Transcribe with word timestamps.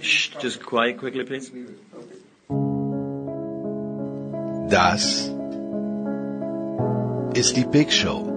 Shh, 0.00 0.30
just 0.40 0.64
quiet 0.64 0.98
quickly, 0.98 1.24
please. 1.24 1.50
Das 4.70 5.30
ist 7.34 7.56
die 7.56 7.64
Big 7.64 7.92
Show. 7.92 8.30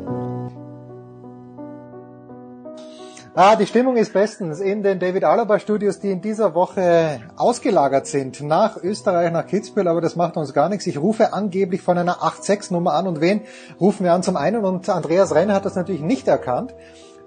Ah, 3.34 3.56
die 3.56 3.66
Stimmung 3.66 3.96
ist 3.96 4.12
bestens 4.12 4.60
in 4.60 4.84
den 4.84 5.00
David 5.00 5.24
Alaba 5.24 5.58
Studios, 5.58 5.98
die 5.98 6.12
in 6.12 6.20
dieser 6.20 6.54
Woche 6.54 7.20
ausgelagert 7.36 8.06
sind 8.06 8.40
nach 8.40 8.76
Österreich, 8.76 9.32
nach 9.32 9.48
Kitzbühel, 9.48 9.88
aber 9.88 10.00
das 10.00 10.14
macht 10.14 10.36
uns 10.36 10.54
gar 10.54 10.68
nichts. 10.68 10.86
Ich 10.86 10.98
rufe 10.98 11.32
angeblich 11.32 11.82
von 11.82 11.98
einer 11.98 12.18
8-6 12.18 12.72
Nummer 12.72 12.92
an 12.94 13.08
und 13.08 13.20
wen 13.20 13.40
rufen 13.80 14.04
wir 14.04 14.12
an 14.12 14.22
zum 14.22 14.36
einen? 14.36 14.64
Und 14.64 14.88
Andreas 14.88 15.34
Renner 15.34 15.54
hat 15.54 15.64
das 15.64 15.74
natürlich 15.74 16.02
nicht 16.02 16.28
erkannt, 16.28 16.72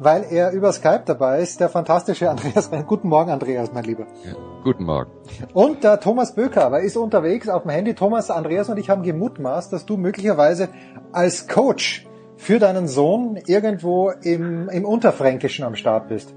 weil 0.02 0.26
er 0.32 0.52
über 0.52 0.74
Skype 0.74 1.04
dabei 1.06 1.42
ist, 1.42 1.60
der 1.60 1.70
fantastische 1.70 2.30
Andreas. 2.30 2.72
Guten 2.88 3.08
Morgen, 3.08 3.30
Andreas, 3.30 3.72
mein 3.72 3.84
Lieber. 3.84 4.08
Ja, 4.26 4.34
guten 4.64 4.84
Morgen. 4.84 5.12
Und 5.54 5.84
der 5.84 6.00
Thomas 6.00 6.34
Böker, 6.34 6.66
aber 6.66 6.82
ist 6.82 6.98
unterwegs 6.98 7.48
auf 7.48 7.62
dem 7.62 7.72
Handy. 7.72 7.94
Thomas, 7.94 8.32
Andreas 8.32 8.68
und 8.70 8.80
ich 8.80 8.90
haben 8.90 9.04
gemutmaßt, 9.04 9.72
dass 9.72 9.86
du 9.86 9.98
möglicherweise 9.98 10.70
als 11.12 11.48
Coach 11.48 12.08
für 12.36 12.58
deinen 12.58 12.88
Sohn 12.88 13.38
irgendwo 13.46 14.10
im, 14.10 14.70
im 14.70 14.86
Unterfränkischen 14.86 15.64
am 15.64 15.76
Start 15.76 16.10
bist. 16.10 16.34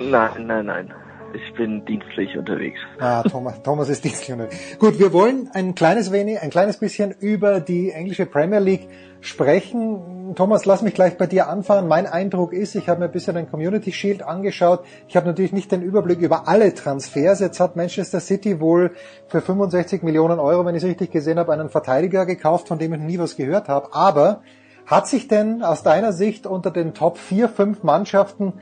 Nein, 0.00 0.46
nein, 0.46 0.66
nein. 0.66 0.92
Ich 1.34 1.54
bin 1.54 1.84
dienstlich 1.84 2.36
unterwegs. 2.36 2.80
Ah, 2.98 3.22
Thomas, 3.22 3.62
Thomas 3.62 3.88
ist 3.88 4.02
dienstlich 4.02 4.32
unterwegs. 4.32 4.78
Gut, 4.80 4.98
wir 4.98 5.12
wollen 5.12 5.48
ein 5.52 5.76
kleines 5.76 6.10
wenig, 6.10 6.40
ein 6.42 6.50
kleines 6.50 6.78
bisschen 6.78 7.14
über 7.20 7.60
die 7.60 7.92
englische 7.92 8.26
Premier 8.26 8.58
League 8.58 8.88
sprechen. 9.20 10.34
Thomas, 10.36 10.64
lass 10.64 10.82
mich 10.82 10.94
gleich 10.94 11.16
bei 11.16 11.26
dir 11.26 11.48
anfangen. 11.48 11.88
Mein 11.88 12.06
Eindruck 12.06 12.52
ist, 12.52 12.74
ich 12.74 12.88
habe 12.88 13.00
mir 13.00 13.06
ein 13.06 13.12
bisschen 13.12 13.34
den 13.34 13.50
Community 13.50 13.92
Shield 13.92 14.22
angeschaut. 14.22 14.84
Ich 15.08 15.16
habe 15.16 15.26
natürlich 15.26 15.52
nicht 15.52 15.72
den 15.72 15.82
Überblick 15.82 16.20
über 16.20 16.48
alle 16.48 16.74
Transfers. 16.74 17.40
Jetzt 17.40 17.60
hat 17.60 17.76
Manchester 17.76 18.20
City 18.20 18.60
wohl 18.60 18.92
für 19.26 19.40
65 19.40 20.02
Millionen 20.02 20.38
Euro, 20.38 20.64
wenn 20.64 20.74
ich 20.74 20.82
es 20.82 20.88
richtig 20.88 21.10
gesehen 21.10 21.38
habe, 21.38 21.52
einen 21.52 21.68
Verteidiger 21.68 22.26
gekauft, 22.26 22.68
von 22.68 22.78
dem 22.78 22.92
ich 22.94 23.00
nie 23.00 23.18
was 23.18 23.36
gehört 23.36 23.68
habe. 23.68 23.92
Aber 23.92 24.42
hat 24.86 25.06
sich 25.06 25.28
denn 25.28 25.62
aus 25.62 25.82
deiner 25.82 26.12
Sicht 26.12 26.46
unter 26.46 26.70
den 26.70 26.94
Top 26.94 27.18
4, 27.18 27.48
5 27.48 27.82
Mannschaften 27.82 28.54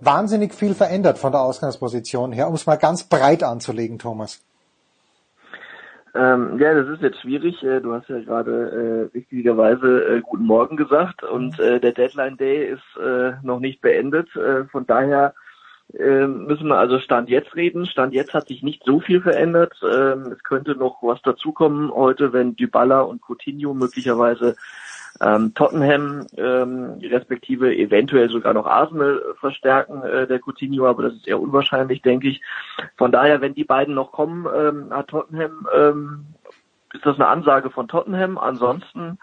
wahnsinnig 0.00 0.54
viel 0.54 0.74
verändert 0.74 1.18
von 1.18 1.32
der 1.32 1.40
Ausgangsposition 1.40 2.32
her, 2.32 2.48
um 2.48 2.54
es 2.54 2.66
mal 2.66 2.76
ganz 2.76 3.04
breit 3.04 3.42
anzulegen, 3.42 3.98
Thomas? 3.98 4.40
Ähm, 6.14 6.58
ja, 6.60 6.74
das 6.74 6.88
ist 6.88 7.02
jetzt 7.02 7.20
schwierig. 7.20 7.62
Äh, 7.64 7.80
du 7.80 7.92
hast 7.92 8.08
ja 8.08 8.20
gerade 8.20 9.10
äh, 9.12 9.16
richtigerweise 9.16 10.16
äh, 10.16 10.20
guten 10.20 10.44
Morgen 10.44 10.76
gesagt 10.76 11.24
und 11.24 11.58
äh, 11.58 11.80
der 11.80 11.92
Deadline 11.92 12.36
Day 12.36 12.68
ist 12.68 13.02
äh, 13.02 13.32
noch 13.42 13.58
nicht 13.58 13.80
beendet. 13.80 14.34
Äh, 14.36 14.64
von 14.66 14.86
daher 14.86 15.34
äh, 15.92 16.26
müssen 16.26 16.68
wir 16.68 16.78
also 16.78 17.00
Stand 17.00 17.28
jetzt 17.28 17.56
reden. 17.56 17.86
Stand 17.86 18.14
jetzt 18.14 18.32
hat 18.32 18.46
sich 18.46 18.62
nicht 18.62 18.84
so 18.84 19.00
viel 19.00 19.20
verändert. 19.20 19.74
Ähm, 19.82 20.32
es 20.32 20.42
könnte 20.44 20.76
noch 20.76 21.02
was 21.02 21.20
dazukommen 21.22 21.92
heute, 21.92 22.32
wenn 22.32 22.54
Dybala 22.54 23.00
und 23.00 23.20
Coutinho 23.20 23.74
möglicherweise 23.74 24.56
ähm, 25.20 25.54
Tottenham 25.54 26.26
ähm, 26.36 26.98
respektive 27.02 27.74
eventuell 27.74 28.28
sogar 28.28 28.54
noch 28.54 28.66
Arsenal 28.66 29.22
verstärken, 29.38 30.02
äh, 30.02 30.26
der 30.26 30.40
Coutinho, 30.40 30.86
aber 30.86 31.04
das 31.04 31.14
ist 31.14 31.28
eher 31.28 31.40
unwahrscheinlich, 31.40 32.02
denke 32.02 32.28
ich. 32.28 32.42
Von 32.96 33.12
daher, 33.12 33.40
wenn 33.40 33.54
die 33.54 33.64
beiden 33.64 33.94
noch 33.94 34.12
kommen, 34.12 34.46
ähm, 34.54 34.90
hat 34.90 35.08
Tottenham, 35.08 35.68
ähm, 35.74 36.26
ist 36.92 37.06
das 37.06 37.16
eine 37.16 37.28
Ansage 37.28 37.70
von 37.70 37.88
Tottenham. 37.88 38.38
Ansonsten 38.38 39.18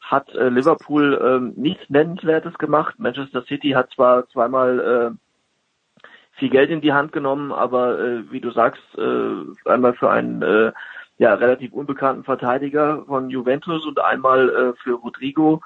hat 0.00 0.34
äh, 0.34 0.48
Liverpool 0.48 1.20
ähm, 1.22 1.52
nichts 1.56 1.88
Nennenswertes 1.88 2.58
gemacht. 2.58 2.96
Manchester 2.98 3.42
City 3.44 3.70
hat 3.70 3.90
zwar 3.92 4.28
zweimal 4.28 5.14
äh, 5.14 6.38
viel 6.38 6.50
Geld 6.50 6.70
in 6.70 6.80
die 6.80 6.92
Hand 6.92 7.12
genommen, 7.12 7.52
aber 7.52 7.98
äh, 7.98 8.30
wie 8.30 8.40
du 8.40 8.50
sagst, 8.50 8.82
äh, 8.96 9.70
einmal 9.70 9.94
für 9.94 10.10
einen 10.10 10.42
äh, 10.42 10.72
ja, 11.18 11.34
relativ 11.34 11.72
unbekannten 11.72 12.24
Verteidiger 12.24 13.04
von 13.06 13.30
Juventus 13.30 13.86
und 13.86 13.98
einmal 14.00 14.48
äh, 14.48 14.82
für 14.82 14.94
Rodrigo 14.94 15.62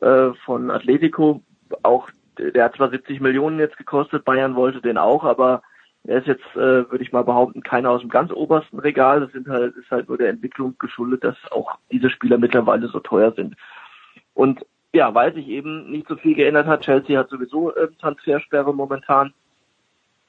äh, 0.00 0.30
von 0.44 0.70
Atletico. 0.70 1.42
Auch 1.82 2.08
der 2.38 2.64
hat 2.64 2.76
zwar 2.76 2.90
70 2.90 3.20
Millionen 3.20 3.58
jetzt 3.58 3.76
gekostet, 3.76 4.24
Bayern 4.24 4.54
wollte 4.54 4.80
den 4.80 4.98
auch, 4.98 5.24
aber 5.24 5.62
er 6.04 6.18
ist 6.18 6.26
jetzt, 6.26 6.44
äh, 6.54 6.90
würde 6.90 7.02
ich 7.02 7.12
mal 7.12 7.24
behaupten, 7.24 7.62
keiner 7.62 7.90
aus 7.90 8.00
dem 8.00 8.10
ganz 8.10 8.32
obersten 8.32 8.78
Regal. 8.78 9.20
Das 9.20 9.32
sind 9.32 9.48
halt, 9.48 9.76
ist 9.76 9.90
halt 9.90 10.08
nur 10.08 10.16
der 10.16 10.30
Entwicklung 10.30 10.76
geschuldet, 10.78 11.24
dass 11.24 11.36
auch 11.50 11.76
diese 11.90 12.08
Spieler 12.10 12.38
mittlerweile 12.38 12.88
so 12.88 13.00
teuer 13.00 13.32
sind. 13.32 13.56
Und 14.34 14.64
ja, 14.94 15.14
weil 15.14 15.34
sich 15.34 15.48
eben 15.48 15.90
nicht 15.90 16.08
so 16.08 16.16
viel 16.16 16.34
geändert 16.34 16.66
hat, 16.66 16.82
Chelsea 16.82 17.18
hat 17.18 17.28
sowieso 17.28 17.74
äh, 17.74 17.88
Transfersperre 18.00 18.72
momentan 18.72 19.34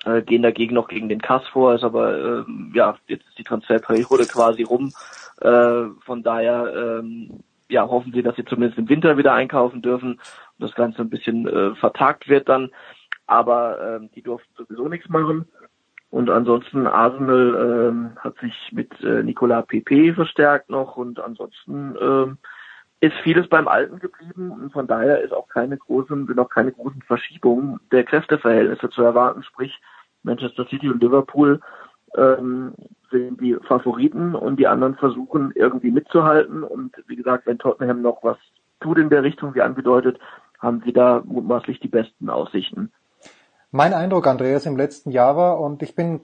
äh, 0.06 0.22
gehen 0.22 0.44
dagegen 0.44 0.76
noch 0.76 0.88
gegen 0.88 1.10
den 1.10 1.22
Kass 1.22 1.46
vor, 1.48 1.76
ist 1.76 1.84
aber 1.84 2.18
ähm, 2.18 2.72
ja 2.74 2.98
jetzt 3.08 3.28
ist 3.28 3.38
die 3.38 3.44
Transferperiode 3.44 4.26
quasi 4.26 4.64
rum. 4.64 4.94
Äh, 5.42 5.86
von 6.06 6.24
daher 6.24 6.74
ähm, 6.76 7.44
ja 7.70 7.88
hoffen 7.88 8.12
sie, 8.14 8.24
dass 8.24 8.36
sie 8.36 8.46
zumindest 8.46 8.80
im 8.80 8.90
Winter 8.90 9.18
wieder 9.18 9.34
einkaufen 9.34 9.82
dürfen 9.82 10.14
und 10.14 10.20
das 10.58 10.76
Ganze 10.76 11.02
ein 11.02 11.10
bisschen 11.10 11.48
äh, 11.48 11.76
vertagt 11.76 12.28
wird 12.28 12.50
dann. 12.50 12.72
Aber 13.28 13.80
ähm, 13.82 14.10
die 14.16 14.24
durften 14.24 14.52
sowieso 14.58 14.88
nichts 14.88 15.08
machen. 15.10 15.46
Und 16.10 16.32
ansonsten 16.32 16.88
Arsenal 16.88 17.90
ähm, 17.90 18.12
hat 18.18 18.36
sich 18.40 18.54
mit 18.72 19.00
äh, 19.02 19.22
Nicolas 19.22 19.68
Pepe 19.68 20.16
verstärkt 20.16 20.72
noch 20.72 20.98
und 20.98 21.20
ansonsten 21.20 21.96
ähm, 22.02 22.38
ist 23.02 23.16
vieles 23.24 23.48
beim 23.48 23.68
Alten 23.68 24.00
geblieben 24.00 24.52
und 24.52 24.74
von 24.74 24.88
daher 24.88 25.22
ist 25.22 25.34
auch 25.34 25.48
keine 25.48 25.78
großen, 25.78 26.28
sind 26.28 26.40
auch 26.40 26.50
keine 26.50 26.72
großen 26.72 27.02
Verschiebungen 27.04 27.80
der 27.92 28.04
Kräfteverhältnisse 28.04 28.90
zu 28.90 29.02
erwarten. 29.02 29.44
Sprich, 29.44 29.74
Manchester 30.24 30.68
City 30.70 30.90
und 30.90 31.02
Liverpool 31.02 31.62
ähm, 32.18 32.74
sind 33.10 33.40
die 33.40 33.56
Favoriten 33.68 34.36
und 34.36 34.60
die 34.60 34.68
anderen 34.68 34.96
versuchen 34.96 35.52
irgendwie 35.56 35.92
mitzuhalten. 35.92 36.64
Und 36.64 36.96
wie 37.08 37.16
gesagt, 37.16 37.46
wenn 37.48 37.58
Tottenham 37.58 38.02
noch 38.02 38.24
was 38.24 38.38
tut 38.82 38.98
in 38.98 39.10
der 39.10 39.24
Richtung, 39.24 39.56
wie 39.56 39.62
angedeutet, 39.62 40.20
haben 40.60 40.82
sie 40.86 40.92
da 40.92 41.22
mutmaßlich 41.26 41.80
die 41.80 41.88
besten 41.88 42.30
Aussichten. 42.30 42.92
Mein 43.72 43.94
Eindruck, 43.94 44.28
Andreas, 44.28 44.66
im 44.66 44.76
letzten 44.76 45.12
Jahr 45.12 45.38
war, 45.38 45.60
und 45.62 45.84
ich 45.84 45.96
bin 45.96 46.22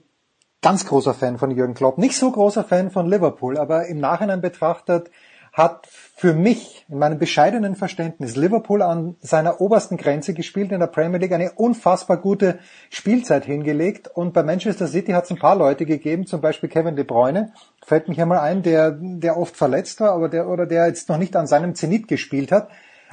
ganz 0.62 0.86
großer 0.86 1.14
Fan 1.14 1.38
von 1.38 1.50
Jürgen 1.50 1.74
Klopp, 1.74 1.96
nicht 1.96 2.18
so 2.18 2.30
großer 2.30 2.64
Fan 2.64 2.90
von 2.90 3.06
Liverpool, 3.06 3.56
aber 3.56 3.86
im 3.86 3.98
Nachhinein 3.98 4.40
betrachtet 4.40 5.10
hat 5.56 5.88
für 6.14 6.34
mich 6.34 6.84
in 6.90 6.98
meinem 6.98 7.18
bescheidenen 7.18 7.76
Verständnis 7.76 8.36
Liverpool 8.36 8.82
an 8.82 9.16
seiner 9.20 9.58
obersten 9.62 9.96
Grenze 9.96 10.34
gespielt 10.34 10.70
in 10.70 10.80
der 10.80 10.86
Premier 10.86 11.18
League, 11.18 11.32
eine 11.32 11.52
unfassbar 11.52 12.18
gute 12.18 12.58
Spielzeit 12.90 13.46
hingelegt 13.46 14.06
und 14.06 14.34
bei 14.34 14.42
Manchester 14.42 14.86
City 14.86 15.12
hat 15.12 15.24
es 15.24 15.30
ein 15.30 15.38
paar 15.38 15.56
Leute 15.56 15.86
gegeben, 15.86 16.26
zum 16.26 16.42
Beispiel 16.42 16.68
Kevin 16.68 16.94
De 16.94 17.06
Bruyne, 17.06 17.54
fällt 17.86 18.06
mich 18.08 18.20
einmal 18.20 18.40
ein, 18.40 18.62
der, 18.62 18.98
der 19.00 19.38
oft 19.38 19.56
verletzt 19.56 19.98
war, 20.00 20.12
aber 20.12 20.28
der, 20.28 20.46
oder 20.46 20.66
der 20.66 20.88
jetzt 20.88 21.08
noch 21.08 21.16
nicht 21.16 21.34
an 21.36 21.46
seinem 21.46 21.74
Zenit 21.74 22.06
gespielt 22.06 22.52
hat. 22.52 22.68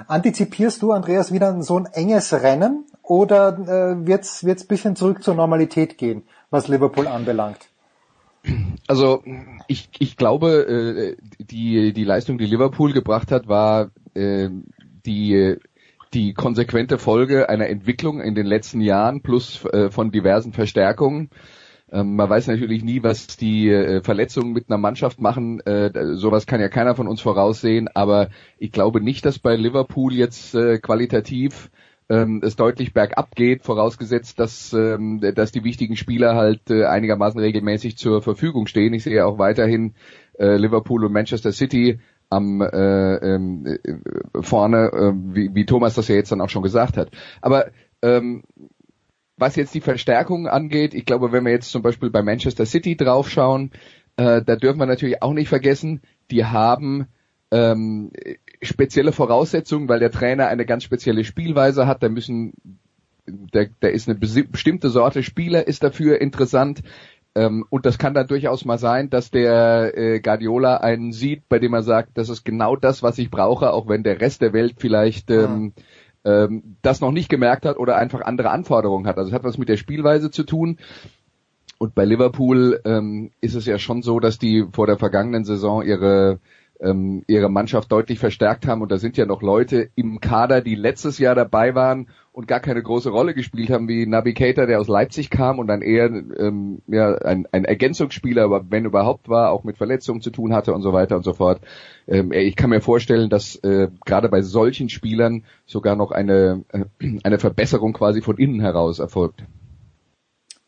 Antizipierst 0.08 0.82
du, 0.82 0.92
Andreas, 0.92 1.32
wieder 1.32 1.62
so 1.62 1.80
ein 1.80 1.86
enges 1.94 2.34
Rennen 2.34 2.84
oder 3.04 3.58
äh, 3.58 4.06
wird 4.06 4.24
es 4.24 4.44
ein 4.44 4.68
bisschen 4.68 4.98
zurück 4.98 5.24
zur 5.24 5.36
Normalität 5.36 5.98
gehen, 5.98 6.24
was 6.50 6.68
Liverpool 6.68 7.08
anbelangt? 7.08 7.70
Also 8.88 9.24
ich, 9.68 9.90
ich 10.00 10.18
glaube, 10.18 11.16
äh, 11.18 11.44
die, 11.44 11.94
die 11.94 12.04
Leistung, 12.04 12.38
die 12.38 12.46
Liverpool 12.46 12.92
gebracht 12.94 13.32
hat, 13.32 13.48
war 13.48 13.92
äh, 14.14 14.50
die, 15.06 15.56
die 16.14 16.34
konsequente 16.34 16.98
Folge 16.98 17.50
einer 17.50 17.68
Entwicklung 17.68 18.22
in 18.22 18.36
den 18.36 18.46
letzten 18.46 18.82
Jahren 18.82 19.22
plus 19.22 19.64
äh, 19.66 19.90
von 19.90 20.12
diversen 20.12 20.52
Verstärkungen. 20.52 21.30
Ähm, 21.92 22.16
man 22.16 22.30
weiß 22.30 22.48
natürlich 22.48 22.84
nie, 22.84 23.04
was 23.04 23.38
die 23.38 24.02
Verletzungen 24.04 24.52
mit 24.52 24.70
einer 24.70 24.78
Mannschaft 24.78 25.22
machen. 25.22 25.62
Sowas 26.16 26.46
kann 26.46 26.60
ja 26.60 26.68
keiner 26.68 26.96
von 26.96 27.08
uns 27.08 27.22
voraussehen. 27.22 27.88
Aber 27.94 28.30
ich 28.58 28.72
glaube 28.72 29.00
nicht, 29.00 29.26
dass 29.26 29.40
bei 29.40 29.56
Liverpool 29.56 30.14
jetzt 30.14 30.56
äh, 30.56 30.80
qualitativ 30.80 31.70
ähm, 32.10 32.42
es 32.44 32.56
deutlich 32.56 32.94
bergab 32.94 33.36
geht, 33.36 33.64
vorausgesetzt, 33.64 34.40
dass, 34.40 34.74
ähm, 34.74 35.22
dass 35.36 35.52
die 35.52 35.64
wichtigen 35.64 35.96
Spieler 35.96 36.36
halt 36.36 36.70
äh, 36.70 36.86
einigermaßen 36.86 37.40
regelmäßig 37.40 37.98
zur 37.98 38.22
Verfügung 38.22 38.68
stehen. 38.68 38.94
Ich 38.94 39.04
sehe 39.04 39.26
auch 39.26 39.38
weiterhin 39.38 39.96
äh, 40.38 40.58
Liverpool 40.58 41.06
und 41.06 41.14
Manchester 41.14 41.52
City 41.52 42.00
am 42.30 42.62
äh, 42.62 43.16
äh, 43.16 43.78
vorne, 44.42 44.92
äh, 44.92 45.14
wie, 45.36 45.56
wie 45.56 45.66
Thomas 45.66 45.96
das 45.96 46.08
ja 46.08 46.16
jetzt 46.16 46.32
dann 46.32 46.42
auch 46.42 46.50
schon 46.50 46.64
gesagt 46.64 46.98
hat. 46.98 47.10
Aber 47.42 47.68
ähm, 48.02 48.44
was 49.38 49.56
jetzt 49.56 49.74
die 49.74 49.82
Verstärkung 49.82 50.48
angeht, 50.48 50.94
ich 50.94 51.06
glaube, 51.06 51.32
wenn 51.32 51.46
wir 51.46 51.52
jetzt 51.52 51.72
zum 51.72 51.82
Beispiel 51.82 52.10
bei 52.10 52.22
Manchester 52.22 52.66
City 52.66 52.96
draufschauen, 52.96 53.72
äh, 54.18 54.42
da 54.42 54.56
dürfen 54.56 54.80
wir 54.80 54.86
natürlich 54.86 55.22
auch 55.22 55.34
nicht 55.34 55.50
vergessen, 55.50 56.02
die 56.32 56.46
haben 56.46 57.08
ähm, 57.52 58.12
spezielle 58.64 59.12
Voraussetzungen, 59.12 59.88
weil 59.90 60.00
der 60.00 60.12
Trainer 60.12 60.48
eine 60.48 60.66
ganz 60.66 60.84
spezielle 60.84 61.24
Spielweise 61.24 61.88
hat. 61.88 62.04
Da 62.04 62.10
müssen, 62.10 62.54
da, 63.26 63.64
da 63.80 63.88
ist 63.88 64.10
eine 64.10 64.18
bestimmte 64.18 64.90
Sorte 64.90 65.24
Spieler 65.24 65.68
ist 65.68 65.84
dafür 65.84 66.22
interessant. 66.22 66.84
Ähm, 67.36 67.66
und 67.70 67.86
das 67.86 67.98
kann 67.98 68.14
dann 68.14 68.28
durchaus 68.28 68.64
mal 68.64 68.78
sein, 68.78 69.10
dass 69.10 69.32
der 69.32 69.98
äh, 69.98 70.20
Guardiola 70.20 70.78
einen 70.78 71.12
sieht, 71.12 71.50
bei 71.50 71.58
dem 71.58 71.74
er 71.74 71.82
sagt, 71.82 72.12
das 72.18 72.30
ist 72.30 72.46
genau 72.46 72.76
das, 72.76 73.02
was 73.02 73.18
ich 73.18 73.32
brauche, 73.32 73.74
auch 73.74 73.88
wenn 73.88 74.04
der 74.04 74.22
Rest 74.22 74.42
der 74.42 74.54
Welt 74.54 74.76
vielleicht 74.78 75.32
ähm, 75.32 75.74
ja. 76.24 76.46
ähm, 76.46 76.78
das 76.84 77.02
noch 77.02 77.12
nicht 77.12 77.30
gemerkt 77.30 77.66
hat 77.66 77.78
oder 77.78 77.98
einfach 77.98 78.22
andere 78.22 78.52
Anforderungen 78.52 79.08
hat. 79.08 79.18
Also 79.18 79.30
es 79.30 79.34
hat 79.34 79.44
was 79.44 79.58
mit 79.58 79.70
der 79.70 79.78
Spielweise 79.78 80.30
zu 80.30 80.44
tun. 80.44 80.78
Und 81.80 81.96
bei 81.96 82.06
Liverpool 82.06 82.80
ähm, 82.86 83.32
ist 83.42 83.56
es 83.56 83.66
ja 83.66 83.80
schon 83.80 84.04
so, 84.04 84.20
dass 84.20 84.38
die 84.38 84.66
vor 84.72 84.86
der 84.86 84.98
vergangenen 84.98 85.44
Saison 85.44 85.84
ihre 85.84 86.40
ähm, 86.84 87.24
ihre 87.28 87.50
Mannschaft 87.50 87.92
deutlich 87.92 88.20
verstärkt 88.20 88.68
haben 88.68 88.82
und 88.82 88.92
da 88.92 88.98
sind 88.98 89.18
ja 89.18 89.26
noch 89.26 89.42
Leute 89.42 89.90
im 89.96 90.20
Kader, 90.20 90.62
die 90.62 90.76
letztes 90.76 91.18
Jahr 91.18 91.36
dabei 91.36 91.74
waren 91.76 92.10
und 92.34 92.48
gar 92.48 92.60
keine 92.60 92.82
große 92.82 93.10
Rolle 93.10 93.34
gespielt 93.34 93.70
haben, 93.70 93.88
wie 93.88 94.34
Keita, 94.34 94.66
der 94.66 94.80
aus 94.80 94.88
Leipzig 94.88 95.30
kam 95.30 95.60
und 95.60 95.68
dann 95.68 95.82
eher 95.82 96.06
ähm, 96.06 96.82
ja, 96.88 97.16
ein, 97.16 97.48
ein 97.52 97.64
Ergänzungsspieler, 97.64 98.44
aber 98.44 98.66
wenn 98.70 98.86
überhaupt 98.86 99.30
war, 99.30 99.52
auch 99.52 99.64
mit 99.64 99.78
Verletzungen 99.78 100.22
zu 100.22 100.32
tun 100.32 100.54
hatte 100.54 100.74
und 100.74 100.82
so 100.82 100.94
weiter 100.94 101.16
und 101.16 101.24
so 101.24 101.34
fort. 101.34 101.62
Ähm, 102.08 102.32
ich 102.32 102.56
kann 102.56 102.72
mir 102.72 102.82
vorstellen, 102.82 103.30
dass 103.30 103.56
äh, 103.58 103.90
gerade 104.06 104.30
bei 104.30 104.42
solchen 104.42 104.90
Spielern 104.90 105.44
sogar 105.66 105.96
noch 105.96 106.12
eine, 106.12 106.66
äh, 106.70 106.86
eine 107.24 107.40
Verbesserung 107.40 107.94
quasi 107.94 108.22
von 108.22 108.38
innen 108.38 108.60
heraus 108.60 109.00
erfolgt. 109.00 109.44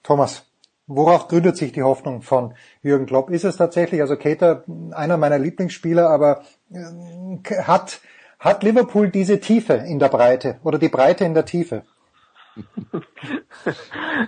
Thomas. 0.03 0.44
Worauf 0.87 1.27
gründet 1.27 1.57
sich 1.57 1.71
die 1.71 1.81
Hoffnung 1.81 2.21
von 2.21 2.53
Jürgen 2.83 3.07
Klopp? 3.07 3.31
Ist 3.31 3.43
es 3.43 3.57
tatsächlich, 3.57 4.01
also 4.01 4.17
Keter, 4.17 4.63
einer 4.91 5.17
meiner 5.17 5.39
Lieblingsspieler, 5.39 6.09
aber 6.09 6.43
äh, 6.71 7.63
hat, 7.63 8.01
hat 8.39 8.63
Liverpool 8.63 9.09
diese 9.09 9.39
Tiefe 9.39 9.73
in 9.73 9.97
der 9.97 10.09
Breite 10.09 10.59
oder 10.63 10.77
die 10.77 10.89
Breite 10.89 11.25
in 11.25 11.33
der 11.33 11.45
Tiefe? 11.45 11.83
in, 12.55 13.01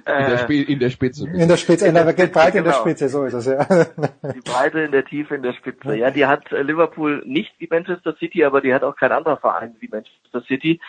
der 0.05 0.39
Sp 0.41 0.51
in 0.63 0.79
der 0.79 0.89
Spitze. 0.89 1.29
In 1.29 1.47
der 1.47 1.57
Spitze, 1.57 1.87
in 1.87 1.93
der, 1.93 2.03
Breite 2.13 2.17
genau. 2.17 2.47
in 2.47 2.53
der 2.53 2.63
genau. 2.63 2.81
Spitze, 2.81 3.09
so 3.09 3.23
ist 3.23 3.33
es, 3.33 3.45
ja. 3.45 3.63
Die 4.33 4.41
Breite 4.41 4.81
in 4.81 4.91
der 4.91 5.05
Tiefe 5.05 5.35
in 5.35 5.43
der 5.43 5.53
Spitze. 5.53 5.95
Ja, 5.95 6.11
die 6.11 6.25
hat 6.25 6.51
äh, 6.51 6.61
Liverpool 6.63 7.23
nicht 7.25 7.53
wie 7.59 7.67
Manchester 7.69 8.15
City, 8.19 8.43
aber 8.43 8.61
die 8.61 8.73
hat 8.73 8.83
auch 8.83 8.95
kein 8.95 9.11
anderer 9.11 9.37
Verein 9.37 9.75
wie 9.79 9.87
Manchester 9.87 10.41
City. 10.47 10.81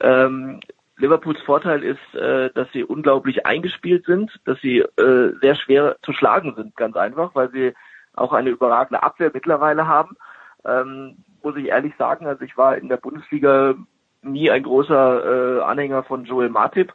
Ähm, 0.00 0.60
Liverpools 0.98 1.40
Vorteil 1.42 1.82
ist, 1.82 2.14
äh, 2.14 2.50
dass 2.54 2.70
sie 2.72 2.84
unglaublich 2.84 3.44
eingespielt 3.44 4.06
sind, 4.06 4.40
dass 4.44 4.58
sie 4.60 4.78
äh, 4.78 5.32
sehr 5.40 5.54
schwer 5.54 5.96
zu 6.02 6.12
schlagen 6.12 6.54
sind, 6.56 6.76
ganz 6.76 6.96
einfach, 6.96 7.34
weil 7.34 7.50
sie 7.50 7.74
auch 8.14 8.32
eine 8.32 8.50
überragende 8.50 9.02
Abwehr 9.02 9.30
mittlerweile 9.32 9.86
haben. 9.86 10.16
Ähm, 10.64 11.18
muss 11.42 11.56
ich 11.56 11.66
ehrlich 11.66 11.94
sagen, 11.98 12.26
also 12.26 12.42
ich 12.44 12.56
war 12.56 12.76
in 12.76 12.88
der 12.88 12.96
Bundesliga 12.96 13.74
nie 14.22 14.50
ein 14.50 14.62
großer 14.62 15.58
äh, 15.58 15.62
Anhänger 15.62 16.02
von 16.02 16.24
Joel 16.24 16.48
Matip. 16.48 16.92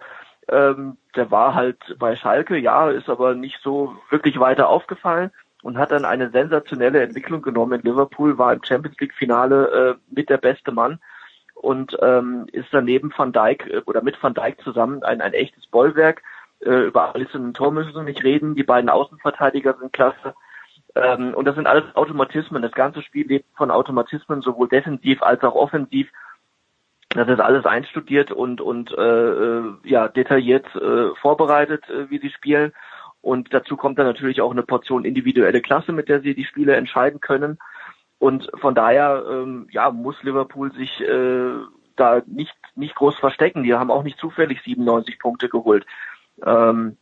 Ähm, 0.49 0.97
der 1.15 1.29
war 1.29 1.53
halt 1.53 1.77
bei 1.99 2.15
Schalke, 2.15 2.57
ja, 2.57 2.89
ist 2.89 3.07
aber 3.07 3.35
nicht 3.35 3.59
so 3.61 3.95
wirklich 4.09 4.39
weiter 4.39 4.67
aufgefallen 4.67 5.31
und 5.61 5.77
hat 5.77 5.91
dann 5.91 6.05
eine 6.05 6.31
sensationelle 6.31 7.01
Entwicklung 7.01 7.43
genommen 7.43 7.79
in 7.79 7.85
Liverpool, 7.91 8.37
war 8.37 8.51
im 8.51 8.63
Champions 8.63 8.99
League 8.99 9.13
Finale 9.13 9.67
äh, 9.67 9.95
mit 10.13 10.29
der 10.29 10.37
beste 10.37 10.71
Mann 10.71 10.99
und 11.61 11.95
ähm, 12.01 12.47
ist 12.51 12.69
daneben 12.71 13.13
Van 13.15 13.31
Dijk 13.31 13.67
äh, 13.67 13.81
oder 13.85 14.01
mit 14.01 14.21
Van 14.21 14.33
Dijk 14.33 14.59
zusammen 14.63 15.03
ein, 15.03 15.21
ein 15.21 15.33
echtes 15.33 15.67
Bollwerk. 15.67 16.23
Äh, 16.59 16.87
über 16.87 17.13
Alisson 17.13 17.45
und 17.45 17.53
Tor 17.55 17.71
müssen 17.71 17.93
wir 17.93 18.03
nicht 18.03 18.23
reden. 18.23 18.55
Die 18.55 18.63
beiden 18.63 18.89
Außenverteidiger 18.89 19.75
sind 19.79 19.93
klasse. 19.93 20.33
Ähm, 20.95 21.35
und 21.35 21.45
das 21.45 21.55
sind 21.55 21.67
alles 21.67 21.83
Automatismen. 21.95 22.63
Das 22.63 22.71
ganze 22.71 23.03
Spiel 23.03 23.27
lebt 23.27 23.45
von 23.55 23.69
Automatismen, 23.69 24.41
sowohl 24.41 24.69
defensiv 24.69 25.21
als 25.21 25.43
auch 25.43 25.53
offensiv. 25.53 26.09
Das 27.09 27.27
ist 27.27 27.39
alles 27.39 27.65
einstudiert 27.65 28.31
und 28.31 28.59
und 28.59 28.91
äh, 28.97 29.29
äh, 29.29 29.73
ja 29.83 30.07
detailliert 30.07 30.65
äh, 30.75 31.13
vorbereitet, 31.21 31.87
äh, 31.89 32.09
wie 32.09 32.19
sie 32.19 32.31
spielen. 32.31 32.73
Und 33.21 33.53
dazu 33.53 33.77
kommt 33.77 33.99
dann 33.99 34.07
natürlich 34.07 34.41
auch 34.41 34.51
eine 34.51 34.63
Portion 34.63 35.05
individuelle 35.05 35.61
Klasse, 35.61 35.91
mit 35.91 36.09
der 36.09 36.21
sie 36.21 36.33
die 36.33 36.45
Spiele 36.45 36.75
entscheiden 36.75 37.19
können. 37.19 37.59
Und 38.21 38.51
von 38.59 38.75
daher, 38.75 39.23
ähm, 39.27 39.67
ja, 39.71 39.89
muss 39.89 40.21
Liverpool 40.21 40.71
sich 40.73 41.01
äh, 41.01 41.53
da 41.95 42.21
nicht, 42.27 42.55
nicht 42.75 42.93
groß 42.93 43.15
verstecken. 43.15 43.63
Die 43.63 43.73
haben 43.73 43.89
auch 43.89 44.03
nicht 44.03 44.19
zufällig 44.19 44.61
97 44.61 45.17
Punkte 45.17 45.49
geholt. 45.49 45.87
Ähm, 46.45 46.97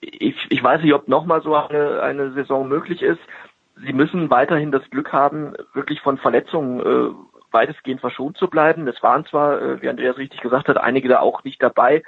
ich, 0.00 0.34
ich 0.48 0.60
weiß 0.60 0.82
nicht, 0.82 0.92
ob 0.92 1.06
nochmal 1.06 1.40
so 1.40 1.54
eine, 1.54 2.02
eine 2.02 2.32
Saison 2.32 2.66
möglich 2.66 3.02
ist. 3.02 3.20
Sie 3.76 3.92
müssen 3.92 4.28
weiterhin 4.28 4.72
das 4.72 4.82
Glück 4.90 5.12
haben, 5.12 5.54
wirklich 5.72 6.00
von 6.00 6.18
Verletzungen 6.18 6.80
äh, 6.80 7.14
weitestgehend 7.52 8.00
verschont 8.00 8.36
zu 8.36 8.48
bleiben. 8.48 8.88
Es 8.88 9.00
waren 9.04 9.24
zwar, 9.24 9.62
äh, 9.62 9.80
wie 9.82 9.88
Andreas 9.88 10.18
richtig 10.18 10.40
gesagt 10.40 10.66
hat, 10.66 10.78
einige 10.78 11.08
da 11.08 11.20
auch 11.20 11.44
nicht 11.44 11.62
dabei, 11.62 12.02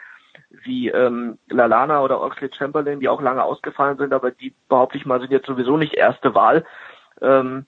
wie 0.64 0.88
ähm, 0.88 1.38
Lalana 1.48 2.02
oder 2.02 2.20
Oxley 2.20 2.50
Chamberlain, 2.52 2.98
die 2.98 3.08
auch 3.08 3.22
lange 3.22 3.44
ausgefallen 3.44 3.98
sind, 3.98 4.12
aber 4.12 4.32
die 4.32 4.52
behaupte 4.68 4.98
ich 4.98 5.06
mal 5.06 5.20
sind 5.20 5.30
jetzt 5.30 5.46
sowieso 5.46 5.76
nicht 5.76 5.94
erste 5.94 6.34
Wahl. 6.34 6.64
Ähm, 7.20 7.64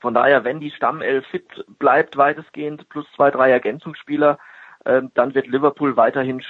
von 0.00 0.14
daher, 0.14 0.44
wenn 0.44 0.60
die 0.60 0.70
Stammelf 0.70 1.26
fit 1.26 1.64
bleibt 1.78 2.16
weitestgehend, 2.16 2.88
plus 2.88 3.06
zwei, 3.14 3.30
drei 3.30 3.50
Ergänzungsspieler, 3.50 4.38
äh, 4.84 5.02
dann 5.14 5.34
wird 5.34 5.46
Liverpool 5.46 5.96
weiterhin 5.96 6.42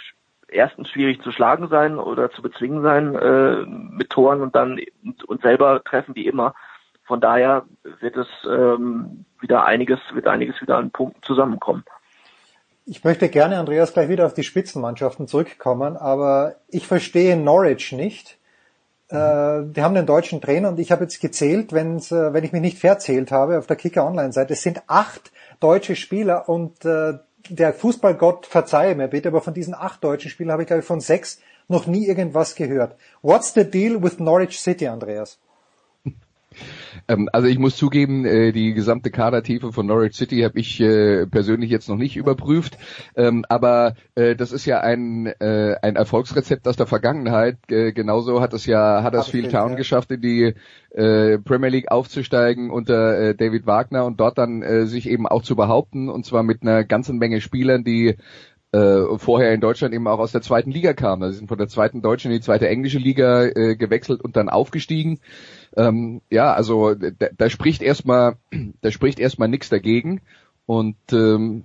erstens 0.48 0.88
schwierig 0.88 1.22
zu 1.22 1.32
schlagen 1.32 1.68
sein 1.68 1.98
oder 1.98 2.30
zu 2.30 2.42
bezwingen 2.42 2.82
sein 2.82 3.14
äh, 3.14 3.64
mit 3.66 4.10
Toren 4.10 4.40
und 4.40 4.54
dann 4.54 4.80
und 5.26 5.42
selber 5.42 5.82
treffen 5.84 6.14
wie 6.14 6.26
immer. 6.26 6.54
Von 7.04 7.20
daher 7.20 7.64
wird 8.00 8.16
es 8.16 8.28
ähm, 8.46 9.24
wieder 9.40 9.64
einiges, 9.64 9.98
wird 10.12 10.26
einiges 10.26 10.60
wieder 10.60 10.76
an 10.76 10.90
Punkten 10.90 11.22
zusammenkommen. 11.22 11.84
Ich 12.84 13.04
möchte 13.04 13.28
gerne, 13.28 13.58
Andreas, 13.58 13.92
gleich 13.92 14.08
wieder 14.08 14.24
auf 14.24 14.34
die 14.34 14.42
Spitzenmannschaften 14.42 15.26
zurückkommen, 15.26 15.96
aber 15.96 16.56
ich 16.68 16.86
verstehe 16.86 17.36
Norwich 17.36 17.92
nicht 17.92 18.37
äh, 19.08 19.64
die 19.64 19.82
haben 19.82 19.96
einen 19.96 20.06
deutschen 20.06 20.40
Trainer 20.40 20.68
und 20.68 20.78
ich 20.78 20.92
habe 20.92 21.04
jetzt 21.04 21.20
gezählt, 21.20 21.72
wenn's, 21.72 22.12
äh, 22.12 22.32
wenn 22.32 22.44
ich 22.44 22.52
mich 22.52 22.60
nicht 22.60 22.78
verzählt 22.78 23.32
habe 23.32 23.58
auf 23.58 23.66
der 23.66 23.76
Kicker 23.76 24.06
Online-Seite, 24.06 24.52
es 24.52 24.62
sind 24.62 24.82
acht 24.86 25.32
deutsche 25.60 25.96
Spieler 25.96 26.48
und 26.48 26.84
äh, 26.84 27.14
der 27.48 27.72
Fußballgott 27.72 28.46
verzeihe 28.46 28.94
mir 28.94 29.08
bitte, 29.08 29.28
aber 29.28 29.40
von 29.40 29.54
diesen 29.54 29.74
acht 29.74 30.04
deutschen 30.04 30.30
Spielern 30.30 30.52
habe 30.52 30.62
ich 30.62 30.66
glaube 30.66 30.80
ich 30.80 30.86
von 30.86 31.00
sechs 31.00 31.40
noch 31.68 31.86
nie 31.86 32.06
irgendwas 32.06 32.54
gehört. 32.54 32.96
What's 33.22 33.54
the 33.54 33.64
deal 33.64 34.02
with 34.02 34.18
Norwich 34.18 34.60
City, 34.60 34.86
Andreas? 34.88 35.38
Ähm, 37.08 37.28
also 37.32 37.48
ich 37.48 37.58
muss 37.58 37.76
zugeben, 37.76 38.24
äh, 38.24 38.52
die 38.52 38.74
gesamte 38.74 39.10
Kadertiefe 39.10 39.72
von 39.72 39.86
Norwich 39.86 40.14
City 40.14 40.40
habe 40.40 40.58
ich 40.58 40.80
äh, 40.80 41.26
persönlich 41.26 41.70
jetzt 41.70 41.88
noch 41.88 41.96
nicht 41.96 42.16
überprüft. 42.16 42.78
Ähm, 43.16 43.44
aber 43.48 43.94
äh, 44.14 44.34
das 44.36 44.52
ist 44.52 44.66
ja 44.66 44.80
ein, 44.80 45.26
äh, 45.26 45.76
ein 45.82 45.96
Erfolgsrezept 45.96 46.66
aus 46.68 46.76
der 46.76 46.86
Vergangenheit. 46.86 47.58
Äh, 47.70 47.92
genauso 47.92 48.40
hat 48.40 48.52
es 48.54 48.66
ja 48.66 49.02
hat 49.02 49.12
Huddersfield 49.12 49.50
Town 49.52 49.70
ja. 49.72 49.76
geschafft, 49.76 50.10
in 50.10 50.20
die 50.20 50.54
äh, 50.90 51.38
Premier 51.38 51.68
League 51.68 51.90
aufzusteigen 51.90 52.70
unter 52.70 53.18
äh, 53.18 53.34
David 53.34 53.66
Wagner 53.66 54.04
und 54.04 54.18
dort 54.20 54.38
dann 54.38 54.62
äh, 54.62 54.86
sich 54.86 55.08
eben 55.08 55.26
auch 55.26 55.42
zu 55.42 55.54
behaupten 55.54 56.08
und 56.08 56.24
zwar 56.24 56.42
mit 56.42 56.62
einer 56.62 56.84
ganzen 56.84 57.18
Menge 57.18 57.40
Spielern, 57.40 57.84
die 57.84 58.16
äh, 58.72 59.18
vorher 59.18 59.54
in 59.54 59.60
Deutschland 59.60 59.94
eben 59.94 60.06
auch 60.06 60.18
aus 60.18 60.32
der 60.32 60.42
zweiten 60.42 60.70
Liga 60.70 60.92
kamen. 60.92 61.22
Also 61.22 61.32
sie 61.32 61.38
sind 61.38 61.48
von 61.48 61.58
der 61.58 61.68
zweiten 61.68 62.02
deutschen 62.02 62.30
in 62.30 62.38
die 62.38 62.44
zweite 62.44 62.68
englische 62.68 62.98
Liga 62.98 63.44
äh, 63.44 63.76
gewechselt 63.76 64.20
und 64.20 64.36
dann 64.36 64.48
aufgestiegen. 64.48 65.20
Ähm, 65.76 66.20
ja, 66.30 66.52
also 66.52 66.94
da, 66.94 67.28
da 67.36 67.50
spricht 67.50 67.82
erstmal, 67.82 68.36
da 68.80 68.90
spricht 68.90 69.20
erstmal 69.20 69.48
nichts 69.48 69.68
dagegen 69.68 70.20
und 70.66 70.96
ähm, 71.12 71.64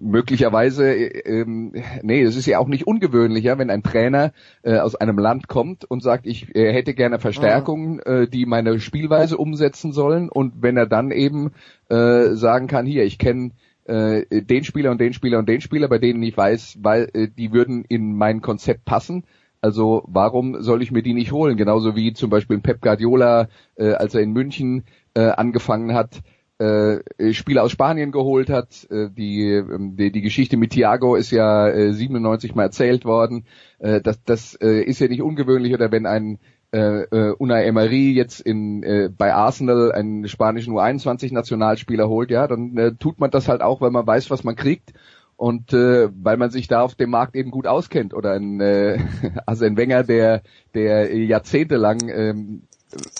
möglicherweise, 0.00 0.94
äh, 0.94 1.40
ähm, 1.40 1.72
nee, 2.02 2.22
es 2.22 2.36
ist 2.36 2.46
ja 2.46 2.58
auch 2.58 2.68
nicht 2.68 2.86
ungewöhnlich, 2.86 3.44
ja, 3.44 3.58
wenn 3.58 3.70
ein 3.70 3.82
Trainer 3.82 4.32
äh, 4.62 4.78
aus 4.78 4.94
einem 4.94 5.18
Land 5.18 5.48
kommt 5.48 5.84
und 5.84 6.02
sagt, 6.02 6.26
ich 6.26 6.54
äh, 6.54 6.72
hätte 6.72 6.94
gerne 6.94 7.18
Verstärkungen, 7.18 7.98
äh, 8.00 8.28
die 8.28 8.46
meine 8.46 8.78
Spielweise 8.80 9.36
umsetzen 9.36 9.92
sollen 9.92 10.28
und 10.28 10.62
wenn 10.62 10.76
er 10.76 10.86
dann 10.86 11.10
eben 11.10 11.52
äh, 11.88 12.34
sagen 12.34 12.68
kann, 12.68 12.86
hier, 12.86 13.04
ich 13.04 13.18
kenne 13.18 13.52
äh, 13.84 14.42
den 14.42 14.64
Spieler 14.64 14.90
und 14.90 15.00
den 15.00 15.12
Spieler 15.12 15.38
und 15.38 15.48
den 15.48 15.60
Spieler, 15.60 15.88
bei 15.88 15.98
denen 15.98 16.22
ich 16.22 16.36
weiß, 16.36 16.78
weil 16.82 17.08
äh, 17.14 17.28
die 17.28 17.52
würden 17.52 17.84
in 17.88 18.16
mein 18.16 18.40
Konzept 18.40 18.84
passen, 18.84 19.24
Also 19.60 20.04
warum 20.08 20.62
soll 20.62 20.82
ich 20.82 20.90
mir 20.92 21.02
die 21.02 21.14
nicht 21.14 21.32
holen? 21.32 21.56
Genauso 21.56 21.94
wie 21.96 22.12
zum 22.14 22.30
Beispiel 22.30 22.58
Pep 22.60 22.80
Guardiola, 22.82 23.48
äh, 23.76 23.92
als 23.92 24.14
er 24.14 24.22
in 24.22 24.32
München 24.32 24.84
äh, 25.14 25.22
angefangen 25.28 25.94
hat, 25.94 26.22
äh, 26.58 27.32
Spieler 27.32 27.62
aus 27.64 27.72
Spanien 27.72 28.12
geholt 28.12 28.50
hat. 28.50 28.88
Äh, 28.90 29.10
die, 29.10 29.50
ähm, 29.50 29.96
die, 29.96 30.10
die 30.12 30.20
Geschichte 30.22 30.56
mit 30.56 30.72
Thiago 30.72 31.14
ist 31.16 31.30
ja 31.30 31.68
äh, 31.68 31.92
97 31.92 32.54
mal 32.54 32.64
erzählt 32.64 33.04
worden. 33.04 33.46
Äh, 33.78 34.00
das 34.00 34.22
das 34.24 34.54
äh, 34.56 34.82
ist 34.82 35.00
ja 35.00 35.08
nicht 35.08 35.22
ungewöhnlich 35.22 35.74
oder 35.74 35.90
wenn 35.92 36.06
ein 36.06 36.38
äh, 36.72 37.02
äh, 37.02 37.34
Unai 37.38 37.64
Emery 37.64 38.12
jetzt 38.12 38.40
in 38.40 38.82
äh, 38.82 39.10
bei 39.16 39.34
Arsenal 39.34 39.92
einen 39.92 40.26
spanischen 40.28 40.74
U21-Nationalspieler 40.74 42.08
holt, 42.08 42.30
ja, 42.30 42.46
dann 42.48 42.76
äh, 42.76 42.94
tut 42.94 43.20
man 43.20 43.30
das 43.30 43.48
halt 43.48 43.62
auch, 43.62 43.80
weil 43.80 43.90
man 43.90 44.06
weiß, 44.06 44.30
was 44.30 44.42
man 44.42 44.56
kriegt 44.56 44.92
und 45.36 45.72
äh, 45.72 46.08
weil 46.14 46.36
man 46.36 46.50
sich 46.50 46.68
da 46.68 46.82
auf 46.82 46.94
dem 46.94 47.10
Markt 47.10 47.36
eben 47.36 47.50
gut 47.50 47.66
auskennt 47.66 48.14
oder 48.14 48.32
ein 48.32 48.60
äh, 48.60 48.98
also 49.46 49.64
ein 49.64 49.76
Wenger, 49.76 50.02
der 50.02 50.42
der 50.74 51.14
jahrzehntelang 51.14 52.08
ähm, 52.08 52.62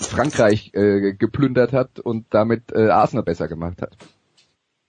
Frankreich 0.00 0.73
äh, 0.75 1.12
geplündert 1.12 1.73
hat 1.73 1.99
und 2.00 2.26
damit 2.30 2.73
äh, 2.73 2.88
Arsenal 2.88 3.25
besser 3.25 3.49
gemacht 3.49 3.82
hat. 3.82 3.97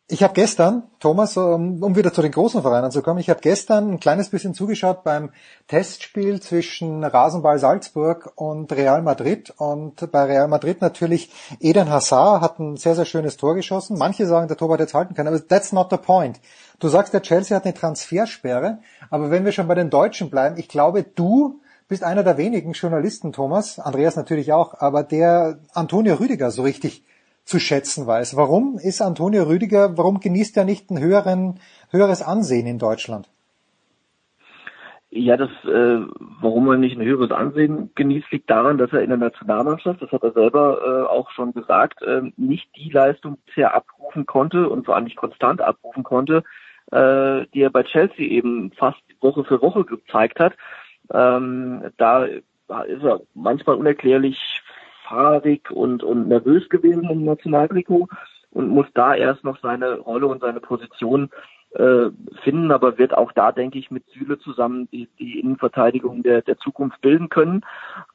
Ich 0.09 0.21
habe 0.21 0.33
gestern, 0.33 0.83
Thomas, 0.99 1.37
um, 1.37 1.95
wieder 1.95 2.11
zu 2.11 2.21
den 2.21 2.33
großen 2.33 2.61
Vereinen 2.61 2.91
zu 2.91 3.01
kommen, 3.01 3.19
ich 3.19 3.29
habe 3.29 3.39
gestern 3.39 3.89
ein 3.89 3.99
kleines 4.01 4.29
bisschen 4.29 4.53
zugeschaut 4.53 5.05
beim 5.05 5.29
Testspiel 5.69 6.41
zwischen 6.41 7.05
Rasenball 7.05 7.57
Salzburg 7.57 8.33
und 8.35 8.73
Real 8.73 9.01
Madrid. 9.01 9.53
Und 9.55 10.11
bei 10.11 10.23
Real 10.25 10.49
Madrid 10.49 10.81
natürlich 10.81 11.31
Eden 11.61 11.89
Hazard 11.89 12.41
hat 12.41 12.59
ein 12.59 12.75
sehr, 12.75 12.95
sehr 12.95 13.05
schönes 13.05 13.37
Tor 13.37 13.55
geschossen. 13.55 13.97
Manche 13.97 14.27
sagen, 14.27 14.49
der 14.49 14.57
Tor 14.57 14.73
hat 14.73 14.81
jetzt 14.81 14.93
halten 14.93 15.15
können, 15.15 15.29
aber 15.29 15.47
that's 15.47 15.71
not 15.71 15.87
the 15.89 15.97
point. 15.97 16.41
Du 16.79 16.89
sagst, 16.89 17.13
der 17.13 17.21
Chelsea 17.21 17.55
hat 17.55 17.63
eine 17.63 17.73
Transfersperre, 17.73 18.79
aber 19.09 19.31
wenn 19.31 19.45
wir 19.45 19.53
schon 19.53 19.69
bei 19.69 19.75
den 19.75 19.89
Deutschen 19.89 20.29
bleiben, 20.29 20.57
ich 20.57 20.67
glaube, 20.67 21.03
du 21.03 21.61
bist 21.87 22.03
einer 22.03 22.23
der 22.23 22.37
wenigen 22.37 22.73
Journalisten, 22.73 23.31
Thomas, 23.31 23.79
Andreas 23.79 24.17
natürlich 24.17 24.51
auch, 24.51 24.73
aber 24.81 25.03
der 25.03 25.59
Antonio 25.73 26.15
Rüdiger 26.15 26.51
so 26.51 26.63
richtig 26.63 27.05
zu 27.43 27.59
schätzen 27.59 28.07
weiß. 28.07 28.35
Warum 28.35 28.77
ist 28.77 29.01
Antonio 29.01 29.43
Rüdiger, 29.43 29.97
warum 29.97 30.19
genießt 30.19 30.57
er 30.57 30.65
nicht 30.65 30.89
ein 30.89 30.99
höheren, 30.99 31.59
höheres 31.91 32.21
Ansehen 32.21 32.67
in 32.67 32.79
Deutschland? 32.79 33.29
Ja, 35.15 35.37
das, 35.37 35.51
äh, 35.65 35.99
warum 36.41 36.67
er 36.69 36.77
nicht 36.77 36.97
ein 36.97 37.05
höheres 37.05 37.29
Ansehen 37.29 37.91
genießt, 37.93 38.31
liegt 38.31 38.49
daran, 38.49 38.79
dass 38.79 38.91
er 38.93 39.03
in 39.03 39.09
der 39.09 39.19
Nationalmannschaft, 39.19 40.01
das 40.01 40.11
hat 40.11 40.23
er 40.23 40.31
selber 40.31 40.79
äh, 40.81 41.07
auch 41.07 41.29
schon 41.31 41.53
gesagt, 41.53 42.01
äh, 42.01 42.23
nicht 42.35 42.67
die 42.75 42.89
Leistung 42.89 43.37
bisher 43.45 43.75
abrufen 43.75 44.25
konnte 44.25 44.67
und 44.69 44.85
vor 44.85 44.95
allem 44.95 45.03
nicht 45.03 45.17
konstant 45.17 45.61
abrufen 45.61 46.03
konnte, 46.03 46.43
äh, 46.91 47.45
die 47.53 47.61
er 47.61 47.69
bei 47.69 47.83
Chelsea 47.83 48.25
eben 48.25 48.71
fast 48.71 49.03
Woche 49.21 49.43
für 49.43 49.61
Woche 49.61 49.85
gezeigt 49.85 50.39
hat. 50.39 50.53
Ähm, 51.11 51.83
da 51.97 52.25
ist 52.25 53.03
er 53.03 53.21
manchmal 53.35 53.75
unerklärlich 53.75 54.62
fahrig 55.13 55.69
und, 55.71 56.03
und 56.03 56.27
nervös 56.27 56.67
gewesen 56.69 57.09
im 57.09 57.25
Nationaltrikot 57.25 58.07
und 58.51 58.69
muss 58.69 58.87
da 58.93 59.13
erst 59.15 59.43
noch 59.43 59.59
seine 59.61 59.99
Rolle 59.99 60.27
und 60.27 60.41
seine 60.41 60.59
Position 60.59 61.29
äh, 61.71 62.09
finden, 62.43 62.71
aber 62.71 62.97
wird 62.97 63.15
auch 63.15 63.31
da, 63.31 63.51
denke 63.51 63.79
ich, 63.79 63.91
mit 63.91 64.05
Süle 64.09 64.39
zusammen 64.39 64.87
die, 64.91 65.07
die 65.19 65.39
Innenverteidigung 65.39 66.23
der, 66.23 66.41
der 66.41 66.57
Zukunft 66.57 67.01
bilden 67.01 67.29
können. 67.29 67.61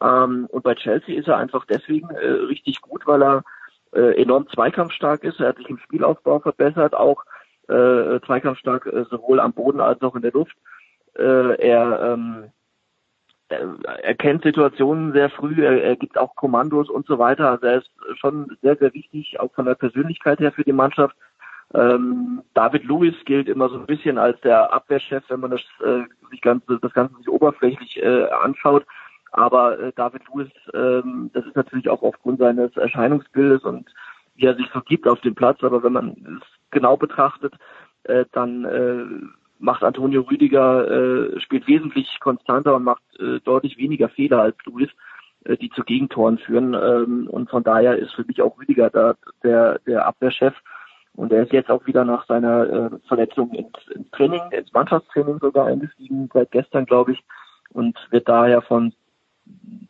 Ähm, 0.03 0.47
und 0.51 0.63
bei 0.63 0.75
Chelsea 0.75 1.19
ist 1.19 1.29
er 1.29 1.39
einfach 1.39 1.65
deswegen 1.67 2.11
äh, 2.11 2.27
richtig 2.27 2.81
gut, 2.81 3.07
weil 3.07 3.23
er 3.23 3.43
äh, 3.93 4.21
enorm 4.21 4.49
zweikampfstark 4.49 5.25
ist. 5.25 5.41
Er 5.41 5.49
hat 5.49 5.57
sich 5.57 5.69
im 5.69 5.79
Spielaufbau 5.79 6.41
verbessert, 6.41 6.95
auch 6.95 7.25
äh, 7.69 8.21
zweikampfstark 8.27 8.87
äh, 8.87 9.05
sowohl 9.11 9.41
am 9.41 9.53
Boden 9.53 9.81
als 9.81 10.03
auch 10.03 10.15
in 10.15 10.23
der 10.23 10.33
Luft. 10.33 10.57
Äh, 11.17 11.57
er 11.61 12.13
ähm, 12.13 12.51
er 13.49 14.15
kennt 14.15 14.43
Situationen 14.43 15.13
sehr 15.13 15.31
früh, 15.31 15.65
er, 15.65 15.83
er 15.83 15.97
gibt 15.97 16.19
auch 16.19 16.35
Kommandos 16.37 16.91
und 16.91 17.07
so 17.07 17.19
weiter. 17.19 17.51
Also 17.51 17.67
er 17.67 17.79
ist 17.79 17.91
schon 18.19 18.57
sehr, 18.63 18.77
sehr 18.77 18.93
wichtig, 18.95 19.41
auch 19.41 19.53
von 19.55 19.67
der 19.67 19.75
Persönlichkeit 19.75 20.41
her 20.41 20.53
für 20.53 20.65
die 20.65 20.73
Mannschaft. 20.73 21.17
Ähm, 21.75 22.43
David 22.55 22.85
Lewis 22.85 23.15
gilt 23.25 23.49
immer 23.49 23.69
so 23.69 23.79
ein 23.79 23.87
bisschen 23.87 24.19
als 24.19 24.41
der 24.41 24.73
Abwehrchef, 24.73 25.25
wenn 25.29 25.41
man 25.41 25.51
das, 25.51 25.61
äh, 25.85 26.03
sich 26.31 26.41
ganz, 26.41 26.65
das 26.67 26.93
Ganze 26.93 27.17
sich 27.17 27.29
oberflächlich 27.29 28.03
äh, 28.03 28.25
anschaut. 28.43 28.87
Aber 29.33 29.79
äh, 29.79 29.93
David 29.95 30.23
Lewis, 30.29 30.51
ähm, 30.73 31.31
das 31.35 31.45
ist 31.45 31.57
natürlich 31.57 31.89
auch 31.91 32.03
aufgrund 32.03 32.39
seines 32.39 32.75
Erscheinungsbildes 32.77 33.63
und 33.65 33.91
wie 34.37 34.47
er 34.47 34.55
sich 34.55 34.69
so 34.73 34.81
gibt 34.81 35.07
auf 35.07 35.21
dem 35.21 35.35
Platz. 35.35 35.63
Aber 35.63 35.83
wenn 35.83 35.93
man 35.93 36.41
es 36.41 36.49
genau 36.71 36.97
betrachtet, 36.97 37.55
äh, 38.05 38.25
dann 38.33 38.65
äh, 38.65 39.05
macht 39.59 39.83
Antonio 39.83 40.23
Rüdiger, 40.23 40.91
äh, 40.91 41.41
spielt 41.41 41.67
wesentlich 41.67 42.19
konstanter 42.21 42.77
und 42.77 42.85
macht 42.85 43.03
äh, 43.19 43.41
deutlich 43.41 43.77
weniger 43.77 44.09
Fehler 44.09 44.41
als 44.41 44.57
Luis, 44.65 44.89
äh, 45.45 45.57
die 45.57 45.71
zu 45.71 45.83
Gegentoren 45.83 46.39
führen. 46.39 46.75
Ähm, 46.75 47.29
und 47.29 47.51
von 47.51 47.65
daher 47.65 47.97
ist 47.97 48.15
für 48.15 48.25
mich 48.25 48.41
auch 48.43 48.59
Rüdiger 48.59 48.91
da 48.91 49.15
der, 49.43 49.81
der 49.87 50.07
Abwehrchef. 50.07 50.55
Und 51.15 51.33
er 51.33 51.43
ist 51.43 51.53
jetzt 51.53 51.71
auch 51.71 51.87
wieder 51.87 52.05
nach 52.05 52.27
seiner 52.27 52.67
äh, 52.67 52.91
Verletzung 53.09 53.53
ins, 53.53 53.73
ins 53.93 54.11
Training, 54.13 54.43
ins 54.53 54.73
Mannschaftstraining 54.73 55.41
sogar 55.41 55.67
eingestiegen, 55.67 56.31
seit 56.33 56.53
gestern, 56.53 56.87
glaube 56.87 57.13
ich, 57.13 57.25
und 57.71 57.99
wird 58.11 58.29
daher 58.29 58.63
von 58.63 58.93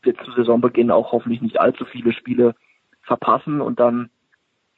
wird 0.03 0.17
zu 0.25 0.33
Saisonbeginn 0.33 0.91
auch 0.91 1.13
hoffentlich 1.13 1.43
nicht 1.43 1.61
allzu 1.61 1.85
viele 1.85 2.13
Spiele 2.13 2.55
verpassen 3.03 3.61
und 3.61 3.81
dann 3.81 4.11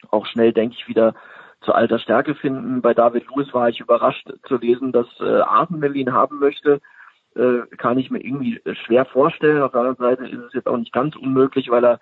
auch 0.09 0.25
schnell, 0.25 0.53
denke 0.53 0.75
ich, 0.77 0.87
wieder 0.87 1.13
zu 1.61 1.73
alter 1.73 1.99
Stärke 1.99 2.35
finden. 2.35 2.81
Bei 2.81 2.93
David 2.93 3.25
Lewis 3.27 3.53
war 3.53 3.69
ich 3.69 3.79
überrascht 3.79 4.27
zu 4.47 4.57
lesen, 4.57 4.91
dass 4.91 5.07
äh, 5.19 5.41
Arsenal 5.41 5.95
ihn 5.95 6.13
haben 6.13 6.39
möchte. 6.39 6.81
Äh, 7.35 7.61
kann 7.77 7.97
ich 7.97 8.11
mir 8.11 8.19
irgendwie 8.19 8.61
schwer 8.85 9.05
vorstellen. 9.05 9.61
Auf 9.61 9.71
der 9.71 9.81
anderen 9.81 9.97
Seite 9.97 10.27
ist 10.27 10.43
es 10.47 10.53
jetzt 10.53 10.67
auch 10.67 10.77
nicht 10.77 10.91
ganz 10.91 11.15
unmöglich, 11.15 11.69
weil 11.69 11.85
er 11.85 11.99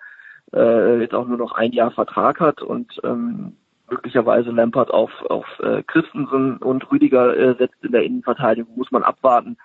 äh, 0.52 1.00
jetzt 1.00 1.14
auch 1.14 1.26
nur 1.26 1.38
noch 1.38 1.52
ein 1.52 1.72
Jahr 1.72 1.90
Vertrag 1.90 2.40
hat 2.40 2.62
und 2.62 3.00
ähm, 3.04 3.56
möglicherweise 3.88 4.50
Lampard 4.50 4.90
auf, 4.90 5.10
auf 5.28 5.46
äh, 5.60 5.82
Christensen 5.82 6.56
und 6.58 6.90
Rüdiger 6.90 7.36
äh, 7.36 7.54
setzt 7.56 7.82
in 7.84 7.92
der 7.92 8.04
Innenverteidigung, 8.04 8.76
muss 8.76 8.90
man 8.90 9.02
abwarten. 9.02 9.56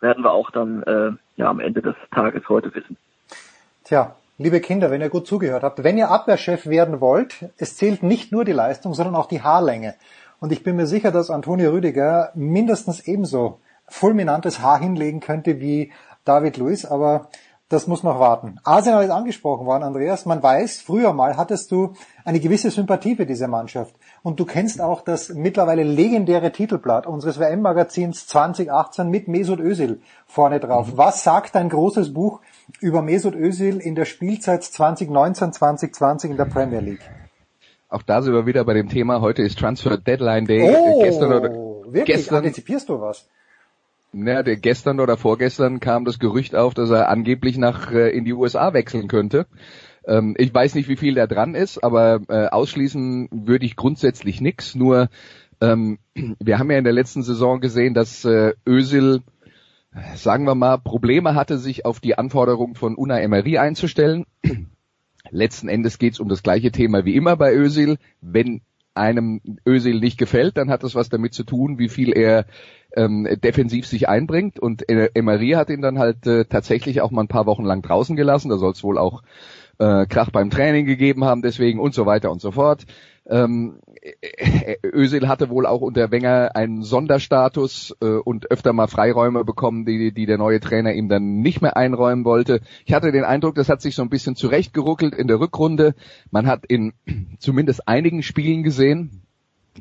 Werden 0.00 0.24
wir 0.24 0.32
auch 0.32 0.50
dann 0.50 0.82
äh, 0.82 1.12
ja 1.36 1.48
am 1.48 1.60
Ende 1.60 1.82
des 1.82 1.94
Tages 2.12 2.48
heute 2.48 2.74
wissen. 2.74 2.96
Tja, 3.84 4.14
liebe 4.38 4.60
Kinder, 4.60 4.90
wenn 4.90 5.00
ihr 5.00 5.08
gut 5.08 5.26
zugehört 5.26 5.62
habt, 5.62 5.84
wenn 5.84 5.98
ihr 5.98 6.10
Abwehrchef 6.10 6.66
werden 6.66 7.00
wollt, 7.00 7.50
es 7.56 7.76
zählt 7.76 8.02
nicht 8.02 8.32
nur 8.32 8.44
die 8.44 8.52
Leistung, 8.52 8.94
sondern 8.94 9.16
auch 9.16 9.26
die 9.26 9.42
Haarlänge. 9.42 9.94
Und 10.40 10.52
ich 10.52 10.62
bin 10.62 10.76
mir 10.76 10.86
sicher, 10.86 11.12
dass 11.12 11.30
Antonio 11.30 11.70
Rüdiger 11.70 12.32
mindestens 12.34 13.00
ebenso 13.00 13.60
fulminantes 13.88 14.60
Haar 14.60 14.80
hinlegen 14.80 15.20
könnte 15.20 15.60
wie 15.60 15.92
David 16.24 16.56
Luiz, 16.56 16.84
aber 16.84 17.28
das 17.72 17.86
muss 17.86 18.02
noch 18.02 18.20
warten. 18.20 18.58
Arsenal 18.64 19.02
ist 19.02 19.10
angesprochen 19.10 19.64
worden, 19.64 19.82
Andreas. 19.82 20.26
Man 20.26 20.42
weiß, 20.42 20.82
früher 20.82 21.14
mal 21.14 21.38
hattest 21.38 21.72
du 21.72 21.94
eine 22.22 22.38
gewisse 22.38 22.70
Sympathie 22.70 23.16
für 23.16 23.24
diese 23.24 23.48
Mannschaft. 23.48 23.94
Und 24.22 24.38
du 24.38 24.44
kennst 24.44 24.82
auch 24.82 25.00
das 25.00 25.30
mittlerweile 25.30 25.82
legendäre 25.82 26.52
Titelblatt 26.52 27.06
unseres 27.06 27.38
WM-Magazins 27.38 28.26
2018 28.26 29.08
mit 29.08 29.26
Mesut 29.26 29.58
Özil 29.58 30.02
vorne 30.26 30.60
drauf. 30.60 30.88
Mhm. 30.88 30.98
Was 30.98 31.24
sagt 31.24 31.54
dein 31.54 31.70
großes 31.70 32.12
Buch 32.12 32.40
über 32.80 33.02
Mesut 33.02 33.34
Özil 33.34 33.78
in 33.78 33.94
der 33.94 34.04
Spielzeit 34.04 34.62
2019-2020 34.62 36.30
in 36.30 36.36
der 36.36 36.44
Premier 36.46 36.80
League. 36.80 37.10
Auch 37.88 38.02
da 38.02 38.22
sind 38.22 38.32
wir 38.32 38.46
wieder 38.46 38.64
bei 38.64 38.74
dem 38.74 38.88
Thema, 38.88 39.20
heute 39.20 39.42
ist 39.42 39.58
Transfer 39.58 39.98
Deadline 39.98 40.46
Day. 40.46 40.74
Oh, 40.74 41.02
gestern 41.02 41.32
oder, 41.32 41.50
wirklich? 41.92 42.16
Gestern, 42.16 42.38
Antizipierst 42.38 42.88
du 42.88 43.00
was? 43.00 43.28
Ja, 44.14 44.42
der, 44.42 44.56
gestern 44.56 45.00
oder 45.00 45.16
vorgestern 45.16 45.80
kam 45.80 46.04
das 46.04 46.18
Gerücht 46.18 46.54
auf, 46.54 46.74
dass 46.74 46.90
er 46.90 47.08
angeblich 47.08 47.58
nach 47.58 47.92
äh, 47.92 48.10
in 48.10 48.24
die 48.24 48.32
USA 48.32 48.72
wechseln 48.72 49.08
könnte. 49.08 49.46
Ähm, 50.06 50.34
ich 50.38 50.52
weiß 50.52 50.74
nicht, 50.74 50.88
wie 50.88 50.96
viel 50.96 51.14
da 51.14 51.26
dran 51.26 51.54
ist, 51.54 51.82
aber 51.82 52.20
äh, 52.28 52.46
ausschließen 52.46 53.28
würde 53.30 53.64
ich 53.64 53.76
grundsätzlich 53.76 54.40
nix. 54.40 54.74
Nur 54.74 55.08
ähm, 55.60 55.98
wir 56.40 56.58
haben 56.58 56.70
ja 56.70 56.78
in 56.78 56.84
der 56.84 56.92
letzten 56.92 57.22
Saison 57.22 57.60
gesehen, 57.60 57.94
dass 57.94 58.24
äh, 58.24 58.52
Özil 58.66 59.22
sagen 60.14 60.44
wir 60.44 60.54
mal, 60.54 60.78
Probleme 60.78 61.34
hatte, 61.34 61.58
sich 61.58 61.84
auf 61.84 62.00
die 62.00 62.16
Anforderungen 62.16 62.74
von 62.74 62.96
Una 62.96 63.20
Emery 63.20 63.58
einzustellen. 63.58 64.24
Letzten 65.30 65.68
Endes 65.68 65.98
geht 65.98 66.14
es 66.14 66.20
um 66.20 66.28
das 66.28 66.42
gleiche 66.42 66.72
Thema 66.72 67.04
wie 67.04 67.16
immer 67.16 67.36
bei 67.36 67.54
Özil. 67.54 67.98
Wenn 68.20 68.62
einem 68.94 69.40
Özil 69.66 70.00
nicht 70.00 70.18
gefällt, 70.18 70.56
dann 70.56 70.70
hat 70.70 70.82
das 70.82 70.94
was 70.94 71.08
damit 71.08 71.32
zu 71.32 71.44
tun, 71.44 71.78
wie 71.78 71.88
viel 71.88 72.12
er 72.12 72.46
ähm, 72.94 73.26
defensiv 73.42 73.86
sich 73.86 74.08
einbringt. 74.08 74.58
Und 74.58 74.84
Emery 74.88 75.50
hat 75.50 75.70
ihn 75.70 75.80
dann 75.80 75.98
halt 75.98 76.26
äh, 76.26 76.44
tatsächlich 76.44 77.00
auch 77.00 77.10
mal 77.10 77.22
ein 77.22 77.28
paar 77.28 77.46
Wochen 77.46 77.64
lang 77.64 77.82
draußen 77.82 78.16
gelassen. 78.16 78.50
Da 78.50 78.58
soll 78.58 78.72
es 78.72 78.84
wohl 78.84 78.98
auch 78.98 79.22
äh, 79.78 80.06
Krach 80.06 80.30
beim 80.30 80.50
Training 80.50 80.84
gegeben 80.86 81.24
haben, 81.24 81.42
deswegen 81.42 81.80
und 81.80 81.94
so 81.94 82.04
weiter 82.04 82.30
und 82.30 82.40
so 82.40 82.50
fort. 82.50 82.84
Ähm, 83.26 83.78
Özil 84.84 85.28
hatte 85.28 85.48
wohl 85.48 85.66
auch 85.66 85.80
unter 85.80 86.10
Wenger 86.10 86.50
einen 86.54 86.82
Sonderstatus 86.82 87.96
äh, 88.00 88.06
und 88.06 88.50
öfter 88.50 88.72
mal 88.72 88.88
Freiräume 88.88 89.44
bekommen, 89.44 89.84
die, 89.84 90.12
die 90.12 90.26
der 90.26 90.38
neue 90.38 90.60
Trainer 90.60 90.92
ihm 90.92 91.08
dann 91.08 91.40
nicht 91.40 91.62
mehr 91.62 91.76
einräumen 91.76 92.24
wollte. 92.24 92.60
Ich 92.84 92.94
hatte 92.94 93.12
den 93.12 93.24
Eindruck, 93.24 93.54
das 93.54 93.68
hat 93.68 93.80
sich 93.80 93.94
so 93.94 94.02
ein 94.02 94.10
bisschen 94.10 94.34
zurechtgeruckelt 94.34 95.14
in 95.14 95.28
der 95.28 95.38
Rückrunde. 95.38 95.94
Man 96.30 96.46
hat 96.46 96.66
in 96.66 96.92
zumindest 97.38 97.86
einigen 97.86 98.22
Spielen 98.22 98.62
gesehen, 98.64 99.22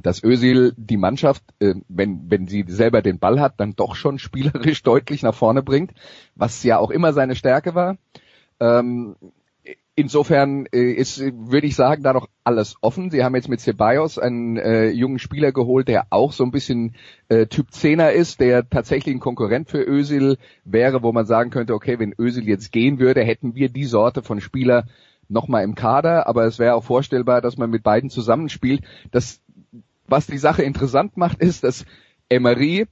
dass 0.01 0.23
Özil 0.23 0.73
die 0.77 0.97
Mannschaft, 0.97 1.43
äh, 1.59 1.75
wenn, 1.89 2.29
wenn 2.29 2.47
sie 2.47 2.65
selber 2.67 3.01
den 3.01 3.19
Ball 3.19 3.39
hat, 3.39 3.59
dann 3.59 3.75
doch 3.75 3.95
schon 3.95 4.19
spielerisch 4.19 4.83
deutlich 4.83 5.23
nach 5.23 5.35
vorne 5.35 5.63
bringt, 5.63 5.93
was 6.35 6.63
ja 6.63 6.77
auch 6.77 6.91
immer 6.91 7.13
seine 7.13 7.35
Stärke 7.35 7.73
war. 7.73 7.97
Ähm, 8.59 9.15
insofern 9.95 10.65
äh, 10.67 10.91
ist, 10.91 11.19
würde 11.19 11.67
ich 11.67 11.75
sagen, 11.75 12.03
da 12.03 12.13
noch 12.13 12.29
alles 12.43 12.75
offen. 12.81 13.12
Sie 13.12 13.24
haben 13.24 13.36
jetzt 13.36 13.50
mit 13.50 13.60
Ceballos 13.60 14.17
einen 14.17 14.57
äh, 14.57 14.89
jungen 14.89 15.19
Spieler 15.19 15.51
geholt, 15.51 15.88
der 15.88 16.07
auch 16.10 16.31
so 16.31 16.43
ein 16.43 16.51
bisschen 16.51 16.95
äh, 17.29 17.48
Typ 17.48 17.69
10er 17.69 18.10
ist, 18.10 18.39
der 18.39 18.69
tatsächlich 18.69 19.15
ein 19.15 19.19
Konkurrent 19.19 19.69
für 19.69 19.86
Özil 19.86 20.38
wäre, 20.63 21.03
wo 21.03 21.12
man 21.12 21.25
sagen 21.25 21.50
könnte, 21.50 21.74
okay, 21.74 22.00
wenn 22.00 22.15
Özil 22.17 22.48
jetzt 22.48 22.71
gehen 22.71 23.00
würde, 23.00 23.24
hätten 23.24 23.55
wir 23.55 23.69
die 23.69 23.86
Sorte 23.86 24.24
von 24.24 24.41
Spieler 24.41 24.86
nochmal 25.27 25.63
im 25.63 25.75
Kader, 25.75 26.27
aber 26.27 26.45
es 26.45 26.60
wäre 26.60 26.75
auch 26.75 26.83
vorstellbar, 26.83 27.41
dass 27.41 27.57
man 27.57 27.69
mit 27.69 27.83
beiden 27.83 28.10
zusammenspielt. 28.10 28.81
Das 29.12 29.41
was 30.12 30.27
die 30.27 30.38
Sache 30.38 30.63
interessant 30.63 31.17
macht, 31.17 31.39
ist, 31.39 31.63
dass 31.63 31.86
Emery 32.29 32.86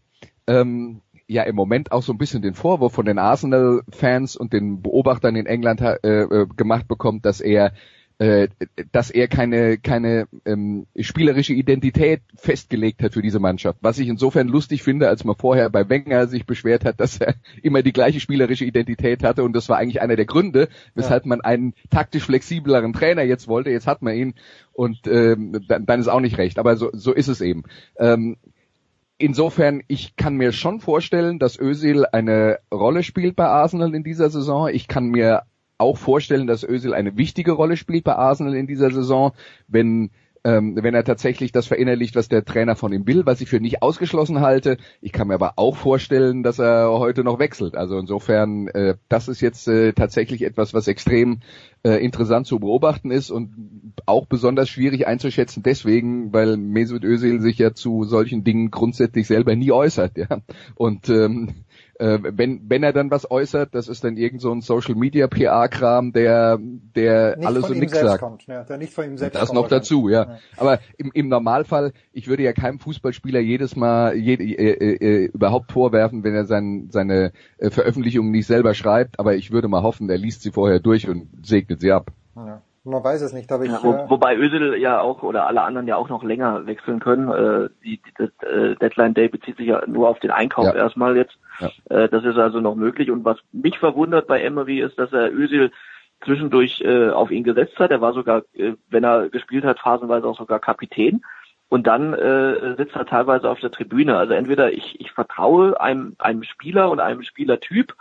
ähm, 0.48 1.01
ja 1.29 1.43
im 1.43 1.55
Moment 1.55 1.91
auch 1.91 2.03
so 2.03 2.12
ein 2.12 2.17
bisschen 2.17 2.41
den 2.41 2.55
Vorwurf 2.55 2.93
von 2.93 3.05
den 3.05 3.19
Arsenal-Fans 3.19 4.36
und 4.36 4.51
den 4.51 4.81
Beobachtern 4.81 5.36
in 5.36 5.45
England 5.45 5.81
äh, 5.81 5.95
äh, 6.03 6.48
gemacht 6.57 6.88
bekommt, 6.88 7.25
dass 7.25 7.39
er 7.39 7.71
äh, 8.17 8.50
dass 8.91 9.12
er 9.12 9.29
keine 9.29 9.77
keine 9.77 10.27
ähm, 10.43 10.88
spielerische 11.00 11.53
Identität 11.53 12.21
festgelegt 12.36 13.01
hat 13.01 13.13
für 13.13 13.21
diese 13.21 13.39
Mannschaft. 13.39 13.79
Was 13.81 13.98
ich 13.98 14.09
insofern 14.09 14.50
lustig 14.50 14.83
finde, 14.83 15.07
als 15.07 15.24
man 15.24 15.38
vorher 15.38 15.69
bei 15.69 15.88
Wenger 15.88 16.27
sich 16.27 16.45
beschwert 16.45 16.83
hat, 16.83 17.00
dass 17.00 17.21
er 17.21 17.36
immer 17.63 17.81
die 17.81 17.93
gleiche 17.93 18.19
spielerische 18.19 18.65
Identität 18.65 19.24
hatte 19.24 19.43
und 19.43 19.53
das 19.53 19.69
war 19.69 19.77
eigentlich 19.77 20.01
einer 20.01 20.17
der 20.17 20.25
Gründe, 20.25 20.67
weshalb 20.95 21.24
ja. 21.25 21.29
man 21.29 21.41
einen 21.41 21.75
taktisch 21.91 22.24
flexibleren 22.24 22.91
Trainer 22.91 23.24
jetzt 23.24 23.48
wollte. 23.48 23.69
Jetzt 23.69 23.88
hat 23.88 24.01
man 24.01 24.15
ihn 24.15 24.33
und 24.74 25.07
ähm, 25.07 25.63
dann, 25.67 25.86
dann 25.86 26.00
ist 26.00 26.07
auch 26.07 26.19
nicht 26.19 26.38
recht. 26.38 26.59
Aber 26.59 26.75
so, 26.75 26.89
so 26.91 27.13
ist 27.13 27.29
es 27.29 27.39
eben. 27.39 27.63
Ähm, 27.98 28.36
insofern, 29.19 29.83
ich 29.88 30.15
kann 30.15 30.35
mir 30.35 30.51
schon 30.51 30.79
vorstellen, 30.79 31.38
dass 31.38 31.59
Özil 31.59 32.05
eine 32.11 32.59
Rolle 32.73 33.03
spielt 33.03 33.35
bei 33.35 33.45
Arsenal 33.45 33.93
in 33.93 34.03
dieser 34.03 34.29
Saison. 34.31 34.69
Ich 34.69 34.88
kann 34.88 35.09
mir 35.09 35.43
auch 35.77 35.97
vorstellen, 35.97 36.47
dass 36.47 36.63
Özil 36.63 36.93
eine 36.93 37.17
wichtige 37.17 37.51
Rolle 37.51 37.77
spielt 37.77 38.03
bei 38.03 38.15
Arsenal 38.15 38.55
in 38.55 38.67
dieser 38.67 38.91
Saison, 38.91 39.33
wenn 39.67 40.09
ähm, 40.43 40.77
wenn 40.81 40.96
er 40.96 41.03
tatsächlich 41.03 41.51
das 41.51 41.67
verinnerlicht, 41.67 42.15
was 42.15 42.29
der 42.29 42.46
Trainer 42.46 42.75
von 42.75 42.93
ihm 42.93 43.08
will, 43.08 43.25
was 43.25 43.41
ich 43.41 43.50
für 43.50 43.60
nicht 43.60 43.81
ausgeschlossen 43.81 44.41
halte. 44.41 44.77
Ich 45.01 45.12
kann 45.12 45.27
mir 45.27 45.34
aber 45.34 45.53
auch 45.58 45.75
vorstellen, 45.75 46.43
dass 46.43 46.60
er 46.60 46.89
heute 46.91 47.24
noch 47.24 47.39
wechselt. 47.39 47.75
Also 47.75 47.98
insofern, 47.98 48.67
äh, 48.69 48.96
das 49.10 49.27
ist 49.27 49.41
jetzt 49.41 49.67
äh, 49.67 49.93
tatsächlich 49.93 50.43
etwas, 50.43 50.74
was 50.74 50.88
extrem 50.88 51.39
äh, 51.84 52.03
interessant 52.03 52.48
zu 52.48 52.60
beobachten 52.60 53.12
ist 53.12 53.31
und 53.31 53.93
auch 54.05 54.25
besonders 54.25 54.69
schwierig 54.69 55.08
einzuschätzen 55.08 55.63
deswegen, 55.63 56.34
weil 56.34 56.58
Mesut 56.58 57.03
Özil 57.03 57.41
sich 57.41 57.58
ja 57.58 57.74
zu 57.74 58.03
solchen 58.03 58.43
Dingen 58.43 58.72
grundsätzlich 58.72 59.27
selber 59.27 59.55
nie 59.55 59.72
äußert. 59.72 60.17
Ja? 60.17 60.39
Und 60.75 61.10
ähm, 61.10 61.50
äh, 62.00 62.20
wenn, 62.24 62.70
wenn 62.70 62.82
er 62.82 62.94
dann 62.94 63.12
was 63.12 63.29
äußert, 63.29 63.75
das 63.75 63.89
ist 63.89 64.03
dann 64.03 64.15
irgend 64.15 64.41
so 64.41 64.51
ein 64.51 64.62
Social 64.62 64.96
Media 64.96 65.27
PR-Kram, 65.27 66.13
der, 66.13 66.58
der 66.58 67.36
nicht 67.36 67.46
alles 67.46 67.70
und 67.70 67.77
nichts 67.77 68.00
sagt. 68.00 68.22
Kommt, 68.22 68.48
ja, 68.48 68.63
der 68.63 68.77
nicht 68.77 68.94
von 68.94 69.06
ihm 69.06 69.18
selbst 69.18 69.36
das 69.36 69.50
kommt. 69.50 69.62
noch 69.62 69.68
dazu, 69.68 70.08
ja. 70.08 70.24
ja. 70.24 70.39
Aber 70.56 70.79
im, 70.98 71.12
im 71.13 71.27
Normalfall, 71.27 71.91
ich 72.13 72.27
würde 72.27 72.44
ja 72.44 72.53
keinem 72.53 72.79
Fußballspieler 72.79 73.41
jedes 73.41 73.75
Mal 73.75 74.15
je, 74.15 74.36
äh, 74.36 74.96
äh, 74.96 75.25
überhaupt 75.25 75.74
vorwerfen, 75.74 76.24
wenn 76.24 76.34
er 76.34 76.46
sein, 76.46 76.88
seine 76.89 77.34
äh, 77.58 77.70
Veröffentlichungen 77.70 78.32
nicht 78.32 78.48
selber 78.48 78.74
schreibt, 78.74 79.20
aber 79.20 79.36
ich 79.36 79.51
würde 79.51 79.68
mal 79.68 79.84
hoffen, 79.84 80.10
er 80.10 80.18
liest 80.18 80.41
sie 80.41 80.51
vorher 80.51 80.79
durch 80.79 81.10
und 81.10 81.27
segnet 81.46 81.82
sie 81.82 81.91
ab. 81.91 82.12
Ja. 82.36 82.62
Man 82.83 83.03
weiß 83.03 83.21
es 83.21 83.33
nicht, 83.33 83.51
aber 83.51 83.65
ich. 83.65 83.71
Ja, 83.71 83.79
wo, 83.83 83.93
äh, 83.93 84.09
wobei 84.09 84.38
Özil 84.38 84.75
ja 84.75 85.01
auch 85.01 85.24
oder 85.24 85.48
alle 85.48 85.62
anderen 85.62 85.88
ja 85.88 85.95
auch 85.95 86.09
noch 86.09 86.24
länger 86.24 86.65
wechseln 86.65 87.00
können. 87.00 87.29
Äh, 87.29 87.69
die, 87.83 88.01
die, 88.01 88.45
äh, 88.45 88.75
Deadline 88.75 89.13
Day 89.13 89.27
bezieht 89.27 89.57
sich 89.57 89.67
ja 89.67 89.83
nur 89.86 90.09
auf 90.09 90.19
den 90.19 90.31
Einkauf 90.31 90.65
ja. 90.65 90.74
erstmal 90.74 91.17
jetzt. 91.17 91.38
Ja. 91.59 91.69
Äh, 91.89 92.09
das 92.09 92.24
ist 92.24 92.38
also 92.38 92.62
noch 92.62 92.75
möglich. 92.75 93.12
Und 93.12 93.25
was 93.25 93.38
mich 93.51 93.77
verwundert 93.79 94.27
bei 94.27 94.41
Emery 94.41 94.79
ist, 94.79 94.98
dass 94.98 95.12
er 95.12 95.31
Özil 95.33 95.71
zwischendurch 96.24 96.81
äh, 96.81 97.09
auf 97.09 97.31
ihn 97.31 97.43
gesetzt 97.43 97.77
hat. 97.79 97.91
Er 97.91 98.01
war 98.01 98.13
sogar, 98.13 98.43
äh, 98.53 98.74
wenn 98.89 99.03
er 99.03 99.29
gespielt 99.29 99.63
hat, 99.63 99.79
phasenweise 99.79 100.27
auch 100.27 100.38
sogar 100.38 100.59
Kapitän. 100.59 101.21
Und 101.69 101.86
dann 101.86 102.13
äh, 102.13 102.75
sitzt 102.77 102.95
er 102.95 103.06
teilweise 103.06 103.49
auf 103.49 103.60
der 103.60 103.71
Tribüne. 103.71 104.17
Also 104.17 104.34
entweder 104.34 104.71
ich, 104.71 104.99
ich 104.99 105.12
vertraue 105.12 105.80
einem, 105.80 106.15
einem 106.17 106.43
Spieler 106.43 106.89
und 106.89 106.99
einem 106.99 107.21
Spielertyp 107.21 107.95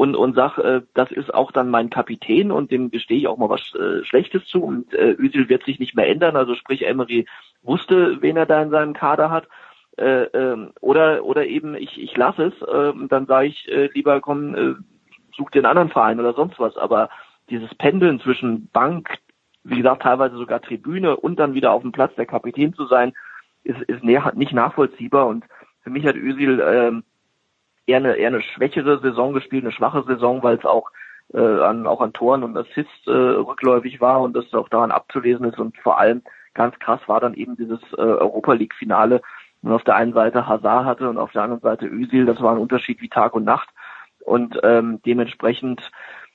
und, 0.00 0.16
und 0.16 0.34
sag, 0.34 0.56
äh, 0.56 0.80
das 0.94 1.10
ist 1.10 1.34
auch 1.34 1.52
dann 1.52 1.68
mein 1.68 1.90
Kapitän 1.90 2.50
und 2.50 2.70
dem 2.70 2.90
gestehe 2.90 3.18
ich 3.18 3.28
auch 3.28 3.36
mal 3.36 3.50
was 3.50 3.74
äh, 3.74 4.02
Schlechtes 4.02 4.46
zu 4.46 4.62
und 4.64 4.94
äh, 4.94 5.14
Özil 5.18 5.50
wird 5.50 5.62
sich 5.64 5.78
nicht 5.78 5.94
mehr 5.94 6.08
ändern, 6.08 6.36
also 6.36 6.54
sprich 6.54 6.86
Emery 6.86 7.26
wusste, 7.62 8.22
wen 8.22 8.38
er 8.38 8.46
da 8.46 8.62
in 8.62 8.70
seinem 8.70 8.94
Kader 8.94 9.30
hat. 9.30 9.46
Äh, 9.98 10.22
äh, 10.22 10.68
oder 10.80 11.22
oder 11.26 11.44
eben 11.44 11.74
ich 11.74 12.00
ich 12.00 12.16
lasse 12.16 12.44
es, 12.44 12.62
äh, 12.66 12.94
dann 13.08 13.26
sage 13.26 13.48
ich 13.48 13.68
äh, 13.68 13.90
lieber 13.92 14.22
komm, 14.22 14.54
äh, 14.54 14.74
such 15.36 15.50
einen 15.52 15.66
anderen 15.66 15.90
Verein 15.90 16.18
oder 16.18 16.32
sonst 16.32 16.58
was. 16.58 16.78
Aber 16.78 17.10
dieses 17.50 17.74
Pendeln 17.74 18.20
zwischen 18.20 18.70
Bank, 18.72 19.18
wie 19.64 19.76
gesagt 19.76 20.00
teilweise 20.00 20.36
sogar 20.36 20.62
Tribüne 20.62 21.14
und 21.14 21.38
dann 21.38 21.52
wieder 21.52 21.72
auf 21.72 21.82
dem 21.82 21.92
Platz 21.92 22.14
der 22.14 22.24
Kapitän 22.24 22.72
zu 22.72 22.86
sein, 22.86 23.12
ist 23.64 23.82
ist 23.82 24.02
nicht 24.02 24.54
nachvollziehbar 24.54 25.26
und 25.26 25.44
für 25.82 25.90
mich 25.90 26.06
hat 26.06 26.16
Özil 26.16 26.58
äh, 26.60 26.92
eher 27.90 27.98
eine, 27.98 28.14
eher 28.14 28.28
eine 28.28 28.42
schwächere 28.42 29.00
Saison 29.00 29.32
gespielt, 29.32 29.64
eine 29.64 29.72
schwache 29.72 30.04
Saison, 30.04 30.42
weil 30.42 30.56
es 30.56 30.64
auch 30.64 30.90
äh, 31.32 31.38
an, 31.38 31.86
auch 31.86 32.00
an 32.00 32.12
Toren 32.12 32.42
und 32.42 32.56
Assists 32.56 33.06
äh, 33.06 33.10
rückläufig 33.10 34.00
war 34.00 34.20
und 34.20 34.34
das 34.34 34.52
auch 34.54 34.68
daran 34.68 34.90
abzulesen 34.90 35.46
ist 35.46 35.58
und 35.58 35.76
vor 35.78 35.98
allem 35.98 36.22
ganz 36.54 36.78
krass 36.78 37.00
war 37.06 37.20
dann 37.20 37.34
eben 37.34 37.56
dieses 37.56 37.80
äh, 37.92 38.00
Europa 38.00 38.54
League 38.54 38.74
Finale 38.74 39.22
und 39.62 39.72
auf 39.72 39.84
der 39.84 39.96
einen 39.96 40.12
Seite 40.12 40.46
Hazard 40.46 40.84
hatte 40.84 41.08
und 41.08 41.18
auf 41.18 41.32
der 41.32 41.42
anderen 41.42 41.62
Seite 41.62 41.86
Özil, 41.86 42.26
das 42.26 42.40
war 42.40 42.52
ein 42.52 42.58
Unterschied 42.58 43.00
wie 43.00 43.08
Tag 43.08 43.34
und 43.34 43.44
Nacht 43.44 43.68
und 44.24 44.58
ähm, 44.62 45.00
dementsprechend 45.04 45.90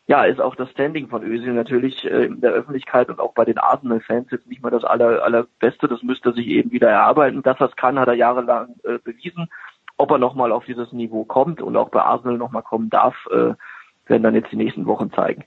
ja, 0.07 0.23
ist 0.23 0.39
auch 0.39 0.55
das 0.55 0.69
Standing 0.69 1.07
von 1.07 1.23
Özil 1.23 1.53
natürlich 1.53 2.05
äh, 2.05 2.25
in 2.25 2.39
der 2.39 2.51
Öffentlichkeit 2.51 3.09
und 3.09 3.19
auch 3.19 3.33
bei 3.33 3.43
den 3.43 3.57
Arsenal-Fans 3.57 4.29
jetzt 4.29 4.47
nicht 4.47 4.61
mal 4.61 4.69
das 4.69 4.83
aller, 4.83 5.23
allerbeste. 5.23 5.87
Das 5.87 6.03
müsste 6.03 6.29
er 6.29 6.33
sich 6.33 6.45
eben 6.47 6.71
wieder 6.71 6.89
erarbeiten. 6.89 7.41
Das, 7.41 7.59
was 7.59 7.75
kann, 7.75 7.97
hat 7.97 8.07
er 8.07 8.13
jahrelang 8.13 8.75
äh, 8.83 8.99
bewiesen. 8.99 9.49
Ob 9.97 10.11
er 10.11 10.17
nochmal 10.17 10.51
auf 10.51 10.65
dieses 10.65 10.91
Niveau 10.91 11.23
kommt 11.23 11.61
und 11.61 11.75
auch 11.77 11.89
bei 11.89 12.01
Arsenal 12.01 12.37
nochmal 12.37 12.63
kommen 12.63 12.89
darf, 12.89 13.15
äh, 13.31 13.53
werden 14.07 14.23
dann 14.23 14.35
jetzt 14.35 14.51
die 14.51 14.57
nächsten 14.57 14.85
Wochen 14.85 15.11
zeigen. 15.13 15.45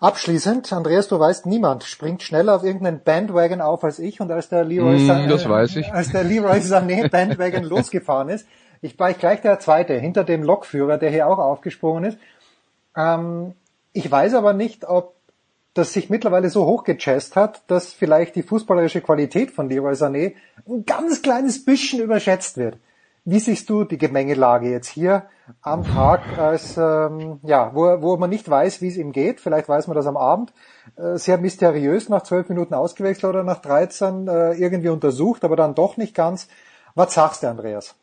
Abschließend, 0.00 0.72
Andreas, 0.72 1.08
du 1.08 1.18
weißt, 1.18 1.46
niemand 1.46 1.82
springt 1.82 2.22
schneller 2.22 2.54
auf 2.54 2.62
irgendeinen 2.62 3.02
Bandwagon 3.02 3.60
auf 3.60 3.82
als 3.82 3.98
ich 3.98 4.20
und 4.20 4.30
als 4.30 4.48
der 4.48 4.62
Leroy, 4.62 4.96
mm, 4.96 5.10
Sané, 5.10 5.26
das 5.26 5.48
weiß 5.48 5.76
ich. 5.76 5.92
als 5.92 6.12
der 6.12 6.22
Leroy 6.22 6.58
Sané 6.58 7.10
Bandwagon 7.10 7.64
losgefahren 7.68 8.28
ist, 8.28 8.46
ich 8.80 8.96
war 8.98 9.10
ich 9.10 9.18
gleich 9.18 9.40
der 9.40 9.58
Zweite 9.58 9.94
hinter 9.94 10.22
dem 10.22 10.44
Lokführer, 10.44 10.98
der 10.98 11.10
hier 11.10 11.26
auch 11.26 11.38
aufgesprungen 11.38 12.04
ist. 12.04 12.18
Ähm, 12.96 13.54
ich 13.92 14.08
weiß 14.08 14.34
aber 14.34 14.52
nicht, 14.52 14.88
ob 14.88 15.16
das 15.74 15.92
sich 15.92 16.10
mittlerweile 16.10 16.48
so 16.48 16.64
hochgechast 16.64 17.34
hat, 17.34 17.62
dass 17.66 17.92
vielleicht 17.92 18.36
die 18.36 18.44
fußballerische 18.44 19.00
Qualität 19.00 19.50
von 19.50 19.68
Leroy 19.68 19.94
Sané 19.94 20.34
ein 20.68 20.84
ganz 20.84 21.22
kleines 21.22 21.64
bisschen 21.64 22.00
überschätzt 22.00 22.56
wird. 22.56 22.76
Wie 23.30 23.40
siehst 23.40 23.68
du 23.68 23.84
die 23.84 23.98
Gemengelage 23.98 24.70
jetzt 24.70 24.88
hier 24.88 25.24
am 25.60 25.84
Tag, 25.84 26.38
als 26.38 26.78
ähm, 26.78 27.40
ja, 27.42 27.72
wo, 27.74 28.00
wo 28.00 28.16
man 28.16 28.30
nicht 28.30 28.48
weiß, 28.48 28.80
wie 28.80 28.88
es 28.88 28.96
ihm 28.96 29.12
geht? 29.12 29.38
Vielleicht 29.38 29.68
weiß 29.68 29.86
man 29.86 29.96
das 29.96 30.06
am 30.06 30.16
Abend. 30.16 30.54
Äh, 30.96 31.18
sehr 31.18 31.36
mysteriös 31.36 32.08
nach 32.08 32.22
zwölf 32.22 32.48
Minuten 32.48 32.72
ausgewechselt 32.72 33.28
oder 33.28 33.44
nach 33.44 33.60
13 33.60 34.28
äh, 34.28 34.52
irgendwie 34.54 34.88
untersucht, 34.88 35.44
aber 35.44 35.56
dann 35.56 35.74
doch 35.74 35.98
nicht 35.98 36.14
ganz. 36.14 36.48
Was 36.94 37.12
sagst 37.12 37.42
du, 37.42 37.48
Andreas? 37.48 37.96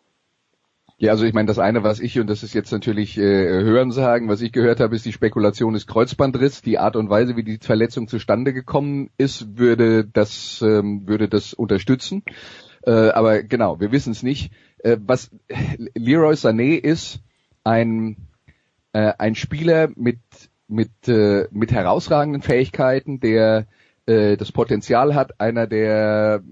Ja, 0.99 1.13
also 1.13 1.25
ich 1.25 1.33
meine, 1.33 1.47
das 1.47 1.57
eine, 1.57 1.81
was 1.81 2.01
ich, 2.01 2.19
und 2.19 2.29
das 2.29 2.43
ist 2.43 2.53
jetzt 2.53 2.71
natürlich 2.71 3.17
äh, 3.17 3.21
Hörensagen, 3.21 4.29
was 4.29 4.41
ich 4.41 4.51
gehört 4.51 4.79
habe, 4.79 4.95
ist 4.95 5.05
die 5.05 5.11
Spekulation 5.11 5.73
des 5.73 5.87
Kreuzbandriss. 5.87 6.61
Die 6.61 6.77
Art 6.77 6.95
und 6.95 7.09
Weise, 7.09 7.35
wie 7.35 7.43
die 7.43 7.57
Verletzung 7.57 8.07
zustande 8.07 8.53
gekommen 8.53 9.09
ist, 9.17 9.57
würde 9.57 10.05
das, 10.05 10.61
ähm, 10.61 11.07
würde 11.07 11.27
das 11.29 11.55
unterstützen. 11.55 12.21
Äh, 12.85 13.09
aber 13.09 13.41
genau, 13.41 13.79
wir 13.79 13.91
wissen 13.91 14.11
es 14.11 14.21
nicht. 14.21 14.51
Äh, 14.85 14.97
was 15.05 15.31
Leroy 15.95 16.35
Sané 16.35 16.77
ist, 16.77 17.19
ein, 17.63 18.17
äh, 18.93 19.13
ein 19.17 19.33
Spieler 19.33 19.89
mit, 19.95 20.19
mit, 20.67 20.91
äh, 21.07 21.47
mit 21.49 21.71
herausragenden 21.71 22.43
Fähigkeiten, 22.43 23.19
der 23.19 23.65
äh, 24.05 24.37
das 24.37 24.51
Potenzial 24.51 25.15
hat, 25.15 25.41
einer 25.41 25.65
der, 25.65 26.43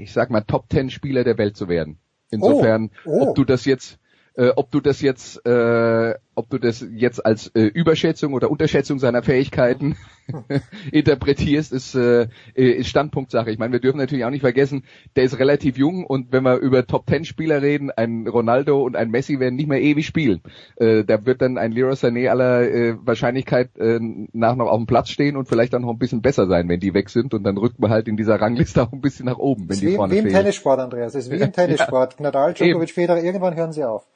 ich 0.00 0.12
sag 0.12 0.28
mal, 0.28 0.42
Top 0.42 0.68
Ten 0.68 0.90
Spieler 0.90 1.24
der 1.24 1.38
Welt 1.38 1.56
zu 1.56 1.68
werden. 1.68 1.98
Insofern, 2.30 2.90
Oh, 3.06 3.10
oh. 3.10 3.28
ob 3.28 3.36
du 3.36 3.44
das 3.44 3.64
jetzt, 3.64 3.98
äh, 4.34 4.50
ob 4.54 4.70
du 4.70 4.80
das 4.80 5.00
jetzt, 5.00 5.46
äh, 5.46 6.14
ob 6.38 6.48
du 6.50 6.58
das 6.58 6.86
jetzt 6.92 7.26
als 7.26 7.48
äh, 7.48 7.64
Überschätzung 7.64 8.32
oder 8.32 8.48
Unterschätzung 8.50 9.00
seiner 9.00 9.24
Fähigkeiten 9.24 9.96
interpretierst, 10.92 11.72
ist, 11.72 11.96
äh, 11.96 12.28
ist 12.54 12.88
Standpunktsache. 12.88 13.50
Ich 13.50 13.58
meine, 13.58 13.72
wir 13.72 13.80
dürfen 13.80 13.98
natürlich 13.98 14.24
auch 14.24 14.30
nicht 14.30 14.42
vergessen, 14.42 14.84
der 15.16 15.24
ist 15.24 15.38
relativ 15.40 15.76
jung 15.76 16.04
und 16.06 16.30
wenn 16.30 16.44
wir 16.44 16.58
über 16.58 16.86
Top 16.86 17.06
Ten 17.06 17.24
Spieler 17.24 17.60
reden, 17.60 17.90
ein 17.90 18.28
Ronaldo 18.28 18.82
und 18.82 18.94
ein 18.94 19.10
Messi 19.10 19.40
werden 19.40 19.56
nicht 19.56 19.68
mehr 19.68 19.82
ewig 19.82 20.06
spielen. 20.06 20.40
Äh, 20.76 21.02
da 21.04 21.26
wird 21.26 21.42
dann 21.42 21.58
ein 21.58 21.72
Leroy 21.72 21.94
Sané 21.94 22.28
aller 22.28 22.62
äh, 22.62 22.94
Wahrscheinlichkeit 23.04 23.76
äh, 23.76 23.98
nach 24.32 24.54
noch 24.54 24.68
auf 24.68 24.78
dem 24.78 24.86
Platz 24.86 25.08
stehen 25.08 25.36
und 25.36 25.48
vielleicht 25.48 25.72
dann 25.72 25.82
noch 25.82 25.90
ein 25.90 25.98
bisschen 25.98 26.22
besser 26.22 26.46
sein, 26.46 26.68
wenn 26.68 26.78
die 26.78 26.94
weg 26.94 27.10
sind 27.10 27.34
und 27.34 27.42
dann 27.42 27.58
rückt 27.58 27.80
man 27.80 27.90
halt 27.90 28.06
in 28.06 28.16
dieser 28.16 28.40
Rangliste 28.40 28.80
auch 28.80 28.92
ein 28.92 29.00
bisschen 29.00 29.26
nach 29.26 29.38
oben, 29.38 29.68
wenn 29.68 29.80
die 29.80 29.88
wie, 29.88 29.96
vorne 29.96 30.14
wie 30.14 30.18
im 30.18 30.24
fehlen. 30.26 30.36
Tennissport, 30.36 30.78
Andreas. 30.78 31.16
Es 31.16 31.26
ist 31.26 31.32
wie 31.32 31.42
im 31.42 31.52
Tennissport. 31.52 32.14
Ja. 32.14 32.22
Nadal, 32.22 32.54
Djokovic, 32.54 32.90
Federer, 32.90 33.22
irgendwann 33.24 33.56
hören 33.56 33.72
sie 33.72 33.84
auf. 33.84 34.06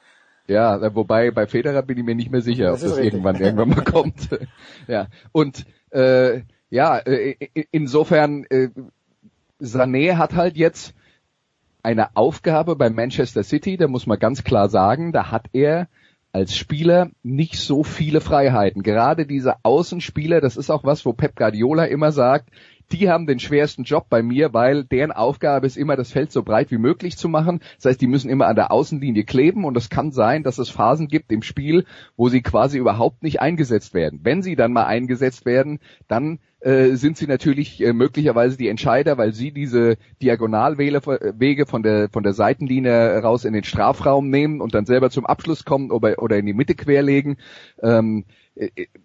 Ja, 0.48 0.94
wobei 0.94 1.30
bei 1.30 1.46
Federer 1.46 1.82
bin 1.82 1.98
ich 1.98 2.04
mir 2.04 2.14
nicht 2.14 2.30
mehr 2.30 2.42
sicher, 2.42 2.64
Das 2.66 2.82
ob 2.82 2.88
das 2.88 2.96
richtig. 2.98 3.12
irgendwann 3.14 3.36
irgendwann 3.40 3.68
mal 3.70 3.84
kommt. 3.84 4.28
ja. 4.88 5.06
Und 5.32 5.64
äh, 5.90 6.42
ja, 6.70 6.98
äh, 6.98 7.36
insofern 7.70 8.44
äh, 8.50 8.68
Sané 9.60 10.16
hat 10.16 10.34
halt 10.34 10.56
jetzt 10.56 10.94
eine 11.82 12.16
Aufgabe 12.16 12.76
bei 12.76 12.90
Manchester 12.90 13.42
City, 13.42 13.76
da 13.76 13.88
muss 13.88 14.06
man 14.06 14.18
ganz 14.18 14.44
klar 14.44 14.68
sagen, 14.68 15.12
da 15.12 15.30
hat 15.30 15.46
er 15.52 15.88
als 16.32 16.56
Spieler 16.56 17.10
nicht 17.22 17.56
so 17.58 17.84
viele 17.84 18.20
Freiheiten. 18.20 18.82
Gerade 18.82 19.26
diese 19.26 19.56
Außenspieler, 19.64 20.40
das 20.40 20.56
ist 20.56 20.70
auch 20.70 20.84
was, 20.84 21.04
wo 21.04 21.12
Pep 21.12 21.36
Guardiola 21.36 21.84
immer 21.84 22.10
sagt, 22.10 22.48
die 22.92 23.08
haben 23.08 23.26
den 23.26 23.38
schwersten 23.38 23.84
Job 23.84 24.06
bei 24.08 24.22
mir, 24.22 24.52
weil 24.52 24.84
deren 24.84 25.12
Aufgabe 25.12 25.66
ist 25.66 25.76
immer, 25.76 25.96
das 25.96 26.12
Feld 26.12 26.32
so 26.32 26.42
breit 26.42 26.70
wie 26.70 26.78
möglich 26.78 27.16
zu 27.16 27.28
machen. 27.28 27.60
Das 27.76 27.86
heißt, 27.86 28.00
die 28.00 28.06
müssen 28.06 28.30
immer 28.30 28.46
an 28.46 28.56
der 28.56 28.70
Außenlinie 28.70 29.24
kleben 29.24 29.64
und 29.64 29.76
es 29.76 29.90
kann 29.90 30.12
sein, 30.12 30.42
dass 30.42 30.58
es 30.58 30.70
Phasen 30.70 31.08
gibt 31.08 31.32
im 31.32 31.42
Spiel, 31.42 31.84
wo 32.16 32.28
sie 32.28 32.42
quasi 32.42 32.78
überhaupt 32.78 33.22
nicht 33.22 33.40
eingesetzt 33.40 33.94
werden. 33.94 34.20
Wenn 34.22 34.42
sie 34.42 34.56
dann 34.56 34.72
mal 34.72 34.84
eingesetzt 34.84 35.46
werden, 35.46 35.78
dann 36.08 36.38
äh, 36.60 36.94
sind 36.94 37.16
sie 37.16 37.26
natürlich 37.26 37.82
äh, 37.82 37.92
möglicherweise 37.92 38.56
die 38.56 38.68
Entscheider, 38.68 39.18
weil 39.18 39.32
sie 39.32 39.50
diese 39.50 39.96
Diagonalwege 40.22 41.66
von 41.66 41.82
der 41.82 42.08
von 42.08 42.22
der 42.22 42.32
Seitenlinie 42.34 43.18
raus 43.18 43.44
in 43.44 43.52
den 43.52 43.64
Strafraum 43.64 44.30
nehmen 44.30 44.60
und 44.60 44.74
dann 44.74 44.86
selber 44.86 45.10
zum 45.10 45.26
Abschluss 45.26 45.64
kommen 45.64 45.90
oder, 45.90 46.22
oder 46.22 46.38
in 46.38 46.46
die 46.46 46.54
Mitte 46.54 46.74
querlegen. 46.74 47.36
Ähm, 47.82 48.24
äh, 48.28 48.41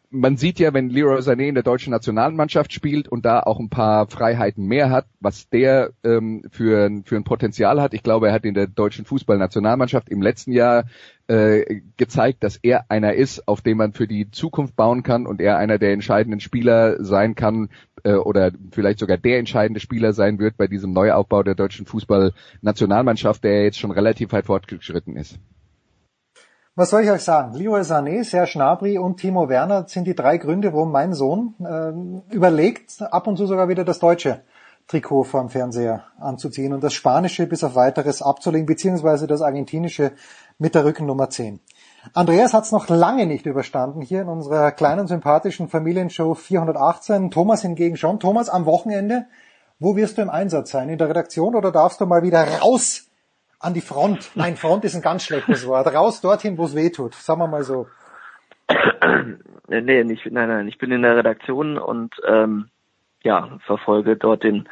man 0.09 0.35
sieht 0.35 0.59
ja, 0.59 0.73
wenn 0.73 0.89
Leroy 0.89 1.19
Sané 1.19 1.47
in 1.47 1.55
der 1.55 1.63
deutschen 1.63 1.91
Nationalmannschaft 1.91 2.73
spielt 2.73 3.07
und 3.07 3.25
da 3.25 3.39
auch 3.39 3.59
ein 3.59 3.69
paar 3.69 4.07
Freiheiten 4.07 4.65
mehr 4.65 4.89
hat, 4.89 5.05
was 5.19 5.49
der 5.49 5.91
ähm, 6.03 6.43
für, 6.51 6.89
für 7.05 7.15
ein 7.15 7.23
Potenzial 7.23 7.81
hat. 7.81 7.93
Ich 7.93 8.03
glaube, 8.03 8.27
er 8.27 8.33
hat 8.33 8.43
in 8.43 8.53
der 8.53 8.67
deutschen 8.67 9.05
Fußballnationalmannschaft 9.05 10.09
im 10.09 10.21
letzten 10.21 10.51
Jahr 10.51 10.85
äh, 11.27 11.81
gezeigt, 11.95 12.43
dass 12.43 12.57
er 12.57 12.89
einer 12.89 13.13
ist, 13.13 13.47
auf 13.47 13.61
den 13.61 13.77
man 13.77 13.93
für 13.93 14.07
die 14.07 14.31
Zukunft 14.31 14.75
bauen 14.75 15.03
kann 15.03 15.25
und 15.25 15.39
er 15.39 15.57
einer 15.57 15.77
der 15.77 15.93
entscheidenden 15.93 16.41
Spieler 16.41 17.01
sein 17.03 17.35
kann 17.35 17.69
äh, 18.03 18.13
oder 18.13 18.51
vielleicht 18.71 18.99
sogar 18.99 19.17
der 19.17 19.39
entscheidende 19.39 19.79
Spieler 19.79 20.11
sein 20.11 20.39
wird 20.39 20.57
bei 20.57 20.67
diesem 20.67 20.91
Neuaufbau 20.91 21.43
der 21.43 21.55
deutschen 21.55 21.85
Fußballnationalmannschaft, 21.85 23.43
der 23.45 23.63
jetzt 23.63 23.79
schon 23.79 23.91
relativ 23.91 24.33
weit 24.33 24.45
fortgeschritten 24.45 25.15
ist. 25.15 25.39
Was 26.77 26.91
soll 26.91 27.01
ich 27.01 27.09
euch 27.09 27.23
sagen? 27.23 27.55
Leroy 27.55 27.81
Sané, 27.81 28.23
Serge 28.23 28.51
Gnabry 28.53 28.99
und 28.99 29.17
Timo 29.17 29.49
Werner 29.49 29.87
sind 29.87 30.05
die 30.05 30.13
drei 30.13 30.37
Gründe, 30.37 30.73
warum 30.73 30.91
mein 30.91 31.11
Sohn 31.15 31.55
äh, 31.59 32.35
überlegt, 32.35 33.01
ab 33.01 33.25
und 33.25 33.35
zu 33.35 33.47
sogar 33.47 33.67
wieder 33.67 33.83
das 33.83 33.97
deutsche 33.97 34.41
Trikot 34.87 35.23
vorm 35.23 35.49
Fernseher 35.49 36.03
anzuziehen 36.19 36.73
und 36.73 36.83
das 36.83 36.93
spanische 36.93 37.47
bis 37.47 37.63
auf 37.63 37.73
weiteres 37.73 38.21
abzulegen, 38.21 38.67
beziehungsweise 38.67 39.25
das 39.25 39.41
argentinische 39.41 40.11
mit 40.59 40.75
der 40.75 40.85
Rückennummer 40.85 41.31
10. 41.31 41.59
Andreas 42.13 42.53
hat 42.53 42.65
es 42.65 42.71
noch 42.71 42.87
lange 42.89 43.25
nicht 43.25 43.47
überstanden 43.47 44.01
hier 44.01 44.21
in 44.21 44.27
unserer 44.27 44.71
kleinen 44.71 45.07
sympathischen 45.07 45.69
Familienshow 45.69 46.35
418. 46.35 47.31
Thomas 47.31 47.63
hingegen 47.63 47.97
schon. 47.97 48.19
Thomas, 48.19 48.49
am 48.49 48.67
Wochenende, 48.67 49.25
wo 49.79 49.95
wirst 49.95 50.19
du 50.19 50.21
im 50.21 50.29
Einsatz 50.29 50.69
sein? 50.69 50.89
In 50.89 50.99
der 50.99 51.09
Redaktion 51.09 51.55
oder 51.55 51.71
darfst 51.71 52.01
du 52.01 52.05
mal 52.05 52.21
wieder 52.21 52.47
raus 52.59 53.06
an 53.59 53.73
die 53.73 53.81
Front. 53.81 54.31
Nein, 54.35 54.55
Front 54.55 54.85
ist 54.85 54.95
ein 54.95 55.01
ganz 55.01 55.23
schlechtes 55.23 55.65
Wort. 55.65 55.87
Raus 55.87 56.21
dorthin, 56.21 56.57
wo 56.57 56.65
es 56.65 56.75
weh 56.75 56.89
tut. 56.89 57.15
Sagen 57.15 57.41
wir 57.41 57.47
mal 57.47 57.63
so. 57.63 57.87
nee, 59.67 60.03
nicht, 60.03 60.25
nein, 60.31 60.49
nein, 60.49 60.67
ich 60.67 60.77
bin 60.77 60.91
in 60.91 61.01
der 61.01 61.17
Redaktion 61.17 61.77
und 61.77 62.15
ähm, 62.27 62.69
ja, 63.23 63.57
verfolge 63.65 64.17
dort 64.17 64.43
den 64.43 64.67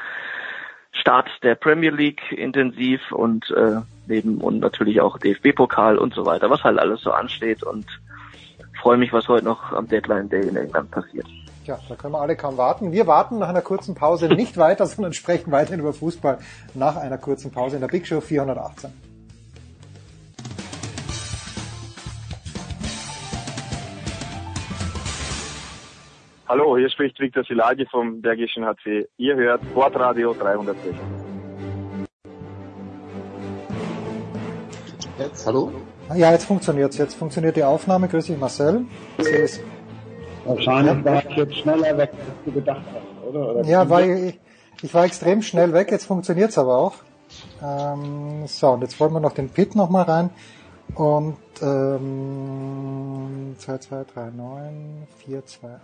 Start 0.92 1.30
der 1.44 1.56
Premier 1.56 1.92
League 1.92 2.32
intensiv 2.32 3.12
und 3.12 3.50
äh, 3.52 3.82
neben 4.08 4.40
und 4.40 4.60
natürlich 4.60 5.02
auch 5.02 5.18
DFB-Pokal 5.18 5.98
und 5.98 6.14
so 6.14 6.26
weiter, 6.26 6.50
was 6.50 6.64
halt 6.64 6.80
alles 6.80 7.02
so 7.02 7.12
ansteht 7.12 7.64
und 7.64 7.86
freue 8.82 8.98
mich, 8.98 9.12
was 9.12 9.28
heute 9.28 9.46
noch 9.46 9.72
am 9.72 9.88
Deadline 9.88 10.30
Day 10.30 10.48
in 10.48 10.56
England 10.56 10.92
passiert. 10.92 11.28
Ja, 11.66 11.80
da 11.90 11.96
können 11.96 12.14
wir 12.14 12.22
alle 12.22 12.36
kaum 12.36 12.58
warten. 12.58 12.92
Wir 12.92 13.08
warten 13.08 13.40
nach 13.40 13.50
einer 13.50 13.64
kurzen 13.64 13.96
Pause 13.96 14.28
nicht 14.28 14.56
weiter, 14.66 14.86
sondern 14.86 15.14
sprechen 15.14 15.52
weiterhin 15.52 15.80
über 15.80 15.94
Fußball 15.94 16.38
nach 16.76 16.96
einer 16.96 17.18
kurzen 17.18 17.52
Pause 17.52 17.78
in 17.78 17.82
der 17.82 17.88
Big 17.88 18.06
Show 18.06 18.22
418. 18.22 18.94
Hallo, 26.48 26.78
hier 26.78 26.90
spricht 26.92 27.20
Viktor 27.20 27.44
Silagi 27.44 27.88
vom 27.90 28.22
Bergischen 28.22 28.64
HC. 28.64 29.08
Ihr 29.18 29.36
hört 29.36 29.64
Sportradio 29.72 30.36
360. 30.36 30.96
Jetzt, 35.18 35.48
hallo? 35.48 35.72
Ja, 36.14 36.32
jetzt 36.32 36.46
funktioniert's. 36.46 37.00
Jetzt 37.00 37.16
funktioniert 37.16 37.56
die 37.56 37.64
Aufnahme. 37.64 38.08
Grüß 38.08 38.28
dich, 38.28 38.38
Marcel. 38.38 38.86
Ist, 39.18 39.64
Wahrscheinlich 40.46 41.04
war 41.04 41.26
ich 41.26 41.36
jetzt 41.36 41.56
schneller 41.56 41.98
weg, 41.98 42.12
als 42.14 42.46
du 42.46 42.52
gedacht 42.52 42.82
hast, 42.94 43.28
oder? 43.28 43.56
oder 43.56 43.64
ja, 43.64 43.90
weil 43.90 44.10
ich, 44.10 44.40
ich 44.84 44.94
war 44.94 45.06
extrem 45.06 45.42
schnell 45.42 45.74
weg. 45.74 45.92
Jetzt 45.92 46.06
funktioniert's 46.06 46.58
aber 46.58 46.78
auch. 46.78 46.94
Ähm, 47.64 48.46
so, 48.46 48.70
und 48.70 48.82
jetzt 48.82 49.00
wollen 49.00 49.14
wir 49.14 49.20
noch 49.20 49.34
den 49.34 49.50
Pit 49.50 49.76
nochmal 49.76 50.04
rein. 50.04 50.30
Und 50.94 51.38
ähm, 51.62 53.56
2, 53.58 53.78
2, 53.80 54.06
3, 54.14 54.30
9, 54.38 55.08
4, 55.26 55.46
2, 55.46 55.68
1. 55.68 55.80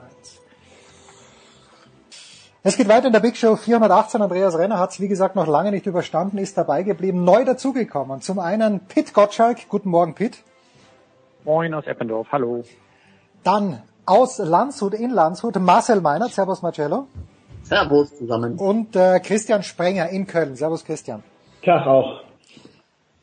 Es 2.64 2.78
geht 2.78 2.88
weiter 2.88 3.08
in 3.08 3.14
der 3.14 3.22
Big 3.22 3.36
Show 3.38 3.56
418. 3.56 4.22
Andreas 4.22 4.56
Renner 4.56 4.78
hat 4.78 4.92
es, 4.92 5.00
wie 5.00 5.08
gesagt, 5.08 5.36
noch 5.36 5.48
lange 5.48 5.72
nicht 5.72 5.88
überstanden, 5.88 6.38
ist 6.38 6.56
dabei 6.56 6.84
geblieben, 6.84 7.24
neu 7.24 7.44
dazugekommen. 7.44 8.22
Zum 8.22 8.38
einen 8.38 8.82
Pitt 8.82 9.16
Gottschalk. 9.16 9.68
Guten 9.68 9.90
Morgen, 9.90 10.14
Pitt. 10.14 10.44
Moin 11.44 11.74
aus 11.74 11.88
Eppendorf, 11.88 12.28
hallo. 12.32 12.64
Dann 13.44 13.82
aus 14.12 14.40
Landshut 14.40 14.94
in 14.94 15.10
Landshut 15.10 15.58
Marcel 15.58 16.02
Meinert. 16.02 16.34
Servus, 16.34 16.62
Marcello. 16.62 17.08
Servus 17.64 18.14
zusammen. 18.18 18.58
Und 18.58 18.94
äh, 18.98 19.22
Christian 19.22 19.64
Sprenger 19.64 20.10
in 20.10 20.28
Köln. 20.28 20.58
Servus, 20.58 20.84
Christian. 20.84 21.24
Tag 21.64 21.88
auch. 21.88 22.22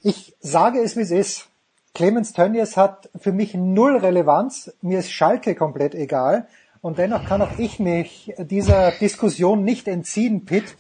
Ich 0.03 0.35
sage 0.41 0.81
es, 0.81 0.97
wie 0.97 1.03
es 1.03 1.11
ist. 1.11 1.47
Clemens 1.95 2.33
Tönnies 2.33 2.79
hat 2.79 3.11
für 3.19 3.33
mich 3.33 3.53
null 3.53 3.99
Relevanz. 3.99 4.73
Mir 4.81 5.01
ist 5.01 5.11
Schalke 5.11 5.55
komplett 5.55 5.95
egal. 5.95 6.47
Und 6.81 6.97
dennoch 6.97 7.27
kann 7.27 7.43
auch 7.43 7.59
ich 7.59 7.79
mich 7.79 8.33
dieser 8.39 8.93
Diskussion 8.93 9.65
nicht 9.65 9.89
entziehen, 9.89 10.47
Pitt. 10.47 10.75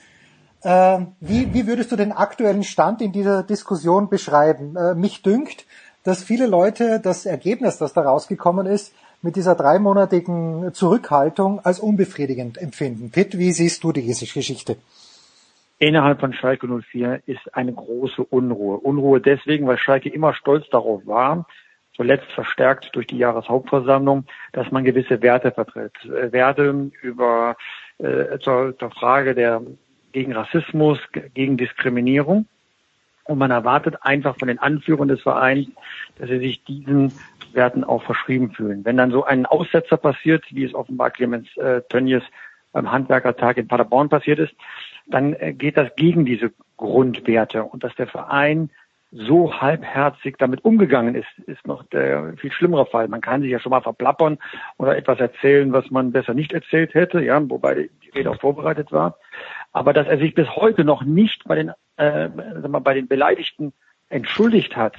Äh, 0.63 1.01
wie, 1.21 1.53
wie 1.53 1.67
würdest 1.67 1.93
du 1.93 1.97
den 1.97 2.13
aktuellen 2.13 2.65
Stand 2.65 3.03
in 3.03 3.13
dieser 3.13 3.43
Diskussion 3.43 4.09
beschreiben? 4.09 4.75
Äh, 4.75 4.95
mich 4.95 5.23
dünkt, 5.23 5.67
dass 6.03 6.23
viele 6.23 6.47
Leute 6.47 6.99
das 6.99 7.27
Ergebnis, 7.27 7.77
das 7.77 7.93
da 7.93 8.01
rausgekommen 8.01 8.67
ist, 8.67 8.95
mit 9.23 9.37
dieser 9.37 9.55
dreimonatigen 9.55 10.73
Zurückhaltung 10.73 11.61
als 11.65 11.81
unbefriedigend 11.81 12.59
empfinden. 12.59 13.11
Pitt, 13.11 13.39
wie 13.39 13.53
siehst 13.53 13.83
du 13.85 13.93
diese 13.93 14.27
Geschichte? 14.27 14.77
Innerhalb 15.79 16.21
von 16.21 16.33
Schalke 16.33 16.67
04 16.67 17.23
ist 17.27 17.55
eine 17.55 17.73
große 17.73 18.23
Unruhe. 18.25 18.79
Unruhe 18.79 19.21
deswegen, 19.21 19.67
weil 19.67 19.79
Schalke 19.79 20.09
immer 20.09 20.35
stolz 20.35 20.69
darauf 20.71 21.07
war, 21.07 21.47
zuletzt 21.95 22.31
verstärkt 22.33 22.91
durch 22.95 23.07
die 23.07 23.19
Jahreshauptversammlung, 23.19 24.25
dass 24.53 24.71
man 24.73 24.85
gewisse 24.85 25.23
Werte 25.23 25.53
vertritt. 25.53 25.93
Äh, 26.05 26.33
Werte 26.33 26.91
über 27.03 27.57
äh, 27.99 28.39
zur, 28.39 28.77
zur 28.79 28.91
Frage 28.91 29.35
der 29.35 29.63
gegen 30.13 30.33
Rassismus, 30.33 30.99
gegen 31.35 31.57
Diskriminierung. 31.57 32.47
Und 33.25 33.39
man 33.39 33.51
erwartet 33.51 33.97
einfach 34.01 34.39
von 34.39 34.49
den 34.49 34.59
Anführern 34.59 35.09
des 35.09 35.21
Vereins, 35.21 35.69
dass 36.19 36.29
sie 36.29 36.39
sich 36.39 36.65
diesen 36.65 37.13
Werten 37.55 37.85
auch 37.85 38.03
verschrieben 38.03 38.53
fühlen. 38.53 38.85
Wenn 38.85 38.97
dann 38.97 39.11
so 39.11 39.25
ein 39.25 39.47
Aussetzer 39.47 39.97
passiert, 39.97 40.45
wie 40.51 40.65
es 40.65 40.75
offenbar 40.75 41.11
Clemens 41.11 41.49
äh, 41.57 41.83
Tönnies 41.89 42.23
beim 42.73 42.91
Handwerkertag 42.91 43.57
in 43.57 43.69
Paderborn 43.69 44.09
passiert 44.09 44.39
ist, 44.39 44.55
dann 45.07 45.35
äh, 45.35 45.53
geht 45.53 45.77
das 45.77 45.89
gegen 45.97 46.25
diese 46.25 46.53
Grundwerte. 46.77 47.65
Und 47.65 47.85
dass 47.85 47.95
der 47.95 48.07
Verein 48.07 48.71
so 49.11 49.55
halbherzig 49.55 50.37
damit 50.39 50.65
umgegangen 50.65 51.15
ist, 51.15 51.29
ist 51.47 51.67
noch 51.67 51.83
der 51.85 52.35
viel 52.37 52.53
schlimmere 52.53 52.87
Fall. 52.87 53.09
Man 53.09 53.23
kann 53.23 53.41
sich 53.41 53.51
ja 53.51 53.59
schon 53.59 53.71
mal 53.71 53.81
verplappern 53.81 54.39
oder 54.77 54.97
etwas 54.97 55.19
erzählen, 55.19 55.73
was 55.73 55.91
man 55.91 56.13
besser 56.13 56.35
nicht 56.35 56.53
erzählt 56.53 56.93
hätte, 56.93 57.21
ja, 57.23 57.41
wobei 57.49 57.89
die 58.03 58.11
Rede 58.11 58.31
auch 58.31 58.41
vorbereitet 58.41 58.93
war. 58.93 59.17
Aber 59.73 59.93
dass 59.93 60.07
er 60.07 60.19
sich 60.19 60.35
bis 60.35 60.49
heute 60.57 60.85
noch 60.85 61.03
nicht 61.05 61.45
bei 61.45 61.55
den, 61.55 61.73
äh, 61.97 62.29
bei 62.29 62.95
den 62.95 63.09
Beleidigten 63.09 63.73
entschuldigt 64.11 64.77
hat, 64.77 64.97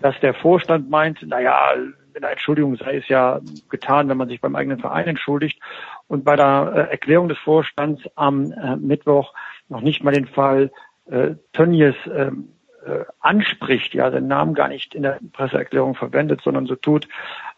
dass 0.00 0.18
der 0.20 0.34
Vorstand 0.34 0.90
meint, 0.90 1.22
naja, 1.26 1.72
in 2.16 2.22
der 2.22 2.32
Entschuldigung 2.32 2.76
sei 2.76 2.96
es 2.96 3.08
ja 3.08 3.40
getan, 3.68 4.08
wenn 4.08 4.16
man 4.16 4.28
sich 4.28 4.40
beim 4.40 4.56
eigenen 4.56 4.78
Verein 4.78 5.06
entschuldigt. 5.06 5.60
Und 6.08 6.24
bei 6.24 6.36
der 6.36 6.72
äh, 6.74 6.90
Erklärung 6.92 7.28
des 7.28 7.38
Vorstands 7.38 8.02
am 8.14 8.52
äh, 8.52 8.76
Mittwoch 8.76 9.34
noch 9.68 9.82
nicht 9.82 10.02
mal 10.02 10.12
den 10.12 10.26
Fall 10.26 10.70
äh, 11.10 11.34
Tönnies 11.52 11.94
äh, 12.06 12.30
äh, 12.86 13.04
anspricht, 13.20 13.94
ja, 13.94 14.10
seinen 14.10 14.28
Namen 14.28 14.54
gar 14.54 14.68
nicht 14.68 14.94
in 14.94 15.02
der 15.02 15.18
Presseerklärung 15.32 15.94
verwendet, 15.94 16.40
sondern 16.42 16.66
so 16.66 16.76
tut, 16.76 17.08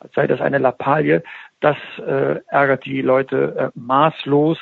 als 0.00 0.12
sei 0.14 0.26
das 0.26 0.40
eine 0.40 0.58
Lappalie. 0.58 1.22
Das 1.60 1.76
äh, 1.98 2.40
ärgert 2.48 2.84
die 2.84 3.02
Leute 3.02 3.72
äh, 3.74 3.78
maßlos. 3.78 4.58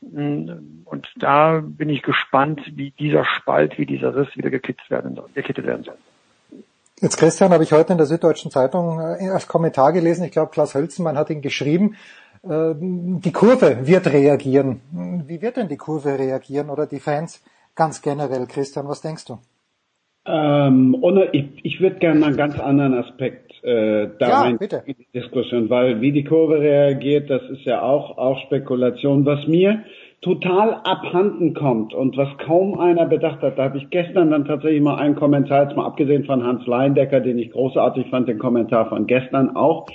Mm, 0.00 0.84
und 0.84 1.12
da 1.16 1.60
bin 1.62 1.88
ich 1.88 2.02
gespannt, 2.02 2.62
wie 2.76 2.92
dieser 2.92 3.24
Spalt, 3.24 3.76
wie 3.78 3.86
dieser 3.86 4.14
Riss 4.14 4.36
wieder 4.36 4.50
gekittet 4.50 4.88
werden 4.88 5.16
soll. 5.16 5.28
Gekittet 5.34 5.66
werden 5.66 5.84
soll. 5.84 5.96
Jetzt, 7.00 7.16
Christian, 7.18 7.52
habe 7.52 7.64
ich 7.64 7.72
heute 7.72 7.92
in 7.92 7.98
der 7.98 8.06
Süddeutschen 8.06 8.50
Zeitung 8.50 9.00
äh, 9.00 9.28
als 9.28 9.48
Kommentar 9.48 9.92
gelesen, 9.92 10.24
ich 10.24 10.32
glaube, 10.32 10.52
Klaus 10.52 10.74
Hölzenmann 10.74 11.18
hat 11.18 11.28
ihn 11.30 11.42
geschrieben, 11.42 11.96
äh, 12.44 12.74
die 12.76 13.32
Kurve 13.32 13.86
wird 13.86 14.06
reagieren. 14.06 14.80
Wie 15.26 15.42
wird 15.42 15.56
denn 15.56 15.68
die 15.68 15.76
Kurve 15.76 16.18
reagieren 16.18 16.70
oder 16.70 16.86
die 16.86 17.00
Fans 17.00 17.42
ganz 17.74 18.00
generell? 18.00 18.46
Christian, 18.46 18.88
was 18.88 19.00
denkst 19.00 19.24
du? 19.26 19.38
Ähm, 20.26 20.96
ohne, 21.02 21.30
ich, 21.32 21.64
ich 21.64 21.80
würde 21.80 21.96
gerne 21.96 22.24
einen 22.24 22.36
ganz 22.36 22.58
anderen 22.58 22.94
Aspekt 22.94 23.52
äh, 23.62 24.08
da 24.18 24.28
Ja, 24.28 24.42
rein 24.42 24.58
bitte. 24.58 24.82
in 24.86 24.94
die 24.96 25.08
Diskussion, 25.12 25.68
weil 25.68 26.00
wie 26.00 26.12
die 26.12 26.24
Kurve 26.24 26.60
reagiert, 26.60 27.28
das 27.28 27.42
ist 27.50 27.64
ja 27.64 27.82
auch, 27.82 28.16
auch 28.16 28.38
Spekulation. 28.46 29.26
Was 29.26 29.46
mir 29.46 29.84
total 30.20 30.74
abhanden 30.84 31.54
kommt 31.54 31.92
und 31.92 32.16
was 32.16 32.28
kaum 32.38 32.78
einer 32.78 33.06
bedacht 33.06 33.42
hat, 33.42 33.58
da 33.58 33.64
habe 33.64 33.78
ich 33.78 33.90
gestern 33.90 34.30
dann 34.30 34.46
tatsächlich 34.46 34.80
mal 34.80 34.96
einen 34.96 35.14
Kommentar, 35.14 35.64
jetzt 35.64 35.76
mal 35.76 35.86
abgesehen 35.86 36.24
von 36.24 36.42
Hans 36.42 36.66
Leindecker, 36.66 37.20
den 37.20 37.38
ich 37.38 37.50
großartig 37.50 38.08
fand, 38.08 38.28
den 38.28 38.38
Kommentar 38.38 38.88
von 38.88 39.06
gestern 39.06 39.54
auch 39.54 39.86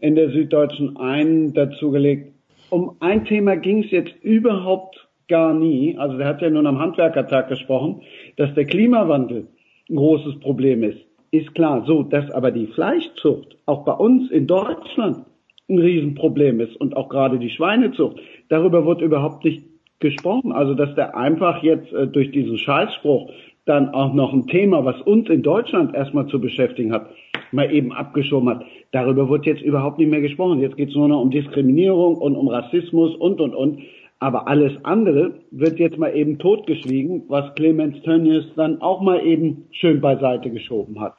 in 0.00 0.14
der 0.14 0.30
Süddeutschen 0.30 0.96
einen 0.96 1.52
dazugelegt. 1.52 2.32
Um 2.70 2.96
ein 3.00 3.24
Thema 3.24 3.56
ging 3.56 3.84
es 3.84 3.90
jetzt 3.90 4.14
überhaupt 4.22 5.08
gar 5.28 5.54
nie. 5.54 5.96
Also 5.98 6.18
der 6.18 6.26
hat 6.26 6.42
ja 6.42 6.50
nun 6.50 6.66
am 6.66 6.78
Handwerkertag 6.78 7.48
gesprochen, 7.48 8.02
dass 8.36 8.52
der 8.54 8.64
Klimawandel 8.64 9.46
ein 9.88 9.96
großes 9.96 10.40
Problem 10.40 10.82
ist. 10.82 10.98
Ist 11.30 11.54
klar. 11.54 11.84
So, 11.86 12.02
dass 12.02 12.30
aber 12.32 12.50
die 12.50 12.66
Fleischzucht 12.66 13.56
auch 13.66 13.84
bei 13.84 13.92
uns 13.92 14.30
in 14.30 14.46
Deutschland 14.46 15.24
ein 15.70 15.78
Riesenproblem 15.78 16.60
ist 16.60 16.76
und 16.76 16.96
auch 16.96 17.08
gerade 17.08 17.38
die 17.38 17.50
Schweinezucht. 17.50 18.20
Darüber 18.48 18.84
wird 18.84 19.00
überhaupt 19.00 19.44
nicht 19.44 19.62
gesprochen. 20.00 20.52
Also 20.52 20.74
dass 20.74 20.94
der 20.94 21.16
einfach 21.16 21.62
jetzt 21.62 21.92
äh, 21.92 22.06
durch 22.06 22.32
diesen 22.32 22.58
Scheißspruch 22.58 23.30
dann 23.66 23.90
auch 23.90 24.12
noch 24.12 24.32
ein 24.32 24.46
Thema, 24.46 24.84
was 24.84 25.00
uns 25.02 25.28
in 25.28 25.42
Deutschland 25.42 25.94
erstmal 25.94 26.26
zu 26.26 26.40
beschäftigen 26.40 26.92
hat, 26.92 27.10
mal 27.52 27.72
eben 27.72 27.92
abgeschoben 27.92 28.48
hat. 28.48 28.64
Darüber 28.90 29.28
wird 29.28 29.46
jetzt 29.46 29.62
überhaupt 29.62 29.98
nicht 29.98 30.10
mehr 30.10 30.22
gesprochen. 30.22 30.60
Jetzt 30.60 30.76
geht 30.76 30.88
es 30.88 30.96
nur 30.96 31.08
noch 31.08 31.20
um 31.20 31.30
Diskriminierung 31.30 32.16
und 32.16 32.36
um 32.36 32.48
Rassismus 32.48 33.14
und, 33.14 33.40
und, 33.40 33.54
und. 33.54 33.80
Aber 34.18 34.48
alles 34.48 34.72
andere 34.82 35.34
wird 35.50 35.78
jetzt 35.78 35.98
mal 35.98 36.14
eben 36.14 36.38
totgeschwiegen, 36.38 37.24
was 37.28 37.54
Clemens 37.54 38.02
Tönnies 38.02 38.44
dann 38.56 38.80
auch 38.82 39.00
mal 39.00 39.24
eben 39.24 39.66
schön 39.70 40.00
beiseite 40.00 40.50
geschoben 40.50 41.00
hat. 41.00 41.14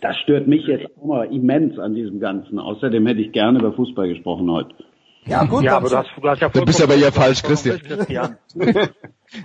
Das 0.00 0.16
stört 0.18 0.46
mich 0.46 0.66
jetzt 0.66 0.86
auch 0.96 1.04
mal 1.04 1.24
immens 1.24 1.78
an 1.78 1.94
diesem 1.94 2.20
Ganzen. 2.20 2.58
Außerdem 2.58 3.06
hätte 3.06 3.20
ich 3.20 3.32
gerne 3.32 3.58
über 3.58 3.72
Fußball 3.72 4.08
gesprochen 4.08 4.50
heute. 4.50 4.74
Ja, 5.26 5.44
gut, 5.44 5.62
Ja, 5.62 5.76
aber 5.76 5.88
du 5.88 5.96
hast, 5.96 6.10
du 6.20 6.28
hast 6.28 6.40
ja 6.40 6.48
Du 6.48 6.64
bist 6.64 6.82
aber 6.82 6.94
ja 6.94 7.10
falsch, 7.10 7.42
Christian. 7.42 7.78
Christian. 7.82 8.36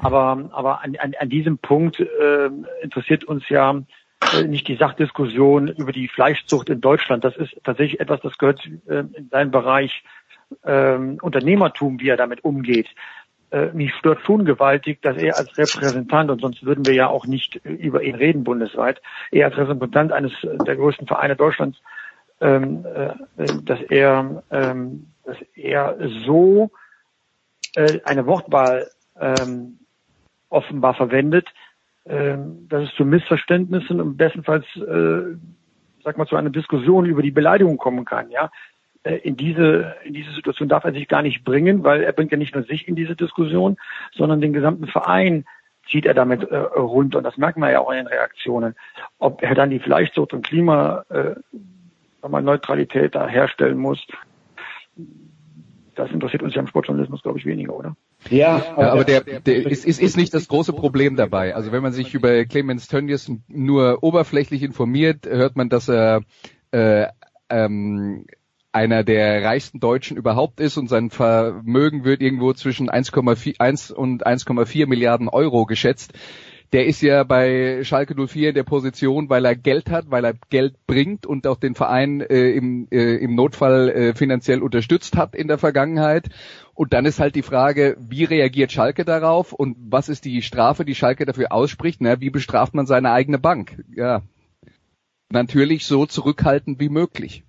aber 0.01 0.49
aber 0.51 0.83
an, 0.83 0.95
an, 0.97 1.13
an 1.19 1.29
diesem 1.29 1.57
Punkt 1.57 1.99
äh, 1.99 2.49
interessiert 2.81 3.25
uns 3.25 3.47
ja 3.49 3.81
äh, 4.33 4.43
nicht 4.43 4.67
die 4.67 4.77
Sachdiskussion 4.77 5.67
über 5.67 5.91
die 5.91 6.07
Fleischzucht 6.07 6.69
in 6.69 6.79
Deutschland. 6.81 7.23
Das 7.23 7.35
ist 7.35 7.53
tatsächlich 7.63 7.99
etwas, 7.99 8.21
das 8.21 8.37
gehört 8.37 8.61
äh, 8.87 8.99
in 8.99 9.29
seinen 9.29 9.51
Bereich 9.51 10.03
ähm, 10.63 11.17
Unternehmertum, 11.21 11.99
wie 11.99 12.09
er 12.09 12.17
damit 12.17 12.43
umgeht. 12.43 12.87
Äh, 13.55 13.71
mich 13.73 13.93
stört 13.93 14.19
schon 14.25 14.43
gewaltig, 14.43 15.01
dass 15.01 15.15
er 15.15 15.37
als 15.37 15.57
Repräsentant, 15.57 16.29
und 16.29 16.41
sonst 16.41 16.65
würden 16.65 16.85
wir 16.85 16.93
ja 16.93 17.07
auch 17.07 17.25
nicht 17.25 17.65
äh, 17.65 17.69
über 17.69 18.03
ihn 18.03 18.15
reden 18.15 18.43
bundesweit, 18.43 19.01
er 19.31 19.47
als 19.47 19.57
Repräsentant 19.57 20.11
eines 20.11 20.33
äh, 20.43 20.57
der 20.65 20.75
größten 20.75 21.07
Vereine 21.07 21.37
Deutschlands, 21.37 21.77
ähm, 22.41 22.85
äh, 22.85 23.45
dass 23.63 23.79
er, 23.83 24.43
ähm, 24.51 25.07
dass 25.23 25.37
er 25.53 25.97
so 26.25 26.69
äh, 27.75 28.01
eine 28.03 28.25
Wortwahl 28.25 28.89
ähm, 29.21 29.79
offenbar 30.49 30.93
verwendet, 30.93 31.47
ähm, 32.05 32.67
dass 32.67 32.89
es 32.89 32.95
zu 32.95 33.05
Missverständnissen 33.05 34.01
und 34.01 34.17
bestenfalls, 34.17 34.65
äh, 34.75 35.37
sag 36.03 36.17
mal, 36.17 36.27
zu 36.27 36.35
einer 36.35 36.49
Diskussion 36.49 37.05
über 37.05 37.21
die 37.21 37.31
Beleidigung 37.31 37.77
kommen 37.77 38.03
kann. 38.03 38.31
Ja, 38.31 38.45
Äh, 38.45 38.49
in 39.11 39.37
diese 39.37 39.95
in 40.03 40.13
diese 40.13 40.31
Situation 40.31 40.67
darf 40.67 40.83
er 40.83 40.93
sich 40.93 41.07
gar 41.07 41.21
nicht 41.21 41.43
bringen, 41.43 41.83
weil 41.83 42.03
er 42.03 42.11
bringt 42.11 42.31
ja 42.31 42.37
nicht 42.37 42.55
nur 42.55 42.63
sich 42.63 42.87
in 42.87 42.95
diese 42.95 43.15
Diskussion, 43.15 43.77
sondern 44.13 44.41
den 44.41 44.53
gesamten 44.53 44.87
Verein 44.87 45.45
zieht 45.89 46.05
er 46.05 46.13
damit 46.13 46.43
äh, 46.43 46.57
runter. 46.57 47.19
Und 47.19 47.23
das 47.23 47.37
merkt 47.37 47.57
man 47.57 47.71
ja 47.71 47.79
auch 47.79 47.91
in 47.91 47.97
den 47.97 48.07
Reaktionen. 48.07 48.75
Ob 49.19 49.43
er 49.43 49.53
dann 49.55 49.69
die 49.69 49.79
Fleischzucht 49.79 50.33
und 50.33 50.45
Klima 50.45 51.05
äh, 51.09 51.35
mal, 52.27 52.41
Neutralität 52.41 53.13
da 53.13 53.27
herstellen 53.27 53.77
muss, 53.77 54.05
das 55.93 56.11
interessiert 56.11 56.41
uns 56.41 56.55
ja 56.55 56.61
im 56.61 56.67
Sportjournalismus, 56.67 57.21
glaube 57.21 57.39
ich, 57.39 57.45
weniger, 57.45 57.75
oder? 57.75 57.95
Ja, 58.29 58.57
Ja, 58.57 58.91
aber 58.91 59.03
der, 59.03 59.21
der 59.21 59.65
ist, 59.67 59.85
ist, 59.85 60.01
ist 60.01 60.17
nicht 60.17 60.33
das 60.33 60.47
große 60.47 60.73
Problem 60.73 61.15
dabei. 61.15 61.55
Also 61.55 61.71
wenn 61.71 61.83
man 61.83 61.93
sich 61.93 62.13
über 62.13 62.43
Clemens 62.45 62.87
Tönnies 62.87 63.31
nur 63.47 64.03
oberflächlich 64.03 64.63
informiert, 64.63 65.25
hört 65.25 65.55
man, 65.55 65.69
dass 65.69 65.87
er 65.87 66.21
äh, 66.71 67.05
ähm, 67.49 68.25
einer 68.75 69.05
der 69.05 69.43
reichsten 69.43 69.79
Deutschen 69.79 70.17
überhaupt 70.17 70.59
ist 70.59 70.77
und 70.77 70.89
sein 70.89 71.09
Vermögen 71.09 72.03
wird 72.03 72.21
irgendwo 72.21 72.51
zwischen 72.53 72.89
1,4 72.89 73.59
1 73.59 73.91
und 73.91 74.27
1,4 74.27 74.85
Milliarden 74.85 75.29
Euro 75.29 75.65
geschätzt. 75.65 76.13
Der 76.73 76.85
ist 76.85 77.01
ja 77.01 77.23
bei 77.23 77.83
Schalke 77.83 78.15
04 78.15 78.49
in 78.49 78.55
der 78.55 78.63
Position, 78.63 79.29
weil 79.29 79.45
er 79.45 79.55
Geld 79.55 79.89
hat, 79.89 80.11
weil 80.11 80.25
er 80.25 80.33
Geld 80.49 80.75
bringt 80.87 81.25
und 81.25 81.47
auch 81.47 81.57
den 81.57 81.73
Verein 81.73 82.19
äh, 82.19 82.49
im, 82.51 82.89
äh, 82.91 83.15
im 83.15 83.33
Notfall 83.33 83.89
äh, 83.89 84.13
finanziell 84.13 84.61
unterstützt 84.61 85.15
hat 85.15 85.35
in 85.35 85.47
der 85.47 85.57
Vergangenheit. 85.57 86.27
Und 86.73 86.91
dann 86.91 87.05
ist 87.05 87.21
halt 87.21 87.35
die 87.35 87.43
Frage, 87.43 87.95
wie 87.99 88.25
reagiert 88.25 88.73
Schalke 88.73 89.05
darauf 89.05 89.53
und 89.53 89.77
was 89.79 90.09
ist 90.09 90.25
die 90.25 90.41
Strafe, 90.41 90.83
die 90.83 90.95
Schalke 90.95 91.25
dafür 91.25 91.53
ausspricht? 91.53 92.01
Na, 92.01 92.19
wie 92.19 92.29
bestraft 92.29 92.73
man 92.73 92.87
seine 92.87 93.11
eigene 93.11 93.39
Bank? 93.39 93.81
Ja, 93.95 94.23
natürlich 95.29 95.85
so 95.85 96.05
zurückhaltend 96.05 96.81
wie 96.81 96.89
möglich. 96.89 97.45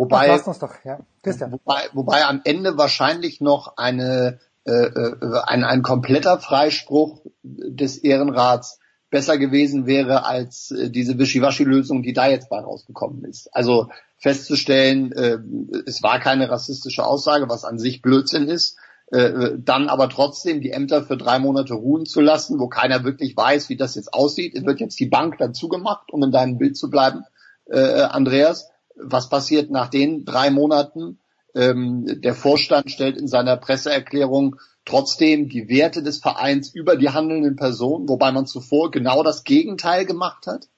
Wobei, 0.00 0.32
uns 0.32 0.58
doch, 0.58 0.74
ja. 0.84 0.98
Wobei, 1.24 1.88
wobei 1.92 2.24
am 2.24 2.40
Ende 2.44 2.78
wahrscheinlich 2.78 3.42
noch 3.42 3.76
eine, 3.76 4.38
äh, 4.64 4.72
äh, 4.72 5.42
ein, 5.46 5.62
ein 5.62 5.82
kompletter 5.82 6.38
Freispruch 6.38 7.20
des 7.42 7.98
Ehrenrats 7.98 8.78
besser 9.10 9.36
gewesen 9.36 9.84
wäre 9.86 10.24
als 10.24 10.70
äh, 10.70 10.88
diese 10.88 11.18
Wischiwaschi-Lösung, 11.18 12.02
die 12.02 12.14
da 12.14 12.28
jetzt 12.28 12.48
bei 12.48 12.60
rausgekommen 12.60 13.24
ist. 13.24 13.54
Also 13.54 13.90
festzustellen, 14.16 15.12
äh, 15.12 15.38
es 15.86 16.02
war 16.02 16.18
keine 16.18 16.48
rassistische 16.48 17.04
Aussage, 17.04 17.50
was 17.50 17.64
an 17.64 17.78
sich 17.78 18.00
Blödsinn 18.00 18.48
ist, 18.48 18.78
äh, 19.12 19.50
dann 19.58 19.88
aber 19.88 20.08
trotzdem 20.08 20.62
die 20.62 20.70
Ämter 20.70 21.02
für 21.02 21.18
drei 21.18 21.38
Monate 21.38 21.74
ruhen 21.74 22.06
zu 22.06 22.22
lassen, 22.22 22.58
wo 22.58 22.68
keiner 22.68 23.04
wirklich 23.04 23.36
weiß, 23.36 23.68
wie 23.68 23.76
das 23.76 23.96
jetzt 23.96 24.14
aussieht. 24.14 24.54
Es 24.54 24.64
wird 24.64 24.80
jetzt 24.80 24.98
die 24.98 25.08
Bank 25.08 25.36
dazu 25.38 25.68
gemacht, 25.68 26.10
um 26.10 26.22
in 26.22 26.32
deinem 26.32 26.56
Bild 26.56 26.78
zu 26.78 26.88
bleiben, 26.88 27.24
äh, 27.66 28.02
Andreas. 28.02 28.70
Was 29.02 29.28
passiert 29.28 29.70
nach 29.70 29.88
den 29.88 30.24
drei 30.24 30.50
Monaten? 30.50 31.18
Ähm, 31.54 32.20
der 32.20 32.34
Vorstand 32.34 32.90
stellt 32.90 33.16
in 33.16 33.26
seiner 33.26 33.56
Presseerklärung 33.56 34.56
trotzdem 34.84 35.48
die 35.48 35.68
Werte 35.68 36.02
des 36.02 36.18
Vereins 36.18 36.72
über 36.74 36.96
die 36.96 37.10
handelnden 37.10 37.56
Personen, 37.56 38.08
wobei 38.08 38.32
man 38.32 38.46
zuvor 38.46 38.90
genau 38.90 39.22
das 39.22 39.44
Gegenteil 39.44 40.06
gemacht 40.06 40.46
hat. 40.46 40.68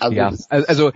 Also 0.00 0.16
ja, 0.16 0.30
das- 0.30 0.50
also, 0.50 0.66
also 0.66 0.92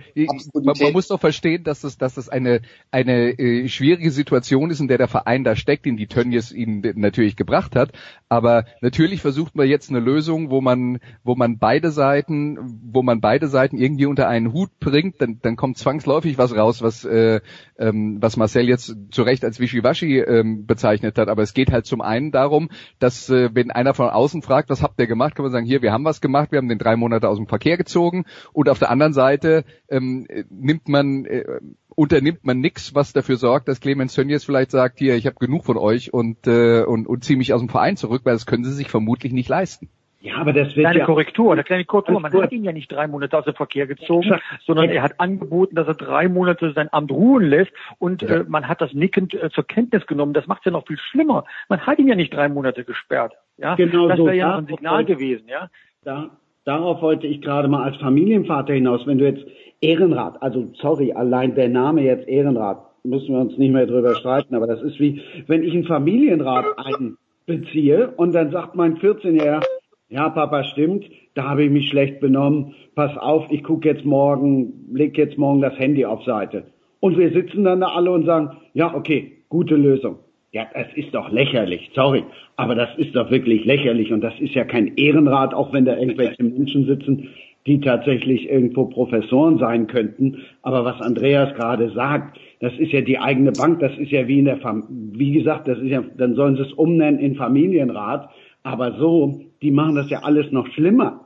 man, 0.53 0.75
man 0.79 0.93
muss 0.93 1.07
doch 1.07 1.19
verstehen, 1.19 1.63
dass 1.63 1.83
es, 1.83 1.97
dass 1.97 2.17
es 2.17 2.29
eine 2.29 2.61
eine 2.91 3.37
äh, 3.39 3.67
schwierige 3.67 4.11
Situation 4.11 4.69
ist, 4.69 4.79
in 4.79 4.87
der 4.87 4.97
der 4.97 5.07
Verein 5.07 5.43
da 5.43 5.55
steckt, 5.55 5.85
in 5.85 5.97
die 5.97 6.07
Tönnies 6.07 6.51
ihn 6.51 6.81
natürlich 6.95 7.35
gebracht 7.35 7.75
hat. 7.75 7.91
Aber 8.29 8.65
natürlich 8.81 9.21
versucht 9.21 9.55
man 9.55 9.67
jetzt 9.67 9.89
eine 9.89 9.99
Lösung, 9.99 10.49
wo 10.49 10.61
man 10.61 10.99
wo 11.23 11.35
man 11.35 11.57
beide 11.57 11.91
Seiten, 11.91 12.57
wo 12.91 13.03
man 13.03 13.21
beide 13.21 13.47
Seiten 13.47 13.77
irgendwie 13.77 14.05
unter 14.05 14.27
einen 14.27 14.53
Hut 14.53 14.69
bringt. 14.79 15.21
Dann, 15.21 15.39
dann 15.41 15.55
kommt 15.55 15.77
zwangsläufig 15.77 16.37
was 16.37 16.55
raus, 16.55 16.81
was 16.81 17.05
äh, 17.05 17.41
ähm, 17.77 18.17
was 18.21 18.37
Marcel 18.37 18.67
jetzt 18.67 18.95
zu 19.11 19.23
Recht 19.23 19.43
als 19.43 19.59
Wischiwaschi 19.59 20.19
ähm, 20.19 20.65
bezeichnet 20.65 21.17
hat. 21.17 21.27
Aber 21.29 21.41
es 21.43 21.53
geht 21.53 21.71
halt 21.71 21.85
zum 21.85 22.01
einen 22.01 22.31
darum, 22.31 22.69
dass 22.99 23.29
äh, 23.29 23.49
wenn 23.53 23.71
einer 23.71 23.93
von 23.93 24.09
außen 24.09 24.41
fragt, 24.41 24.69
was 24.69 24.81
habt 24.81 24.99
ihr 24.99 25.07
gemacht, 25.07 25.35
kann 25.35 25.43
man 25.43 25.51
sagen, 25.51 25.65
hier, 25.65 25.81
wir 25.81 25.91
haben 25.91 26.05
was 26.05 26.21
gemacht, 26.21 26.51
wir 26.51 26.57
haben 26.57 26.69
den 26.69 26.79
drei 26.79 26.95
Monate 26.95 27.29
aus 27.29 27.37
dem 27.37 27.47
Verkehr 27.47 27.77
gezogen. 27.77 28.25
Und 28.53 28.69
auf 28.69 28.79
der 28.79 28.89
anderen 28.93 29.13
Seite 29.13 29.65
ähm, 29.89 30.25
äh, 30.29 30.43
nimmt 30.49 30.87
man 30.87 31.25
äh, 31.25 31.59
unternimmt 31.95 32.43
man 32.43 32.59
nichts, 32.59 32.95
was 32.95 33.13
dafür 33.13 33.37
sorgt, 33.37 33.67
dass 33.67 33.79
Clemens 33.79 34.13
Tönnies 34.15 34.43
vielleicht 34.43 34.71
sagt, 34.71 34.99
hier, 34.99 35.15
ich 35.15 35.25
habe 35.25 35.35
genug 35.39 35.65
von 35.65 35.77
euch 35.77 36.13
und, 36.13 36.47
äh, 36.47 36.83
und, 36.83 37.07
und 37.07 37.23
ziehe 37.23 37.37
mich 37.37 37.53
aus 37.53 37.61
dem 37.61 37.69
Verein 37.69 37.97
zurück, 37.97 38.21
weil 38.25 38.33
das 38.33 38.45
können 38.45 38.63
sie 38.63 38.73
sich 38.73 38.89
vermutlich 38.89 39.33
nicht 39.33 39.49
leisten. 39.49 39.89
Ja, 40.23 40.37
aber 40.37 40.53
das 40.53 40.67
wird 40.67 40.85
Kleine 40.85 40.99
ja 40.99 41.05
Korrektur, 41.05 41.51
eine 41.51 41.65
kleine 41.65 41.83
Korrektur. 41.83 42.17
Man 42.21 42.31
hat 42.31 42.53
ihn 42.53 42.63
ja 42.63 42.71
nicht 42.71 42.89
drei 42.89 43.07
Monate 43.07 43.37
aus 43.37 43.43
dem 43.43 43.55
Verkehr 43.55 43.87
gezogen, 43.87 44.39
sondern 44.65 44.87
er 44.89 45.01
hat 45.01 45.19
angeboten, 45.19 45.75
dass 45.75 45.85
er 45.85 45.95
drei 45.95 46.29
Monate 46.29 46.71
sein 46.71 46.87
Amt 46.93 47.11
ruhen 47.11 47.43
lässt 47.43 47.73
und 47.99 48.23
äh, 48.23 48.45
man 48.47 48.69
hat 48.69 48.79
das 48.79 48.93
nickend 48.93 49.33
äh, 49.33 49.49
zur 49.49 49.67
Kenntnis 49.67 50.07
genommen. 50.07 50.33
Das 50.33 50.47
macht 50.47 50.61
es 50.61 50.65
ja 50.65 50.71
noch 50.71 50.87
viel 50.87 50.97
schlimmer. 50.97 51.43
Man 51.67 51.81
hat 51.81 51.99
ihn 51.99 52.07
ja 52.07 52.15
nicht 52.15 52.33
drei 52.33 52.47
Monate 52.47 52.85
gesperrt. 52.85 53.33
Ja, 53.57 53.75
Genau 53.75 54.07
das 54.07 54.17
so. 54.17 54.25
wäre 54.25 54.37
ja 54.37 54.51
noch 54.51 54.57
ein 54.59 54.67
Signal 54.67 55.03
gewesen. 55.03 55.49
Ja, 55.49 55.69
Da, 56.05 56.29
darauf 56.65 57.01
wollte 57.01 57.27
ich 57.27 57.41
gerade 57.41 57.67
mal 57.67 57.83
als 57.83 57.97
Familienvater 57.97 58.73
hinaus. 58.73 59.05
Wenn 59.05 59.17
du 59.17 59.25
jetzt 59.25 59.45
Ehrenrat, 59.81 60.41
also 60.41 60.69
sorry, 60.79 61.11
allein 61.11 61.55
der 61.55 61.69
Name 61.69 62.03
jetzt 62.03 62.27
Ehrenrat, 62.27 62.79
müssen 63.03 63.33
wir 63.33 63.41
uns 63.41 63.57
nicht 63.57 63.73
mehr 63.73 63.85
drüber 63.85 64.15
streiten, 64.15 64.55
aber 64.55 64.67
das 64.67 64.81
ist 64.81 64.99
wie, 64.99 65.21
wenn 65.47 65.63
ich 65.63 65.73
einen 65.73 65.83
Familienrat 65.83 66.65
einbeziehe 66.77 68.13
und 68.15 68.33
dann 68.33 68.51
sagt 68.51 68.75
mein 68.75 68.97
14-Jähriger, 68.97 69.61
ja 70.09 70.29
Papa, 70.29 70.63
stimmt, 70.63 71.05
da 71.33 71.49
habe 71.49 71.63
ich 71.63 71.71
mich 71.71 71.89
schlecht 71.89 72.19
benommen, 72.19 72.75
pass 72.95 73.17
auf, 73.17 73.45
ich 73.49 73.63
gucke 73.63 73.89
jetzt 73.89 74.05
morgen, 74.05 74.87
leg 74.93 75.17
jetzt 75.17 75.37
morgen 75.37 75.61
das 75.61 75.77
Handy 75.77 76.05
auf 76.05 76.23
Seite. 76.23 76.63
Und 76.99 77.17
wir 77.17 77.31
sitzen 77.31 77.65
dann 77.65 77.81
da 77.81 77.87
alle 77.87 78.11
und 78.11 78.25
sagen, 78.25 78.57
ja 78.73 78.93
okay, 78.93 79.43
gute 79.49 79.75
Lösung. 79.75 80.19
Ja, 80.53 80.67
das 80.71 80.85
ist 80.95 81.15
doch 81.15 81.31
lächerlich, 81.31 81.89
sorry. 81.95 82.23
Aber 82.57 82.75
das 82.75 82.89
ist 82.97 83.15
doch 83.15 83.31
wirklich 83.31 83.65
lächerlich 83.65 84.13
und 84.13 84.21
das 84.21 84.39
ist 84.39 84.53
ja 84.53 84.63
kein 84.63 84.95
Ehrenrat, 84.97 85.51
auch 85.55 85.73
wenn 85.73 85.83
da 85.83 85.97
irgendwelche 85.97 86.43
Menschen 86.43 86.85
sitzen, 86.85 87.29
die 87.65 87.81
tatsächlich 87.81 88.47
irgendwo 88.47 88.85
Professoren 88.85 89.57
sein 89.57 89.87
könnten. 89.87 90.43
Aber 90.61 90.85
was 90.85 91.01
Andreas 91.01 91.55
gerade 91.55 91.89
sagt, 91.93 92.37
das 92.59 92.71
ist 92.77 92.91
ja 92.91 93.01
die 93.01 93.17
eigene 93.17 93.51
Bank, 93.51 93.79
das 93.79 93.97
ist 93.97 94.11
ja 94.11 94.27
wie 94.27 94.37
in 94.37 94.45
der 94.45 94.57
Fam 94.57 94.85
wie 94.89 95.31
gesagt, 95.31 95.67
das 95.67 95.79
ist 95.79 95.89
ja, 95.89 96.03
dann 96.17 96.35
sollen 96.35 96.55
sie 96.55 96.61
es 96.61 96.73
umnennen 96.73 97.19
in 97.19 97.35
Familienrat. 97.35 98.29
Aber 98.61 98.99
so, 98.99 99.41
die 99.63 99.71
machen 99.71 99.95
das 99.95 100.11
ja 100.11 100.19
alles 100.21 100.51
noch 100.51 100.67
schlimmer, 100.67 101.25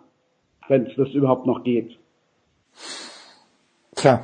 wenn 0.70 0.86
es 0.86 0.96
das 0.96 1.10
überhaupt 1.10 1.46
noch 1.46 1.66
geht. 1.66 1.98
Tja, 3.94 4.22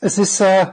es 0.00 0.18
ist 0.18 0.40
äh, 0.40 0.66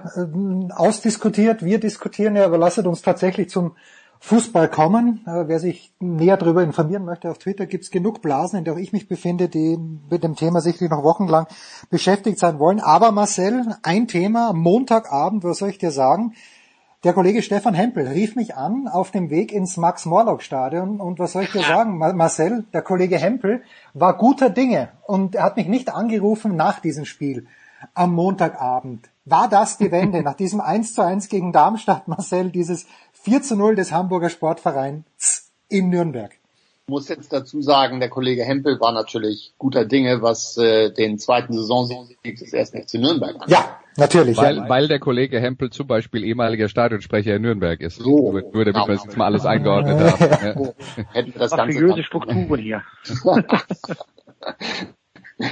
ausdiskutiert, 0.75 1.63
wir 1.63 1.79
diskutieren 1.79 2.35
ja, 2.35 2.45
aber 2.45 2.57
lasset 2.57 2.85
uns 2.87 3.01
tatsächlich 3.01 3.49
zum 3.49 3.75
Fußball 4.19 4.69
kommen. 4.69 5.21
Äh, 5.27 5.47
wer 5.47 5.59
sich 5.59 5.93
näher 5.99 6.37
darüber 6.37 6.63
informieren 6.63 7.05
möchte, 7.05 7.29
auf 7.29 7.37
Twitter 7.37 7.65
gibt's 7.65 7.91
genug 7.91 8.21
Blasen, 8.21 8.59
in 8.59 8.65
der 8.65 8.73
auch 8.73 8.77
ich 8.77 8.93
mich 8.93 9.07
befinde, 9.07 9.49
die 9.49 9.77
mit 10.09 10.23
dem 10.23 10.35
Thema 10.35 10.61
sicherlich 10.61 10.91
noch 10.91 11.03
wochenlang 11.03 11.47
beschäftigt 11.89 12.39
sein 12.39 12.57
wollen. 12.59 12.79
Aber 12.79 13.11
Marcel, 13.11 13.75
ein 13.83 14.07
Thema, 14.07 14.53
Montagabend, 14.53 15.43
was 15.43 15.57
soll 15.57 15.69
ich 15.69 15.77
dir 15.77 15.91
sagen? 15.91 16.33
Der 17.03 17.11
Kollege 17.11 17.41
Stefan 17.41 17.73
Hempel 17.73 18.07
rief 18.07 18.37
mich 18.37 18.55
an 18.55 18.87
auf 18.87 19.11
dem 19.11 19.29
Weg 19.29 19.51
ins 19.51 19.75
Max-Morlock-Stadion 19.75 21.01
und 21.01 21.19
was 21.19 21.33
soll 21.33 21.43
ich 21.43 21.51
dir 21.51 21.61
sagen, 21.63 21.97
Ma- 21.97 22.13
Marcel, 22.13 22.63
der 22.71 22.81
Kollege 22.81 23.17
Hempel 23.17 23.61
war 23.93 24.17
guter 24.17 24.49
Dinge 24.49 24.87
und 25.05 25.35
er 25.35 25.43
hat 25.43 25.57
mich 25.57 25.67
nicht 25.67 25.93
angerufen 25.93 26.55
nach 26.55 26.79
diesem 26.79 27.03
Spiel 27.03 27.45
am 27.93 28.13
Montagabend. 28.13 29.09
War 29.25 29.47
das 29.47 29.77
die 29.77 29.91
Wende 29.91 30.21
nach 30.21 30.35
diesem 30.35 30.59
1 30.59 30.95
zu 30.95 31.01
1 31.01 31.29
gegen 31.29 31.53
Darmstadt, 31.53 32.07
Marcel, 32.09 32.49
dieses 32.51 32.85
4 33.13 33.41
zu 33.41 33.55
0 33.55 33.75
des 33.75 33.93
Hamburger 33.93 34.29
Sportvereins 34.29 35.51
in 35.69 35.89
Nürnberg? 35.89 36.31
Ich 36.85 36.91
muss 36.91 37.07
jetzt 37.07 37.31
dazu 37.31 37.61
sagen, 37.61 38.01
der 38.01 38.09
Kollege 38.09 38.43
Hempel 38.43 38.77
war 38.81 38.91
natürlich 38.91 39.53
guter 39.57 39.85
Dinge, 39.85 40.21
was 40.21 40.57
äh, 40.57 40.91
den 40.91 41.17
zweiten 41.17 41.53
Saisonsieg 41.53 42.17
des 42.37 42.53
1. 42.53 42.71
FC 42.71 42.95
Nürnberg 42.95 43.35
angeht. 43.35 43.49
Ja, 43.51 43.79
natürlich. 43.95 44.35
Weil, 44.35 44.57
ja. 44.57 44.67
weil 44.67 44.89
der 44.89 44.99
Kollege 44.99 45.39
Hempel 45.39 45.69
zum 45.69 45.87
Beispiel 45.87 46.25
ehemaliger 46.25 46.67
Stadionsprecher 46.67 47.37
in 47.37 47.43
Nürnberg 47.43 47.79
ist. 47.79 47.99
So. 47.99 48.33
Nur, 48.33 48.41
nur 48.41 48.65
damit 48.65 48.75
Ja. 48.75 48.87
wir 48.89 48.95
es 48.95 49.03
jetzt 49.05 49.15
mal 49.15 49.27
alles 49.27 49.45
eingeordnet 49.45 49.97
haben. 50.19 50.65
Ja. 50.65 51.05
Hätten 51.13 51.33
wir 51.33 51.39
das 51.39 51.51
Ganze 51.51 51.79
mafiöse 51.79 52.03
Strukturen 52.03 52.59
hier. 52.59 52.83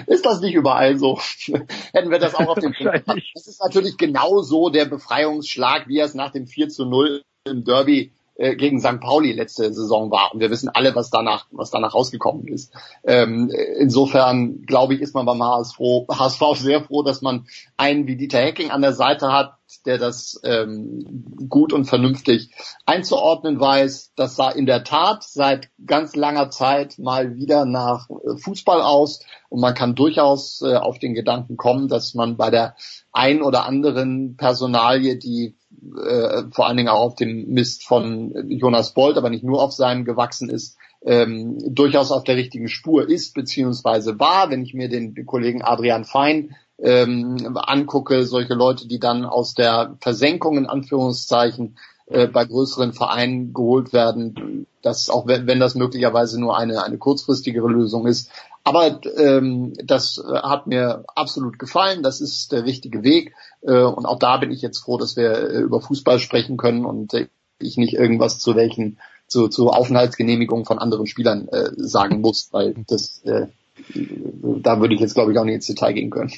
Ist 0.07 0.25
das 0.25 0.41
nicht 0.41 0.53
überall 0.53 0.97
so? 0.97 1.19
Hätten 1.93 2.11
wir 2.11 2.19
das 2.19 2.35
auch 2.35 2.47
auf 2.47 2.59
dem. 2.59 2.73
Das 3.33 3.47
ist 3.47 3.61
natürlich 3.61 3.97
genau 3.97 4.41
so 4.41 4.69
der 4.69 4.85
Befreiungsschlag, 4.85 5.87
wie 5.87 5.99
es 5.99 6.13
nach 6.13 6.31
dem 6.31 6.47
4 6.47 6.69
zu 6.69 6.85
0 6.85 7.23
im 7.45 7.63
Derby 7.63 8.11
äh, 8.35 8.55
gegen 8.55 8.79
St. 8.79 8.99
Pauli 8.99 9.33
letzte 9.33 9.73
Saison 9.73 10.11
war. 10.11 10.33
Und 10.33 10.39
wir 10.39 10.49
wissen 10.49 10.69
alle, 10.69 10.95
was 10.95 11.09
danach, 11.09 11.45
was 11.51 11.71
danach 11.71 11.93
rausgekommen 11.93 12.47
ist. 12.47 12.73
Ähm, 13.03 13.51
insofern, 13.77 14.63
glaube 14.63 14.95
ich, 14.95 15.01
ist 15.01 15.13
man 15.13 15.25
beim 15.25 15.43
HSV, 15.43 15.79
HSV 16.09 16.41
sehr 16.55 16.83
froh, 16.83 17.03
dass 17.03 17.21
man 17.21 17.45
einen 17.77 18.07
wie 18.07 18.15
Dieter 18.15 18.39
Hecking 18.39 18.71
an 18.71 18.81
der 18.81 18.93
Seite 18.93 19.31
hat, 19.31 19.57
der 19.85 19.97
das 19.97 20.39
ähm, 20.43 21.25
gut 21.49 21.73
und 21.73 21.85
vernünftig 21.85 22.51
einzuordnen 22.85 23.59
weiß. 23.59 24.13
Das 24.15 24.35
sah 24.35 24.49
in 24.49 24.65
der 24.65 24.83
Tat 24.83 25.23
seit 25.23 25.69
ganz 25.85 26.15
langer 26.15 26.49
Zeit 26.49 26.99
mal 26.99 27.35
wieder 27.35 27.65
nach 27.65 28.09
äh, 28.09 28.37
Fußball 28.37 28.81
aus 28.81 29.21
und 29.49 29.61
man 29.61 29.73
kann 29.73 29.95
durchaus 29.95 30.61
äh, 30.61 30.75
auf 30.75 30.99
den 30.99 31.13
Gedanken 31.13 31.57
kommen, 31.57 31.87
dass 31.87 32.13
man 32.13 32.37
bei 32.37 32.49
der 32.49 32.75
ein 33.11 33.41
oder 33.41 33.65
anderen 33.65 34.35
Personalie, 34.35 35.17
die 35.17 35.55
äh, 35.81 36.43
vor 36.51 36.67
allen 36.67 36.77
Dingen 36.77 36.89
auch 36.89 37.01
auf 37.01 37.15
dem 37.15 37.47
Mist 37.49 37.83
von 37.83 38.49
Jonas 38.49 38.93
Bolt, 38.93 39.17
aber 39.17 39.29
nicht 39.29 39.43
nur 39.43 39.61
auf 39.61 39.73
seinem 39.73 40.05
gewachsen 40.05 40.49
ist, 40.49 40.77
ähm, 41.03 41.57
durchaus 41.73 42.11
auf 42.11 42.23
der 42.23 42.35
richtigen 42.35 42.67
Spur 42.67 43.09
ist 43.09 43.33
beziehungsweise 43.33 44.19
war. 44.19 44.49
Wenn 44.49 44.61
ich 44.61 44.73
mir 44.73 44.89
den 44.89 45.25
Kollegen 45.25 45.63
Adrian 45.63 46.05
Fein 46.05 46.55
ähm, 46.79 47.37
angucke, 47.55 48.25
solche 48.25 48.53
Leute, 48.53 48.87
die 48.87 48.99
dann 48.99 49.25
aus 49.25 49.53
der 49.53 49.97
Versenkung 49.99 50.57
in 50.57 50.67
Anführungszeichen 50.67 51.77
äh, 52.07 52.27
bei 52.27 52.45
größeren 52.45 52.93
Vereinen 52.93 53.53
geholt 53.53 53.93
werden, 53.93 54.67
das 54.81 55.09
auch 55.09 55.27
wenn, 55.27 55.47
wenn 55.47 55.59
das 55.59 55.75
möglicherweise 55.75 56.39
nur 56.39 56.57
eine 56.57 56.83
eine 56.83 56.97
kurzfristigere 56.97 57.67
Lösung 57.67 58.07
ist. 58.07 58.29
Aber 58.63 59.01
ähm, 59.17 59.73
das 59.83 60.17
äh, 60.17 60.37
hat 60.37 60.67
mir 60.67 61.03
absolut 61.15 61.57
gefallen. 61.57 62.03
Das 62.03 62.21
ist 62.21 62.51
der 62.51 62.65
richtige 62.65 63.03
Weg. 63.03 63.33
Äh, 63.61 63.81
und 63.81 64.05
auch 64.05 64.19
da 64.19 64.37
bin 64.37 64.51
ich 64.51 64.61
jetzt 64.61 64.79
froh, 64.79 64.97
dass 64.97 65.15
wir 65.15 65.31
äh, 65.31 65.61
über 65.61 65.81
Fußball 65.81 66.19
sprechen 66.19 66.57
können 66.57 66.85
und 66.85 67.13
äh, 67.13 67.27
ich 67.59 67.77
nicht 67.77 67.93
irgendwas 67.93 68.39
zu 68.39 68.55
welchen 68.55 68.99
zu, 69.27 69.47
zu 69.47 69.69
Aufenthaltsgenehmigungen 69.69 70.65
von 70.65 70.79
anderen 70.79 71.07
Spielern 71.07 71.47
äh, 71.47 71.71
sagen 71.75 72.21
muss, 72.21 72.49
weil 72.51 72.75
das 72.87 73.21
äh, 73.23 73.47
da 73.93 74.79
würde 74.79 74.93
ich 74.93 74.99
jetzt 74.99 75.13
glaube 75.13 75.31
ich 75.31 75.39
auch 75.39 75.45
nicht 75.45 75.55
ins 75.55 75.67
Detail 75.67 75.93
gehen 75.93 76.09
können. 76.09 76.31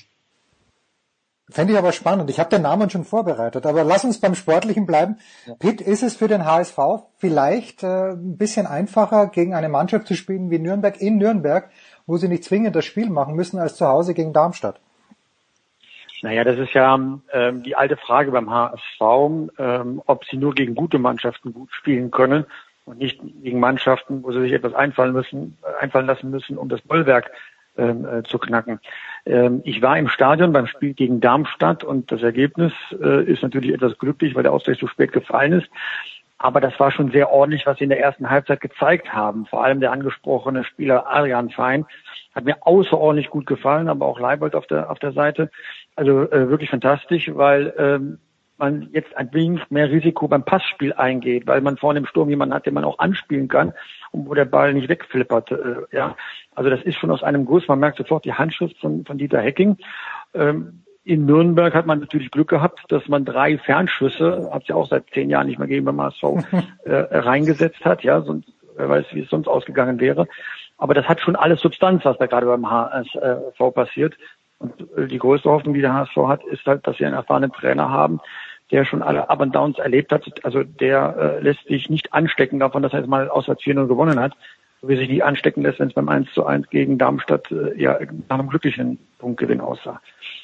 Fände 1.49 1.73
ich 1.73 1.79
aber 1.79 1.91
spannend. 1.91 2.29
Ich 2.29 2.39
habe 2.39 2.49
den 2.49 2.61
Namen 2.61 2.89
schon 2.89 3.03
vorbereitet. 3.03 3.65
Aber 3.65 3.83
lass 3.83 4.05
uns 4.05 4.19
beim 4.19 4.33
Sportlichen 4.33 4.85
bleiben. 4.85 5.17
Pitt, 5.59 5.81
ist 5.81 6.01
es 6.01 6.15
für 6.15 6.29
den 6.29 6.45
HSV 6.45 6.77
vielleicht 7.17 7.83
äh, 7.83 8.13
ein 8.13 8.37
bisschen 8.37 8.65
einfacher, 8.65 9.27
gegen 9.27 9.53
eine 9.53 9.67
Mannschaft 9.67 10.07
zu 10.07 10.15
spielen 10.15 10.49
wie 10.51 10.59
Nürnberg 10.59 10.99
in 11.01 11.17
Nürnberg, 11.17 11.69
wo 12.05 12.17
sie 12.17 12.27
nicht 12.27 12.43
zwingend 12.43 12.75
das 12.75 12.85
Spiel 12.85 13.09
machen 13.09 13.35
müssen, 13.35 13.59
als 13.59 13.75
zu 13.75 13.87
Hause 13.87 14.13
gegen 14.13 14.33
Darmstadt? 14.33 14.79
Naja, 16.21 16.45
das 16.45 16.57
ist 16.57 16.73
ja 16.73 16.95
ähm, 16.95 17.63
die 17.63 17.75
alte 17.75 17.97
Frage 17.97 18.31
beim 18.31 18.49
HSV, 18.49 19.51
ähm, 19.59 20.01
ob 20.05 20.23
sie 20.25 20.37
nur 20.37 20.55
gegen 20.55 20.73
gute 20.73 20.97
Mannschaften 20.97 21.53
gut 21.53 21.69
spielen 21.73 22.11
können 22.11 22.45
und 22.85 22.99
nicht 22.99 23.19
gegen 23.41 23.59
Mannschaften, 23.59 24.23
wo 24.23 24.31
sie 24.31 24.39
sich 24.41 24.53
etwas 24.53 24.73
einfallen 24.73 25.11
müssen, 25.11 25.57
äh, 25.63 25.83
einfallen 25.83 26.05
lassen 26.05 26.29
müssen, 26.29 26.57
um 26.57 26.69
das 26.69 26.81
Bollwerk 26.81 27.29
ähm, 27.77 28.05
äh, 28.05 28.23
zu 28.23 28.37
knacken. 28.37 28.79
Ähm, 29.25 29.61
ich 29.65 29.81
war 29.81 29.97
im 29.97 30.07
Stadion 30.07 30.53
beim 30.53 30.67
Spiel 30.67 30.93
gegen 30.93 31.19
Darmstadt 31.19 31.83
und 31.83 32.11
das 32.11 32.21
Ergebnis 32.21 32.71
äh, 33.01 33.23
ist 33.25 33.41
natürlich 33.41 33.73
etwas 33.73 33.97
glücklich, 33.97 34.35
weil 34.35 34.43
der 34.43 34.53
Ausgleich 34.53 34.79
so 34.79 34.87
spät 34.87 35.11
gefallen 35.11 35.53
ist. 35.53 35.69
Aber 36.43 36.59
das 36.59 36.77
war 36.77 36.91
schon 36.91 37.09
sehr 37.09 37.31
ordentlich, 37.31 37.65
was 37.65 37.77
sie 37.77 37.85
in 37.85 37.89
der 37.89 38.01
ersten 38.01 38.29
Halbzeit 38.29 38.59
gezeigt 38.59 39.13
haben. 39.13 39.45
Vor 39.45 39.63
allem 39.63 39.79
der 39.79 39.93
angesprochene 39.93 40.65
Spieler 40.65 41.05
Adrian 41.07 41.49
Fein 41.49 41.85
hat 42.35 42.43
mir 42.43 42.57
außerordentlich 42.59 43.29
gut 43.29 43.45
gefallen, 43.45 43.87
aber 43.87 44.05
auch 44.05 44.19
Leibold 44.19 44.53
auf 44.53 44.67
der 44.67 44.91
auf 44.91 44.99
der 44.99 45.13
Seite. 45.13 45.49
Also 45.95 46.29
äh, 46.29 46.49
wirklich 46.49 46.69
fantastisch, 46.69 47.31
weil 47.33 47.73
ähm, 47.77 48.19
man 48.57 48.89
jetzt 48.91 49.15
ein 49.15 49.33
wenig 49.33 49.61
mehr 49.69 49.89
Risiko 49.89 50.27
beim 50.27 50.43
Passspiel 50.43 50.91
eingeht, 50.91 51.47
weil 51.47 51.61
man 51.61 51.77
vorne 51.77 51.99
im 51.99 52.05
Sturm 52.05 52.29
jemanden 52.29 52.55
hat, 52.55 52.65
den 52.65 52.73
man 52.73 52.83
auch 52.83 52.99
anspielen 52.99 53.47
kann 53.47 53.71
und 54.11 54.27
wo 54.27 54.33
der 54.33 54.43
Ball 54.43 54.73
nicht 54.73 54.89
wegflippert. 54.89 55.49
Äh, 55.51 55.95
ja, 55.95 56.17
also 56.55 56.69
das 56.69 56.81
ist 56.81 56.97
schon 56.97 57.11
aus 57.11 57.23
einem 57.23 57.45
Guss. 57.45 57.69
Man 57.69 57.79
merkt 57.79 57.99
sofort 57.99 58.25
die 58.25 58.33
Handschrift 58.33 58.77
von, 58.79 59.05
von 59.05 59.17
Dieter 59.17 59.39
Hecking. 59.39 59.77
Ähm, 60.33 60.82
in 61.05 61.25
Nürnberg 61.25 61.73
hat 61.73 61.85
man 61.85 61.99
natürlich 61.99 62.31
Glück 62.31 62.49
gehabt, 62.49 62.79
dass 62.89 63.07
man 63.07 63.25
drei 63.25 63.57
Fernschüsse, 63.57 64.49
hat 64.51 64.63
es 64.63 64.67
ja 64.69 64.75
auch 64.75 64.87
seit 64.87 65.09
zehn 65.13 65.29
Jahren 65.29 65.47
nicht 65.47 65.59
mehr 65.59 65.67
gegeben 65.67 65.85
beim 65.85 66.01
HSV, 66.01 66.23
äh, 66.85 66.93
reingesetzt 66.93 67.83
hat. 67.83 68.03
Ja, 68.03 68.21
sonst 68.21 68.47
wer 68.75 68.89
weiß, 68.89 69.05
wie 69.11 69.21
es 69.21 69.29
sonst 69.29 69.47
ausgegangen 69.47 69.99
wäre. 69.99 70.27
Aber 70.77 70.93
das 70.93 71.07
hat 71.07 71.21
schon 71.21 71.35
alles 71.35 71.61
Substanz, 71.61 72.05
was 72.05 72.17
da 72.17 72.25
gerade 72.25 72.47
beim 72.47 72.69
HSV 72.69 73.73
passiert. 73.73 74.15
Und 74.59 74.73
äh, 74.97 75.07
die 75.07 75.19
größte 75.19 75.49
Hoffnung, 75.49 75.73
die 75.73 75.81
der 75.81 75.93
HSV 75.93 76.15
hat, 76.27 76.43
ist 76.45 76.65
halt, 76.65 76.87
dass 76.87 76.97
sie 76.97 77.05
einen 77.05 77.15
erfahrenen 77.15 77.51
Trainer 77.51 77.89
haben, 77.89 78.19
der 78.71 78.85
schon 78.85 79.03
alle 79.03 79.29
Up 79.29 79.41
and 79.41 79.55
Downs 79.55 79.77
erlebt 79.79 80.11
hat. 80.11 80.25
Also 80.43 80.63
der 80.63 81.15
äh, 81.17 81.43
lässt 81.43 81.65
sich 81.67 81.89
nicht 81.89 82.13
anstecken 82.13 82.59
davon, 82.59 82.81
dass 82.81 82.93
er 82.93 82.99
jetzt 82.99 83.09
mal 83.09 83.29
auswärts 83.29 83.63
4 83.63 83.75
gewonnen 83.87 84.19
hat. 84.19 84.33
so 84.81 84.87
wie 84.87 84.95
sich 84.95 85.09
die 85.09 85.21
anstecken 85.21 85.63
lässt, 85.63 85.79
wenn 85.79 85.89
es 85.89 85.93
beim 85.93 86.09
1 86.09 86.33
zu 86.33 86.45
1 86.45 86.69
gegen 86.69 86.97
Darmstadt 86.97 87.51
äh, 87.51 87.79
ja 87.79 87.99
nach 88.29 88.39
einem 88.39 88.49
glücklichen 88.49 88.99
Punktgewinn 89.19 89.61
aussah. 89.61 90.01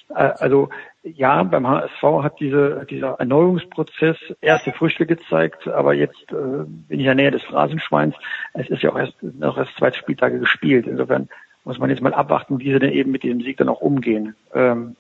Äh, 0.09 0.31
also 0.39 0.69
ja, 1.03 1.43
beim 1.43 1.67
HSV 1.67 2.03
hat 2.23 2.39
diese, 2.39 2.85
dieser 2.89 3.19
Erneuerungsprozess 3.19 4.17
erste 4.41 4.71
Früchte 4.71 5.05
gezeigt, 5.05 5.67
aber 5.67 5.93
jetzt 5.93 6.31
äh, 6.31 6.65
bin 6.65 6.99
ich 6.99 6.99
in 6.99 7.05
der 7.05 7.15
Nähe 7.15 7.31
des 7.31 7.43
Phrasenschweins. 7.43 8.15
Es 8.53 8.69
ist 8.69 8.83
ja 8.83 8.91
auch 8.91 8.97
erst 8.97 9.21
noch 9.21 9.57
erst 9.57 9.75
zwei 9.77 9.91
Spieltage 9.91 10.39
gespielt. 10.39 10.87
Insofern 10.87 11.29
muss 11.63 11.79
man 11.79 11.89
jetzt 11.89 12.01
mal 12.01 12.13
abwarten, 12.13 12.59
wie 12.59 12.71
sie 12.73 12.79
denn 12.79 12.91
eben 12.91 13.11
mit 13.11 13.23
diesem 13.23 13.41
Sieg 13.41 13.57
dann 13.57 13.69
auch 13.69 13.81
umgehen. 13.81 14.35
Ähm, 14.53 14.95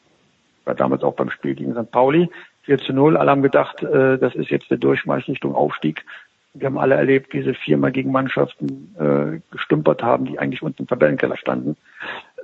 war 0.65 0.75
damals 0.75 1.03
auch 1.03 1.15
beim 1.15 1.31
Spiel 1.31 1.55
gegen 1.55 1.73
St. 1.73 1.91
Pauli 1.91 2.29
4 2.63 2.77
zu 2.77 2.93
0. 2.93 3.17
Alle 3.17 3.31
haben 3.31 3.41
gedacht, 3.41 3.81
äh, 3.81 4.17
das 4.17 4.35
ist 4.35 4.49
jetzt 4.49 4.69
der 4.69 4.77
Durchmarsch 4.77 5.27
Richtung 5.27 5.55
Aufstieg. 5.55 6.05
Wir 6.53 6.67
haben 6.67 6.77
alle 6.77 6.95
erlebt, 6.95 7.33
wie 7.33 7.43
sie 7.43 7.53
viermal 7.53 7.91
gegen 7.91 8.11
Mannschaften 8.11 8.95
äh, 8.99 9.39
gestümpert 9.51 10.01
haben, 10.03 10.25
die 10.25 10.39
eigentlich 10.39 10.61
unten 10.61 10.83
im 10.83 10.87
Tabellenkeller 10.87 11.37
standen. 11.37 11.77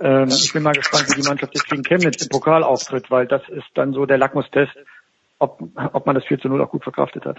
Ähm, 0.01 0.27
ich 0.27 0.53
bin 0.53 0.63
mal 0.63 0.73
gespannt, 0.73 1.05
wie 1.09 1.21
die 1.21 1.27
Mannschaft 1.27 1.53
jetzt 1.53 1.67
gegen 1.67 1.83
Chemnitz 1.83 2.21
im 2.21 2.29
Pokal 2.29 2.63
auftritt, 2.63 3.09
weil 3.11 3.27
das 3.27 3.41
ist 3.49 3.67
dann 3.75 3.93
so 3.93 4.05
der 4.05 4.17
Lackmustest, 4.17 4.71
ob, 5.39 5.61
ob 5.93 6.05
man 6.05 6.15
das 6.15 6.25
4 6.25 6.39
zu 6.39 6.49
0 6.49 6.61
auch 6.61 6.71
gut 6.71 6.83
verkraftet 6.83 7.25
hat. 7.25 7.37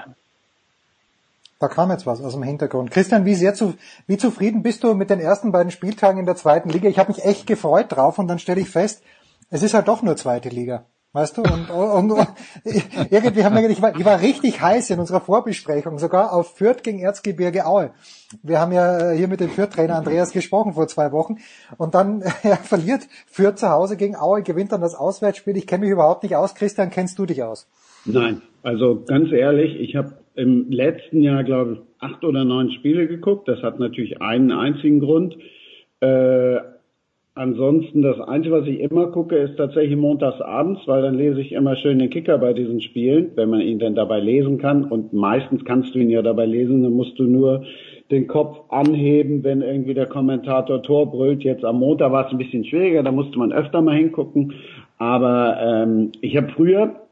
Da 1.58 1.68
kam 1.68 1.90
jetzt 1.90 2.06
was 2.06 2.22
aus 2.22 2.34
dem 2.34 2.42
Hintergrund. 2.42 2.90
Christian, 2.90 3.24
wie 3.24 3.34
sehr 3.34 3.54
zu, 3.54 3.74
wie 4.06 4.18
zufrieden 4.18 4.62
bist 4.62 4.84
du 4.84 4.94
mit 4.94 5.08
den 5.08 5.20
ersten 5.20 5.52
beiden 5.52 5.70
Spieltagen 5.70 6.20
in 6.20 6.26
der 6.26 6.36
zweiten 6.36 6.68
Liga? 6.68 6.88
Ich 6.88 6.98
habe 6.98 7.12
mich 7.12 7.24
echt 7.24 7.46
gefreut 7.46 7.86
drauf 7.88 8.18
und 8.18 8.28
dann 8.28 8.38
stelle 8.38 8.60
ich 8.60 8.68
fest, 8.68 9.02
es 9.50 9.62
ist 9.62 9.72
halt 9.72 9.88
doch 9.88 10.02
nur 10.02 10.16
zweite 10.16 10.50
Liga. 10.50 10.84
Weißt 11.16 11.38
du? 11.38 11.42
Und, 11.44 11.70
und, 11.70 12.10
und 12.10 12.28
irgendwie 13.10 13.42
haben 13.42 13.56
wir 13.56 13.70
ich 13.70 13.80
war, 13.80 13.98
ich 13.98 14.04
war 14.04 14.20
richtig 14.20 14.60
heiß 14.60 14.90
in 14.90 15.00
unserer 15.00 15.22
Vorbesprechung, 15.22 15.98
sogar 15.98 16.34
auf 16.34 16.58
Fürth 16.58 16.82
gegen 16.82 16.98
Erzgebirge 16.98 17.64
Aue. 17.64 17.92
Wir 18.42 18.60
haben 18.60 18.70
ja 18.72 19.12
hier 19.12 19.26
mit 19.26 19.40
dem 19.40 19.48
Fürth-Trainer 19.48 19.96
Andreas 19.96 20.32
gesprochen 20.32 20.74
vor 20.74 20.88
zwei 20.88 21.12
Wochen. 21.12 21.36
Und 21.78 21.94
dann 21.94 22.22
ja, 22.42 22.56
verliert 22.62 23.08
Fürth 23.24 23.56
zu 23.56 23.70
Hause 23.70 23.96
gegen 23.96 24.14
Aue, 24.14 24.42
gewinnt 24.42 24.72
dann 24.72 24.82
das 24.82 24.94
Auswärtsspiel. 24.94 25.56
Ich 25.56 25.66
kenne 25.66 25.84
mich 25.86 25.90
überhaupt 25.90 26.22
nicht 26.22 26.36
aus. 26.36 26.54
Christian, 26.54 26.90
kennst 26.90 27.18
du 27.18 27.24
dich 27.24 27.42
aus? 27.42 27.66
Nein, 28.04 28.42
also 28.62 29.02
ganz 29.08 29.32
ehrlich, 29.32 29.80
ich 29.80 29.96
habe 29.96 30.18
im 30.34 30.70
letzten 30.70 31.22
Jahr, 31.22 31.44
glaube 31.44 31.72
ich, 31.72 31.78
acht 31.98 32.24
oder 32.24 32.44
neun 32.44 32.70
Spiele 32.72 33.08
geguckt. 33.08 33.48
Das 33.48 33.62
hat 33.62 33.78
natürlich 33.78 34.20
einen 34.20 34.52
einzigen 34.52 35.00
Grund. 35.00 35.34
Äh, 36.00 36.58
Ansonsten, 37.38 38.00
das 38.00 38.18
Einzige, 38.18 38.54
was 38.54 38.66
ich 38.66 38.80
immer 38.80 39.08
gucke, 39.08 39.36
ist 39.36 39.58
tatsächlich 39.58 39.94
montags 39.94 40.40
abends, 40.40 40.80
weil 40.86 41.02
dann 41.02 41.16
lese 41.16 41.42
ich 41.42 41.52
immer 41.52 41.76
schön 41.76 41.98
den 41.98 42.08
Kicker 42.08 42.38
bei 42.38 42.54
diesen 42.54 42.80
Spielen, 42.80 43.32
wenn 43.34 43.50
man 43.50 43.60
ihn 43.60 43.78
denn 43.78 43.94
dabei 43.94 44.20
lesen 44.20 44.56
kann. 44.56 44.84
Und 44.84 45.12
meistens 45.12 45.62
kannst 45.66 45.94
du 45.94 45.98
ihn 45.98 46.08
ja 46.08 46.22
dabei 46.22 46.46
lesen, 46.46 46.82
dann 46.82 46.94
musst 46.94 47.18
du 47.18 47.24
nur 47.24 47.64
den 48.10 48.26
Kopf 48.26 48.56
anheben, 48.70 49.44
wenn 49.44 49.60
irgendwie 49.60 49.92
der 49.92 50.06
Kommentator 50.06 50.82
Tor 50.82 51.10
brüllt. 51.10 51.44
Jetzt 51.44 51.62
am 51.62 51.78
Montag 51.78 52.10
war 52.10 52.24
es 52.24 52.32
ein 52.32 52.38
bisschen 52.38 52.64
schwieriger, 52.64 53.02
da 53.02 53.12
musste 53.12 53.38
man 53.38 53.52
öfter 53.52 53.82
mal 53.82 53.96
hingucken. 53.96 54.54
Aber 54.96 55.58
ähm, 55.60 56.12
ich 56.22 56.38
habe 56.38 56.48
früher, 56.56 57.02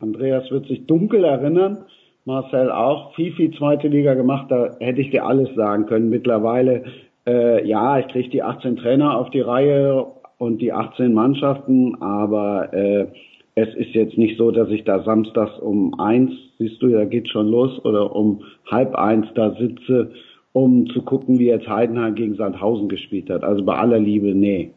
Andreas 0.00 0.50
wird 0.50 0.66
sich 0.66 0.84
dunkel 0.84 1.24
erinnern, 1.24 1.86
Marcel 2.26 2.70
auch, 2.70 3.14
Fifi 3.14 3.50
zweite 3.52 3.88
Liga 3.88 4.12
gemacht, 4.12 4.50
da 4.50 4.76
hätte 4.80 5.00
ich 5.00 5.08
dir 5.08 5.24
alles 5.24 5.48
sagen 5.54 5.86
können. 5.86 6.10
Mittlerweile 6.10 6.84
äh, 7.26 7.66
ja, 7.66 7.98
ich 7.98 8.08
kriege 8.08 8.28
die 8.30 8.42
18 8.42 8.76
Trainer 8.76 9.18
auf 9.18 9.30
die 9.30 9.40
Reihe 9.40 10.06
und 10.38 10.58
die 10.58 10.72
18 10.72 11.14
Mannschaften, 11.14 12.02
aber 12.02 12.72
äh, 12.72 13.06
es 13.54 13.68
ist 13.74 13.94
jetzt 13.94 14.16
nicht 14.16 14.38
so, 14.38 14.50
dass 14.50 14.68
ich 14.70 14.84
da 14.84 15.02
samstags 15.02 15.58
um 15.58 15.98
eins, 16.00 16.32
siehst 16.58 16.80
du, 16.82 16.88
da 16.88 17.04
geht 17.04 17.28
schon 17.28 17.48
los, 17.48 17.84
oder 17.84 18.14
um 18.16 18.42
halb 18.70 18.94
eins 18.94 19.26
da 19.34 19.54
sitze, 19.54 20.12
um 20.52 20.86
zu 20.88 21.02
gucken, 21.02 21.38
wie 21.38 21.46
jetzt 21.46 21.68
Heidenheim 21.68 22.14
gegen 22.14 22.36
Sandhausen 22.36 22.88
gespielt 22.88 23.30
hat. 23.30 23.44
Also 23.44 23.64
bei 23.64 23.74
aller 23.74 23.98
Liebe, 23.98 24.34
nee. 24.34 24.72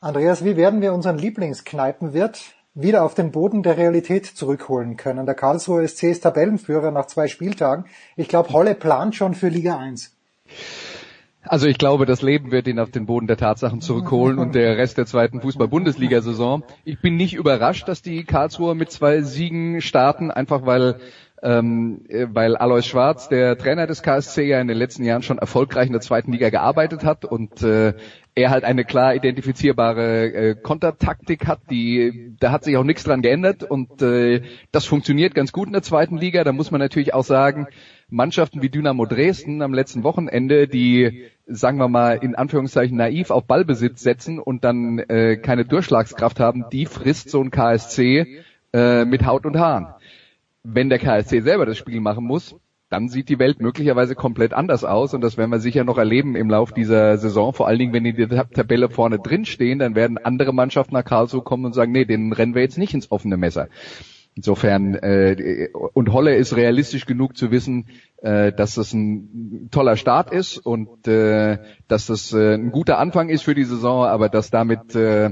Andreas, 0.00 0.44
wie 0.44 0.56
werden 0.56 0.82
wir 0.82 0.92
unseren 0.92 1.18
Lieblingskneipenwirt 1.18 2.54
wieder 2.74 3.04
auf 3.04 3.14
den 3.14 3.32
Boden 3.32 3.62
der 3.62 3.78
Realität 3.78 4.26
zurückholen 4.26 4.96
können? 4.96 5.26
Der 5.26 5.34
Karlsruhe 5.34 5.86
SC 5.86 6.04
ist 6.04 6.22
Tabellenführer 6.22 6.90
nach 6.90 7.06
zwei 7.06 7.26
Spieltagen. 7.26 7.86
Ich 8.16 8.28
glaube, 8.28 8.52
Holle 8.52 8.74
plant 8.74 9.14
schon 9.14 9.34
für 9.34 9.48
Liga 9.48 9.78
1. 9.78 10.16
Also 11.46 11.66
ich 11.66 11.78
glaube, 11.78 12.06
das 12.06 12.22
Leben 12.22 12.50
wird 12.50 12.66
ihn 12.66 12.78
auf 12.78 12.90
den 12.90 13.06
Boden 13.06 13.26
der 13.26 13.36
Tatsachen 13.36 13.80
zurückholen 13.80 14.38
und 14.38 14.54
der 14.54 14.76
Rest 14.78 14.98
der 14.98 15.06
zweiten 15.06 15.40
Fußball-Bundesliga-Saison. 15.40 16.64
Ich 16.84 17.00
bin 17.00 17.16
nicht 17.16 17.34
überrascht, 17.34 17.86
dass 17.88 18.02
die 18.02 18.24
Karlsruher 18.24 18.74
mit 18.74 18.90
zwei 18.90 19.20
Siegen 19.20 19.80
starten, 19.80 20.30
einfach 20.30 20.64
weil 20.64 21.00
ähm, 21.42 22.00
weil 22.32 22.56
Alois 22.56 22.86
Schwarz, 22.86 23.28
der 23.28 23.58
Trainer 23.58 23.86
des 23.86 24.02
KSC, 24.02 24.46
ja 24.46 24.60
in 24.62 24.68
den 24.68 24.78
letzten 24.78 25.04
Jahren 25.04 25.22
schon 25.22 25.36
erfolgreich 25.36 25.88
in 25.88 25.92
der 25.92 26.00
zweiten 26.00 26.32
Liga 26.32 26.48
gearbeitet 26.48 27.04
hat 27.04 27.26
und 27.26 27.60
äh, 27.62 27.92
er 28.34 28.50
halt 28.50 28.64
eine 28.64 28.84
klar 28.84 29.14
identifizierbare 29.14 30.32
äh, 30.32 30.54
Kontertaktik 30.54 31.46
hat, 31.46 31.60
die 31.70 32.34
da 32.40 32.50
hat 32.50 32.64
sich 32.64 32.78
auch 32.78 32.84
nichts 32.84 33.04
dran 33.04 33.20
geändert 33.20 33.62
und 33.62 34.00
äh, 34.00 34.40
das 34.72 34.86
funktioniert 34.86 35.34
ganz 35.34 35.52
gut 35.52 35.66
in 35.66 35.74
der 35.74 35.82
zweiten 35.82 36.16
Liga. 36.16 36.44
Da 36.44 36.52
muss 36.52 36.70
man 36.70 36.80
natürlich 36.80 37.12
auch 37.12 37.24
sagen, 37.24 37.66
Mannschaften 38.08 38.62
wie 38.62 38.68
Dynamo 38.68 39.06
Dresden 39.06 39.62
am 39.62 39.74
letzten 39.74 40.02
Wochenende, 40.02 40.68
die 40.68 41.24
sagen 41.46 41.78
wir 41.78 41.88
mal 41.88 42.18
in 42.22 42.34
Anführungszeichen 42.34 42.96
naiv 42.96 43.30
auf 43.30 43.44
Ballbesitz 43.44 44.02
setzen 44.02 44.38
und 44.38 44.64
dann 44.64 44.98
äh, 44.98 45.36
keine 45.36 45.64
Durchschlagskraft 45.64 46.40
haben, 46.40 46.64
die 46.72 46.86
frisst 46.86 47.30
so 47.30 47.40
ein 47.40 47.50
KSC 47.50 48.42
äh, 48.72 49.04
mit 49.04 49.26
Haut 49.26 49.46
und 49.46 49.58
Haaren. 49.58 49.88
Wenn 50.62 50.88
der 50.88 50.98
KSC 50.98 51.40
selber 51.40 51.66
das 51.66 51.76
Spiel 51.76 52.00
machen 52.00 52.24
muss, 52.24 52.56
dann 52.94 53.08
sieht 53.08 53.28
die 53.28 53.38
Welt 53.38 53.60
möglicherweise 53.60 54.14
komplett 54.14 54.52
anders 54.52 54.84
aus 54.84 55.14
und 55.14 55.20
das 55.20 55.36
werden 55.36 55.50
wir 55.50 55.58
sicher 55.58 55.84
noch 55.84 55.98
erleben 55.98 56.36
im 56.36 56.48
Lauf 56.48 56.72
dieser 56.72 57.18
Saison. 57.18 57.52
Vor 57.52 57.66
allen 57.66 57.78
Dingen, 57.78 57.92
wenn 57.92 58.04
die 58.04 58.14
Tabelle 58.14 58.88
vorne 58.88 59.18
drin 59.18 59.44
stehen, 59.44 59.80
dann 59.80 59.94
werden 59.94 60.16
andere 60.16 60.54
Mannschaften 60.54 60.94
nach 60.94 61.04
Karlsruhe 61.04 61.42
kommen 61.42 61.64
und 61.64 61.72
sagen, 61.72 61.92
nee, 61.92 62.04
den 62.04 62.32
rennen 62.32 62.54
wir 62.54 62.62
jetzt 62.62 62.78
nicht 62.78 62.94
ins 62.94 63.10
offene 63.10 63.36
Messer. 63.36 63.68
Insofern 64.36 64.94
äh, 64.94 65.68
und 65.72 66.12
Holle 66.12 66.34
ist 66.34 66.56
realistisch 66.56 67.06
genug 67.06 67.36
zu 67.36 67.52
wissen, 67.52 67.86
äh, 68.20 68.52
dass 68.52 68.74
das 68.74 68.92
ein 68.92 69.68
toller 69.70 69.96
Start 69.96 70.32
ist 70.32 70.58
und 70.58 71.06
äh, 71.06 71.58
dass 71.86 72.06
das 72.06 72.32
äh, 72.32 72.54
ein 72.54 72.72
guter 72.72 72.98
Anfang 72.98 73.28
ist 73.28 73.42
für 73.42 73.54
die 73.54 73.64
Saison, 73.64 74.04
aber 74.04 74.28
dass 74.28 74.50
damit 74.50 74.96
äh, 74.96 75.30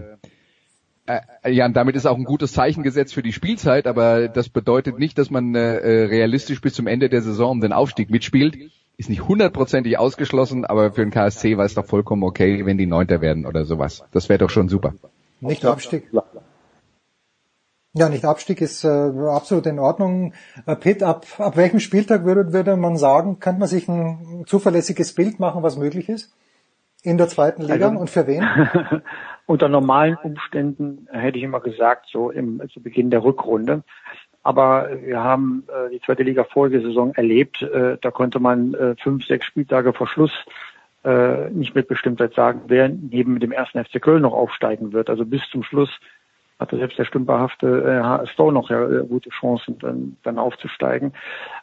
äh, 1.07 1.51
ja, 1.51 1.69
damit 1.69 1.97
ist 1.97 2.07
auch 2.07 2.17
ein 2.17 2.25
gutes 2.25 2.53
Zeichen 2.53 2.85
gesetzt 2.85 3.15
für 3.15 3.23
die 3.23 3.33
Spielzeit, 3.33 3.89
aber 3.89 4.29
das 4.29 4.49
bedeutet 4.49 5.01
nicht, 5.01 5.19
dass 5.19 5.31
man 5.31 5.55
äh, 5.55 5.61
realistisch 5.61 6.61
bis 6.61 6.75
zum 6.75 6.87
Ende 6.87 7.09
der 7.09 7.23
Saison 7.23 7.51
um 7.51 7.61
den 7.61 7.73
Aufstieg 7.73 8.09
mitspielt. 8.11 8.57
Ist 8.97 9.11
nicht 9.11 9.27
hundertprozentig 9.27 9.99
ausgeschlossen, 9.99 10.65
aber 10.65 10.93
für 10.93 11.01
den 11.01 11.11
KSC 11.11 11.57
war 11.57 11.65
es 11.65 11.75
doch 11.75 11.87
vollkommen 11.87 12.23
okay, 12.23 12.65
wenn 12.67 12.79
die 12.79 12.87
Neunter 12.87 13.21
werden 13.21 13.47
oder 13.47 13.65
sowas. 13.65 14.05
Das 14.13 14.29
wäre 14.29 14.39
doch 14.39 14.51
schon 14.51 14.69
super. 14.69 14.95
Nicht 15.41 15.65
Abstieg. 15.65 16.05
Ja, 17.95 18.09
nicht 18.09 18.25
Abstieg 18.25 18.63
ist 18.63 18.85
äh, 18.85 18.89
absolut 18.89 19.67
in 19.67 19.79
Ordnung. 19.79 20.33
Äh, 20.65 20.77
Pitt, 20.77 21.03
ab, 21.03 21.27
ab 21.37 21.59
welchem 21.59 21.79
Spieltag 21.79 22.25
würde, 22.25 22.55
würde 22.55 22.77
man 22.77 22.97
sagen, 22.97 23.39
könnte 23.39 23.61
man 23.61 23.69
sich 23.69 23.87
ein 23.87 24.45
zuverlässiges 24.47 25.15
Bild 25.15 25.39
machen, 25.39 25.63
was 25.63 25.77
möglich 25.77 26.09
ist? 26.09 26.35
In 27.03 27.19
der 27.19 27.29
zweiten 27.29 27.63
Liga 27.63 27.89
also, 27.89 27.99
und 27.99 28.09
für 28.09 28.27
wen? 28.27 28.43
unter 29.47 29.69
normalen 29.69 30.17
Umständen 30.23 31.07
hätte 31.11 31.37
ich 31.37 31.45
immer 31.45 31.61
gesagt, 31.61 32.07
so 32.11 32.31
im, 32.31 32.63
zu 32.73 32.81
Beginn 32.81 33.11
der 33.11 33.25
Rückrunde. 33.25 33.83
Aber 34.43 34.89
wir 35.03 35.23
haben 35.23 35.65
äh, 35.69 35.91
die 35.91 36.01
zweite 36.01 36.23
Liga 36.23 36.45
Folgesaison 36.45 37.15
erlebt. 37.15 37.61
Äh, 37.61 37.99
da 38.01 38.11
konnte 38.11 38.41
man 38.41 38.73
äh, 38.73 38.97
fünf, 39.03 39.27
sechs 39.27 39.45
Spieltage 39.45 39.93
vor 39.93 40.09
Schluss 40.09 40.33
äh, 41.05 41.51
nicht 41.51 41.75
mit 41.75 41.89
Bestimmtheit 41.89 42.35
sagen, 42.35 42.63
wer 42.69 42.89
neben 42.89 43.39
dem 43.39 43.53
ersten 43.53 43.85
FC 43.85 44.01
Köln 44.01 44.23
noch 44.23 44.33
aufsteigen 44.33 44.93
wird. 44.93 45.11
Also 45.11 45.27
bis 45.27 45.43
zum 45.51 45.63
Schluss 45.63 45.91
hatte 46.63 46.79
selbst 46.79 46.99
der 46.99 47.05
stümperhafte 47.05 47.67
äh, 47.67 48.03
HSV 48.03 48.39
noch 48.53 48.71
ja, 48.71 48.83
äh, 48.89 49.07
gute 49.07 49.31
Chancen, 49.31 49.79
dann, 49.79 50.17
dann 50.23 50.39
aufzusteigen. 50.39 51.13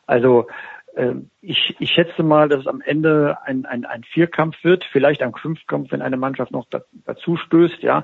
Also 0.06 0.48
äh, 0.96 1.14
ich, 1.42 1.76
ich 1.80 1.90
schätze 1.92 2.24
mal, 2.24 2.50
dass 2.50 2.62
es 2.62 2.68
am 2.68 2.82
Ende 2.82 3.38
ein, 3.44 3.66
ein, 3.66 3.86
ein 3.86 4.04
Vierkampf 4.04 4.64
wird, 4.64 4.84
vielleicht 4.86 5.22
ein 5.22 5.34
Fünfkampf, 5.34 5.92
wenn 5.92 6.02
eine 6.02 6.18
Mannschaft 6.18 6.52
noch 6.52 6.68
da, 6.70 6.82
dazu 7.06 7.38
stößt, 7.38 7.82
ja. 7.82 8.04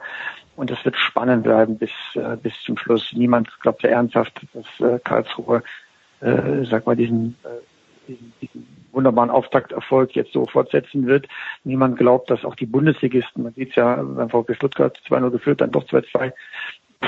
Und 0.55 0.71
es 0.71 0.83
wird 0.85 0.95
spannend 0.95 1.43
bleiben 1.43 1.77
bis, 1.77 1.91
äh, 2.13 2.37
bis 2.37 2.53
zum 2.61 2.77
Schluss. 2.77 3.11
Niemand 3.13 3.49
glaubt 3.61 3.83
ja 3.83 3.89
ernsthaft, 3.89 4.41
dass 4.53 4.89
äh, 4.89 4.99
Karlsruhe, 4.99 5.63
äh, 6.21 6.63
sag 6.63 6.85
mal, 6.85 6.95
diesen, 6.95 7.35
äh, 7.43 8.07
diesen, 8.07 8.33
diesen 8.41 8.67
wunderbaren 8.91 9.29
Auftakterfolg 9.29 10.15
jetzt 10.15 10.31
so 10.31 10.45
fortsetzen 10.45 11.05
wird. 11.05 11.27
Niemand 11.63 11.97
glaubt, 11.97 12.29
dass 12.29 12.45
auch 12.45 12.55
die 12.55 12.65
Bundesligisten, 12.65 13.43
man 13.43 13.53
sieht 13.53 13.71
es 13.71 13.75
ja 13.75 13.95
beim 13.95 14.29
VfB 14.29 14.55
Stuttgart 14.55 14.97
2-0 15.07 15.31
geführt, 15.31 15.61
dann 15.61 15.71
doch 15.71 15.83
2-2, 15.83 16.31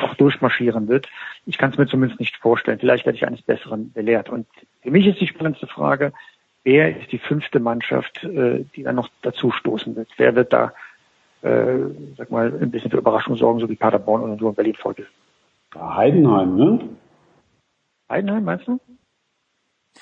auch 0.03 0.15
durchmarschieren 0.15 0.87
wird. 0.87 1.07
Ich 1.45 1.57
kann 1.57 1.71
es 1.71 1.77
mir 1.77 1.87
zumindest 1.87 2.19
nicht 2.19 2.37
vorstellen. 2.37 2.79
Vielleicht 2.79 3.05
werde 3.05 3.17
ich 3.17 3.25
eines 3.25 3.41
Besseren 3.41 3.91
belehrt. 3.91 4.29
Und 4.29 4.47
für 4.81 4.91
mich 4.91 5.05
ist 5.07 5.19
die 5.19 5.27
spannendste 5.27 5.67
Frage, 5.67 6.13
wer 6.63 6.97
ist 6.97 7.11
die 7.11 7.17
fünfte 7.17 7.59
Mannschaft, 7.59 8.23
äh, 8.23 8.65
die 8.75 8.83
dann 8.83 8.95
noch 8.95 9.09
dazu 9.21 9.51
stoßen 9.51 9.95
wird? 9.95 10.09
Wer 10.17 10.35
wird 10.35 10.53
da, 10.53 10.73
äh, 11.41 11.77
sag 12.17 12.31
mal, 12.31 12.53
ein 12.61 12.71
bisschen 12.71 12.91
für 12.91 12.97
Überraschung 12.97 13.35
sorgen, 13.35 13.59
so 13.59 13.69
wie 13.69 13.75
Paderborn 13.75 14.23
und 14.23 14.31
Union 14.31 14.55
Berlin 14.55 14.75
folgt? 14.75 15.01
Heidenheim, 15.75 16.55
ne? 16.55 16.79
Heidenheim, 18.09 18.43
meinst 18.43 18.67
du? 18.67 18.79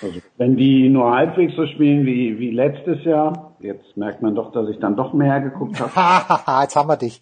Also, 0.01 0.19
wenn 0.37 0.57
die 0.57 0.89
nur 0.89 1.15
halbwegs 1.15 1.55
so 1.55 1.65
spielen 1.67 2.05
wie, 2.05 2.37
wie 2.37 2.51
letztes 2.51 3.03
Jahr, 3.05 3.55
jetzt 3.59 3.95
merkt 3.95 4.21
man 4.21 4.35
doch, 4.35 4.51
dass 4.51 4.67
ich 4.69 4.79
dann 4.79 4.95
doch 4.95 5.13
mehr 5.13 5.39
geguckt 5.39 5.79
habe. 5.79 5.95
Hahaha, 5.95 6.61
jetzt 6.63 6.75
haben 6.75 6.89
wir 6.89 6.97
dich. 6.97 7.21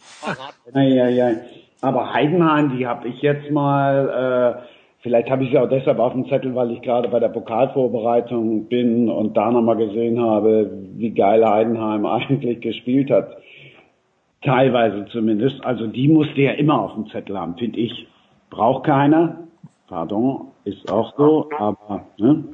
ja, 0.74 0.82
ja, 0.82 1.08
ja. 1.08 1.32
Aber 1.84 2.14
Heidenheim, 2.14 2.78
die 2.78 2.88
habe 2.88 3.10
ich 3.10 3.22
jetzt 3.22 3.52
mal, 3.52 4.56
äh, 4.58 4.62
vielleicht 5.02 5.30
habe 5.30 5.44
ich 5.44 5.52
sie 5.52 5.58
auch 5.58 5.68
deshalb 5.68 6.00
auf 6.00 6.14
dem 6.14 6.26
Zettel, 6.30 6.56
weil 6.56 6.72
ich 6.72 6.82
gerade 6.82 7.10
bei 7.10 7.20
der 7.20 7.28
Pokalvorbereitung 7.28 8.70
bin 8.70 9.10
und 9.10 9.36
da 9.36 9.52
nochmal 9.52 9.76
gesehen 9.76 10.18
habe, 10.22 10.72
wie 10.96 11.12
geil 11.12 11.46
Heidenheim 11.46 12.06
eigentlich 12.06 12.62
gespielt 12.62 13.12
hat. 13.12 13.36
Teilweise 14.44 15.06
zumindest. 15.12 15.62
Also 15.66 15.88
die 15.88 16.08
musste 16.08 16.42
ja 16.42 16.52
immer 16.52 16.80
auf 16.82 16.94
dem 16.94 17.08
Zettel 17.08 17.38
haben, 17.38 17.58
finde 17.58 17.80
ich. 17.80 18.08
Braucht 18.50 18.86
keiner. 18.86 19.40
Pardon, 19.90 20.52
ist 20.64 20.90
auch 20.90 21.14
so, 21.18 21.50
aber 21.60 22.06
ne? 22.18 22.46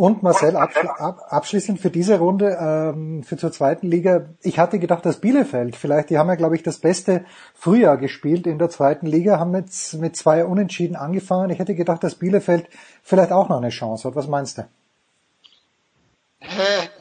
Und 0.00 0.22
Marcel, 0.22 0.56
abschli 0.56 0.88
ab, 0.88 1.26
abschließend 1.28 1.78
für 1.78 1.90
diese 1.90 2.18
Runde, 2.18 2.56
ähm, 2.58 3.22
für 3.22 3.36
zur 3.36 3.52
zweiten 3.52 3.86
Liga, 3.86 4.30
ich 4.40 4.58
hatte 4.58 4.78
gedacht, 4.78 5.04
dass 5.04 5.20
Bielefeld, 5.20 5.76
vielleicht, 5.76 6.08
die 6.08 6.16
haben 6.16 6.30
ja, 6.30 6.36
glaube 6.36 6.56
ich, 6.56 6.62
das 6.62 6.78
beste 6.78 7.26
Frühjahr 7.52 7.98
gespielt 7.98 8.46
in 8.46 8.58
der 8.58 8.70
zweiten 8.70 9.04
Liga, 9.04 9.38
haben 9.38 9.54
jetzt 9.54 9.92
mit 9.92 10.16
zwei 10.16 10.46
Unentschieden 10.46 10.96
angefangen. 10.96 11.50
Ich 11.50 11.58
hätte 11.58 11.74
gedacht, 11.74 12.02
dass 12.02 12.14
Bielefeld 12.14 12.66
vielleicht 13.02 13.30
auch 13.30 13.50
noch 13.50 13.58
eine 13.58 13.68
Chance 13.68 14.08
hat. 14.08 14.16
Was 14.16 14.26
meinst 14.26 14.56
du? 14.56 14.66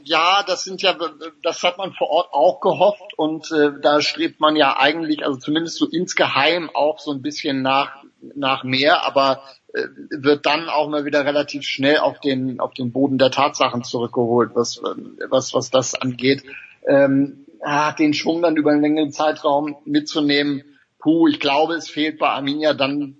Ja, 0.04 0.43
das 0.45 0.64
sind 0.64 0.82
ja, 0.82 0.93
das 1.41 1.64
hat 1.64 1.78
man 1.78 1.93
vor 1.93 2.10
Ort 2.10 2.34
auch 2.34 2.60
gehofft 2.60 3.14
und 3.16 3.50
äh, 3.54 3.80
da 3.82 4.02
strebt 4.02 4.41
man 4.41 4.58
ja 4.58 4.76
eigentlich, 4.78 5.24
also 5.26 5.39
zumindest 5.39 5.78
so 5.78 5.88
insgeheim 5.88 6.70
auch 6.74 7.00
so 7.00 7.14
ein 7.14 7.22
bisschen 7.22 7.62
nach 7.62 8.04
nach 8.36 8.66
mehr, 8.66 9.06
aber 9.06 9.41
wird 9.74 10.45
dann 10.45 10.67
auch 10.70 10.89
mal 10.89 11.05
wieder 11.05 11.26
relativ 11.26 11.63
schnell 11.63 11.97
auf 11.97 12.20
den 12.20 12.59
auf 12.59 12.74
den 12.74 12.91
Boden 12.91 13.17
der 13.17 13.32
Tatsachen 13.32 13.84
zurückgeholt, 13.84 14.51
was 14.53 14.82
was 15.30 15.53
was 15.53 15.70
das 15.70 15.95
angeht. 15.95 16.43
Ähm, 16.88 17.45
ah, 17.61 17.91
den 17.91 18.13
Schwung 18.13 18.41
dann 18.41 18.57
über 18.57 18.72
einen 18.72 18.82
längeren 18.82 19.11
Zeitraum 19.11 19.76
mitzunehmen, 19.86 20.63
puh, 20.99 21.28
ich 21.28 21.39
glaube, 21.39 21.76
es 21.76 21.89
fehlt 21.89 22.20
bei 22.20 22.30
Arminia 22.30 22.74
dann 22.74 23.17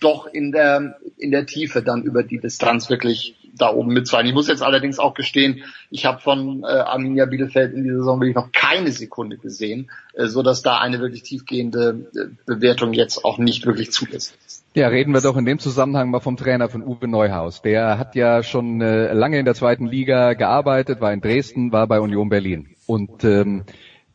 doch 0.00 0.26
in 0.26 0.50
der 0.52 0.98
in 1.16 1.30
der 1.30 1.46
Tiefe 1.46 1.82
dann 1.82 2.02
über 2.02 2.22
die 2.22 2.40
Distanz 2.40 2.90
wirklich 2.90 3.41
da 3.52 3.72
oben 3.72 3.92
mitzuhalten. 3.92 4.28
Ich 4.28 4.34
muss 4.34 4.48
jetzt 4.48 4.62
allerdings 4.62 4.98
auch 4.98 5.14
gestehen, 5.14 5.62
ich 5.90 6.04
habe 6.04 6.20
von 6.20 6.62
äh, 6.62 6.66
Arminia 6.66 7.26
Bielefeld 7.26 7.74
in 7.74 7.84
dieser 7.84 7.98
Saison 7.98 8.20
wirklich 8.20 8.34
noch 8.34 8.52
keine 8.52 8.90
Sekunde 8.90 9.36
gesehen, 9.36 9.90
äh, 10.14 10.26
so 10.26 10.42
da 10.62 10.78
eine 10.78 11.00
wirklich 11.00 11.22
tiefgehende 11.22 12.10
äh, 12.14 12.34
Bewertung 12.46 12.92
jetzt 12.92 13.24
auch 13.24 13.38
nicht 13.38 13.66
wirklich 13.66 13.92
zulässig 13.92 14.36
ist. 14.46 14.64
Ja, 14.74 14.88
reden 14.88 15.12
wir 15.12 15.20
doch 15.20 15.36
in 15.36 15.44
dem 15.44 15.58
Zusammenhang 15.58 16.10
mal 16.10 16.20
vom 16.20 16.38
Trainer 16.38 16.70
von 16.70 16.82
Uwe 16.82 17.06
Neuhaus. 17.06 17.60
Der 17.60 17.98
hat 17.98 18.14
ja 18.14 18.42
schon 18.42 18.80
äh, 18.80 19.12
lange 19.12 19.38
in 19.38 19.44
der 19.44 19.54
zweiten 19.54 19.86
Liga 19.86 20.32
gearbeitet, 20.32 21.00
war 21.00 21.12
in 21.12 21.20
Dresden, 21.20 21.72
war 21.72 21.86
bei 21.86 22.00
Union 22.00 22.30
Berlin 22.30 22.68
und 22.86 23.22
ähm, 23.24 23.64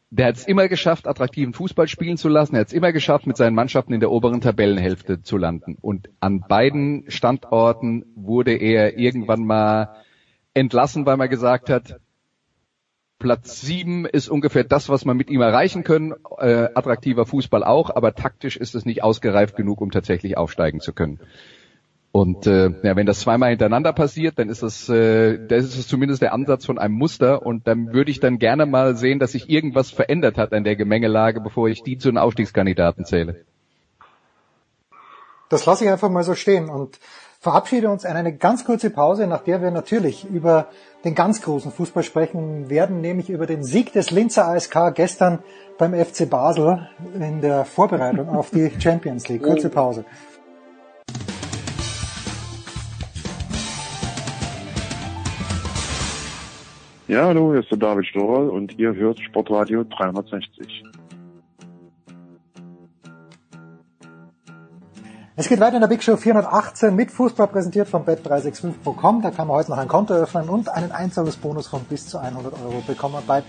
der 0.10 0.28
hat 0.28 0.38
es 0.38 0.48
immer 0.48 0.68
geschafft, 0.68 1.08
attraktiven 1.08 1.54
Fußball 1.54 1.88
spielen 1.88 2.18
zu 2.18 2.30
lassen. 2.30 2.56
Er 2.56 2.62
hat 2.62 2.68
es 2.68 2.74
immer 2.74 2.94
geschafft, 2.94 3.28
mit 3.28 3.36
seinen 3.36 3.56
Mannschaften 3.56 3.94
in 3.94 4.00
der 4.00 4.12
oberen 4.12 4.40
Tabellenhälfte 4.40 5.22
zu 5.22 5.38
landen. 5.38 5.78
Und 5.82 6.10
an 6.20 6.42
beiden 6.48 7.10
Standorten 7.10 8.06
wurde 8.16 8.56
er 8.56 8.98
irgendwann 8.98 9.46
mal 9.46 9.96
entlassen, 10.54 11.06
weil 11.06 11.18
man 11.18 11.30
gesagt 11.30 11.70
hat, 11.70 12.00
Platz 13.20 13.62
sieben 13.62 14.06
ist 14.06 14.30
ungefähr 14.30 14.64
das, 14.64 14.90
was 14.90 15.04
man 15.04 15.18
mit 15.18 15.30
ihm 15.30 15.42
erreichen 15.42 15.84
können. 15.84 16.14
Äh, 16.38 16.70
attraktiver 16.76 17.26
Fußball 17.26 17.64
auch, 17.64 17.90
aber 17.90 18.14
taktisch 18.14 18.58
ist 18.58 18.76
es 18.76 18.86
nicht 18.86 19.04
ausgereift 19.04 19.56
genug, 19.56 19.82
um 19.82 19.92
tatsächlich 19.92 20.38
aufsteigen 20.38 20.80
zu 20.80 20.94
können. 20.94 21.20
Und 22.18 22.48
äh, 22.48 22.72
ja, 22.82 22.96
wenn 22.96 23.06
das 23.06 23.20
zweimal 23.20 23.52
hintereinander 23.52 23.94
passiert, 23.94 24.40
dann 24.40 24.50
ist 24.50 24.64
das, 24.64 24.90
äh, 24.90 25.38
das 25.38 25.66
ist 25.66 25.78
es 25.78 25.88
zumindest 25.88 26.24
der 26.24 26.34
Ansatz 26.34 26.66
von 26.66 26.80
einem 26.80 26.96
Muster. 26.96 27.46
Und 27.46 27.68
dann 27.68 27.94
würde 27.94 28.10
ich 28.10 28.20
dann 28.20 28.40
gerne 28.40 28.66
mal 28.66 28.96
sehen, 28.96 29.20
dass 29.20 29.34
sich 29.34 29.52
irgendwas 29.52 29.92
verändert 29.92 30.36
hat 30.36 30.52
an 30.52 30.64
der 30.64 30.76
Gemengelage, 30.76 31.42
bevor 31.42 31.70
ich 31.70 31.84
die 31.84 32.00
zu 32.00 32.10
den 32.10 32.18
Aufstiegskandidaten 32.18 33.06
zähle. 33.06 33.46
Das 35.50 35.68
lasse 35.68 35.84
ich 35.86 35.92
einfach 35.92 36.10
mal 36.10 36.24
so 36.24 36.34
stehen 36.34 36.70
und 36.70 36.98
verabschiede 37.40 37.88
uns 37.88 38.04
in 38.04 38.14
eine 38.14 38.36
ganz 38.36 38.66
kurze 38.66 38.90
Pause, 38.90 39.28
nach 39.28 39.44
der 39.44 39.62
wir 39.62 39.70
natürlich 39.70 40.26
über 40.28 40.70
den 41.06 41.14
ganz 41.14 41.44
großen 41.44 41.72
Fußball 41.72 42.02
sprechen 42.02 42.72
werden, 42.72 43.00
nämlich 43.00 43.30
über 43.30 43.46
den 43.46 43.64
Sieg 43.64 43.94
des 43.94 44.10
Linzer 44.10 44.48
ASK 44.48 44.96
gestern 44.96 45.44
beim 45.78 45.94
FC 45.94 46.28
Basel 46.28 46.90
in 47.14 47.42
der 47.42 47.64
Vorbereitung 47.64 48.28
auf 48.30 48.50
die 48.50 48.72
Champions 48.80 49.30
League. 49.30 49.44
Kurze 49.44 49.70
Pause. 49.70 50.04
Ja, 57.08 57.28
hallo, 57.28 57.52
hier 57.52 57.62
ist 57.62 57.72
der 57.72 57.78
David 57.78 58.06
Storl 58.06 58.50
und 58.50 58.78
ihr 58.78 58.94
hört 58.94 59.18
Sportradio 59.22 59.86
360. 59.86 60.84
Es 65.38 65.48
geht 65.48 65.62
weiter 65.62 65.76
in 65.76 65.82
der 65.82 65.88
Big 65.88 66.04
Show 66.04 66.18
418 66.18 66.94
mit 66.94 67.10
Fußball 67.10 67.48
präsentiert 67.48 67.88
von 67.88 68.04
bet365.com. 68.04 69.22
Da 69.22 69.32
kann 69.32 69.48
man 69.48 69.56
heute 69.56 69.72
noch 69.72 69.78
ein 69.78 69.88
Konto 69.88 70.16
öffnen 70.16 70.50
und 70.50 70.68
einen 70.68 70.92
Einzahlungsbonus 70.92 71.68
von 71.68 71.86
bis 71.86 72.10
zu 72.10 72.18
100 72.18 72.52
Euro 72.62 72.84
bekommen 72.86 73.24
bei 73.26 73.42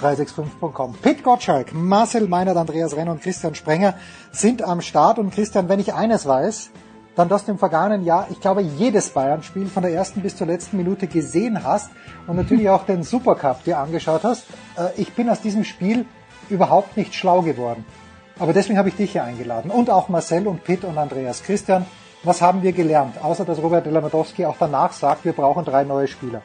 bet365.com. 0.00 0.94
Pit 1.00 1.22
Gottschalk, 1.22 1.72
Marcel 1.72 2.26
Meinert, 2.26 2.56
Andreas 2.56 2.96
Renner 2.96 3.12
und 3.12 3.22
Christian 3.22 3.54
Sprenger 3.54 3.94
sind 4.32 4.62
am 4.62 4.80
Start. 4.80 5.20
Und 5.20 5.32
Christian, 5.32 5.68
wenn 5.68 5.78
ich 5.78 5.94
eines 5.94 6.26
weiß, 6.26 6.72
dann 7.20 7.28
dass 7.28 7.44
du 7.44 7.52
im 7.52 7.58
vergangenen 7.58 8.06
Jahr, 8.06 8.28
ich 8.30 8.40
glaube, 8.40 8.62
jedes 8.62 9.10
Bayern-Spiel 9.10 9.66
von 9.66 9.82
der 9.82 9.92
ersten 9.92 10.22
bis 10.22 10.36
zur 10.36 10.46
letzten 10.46 10.78
Minute 10.78 11.06
gesehen 11.06 11.62
hast 11.64 11.90
und 12.26 12.36
natürlich 12.36 12.70
auch 12.70 12.86
den 12.86 13.02
Supercup 13.02 13.62
dir 13.64 13.76
angeschaut 13.76 14.24
hast. 14.24 14.46
Äh, 14.78 14.88
ich 14.96 15.12
bin 15.12 15.28
aus 15.28 15.42
diesem 15.42 15.64
Spiel 15.64 16.06
überhaupt 16.48 16.96
nicht 16.96 17.14
schlau 17.14 17.42
geworden. 17.42 17.84
Aber 18.38 18.54
deswegen 18.54 18.78
habe 18.78 18.88
ich 18.88 18.96
dich 18.96 19.12
hier 19.12 19.22
eingeladen. 19.22 19.70
Und 19.70 19.90
auch 19.90 20.08
Marcel 20.08 20.46
und 20.46 20.64
Pitt 20.64 20.82
und 20.82 20.96
Andreas. 20.96 21.42
Christian, 21.42 21.84
was 22.24 22.40
haben 22.40 22.62
wir 22.62 22.72
gelernt? 22.72 23.22
Außer 23.22 23.44
dass 23.44 23.62
Robert 23.62 23.84
Lewandowski 23.84 24.46
auch 24.46 24.56
danach 24.58 24.92
sagt, 24.92 25.26
wir 25.26 25.34
brauchen 25.34 25.66
drei 25.66 25.84
neue 25.84 26.08
Spieler. 26.08 26.40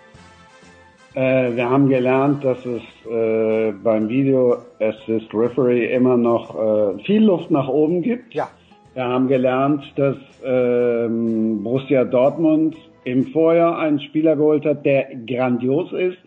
Äh, 1.14 1.56
wir 1.56 1.70
haben 1.70 1.88
gelernt, 1.88 2.44
dass 2.44 2.58
es 2.66 2.84
äh, 3.10 3.72
beim 3.72 4.10
Video 4.10 4.58
Assist 4.82 5.34
Referee 5.34 5.94
immer 5.96 6.18
noch 6.18 6.54
äh, 6.54 7.04
viel 7.06 7.24
Luft 7.24 7.50
nach 7.50 7.70
oben 7.70 8.02
gibt. 8.02 8.34
Ja. 8.34 8.50
Wir 8.96 9.04
haben 9.04 9.28
gelernt, 9.28 9.84
dass 9.98 10.16
ähm, 10.46 11.62
Borussia 11.64 12.06
Dortmund 12.06 12.78
im 13.04 13.26
Vorjahr 13.26 13.78
einen 13.78 14.00
Spieler 14.00 14.38
geholt 14.38 14.64
hat, 14.66 14.86
der 14.86 15.08
grandios 15.28 15.92
ist, 15.92 16.18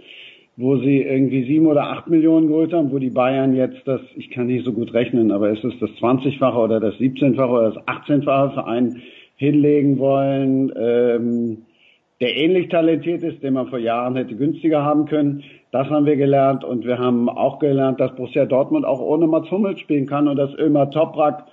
wo 0.59 0.77
sie 0.77 1.01
irgendwie 1.01 1.45
sieben 1.45 1.67
oder 1.67 1.85
acht 1.85 2.09
Millionen 2.09 2.49
geholt 2.49 2.75
haben, 2.75 2.93
wo 2.93 2.99
die 2.99 3.09
Bayern 3.09 3.57
jetzt 3.57 3.89
das, 3.89 4.03
ich 4.17 4.29
kann 4.29 4.49
nicht 4.49 4.67
so 4.67 4.75
gut 4.75 4.93
rechnen, 4.93 5.33
aber 5.33 5.49
ist 5.49 5.65
es 5.65 5.79
das 5.81 5.89
20-fache 5.93 6.59
oder 6.59 6.79
das 6.79 6.95
17-fache 6.97 7.49
oder 7.49 7.71
das 7.71 7.83
18-fache 7.87 8.53
für 8.53 8.67
einen 8.67 9.01
hinlegen 9.37 9.99
wollen, 9.99 10.71
ähm, 10.77 11.63
der 12.21 12.37
ähnlich 12.37 12.69
talentiert 12.69 13.23
ist, 13.23 13.43
den 13.43 13.55
man 13.55 13.69
vor 13.69 13.79
Jahren 13.79 14.15
hätte 14.15 14.37
günstiger 14.37 14.85
haben 14.85 15.07
können. 15.07 15.43
Das 15.71 15.89
haben 15.89 16.05
wir 16.05 16.17
gelernt 16.17 16.65
und 16.65 16.85
wir 16.85 16.99
haben 16.99 17.31
auch 17.31 17.61
gelernt, 17.61 17.99
dass 17.99 18.15
Borussia 18.15 18.45
Dortmund 18.45 18.85
auch 18.85 19.01
ohne 19.01 19.27
Mats 19.27 19.51
Hummels 19.51 19.81
spielen 19.81 20.05
kann 20.05 20.29
und 20.29 20.37
dass 20.37 20.53
Ömer 20.59 20.91
Toprak 20.91 21.47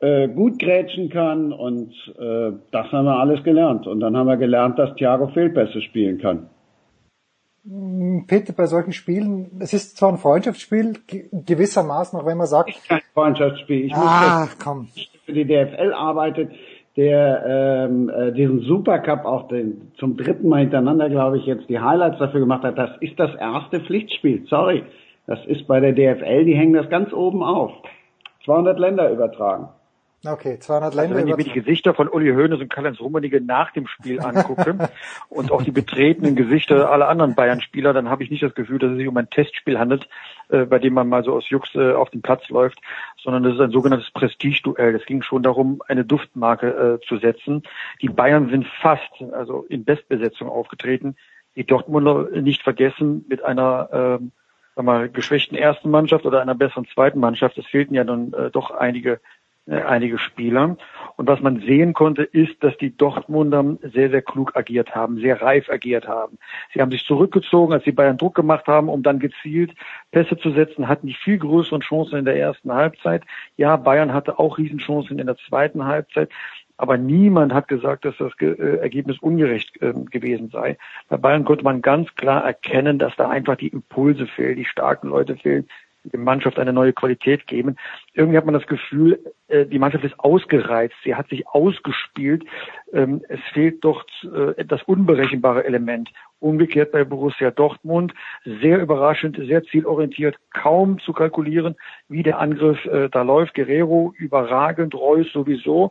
äh, 0.00 0.28
gut 0.28 0.58
grätschen 0.58 1.08
kann 1.08 1.52
und 1.52 1.92
äh, 2.18 2.52
das 2.70 2.92
haben 2.92 3.04
wir 3.04 3.18
alles 3.18 3.42
gelernt. 3.44 3.86
Und 3.86 4.00
dann 4.00 4.16
haben 4.16 4.26
wir 4.26 4.36
gelernt, 4.36 4.78
dass 4.78 4.94
Thiago 4.96 5.28
Fehlpässe 5.28 5.80
spielen 5.82 6.18
kann. 6.18 6.48
Hm, 7.66 8.26
Peter, 8.26 8.52
bei 8.52 8.66
solchen 8.66 8.92
Spielen, 8.92 9.52
es 9.60 9.72
ist 9.72 9.96
zwar 9.96 10.10
ein 10.10 10.18
Freundschaftsspiel, 10.18 10.98
gewissermaßen, 11.32 12.18
auch 12.18 12.26
wenn 12.26 12.36
man 12.36 12.46
sagt. 12.46 12.72
Kein 12.86 13.00
Freundschaftsspiel. 13.14 13.86
Ich 13.86 13.94
ah, 13.94 14.40
muss 14.42 14.58
komm. 14.58 14.88
für 15.24 15.32
die 15.32 15.46
DFL 15.46 15.92
arbeitet, 15.94 16.50
der 16.96 17.86
ähm, 17.88 18.10
äh, 18.10 18.32
diesen 18.32 18.60
Supercup 18.60 19.24
auch 19.24 19.48
den, 19.48 19.92
zum 19.98 20.16
dritten 20.16 20.48
Mal 20.48 20.60
hintereinander, 20.60 21.08
glaube 21.08 21.38
ich, 21.38 21.46
jetzt 21.46 21.68
die 21.68 21.80
Highlights 21.80 22.18
dafür 22.18 22.40
gemacht 22.40 22.62
hat. 22.62 22.76
Das 22.76 22.90
ist 23.00 23.18
das 23.18 23.34
erste 23.36 23.80
Pflichtspiel. 23.80 24.46
Sorry. 24.48 24.84
Das 25.26 25.38
ist 25.46 25.66
bei 25.66 25.80
der 25.80 25.92
DFL, 25.92 26.44
die 26.44 26.54
hängen 26.54 26.74
das 26.74 26.90
ganz 26.90 27.12
oben 27.12 27.42
auf. 27.42 27.72
200 28.44 28.78
Länder 28.78 29.10
übertragen. 29.10 29.68
Okay, 30.26 30.58
200 30.58 30.94
Länder. 30.94 31.02
Also 31.02 31.14
wenn 31.14 31.28
ich 31.28 31.36
mir 31.36 31.44
die 31.44 31.60
Gesichter 31.60 31.92
von 31.94 32.08
Uli 32.08 32.30
Hoeneß 32.30 32.60
und 32.60 32.70
Karl-Heinz 32.70 32.98
Rummenigge 33.00 33.40
nach 33.40 33.72
dem 33.72 33.86
Spiel 33.86 34.20
angucke 34.20 34.90
und 35.28 35.52
auch 35.52 35.62
die 35.62 35.70
betretenen 35.70 36.34
Gesichter 36.34 36.90
aller 36.90 37.08
anderen 37.08 37.34
Bayern-Spieler, 37.34 37.92
dann 37.92 38.08
habe 38.08 38.22
ich 38.22 38.30
nicht 38.30 38.42
das 38.42 38.54
Gefühl, 38.54 38.78
dass 38.78 38.92
es 38.92 38.98
sich 38.98 39.08
um 39.08 39.16
ein 39.16 39.28
Testspiel 39.28 39.78
handelt, 39.78 40.08
äh, 40.48 40.64
bei 40.64 40.78
dem 40.78 40.94
man 40.94 41.08
mal 41.08 41.24
so 41.24 41.34
aus 41.34 41.48
Jux 41.50 41.74
äh, 41.74 41.92
auf 41.92 42.10
den 42.10 42.22
Platz 42.22 42.48
läuft, 42.48 42.80
sondern 43.22 43.42
das 43.42 43.54
ist 43.54 43.60
ein 43.60 43.70
sogenanntes 43.70 44.10
Prestigeduell. 44.12 44.94
Es 44.94 45.04
ging 45.04 45.22
schon 45.22 45.42
darum, 45.42 45.82
eine 45.88 46.04
Duftmarke 46.04 47.00
äh, 47.02 47.06
zu 47.06 47.18
setzen. 47.18 47.62
Die 48.00 48.08
Bayern 48.08 48.48
sind 48.48 48.66
fast, 48.80 49.22
also 49.32 49.66
in 49.68 49.84
Bestbesetzung 49.84 50.48
aufgetreten. 50.48 51.16
Die 51.56 51.64
Dortmunder 51.64 52.30
nicht 52.40 52.62
vergessen 52.62 53.24
mit 53.28 53.44
einer 53.44 54.20
äh, 54.20 54.24
sag 54.74 54.84
mal, 54.84 55.08
geschwächten 55.08 55.56
ersten 55.56 55.90
Mannschaft 55.90 56.24
oder 56.24 56.40
einer 56.40 56.54
besseren 56.54 56.86
zweiten 56.86 57.20
Mannschaft. 57.20 57.58
Es 57.58 57.66
fehlten 57.66 57.94
ja 57.94 58.04
dann 58.04 58.32
äh, 58.32 58.50
doch 58.50 58.70
einige 58.70 59.20
einige 59.66 60.18
Spieler. 60.18 60.76
Und 61.16 61.26
was 61.28 61.40
man 61.40 61.60
sehen 61.60 61.94
konnte, 61.94 62.22
ist, 62.22 62.62
dass 62.62 62.76
die 62.76 62.96
Dortmunder 62.96 63.76
sehr, 63.82 64.10
sehr 64.10 64.22
klug 64.22 64.56
agiert 64.56 64.94
haben, 64.94 65.18
sehr 65.18 65.40
reif 65.40 65.70
agiert 65.70 66.06
haben. 66.06 66.38
Sie 66.72 66.80
haben 66.80 66.90
sich 66.90 67.04
zurückgezogen, 67.04 67.72
als 67.72 67.84
sie 67.84 67.92
Bayern 67.92 68.18
Druck 68.18 68.34
gemacht 68.34 68.66
haben, 68.66 68.88
um 68.88 69.02
dann 69.02 69.18
gezielt 69.18 69.72
Pässe 70.10 70.36
zu 70.36 70.50
setzen, 70.50 70.88
hatten 70.88 71.06
die 71.06 71.14
viel 71.14 71.38
größeren 71.38 71.80
Chancen 71.80 72.18
in 72.18 72.24
der 72.24 72.38
ersten 72.38 72.72
Halbzeit. 72.72 73.22
Ja, 73.56 73.76
Bayern 73.76 74.12
hatte 74.12 74.38
auch 74.38 74.58
Riesenchancen 74.58 75.18
in 75.18 75.26
der 75.26 75.36
zweiten 75.36 75.84
Halbzeit. 75.84 76.30
Aber 76.76 76.98
niemand 76.98 77.54
hat 77.54 77.68
gesagt, 77.68 78.04
dass 78.04 78.16
das 78.18 78.32
äh, 78.40 78.78
Ergebnis 78.78 79.18
ungerecht 79.20 79.78
ähm, 79.80 80.06
gewesen 80.06 80.48
sei. 80.50 80.76
Bei 81.08 81.16
Bayern 81.16 81.44
konnte 81.44 81.62
man 81.62 81.82
ganz 81.82 82.12
klar 82.16 82.44
erkennen, 82.44 82.98
dass 82.98 83.14
da 83.14 83.28
einfach 83.28 83.56
die 83.56 83.68
Impulse 83.68 84.26
fehlen, 84.26 84.56
die 84.56 84.64
starken 84.64 85.08
Leute 85.08 85.36
fehlen, 85.36 85.68
der 86.04 86.20
Mannschaft 86.20 86.58
eine 86.58 86.72
neue 86.72 86.92
Qualität 86.92 87.46
geben. 87.46 87.76
Irgendwie 88.12 88.36
hat 88.36 88.44
man 88.44 88.54
das 88.54 88.66
Gefühl, 88.66 89.18
äh, 89.48 89.66
die 89.66 89.78
Mannschaft 89.78 90.04
ist 90.04 90.18
ausgereizt, 90.20 90.94
sie 91.02 91.14
hat 91.14 91.28
sich 91.28 91.46
ausgespielt. 91.48 92.44
Ähm, 92.92 93.22
es 93.28 93.40
fehlt 93.52 93.84
doch 93.84 94.04
äh, 94.22 94.64
das 94.64 94.82
unberechenbare 94.82 95.64
Element. 95.64 96.10
Umgekehrt 96.40 96.92
bei 96.92 97.04
Borussia 97.04 97.50
Dortmund, 97.50 98.12
sehr 98.44 98.78
überraschend, 98.80 99.36
sehr 99.36 99.64
zielorientiert, 99.64 100.36
kaum 100.52 100.98
zu 100.98 101.12
kalkulieren, 101.12 101.74
wie 102.08 102.22
der 102.22 102.38
Angriff 102.38 102.84
äh, 102.84 103.08
da 103.08 103.22
läuft. 103.22 103.54
Guerrero 103.54 104.12
überragend, 104.16 104.94
Reus 104.94 105.26
sowieso. 105.32 105.90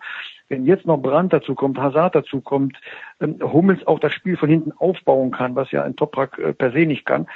Wenn 0.50 0.66
jetzt 0.66 0.86
noch 0.86 0.98
Brand 0.98 1.34
dazu 1.34 1.56
kommt, 1.56 1.80
Hazard 1.80 2.14
dazu 2.14 2.42
kommt, 2.42 2.78
ähm, 3.20 3.40
Hummels 3.42 3.86
auch 3.88 4.00
das 4.00 4.14
Spiel 4.14 4.38
von 4.38 4.50
hinten 4.50 4.72
aufbauen 4.74 5.32
kann, 5.32 5.56
was 5.56 5.72
ja 5.72 5.84
ein 5.84 5.96
Toprak 5.96 6.40
per 6.58 6.72
se 6.72 6.86
nicht 6.86 7.06
kann, 7.06 7.28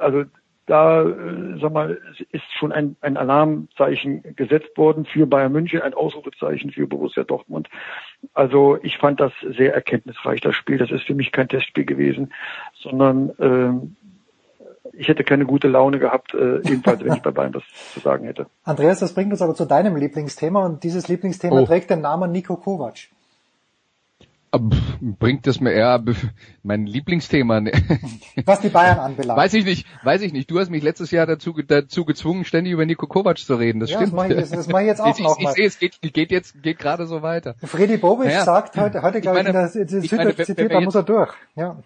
also 0.00 0.24
da, 0.68 1.02
äh, 1.02 1.58
sag 1.60 1.72
mal, 1.72 1.98
ist 2.30 2.44
schon 2.58 2.72
ein, 2.72 2.96
ein 3.00 3.16
Alarmzeichen 3.16 4.22
gesetzt 4.36 4.76
worden 4.76 5.06
für 5.06 5.26
Bayern 5.26 5.52
München, 5.52 5.80
ein 5.80 5.94
Ausrufezeichen 5.94 6.70
für 6.70 6.86
Borussia 6.86 7.24
Dortmund. 7.24 7.68
Also 8.34 8.78
ich 8.82 8.98
fand 8.98 9.20
das 9.20 9.32
sehr 9.56 9.74
erkenntnisreich, 9.74 10.40
das 10.40 10.54
Spiel. 10.54 10.78
Das 10.78 10.90
ist 10.90 11.04
für 11.04 11.14
mich 11.14 11.32
kein 11.32 11.48
Testspiel 11.48 11.84
gewesen, 11.84 12.32
sondern 12.74 13.30
äh, 13.38 14.90
ich 14.92 15.08
hätte 15.08 15.24
keine 15.24 15.46
gute 15.46 15.68
Laune 15.68 15.98
gehabt, 15.98 16.34
äh, 16.34 16.60
jedenfalls, 16.62 17.02
wenn 17.04 17.14
ich 17.14 17.22
bei 17.22 17.30
Bayern 17.30 17.54
was 17.54 17.62
zu 17.94 18.00
sagen 18.00 18.24
hätte. 18.24 18.46
Andreas, 18.64 19.00
das 19.00 19.14
bringt 19.14 19.32
uns 19.32 19.42
aber 19.42 19.54
zu 19.54 19.64
deinem 19.64 19.96
Lieblingsthema 19.96 20.64
und 20.64 20.84
dieses 20.84 21.08
Lieblingsthema 21.08 21.60
oh. 21.60 21.66
trägt 21.66 21.90
den 21.90 22.00
Namen 22.00 22.30
Nico 22.30 22.56
Kovac. 22.56 23.08
Bringt 24.50 25.46
es 25.46 25.60
mir 25.60 25.72
eher 25.72 26.02
mein 26.62 26.86
Lieblingsthema. 26.86 27.60
Ne? 27.60 27.72
Was 28.44 28.60
die 28.60 28.68
Bayern 28.68 28.98
anbelangt. 28.98 29.38
Weiß 29.38 29.54
ich 29.54 29.64
nicht, 29.64 29.86
weiß 30.04 30.22
ich 30.22 30.32
nicht. 30.32 30.50
Du 30.50 30.58
hast 30.58 30.70
mich 30.70 30.82
letztes 30.82 31.10
Jahr 31.10 31.26
dazu, 31.26 31.52
dazu 31.52 32.04
gezwungen, 32.04 32.44
ständig 32.44 32.72
über 32.72 32.86
Nico 32.86 33.06
Kovac 33.06 33.38
zu 33.38 33.54
reden. 33.54 33.80
Das 33.80 33.90
ja, 33.90 33.98
stimmt. 33.98 34.12
Das 34.12 34.16
mache 34.16 34.34
ich, 34.34 34.50
das 34.50 34.68
mache 34.68 34.82
ich 34.82 34.88
jetzt 34.88 35.00
auch 35.02 35.18
ich, 35.18 35.24
noch 35.24 35.38
ich, 35.38 35.48
sehe, 35.50 35.66
es 35.66 35.78
geht, 35.78 36.00
geht 36.00 36.30
jetzt, 36.30 36.62
geht 36.62 36.78
gerade 36.78 37.06
so 37.06 37.22
weiter. 37.22 37.56
Freddy 37.62 37.96
Bobic 37.96 38.28
naja, 38.28 38.44
sagt 38.44 38.76
heute, 38.76 39.02
heute 39.02 39.20
glaube 39.20 39.40
ich, 39.40 39.46
in 39.46 39.52
der 39.52 39.68
Süddeutsche 39.68 40.44
zitiert, 40.44 40.72
da 40.72 40.80
muss 40.80 40.94
er 40.94 41.02
durch. 41.02 41.34
Ja 41.54 41.76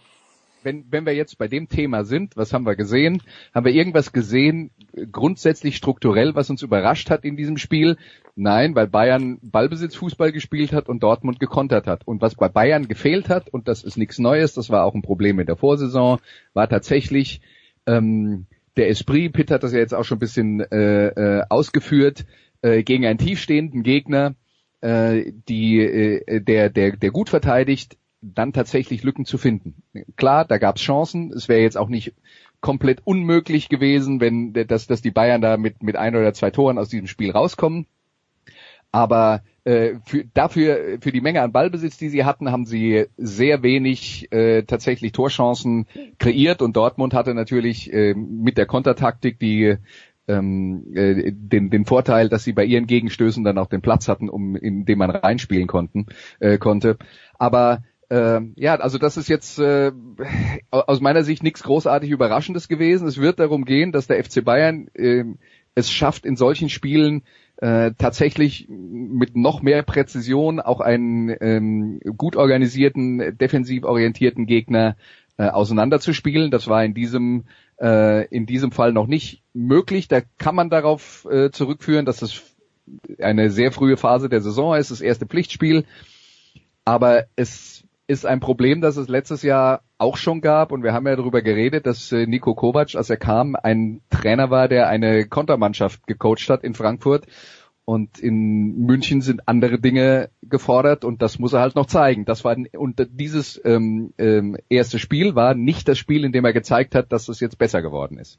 wenn, 0.63 0.85
wenn 0.91 1.07
wir 1.07 1.15
jetzt 1.15 1.39
bei 1.39 1.49
dem 1.49 1.69
Thema 1.69 2.05
sind, 2.05 2.37
was 2.37 2.53
haben 2.53 2.67
wir 2.67 2.77
gesehen? 2.77 3.23
Haben 3.55 3.67
wir 3.67 3.73
irgendwas 3.73 4.13
gesehen, 4.13 4.71
grundsätzlich 5.11 5.77
strukturell, 5.77 6.35
was 6.35 6.51
uns 6.51 6.63
überrascht 6.63 7.11
hat 7.11 7.25
in 7.25 7.37
diesem 7.37 7.57
Spiel? 7.57 7.97
Nein, 8.35 8.75
weil 8.75 8.87
Bayern 8.87 9.39
Ballbesitzfußball 9.43 10.33
gespielt 10.33 10.73
hat 10.73 10.89
und 10.89 11.03
Dortmund 11.03 11.41
gekontert 11.41 11.87
hat. 11.87 12.07
Und 12.07 12.23
was 12.23 12.35
bei 12.35 12.49
Bayern 12.49 12.89
gefehlt 12.89 13.29
hat, 13.29 13.49
und 13.49 13.69
das 13.69 13.85
ist 13.85 13.97
nichts 13.97 14.19
Neues, 14.19 14.55
das 14.55 14.71
war 14.71 14.85
auch 14.85 14.95
ein 14.95 15.03
Problem 15.03 15.39
in 15.39 15.47
der 15.47 15.57
Vorsaison, 15.57 16.19
war 16.55 16.69
tatsächlich 16.69 17.41
ähm, 17.87 18.47
der 18.77 18.89
Esprit, 18.89 19.33
Pitt 19.33 19.51
hat 19.51 19.63
das 19.63 19.73
ja 19.73 19.79
jetzt 19.79 19.95
auch 19.95 20.05
schon 20.05 20.17
ein 20.17 20.21
bisschen 20.21 20.61
äh, 20.61 21.09
äh, 21.09 21.45
ausgeführt, 21.49 22.25
äh, 22.63 22.83
gegen 22.83 23.05
einen 23.07 23.19
tiefstehenden 23.19 23.83
Gegner, 23.83 24.35
äh, 24.81 25.33
die, 25.49 25.81
äh, 25.81 26.41
der, 26.41 26.71
der, 26.71 26.97
der 26.97 27.11
gut 27.11 27.29
verteidigt, 27.29 27.99
dann 28.23 28.53
tatsächlich 28.53 29.03
Lücken 29.03 29.25
zu 29.25 29.37
finden. 29.37 29.83
Klar, 30.17 30.45
da 30.45 30.59
gab 30.59 30.77
es 30.77 30.83
Chancen. 30.83 31.33
Es 31.33 31.49
wäre 31.49 31.61
jetzt 31.61 31.77
auch 31.77 31.89
nicht 31.89 32.15
komplett 32.61 33.01
unmöglich 33.05 33.69
gewesen, 33.69 34.21
wenn 34.21 34.53
dass, 34.53 34.87
dass 34.87 35.03
die 35.03 35.11
Bayern 35.11 35.43
da 35.43 35.57
mit, 35.57 35.83
mit 35.83 35.97
ein 35.97 36.15
oder 36.15 36.33
zwei 36.33 36.51
Toren 36.51 36.79
aus 36.79 36.89
diesem 36.89 37.09
Spiel 37.09 37.33
rauskommen. 37.33 37.87
Aber 38.93 39.43
äh, 39.65 39.95
für, 40.05 40.25
dafür, 40.35 40.99
für 41.01 41.13
die 41.13 41.21
Menge 41.21 41.43
an 41.43 41.53
Ballbesitz, 41.53 41.97
die 41.97 42.11
sie 42.11 42.25
hatten, 42.25 42.53
haben 42.53 42.67
sie 42.67 43.07
sehr 43.17 43.63
wenig 43.63 44.31
äh, 44.33 44.63
tatsächlich 44.63 45.13
Torchancen 45.13 45.87
kreiert 46.19 46.63
und 46.63 46.77
Dortmund 46.77 47.15
hatte 47.15 47.35
natürlich 47.35 47.93
äh, 47.93 48.15
mit 48.15 48.59
der 48.59 48.67
Kontertaktik 48.67 49.39
die 49.41 49.77
ähm, 50.29 50.85
äh, 50.95 51.33
den, 51.33 51.71
den 51.71 51.85
Vorteil, 51.85 52.29
dass 52.29 52.45
sie 52.45 52.53
bei 52.53 52.65
ihren 52.65 52.87
Gegenstößen 52.87 53.43
dann 53.43 53.59
auch 53.59 53.69
den 53.69 53.83
Platz 53.83 54.09
hatten, 54.09 54.29
um 54.29 54.57
in 54.57 54.85
dem 54.85 54.99
man 54.99 55.11
reinspielen 55.11 55.67
konnten, 55.67 56.07
äh, 56.39 56.59
konnte. 56.59 56.97
Aber 57.39 57.83
äh, 58.13 58.41
ja, 58.57 58.75
also 58.75 58.99
das 58.99 59.17
ist 59.17 59.29
jetzt 59.29 59.59
äh, 59.59 59.91
aus 60.71 61.01
meiner 61.01 61.25
Sicht 61.25 61.43
nichts 61.43 61.63
großartig 61.63 62.11
Überraschendes 62.11 62.69
gewesen. 62.69 63.09
Es 63.09 63.19
wird 63.19 63.41
darum 63.41 63.65
gehen, 63.65 63.91
dass 63.91 64.07
der 64.07 64.23
FC 64.23 64.45
Bayern 64.45 64.89
äh, 64.93 65.25
es 65.75 65.91
schafft, 65.91 66.27
in 66.27 66.37
solchen 66.37 66.69
Spielen 66.69 67.23
äh, 67.57 67.93
tatsächlich 67.97 68.67
mit 68.69 69.35
noch 69.35 69.63
mehr 69.63 69.83
Präzision 69.83 70.61
auch 70.61 70.81
einen 70.81 71.35
ähm, 71.41 72.01
gut 72.19 72.37
organisierten, 72.37 73.39
defensiv 73.39 73.85
orientierten 73.85 74.45
Gegner 74.45 74.97
äh, 75.39 75.49
auseinanderzuspielen. 75.49 76.51
Das 76.51 76.69
war 76.69 76.85
in 76.85 76.93
diesem 76.93 77.45
äh, 77.81 78.27
in 78.27 78.45
diesem 78.45 78.73
Fall 78.73 78.93
noch 78.93 79.07
nicht 79.07 79.43
möglich. 79.55 80.09
Da 80.09 80.21
kann 80.37 80.55
man 80.55 80.69
darauf 80.69 81.27
äh, 81.31 81.51
zurückführen, 81.51 82.05
dass 82.05 82.21
es 82.21 82.43
eine 83.19 83.49
sehr 83.49 83.73
frühe 83.73 83.97
Phase 83.97 84.29
der 84.29 84.43
Saison 84.43 84.77
ist, 84.77 84.91
das 84.91 85.01
erste 85.01 85.25
Pflichtspiel. 85.25 85.87
Aber 86.85 87.25
es 87.37 87.82
ist 88.07 88.27
ein 88.27 88.41
Problem, 88.41 88.81
das 88.81 88.97
es 88.97 89.09
letztes 89.09 89.43
Jahr 89.43 89.83
auch 89.99 90.17
schon 90.17 90.41
gab 90.41 90.73
und 90.73 90.83
wir 90.83 90.93
haben 90.93 91.07
ja 91.07 91.17
darüber 91.17 91.43
geredet, 91.43 91.87
dass 91.87 92.11
äh, 92.13 92.27
Nico 92.27 92.55
Kovac, 92.55 92.95
als 92.95 93.11
er 93.11 93.17
kam, 93.17 93.57
ein 93.57 94.01
Trainer 94.11 94.51
war, 94.51 94.69
der 94.69 94.89
eine 94.89 95.27
Kontermannschaft 95.27 96.07
gecoacht 96.07 96.49
hat 96.51 96.65
in 96.65 96.75
Frankfurt 96.75 97.27
und 97.85 98.19
in 98.19 98.79
München 98.79 99.23
sind 99.23 99.49
andere 99.49 99.79
Dinge 99.79 100.31
gefordert 100.43 101.05
und 101.05 101.23
das 101.23 101.39
muss 101.39 101.53
er 101.53 101.61
halt 101.61 101.75
noch 101.75 101.87
zeigen. 101.87 102.25
Das 102.25 102.45
war 102.45 102.57
und 102.77 103.09
dieses 103.11 103.61
ähm, 103.65 104.13
ähm, 104.19 104.57
erste 104.69 104.99
Spiel 104.99 105.35
war 105.35 105.55
nicht 105.55 105.89
das 105.89 105.99
Spiel, 105.99 106.25
in 106.25 106.33
dem 106.33 106.45
er 106.45 106.53
gezeigt 106.53 106.95
hat, 106.95 107.13
dass 107.13 107.29
es 107.29 107.41
jetzt 107.41 107.59
besser 107.59 107.83
geworden 107.83 108.19
ist. 108.19 108.39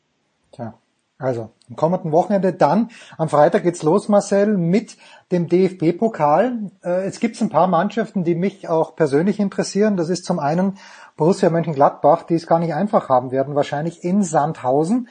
Tja. 0.52 0.76
Also, 1.20 1.52
am 1.70 1.76
kommenden 1.76 2.12
Wochenende 2.12 2.54
dann, 2.54 2.90
am 3.18 3.30
Freitag 3.30 3.64
geht's 3.64 3.84
los, 3.84 4.10
Marcel, 4.10 4.58
mit 4.58 4.98
dem 5.32 5.48
DFB-Pokal. 5.48 6.72
Äh, 6.84 7.06
jetzt 7.06 7.22
gibt's 7.22 7.42
ein 7.42 7.50
paar 7.50 7.68
Mannschaften, 7.68 8.24
die 8.24 8.36
mich 8.36 8.68
auch 8.68 8.96
persönlich 8.96 9.40
interessieren. 9.40 9.96
Das 9.96 10.10
ist 10.10 10.26
zum 10.26 10.40
einen 10.40 10.78
Borussia 11.16 11.50
Mönchengladbach, 11.50 12.24
die 12.24 12.34
es 12.34 12.48
gar 12.48 12.60
nicht 12.60 12.74
einfach 12.74 13.10
haben 13.10 13.32
werden, 13.32 13.56
wahrscheinlich 13.56 14.04
in 14.04 14.24
Sandhausen. 14.24 15.08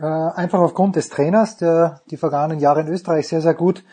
Äh, 0.00 0.04
einfach 0.04 0.58
aufgrund 0.58 0.96
des 0.96 1.08
Trainers, 1.08 1.56
der 1.56 2.00
die 2.10 2.16
vergangenen 2.16 2.58
Jahre 2.58 2.80
in 2.80 2.88
Österreich 2.88 3.28
sehr, 3.28 3.40
sehr 3.40 3.54
gut 3.54 3.84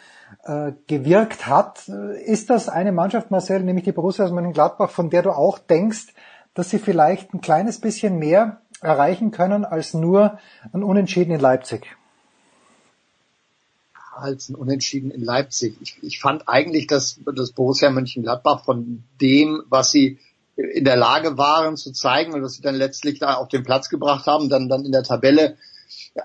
äh, 0.43 0.71
gewirkt 0.87 1.47
hat. 1.47 1.87
Ist 2.25 2.49
das 2.49 2.69
eine 2.69 2.91
Mannschaft, 2.91 3.29
Marcel, 3.29 3.61
nämlich 3.61 3.85
die 3.85 3.91
Borussia 3.91 4.27
Mönchengladbach, 4.29 4.89
von 4.89 5.09
der 5.09 5.21
du 5.21 5.31
auch 5.31 5.59
denkst, 5.59 6.13
dass 6.53 6.69
sie 6.69 6.79
vielleicht 6.79 7.33
ein 7.33 7.41
kleines 7.41 7.79
bisschen 7.79 8.17
mehr 8.17 8.60
erreichen 8.81 9.31
können 9.31 9.63
als 9.63 9.93
nur 9.93 10.39
ein 10.73 10.83
Unentschieden 10.83 11.31
in 11.31 11.39
Leipzig? 11.39 11.95
Als 14.13 14.49
ein 14.49 14.55
Unentschieden 14.55 15.11
in 15.11 15.21
Leipzig. 15.21 15.77
Ich, 15.81 15.97
ich 16.01 16.19
fand 16.19 16.49
eigentlich, 16.49 16.87
dass 16.87 17.19
das 17.33 17.51
Borussia 17.51 17.89
Mönchengladbach 17.89 18.65
von 18.65 19.03
dem, 19.21 19.63
was 19.69 19.91
sie 19.91 20.19
in 20.55 20.83
der 20.83 20.97
Lage 20.97 21.37
waren 21.37 21.77
zu 21.77 21.91
zeigen 21.91 22.33
und 22.33 22.43
was 22.43 22.53
sie 22.53 22.61
dann 22.61 22.75
letztlich 22.75 23.19
da 23.19 23.35
auf 23.35 23.47
den 23.47 23.63
Platz 23.63 23.89
gebracht 23.89 24.27
haben, 24.27 24.49
dann, 24.49 24.67
dann 24.67 24.85
in 24.85 24.91
der 24.91 25.03
Tabelle 25.03 25.57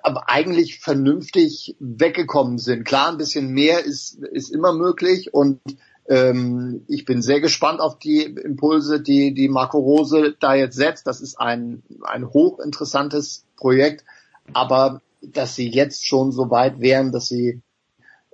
aber 0.02 0.28
eigentlich 0.28 0.80
vernünftig 0.80 1.76
weggekommen 1.78 2.58
sind. 2.58 2.84
Klar, 2.84 3.10
ein 3.10 3.18
bisschen 3.18 3.48
mehr 3.48 3.84
ist, 3.84 4.18
ist 4.18 4.50
immer 4.50 4.72
möglich 4.72 5.32
und 5.32 5.60
ähm, 6.08 6.84
ich 6.88 7.04
bin 7.04 7.22
sehr 7.22 7.40
gespannt 7.40 7.80
auf 7.80 7.98
die 7.98 8.22
Impulse, 8.22 9.00
die, 9.00 9.34
die 9.34 9.48
Marco 9.48 9.78
Rose 9.78 10.36
da 10.38 10.54
jetzt 10.54 10.76
setzt. 10.76 11.06
Das 11.06 11.20
ist 11.20 11.40
ein, 11.40 11.82
ein 12.02 12.28
hochinteressantes 12.28 13.44
Projekt, 13.56 14.04
aber 14.52 15.00
dass 15.22 15.56
sie 15.56 15.68
jetzt 15.68 16.06
schon 16.06 16.32
so 16.32 16.50
weit 16.50 16.80
wären, 16.80 17.12
dass 17.12 17.28
sie 17.28 17.62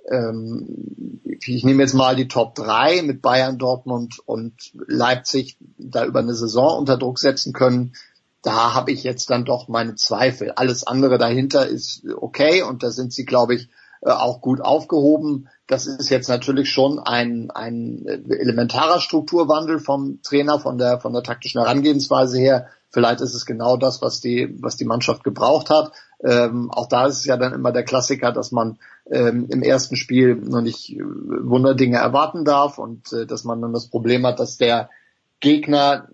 ähm, 0.09 1.19
ich 1.23 1.63
nehme 1.63 1.83
jetzt 1.83 1.93
mal 1.93 2.15
die 2.15 2.27
Top 2.27 2.55
3 2.55 3.01
mit 3.03 3.21
Bayern, 3.21 3.57
Dortmund 3.57 4.19
und 4.25 4.53
Leipzig 4.87 5.57
da 5.77 6.05
über 6.05 6.19
eine 6.19 6.35
Saison 6.35 6.77
unter 6.77 6.97
Druck 6.97 7.19
setzen 7.19 7.53
können, 7.53 7.93
da 8.41 8.73
habe 8.73 8.91
ich 8.91 9.03
jetzt 9.03 9.29
dann 9.29 9.45
doch 9.45 9.67
meine 9.67 9.95
Zweifel. 9.95 10.51
Alles 10.51 10.85
andere 10.85 11.17
dahinter 11.17 11.65
ist 11.67 12.03
okay 12.17 12.61
und 12.61 12.83
da 12.83 12.91
sind 12.91 13.13
sie, 13.13 13.25
glaube 13.25 13.55
ich, 13.55 13.69
äh, 14.05 14.11
auch 14.11 14.41
gut 14.41 14.61
aufgehoben. 14.61 15.47
Das 15.67 15.87
ist 15.87 16.09
jetzt 16.09 16.27
natürlich 16.27 16.69
schon 16.69 16.99
ein, 16.99 17.51
ein 17.51 18.05
elementarer 18.05 18.99
Strukturwandel 18.99 19.79
vom 19.79 20.19
Trainer, 20.21 20.59
von 20.59 20.77
der, 20.77 20.99
von 20.99 21.13
der 21.13 21.23
taktischen 21.23 21.61
Herangehensweise 21.61 22.37
her. 22.37 22.67
Vielleicht 22.89 23.21
ist 23.21 23.33
es 23.33 23.45
genau 23.45 23.77
das, 23.77 24.01
was 24.01 24.19
die, 24.19 24.55
was 24.59 24.75
die 24.75 24.85
Mannschaft 24.85 25.23
gebraucht 25.23 25.69
hat. 25.69 25.93
Ähm, 26.23 26.69
auch 26.69 26.87
da 26.87 27.07
ist 27.07 27.17
es 27.17 27.25
ja 27.25 27.37
dann 27.37 27.53
immer 27.53 27.71
der 27.71 27.83
Klassiker, 27.83 28.31
dass 28.31 28.51
man 28.51 28.77
ähm, 29.09 29.47
im 29.49 29.63
ersten 29.63 29.95
Spiel 29.95 30.35
noch 30.35 30.61
nicht 30.61 30.91
äh, 30.91 30.99
Wunderdinge 30.99 31.97
erwarten 31.97 32.45
darf 32.45 32.77
und 32.77 33.11
äh, 33.13 33.25
dass 33.25 33.45
man 33.45 33.61
dann 33.61 33.73
das 33.73 33.87
Problem 33.87 34.25
hat, 34.27 34.39
dass 34.39 34.57
der 34.57 34.89
Gegner 35.39 36.07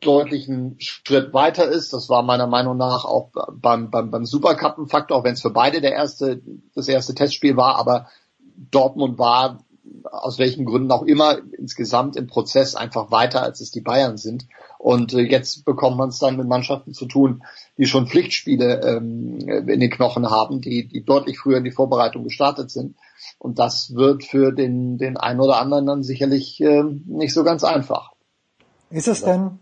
deutlich 0.00 0.48
einen 0.48 0.76
Schritt 0.78 1.32
weiter 1.34 1.68
ist. 1.68 1.92
Das 1.92 2.08
war 2.08 2.22
meiner 2.22 2.46
Meinung 2.46 2.76
nach 2.76 3.04
auch 3.04 3.30
beim, 3.52 3.90
beim, 3.90 4.10
beim 4.10 4.24
Supercup 4.24 4.78
ein 4.78 4.86
Faktor, 4.86 5.18
auch 5.18 5.24
wenn 5.24 5.34
es 5.34 5.42
für 5.42 5.50
beide 5.50 5.80
der 5.80 5.92
erste, 5.92 6.40
das 6.74 6.88
erste 6.88 7.14
Testspiel 7.14 7.56
war, 7.56 7.76
aber 7.76 8.08
Dortmund 8.70 9.18
war 9.18 9.58
aus 10.04 10.38
welchen 10.38 10.64
Gründen 10.64 10.90
auch 10.90 11.02
immer 11.02 11.38
insgesamt 11.56 12.16
im 12.16 12.26
Prozess 12.26 12.74
einfach 12.74 13.10
weiter, 13.10 13.42
als 13.42 13.60
es 13.60 13.70
die 13.70 13.80
Bayern 13.80 14.16
sind. 14.16 14.46
Und 14.78 15.12
äh, 15.14 15.20
jetzt 15.20 15.64
bekommt 15.64 15.96
man 15.96 16.10
es 16.10 16.18
dann 16.18 16.36
mit 16.36 16.46
Mannschaften 16.46 16.92
zu 16.92 17.06
tun, 17.06 17.42
die 17.76 17.86
schon 17.86 18.06
Pflichtspiele 18.06 18.80
ähm, 18.82 19.38
in 19.40 19.80
den 19.80 19.90
Knochen 19.90 20.30
haben, 20.30 20.60
die, 20.60 20.86
die 20.86 21.04
deutlich 21.04 21.38
früher 21.38 21.58
in 21.58 21.64
die 21.64 21.72
Vorbereitung 21.72 22.24
gestartet 22.24 22.70
sind. 22.70 22.96
Und 23.38 23.58
das 23.58 23.94
wird 23.94 24.24
für 24.24 24.52
den, 24.52 24.98
den 24.98 25.16
einen 25.16 25.40
oder 25.40 25.60
anderen 25.60 25.86
dann 25.86 26.02
sicherlich 26.02 26.60
äh, 26.60 26.82
nicht 26.82 27.34
so 27.34 27.44
ganz 27.44 27.64
einfach. 27.64 28.12
Ist 28.90 29.08
es 29.08 29.22
denn 29.22 29.58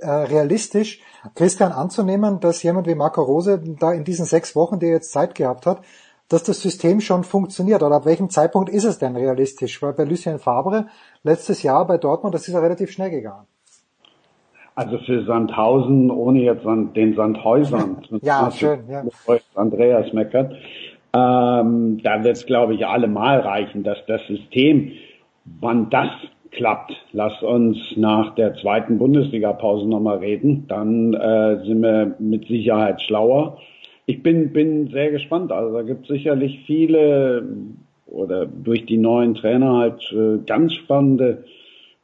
äh, 0.00 0.08
realistisch, 0.08 1.00
Christian 1.34 1.72
anzunehmen, 1.72 2.40
dass 2.40 2.62
jemand 2.62 2.86
wie 2.86 2.94
Marco 2.94 3.22
Rose 3.22 3.60
da 3.78 3.92
in 3.92 4.04
diesen 4.04 4.24
sechs 4.24 4.56
Wochen, 4.56 4.78
die 4.78 4.86
er 4.86 4.92
jetzt 4.92 5.12
Zeit 5.12 5.34
gehabt 5.34 5.66
hat, 5.66 5.82
dass 6.28 6.44
das 6.44 6.62
System 6.62 7.00
schon 7.00 7.24
funktioniert? 7.24 7.82
Oder 7.82 7.96
ab 7.96 8.06
welchem 8.06 8.30
Zeitpunkt 8.30 8.70
ist 8.70 8.84
es 8.84 8.98
denn 8.98 9.16
realistisch? 9.16 9.82
Weil 9.82 9.92
bei 9.92 10.04
Lucien 10.04 10.38
Fabre 10.38 10.86
letztes 11.22 11.62
Jahr 11.62 11.86
bei 11.86 11.98
Dortmund, 11.98 12.34
das 12.34 12.48
ist 12.48 12.54
ja 12.54 12.60
relativ 12.60 12.90
schnell 12.90 13.10
gegangen. 13.10 13.46
Also 14.74 14.98
für 14.98 15.24
Sandhausen, 15.24 16.10
ohne 16.10 16.40
jetzt 16.40 16.64
an 16.64 16.94
den 16.94 17.14
Sandhäusern, 17.14 18.02
ja, 18.22 18.50
schön, 18.50 18.88
ja. 18.88 19.04
Andreas 19.54 20.12
meckert, 20.12 20.54
ähm, 21.12 22.00
da 22.02 22.22
wird 22.22 22.36
es, 22.36 22.46
glaube 22.46 22.74
ich, 22.74 22.86
allemal 22.86 23.40
reichen, 23.40 23.82
dass 23.82 23.98
das 24.06 24.22
System, 24.28 24.92
wann 25.44 25.90
das 25.90 26.08
klappt, 26.50 26.92
lass 27.12 27.42
uns 27.42 27.78
nach 27.96 28.34
der 28.34 28.54
zweiten 28.54 28.98
Bundesliga-Pause 28.98 29.88
nochmal 29.88 30.18
reden, 30.18 30.66
dann 30.68 31.14
äh, 31.14 31.64
sind 31.64 31.82
wir 31.82 32.16
mit 32.18 32.48
Sicherheit 32.48 33.02
schlauer. 33.02 33.58
Ich 34.06 34.22
bin, 34.22 34.52
bin 34.52 34.88
sehr 34.88 35.10
gespannt. 35.10 35.52
Also 35.52 35.72
da 35.72 35.82
gibt 35.82 36.02
es 36.02 36.08
sicherlich 36.08 36.60
viele 36.66 37.46
oder 38.06 38.46
durch 38.46 38.86
die 38.86 38.96
neuen 38.96 39.34
Trainer 39.34 39.76
halt 39.76 40.12
äh, 40.12 40.38
ganz 40.44 40.74
spannende 40.74 41.44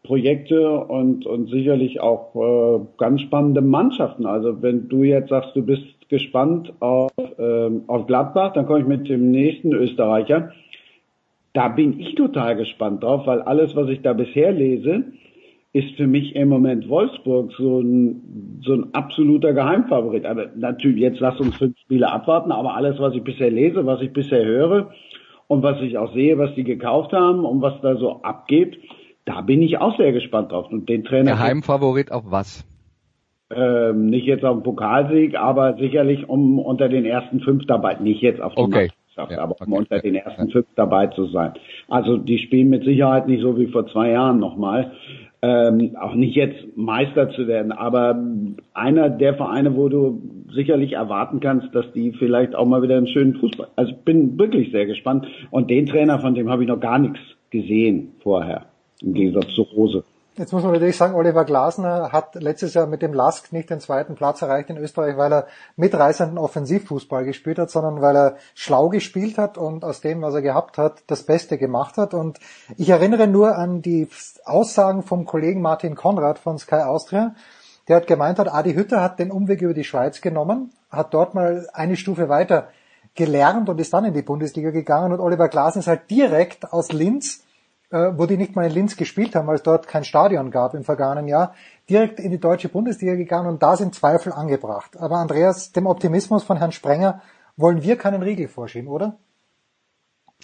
Projekte 0.04 0.78
und, 0.78 1.26
und 1.26 1.50
sicherlich 1.50 2.00
auch 2.00 2.34
äh, 2.36 2.86
ganz 2.96 3.22
spannende 3.22 3.60
Mannschaften. 3.60 4.24
Also 4.24 4.62
wenn 4.62 4.88
du 4.88 5.02
jetzt 5.02 5.30
sagst, 5.30 5.56
du 5.56 5.62
bist 5.62 5.82
gespannt 6.08 6.72
auf, 6.78 7.10
ähm, 7.38 7.82
auf 7.88 8.06
Gladbach, 8.06 8.52
dann 8.52 8.66
komme 8.66 8.80
ich 8.80 8.86
mit 8.86 9.08
dem 9.08 9.32
nächsten 9.32 9.72
Österreicher. 9.72 10.52
Da 11.56 11.68
bin 11.68 11.98
ich 11.98 12.14
total 12.16 12.54
gespannt 12.54 13.02
drauf, 13.02 13.26
weil 13.26 13.40
alles, 13.40 13.74
was 13.74 13.88
ich 13.88 14.02
da 14.02 14.12
bisher 14.12 14.52
lese, 14.52 15.04
ist 15.72 15.96
für 15.96 16.06
mich 16.06 16.36
im 16.36 16.50
Moment 16.50 16.86
Wolfsburg 16.86 17.50
so 17.56 17.80
ein, 17.80 18.60
so 18.62 18.74
ein 18.74 18.92
absoluter 18.92 19.54
Geheimfavorit. 19.54 20.26
Aber 20.26 20.50
natürlich, 20.54 21.00
jetzt 21.00 21.20
lass 21.20 21.40
uns 21.40 21.56
fünf 21.56 21.78
Spiele 21.78 22.12
abwarten, 22.12 22.52
aber 22.52 22.74
alles, 22.74 22.98
was 22.98 23.14
ich 23.14 23.24
bisher 23.24 23.50
lese, 23.50 23.86
was 23.86 24.02
ich 24.02 24.12
bisher 24.12 24.44
höre 24.44 24.90
und 25.46 25.62
was 25.62 25.80
ich 25.80 25.96
auch 25.96 26.12
sehe, 26.12 26.36
was 26.36 26.54
die 26.56 26.64
gekauft 26.64 27.14
haben 27.14 27.46
und 27.46 27.62
was 27.62 27.80
da 27.80 27.96
so 27.96 28.20
abgeht, 28.22 28.76
da 29.24 29.40
bin 29.40 29.62
ich 29.62 29.78
auch 29.78 29.96
sehr 29.96 30.12
gespannt 30.12 30.52
drauf. 30.52 30.70
Und 30.70 30.90
den 30.90 31.04
Trainer. 31.04 31.32
Geheimfavorit 31.32 32.12
auf 32.12 32.24
was? 32.26 32.66
Ähm, 33.48 34.10
nicht 34.10 34.26
jetzt 34.26 34.44
auf 34.44 34.58
den 34.58 34.62
Pokalsieg, 34.62 35.38
aber 35.38 35.78
sicherlich 35.78 36.28
um 36.28 36.58
unter 36.58 36.90
den 36.90 37.06
ersten 37.06 37.40
fünf 37.40 37.64
dabei, 37.64 37.94
nicht 37.94 38.20
jetzt 38.20 38.42
auf 38.42 38.54
die 38.54 38.60
okay. 38.60 38.90
Meisterschaft, 39.16 39.32
ja, 39.32 39.42
aber 39.42 39.56
um 39.60 39.72
okay. 39.72 39.78
unter 39.80 39.98
den 40.00 40.14
ersten 40.14 40.50
fünf 40.50 40.66
dabei 40.74 41.06
zu 41.08 41.26
sein. 41.26 41.54
Also 41.88 42.16
die 42.16 42.38
spielen 42.38 42.68
mit 42.68 42.84
Sicherheit 42.84 43.28
nicht 43.28 43.42
so 43.42 43.58
wie 43.58 43.66
vor 43.66 43.86
zwei 43.88 44.10
Jahren 44.10 44.38
nochmal 44.38 44.92
ähm, 45.42 45.94
auch 46.00 46.14
nicht 46.14 46.34
jetzt 46.34 46.76
Meister 46.76 47.30
zu 47.30 47.46
werden, 47.46 47.70
aber 47.70 48.18
einer 48.72 49.10
der 49.10 49.34
Vereine, 49.34 49.76
wo 49.76 49.88
du 49.88 50.20
sicherlich 50.52 50.94
erwarten 50.94 51.40
kannst, 51.40 51.74
dass 51.74 51.92
die 51.92 52.12
vielleicht 52.12 52.54
auch 52.54 52.66
mal 52.66 52.82
wieder 52.82 52.96
einen 52.96 53.06
schönen 53.06 53.34
Fußball. 53.34 53.68
Also 53.76 53.92
ich 53.92 53.98
bin 53.98 54.38
wirklich 54.38 54.72
sehr 54.72 54.86
gespannt. 54.86 55.26
Und 55.50 55.70
den 55.70 55.86
Trainer, 55.86 56.18
von 56.20 56.34
dem 56.34 56.48
habe 56.48 56.62
ich 56.62 56.68
noch 56.68 56.80
gar 56.80 56.98
nichts 56.98 57.20
gesehen 57.50 58.12
vorher, 58.22 58.66
im 59.02 59.12
Gegensatz 59.12 59.54
zu 59.54 59.62
Rose. 59.62 60.04
Jetzt 60.38 60.52
muss 60.52 60.62
man 60.62 60.72
natürlich 60.72 60.98
sagen, 60.98 61.14
Oliver 61.14 61.46
Glasner 61.46 62.12
hat 62.12 62.34
letztes 62.34 62.74
Jahr 62.74 62.86
mit 62.86 63.00
dem 63.00 63.14
Lask 63.14 63.54
nicht 63.54 63.70
den 63.70 63.80
zweiten 63.80 64.16
Platz 64.16 64.42
erreicht 64.42 64.68
in 64.68 64.76
Österreich, 64.76 65.16
weil 65.16 65.32
er 65.32 65.46
mitreißenden 65.76 66.36
Offensivfußball 66.36 67.24
gespielt 67.24 67.58
hat, 67.58 67.70
sondern 67.70 68.02
weil 68.02 68.14
er 68.14 68.36
schlau 68.54 68.90
gespielt 68.90 69.38
hat 69.38 69.56
und 69.56 69.82
aus 69.82 70.02
dem, 70.02 70.20
was 70.20 70.34
er 70.34 70.42
gehabt 70.42 70.76
hat, 70.76 71.04
das 71.06 71.22
Beste 71.22 71.56
gemacht 71.56 71.96
hat. 71.96 72.12
Und 72.12 72.38
ich 72.76 72.90
erinnere 72.90 73.26
nur 73.26 73.56
an 73.56 73.80
die 73.80 74.08
Aussagen 74.44 75.02
vom 75.04 75.24
Kollegen 75.24 75.62
Martin 75.62 75.94
Konrad 75.94 76.38
von 76.38 76.58
Sky 76.58 76.82
Austria, 76.82 77.34
der 77.88 77.96
hat 77.96 78.06
gemeint 78.06 78.38
hat, 78.38 78.52
Adi 78.52 78.74
Hütter 78.74 79.02
hat 79.02 79.18
den 79.18 79.30
Umweg 79.30 79.62
über 79.62 79.72
die 79.72 79.84
Schweiz 79.84 80.20
genommen, 80.20 80.70
hat 80.90 81.14
dort 81.14 81.34
mal 81.34 81.66
eine 81.72 81.96
Stufe 81.96 82.28
weiter 82.28 82.68
gelernt 83.14 83.70
und 83.70 83.80
ist 83.80 83.94
dann 83.94 84.04
in 84.04 84.12
die 84.12 84.20
Bundesliga 84.20 84.70
gegangen 84.70 85.14
und 85.14 85.20
Oliver 85.20 85.48
Glasner 85.48 85.80
ist 85.80 85.88
halt 85.88 86.10
direkt 86.10 86.74
aus 86.74 86.92
Linz 86.92 87.45
äh, 87.90 88.12
wo 88.16 88.26
die 88.26 88.36
nicht 88.36 88.56
mal 88.56 88.66
in 88.66 88.72
Linz 88.72 88.96
gespielt 88.96 89.34
haben, 89.34 89.46
weil 89.46 89.56
es 89.56 89.62
dort 89.62 89.86
kein 89.86 90.04
Stadion 90.04 90.50
gab 90.50 90.74
im 90.74 90.84
vergangenen 90.84 91.28
Jahr, 91.28 91.54
direkt 91.88 92.20
in 92.20 92.30
die 92.30 92.40
deutsche 92.40 92.68
Bundesliga 92.68 93.14
gegangen 93.14 93.48
und 93.48 93.62
da 93.62 93.76
sind 93.76 93.94
Zweifel 93.94 94.32
angebracht. 94.32 94.96
Aber 94.96 95.16
Andreas, 95.16 95.72
dem 95.72 95.86
Optimismus 95.86 96.44
von 96.44 96.56
Herrn 96.56 96.72
Sprenger 96.72 97.22
wollen 97.56 97.82
wir 97.82 97.96
keinen 97.96 98.22
Riegel 98.22 98.48
vorschieben, 98.48 98.88
oder? 98.88 99.18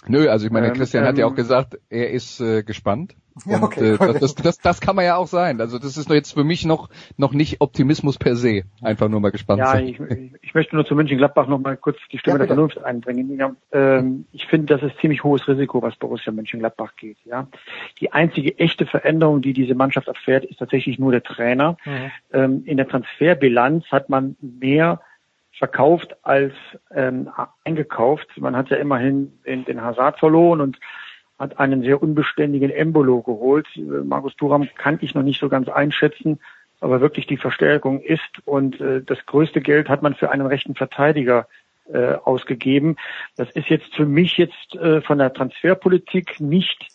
Nö, 0.07 0.29
also 0.29 0.45
ich 0.45 0.51
meine, 0.51 0.67
ähm, 0.67 0.73
Christian 0.73 1.03
ähm, 1.03 1.09
hat 1.09 1.17
ja 1.17 1.25
auch 1.25 1.31
ähm, 1.31 1.35
gesagt, 1.35 1.79
er 1.89 2.11
ist 2.11 2.39
äh, 2.39 2.63
gespannt. 2.63 3.15
Ja, 3.47 3.57
und, 3.57 3.63
okay, 3.63 3.93
äh, 3.93 4.19
das, 4.19 4.35
das, 4.35 4.59
das, 4.59 4.79
kann 4.79 4.95
man 4.95 5.05
ja 5.05 5.15
auch 5.15 5.25
sein. 5.25 5.59
Also 5.59 5.79
das 5.79 5.97
ist 5.97 6.07
jetzt 6.07 6.33
für 6.33 6.43
mich 6.43 6.65
noch 6.65 6.89
noch 7.17 7.33
nicht 7.33 7.61
Optimismus 7.61 8.19
per 8.19 8.35
se. 8.35 8.61
Einfach 8.81 9.09
nur 9.09 9.21
mal 9.21 9.31
gespannt 9.31 9.59
ja, 9.59 9.71
sein. 9.71 9.87
Ich, 9.87 9.99
ich 10.41 10.53
möchte 10.53 10.75
nur 10.75 10.85
zu 10.85 10.93
Mönchengladbach 10.93 11.47
noch 11.47 11.57
mal 11.57 11.75
kurz 11.75 11.97
die 12.11 12.19
Stimme 12.19 12.35
ja, 12.35 12.37
der 12.39 12.47
Vernunft 12.47 12.83
einbringen. 12.83 13.35
Ja, 13.35 13.55
ähm, 13.71 14.25
ich 14.31 14.45
finde, 14.45 14.67
das 14.67 14.83
ist 14.83 14.99
ziemlich 14.99 15.23
hohes 15.23 15.47
Risiko, 15.47 15.81
was 15.81 15.95
Borussia 15.95 16.31
Mönchengladbach 16.31 16.95
geht. 16.95 17.17
Ja, 17.25 17.47
Die 17.99 18.11
einzige 18.11 18.57
echte 18.59 18.85
Veränderung, 18.85 19.41
die 19.41 19.53
diese 19.53 19.73
Mannschaft 19.73 20.07
erfährt, 20.07 20.45
ist 20.45 20.59
tatsächlich 20.59 20.99
nur 20.99 21.11
der 21.11 21.23
Trainer. 21.23 21.77
Mhm. 21.85 22.11
Ähm, 22.33 22.61
in 22.65 22.77
der 22.77 22.87
Transferbilanz 22.87 23.85
hat 23.85 24.09
man 24.09 24.35
mehr 24.41 25.01
verkauft 25.57 26.15
als 26.23 26.53
ähm, 26.93 27.29
eingekauft. 27.63 28.27
Man 28.37 28.55
hat 28.55 28.69
ja 28.69 28.77
immerhin 28.77 29.39
den, 29.45 29.65
den 29.65 29.81
Hazard 29.81 30.19
verloren 30.19 30.61
und 30.61 30.79
hat 31.39 31.59
einen 31.59 31.83
sehr 31.83 32.01
unbeständigen 32.01 32.69
Embolo 32.69 33.21
geholt. 33.21 33.67
Markus 33.75 34.35
Thuram 34.35 34.67
kann 34.77 34.99
ich 35.01 35.13
noch 35.13 35.23
nicht 35.23 35.39
so 35.39 35.49
ganz 35.49 35.69
einschätzen, 35.69 36.39
aber 36.79 37.01
wirklich 37.01 37.27
die 37.27 37.37
Verstärkung 37.37 38.01
ist 38.01 38.21
und 38.45 38.79
äh, 38.81 39.01
das 39.01 39.25
größte 39.25 39.61
Geld 39.61 39.89
hat 39.89 40.01
man 40.01 40.15
für 40.15 40.31
einen 40.31 40.45
rechten 40.45 40.75
Verteidiger 40.75 41.47
äh, 41.91 42.13
ausgegeben. 42.13 42.95
Das 43.35 43.49
ist 43.51 43.69
jetzt 43.69 43.93
für 43.95 44.05
mich 44.05 44.37
jetzt 44.37 44.75
äh, 44.75 45.01
von 45.01 45.17
der 45.17 45.33
Transferpolitik 45.33 46.39
nicht 46.39 46.92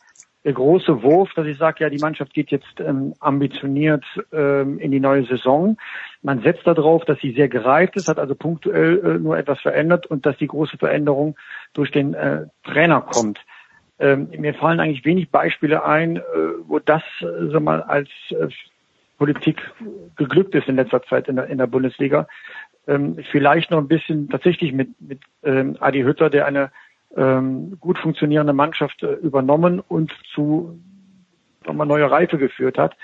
der 0.49 0.55
große 0.55 1.03
Wurf, 1.03 1.30
dass 1.34 1.46
ich 1.46 1.59
sage, 1.59 1.84
ja, 1.84 1.90
die 1.90 1.99
Mannschaft 1.99 2.32
geht 2.32 2.51
jetzt 2.51 2.80
ähm, 2.80 3.12
ambitioniert 3.20 4.03
ähm, 4.32 4.78
in 4.78 4.90
die 4.90 4.99
neue 4.99 5.26
Saison. 5.26 5.76
Man 6.22 6.40
setzt 6.40 6.66
darauf, 6.66 7.05
dass 7.05 7.18
sie 7.20 7.34
sehr 7.34 7.51
gereift 7.51 7.96
ist, 7.96 8.09
hat 8.09 8.18
also 8.18 8.34
punktuell 8.34 8.99
äh, 9.05 9.18
nur 9.18 9.36
etwas 9.36 9.61
verändert 9.61 10.07
und 10.07 10.24
dass 10.24 10.38
die 10.38 10.46
große 10.46 10.78
Veränderung 10.78 11.36
durch 11.74 11.90
den 11.90 12.14
äh, 12.14 12.46
Trainer 12.64 13.03
kommt. 13.03 13.38
Ähm, 13.99 14.30
mir 14.38 14.55
fallen 14.55 14.80
eigentlich 14.80 15.05
wenig 15.05 15.30
Beispiele 15.30 15.84
ein, 15.84 16.16
äh, 16.16 16.22
wo 16.66 16.78
das 16.78 17.03
äh, 17.20 17.51
so 17.51 17.61
mal 17.61 17.82
als 17.82 18.09
äh, 18.30 18.49
Politik 19.18 19.61
geglückt 20.16 20.55
ist 20.55 20.66
in 20.66 20.76
letzter 20.76 21.03
Zeit 21.03 21.28
in 21.28 21.36
der, 21.36 21.49
in 21.49 21.59
der 21.59 21.66
Bundesliga. 21.66 22.26
Ähm, 22.86 23.18
vielleicht 23.30 23.70
noch 23.70 23.78
ein 23.80 23.88
bisschen 23.88 24.30
tatsächlich 24.30 24.72
mit, 24.72 24.99
mit 24.99 25.20
ähm, 25.42 25.76
Adi 25.78 26.05
Hütter, 26.05 26.30
der 26.30 26.46
eine 26.46 26.70
ähm, 27.16 27.78
gut 27.80 27.98
funktionierende 27.98 28.52
Mannschaft 28.52 29.02
äh, 29.02 29.12
übernommen 29.14 29.80
und 29.80 30.12
zu 30.34 30.78
nochmal 31.66 31.86
neue 31.86 32.11
Reife 32.11 32.38
geführt 32.38 32.78
hat. 32.78 32.96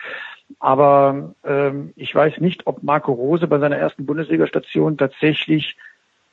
Aber 0.60 1.34
ähm, 1.44 1.92
ich 1.96 2.14
weiß 2.14 2.38
nicht, 2.38 2.66
ob 2.66 2.82
Marco 2.82 3.12
Rose 3.12 3.46
bei 3.46 3.58
seiner 3.58 3.76
ersten 3.76 4.06
Bundesliga-Station 4.06 4.98
tatsächlich 4.98 5.76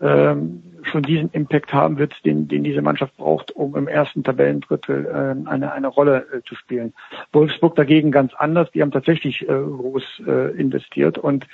ähm, 0.01 0.63
schon 0.83 1.03
diesen 1.03 1.29
Impact 1.31 1.73
haben 1.73 1.97
wird, 1.97 2.25
den, 2.25 2.47
den 2.47 2.63
diese 2.63 2.81
Mannschaft 2.81 3.15
braucht, 3.17 3.51
um 3.51 3.75
im 3.75 3.87
ersten 3.87 4.23
Tabellendrittel 4.23 5.05
äh, 5.05 5.49
eine, 5.49 5.71
eine 5.71 5.87
Rolle 5.87 6.25
äh, 6.33 6.41
zu 6.41 6.55
spielen. 6.55 6.93
Wolfsburg 7.31 7.75
dagegen 7.75 8.11
ganz 8.11 8.33
anders, 8.33 8.71
die 8.71 8.81
haben 8.81 8.91
tatsächlich 8.91 9.43
äh, 9.43 9.45
groß 9.45 10.23
äh, 10.27 10.59
investiert 10.59 11.17
und 11.17 11.47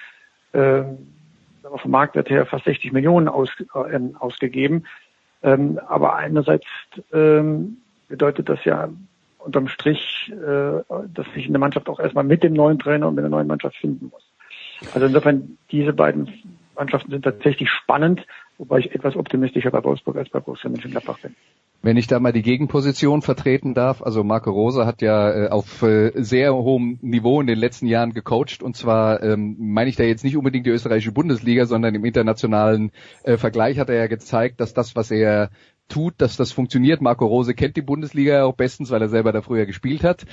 äh, 0.53 0.83
vom 1.75 1.91
Marktwert 1.91 2.29
her 2.29 2.45
fast 2.45 2.63
60 2.65 2.93
Millionen 2.93 3.27
aus, 3.27 3.49
äh, 3.73 3.99
ausgegeben. 4.17 4.85
Ähm, 5.43 5.79
aber 5.87 6.15
einerseits 6.15 6.65
ähm, 7.13 7.77
bedeutet 8.07 8.49
das 8.49 8.63
ja 8.65 8.89
unterm 9.39 9.67
Strich, 9.67 10.31
äh, 10.31 10.83
dass 11.13 11.25
sich 11.33 11.47
eine 11.47 11.59
Mannschaft 11.59 11.87
auch 11.89 11.99
erstmal 11.99 12.23
mit 12.23 12.43
dem 12.43 12.53
neuen 12.53 12.79
Trainer 12.79 13.07
und 13.07 13.15
mit 13.15 13.23
der 13.23 13.29
neuen 13.29 13.47
Mannschaft 13.47 13.77
finden 13.77 14.09
muss. 14.11 14.23
Also 14.93 15.07
insofern, 15.07 15.57
diese 15.71 15.93
beiden 15.93 16.29
Mannschaften 16.75 17.11
sind 17.11 17.23
tatsächlich 17.23 17.69
spannend, 17.69 18.25
wobei 18.57 18.79
ich 18.79 18.93
etwas 18.93 19.15
optimistischer 19.15 19.71
bei 19.71 19.83
Wolfsburg 19.83 20.17
als 20.17 20.29
bei 20.29 20.39
Borussia 20.39 20.69
Mönchengladbach 20.69 21.19
bin. 21.19 21.35
Wenn 21.81 21.97
ich 21.97 22.07
da 22.07 22.19
mal 22.19 22.33
die 22.33 22.41
Gegenposition 22.41 23.21
vertreten 23.21 23.73
darf, 23.73 24.01
also 24.01 24.23
Marco 24.23 24.51
Rose 24.51 24.85
hat 24.85 25.01
ja 25.01 25.45
äh, 25.45 25.49
auf 25.49 25.83
äh, 25.83 26.11
sehr 26.15 26.53
hohem 26.53 26.97
Niveau 27.01 27.39
in 27.39 27.47
den 27.47 27.59
letzten 27.59 27.87
Jahren 27.87 28.13
gecoacht 28.13 28.63
und 28.63 28.75
zwar 28.75 29.21
ähm, 29.23 29.55
meine 29.59 29.89
ich 29.89 29.95
da 29.95 30.03
jetzt 30.03 30.23
nicht 30.23 30.37
unbedingt 30.37 30.65
die 30.65 30.71
österreichische 30.71 31.11
Bundesliga, 31.11 31.65
sondern 31.65 31.93
im 31.95 32.03
internationalen 32.03 32.91
äh, 33.23 33.37
Vergleich 33.37 33.77
hat 33.79 33.89
er 33.89 33.95
ja 33.95 34.07
gezeigt, 34.07 34.59
dass 34.59 34.73
das, 34.73 34.95
was 34.95 35.11
er 35.11 35.51
tut, 35.87 36.15
dass 36.17 36.35
das 36.35 36.51
funktioniert. 36.51 37.01
Marco 37.01 37.25
Rose 37.25 37.53
kennt 37.53 37.77
die 37.77 37.81
Bundesliga 37.81 38.43
auch 38.43 38.55
bestens, 38.55 38.89
weil 38.91 39.01
er 39.01 39.09
selber 39.09 39.31
da 39.31 39.41
früher 39.41 39.65
gespielt 39.65 40.03
hat. 40.03 40.25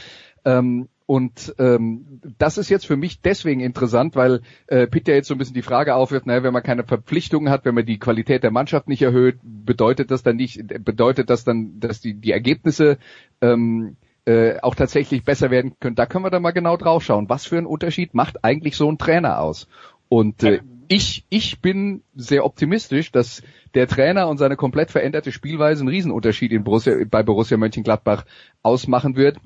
Ähm, 0.44 0.88
und 1.06 1.54
ähm, 1.58 2.20
das 2.38 2.56
ist 2.56 2.70
jetzt 2.70 2.86
für 2.86 2.96
mich 2.96 3.20
deswegen 3.20 3.60
interessant, 3.60 4.16
weil 4.16 4.40
äh, 4.68 4.86
Pitt 4.86 5.06
ja 5.06 5.14
jetzt 5.14 5.28
so 5.28 5.34
ein 5.34 5.38
bisschen 5.38 5.54
die 5.54 5.62
Frage 5.62 5.94
aufwirft, 5.94 6.26
naja, 6.26 6.42
wenn 6.42 6.54
man 6.54 6.62
keine 6.62 6.84
Verpflichtungen 6.84 7.50
hat, 7.50 7.66
wenn 7.66 7.74
man 7.74 7.84
die 7.84 7.98
Qualität 7.98 8.42
der 8.42 8.50
Mannschaft 8.50 8.88
nicht 8.88 9.02
erhöht, 9.02 9.38
bedeutet 9.42 10.10
das 10.10 10.22
dann 10.22 10.36
nicht, 10.36 10.62
bedeutet 10.82 11.28
das 11.28 11.44
dann, 11.44 11.78
dass 11.78 12.00
die, 12.00 12.14
die 12.14 12.32
Ergebnisse 12.32 12.96
ähm, 13.42 13.96
äh, 14.24 14.58
auch 14.60 14.74
tatsächlich 14.74 15.24
besser 15.24 15.50
werden 15.50 15.74
können. 15.78 15.94
Da 15.94 16.06
können 16.06 16.24
wir 16.24 16.30
dann 16.30 16.42
mal 16.42 16.52
genau 16.52 16.78
drauf 16.78 17.04
schauen. 17.04 17.28
Was 17.28 17.44
für 17.44 17.58
einen 17.58 17.66
Unterschied 17.66 18.14
macht 18.14 18.42
eigentlich 18.42 18.76
so 18.76 18.90
ein 18.90 18.96
Trainer 18.96 19.40
aus? 19.40 19.68
Und 20.08 20.42
äh, 20.42 20.60
ich, 20.88 21.26
ich 21.28 21.60
bin 21.60 22.02
sehr 22.14 22.46
optimistisch, 22.46 23.12
dass 23.12 23.42
der 23.74 23.88
Trainer 23.88 24.28
und 24.28 24.38
seine 24.38 24.56
komplett 24.56 24.90
veränderte 24.90 25.32
Spielweise 25.32 25.80
einen 25.80 25.88
Riesenunterschied 25.88 26.52
in 26.52 26.64
Borussia, 26.64 26.96
bei 27.10 27.22
Borussia 27.22 27.58
Mönchengladbach 27.58 28.24
ausmachen 28.62 29.16
wird 29.16 29.36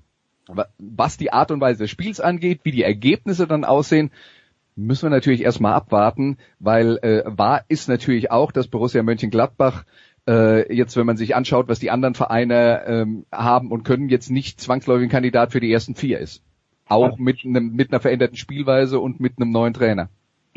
was 0.79 1.17
die 1.17 1.33
Art 1.33 1.51
und 1.51 1.61
Weise 1.61 1.85
des 1.85 1.91
Spiels 1.91 2.21
angeht, 2.21 2.61
wie 2.65 2.73
die 2.73 2.83
Ergebnisse 2.83 3.47
dann 3.47 3.65
aussehen, 3.65 4.11
müssen 4.77 5.07
wir 5.07 5.11
natürlich 5.11 5.43
erstmal 5.43 5.75
abwarten, 5.75 6.39
weil 6.61 6.99
äh, 6.99 7.23
wahr 7.27 7.65
ist 7.69 7.89
natürlich 7.89 8.31
auch, 8.31 8.53
dass 8.53 8.69
Borussia 8.69 9.03
Mönchengladbach 9.03 9.85
äh, 10.29 10.73
jetzt, 10.75 10.97
wenn 10.97 11.07
man 11.07 11.17
sich 11.17 11.35
anschaut, 11.35 11.69
was 11.69 11.81
die 11.81 11.91
anderen 11.91 12.15
Vereine 12.15 12.85
ähm, 12.87 13.27
haben 13.33 13.73
und 13.73 13.83
können, 13.83 14.09
jetzt 14.09 14.31
nicht 14.31 14.61
zwangsläufig 14.61 15.07
ein 15.07 15.11
Kandidat 15.11 15.53
für 15.53 15.61
die 15.61 15.73
ersten 15.73 15.95
vier 15.95 16.19
ist. 16.19 16.43
Auch 16.87 17.19
mit, 17.19 17.45
einem, 17.45 17.75
mit 17.75 17.93
einer 17.93 18.01
veränderten 18.01 18.37
Spielweise 18.37 19.01
und 19.01 19.21
mit 19.21 19.35
einem 19.37 19.51
neuen 19.51 19.75
Trainer. 19.75 20.09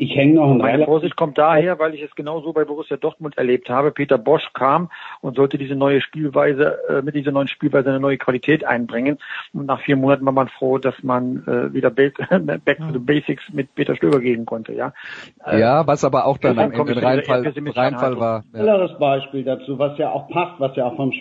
Ich 0.02 0.16
hänge 0.16 0.34
noch 0.34 0.50
ein 0.50 0.58
Meine 0.58 0.84
Vorsicht 0.84 1.14
kommt 1.14 1.38
daher, 1.38 1.78
weil 1.78 1.94
ich 1.94 2.02
es 2.02 2.12
genauso 2.16 2.52
bei 2.52 2.64
Borussia 2.64 2.96
Dortmund 2.96 3.38
erlebt 3.38 3.70
habe. 3.70 3.92
Peter 3.92 4.18
Bosch 4.18 4.52
kam 4.52 4.90
und 5.20 5.36
sollte 5.36 5.58
diese 5.58 5.76
neue 5.76 6.00
Spielweise, 6.00 6.76
äh, 6.88 7.02
mit 7.02 7.14
dieser 7.14 7.30
neuen 7.30 7.46
Spielweise 7.46 7.90
eine 7.90 8.00
neue 8.00 8.18
Qualität 8.18 8.64
einbringen. 8.64 9.18
Und 9.52 9.66
nach 9.66 9.80
vier 9.80 9.94
Monaten 9.94 10.26
war 10.26 10.32
man 10.32 10.48
froh, 10.48 10.78
dass 10.78 11.00
man 11.04 11.44
äh, 11.46 11.72
wieder 11.72 11.90
back, 11.90 12.16
to 12.16 12.92
the 12.92 12.98
basics 12.98 13.44
mit 13.52 13.72
Peter 13.76 13.94
Stöber 13.94 14.18
gehen 14.18 14.44
konnte. 14.44 14.72
Ja, 14.72 14.92
äh, 15.46 15.60
ja 15.60 15.86
was 15.86 16.02
aber 16.02 16.26
auch 16.26 16.38
dann 16.38 16.58
am 16.58 16.72
Ende 16.72 17.00
Reinfall, 17.00 17.52
Reinfall 17.56 18.18
war. 18.18 18.42
Ein 18.52 18.68
anderes 18.68 18.98
Beispiel 18.98 19.44
dazu, 19.44 19.78
was 19.78 19.96
ja 19.98 20.10
auch 20.10 20.28
passt, 20.30 20.58
was 20.58 20.74
ja 20.74 20.86
auch 20.86 20.96
vom 20.96 21.12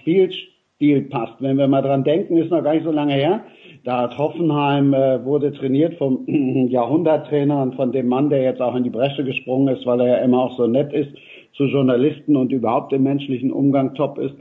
Spielstil 0.82 1.10
passt. 1.10 1.36
Wenn 1.40 1.58
wir 1.58 1.68
mal 1.68 1.82
dran 1.82 2.04
denken, 2.04 2.38
ist 2.38 2.52
noch 2.52 2.64
gar 2.64 2.74
nicht 2.74 2.86
so 2.86 2.92
lange 2.92 3.14
her 3.14 3.44
da 3.84 4.02
hat 4.02 4.18
Hoffenheim 4.18 4.94
äh, 4.94 5.24
wurde 5.26 5.54
trainiert 5.54 5.96
vom 5.96 6.26
Jahrhunderttrainer 6.70 7.62
und 7.64 7.76
von 7.76 7.92
dem 7.92 8.08
Mann, 8.08 8.30
der 8.30 8.44
jetzt 8.44 8.62
auch 8.62 8.76
in 8.76 8.84
die 8.84 8.90
Bresche 8.90 9.24
gesprungen 9.24 9.76
ist, 9.76 9.86
weil 9.86 10.02
er 10.02 10.08
ja 10.08 10.18
immer 10.18 10.44
auch 10.44 10.56
so 10.56 10.68
nett 10.68 10.94
ist 10.94 11.12
zu 11.54 11.66
Journalisten 11.66 12.36
und 12.36 12.52
überhaupt 12.52 12.94
im 12.94 13.04
menschlichen 13.04 13.52
Umgang 13.52 13.96
top 13.96 14.18
ist, 14.20 14.36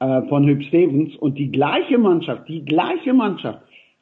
äh, 0.00 0.22
von 0.22 0.46
Hüb 0.46 0.62
Stevens. 0.62 1.14
Und 1.16 1.38
die 1.38 1.52
gleiche 1.52 1.98
Mannschaft, 1.98 2.48
die 2.48 2.64
gleiche 2.64 3.12
Mannschaft, 3.12 3.60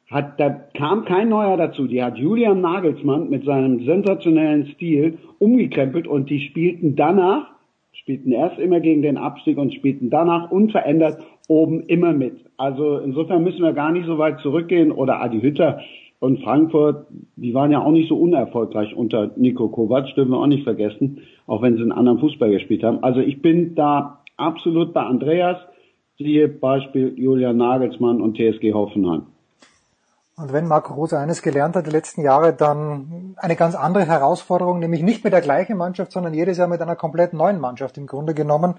hat, 0.09 0.39
da 0.39 0.49
kam 0.49 1.03
kein 1.03 1.29
neuer 1.29 1.57
dazu. 1.57 1.87
Die 1.87 2.01
hat 2.01 2.17
Julian 2.17 2.61
Nagelsmann 2.61 3.29
mit 3.29 3.43
seinem 3.43 3.83
sensationellen 3.85 4.67
Stil 4.67 5.17
umgekrempelt 5.39 6.07
und 6.07 6.29
die 6.29 6.41
spielten 6.41 6.95
danach, 6.95 7.47
spielten 7.91 8.31
erst 8.31 8.59
immer 8.59 8.79
gegen 8.81 9.01
den 9.01 9.17
Abstieg 9.17 9.57
und 9.57 9.73
spielten 9.73 10.09
danach 10.09 10.51
unverändert 10.51 11.17
oben 11.47 11.81
immer 11.83 12.13
mit. 12.13 12.37
Also 12.57 12.97
insofern 12.97 13.43
müssen 13.43 13.63
wir 13.63 13.73
gar 13.73 13.91
nicht 13.91 14.05
so 14.05 14.17
weit 14.17 14.39
zurückgehen. 14.39 14.91
Oder 14.91 15.21
Adi 15.21 15.41
Hütter 15.41 15.79
und 16.19 16.41
Frankfurt, 16.41 17.07
die 17.35 17.53
waren 17.53 17.71
ja 17.71 17.81
auch 17.81 17.91
nicht 17.91 18.09
so 18.09 18.17
unerfolgreich 18.17 18.95
unter 18.95 19.31
Nico 19.35 19.67
Kovac, 19.67 20.15
dürfen 20.15 20.31
wir 20.31 20.39
auch 20.39 20.47
nicht 20.47 20.63
vergessen, 20.63 21.21
auch 21.45 21.61
wenn 21.61 21.75
sie 21.75 21.81
einen 21.81 21.91
anderen 21.91 22.19
Fußball 22.19 22.49
gespielt 22.49 22.83
haben. 22.83 23.03
Also 23.03 23.19
ich 23.19 23.41
bin 23.41 23.75
da 23.75 24.21
absolut 24.37 24.93
bei 24.93 25.03
Andreas, 25.03 25.57
siehe 26.17 26.47
Beispiel 26.47 27.13
Julian 27.17 27.57
Nagelsmann 27.57 28.21
und 28.21 28.37
TSG 28.37 28.73
Hoffenheim. 28.73 29.23
Und 30.37 30.51
wenn 30.51 30.67
Marco 30.67 30.93
Rose 30.93 31.17
eines 31.17 31.41
gelernt 31.41 31.77
hat 31.77 31.87
die 31.87 31.91
letzten 31.91 32.21
Jahre, 32.21 32.53
dann 32.53 33.35
eine 33.37 33.55
ganz 33.55 33.73
andere 33.73 34.05
Herausforderung, 34.05 34.79
nämlich 34.79 35.01
nicht 35.01 35.23
mit 35.23 35.31
der 35.31 35.39
gleichen 35.39 35.77
Mannschaft, 35.77 36.11
sondern 36.11 36.33
jedes 36.33 36.57
Jahr 36.57 36.67
mit 36.67 36.81
einer 36.81 36.97
komplett 36.97 37.33
neuen 37.33 37.59
Mannschaft 37.59 37.97
im 37.97 38.05
Grunde 38.05 38.33
genommen. 38.33 38.75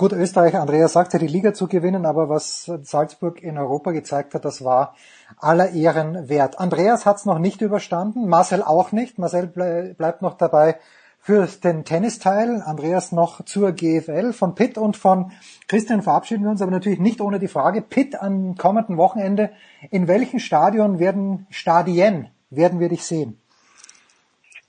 Gut, 0.00 0.12
Österreich, 0.12 0.54
Andreas 0.54 0.92
sagt 0.92 1.12
ja, 1.12 1.18
die 1.18 1.26
Liga 1.26 1.52
zu 1.52 1.66
gewinnen, 1.66 2.06
aber 2.06 2.28
was 2.28 2.70
Salzburg 2.82 3.42
in 3.42 3.58
Europa 3.58 3.90
gezeigt 3.90 4.32
hat, 4.32 4.44
das 4.44 4.62
war 4.62 4.94
aller 5.38 5.72
Ehren 5.72 6.28
wert. 6.28 6.60
Andreas 6.60 7.04
hat 7.04 7.16
es 7.16 7.24
noch 7.24 7.40
nicht 7.40 7.62
überstanden, 7.62 8.28
Marcel 8.28 8.62
auch 8.62 8.92
nicht. 8.92 9.18
Marcel 9.18 9.48
bleibt 9.48 10.22
noch 10.22 10.34
dabei 10.34 10.76
für 11.18 11.48
den 11.64 11.84
Tennisteil, 11.84 12.62
Andreas 12.62 13.10
noch 13.10 13.44
zur 13.44 13.72
GFL. 13.72 14.32
Von 14.32 14.54
Pitt 14.54 14.78
und 14.78 14.96
von 14.96 15.32
Christian 15.66 16.02
verabschieden 16.02 16.44
wir 16.44 16.50
uns, 16.50 16.62
aber 16.62 16.70
natürlich 16.70 17.00
nicht 17.00 17.20
ohne 17.20 17.40
die 17.40 17.48
Frage, 17.48 17.82
Pitt 17.82 18.22
am 18.22 18.54
kommenden 18.54 18.98
Wochenende, 18.98 19.50
in 19.90 20.06
welchem 20.06 20.38
Stadion 20.38 21.00
werden, 21.00 21.48
Stadien 21.50 22.28
werden 22.50 22.78
wir 22.78 22.88
dich 22.88 23.04
sehen? 23.04 23.40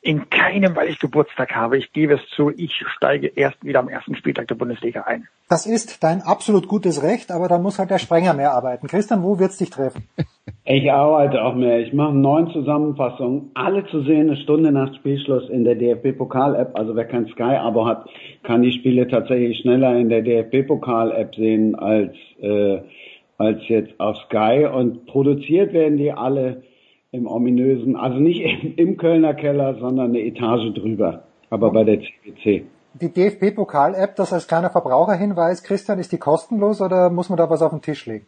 In 0.09 0.27
keinem, 0.31 0.75
weil 0.75 0.89
ich 0.89 0.97
Geburtstag 0.97 1.55
habe. 1.55 1.77
Ich 1.77 1.93
gebe 1.93 2.15
es 2.15 2.21
zu, 2.35 2.49
ich 2.49 2.83
steige 2.95 3.27
erst 3.27 3.63
wieder 3.63 3.77
am 3.77 3.89
ersten 3.89 4.15
Spieltag 4.15 4.47
der 4.47 4.55
Bundesliga 4.55 5.03
ein. 5.03 5.27
Das 5.49 5.67
ist 5.67 6.03
dein 6.03 6.23
absolut 6.23 6.67
gutes 6.67 7.03
Recht, 7.03 7.29
aber 7.29 7.47
da 7.47 7.59
muss 7.59 7.77
halt 7.77 7.91
der 7.91 7.99
Sprenger 7.99 8.33
mehr 8.33 8.53
arbeiten. 8.53 8.87
Christian, 8.87 9.21
wo 9.21 9.37
wird's 9.37 9.59
dich 9.59 9.69
treffen? 9.69 10.09
Ich 10.65 10.91
arbeite 10.91 11.43
auch 11.43 11.53
mehr. 11.53 11.81
Ich 11.81 11.93
mache 11.93 12.15
neun 12.15 12.49
Zusammenfassungen. 12.49 13.51
Alle 13.53 13.85
zu 13.85 14.01
sehen 14.01 14.31
eine 14.31 14.37
Stunde 14.37 14.71
nach 14.71 14.95
Spielschluss 14.95 15.47
in 15.47 15.63
der 15.63 15.75
DFB-Pokal-App. 15.75 16.71
Also 16.73 16.95
wer 16.95 17.05
kein 17.05 17.27
Sky-Abo 17.27 17.85
hat, 17.85 18.09
kann 18.41 18.63
die 18.63 18.71
Spiele 18.71 19.07
tatsächlich 19.07 19.59
schneller 19.59 19.95
in 19.95 20.09
der 20.09 20.23
DFB-Pokal-App 20.23 21.35
sehen 21.35 21.75
als, 21.75 22.15
äh, 22.41 22.79
als 23.37 23.59
jetzt 23.67 23.99
auf 23.99 24.17
Sky. 24.25 24.65
Und 24.73 25.05
produziert 25.05 25.71
werden 25.71 25.97
die 25.97 26.11
alle 26.11 26.63
im 27.11 27.27
ominösen, 27.27 27.95
also 27.95 28.19
nicht 28.19 28.41
im, 28.41 28.75
im 28.77 28.97
Kölner 28.97 29.33
Keller, 29.33 29.75
sondern 29.79 30.09
eine 30.09 30.21
Etage 30.21 30.73
drüber, 30.73 31.23
aber 31.49 31.71
bei 31.71 31.83
der 31.83 31.99
CGC. 31.99 32.65
Die 32.93 33.13
DFB-Pokal-App, 33.13 34.15
das 34.15 34.33
als 34.33 34.47
kleiner 34.47 34.71
Verbraucherhinweis, 34.71 35.63
Christian, 35.63 35.99
ist 35.99 36.11
die 36.11 36.17
kostenlos 36.17 36.81
oder 36.81 37.09
muss 37.09 37.29
man 37.29 37.37
da 37.37 37.49
was 37.49 37.61
auf 37.61 37.71
den 37.71 37.81
Tisch 37.81 38.05
legen? 38.05 38.25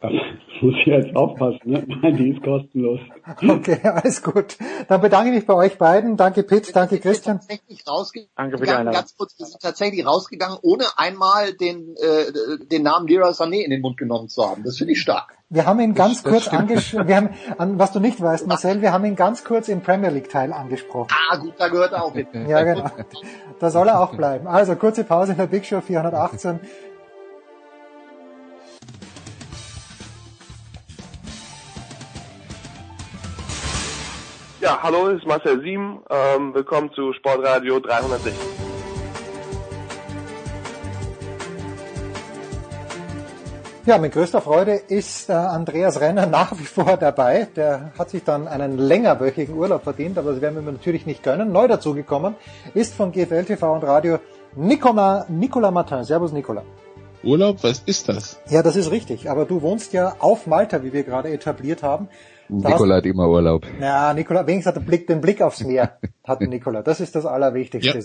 Muss 0.64 0.76
ich 0.80 0.86
jetzt 0.86 1.14
aufpassen, 1.14 1.60
ne? 1.64 1.84
Nein, 2.02 2.16
die 2.16 2.30
ist 2.30 2.42
kostenlos. 2.42 2.98
Okay, 3.46 3.80
alles 3.82 4.22
gut. 4.22 4.56
Dann 4.88 5.02
bedanke 5.02 5.28
ich 5.28 5.34
mich 5.36 5.46
bei 5.46 5.52
euch 5.52 5.76
beiden. 5.76 6.16
Danke 6.16 6.42
Pitt, 6.42 6.74
danke 6.74 6.98
Christian. 7.00 7.38
Tatsächlich 7.38 7.86
rausgegangen, 7.86 8.30
danke 8.34 8.56
für 8.56 8.64
die 8.64 8.90
ganz 8.90 9.14
kurz, 9.14 9.38
wir 9.38 9.44
sind 9.44 9.60
tatsächlich 9.60 10.06
rausgegangen, 10.06 10.56
ohne 10.62 10.84
einmal 10.96 11.52
den, 11.52 11.94
äh, 11.96 12.66
den 12.70 12.82
Namen 12.82 13.06
Lira 13.06 13.28
Sané 13.32 13.62
in 13.62 13.72
den 13.72 13.82
Mund 13.82 13.98
genommen 13.98 14.30
zu 14.30 14.42
haben. 14.42 14.64
Das 14.64 14.78
finde 14.78 14.94
ich 14.94 15.02
stark. 15.02 15.36
Wir 15.50 15.66
haben 15.66 15.80
ihn 15.80 15.92
ganz 15.92 16.22
das, 16.22 16.32
kurz 16.32 16.48
angesprochen, 16.48 17.08
wir 17.08 17.16
haben, 17.16 17.28
an, 17.58 17.78
was 17.78 17.92
du 17.92 18.00
nicht 18.00 18.18
weißt, 18.18 18.46
Marcel, 18.46 18.80
wir 18.80 18.94
haben 18.94 19.04
ihn 19.04 19.16
ganz 19.16 19.44
kurz 19.44 19.68
im 19.68 19.82
Premier 19.82 20.08
League 20.08 20.30
Teil 20.30 20.54
angesprochen. 20.54 21.08
Ah, 21.30 21.36
gut, 21.36 21.52
da 21.58 21.68
gehört 21.68 21.92
er 21.92 22.04
auch 22.04 22.14
hin. 22.14 22.26
ja, 22.48 22.62
genau. 22.62 22.90
Da 23.60 23.68
soll 23.68 23.88
er 23.88 24.00
auch 24.00 24.14
bleiben. 24.16 24.46
Also, 24.46 24.76
kurze 24.76 25.04
Pause 25.04 25.32
in 25.32 25.38
der 25.38 25.46
Big 25.46 25.66
Show 25.66 25.82
418. 25.82 26.60
Ja, 34.64 34.82
hallo, 34.82 35.08
ist 35.08 35.26
Marcel 35.26 35.60
Sieben. 35.60 36.00
Ähm, 36.08 36.54
willkommen 36.54 36.90
zu 36.94 37.12
Sportradio 37.12 37.80
360. 37.80 38.32
Ja, 43.84 43.98
mit 43.98 44.14
größter 44.14 44.40
Freude 44.40 44.72
ist 44.72 45.28
äh, 45.28 45.34
Andreas 45.34 46.00
Renner 46.00 46.24
nach 46.38 46.58
wie 46.58 46.64
vor 46.64 46.96
dabei. 46.96 47.46
Der 47.54 47.92
hat 47.98 48.08
sich 48.08 48.24
dann 48.24 48.48
einen 48.48 48.78
längerwöchigen 48.78 49.54
Urlaub 49.54 49.84
verdient, 49.84 50.16
aber 50.16 50.32
das 50.32 50.40
werden 50.40 50.64
wir 50.64 50.72
natürlich 50.72 51.04
nicht 51.04 51.22
gönnen. 51.22 51.52
Neu 51.52 51.68
dazugekommen 51.68 52.34
ist 52.72 52.94
von 52.94 53.12
GFL 53.12 53.44
TV 53.44 53.70
und 53.70 53.84
Radio 53.84 54.18
Nicola, 54.56 55.26
Nicola 55.28 55.70
Martin. 55.72 56.04
Servus 56.04 56.32
Nicola. 56.32 56.62
Urlaub, 57.22 57.62
was 57.62 57.80
ist 57.84 58.08
das? 58.08 58.40
Ja, 58.48 58.62
das 58.62 58.76
ist 58.76 58.90
richtig. 58.90 59.28
Aber 59.28 59.44
du 59.44 59.60
wohnst 59.60 59.92
ja 59.92 60.16
auf 60.20 60.46
Malta, 60.46 60.82
wie 60.82 60.94
wir 60.94 61.02
gerade 61.02 61.28
etabliert 61.28 61.82
haben. 61.82 62.08
Nikola 62.48 62.96
hat 62.96 63.06
immer 63.06 63.28
Urlaub. 63.28 63.66
Ja, 63.80 64.12
Nikola, 64.12 64.46
wenigstens 64.46 64.74
hat 64.74 64.76
den 64.76 64.86
Blick, 64.86 65.06
den 65.06 65.20
Blick 65.20 65.40
aufs 65.40 65.64
Meer, 65.64 65.98
hat 66.24 66.40
Nikola. 66.40 66.82
Das 66.82 67.00
ist 67.00 67.14
das 67.14 67.26
Allerwichtigste. 67.26 67.98
Ja. 67.98 68.04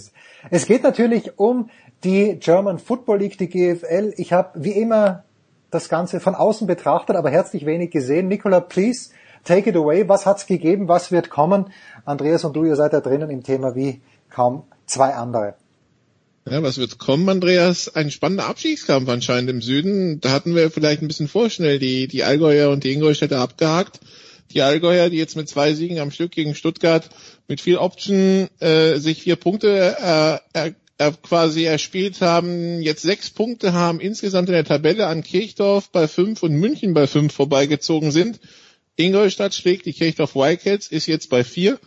Es 0.49 0.65
geht 0.65 0.83
natürlich 0.83 1.37
um 1.37 1.69
die 2.03 2.37
German 2.39 2.79
Football 2.79 3.19
League, 3.19 3.37
die 3.37 3.49
GFL. 3.49 4.13
Ich 4.17 4.33
habe 4.33 4.63
wie 4.63 4.71
immer 4.71 5.23
das 5.71 5.89
Ganze 5.89 6.19
von 6.19 6.35
außen 6.35 6.67
betrachtet, 6.67 7.15
aber 7.15 7.29
herzlich 7.29 7.65
wenig 7.65 7.91
gesehen. 7.91 8.27
Nikola, 8.27 8.59
please 8.59 9.11
take 9.43 9.69
it 9.69 9.75
away. 9.75 10.07
Was 10.07 10.25
hat's 10.25 10.45
gegeben? 10.45 10.87
Was 10.87 11.11
wird 11.11 11.29
kommen? 11.29 11.71
Andreas 12.05 12.43
und 12.43 12.55
du, 12.55 12.63
ihr 12.63 12.75
seid 12.75 12.93
da 12.93 13.01
drinnen 13.01 13.29
im 13.29 13.43
Thema 13.43 13.75
wie 13.75 14.01
kaum 14.29 14.63
zwei 14.85 15.13
andere. 15.13 15.55
Ja, 16.49 16.63
was 16.63 16.79
wird 16.79 16.97
kommen, 16.97 17.29
Andreas? 17.29 17.93
Ein 17.93 18.09
spannender 18.09 18.47
Abstiegskampf 18.47 19.07
anscheinend 19.09 19.49
im 19.49 19.61
Süden. 19.61 20.19
Da 20.19 20.31
hatten 20.31 20.55
wir 20.55 20.71
vielleicht 20.71 21.01
ein 21.01 21.07
bisschen 21.07 21.27
vorschnell 21.27 21.77
die, 21.77 22.07
die 22.07 22.23
Allgäuer 22.23 22.71
und 22.71 22.83
die 22.83 22.93
Ingolstädter 22.93 23.39
abgehakt. 23.39 23.99
Die 24.51 24.61
Allgäuer, 24.61 25.09
die 25.09 25.17
jetzt 25.17 25.35
mit 25.35 25.47
zwei 25.47 25.73
Siegen 25.73 25.99
am 25.99 26.11
Stück 26.11 26.31
gegen 26.31 26.55
Stuttgart 26.55 27.09
mit 27.47 27.61
viel 27.61 27.77
Option 27.77 28.47
äh, 28.59 28.97
sich 28.97 29.23
vier 29.23 29.35
Punkte 29.35 29.95
äh, 29.99 30.39
er, 30.53 30.75
er 30.97 31.11
quasi 31.13 31.63
erspielt 31.63 32.21
haben, 32.21 32.81
jetzt 32.81 33.03
sechs 33.03 33.29
Punkte 33.29 33.73
haben 33.73 33.99
insgesamt 33.99 34.49
in 34.49 34.53
der 34.53 34.65
Tabelle 34.65 35.07
an 35.07 35.23
Kirchdorf 35.23 35.91
bei 35.91 36.07
fünf 36.07 36.43
und 36.43 36.53
München 36.53 36.93
bei 36.93 37.07
fünf 37.07 37.33
vorbeigezogen 37.33 38.11
sind. 38.11 38.39
Ingolstadt 38.97 39.53
schlägt 39.53 39.85
die 39.85 39.93
Kirchdorf 39.93 40.35
Wildcats, 40.35 40.87
ist 40.87 41.07
jetzt 41.07 41.29
bei 41.29 41.43
vier. 41.43 41.79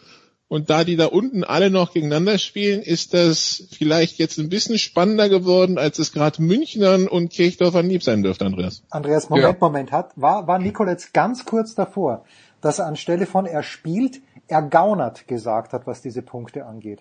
Und 0.48 0.68
da 0.68 0.84
die 0.84 0.96
da 0.96 1.06
unten 1.06 1.44
alle 1.44 1.70
noch 1.70 1.94
gegeneinander 1.94 2.36
spielen, 2.36 2.82
ist 2.82 3.14
das 3.14 3.68
vielleicht 3.70 4.18
jetzt 4.18 4.38
ein 4.38 4.50
bisschen 4.50 4.78
spannender 4.78 5.30
geworden, 5.30 5.78
als 5.78 5.98
es 5.98 6.12
gerade 6.12 6.42
Münchnern 6.42 7.08
und 7.08 7.30
Kirchdorfern 7.30 7.88
lieb 7.88 8.02
sein 8.02 8.22
dürfte, 8.22 8.44
Andreas. 8.44 8.82
Andreas, 8.90 9.30
Moment, 9.30 9.54
ja. 9.54 9.56
Moment, 9.58 9.92
hat, 9.92 10.10
war, 10.16 10.46
war 10.46 10.58
Nikolitz 10.58 11.14
ganz 11.14 11.46
kurz 11.46 11.74
davor, 11.74 12.26
dass 12.62 12.78
er 12.78 12.86
anstelle 12.86 13.26
von 13.26 13.44
er 13.44 13.62
spielt, 13.62 14.22
er 14.48 14.62
gaunert 14.62 15.28
gesagt 15.28 15.74
hat, 15.74 15.86
was 15.86 16.00
diese 16.00 16.22
Punkte 16.22 16.64
angeht. 16.64 17.00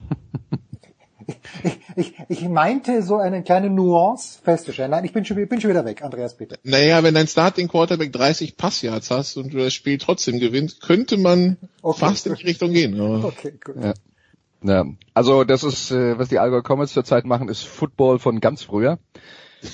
ich, 1.64 1.78
ich, 1.96 2.14
ich 2.28 2.48
meinte 2.48 3.02
so 3.02 3.16
eine 3.16 3.42
kleine 3.42 3.70
Nuance 3.70 4.40
festzustellen. 4.42 4.90
Nein, 4.90 5.04
ich 5.04 5.12
bin 5.12 5.24
schon, 5.24 5.38
ich 5.38 5.48
bin 5.48 5.60
schon 5.60 5.70
wieder 5.70 5.84
weg. 5.84 6.02
Andreas, 6.02 6.36
bitte. 6.36 6.58
Naja, 6.64 7.02
wenn 7.02 7.14
dein 7.14 7.26
Starting 7.26 7.68
Quarterback 7.68 8.12
30 8.12 8.56
Passyards 8.56 9.10
hast 9.10 9.36
und 9.36 9.52
du 9.52 9.58
das 9.58 9.72
Spiel 9.72 9.98
trotzdem 9.98 10.38
gewinnst, 10.38 10.82
könnte 10.82 11.16
man 11.16 11.56
okay, 11.82 12.00
fast 12.00 12.26
in 12.26 12.34
die 12.34 12.44
Richtung 12.44 12.72
gehen. 12.72 13.00
Aber 13.00 13.24
okay, 13.24 13.54
gut. 13.64 13.76
Ja. 13.82 13.94
Ja, 14.60 14.84
also 15.14 15.44
das 15.44 15.62
ist, 15.62 15.92
äh, 15.92 16.18
was 16.18 16.30
die 16.30 16.40
Allgäu 16.40 16.62
Comets 16.62 16.92
zurzeit 16.92 17.24
machen, 17.24 17.48
ist 17.48 17.62
Football 17.62 18.18
von 18.18 18.40
ganz 18.40 18.64
früher. 18.64 18.98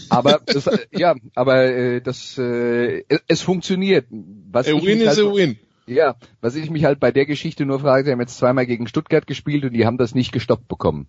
Aber 0.08 0.40
das, 0.46 0.68
ja, 0.92 1.14
aber 1.34 1.64
äh, 1.64 2.00
das 2.00 2.38
äh, 2.38 3.04
es 3.26 3.42
funktioniert. 3.42 4.06
Was 4.10 4.68
a 4.68 4.72
win 4.72 5.00
is 5.00 5.08
halt, 5.08 5.18
a 5.18 5.34
win. 5.34 5.58
Ja, 5.86 6.16
was 6.40 6.54
ich 6.54 6.70
mich 6.70 6.84
halt 6.84 7.00
bei 7.00 7.10
der 7.10 7.26
Geschichte 7.26 7.66
nur 7.66 7.80
frage, 7.80 8.04
sie 8.04 8.12
haben 8.12 8.20
jetzt 8.20 8.38
zweimal 8.38 8.66
gegen 8.66 8.86
Stuttgart 8.86 9.26
gespielt 9.26 9.64
und 9.64 9.72
die 9.74 9.84
haben 9.84 9.98
das 9.98 10.14
nicht 10.14 10.32
gestoppt 10.32 10.68
bekommen 10.68 11.08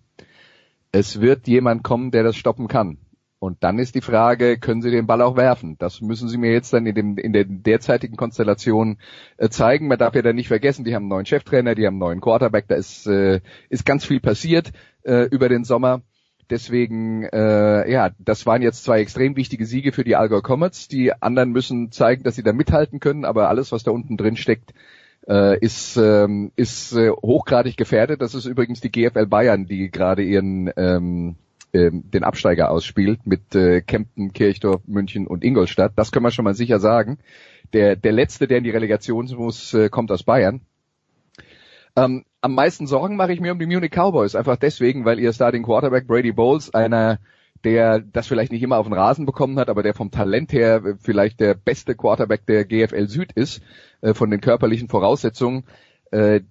es 0.96 1.20
wird 1.20 1.46
jemand 1.46 1.82
kommen, 1.82 2.10
der 2.10 2.22
das 2.22 2.36
stoppen 2.36 2.68
kann. 2.68 2.98
Und 3.38 3.62
dann 3.62 3.78
ist 3.78 3.94
die 3.94 4.00
Frage, 4.00 4.58
können 4.58 4.80
Sie 4.80 4.90
den 4.90 5.06
Ball 5.06 5.20
auch 5.20 5.36
werfen? 5.36 5.76
Das 5.78 6.00
müssen 6.00 6.28
Sie 6.28 6.38
mir 6.38 6.52
jetzt 6.52 6.72
dann 6.72 6.86
in, 6.86 6.94
dem, 6.94 7.18
in 7.18 7.34
der 7.34 7.44
derzeitigen 7.44 8.16
Konstellation 8.16 8.96
äh, 9.36 9.50
zeigen. 9.50 9.88
Man 9.88 9.98
darf 9.98 10.14
ja 10.14 10.22
dann 10.22 10.36
nicht 10.36 10.48
vergessen, 10.48 10.84
die 10.84 10.94
haben 10.94 11.02
einen 11.02 11.10
neuen 11.10 11.26
Cheftrainer, 11.26 11.74
die 11.74 11.86
haben 11.86 11.94
einen 11.94 12.00
neuen 12.00 12.20
Quarterback, 12.22 12.66
da 12.68 12.76
ist, 12.76 13.06
äh, 13.06 13.40
ist 13.68 13.84
ganz 13.84 14.06
viel 14.06 14.20
passiert 14.20 14.72
äh, 15.02 15.24
über 15.26 15.50
den 15.50 15.64
Sommer. 15.64 16.00
Deswegen, 16.50 17.24
äh, 17.24 17.90
ja, 17.90 18.10
das 18.18 18.46
waren 18.46 18.62
jetzt 18.62 18.84
zwei 18.84 19.00
extrem 19.00 19.36
wichtige 19.36 19.66
Siege 19.66 19.92
für 19.92 20.04
die 20.04 20.16
Allgäu 20.16 20.40
Comets. 20.40 20.86
Die 20.88 21.12
anderen 21.12 21.50
müssen 21.50 21.90
zeigen, 21.90 22.22
dass 22.22 22.36
sie 22.36 22.44
da 22.44 22.52
mithalten 22.52 23.00
können, 23.00 23.24
aber 23.24 23.48
alles, 23.48 23.72
was 23.72 23.82
da 23.82 23.90
unten 23.90 24.16
drin 24.16 24.36
steckt, 24.36 24.72
äh, 25.28 25.58
ist, 25.58 25.96
ähm, 25.96 26.52
ist 26.54 26.92
äh, 26.92 27.10
hochgradig 27.10 27.76
gefährdet. 27.76 28.22
Das 28.22 28.34
ist 28.34 28.46
übrigens 28.46 28.80
die 28.80 28.92
GFL 28.92 29.26
Bayern, 29.26 29.66
die 29.66 29.90
gerade 29.90 30.22
ihren 30.22 30.70
ähm, 30.76 31.36
ähm, 31.72 32.04
den 32.10 32.24
Absteiger 32.24 32.70
ausspielt 32.70 33.26
mit 33.26 33.54
äh, 33.54 33.80
Kempten, 33.80 34.32
Kirchdorf, 34.32 34.82
München 34.86 35.26
und 35.26 35.44
Ingolstadt. 35.44 35.92
Das 35.96 36.12
können 36.12 36.24
wir 36.24 36.30
schon 36.30 36.44
mal 36.44 36.54
sicher 36.54 36.78
sagen. 36.78 37.18
Der, 37.72 37.96
der 37.96 38.12
letzte, 38.12 38.46
der 38.46 38.58
in 38.58 38.64
die 38.64 38.70
Relegation 38.70 39.26
muss, 39.36 39.74
äh, 39.74 39.88
kommt 39.88 40.12
aus 40.12 40.22
Bayern. 40.22 40.60
Ähm, 41.96 42.24
am 42.40 42.54
meisten 42.54 42.86
Sorgen 42.86 43.16
mache 43.16 43.32
ich 43.32 43.40
mir 43.40 43.52
um 43.52 43.58
die 43.58 43.66
Munich 43.66 43.90
Cowboys, 43.90 44.34
einfach 44.34 44.56
deswegen, 44.56 45.04
weil 45.04 45.18
ihr 45.18 45.32
Starting 45.32 45.62
Quarterback 45.62 46.06
Brady 46.06 46.32
Bowles 46.32 46.72
einer 46.72 47.18
der 47.64 48.00
das 48.00 48.26
vielleicht 48.26 48.52
nicht 48.52 48.62
immer 48.62 48.78
auf 48.78 48.86
den 48.86 48.92
Rasen 48.92 49.26
bekommen 49.26 49.58
hat, 49.58 49.68
aber 49.68 49.82
der 49.82 49.94
vom 49.94 50.10
Talent 50.10 50.52
her 50.52 50.96
vielleicht 51.00 51.40
der 51.40 51.54
beste 51.54 51.94
Quarterback 51.94 52.46
der 52.46 52.64
GFL 52.64 53.08
Süd 53.08 53.32
ist, 53.32 53.60
äh, 54.02 54.14
von 54.14 54.30
den 54.30 54.40
körperlichen 54.40 54.88
Voraussetzungen, 54.88 55.64
äh, 56.10 56.42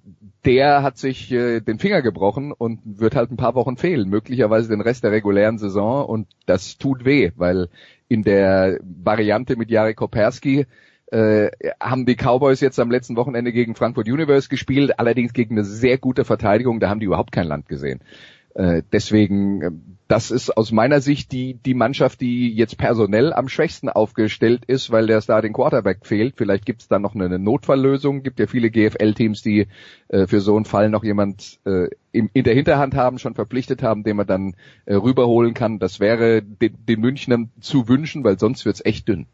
der 0.44 0.84
hat 0.84 0.98
sich 0.98 1.32
äh, 1.32 1.62
den 1.62 1.80
Finger 1.80 2.02
gebrochen 2.02 2.52
und 2.52 2.82
wird 2.84 3.16
halt 3.16 3.32
ein 3.32 3.38
paar 3.38 3.56
Wochen 3.56 3.78
fehlen, 3.78 4.10
möglicherweise 4.10 4.70
den 4.70 4.82
Rest 4.82 5.04
der 5.04 5.12
regulären 5.12 5.58
Saison 5.58 6.06
und 6.06 6.28
das 6.46 6.78
tut 6.78 7.06
weh, 7.06 7.32
weil 7.36 7.70
in 8.08 8.24
der 8.24 8.80
Variante 8.84 9.56
mit 9.56 9.72
Jarek 9.72 9.96
Koperski 9.96 10.66
äh, 11.12 11.52
haben 11.80 12.06
die 12.06 12.16
Cowboys 12.16 12.62
jetzt 12.62 12.80
am 12.80 12.92
letzten 12.92 13.16
Wochenende 13.16 13.52
gegen 13.52 13.76
Frankfurt 13.76 14.08
Universe 14.08 14.50
gespielt, 14.50 15.00
allerdings 15.00 15.34
gegen 15.34 15.56
eine 15.56 15.64
sehr 15.64 15.98
gute 15.98 16.26
Verteidigung, 16.26 16.80
da 16.80 16.90
haben 16.90 17.00
die 17.00 17.06
überhaupt 17.06 17.32
kein 17.32 17.48
Land 17.48 17.68
gesehen. 17.68 18.02
Äh, 18.56 18.84
deswegen, 18.94 19.62
äh, 19.62 19.72
das 20.08 20.32
ist 20.32 20.56
aus 20.56 20.72
meiner 20.72 21.02
Sicht 21.02 21.34
die, 21.34 21.56
die 21.56 21.74
Mannschaft, 21.74 22.22
die 22.22 22.54
jetzt 22.54 22.78
personell 22.78 23.34
am 23.34 23.50
schwächsten 23.50 23.90
aufgestellt 23.90 24.64
ist, 24.66 24.92
weil 24.92 25.08
der 25.08 25.20
Starting 25.20 25.52
Quarterback 25.52 26.06
fehlt. 26.06 26.36
Vielleicht 26.38 26.66
gibt 26.66 26.82
es 26.82 26.88
da 26.88 26.98
noch 26.98 27.16
eine 27.16 27.38
Notfalllösung. 27.38 28.24
Gibt 28.24 28.40
ja 28.40 28.48
viele 28.48 28.72
GFL-Teams, 28.72 29.42
die 29.42 29.68
äh, 30.08 30.26
für 30.26 30.40
so 30.40 30.56
einen 30.56 30.64
Fall 30.64 30.90
noch 30.90 31.04
jemand 31.04 31.60
äh, 31.66 31.90
im, 32.14 32.30
in 32.32 32.46
der 32.46 32.56
Hinterhand 32.56 32.96
haben, 32.96 33.20
schon 33.20 33.36
verpflichtet 33.36 33.84
haben, 33.84 34.04
den 34.04 34.16
man 34.16 34.28
dann 34.28 34.56
äh, 34.86 34.96
rüberholen 34.96 35.54
kann. 35.54 35.78
Das 35.80 36.00
wäre 36.00 36.42
den, 36.42 36.78
den 36.86 37.02
Münchnern 37.02 37.52
zu 37.60 37.90
wünschen, 37.90 38.24
weil 38.24 38.40
sonst 38.40 38.66
wird's 38.66 38.86
echt 38.86 39.10
dünn 39.10 39.28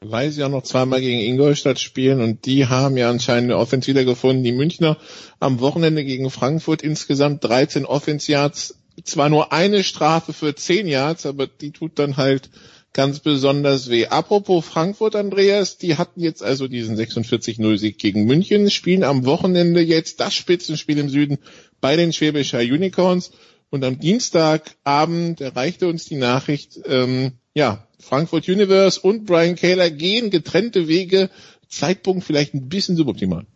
weil 0.00 0.30
sie 0.30 0.44
auch 0.44 0.50
noch 0.50 0.62
zweimal 0.62 1.00
gegen 1.00 1.20
Ingolstadt 1.20 1.80
spielen 1.80 2.20
und 2.20 2.46
die 2.46 2.66
haben 2.66 2.96
ja 2.96 3.10
anscheinend 3.10 3.50
eine 3.50 3.60
Offense 3.60 3.88
wiedergefunden. 3.88 4.44
Die 4.44 4.52
Münchner 4.52 4.96
am 5.40 5.60
Wochenende 5.60 6.04
gegen 6.04 6.30
Frankfurt 6.30 6.82
insgesamt 6.82 7.44
13 7.44 7.84
Offense 7.84 8.30
Yards, 8.30 8.78
zwar 9.04 9.28
nur 9.28 9.52
eine 9.52 9.84
Strafe 9.84 10.32
für 10.32 10.54
10 10.54 10.86
Yards, 10.86 11.26
aber 11.26 11.46
die 11.46 11.70
tut 11.70 11.98
dann 11.98 12.16
halt 12.16 12.50
ganz 12.92 13.20
besonders 13.20 13.90
weh. 13.90 14.06
Apropos 14.06 14.64
Frankfurt, 14.64 15.14
Andreas, 15.14 15.78
die 15.78 15.96
hatten 15.96 16.20
jetzt 16.20 16.42
also 16.42 16.68
diesen 16.68 16.96
46-0-Sieg 16.96 17.98
gegen 17.98 18.24
München, 18.24 18.70
spielen 18.70 19.04
am 19.04 19.24
Wochenende 19.24 19.80
jetzt 19.80 20.20
das 20.20 20.34
Spitzenspiel 20.34 20.98
im 20.98 21.08
Süden 21.08 21.38
bei 21.80 21.96
den 21.96 22.12
Schwäbischer 22.12 22.60
Unicorns 22.60 23.30
und 23.70 23.84
am 23.84 23.98
Dienstagabend 23.98 25.40
erreichte 25.40 25.86
uns 25.86 26.06
die 26.06 26.16
Nachricht, 26.16 26.80
ähm, 26.86 27.32
ja, 27.54 27.87
Frankfurt 28.00 28.48
Universe 28.48 29.00
und 29.00 29.26
Brian 29.26 29.56
Kaler 29.56 29.90
gehen 29.90 30.30
getrennte 30.30 30.88
Wege. 30.88 31.30
Zeitpunkt 31.68 32.24
vielleicht 32.24 32.54
ein 32.54 32.68
bisschen 32.68 32.96
suboptimal. 32.96 33.46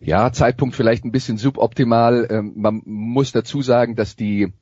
Ja, 0.00 0.32
Zeitpunkt 0.32 0.74
vielleicht 0.74 1.04
ein 1.04 1.12
bisschen 1.12 1.38
suboptimal. 1.38 2.26
Ähm, 2.30 2.52
man 2.56 2.82
muss 2.84 3.32
dazu 3.32 3.62
sagen, 3.62 3.96
dass 3.96 4.16
die 4.16 4.52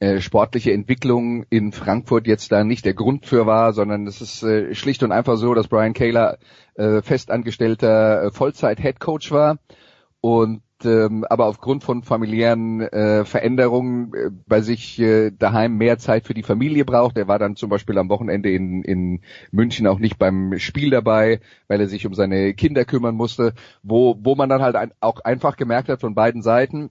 äh, 0.00 0.20
sportliche 0.20 0.72
Entwicklung 0.72 1.44
in 1.50 1.72
Frankfurt 1.72 2.26
jetzt 2.26 2.50
da 2.52 2.64
nicht 2.64 2.84
der 2.84 2.94
Grund 2.94 3.26
für 3.26 3.46
war, 3.46 3.72
sondern 3.72 4.06
es 4.06 4.20
ist 4.20 4.42
äh, 4.42 4.74
schlicht 4.74 5.02
und 5.02 5.12
einfach 5.12 5.36
so, 5.36 5.54
dass 5.54 5.68
Brian 5.68 5.92
Kaler 5.92 6.38
äh, 6.74 7.02
festangestellter 7.02 8.32
Vollzeit-Headcoach 8.32 9.30
war 9.30 9.58
und 10.20 10.62
ähm, 10.84 11.24
aber 11.28 11.46
aufgrund 11.46 11.84
von 11.84 12.02
familiären 12.02 12.80
äh, 12.80 13.24
Veränderungen 13.24 14.12
äh, 14.14 14.30
bei 14.46 14.60
sich 14.60 14.98
äh, 15.00 15.30
daheim 15.30 15.76
mehr 15.76 15.98
Zeit 15.98 16.26
für 16.26 16.34
die 16.34 16.42
Familie 16.42 16.84
braucht. 16.84 17.16
Er 17.16 17.28
war 17.28 17.38
dann 17.38 17.56
zum 17.56 17.70
Beispiel 17.70 17.98
am 17.98 18.08
Wochenende 18.08 18.50
in, 18.50 18.82
in 18.82 19.20
München 19.50 19.86
auch 19.86 19.98
nicht 19.98 20.18
beim 20.18 20.58
Spiel 20.58 20.90
dabei, 20.90 21.40
weil 21.68 21.80
er 21.80 21.88
sich 21.88 22.06
um 22.06 22.14
seine 22.14 22.54
Kinder 22.54 22.84
kümmern 22.84 23.14
musste, 23.14 23.54
wo, 23.82 24.16
wo 24.20 24.34
man 24.34 24.48
dann 24.48 24.62
halt 24.62 24.76
ein, 24.76 24.92
auch 25.00 25.20
einfach 25.20 25.56
gemerkt 25.56 25.88
hat 25.88 26.00
von 26.00 26.14
beiden 26.14 26.42
Seiten, 26.42 26.90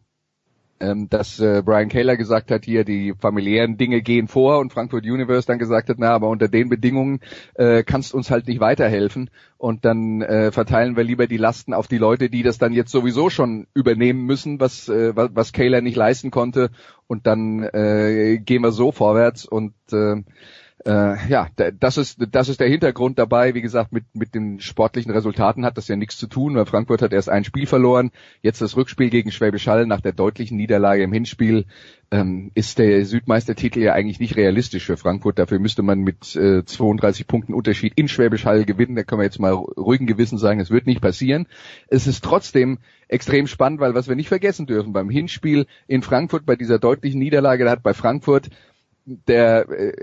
ähm, 0.80 1.09
dass 1.09 1.39
äh, 1.39 1.61
Brian 1.63 1.89
Kaler 1.89 2.17
gesagt 2.17 2.51
hat, 2.51 2.65
hier 2.65 2.84
die 2.84 3.13
familiären 3.17 3.77
Dinge 3.77 4.01
gehen 4.01 4.27
vor 4.27 4.59
und 4.59 4.73
Frankfurt 4.73 5.03
Universe 5.03 5.47
dann 5.47 5.59
gesagt 5.59 5.89
hat, 5.89 5.97
na, 5.99 6.11
aber 6.11 6.30
unter 6.30 6.47
den 6.47 6.69
Bedingungen 6.69 7.19
äh, 7.55 7.84
kannst 7.84 8.13
uns 8.13 8.32
halt 8.32 8.47
nicht 8.47 8.59
weiterhelfen. 8.59 9.30
Und 9.57 9.84
dann 9.84 10.21
äh, 10.21 10.51
verteilen 10.51 10.95
wir 10.95 11.03
lieber 11.03 11.27
die 11.27 11.38
Lasten 11.38 11.73
auf 11.73 11.88
die 11.88 11.97
Leute, 11.97 12.30
die 12.30 12.43
das 12.43 12.57
dann 12.57 12.71
jetzt 12.71 12.91
sowieso 12.91 13.30
schon 13.30 13.67
übernehmen 13.73 14.25
müssen, 14.25 14.59
was 14.59 14.88
äh, 14.88 15.15
was, 15.15 15.32
was 15.34 15.51
nicht 15.82 15.97
leisten 15.97 16.32
konnte. 16.32 16.69
Und 17.07 17.27
dann 17.27 17.63
äh, 17.63 18.38
gehen 18.38 18.61
wir 18.61 18.71
so 18.71 18.91
vorwärts 18.91 19.45
und 19.45 19.73
äh, 19.91 20.23
äh, 20.86 21.27
ja, 21.27 21.47
das 21.80 21.97
ist, 21.97 22.19
das 22.32 22.47
ist 22.47 22.59
der 22.59 22.69
Hintergrund 22.69 23.19
dabei. 23.19 23.53
Wie 23.53 23.61
gesagt, 23.61 23.91
mit, 23.91 24.05
mit 24.13 24.34
den 24.34 24.59
sportlichen 24.59 25.11
Resultaten 25.11 25.65
hat 25.65 25.77
das 25.77 25.88
ja 25.88 25.95
nichts 25.95 26.17
zu 26.17 26.27
tun, 26.27 26.55
weil 26.55 26.65
Frankfurt 26.65 27.01
hat 27.01 27.11
erst 27.11 27.30
ein 27.30 27.43
Spiel 27.43 27.65
verloren. 27.65 28.11
Jetzt 28.41 28.61
das 28.61 28.77
Rückspiel 28.77 29.09
gegen 29.09 29.32
Schwäbisch 29.32 29.67
Hall 29.67 29.86
nach 29.86 30.01
der 30.01 30.13
deutlichen 30.13 30.57
Niederlage 30.57 31.03
im 31.03 31.11
Hinspiel 31.11 31.65
ähm, 32.11 32.51
ist 32.55 32.80
der 32.80 33.05
Südmeistertitel 33.05 33.80
ja 33.80 33.93
eigentlich 33.93 34.19
nicht 34.19 34.36
realistisch 34.36 34.86
für 34.86 34.97
Frankfurt. 34.97 35.38
Dafür 35.38 35.59
müsste 35.59 35.84
man 35.84 35.99
mit 35.99 36.36
äh, 36.36 36.63
32 36.65 37.27
Punkten 37.27 37.53
Unterschied 37.53 37.93
in 37.95 38.07
Schwäbisch 38.07 38.45
Hall 38.45 38.65
gewinnen. 38.65 38.95
Da 38.95 39.03
können 39.03 39.19
wir 39.19 39.25
jetzt 39.25 39.39
mal 39.39 39.53
ruhigen 39.53 40.07
Gewissen 40.07 40.38
sagen, 40.38 40.59
es 40.59 40.71
wird 40.71 40.88
nicht 40.88 41.01
passieren. 41.01 41.45
Es 41.88 42.07
ist 42.07 42.23
trotzdem 42.23 42.80
extrem 43.09 43.47
spannend, 43.47 43.80
weil 43.80 43.95
was 43.95 44.07
wir 44.07 44.15
nicht 44.15 44.30
vergessen 44.30 44.65
dürfen, 44.65 44.93
beim 44.93 45.09
Hinspiel 45.09 45.65
in 45.88 46.01
Frankfurt, 46.01 46.45
bei 46.45 46.55
dieser 46.55 46.80
deutlichen 46.80 47.19
Niederlage, 47.19 47.65
da 47.65 47.71
hat 47.71 47.84
bei 47.84 47.93
Frankfurt 47.93 48.49
der 49.28 49.70
äh, 49.70 49.93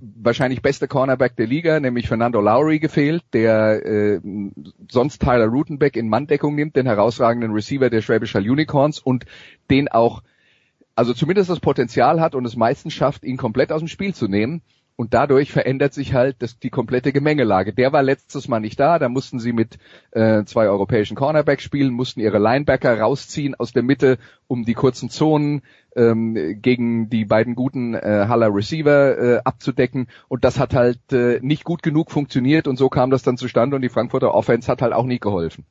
wahrscheinlich 0.00 0.62
beste 0.62 0.88
Cornerback 0.88 1.36
der 1.36 1.46
Liga, 1.46 1.80
nämlich 1.80 2.08
Fernando 2.08 2.40
Lowry 2.40 2.78
gefehlt, 2.78 3.22
der 3.32 3.84
äh, 3.84 4.20
sonst 4.90 5.20
Tyler 5.20 5.46
Rutenbeck 5.46 5.96
in 5.96 6.08
Manndeckung 6.08 6.54
nimmt, 6.54 6.76
den 6.76 6.86
herausragenden 6.86 7.52
Receiver 7.52 7.90
der 7.90 8.00
Schwäbisch 8.00 8.34
Hall 8.34 8.48
Unicorns 8.48 8.98
und 8.98 9.26
den 9.70 9.88
auch 9.88 10.22
also 10.96 11.12
zumindest 11.12 11.50
das 11.50 11.60
Potenzial 11.60 12.20
hat 12.20 12.34
und 12.34 12.44
es 12.44 12.56
meistens 12.56 12.92
schafft, 12.94 13.24
ihn 13.24 13.36
komplett 13.36 13.72
aus 13.72 13.80
dem 13.80 13.88
Spiel 13.88 14.14
zu 14.14 14.28
nehmen. 14.28 14.62
Und 14.96 15.12
dadurch 15.12 15.50
verändert 15.50 15.92
sich 15.92 16.14
halt 16.14 16.36
das, 16.38 16.60
die 16.60 16.70
komplette 16.70 17.12
Gemengelage. 17.12 17.72
Der 17.72 17.92
war 17.92 18.04
letztes 18.04 18.46
Mal 18.46 18.60
nicht 18.60 18.78
da, 18.78 19.00
da 19.00 19.08
mussten 19.08 19.40
sie 19.40 19.52
mit 19.52 19.78
äh, 20.12 20.44
zwei 20.44 20.68
europäischen 20.68 21.16
Cornerbacks 21.16 21.64
spielen, 21.64 21.92
mussten 21.92 22.20
ihre 22.20 22.38
Linebacker 22.38 23.00
rausziehen 23.00 23.56
aus 23.56 23.72
der 23.72 23.82
Mitte, 23.82 24.18
um 24.46 24.64
die 24.64 24.74
kurzen 24.74 25.10
Zonen 25.10 25.62
ähm, 25.96 26.60
gegen 26.62 27.10
die 27.10 27.24
beiden 27.24 27.56
guten 27.56 27.94
äh, 27.94 28.26
Haller 28.28 28.54
Receiver 28.54 29.18
äh, 29.18 29.40
abzudecken. 29.44 30.06
Und 30.28 30.44
das 30.44 30.60
hat 30.60 30.74
halt 30.74 31.12
äh, 31.12 31.40
nicht 31.42 31.64
gut 31.64 31.82
genug 31.82 32.12
funktioniert 32.12 32.68
und 32.68 32.76
so 32.76 32.88
kam 32.88 33.10
das 33.10 33.24
dann 33.24 33.36
zustande 33.36 33.74
und 33.74 33.82
die 33.82 33.88
Frankfurter 33.88 34.32
Offense 34.32 34.70
hat 34.70 34.80
halt 34.80 34.92
auch 34.92 35.06
nie 35.06 35.18
geholfen. 35.18 35.64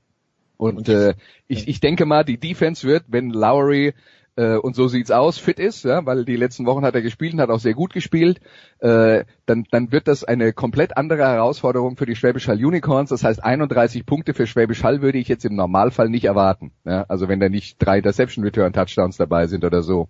Und 0.58 0.90
äh, 0.90 1.16
ich, 1.48 1.68
ich 1.68 1.80
denke 1.80 2.06
mal, 2.06 2.24
die 2.24 2.38
Defense 2.38 2.88
wird, 2.88 3.06
wenn 3.08 3.30
Lowry 3.30 3.94
äh, 4.36 4.56
und 4.56 4.76
so 4.76 4.88
sieht's 4.88 5.12
aus, 5.12 5.38
fit 5.38 5.60
ist, 5.60 5.84
ja, 5.84 6.06
weil 6.06 6.26
die 6.26 6.36
letzten 6.36 6.66
Wochen 6.66 6.84
hat 6.84 6.96
er 6.96 7.02
gespielt 7.02 7.34
und 7.34 7.42
hat 7.42 7.50
auch 7.50 7.60
sehr 7.60 7.74
gut 7.74 7.94
gespielt, 7.94 8.40
äh, 8.80 9.26
dann, 9.46 9.66
dann 9.72 9.92
wird 9.92 10.08
das 10.08 10.24
eine 10.24 10.54
komplett 10.54 10.98
andere 10.98 11.24
Herausforderung 11.24 11.98
für 11.98 12.06
die 12.06 12.16
Schwäbisch 12.16 12.48
Hall 12.48 12.64
Unicorns. 12.64 13.10
Das 13.10 13.24
heißt, 13.24 13.44
31 13.44 14.06
Punkte 14.06 14.34
für 14.34 14.48
Schwäbisch 14.48 14.84
Hall 14.84 15.02
würde 15.02 15.18
ich 15.18 15.28
jetzt 15.28 15.46
im 15.46 15.56
Normalfall 15.56 16.10
nicht 16.10 16.26
erwarten. 16.26 16.72
Ja, 16.86 17.06
also 17.08 17.28
wenn 17.28 17.40
da 17.40 17.50
nicht 17.50 17.78
drei 17.78 17.98
Interception 17.98 18.44
Return 18.44 18.74
Touchdowns 18.74 19.18
dabei 19.18 19.48
sind 19.48 19.66
oder 19.66 19.82
so. 19.84 20.10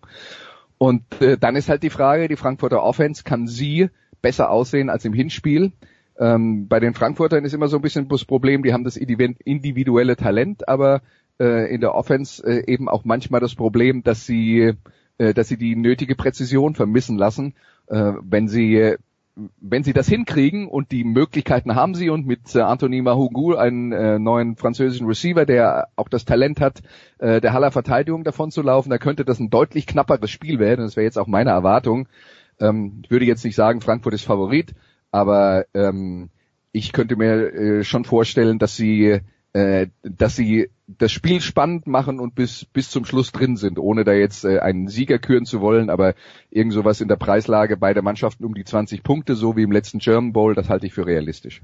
Und 0.77 1.03
äh, 1.21 1.37
dann 1.37 1.55
ist 1.55 1.69
halt 1.69 1.83
die 1.83 1.89
Frage, 1.89 2.27
die 2.27 2.35
Frankfurter 2.35 2.83
Offense, 2.83 3.23
kann 3.23 3.47
sie 3.47 3.89
besser 4.21 4.49
aussehen 4.49 4.89
als 4.89 5.05
im 5.05 5.13
Hinspiel? 5.13 5.73
Ähm, 6.19 6.67
bei 6.67 6.79
den 6.79 6.93
Frankfurtern 6.93 7.43
ist 7.43 7.53
immer 7.53 7.67
so 7.67 7.77
ein 7.77 7.81
bisschen 7.81 8.07
das 8.07 8.25
Problem, 8.25 8.63
die 8.63 8.73
haben 8.73 8.83
das 8.83 8.97
individuelle 8.97 10.15
Talent, 10.15 10.67
aber 10.67 11.01
äh, 11.39 11.73
in 11.73 11.81
der 11.81 11.95
Offense 11.95 12.43
äh, 12.45 12.71
eben 12.71 12.89
auch 12.89 13.05
manchmal 13.05 13.41
das 13.41 13.55
Problem, 13.55 14.03
dass 14.03 14.25
sie, 14.25 14.73
äh, 15.17 15.33
dass 15.33 15.47
sie 15.47 15.57
die 15.57 15.75
nötige 15.75 16.15
Präzision 16.15 16.75
vermissen 16.75 17.17
lassen, 17.17 17.55
äh, 17.87 18.13
wenn 18.21 18.47
sie 18.47 18.95
wenn 19.35 19.83
sie 19.83 19.93
das 19.93 20.07
hinkriegen 20.07 20.67
und 20.67 20.91
die 20.91 21.03
Möglichkeiten 21.03 21.73
haben 21.75 21.95
sie 21.95 22.09
und 22.09 22.27
mit 22.27 22.53
äh, 22.55 22.61
Anthony 22.61 23.01
Mahugul 23.01 23.57
einen 23.57 23.91
äh, 23.91 24.19
neuen 24.19 24.55
französischen 24.57 25.07
Receiver, 25.07 25.45
der 25.45 25.87
auch 25.95 26.07
das 26.07 26.25
Talent 26.25 26.61
hat, 26.61 26.81
äh, 27.17 27.41
der 27.41 27.53
Haller 27.53 27.71
Verteidigung 27.71 28.23
davon 28.23 28.51
zu 28.51 28.61
laufen, 28.61 28.91
da 28.91 28.99
könnte 28.99 29.25
das 29.25 29.39
ein 29.39 29.49
deutlich 29.49 29.87
knapperes 29.87 30.29
Spiel 30.29 30.59
werden. 30.59 30.81
Das 30.81 30.95
wäre 30.95 31.05
jetzt 31.05 31.17
auch 31.17 31.27
meine 31.27 31.49
Erwartung. 31.49 32.07
Ähm, 32.59 33.01
ich 33.03 33.09
würde 33.09 33.25
jetzt 33.25 33.43
nicht 33.43 33.55
sagen, 33.55 33.81
Frankfurt 33.81 34.13
ist 34.13 34.23
Favorit, 34.23 34.75
aber 35.11 35.65
ähm, 35.73 36.29
ich 36.71 36.93
könnte 36.93 37.15
mir 37.15 37.53
äh, 37.53 37.83
schon 37.83 38.05
vorstellen, 38.05 38.59
dass 38.59 38.75
sie 38.75 39.19
äh, 39.53 39.87
dass 40.01 40.35
sie 40.35 40.69
das 40.87 41.11
Spiel 41.11 41.39
spannend 41.39 41.87
machen 41.87 42.19
und 42.19 42.35
bis 42.35 42.65
bis 42.65 42.89
zum 42.89 43.05
Schluss 43.05 43.31
drin 43.31 43.55
sind, 43.55 43.79
ohne 43.79 44.03
da 44.03 44.13
jetzt 44.13 44.43
äh, 44.45 44.59
einen 44.59 44.87
Sieger 44.87 45.19
küren 45.19 45.45
zu 45.45 45.61
wollen, 45.61 45.89
aber 45.89 46.15
irgend 46.49 46.73
sowas 46.73 47.01
in 47.01 47.07
der 47.07 47.15
Preislage 47.15 47.77
beider 47.77 48.01
Mannschaften 48.01 48.45
um 48.45 48.53
die 48.53 48.65
20 48.65 49.03
Punkte, 49.03 49.35
so 49.35 49.55
wie 49.55 49.63
im 49.63 49.71
letzten 49.71 49.99
German 49.99 50.33
Bowl, 50.33 50.55
das 50.55 50.69
halte 50.69 50.87
ich 50.87 50.93
für 50.93 51.05
realistisch. 51.05 51.61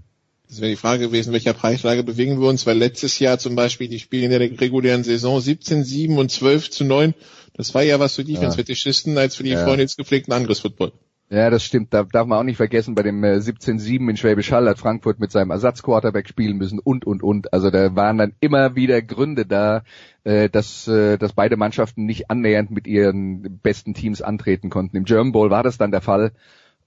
Das 0.48 0.62
wäre 0.62 0.72
die 0.72 0.78
Frage 0.78 1.06
gewesen, 1.08 1.32
welcher 1.32 1.54
Preislage 1.54 2.04
bewegen 2.04 2.40
wir 2.42 2.48
uns, 2.48 2.66
weil 2.66 2.78
letztes 2.78 3.20
Jahr 3.20 3.38
zum 3.38 3.56
Beispiel 3.56 3.88
die 3.88 4.00
Spiele 4.00 4.26
in 4.26 4.32
der 4.32 4.40
regulären 4.40 5.04
Saison 5.04 5.40
17, 5.40 5.84
7 5.84 6.18
und 6.18 6.32
12 6.32 6.72
zu 6.72 6.86
9, 6.86 7.14
das 7.54 7.76
war 7.76 7.84
ja 7.84 8.00
was 8.00 8.16
für 8.16 8.24
Defense-Fetischisten 8.24 9.18
als 9.18 9.36
für 9.36 9.44
die 9.44 9.52
Ja. 9.52 9.64
Freunde 9.64 9.86
des 9.86 9.96
gepflegten 9.96 10.34
Angriffsfootball. 10.34 10.92
Ja, 11.32 11.52
das 11.52 11.64
stimmt. 11.64 11.94
Da 11.94 12.04
darf 12.04 12.26
man 12.26 12.40
auch 12.40 12.44
nicht 12.44 12.58
vergessen, 12.58 12.96
bei 12.96 13.04
dem 13.04 13.24
äh, 13.24 13.36
17-7 13.36 14.10
in 14.10 14.18
Schwäbisch 14.18 14.52
Hall 14.52 14.68
hat 14.68 14.80
Frankfurt 14.80 15.20
mit 15.20 15.32
seinem 15.32 15.52
Ersatzquarterback 15.52 16.28
spielen 16.28 16.58
müssen 16.58 16.80
und, 16.80 17.06
und, 17.06 17.22
und. 17.22 17.54
Also 17.54 17.70
da 17.70 17.96
waren 17.96 18.18
dann 18.18 18.34
immer 18.40 18.76
wieder 18.76 19.00
Gründe 19.04 19.46
da, 19.46 19.84
äh, 20.24 20.50
dass, 20.50 20.88
äh, 20.88 21.18
dass 21.20 21.34
beide 21.34 21.56
Mannschaften 21.56 22.06
nicht 22.06 22.32
annähernd 22.32 22.72
mit 22.72 22.88
ihren 22.88 23.60
besten 23.62 23.94
Teams 23.94 24.24
antreten 24.24 24.72
konnten. 24.72 24.98
Im 24.98 25.04
German 25.04 25.32
Bowl 25.32 25.52
war 25.52 25.62
das 25.62 25.78
dann 25.78 25.92
der 25.92 26.02
Fall. 26.02 26.32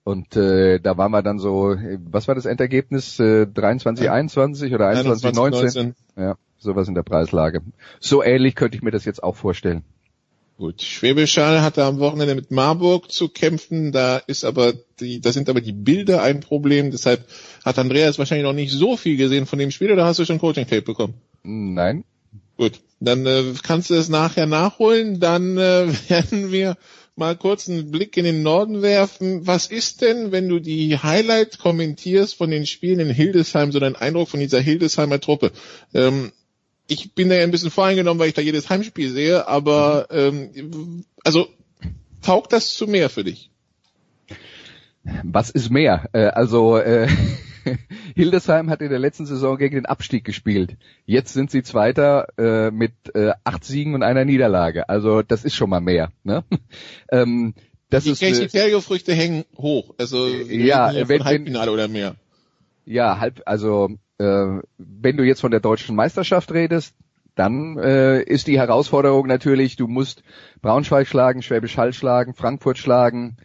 Und 0.03 0.35
äh, 0.35 0.81
da 0.81 0.97
waren 0.97 1.13
wir 1.13 1.23
dann 1.23 1.39
so, 1.39 1.75
äh, 1.75 1.99
was 2.03 2.27
war 2.27 2.35
das 2.35 2.45
Endergebnis? 2.45 3.21
Äh, 3.21 3.47
23, 3.47 4.11
21 4.11 4.75
oder 4.75 4.89
21, 4.89 5.35
19? 5.35 5.63
19. 5.63 5.95
Ja, 6.17 6.35
sowas 6.59 6.89
in 6.89 6.95
der 6.95 7.05
Preislage. 7.05 7.63
So 8.01 8.25
ähnlich 8.25 8.57
könnte 8.57 8.77
ich 8.77 8.83
mir 8.83 8.91
das 8.91 9.05
jetzt 9.05 9.23
auch 9.23 9.37
vorstellen. 9.37 9.85
Gut, 10.59 10.83
Schwäbisch 10.83 11.39
Hall 11.39 11.63
hatte 11.63 11.85
am 11.85 11.99
Wochenende 11.99 12.35
mit 12.35 12.51
Marburg 12.51 13.11
zu 13.11 13.29
kämpfen, 13.29 13.91
da 13.91 14.19
ist 14.19 14.45
aber 14.45 14.75
die, 15.01 15.21
da 15.21 15.33
sind 15.33 15.49
aber 15.49 15.61
die 15.61 15.73
Bilder 15.73 16.23
ein 16.23 16.41
Problem, 16.41 16.91
deshalb 16.91 17.27
hat 17.65 17.79
Andreas 17.79 18.19
wahrscheinlich 18.19 18.45
noch 18.45 18.53
nicht 18.53 18.71
so 18.71 18.97
viel 18.97 19.17
gesehen 19.17 19.47
von 19.47 19.59
dem 19.59 19.71
Spiel 19.71 19.91
oder 19.91 20.05
hast 20.05 20.19
du 20.19 20.25
schon 20.25 20.39
Coaching 20.39 20.67
Tape 20.67 20.83
bekommen? 20.83 21.15
Nein. 21.43 22.05
Gut, 22.57 22.81
dann 23.01 23.27
äh, 23.27 23.55
kannst 23.63 23.91
du 23.91 23.95
es 23.95 24.09
nachher 24.09 24.47
nachholen, 24.47 25.21
dann 25.21 25.57
äh, 25.57 25.89
werden 26.09 26.53
wir 26.53 26.77
mal 27.17 27.37
kurz 27.37 27.69
einen 27.69 27.91
Blick 27.91 28.17
in 28.17 28.25
den 28.25 28.43
Norden 28.43 28.83
werfen. 28.83 29.47
Was 29.47 29.67
ist 29.67 30.01
denn, 30.03 30.33
wenn 30.33 30.49
du 30.49 30.61
die 30.61 30.99
Highlight 30.99 31.59
kommentierst 31.59 32.35
von 32.35 32.51
den 32.51 32.67
Spielen 32.67 33.01
in 33.01 33.11
Hildesheim, 33.11 33.73
so 33.73 33.81
dein 33.81 33.97
Eindruck 33.97 34.29
von 34.29 34.41
dieser 34.41 34.61
Hildesheimer 34.61 35.21
Truppe? 35.21 35.53
Ähm, 35.93 36.33
ich 36.87 37.15
bin 37.15 37.29
da 37.29 37.37
ja 37.37 37.43
ein 37.43 37.51
bisschen 37.51 37.71
voreingenommen, 37.71 38.19
weil 38.21 38.29
ich 38.29 38.35
da 38.35 38.43
jedes 38.43 38.69
Heimspiel 38.69 39.11
sehe, 39.11 39.47
aber 39.49 40.09
ähm, 40.11 41.05
also 41.25 41.49
taugt 42.23 42.53
das 42.53 42.75
zu 42.75 42.87
mehr 42.87 43.11
für 43.11 43.25
dich? 43.25 43.51
Was 45.25 45.51
ist 45.51 45.71
mehr? 45.71 46.09
Äh, 46.13 46.27
also 46.27 46.79
äh, 46.79 47.09
Hildesheim 48.15 48.71
hat 48.71 48.83
in 48.83 48.91
der 48.91 48.99
letzten 48.99 49.27
Saison 49.27 49.57
gegen 49.57 49.75
den 49.75 49.87
Abstieg 49.87 50.25
gespielt. 50.25 50.77
Jetzt 51.07 51.33
sind 51.33 51.51
sie 51.51 51.63
Zweiter 51.63 52.29
äh, 52.39 52.71
mit 52.71 52.93
äh, 53.15 53.33
acht 53.45 53.65
Siegen 53.65 53.95
und 53.95 54.03
einer 54.03 54.25
Niederlage. 54.25 54.89
Also 54.89 55.23
das 55.23 55.45
ist 55.45 55.55
schon 55.55 55.71
mal 55.71 55.81
mehr. 55.81 56.13
Ne? 56.25 56.45
ähm, 57.11 57.55
das 57.91 58.05
die 58.05 58.11
äh, 58.11 58.47
Casey-Früchte 58.47 59.13
hängen 59.13 59.45
hoch, 59.57 59.95
also 59.99 60.27
ja, 60.27 60.93
wenn- 61.09 61.25
Halbfinale 61.25 61.71
oder 61.71 61.89
mehr. 61.89 62.17
Ja, 62.85 63.21
halb, 63.21 63.43
also 63.45 63.91
wenn 64.19 65.17
du 65.17 65.25
jetzt 65.25 65.41
von 65.41 65.51
der 65.51 65.61
deutschen 65.61 65.97
Meisterschaft 65.97 66.53
redest, 66.53 66.95
dann 67.35 67.79
äh, 67.79 68.23
ist 68.23 68.47
die 68.47 68.59
Herausforderung 68.59 69.27
natürlich, 69.27 69.77
du 69.77 69.89
musst 69.89 70.23
Braunschweig 70.61 71.07
schlagen, 71.07 71.43
Schwäbisch 71.43 71.77
Hall 71.77 71.93
schlagen, 71.93 72.35
Frankfurt 72.35 72.79
schlagen, 72.79 73.37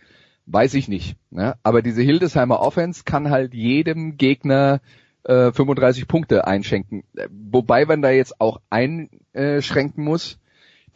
weiß 0.45 0.73
ich 0.73 0.87
nicht. 0.87 1.15
Ne? 1.29 1.55
Aber 1.63 1.81
diese 1.81 2.01
Hildesheimer 2.01 2.59
Offense 2.59 3.03
kann 3.05 3.29
halt 3.29 3.53
jedem 3.53 4.17
Gegner 4.17 4.81
äh, 5.23 5.51
35 5.51 6.07
Punkte 6.07 6.47
einschenken. 6.47 7.03
Äh, 7.15 7.27
Wobei 7.31 7.85
man 7.85 8.01
da 8.01 8.09
jetzt 8.09 8.41
auch 8.41 8.59
einschränken 8.69 10.03
muss, 10.03 10.39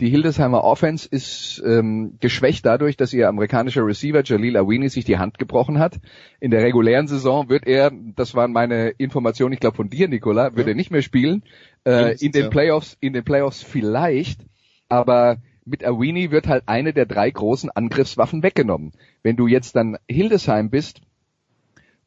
die 0.02 0.10
Hildesheimer 0.10 0.64
Offense 0.64 1.08
ist 1.10 1.62
ähm, 1.64 2.18
geschwächt 2.20 2.66
dadurch, 2.66 2.98
dass 2.98 3.14
ihr 3.14 3.30
amerikanischer 3.30 3.86
Receiver 3.86 4.24
Jalil 4.24 4.58
Awini 4.58 4.90
sich 4.90 5.06
die 5.06 5.20
Hand 5.20 5.38
gebrochen 5.38 5.78
hat. 5.78 6.00
In 6.40 6.50
der 6.50 6.64
regulären 6.64 7.08
Saison 7.08 7.50
wird 7.50 7.68
er, 7.68 7.92
das 8.16 8.34
waren 8.34 8.52
meine 8.52 8.90
Informationen, 8.90 9.54
ich 9.54 9.60
glaube 9.60 9.78
von 9.78 9.92
dir, 9.92 10.08
Nicola, 10.08 10.56
wird 10.56 10.68
er 10.68 10.74
nicht 10.74 10.90
mehr 10.90 11.04
spielen. 11.04 11.44
Äh, 11.86 12.18
in 12.20 12.32
den 12.32 12.46
ja. 12.46 12.50
Playoffs, 12.50 12.98
in 13.00 13.14
den 13.14 13.24
Playoffs 13.24 13.62
vielleicht, 13.62 14.42
aber 14.90 15.38
mit 15.66 15.86
Awini 15.86 16.32
wird 16.32 16.48
halt 16.48 16.64
eine 16.66 16.94
der 16.94 17.06
drei 17.06 17.30
großen 17.30 17.70
Angriffswaffen 17.70 18.42
weggenommen. 18.42 18.94
Wenn 19.22 19.36
du 19.36 19.46
jetzt 19.46 19.76
dann 19.76 19.98
Hildesheim 20.10 20.72
bist, 20.72 21.02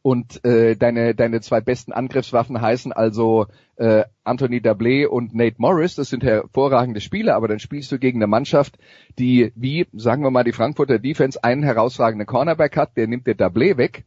und 0.04 0.44
äh, 0.44 0.76
deine 0.76 1.14
deine 1.14 1.40
zwei 1.40 1.62
besten 1.62 1.90
Angriffswaffen 1.90 2.60
heißen 2.60 2.92
also 2.92 3.46
äh, 3.76 4.04
Anthony 4.22 4.58
Dablé 4.58 5.06
und 5.06 5.34
Nate 5.34 5.56
Morris. 5.56 5.94
Das 5.94 6.10
sind 6.10 6.22
hervorragende 6.22 7.00
Spieler, 7.00 7.34
aber 7.36 7.48
dann 7.48 7.58
spielst 7.58 7.90
du 7.90 7.98
gegen 7.98 8.18
eine 8.18 8.26
Mannschaft, 8.26 8.76
die 9.18 9.50
wie 9.54 9.86
sagen 9.94 10.22
wir 10.22 10.30
mal 10.30 10.44
die 10.44 10.52
Frankfurter 10.52 10.98
Defense 10.98 11.42
einen 11.42 11.62
herausragenden 11.62 12.26
Cornerback 12.26 12.76
hat, 12.76 12.98
der 12.98 13.06
nimmt 13.06 13.26
dir 13.26 13.34
Dablé 13.34 13.78
weg 13.78 14.04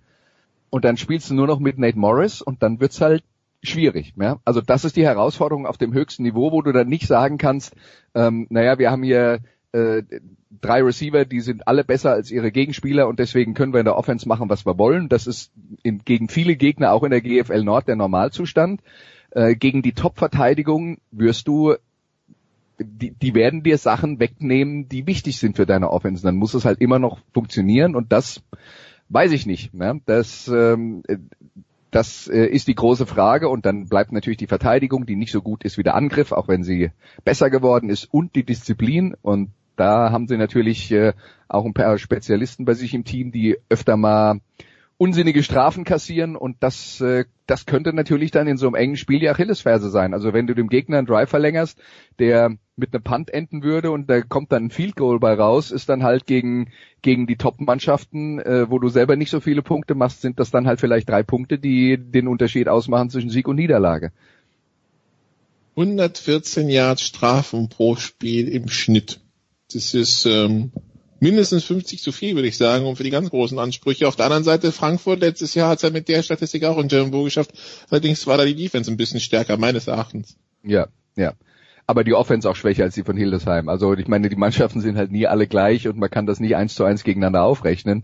und 0.69 0.85
dann 0.85 0.97
spielst 0.97 1.31
du 1.31 1.33
nur 1.33 1.47
noch 1.47 1.57
mit 1.57 1.79
Nate 1.79 1.97
Morris 1.97 2.43
und 2.43 2.61
dann 2.61 2.79
wird's 2.79 3.01
halt 3.01 3.23
schwierig. 3.63 4.13
Ja? 4.17 4.37
Also 4.45 4.61
das 4.61 4.85
ist 4.85 4.97
die 4.97 5.05
Herausforderung 5.05 5.65
auf 5.65 5.79
dem 5.79 5.93
höchsten 5.93 6.21
Niveau, 6.21 6.51
wo 6.51 6.61
du 6.61 6.73
dann 6.73 6.89
nicht 6.89 7.07
sagen 7.07 7.39
kannst, 7.39 7.75
ähm, 8.13 8.45
naja, 8.51 8.77
wir 8.77 8.91
haben 8.91 9.01
hier 9.01 9.39
äh, 9.77 10.03
drei 10.61 10.81
Receiver, 10.81 11.25
die 11.25 11.41
sind 11.41 11.67
alle 11.67 11.83
besser 11.83 12.11
als 12.11 12.31
ihre 12.31 12.51
Gegenspieler 12.51 13.07
und 13.07 13.19
deswegen 13.19 13.53
können 13.53 13.73
wir 13.73 13.79
in 13.79 13.85
der 13.85 13.97
Offense 13.97 14.27
machen, 14.27 14.49
was 14.49 14.65
wir 14.65 14.77
wollen. 14.77 15.09
Das 15.09 15.27
ist 15.27 15.51
in, 15.83 15.99
gegen 16.03 16.29
viele 16.29 16.55
Gegner 16.55 16.91
auch 16.91 17.03
in 17.03 17.11
der 17.11 17.21
GFL 17.21 17.63
Nord 17.63 17.87
der 17.87 17.95
Normalzustand. 17.95 18.81
Äh, 19.31 19.55
gegen 19.55 19.81
die 19.81 19.93
Top-Verteidigung 19.93 20.97
wirst 21.11 21.47
du 21.47 21.75
die, 22.79 23.11
die 23.11 23.33
werden 23.33 23.63
dir 23.63 23.77
Sachen 23.77 24.19
wegnehmen, 24.19 24.87
die 24.87 25.07
wichtig 25.07 25.39
sind 25.39 25.55
für 25.55 25.65
deine 25.65 25.89
Offense. 25.89 26.23
Dann 26.23 26.35
muss 26.35 26.53
es 26.53 26.65
halt 26.65 26.79
immer 26.79 26.99
noch 26.99 27.19
funktionieren 27.33 27.95
und 27.95 28.11
das 28.11 28.43
weiß 29.09 29.31
ich 29.31 29.45
nicht. 29.45 29.73
Ne? 29.73 30.01
Das, 30.05 30.47
ähm, 30.47 31.03
das 31.91 32.27
äh, 32.27 32.45
ist 32.45 32.67
die 32.67 32.75
große 32.75 33.05
Frage 33.05 33.49
und 33.49 33.65
dann 33.65 33.87
bleibt 33.87 34.11
natürlich 34.11 34.37
die 34.37 34.47
Verteidigung, 34.47 35.05
die 35.05 35.15
nicht 35.15 35.31
so 35.31 35.41
gut 35.41 35.63
ist 35.63 35.77
wie 35.77 35.83
der 35.83 35.95
Angriff, 35.95 36.31
auch 36.31 36.47
wenn 36.47 36.63
sie 36.63 36.91
besser 37.23 37.49
geworden 37.49 37.89
ist 37.89 38.05
und 38.05 38.35
die 38.35 38.43
Disziplin 38.43 39.15
und 39.21 39.49
da 39.77 40.11
haben 40.11 40.27
sie 40.27 40.37
natürlich 40.37 40.91
äh, 40.91 41.13
auch 41.47 41.65
ein 41.65 41.73
paar 41.73 41.97
Spezialisten 41.97 42.65
bei 42.65 42.73
sich 42.73 42.93
im 42.93 43.05
Team, 43.05 43.31
die 43.31 43.57
öfter 43.69 43.95
mal 43.95 44.41
unsinnige 44.97 45.43
Strafen 45.43 45.83
kassieren 45.83 46.35
und 46.35 46.57
das, 46.59 46.99
äh, 47.01 47.25
das 47.45 47.67
könnte 47.67 47.93
natürlich 47.93 48.31
dann 48.31 48.47
in 48.47 48.57
so 48.57 48.65
einem 48.65 48.75
engen 48.75 48.97
Spiel 48.97 49.19
die 49.19 49.29
Achillesferse 49.29 49.89
sein. 49.89 50.13
Also 50.13 50.33
wenn 50.33 50.47
du 50.47 50.55
dem 50.55 50.69
Gegner 50.69 50.97
einen 50.97 51.07
Drive 51.07 51.29
verlängerst, 51.29 51.79
der 52.17 52.57
mit 52.75 52.93
einem 52.93 53.03
Punt 53.03 53.29
enden 53.29 53.63
würde 53.63 53.91
und 53.91 54.09
da 54.09 54.21
kommt 54.21 54.51
dann 54.51 54.65
ein 54.65 54.71
Field 54.71 54.95
Goal 54.95 55.19
bei 55.19 55.35
raus, 55.35 55.71
ist 55.71 55.89
dann 55.89 56.03
halt 56.03 56.25
gegen 56.25 56.71
gegen 57.03 57.27
die 57.27 57.37
Top-Mannschaften, 57.37 58.39
äh, 58.39 58.69
wo 58.69 58.79
du 58.79 58.89
selber 58.89 59.15
nicht 59.15 59.29
so 59.29 59.39
viele 59.39 59.61
Punkte 59.61 59.93
machst, 59.93 60.21
sind 60.21 60.39
das 60.39 60.49
dann 60.49 60.65
halt 60.65 60.79
vielleicht 60.79 61.07
drei 61.07 61.21
Punkte, 61.21 61.59
die 61.59 61.97
den 61.97 62.27
Unterschied 62.27 62.67
ausmachen 62.67 63.11
zwischen 63.11 63.29
Sieg 63.29 63.47
und 63.47 63.57
Niederlage. 63.57 64.11
114 65.75 66.69
Yards 66.69 67.03
Strafen 67.03 67.69
pro 67.69 67.95
Spiel 67.95 68.47
im 68.47 68.67
Schnitt. 68.67 69.19
Das 69.71 69.93
ist 69.93 70.25
ähm, 70.25 70.71
mindestens 71.19 71.63
50 71.65 72.01
zu 72.01 72.11
viel, 72.11 72.35
würde 72.35 72.47
ich 72.47 72.57
sagen, 72.57 72.85
und 72.85 72.95
für 72.95 73.03
die 73.03 73.09
ganz 73.09 73.29
großen 73.29 73.59
Ansprüche. 73.59 74.07
Auf 74.07 74.15
der 74.15 74.25
anderen 74.25 74.43
Seite, 74.43 74.71
Frankfurt 74.71 75.19
letztes 75.19 75.55
Jahr 75.55 75.69
hat 75.69 75.77
es 75.77 75.81
ja 75.83 75.89
mit 75.89 76.07
der 76.07 76.23
Statistik 76.23 76.63
auch 76.63 76.77
in 76.77 76.87
German 76.87 77.23
geschafft. 77.23 77.51
Allerdings 77.89 78.25
war 78.27 78.37
da 78.37 78.45
die 78.45 78.55
Defense 78.55 78.89
ein 78.89 78.97
bisschen 78.97 79.19
stärker, 79.19 79.57
meines 79.57 79.87
Erachtens. 79.87 80.37
Ja, 80.63 80.87
ja. 81.15 81.33
Aber 81.85 82.03
die 82.03 82.13
Offense 82.13 82.49
auch 82.49 82.55
schwächer 82.55 82.83
als 82.83 82.95
die 82.95 83.03
von 83.03 83.15
Hildesheim. 83.15 83.69
Also 83.69 83.93
ich 83.93 84.07
meine, 84.07 84.29
die 84.29 84.35
Mannschaften 84.35 84.81
sind 84.81 84.97
halt 84.97 85.11
nie 85.11 85.25
alle 85.25 85.47
gleich 85.47 85.87
und 85.87 85.97
man 85.97 86.09
kann 86.09 86.25
das 86.25 86.39
nie 86.39 86.53
eins 86.53 86.75
zu 86.75 86.83
eins 86.83 87.03
gegeneinander 87.03 87.43
aufrechnen. 87.43 88.03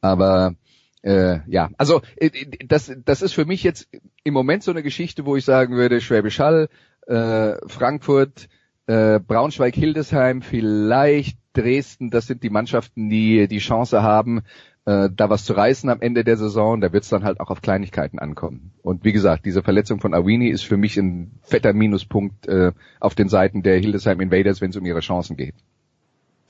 Aber 0.00 0.56
äh, 1.02 1.38
ja, 1.48 1.70
also 1.78 2.02
äh, 2.16 2.30
das, 2.66 2.92
das 3.04 3.22
ist 3.22 3.32
für 3.32 3.44
mich 3.44 3.62
jetzt 3.62 3.88
im 4.24 4.34
Moment 4.34 4.64
so 4.64 4.72
eine 4.72 4.82
Geschichte, 4.82 5.24
wo 5.24 5.36
ich 5.36 5.44
sagen 5.44 5.76
würde, 5.76 6.00
Schwäbisch 6.00 6.40
Hall, 6.40 6.68
äh, 7.06 7.54
Frankfurt, 7.68 8.48
äh, 8.86 9.20
Braunschweig, 9.20 9.74
Hildesheim, 9.74 10.42
vielleicht 10.42 11.38
Dresden, 11.52 12.10
das 12.10 12.26
sind 12.26 12.42
die 12.42 12.50
Mannschaften, 12.50 13.08
die 13.08 13.46
die 13.46 13.58
Chance 13.58 14.02
haben, 14.02 14.42
äh, 14.84 15.10
da 15.14 15.30
was 15.30 15.44
zu 15.44 15.52
reißen 15.52 15.88
am 15.90 16.00
Ende 16.00 16.24
der 16.24 16.36
Saison. 16.36 16.80
Da 16.80 16.92
wird 16.92 17.04
es 17.04 17.10
dann 17.10 17.24
halt 17.24 17.40
auch 17.40 17.50
auf 17.50 17.62
Kleinigkeiten 17.62 18.18
ankommen. 18.18 18.72
Und 18.82 19.04
wie 19.04 19.12
gesagt, 19.12 19.44
diese 19.44 19.62
Verletzung 19.62 20.00
von 20.00 20.14
Awini 20.14 20.48
ist 20.48 20.62
für 20.62 20.76
mich 20.76 20.96
ein 20.96 21.38
fetter 21.42 21.72
Minuspunkt 21.72 22.46
äh, 22.48 22.72
auf 23.00 23.14
den 23.14 23.28
Seiten 23.28 23.62
der 23.62 23.78
Hildesheim 23.78 24.20
Invaders, 24.20 24.60
wenn 24.60 24.70
es 24.70 24.76
um 24.76 24.86
ihre 24.86 25.00
Chancen 25.00 25.36
geht. 25.36 25.54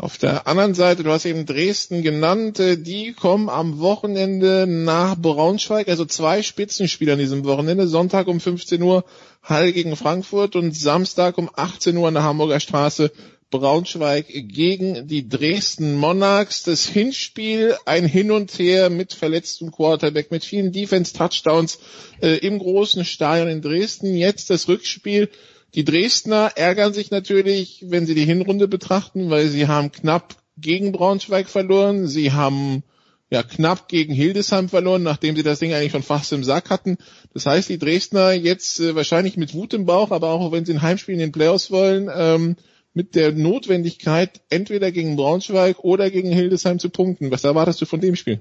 Auf 0.02 0.18
der 0.18 0.48
anderen 0.48 0.74
Seite, 0.74 1.04
du 1.04 1.12
hast 1.12 1.26
eben 1.26 1.46
Dresden 1.46 2.02
genannt, 2.02 2.58
äh, 2.58 2.76
die 2.76 3.12
kommen 3.12 3.48
am 3.48 3.78
Wochenende 3.78 4.66
nach 4.66 5.16
Braunschweig, 5.16 5.86
also 5.86 6.04
zwei 6.04 6.42
Spitzenspieler 6.42 7.12
an 7.12 7.20
diesem 7.20 7.44
Wochenende. 7.44 7.86
Sonntag 7.86 8.26
um 8.26 8.40
15 8.40 8.82
Uhr 8.82 9.04
Hall 9.44 9.70
gegen 9.70 9.94
Frankfurt 9.94 10.56
und 10.56 10.76
Samstag 10.76 11.38
um 11.38 11.48
18 11.54 11.96
Uhr 11.96 12.08
an 12.08 12.14
der 12.14 12.24
Hamburger 12.24 12.58
Straße 12.58 13.12
Braunschweig 13.52 14.26
gegen 14.26 15.06
die 15.06 15.28
Dresden 15.28 15.94
Monarchs. 15.94 16.64
Das 16.64 16.84
Hinspiel 16.84 17.76
ein 17.84 18.04
Hin 18.04 18.32
und 18.32 18.50
Her 18.58 18.90
mit 18.90 19.12
verletztem 19.12 19.70
Quarterback, 19.70 20.32
mit 20.32 20.44
vielen 20.44 20.72
Defense-Touchdowns 20.72 21.78
äh, 22.20 22.38
im 22.38 22.58
großen 22.58 23.04
Stadion 23.04 23.46
in 23.46 23.62
Dresden. 23.62 24.16
Jetzt 24.16 24.50
das 24.50 24.66
Rückspiel. 24.66 25.28
Die 25.74 25.84
Dresdner 25.84 26.52
ärgern 26.56 26.92
sich 26.92 27.10
natürlich, 27.10 27.84
wenn 27.88 28.06
sie 28.06 28.14
die 28.14 28.24
Hinrunde 28.24 28.68
betrachten, 28.68 29.30
weil 29.30 29.48
sie 29.48 29.68
haben 29.68 29.90
knapp 29.90 30.36
gegen 30.58 30.92
Braunschweig 30.92 31.48
verloren. 31.48 32.06
Sie 32.06 32.32
haben 32.32 32.82
ja 33.30 33.42
knapp 33.42 33.88
gegen 33.88 34.12
Hildesheim 34.12 34.68
verloren, 34.68 35.02
nachdem 35.02 35.34
sie 35.34 35.42
das 35.42 35.58
Ding 35.58 35.72
eigentlich 35.72 35.92
schon 35.92 36.02
fast 36.02 36.32
im 36.34 36.44
Sack 36.44 36.68
hatten. 36.68 36.98
Das 37.32 37.46
heißt, 37.46 37.70
die 37.70 37.78
Dresdner 37.78 38.32
jetzt 38.32 38.80
äh, 38.80 38.94
wahrscheinlich 38.94 39.38
mit 39.38 39.54
Wut 39.54 39.72
im 39.72 39.86
Bauch, 39.86 40.10
aber 40.10 40.28
auch 40.28 40.52
wenn 40.52 40.66
sie 40.66 40.74
ein 40.74 40.82
Heimspiel 40.82 41.14
in 41.14 41.20
den 41.20 41.32
Playoffs 41.32 41.70
wollen, 41.70 42.10
ähm, 42.14 42.56
mit 42.92 43.14
der 43.14 43.32
Notwendigkeit, 43.32 44.42
entweder 44.50 44.92
gegen 44.92 45.16
Braunschweig 45.16 45.82
oder 45.82 46.10
gegen 46.10 46.30
Hildesheim 46.30 46.78
zu 46.78 46.90
punkten. 46.90 47.30
Was 47.30 47.44
erwartest 47.44 47.80
du 47.80 47.86
von 47.86 48.02
dem 48.02 48.16
Spiel? 48.16 48.40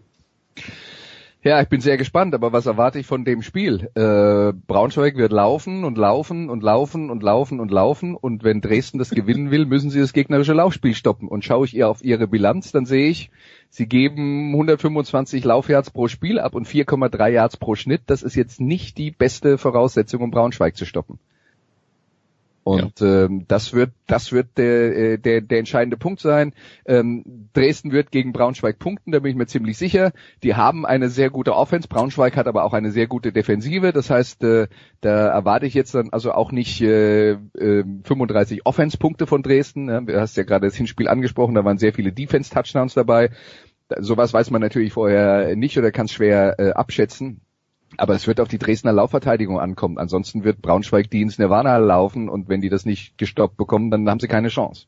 Ja, 1.43 1.59
ich 1.59 1.69
bin 1.69 1.81
sehr 1.81 1.97
gespannt, 1.97 2.35
aber 2.35 2.53
was 2.53 2.67
erwarte 2.67 2.99
ich 2.99 3.07
von 3.07 3.25
dem 3.25 3.41
Spiel? 3.41 3.89
Äh, 3.95 4.53
Braunschweig 4.67 5.17
wird 5.17 5.31
laufen 5.31 5.83
und 5.85 5.97
laufen 5.97 6.51
und 6.51 6.61
laufen 6.61 7.09
und 7.09 7.23
laufen 7.23 7.59
und 7.59 7.71
laufen 7.71 8.15
und 8.15 8.43
wenn 8.43 8.61
Dresden 8.61 8.99
das 8.99 9.09
gewinnen 9.09 9.49
will, 9.49 9.65
müssen 9.65 9.89
sie 9.89 9.99
das 9.99 10.13
gegnerische 10.13 10.53
Laufspiel 10.53 10.93
stoppen. 10.93 11.27
Und 11.27 11.43
schaue 11.43 11.65
ich 11.65 11.75
ihr 11.75 11.89
auf 11.89 12.03
ihre 12.03 12.27
Bilanz, 12.27 12.71
dann 12.71 12.85
sehe 12.85 13.09
ich, 13.09 13.31
sie 13.71 13.87
geben 13.87 14.51
125 14.51 15.43
Laufyards 15.43 15.89
pro 15.89 16.07
Spiel 16.07 16.37
ab 16.37 16.53
und 16.53 16.67
4,3 16.67 17.29
Yards 17.29 17.57
pro 17.57 17.73
Schnitt. 17.73 18.03
Das 18.05 18.21
ist 18.21 18.35
jetzt 18.35 18.61
nicht 18.61 18.99
die 18.99 19.09
beste 19.09 19.57
Voraussetzung, 19.57 20.21
um 20.21 20.29
Braunschweig 20.29 20.77
zu 20.77 20.85
stoppen. 20.85 21.17
Und 22.63 22.99
ja. 22.99 23.25
ähm, 23.25 23.45
das 23.47 23.73
wird 23.73 23.91
das 24.05 24.31
wird 24.31 24.57
der, 24.57 24.95
äh, 24.95 25.17
der 25.17 25.41
der 25.41 25.59
entscheidende 25.59 25.97
Punkt 25.97 26.21
sein. 26.21 26.53
Ähm, 26.85 27.49
Dresden 27.53 27.91
wird 27.91 28.11
gegen 28.11 28.33
Braunschweig 28.33 28.77
punkten, 28.77 29.11
da 29.11 29.19
bin 29.19 29.31
ich 29.31 29.37
mir 29.37 29.47
ziemlich 29.47 29.77
sicher. 29.77 30.11
Die 30.43 30.53
haben 30.55 30.85
eine 30.85 31.09
sehr 31.09 31.31
gute 31.31 31.55
Offense. 31.55 31.87
Braunschweig 31.87 32.37
hat 32.37 32.47
aber 32.47 32.63
auch 32.63 32.73
eine 32.73 32.91
sehr 32.91 33.07
gute 33.07 33.31
Defensive. 33.31 33.93
Das 33.93 34.11
heißt, 34.11 34.43
äh, 34.43 34.67
da 35.01 35.27
erwarte 35.27 35.65
ich 35.65 35.73
jetzt 35.73 35.95
dann 35.95 36.09
also 36.11 36.33
auch 36.33 36.51
nicht 36.51 36.81
äh, 36.81 37.31
äh, 37.31 37.83
35 38.03 38.65
Offense-Punkte 38.65 39.25
von 39.25 39.41
Dresden. 39.41 39.85
Ne? 39.85 40.03
Du 40.05 40.19
hast 40.19 40.37
ja 40.37 40.43
gerade 40.43 40.67
das 40.67 40.75
Hinspiel 40.75 41.07
angesprochen, 41.07 41.55
da 41.55 41.65
waren 41.65 41.79
sehr 41.79 41.93
viele 41.93 42.11
Defense-Touchdowns 42.11 42.93
dabei. 42.93 43.31
Sowas 43.99 44.33
weiß 44.33 44.51
man 44.51 44.61
natürlich 44.61 44.93
vorher 44.93 45.55
nicht 45.55 45.77
oder 45.77 45.91
kann 45.91 46.05
es 46.05 46.13
schwer 46.13 46.59
äh, 46.59 46.71
abschätzen. 46.71 47.41
Aber 47.97 48.15
es 48.15 48.27
wird 48.27 48.39
auf 48.39 48.47
die 48.47 48.57
Dresdner 48.57 48.93
Laufverteidigung 48.93 49.59
ankommen. 49.59 49.97
Ansonsten 49.97 50.43
wird 50.43 50.61
Braunschweig 50.61 51.09
die 51.09 51.21
ins 51.21 51.37
Nirvana 51.37 51.77
laufen 51.77 52.29
und 52.29 52.49
wenn 52.49 52.61
die 52.61 52.69
das 52.69 52.85
nicht 52.85 53.17
gestoppt 53.17 53.57
bekommen, 53.57 53.91
dann 53.91 54.09
haben 54.09 54.19
sie 54.19 54.27
keine 54.27 54.49
Chance. 54.49 54.85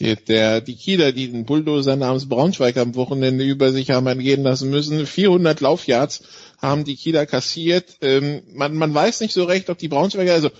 Der, 0.00 0.16
der, 0.16 0.60
die 0.60 0.74
Kieler, 0.74 1.12
die 1.12 1.30
den 1.30 1.44
Bulldozer 1.44 1.94
namens 1.94 2.28
Braunschweig 2.28 2.76
am 2.78 2.96
Wochenende 2.96 3.44
über 3.44 3.70
sich 3.70 3.92
haben 3.92 4.08
ergehen 4.08 4.42
lassen 4.42 4.68
müssen, 4.68 5.06
400 5.06 5.60
Laufyards 5.60 6.24
haben 6.58 6.82
die 6.84 6.96
Kieler 6.96 7.26
kassiert. 7.26 7.98
Ähm, 8.00 8.42
man, 8.52 8.74
man 8.74 8.92
weiß 8.92 9.20
nicht 9.20 9.32
so 9.32 9.44
recht, 9.44 9.70
ob 9.70 9.78
die 9.78 9.86
Braunschweiger, 9.86 10.32
also, 10.32 10.50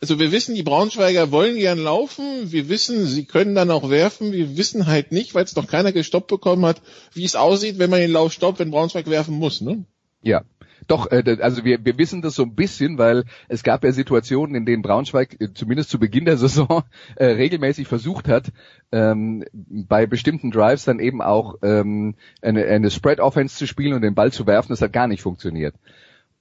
also 0.00 0.18
wir 0.18 0.32
wissen, 0.32 0.56
die 0.56 0.64
Braunschweiger 0.64 1.30
wollen 1.30 1.56
gern 1.56 1.78
laufen, 1.78 2.50
wir 2.50 2.68
wissen, 2.68 3.06
sie 3.06 3.26
können 3.26 3.54
dann 3.54 3.70
auch 3.70 3.90
werfen, 3.90 4.32
wir 4.32 4.56
wissen 4.56 4.88
halt 4.88 5.12
nicht, 5.12 5.36
weil 5.36 5.44
es 5.44 5.54
noch 5.54 5.68
keiner 5.68 5.92
gestoppt 5.92 6.26
bekommen 6.26 6.66
hat, 6.66 6.82
wie 7.12 7.24
es 7.24 7.36
aussieht, 7.36 7.78
wenn 7.78 7.90
man 7.90 8.00
den 8.00 8.10
Lauf 8.10 8.32
stoppt, 8.32 8.58
wenn 8.58 8.72
Braunschweig 8.72 9.08
werfen 9.08 9.36
muss, 9.36 9.60
ne? 9.60 9.84
Ja, 10.22 10.42
doch, 10.86 11.10
äh, 11.10 11.38
also 11.40 11.64
wir, 11.64 11.84
wir 11.84 11.98
wissen 11.98 12.22
das 12.22 12.34
so 12.34 12.42
ein 12.42 12.54
bisschen, 12.54 12.98
weil 12.98 13.24
es 13.48 13.62
gab 13.62 13.84
ja 13.84 13.92
Situationen, 13.92 14.54
in 14.56 14.66
denen 14.66 14.82
Braunschweig 14.82 15.40
äh, 15.40 15.52
zumindest 15.54 15.90
zu 15.90 15.98
Beginn 15.98 16.24
der 16.24 16.36
Saison 16.38 16.82
äh, 17.16 17.26
regelmäßig 17.26 17.88
versucht 17.88 18.28
hat, 18.28 18.52
ähm, 18.92 19.44
bei 19.52 20.06
bestimmten 20.06 20.50
Drives 20.50 20.84
dann 20.84 20.98
eben 20.98 21.22
auch 21.22 21.56
ähm, 21.62 22.14
eine, 22.42 22.64
eine 22.66 22.90
Spread-Offense 22.90 23.56
zu 23.56 23.66
spielen 23.66 23.94
und 23.94 24.02
den 24.02 24.14
Ball 24.14 24.32
zu 24.32 24.46
werfen. 24.46 24.70
Das 24.70 24.82
hat 24.82 24.92
gar 24.92 25.06
nicht 25.06 25.22
funktioniert. 25.22 25.74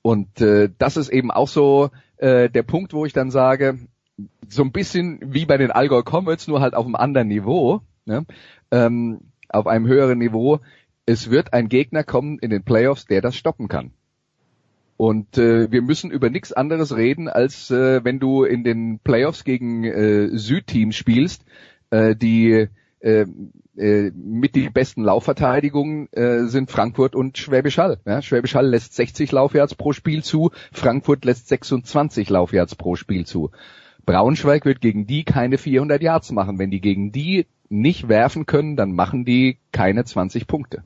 Und 0.01 0.41
äh, 0.41 0.69
das 0.77 0.97
ist 0.97 1.09
eben 1.09 1.31
auch 1.31 1.47
so 1.47 1.89
äh, 2.17 2.49
der 2.49 2.63
Punkt, 2.63 2.93
wo 2.93 3.05
ich 3.05 3.13
dann 3.13 3.31
sage, 3.31 3.79
so 4.47 4.63
ein 4.63 4.71
bisschen 4.71 5.19
wie 5.21 5.45
bei 5.45 5.57
den 5.57 5.71
Allgäu 5.71 6.03
Comets, 6.03 6.47
nur 6.47 6.61
halt 6.61 6.73
auf 6.73 6.85
einem 6.85 6.95
anderen 6.95 7.27
Niveau, 7.27 7.81
ne? 8.05 8.25
ähm, 8.71 9.21
auf 9.49 9.67
einem 9.67 9.87
höheren 9.87 10.17
Niveau. 10.17 10.59
Es 11.05 11.29
wird 11.29 11.53
ein 11.53 11.69
Gegner 11.69 12.03
kommen 12.03 12.37
in 12.39 12.49
den 12.49 12.63
Playoffs, 12.63 13.05
der 13.05 13.21
das 13.21 13.35
stoppen 13.35 13.67
kann. 13.67 13.91
Und 14.99 15.37
äh, 15.37 15.71
wir 15.71 15.81
müssen 15.81 16.11
über 16.11 16.29
nichts 16.29 16.51
anderes 16.51 16.93
reden, 16.93 17.29
als 17.29 17.71
äh, 17.71 18.03
wenn 18.03 18.19
du 18.19 18.43
in 18.43 18.65
den 18.65 18.99
Playoffs 18.99 19.45
gegen 19.45 19.85
äh, 19.85 20.27
Südteams 20.37 20.93
spielst, 20.93 21.45
äh, 21.89 22.17
die 22.17 22.67
äh, 22.99 23.25
äh, 23.77 24.11
mit 24.13 24.55
die 24.55 24.69
besten 24.69 25.05
Laufverteidigungen 25.05 26.11
äh, 26.11 26.47
sind 26.47 26.69
Frankfurt 26.69 27.15
und 27.15 27.37
Schwäbisch 27.37 27.77
Hall. 27.77 28.01
Ja? 28.05 28.21
Schwäbisch 28.21 28.55
Hall 28.55 28.67
lässt 28.67 28.93
60 28.93 29.31
Laufyards 29.31 29.73
pro 29.73 29.93
Spiel 29.93 30.21
zu, 30.21 30.51
Frankfurt 30.73 31.23
lässt 31.23 31.47
26 31.47 32.29
Laufyards 32.29 32.75
pro 32.75 32.97
Spiel 32.97 33.25
zu. 33.25 33.51
Braunschweig 34.05 34.65
wird 34.65 34.81
gegen 34.81 35.07
die 35.07 35.23
keine 35.23 35.57
400 35.57 36.01
Yards 36.01 36.33
machen. 36.33 36.59
Wenn 36.59 36.71
die 36.71 36.81
gegen 36.81 37.13
die 37.13 37.45
nicht 37.69 38.09
werfen 38.09 38.45
können, 38.45 38.75
dann 38.75 38.91
machen 38.91 39.23
die 39.23 39.59
keine 39.71 40.03
20 40.03 40.45
Punkte. 40.45 40.83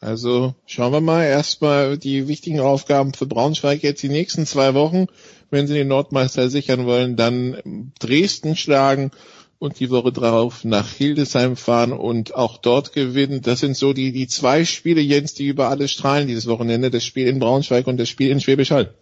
Also 0.00 0.54
schauen 0.64 0.92
wir 0.94 1.02
mal 1.02 1.24
erstmal 1.24 1.98
die 1.98 2.26
wichtigen 2.26 2.60
Aufgaben 2.60 3.12
für 3.12 3.26
Braunschweig 3.26 3.82
jetzt 3.82 4.02
die 4.02 4.08
nächsten 4.08 4.46
zwei 4.46 4.72
Wochen, 4.72 5.06
wenn 5.50 5.66
sie 5.66 5.74
den 5.74 5.88
Nordmeister 5.88 6.48
sichern 6.48 6.86
wollen, 6.86 7.16
dann 7.16 7.92
Dresden 7.98 8.56
schlagen 8.56 9.10
und 9.58 9.78
die 9.78 9.90
Woche 9.90 10.10
drauf 10.10 10.64
nach 10.64 10.90
Hildesheim 10.90 11.54
fahren 11.54 11.92
und 11.92 12.34
auch 12.34 12.56
dort 12.56 12.94
gewinnen. 12.94 13.42
Das 13.42 13.60
sind 13.60 13.76
so 13.76 13.92
die, 13.92 14.10
die 14.10 14.26
zwei 14.26 14.64
Spiele, 14.64 15.02
Jens, 15.02 15.34
die 15.34 15.48
über 15.48 15.68
alles 15.68 15.90
strahlen 15.90 16.28
dieses 16.28 16.46
Wochenende. 16.46 16.90
Das 16.90 17.04
Spiel 17.04 17.28
in 17.28 17.38
Braunschweig 17.38 17.86
und 17.86 17.98
das 17.98 18.08
Spiel 18.08 18.30
in 18.30 18.40
Schwäbisch 18.40 18.70
Hall. 18.70 18.94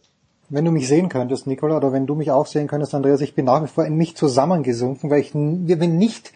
Wenn 0.49 0.65
du 0.65 0.73
mich 0.73 0.89
sehen 0.89 1.09
könntest, 1.09 1.47
Nikola, 1.47 1.77
oder 1.77 1.93
wenn 1.93 2.07
du 2.07 2.17
mich 2.17 2.33
auch 2.33 2.47
sehen 2.47 2.67
könntest, 2.67 2.93
Andreas, 2.95 3.21
ich 3.21 3.35
bin 3.35 3.45
nach 3.45 3.63
wie 3.63 3.69
vor 3.69 3.85
in 3.85 3.97
mich 3.97 4.17
zusammengesunken, 4.17 5.11
weil 5.11 5.21
ich 5.21 5.33
wenn 5.33 5.97
nicht 5.97 6.33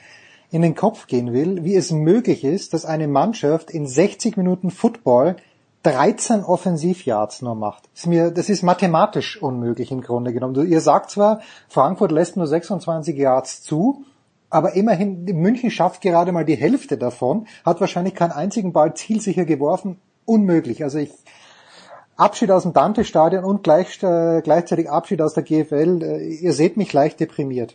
in 0.52 0.62
den 0.62 0.74
Kopf 0.74 1.06
gehen 1.06 1.32
will, 1.32 1.64
wie 1.64 1.74
es 1.74 1.90
möglich 1.90 2.44
ist, 2.44 2.74
dass 2.74 2.84
eine 2.84 3.08
Mannschaft 3.08 3.70
in 3.70 3.86
60 3.86 4.36
Minuten 4.36 4.70
Football 4.70 5.36
13 5.82 6.44
Offensivyards 6.44 7.42
nur 7.42 7.54
macht. 7.54 7.88
Das 7.94 8.02
ist, 8.02 8.06
mir, 8.06 8.30
das 8.30 8.48
ist 8.50 8.62
mathematisch 8.62 9.42
unmöglich 9.42 9.90
im 9.90 10.02
Grunde 10.02 10.32
genommen. 10.32 10.70
Ihr 10.70 10.80
sagt 10.82 11.10
zwar, 11.10 11.40
Frankfurt 11.68 12.12
lässt 12.12 12.36
nur 12.36 12.46
26 12.46 13.16
Yards 13.16 13.62
zu, 13.62 14.04
aber 14.50 14.74
immerhin, 14.74 15.24
München 15.24 15.70
schafft 15.70 16.02
gerade 16.02 16.30
mal 16.30 16.44
die 16.44 16.54
Hälfte 16.54 16.98
davon, 16.98 17.46
hat 17.64 17.80
wahrscheinlich 17.80 18.14
keinen 18.14 18.32
einzigen 18.32 18.74
Ball 18.74 18.94
zielsicher 18.94 19.46
geworfen. 19.46 19.98
Unmöglich. 20.26 20.84
Also 20.84 20.98
ich, 20.98 21.10
Abschied 22.16 22.50
aus 22.50 22.64
dem 22.64 22.74
Dante-Stadion 22.74 23.42
und 23.42 23.62
gleich, 23.62 24.02
äh, 24.02 24.42
gleichzeitig 24.42 24.90
Abschied 24.90 25.22
aus 25.22 25.32
der 25.32 25.44
GFL. 25.44 26.02
Äh, 26.02 26.26
ihr 26.26 26.52
seht 26.52 26.76
mich 26.76 26.92
leicht 26.92 27.20
deprimiert. 27.20 27.74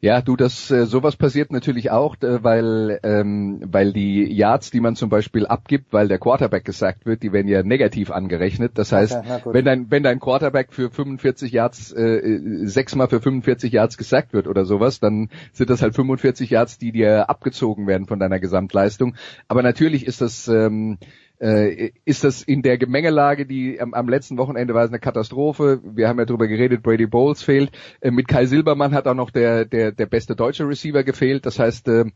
Ja, 0.00 0.20
du, 0.20 0.36
das 0.36 0.70
äh, 0.70 0.84
sowas 0.84 1.16
passiert 1.16 1.50
natürlich 1.52 1.90
auch, 1.90 2.16
äh, 2.20 2.44
weil 2.44 3.00
ähm, 3.02 3.60
weil 3.64 3.92
die 3.92 4.30
Yards, 4.30 4.70
die 4.70 4.80
man 4.80 4.94
zum 4.94 5.08
Beispiel 5.08 5.46
abgibt, 5.46 5.92
weil 5.92 6.08
der 6.08 6.18
Quarterback 6.18 6.64
gesagt 6.64 7.06
wird, 7.06 7.22
die 7.22 7.32
werden 7.32 7.48
ja 7.48 7.62
negativ 7.62 8.10
angerechnet. 8.10 8.72
Das 8.74 8.92
heißt, 8.92 9.16
Okay, 9.16 9.40
wenn 9.52 9.64
dein 9.64 9.90
wenn 9.90 10.02
dein 10.02 10.20
Quarterback 10.20 10.72
für 10.72 10.90
45 10.90 11.50
Yards 11.50 11.92
äh, 11.92 12.02
äh, 12.02 12.66
sechsmal 12.66 13.08
für 13.08 13.20
45 13.20 13.72
Yards 13.72 13.96
gesagt 13.96 14.34
wird 14.34 14.46
oder 14.46 14.66
sowas, 14.66 15.00
dann 15.00 15.30
sind 15.52 15.70
das 15.70 15.80
halt 15.80 15.94
45 15.94 16.50
Yards, 16.50 16.78
die 16.78 16.92
dir 16.92 17.30
abgezogen 17.30 17.86
werden 17.86 18.06
von 18.06 18.18
deiner 18.18 18.38
Gesamtleistung. 18.38 19.14
Aber 19.48 19.62
natürlich 19.62 20.06
ist 20.06 20.20
das 20.20 20.46
ähm, 20.48 20.98
äh, 21.40 21.90
ist 22.04 22.24
das 22.24 22.42
in 22.42 22.62
der 22.62 22.78
Gemengelage, 22.78 23.46
die 23.46 23.80
am, 23.80 23.94
am 23.94 24.08
letzten 24.08 24.38
Wochenende 24.38 24.74
war 24.74 24.84
es 24.84 24.90
eine 24.90 24.98
Katastrophe. 24.98 25.80
Wir 25.84 26.08
haben 26.08 26.18
ja 26.18 26.24
darüber 26.24 26.46
geredet, 26.46 26.82
Brady 26.82 27.06
Bowles 27.06 27.42
fehlt. 27.42 27.70
Äh, 28.00 28.10
mit 28.10 28.28
Kai 28.28 28.46
Silbermann 28.46 28.94
hat 28.94 29.06
auch 29.06 29.14
noch 29.14 29.30
der, 29.30 29.64
der, 29.64 29.92
der 29.92 30.06
beste 30.06 30.36
deutsche 30.36 30.66
Receiver 30.68 31.02
gefehlt. 31.02 31.46
Das 31.46 31.58
heißt, 31.58 31.88
äh, 31.88 32.06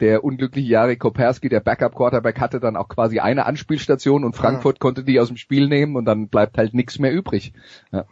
der 0.00 0.24
unglückliche 0.24 0.68
Jarek 0.68 0.98
Koperski, 0.98 1.48
der 1.48 1.60
Backup-Quarterback, 1.60 2.40
hatte 2.40 2.60
dann 2.60 2.76
auch 2.76 2.88
quasi 2.88 3.20
eine 3.20 3.46
Anspielstation 3.46 4.24
und 4.24 4.34
Frankfurt 4.34 4.80
konnte 4.80 5.04
die 5.04 5.20
aus 5.20 5.28
dem 5.28 5.36
Spiel 5.36 5.68
nehmen 5.68 5.96
und 5.96 6.04
dann 6.04 6.28
bleibt 6.28 6.58
halt 6.58 6.74
nichts 6.74 6.98
mehr 6.98 7.12
übrig. 7.12 7.52
Ja. 7.92 8.04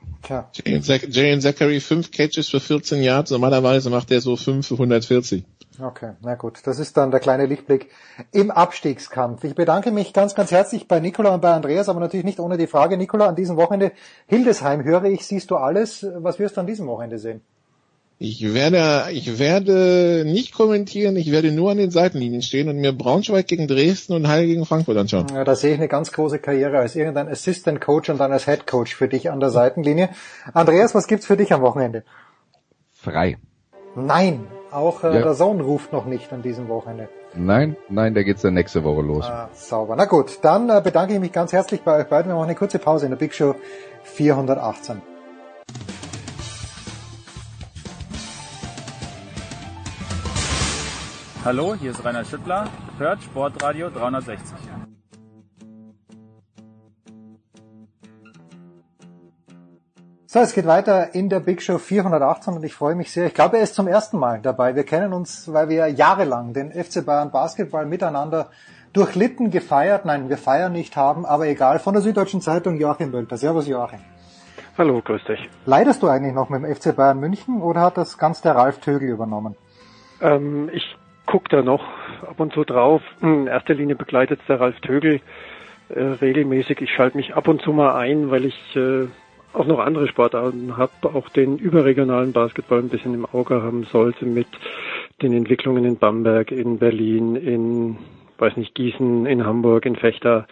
Jalen 0.52 1.40
Zachary, 1.40 1.80
fünf 1.80 2.10
Catches 2.10 2.48
für 2.48 2.60
14 2.60 3.02
Yards. 3.02 3.30
Normalerweise 3.30 3.90
macht 3.90 4.10
er 4.10 4.20
so 4.20 4.36
fünf 4.36 4.68
für 4.68 4.74
140. 4.74 5.44
Okay, 5.80 6.14
na 6.22 6.34
gut, 6.34 6.60
das 6.64 6.80
ist 6.80 6.96
dann 6.96 7.12
der 7.12 7.20
kleine 7.20 7.46
Lichtblick 7.46 7.90
im 8.32 8.50
Abstiegskampf. 8.50 9.44
Ich 9.44 9.54
bedanke 9.54 9.92
mich 9.92 10.12
ganz, 10.12 10.34
ganz 10.34 10.50
herzlich 10.50 10.88
bei 10.88 10.98
Nicola 10.98 11.34
und 11.34 11.40
bei 11.40 11.52
Andreas, 11.52 11.88
aber 11.88 12.00
natürlich 12.00 12.24
nicht 12.24 12.40
ohne 12.40 12.58
die 12.58 12.66
Frage, 12.66 12.96
Nicola, 12.96 13.26
an 13.26 13.36
diesem 13.36 13.56
Wochenende 13.56 13.92
Hildesheim 14.26 14.82
höre 14.82 15.04
ich, 15.04 15.24
siehst 15.24 15.52
du 15.52 15.56
alles. 15.56 16.04
Was 16.16 16.40
wirst 16.40 16.56
du 16.56 16.62
an 16.62 16.66
diesem 16.66 16.88
Wochenende 16.88 17.18
sehen? 17.18 17.42
Ich 18.20 18.52
werde, 18.52 19.12
ich 19.12 19.38
werde 19.38 20.24
nicht 20.26 20.52
kommentieren, 20.52 21.14
ich 21.14 21.30
werde 21.30 21.52
nur 21.52 21.70
an 21.70 21.76
den 21.78 21.92
Seitenlinien 21.92 22.42
stehen 22.42 22.68
und 22.68 22.78
mir 22.78 22.92
Braunschweig 22.92 23.46
gegen 23.46 23.68
Dresden 23.68 24.12
und 24.12 24.26
Halle 24.26 24.46
gegen 24.46 24.66
Frankfurt 24.66 24.96
anschauen. 24.96 25.26
Ja, 25.32 25.44
da 25.44 25.54
sehe 25.54 25.74
ich 25.74 25.78
eine 25.78 25.86
ganz 25.86 26.10
große 26.10 26.40
Karriere 26.40 26.78
als 26.78 26.96
irgendein 26.96 27.28
Assistant 27.28 27.80
Coach 27.80 28.10
und 28.10 28.18
dann 28.18 28.32
als 28.32 28.46
Head 28.46 28.66
Coach 28.66 28.96
für 28.96 29.06
dich 29.06 29.30
an 29.30 29.38
der 29.38 29.50
Seitenlinie. 29.50 30.08
Andreas, 30.52 30.96
was 30.96 31.06
gibt's 31.06 31.26
für 31.26 31.36
dich 31.36 31.52
am 31.52 31.60
Wochenende? 31.62 32.02
Frei. 32.92 33.38
Nein, 33.94 34.48
auch 34.72 35.04
äh, 35.04 35.14
Ja. 35.14 35.22
der 35.22 35.34
Sohn 35.34 35.60
ruft 35.60 35.92
noch 35.92 36.04
nicht 36.06 36.32
an 36.32 36.42
diesem 36.42 36.66
Wochenende. 36.68 37.08
Nein, 37.34 37.76
nein, 37.88 38.14
da 38.14 38.24
geht's 38.24 38.42
dann 38.42 38.54
nächste 38.54 38.82
Woche 38.82 39.02
los. 39.02 39.26
Ah, 39.26 39.48
sauber. 39.54 39.94
Na 39.94 40.06
gut, 40.06 40.40
dann 40.42 40.68
äh, 40.70 40.80
bedanke 40.82 41.14
ich 41.14 41.20
mich 41.20 41.30
ganz 41.30 41.52
herzlich 41.52 41.82
bei 41.82 42.00
euch 42.00 42.06
beiden. 42.08 42.32
Wir 42.32 42.34
machen 42.34 42.46
eine 42.48 42.56
kurze 42.56 42.80
Pause 42.80 43.06
in 43.06 43.10
der 43.10 43.16
Big 43.18 43.32
Show 43.32 43.54
418. 44.02 45.02
Hallo, 51.44 51.72
hier 51.74 51.92
ist 51.92 52.04
Rainer 52.04 52.24
Schüttler, 52.24 52.66
hört 52.98 53.22
Sportradio 53.22 53.90
360. 53.90 54.58
So, 60.26 60.40
es 60.40 60.52
geht 60.52 60.66
weiter 60.66 61.14
in 61.14 61.28
der 61.28 61.38
Big 61.38 61.62
Show 61.62 61.78
418 61.78 62.54
und 62.54 62.64
ich 62.64 62.74
freue 62.74 62.96
mich 62.96 63.12
sehr. 63.12 63.28
Ich 63.28 63.34
glaube, 63.34 63.56
er 63.56 63.62
ist 63.62 63.76
zum 63.76 63.86
ersten 63.86 64.18
Mal 64.18 64.40
dabei. 64.42 64.74
Wir 64.74 64.82
kennen 64.82 65.12
uns, 65.12 65.50
weil 65.52 65.68
wir 65.68 65.86
jahrelang 65.86 66.54
den 66.54 66.72
FC 66.72 67.06
Bayern 67.06 67.30
Basketball 67.30 67.86
miteinander 67.86 68.50
durchlitten, 68.92 69.52
gefeiert, 69.52 70.04
nein, 70.04 70.28
wir 70.28 70.38
feiern 70.38 70.72
nicht 70.72 70.96
haben, 70.96 71.24
aber 71.24 71.46
egal, 71.46 71.78
von 71.78 71.94
der 71.94 72.02
Süddeutschen 72.02 72.40
Zeitung 72.40 72.78
Joachim 72.78 73.12
Bölter. 73.12 73.36
Servus 73.36 73.68
Joachim. 73.68 74.00
Hallo, 74.76 75.00
grüß 75.02 75.22
dich. 75.24 75.48
Leidest 75.66 76.02
du 76.02 76.08
eigentlich 76.08 76.34
noch 76.34 76.48
mit 76.48 76.64
dem 76.64 76.74
FC 76.74 76.94
Bayern 76.94 77.20
München 77.20 77.62
oder 77.62 77.80
hat 77.80 77.96
das 77.96 78.18
ganz 78.18 78.42
der 78.42 78.56
Ralf 78.56 78.80
Tögel 78.80 79.08
übernommen? 79.08 79.56
Ähm, 80.20 80.68
ich 80.72 80.97
gucke 81.28 81.50
da 81.50 81.62
noch 81.62 81.84
ab 82.22 82.40
und 82.40 82.54
zu 82.54 82.64
drauf. 82.64 83.02
In 83.20 83.46
erster 83.46 83.74
Linie 83.74 83.94
begleitet 83.94 84.40
der 84.48 84.60
Ralf 84.60 84.80
Tögel 84.80 85.20
äh, 85.90 86.00
regelmäßig. 86.00 86.80
Ich 86.80 86.90
schalte 86.90 87.18
mich 87.18 87.34
ab 87.34 87.48
und 87.48 87.60
zu 87.60 87.72
mal 87.72 87.94
ein, 87.94 88.30
weil 88.30 88.46
ich 88.46 88.76
äh, 88.76 89.06
auch 89.52 89.66
noch 89.66 89.78
andere 89.78 90.08
Sportarten 90.08 90.76
habe, 90.78 91.14
auch 91.14 91.28
den 91.28 91.58
überregionalen 91.58 92.32
Basketball 92.32 92.78
ein 92.78 92.88
bisschen 92.88 93.12
im 93.12 93.26
Auge 93.26 93.62
haben 93.62 93.84
sollte 93.84 94.24
mit 94.24 94.48
den 95.20 95.34
Entwicklungen 95.34 95.84
in 95.84 95.96
Bamberg, 95.96 96.50
in 96.50 96.78
Berlin, 96.78 97.36
in, 97.36 97.98
weiß 98.38 98.56
nicht, 98.56 98.74
Gießen, 98.74 99.26
in 99.26 99.44
Hamburg, 99.44 99.84
in 99.84 99.96
Fechter. 99.96 100.46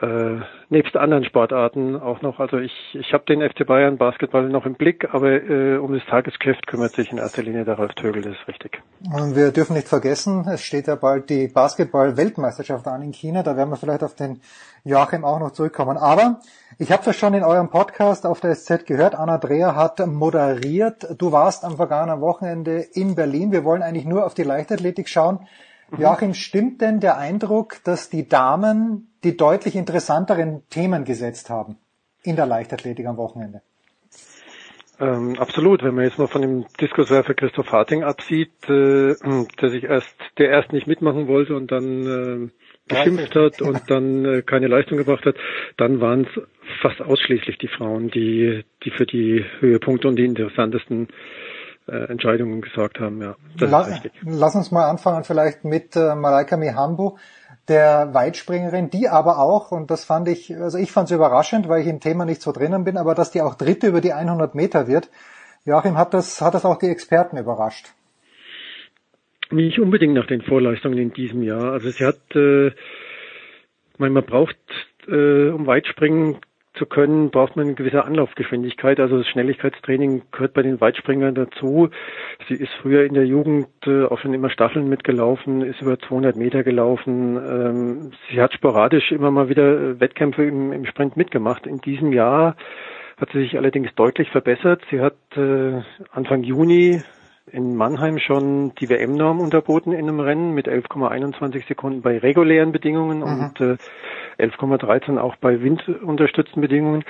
Äh, 0.00 0.40
nebst 0.68 0.96
anderen 0.96 1.24
Sportarten 1.24 1.96
auch 1.96 2.22
noch. 2.22 2.38
Also 2.38 2.58
ich, 2.58 2.72
ich 2.92 3.12
habe 3.12 3.24
den 3.24 3.42
FC 3.42 3.66
Bayern 3.66 3.98
Basketball 3.98 4.48
noch 4.48 4.64
im 4.64 4.74
Blick, 4.74 5.12
aber 5.12 5.32
äh, 5.32 5.78
um 5.78 5.92
das 5.92 6.06
Tagesgeschäft 6.06 6.68
kümmert 6.68 6.92
sich 6.92 7.10
in 7.10 7.18
erster 7.18 7.42
Linie 7.42 7.64
der 7.64 7.76
Ralf 7.76 7.94
Tögel, 7.94 8.22
das 8.22 8.34
ist 8.34 8.46
richtig. 8.46 8.80
Und 9.12 9.34
wir 9.34 9.50
dürfen 9.50 9.74
nicht 9.74 9.88
vergessen, 9.88 10.46
es 10.46 10.62
steht 10.62 10.86
ja 10.86 10.94
bald 10.94 11.28
die 11.28 11.48
Basketball-Weltmeisterschaft 11.48 12.86
an 12.86 13.02
in 13.02 13.12
China. 13.12 13.42
Da 13.42 13.56
werden 13.56 13.70
wir 13.70 13.76
vielleicht 13.76 14.04
auf 14.04 14.14
den 14.14 14.40
Joachim 14.84 15.24
auch 15.24 15.40
noch 15.40 15.50
zurückkommen. 15.50 15.96
Aber 15.96 16.38
ich 16.78 16.92
habe 16.92 17.02
das 17.04 17.16
schon 17.16 17.34
in 17.34 17.42
eurem 17.42 17.68
Podcast 17.68 18.26
auf 18.26 18.38
der 18.38 18.54
SZ 18.54 18.86
gehört. 18.86 19.16
Anna 19.16 19.38
Dreher 19.38 19.74
hat 19.74 20.06
moderiert. 20.06 21.16
Du 21.18 21.32
warst 21.32 21.64
am 21.64 21.76
vergangenen 21.76 22.20
Wochenende 22.20 22.78
in 22.94 23.16
Berlin. 23.16 23.50
Wir 23.50 23.64
wollen 23.64 23.82
eigentlich 23.82 24.06
nur 24.06 24.24
auf 24.24 24.34
die 24.34 24.44
Leichtathletik 24.44 25.08
schauen. 25.08 25.40
Joachim, 25.98 26.34
stimmt 26.34 26.80
denn 26.80 27.00
der 27.00 27.18
Eindruck, 27.18 27.76
dass 27.84 28.10
die 28.10 28.28
Damen 28.28 29.08
die 29.24 29.36
deutlich 29.36 29.76
interessanteren 29.76 30.62
Themen 30.70 31.04
gesetzt 31.04 31.50
haben 31.50 31.76
in 32.22 32.36
der 32.36 32.46
Leichtathletik 32.46 33.06
am 33.06 33.16
Wochenende? 33.16 33.62
Ähm, 35.00 35.38
absolut, 35.38 35.82
wenn 35.82 35.94
man 35.94 36.04
jetzt 36.04 36.18
mal 36.18 36.26
von 36.26 36.42
dem 36.42 36.66
Diskuswerfer 36.78 37.32
Christoph 37.32 37.72
Harting 37.72 38.04
absieht, 38.04 38.52
äh, 38.68 39.14
der 39.60 39.70
sich 39.70 39.84
erst, 39.84 40.14
der 40.36 40.50
erst 40.50 40.72
nicht 40.72 40.86
mitmachen 40.86 41.26
wollte 41.26 41.56
und 41.56 41.72
dann 41.72 42.06
äh, 42.06 42.48
geschimpft 42.86 43.34
hat 43.34 43.62
und 43.62 43.80
dann 43.88 44.24
äh, 44.26 44.42
keine 44.42 44.66
Leistung 44.66 44.98
gebracht 44.98 45.24
hat, 45.24 45.36
dann 45.78 46.02
waren 46.02 46.26
es 46.26 46.42
fast 46.82 47.00
ausschließlich 47.00 47.56
die 47.56 47.68
Frauen, 47.68 48.10
die, 48.10 48.62
die 48.84 48.90
für 48.90 49.06
die 49.06 49.42
Höhepunkte 49.60 50.06
und 50.06 50.16
die 50.16 50.26
interessantesten 50.26 51.08
äh, 51.90 52.10
Entscheidungen 52.10 52.60
gesorgt 52.60 53.00
haben. 53.00 53.20
Ja, 53.20 53.36
das 53.58 53.70
La 53.70 53.80
ist 53.82 53.90
richtig. 53.94 54.12
Lass 54.22 54.54
uns 54.54 54.70
mal 54.70 54.88
anfangen 54.88 55.24
vielleicht 55.24 55.64
mit 55.64 55.96
äh, 55.96 56.14
Malaika 56.14 56.56
Mihambo, 56.56 57.18
der 57.68 58.14
Weitspringerin, 58.14 58.90
die 58.90 59.08
aber 59.08 59.38
auch, 59.38 59.72
und 59.72 59.90
das 59.90 60.04
fand 60.04 60.28
ich, 60.28 60.54
also 60.56 60.78
ich 60.78 60.92
fand 60.92 61.10
es 61.10 61.14
überraschend, 61.14 61.68
weil 61.68 61.82
ich 61.82 61.88
im 61.88 62.00
Thema 62.00 62.24
nicht 62.24 62.42
so 62.42 62.52
drinnen 62.52 62.84
bin, 62.84 62.96
aber 62.96 63.14
dass 63.14 63.30
die 63.30 63.42
auch 63.42 63.54
Dritte 63.54 63.88
über 63.88 64.00
die 64.00 64.12
100 64.12 64.54
Meter 64.54 64.86
wird. 64.86 65.10
Joachim, 65.64 65.98
hat 65.98 66.14
das, 66.14 66.40
hat 66.40 66.54
das 66.54 66.64
auch 66.64 66.78
die 66.78 66.88
Experten 66.88 67.36
überrascht? 67.36 67.86
Nicht 69.50 69.80
unbedingt 69.80 70.14
nach 70.14 70.26
den 70.26 70.42
Vorleistungen 70.42 70.98
in 70.98 71.12
diesem 71.12 71.42
Jahr. 71.42 71.72
Also 71.72 71.90
sie 71.90 72.04
hat, 72.04 72.20
äh, 72.34 72.68
ich 72.68 73.98
meine, 73.98 74.14
man 74.14 74.24
braucht, 74.24 74.56
äh, 75.08 75.48
um 75.48 75.66
Weitspringen 75.66 76.36
zu 76.74 76.86
können, 76.86 77.30
braucht 77.30 77.56
man 77.56 77.66
eine 77.66 77.74
gewisse 77.74 78.04
Anlaufgeschwindigkeit. 78.04 79.00
Also 79.00 79.18
das 79.18 79.26
Schnelligkeitstraining 79.28 80.22
gehört 80.30 80.54
bei 80.54 80.62
den 80.62 80.80
Weitspringern 80.80 81.34
dazu. 81.34 81.90
Sie 82.48 82.54
ist 82.54 82.72
früher 82.80 83.04
in 83.04 83.14
der 83.14 83.26
Jugend 83.26 83.68
äh, 83.86 84.04
auch 84.04 84.18
schon 84.20 84.34
immer 84.34 84.50
Staffeln 84.50 84.88
mitgelaufen, 84.88 85.62
ist 85.62 85.82
über 85.82 85.98
200 85.98 86.36
Meter 86.36 86.62
gelaufen. 86.62 87.36
Ähm, 87.36 88.12
sie 88.30 88.40
hat 88.40 88.54
sporadisch 88.54 89.10
immer 89.10 89.30
mal 89.30 89.48
wieder 89.48 89.80
äh, 89.80 90.00
Wettkämpfe 90.00 90.44
im, 90.44 90.72
im 90.72 90.86
Sprint 90.86 91.16
mitgemacht. 91.16 91.66
In 91.66 91.78
diesem 91.80 92.12
Jahr 92.12 92.56
hat 93.20 93.30
sie 93.32 93.40
sich 93.40 93.56
allerdings 93.56 93.94
deutlich 93.96 94.30
verbessert. 94.30 94.82
Sie 94.90 95.00
hat 95.00 95.16
äh, 95.36 95.82
Anfang 96.12 96.42
Juni 96.44 97.02
in 97.52 97.76
Mannheim 97.76 98.18
schon 98.18 98.74
die 98.76 98.88
WM-Norm 98.88 99.40
unterboten 99.40 99.92
in 99.92 100.08
einem 100.08 100.20
Rennen 100.20 100.52
mit 100.52 100.68
11,21 100.68 101.66
Sekunden 101.66 102.02
bei 102.02 102.18
regulären 102.18 102.72
Bedingungen 102.72 103.22
und 103.22 103.60
äh, 103.60 103.76
11,13 104.38 105.18
auch 105.18 105.36
bei 105.36 105.60
windunterstützten 105.60 106.60
Bedingungen 106.60 107.04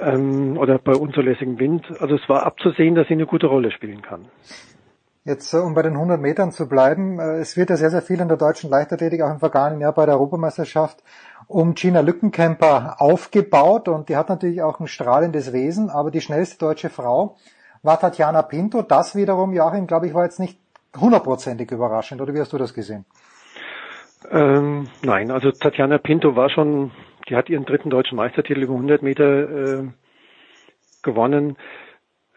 ähm, 0.00 0.56
oder 0.56 0.78
bei 0.78 0.92
unzulässigem 0.92 1.58
Wind. 1.58 1.86
Also 2.00 2.16
es 2.16 2.28
war 2.28 2.44
abzusehen, 2.44 2.94
dass 2.94 3.08
sie 3.08 3.14
eine 3.14 3.26
gute 3.26 3.46
Rolle 3.46 3.70
spielen 3.70 4.02
kann. 4.02 4.26
Jetzt, 5.24 5.52
äh, 5.52 5.58
um 5.58 5.74
bei 5.74 5.82
den 5.82 5.94
100 5.94 6.20
Metern 6.20 6.52
zu 6.52 6.68
bleiben, 6.68 7.18
äh, 7.18 7.38
es 7.38 7.56
wird 7.56 7.70
ja 7.70 7.76
sehr, 7.76 7.90
sehr 7.90 8.02
viel 8.02 8.20
in 8.20 8.28
der 8.28 8.36
deutschen 8.36 8.70
Leichtathletik 8.70 9.22
auch 9.22 9.30
im 9.30 9.40
vergangenen 9.40 9.80
Jahr 9.80 9.92
bei 9.92 10.06
der 10.06 10.14
Europameisterschaft 10.14 11.02
um 11.46 11.74
Gina 11.74 12.00
Lückenkämper 12.00 12.96
aufgebaut 12.98 13.88
und 13.88 14.08
die 14.08 14.16
hat 14.16 14.28
natürlich 14.28 14.62
auch 14.62 14.80
ein 14.80 14.86
strahlendes 14.86 15.52
Wesen, 15.52 15.90
aber 15.90 16.10
die 16.10 16.20
schnellste 16.20 16.58
deutsche 16.58 16.90
Frau 16.90 17.36
war 17.88 17.98
Tatjana 17.98 18.42
Pinto. 18.42 18.82
Das 18.82 19.16
wiederum, 19.16 19.54
Joachim, 19.54 19.86
glaube 19.86 20.06
ich, 20.06 20.14
war 20.14 20.24
jetzt 20.24 20.38
nicht 20.38 20.58
hundertprozentig 20.94 21.70
überraschend, 21.70 22.20
oder 22.20 22.34
wie 22.34 22.40
hast 22.40 22.52
du 22.52 22.58
das 22.58 22.74
gesehen? 22.74 23.06
Ähm, 24.30 24.88
nein, 25.02 25.30
also 25.30 25.50
Tatjana 25.50 25.96
Pinto 25.96 26.36
war 26.36 26.50
schon, 26.50 26.90
die 27.28 27.36
hat 27.36 27.48
ihren 27.48 27.64
dritten 27.64 27.88
deutschen 27.88 28.16
Meistertitel 28.16 28.62
über 28.62 28.74
100 28.74 29.02
Meter 29.02 29.80
äh, 29.80 29.88
gewonnen. 31.02 31.56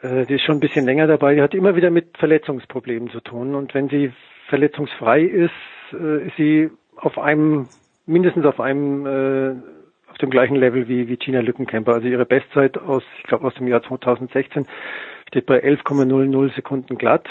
Äh, 0.01 0.25
die 0.25 0.35
ist 0.35 0.43
schon 0.43 0.57
ein 0.57 0.61
bisschen 0.61 0.85
länger 0.85 1.07
dabei. 1.07 1.35
Die 1.35 1.41
hat 1.41 1.53
immer 1.53 1.75
wieder 1.75 1.89
mit 1.89 2.17
Verletzungsproblemen 2.17 3.09
zu 3.09 3.19
tun. 3.19 3.53
Und 3.53 3.73
wenn 3.73 3.89
sie 3.89 4.13
verletzungsfrei 4.47 5.21
ist, 5.21 5.51
äh, 5.91 6.27
ist 6.27 6.37
sie 6.37 6.71
auf 6.95 7.17
einem, 7.17 7.67
mindestens 8.05 8.45
auf 8.45 8.61
einem, 8.61 9.05
äh, 9.05 9.55
auf 10.09 10.17
dem 10.19 10.29
gleichen 10.29 10.55
Level 10.55 10.87
wie, 10.87 11.09
wie 11.09 11.17
Gina 11.17 11.41
Lückenkämper. 11.41 11.93
Also 11.93 12.07
ihre 12.07 12.25
Bestzeit 12.25 12.77
aus, 12.77 13.03
ich 13.17 13.23
glaube 13.23 13.47
aus 13.47 13.55
dem 13.55 13.67
Jahr 13.67 13.83
2016 13.83 14.65
steht 15.31 15.45
bei 15.45 15.63
11,00 15.63 16.55
Sekunden 16.55 16.97
glatt. 16.97 17.27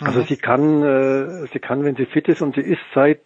Also 0.00 0.20
mhm. 0.20 0.24
sie 0.24 0.36
kann, 0.36 0.82
äh, 0.82 1.46
sie 1.52 1.58
kann, 1.58 1.84
wenn 1.84 1.96
sie 1.96 2.06
fit 2.06 2.28
ist 2.28 2.42
und 2.42 2.54
sie 2.54 2.62
ist 2.62 2.80
seit 2.94 3.20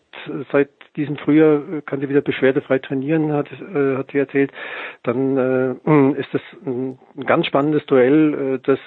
seit 0.52 0.70
diesem 0.96 1.16
Frühjahr 1.16 1.62
äh, 1.68 1.82
kann 1.82 2.00
sie 2.00 2.08
wieder 2.08 2.20
beschwerdefrei 2.20 2.78
trainieren, 2.78 3.32
hat, 3.32 3.50
äh, 3.50 3.96
hat 3.96 4.10
sie 4.12 4.18
erzählt. 4.18 4.52
Dann 5.02 5.36
äh, 5.36 6.20
ist 6.20 6.32
das 6.32 6.42
ein, 6.64 6.98
ein 7.16 7.26
ganz 7.26 7.46
spannendes 7.46 7.84
Duell, 7.86 8.54
äh, 8.54 8.58
das 8.62 8.78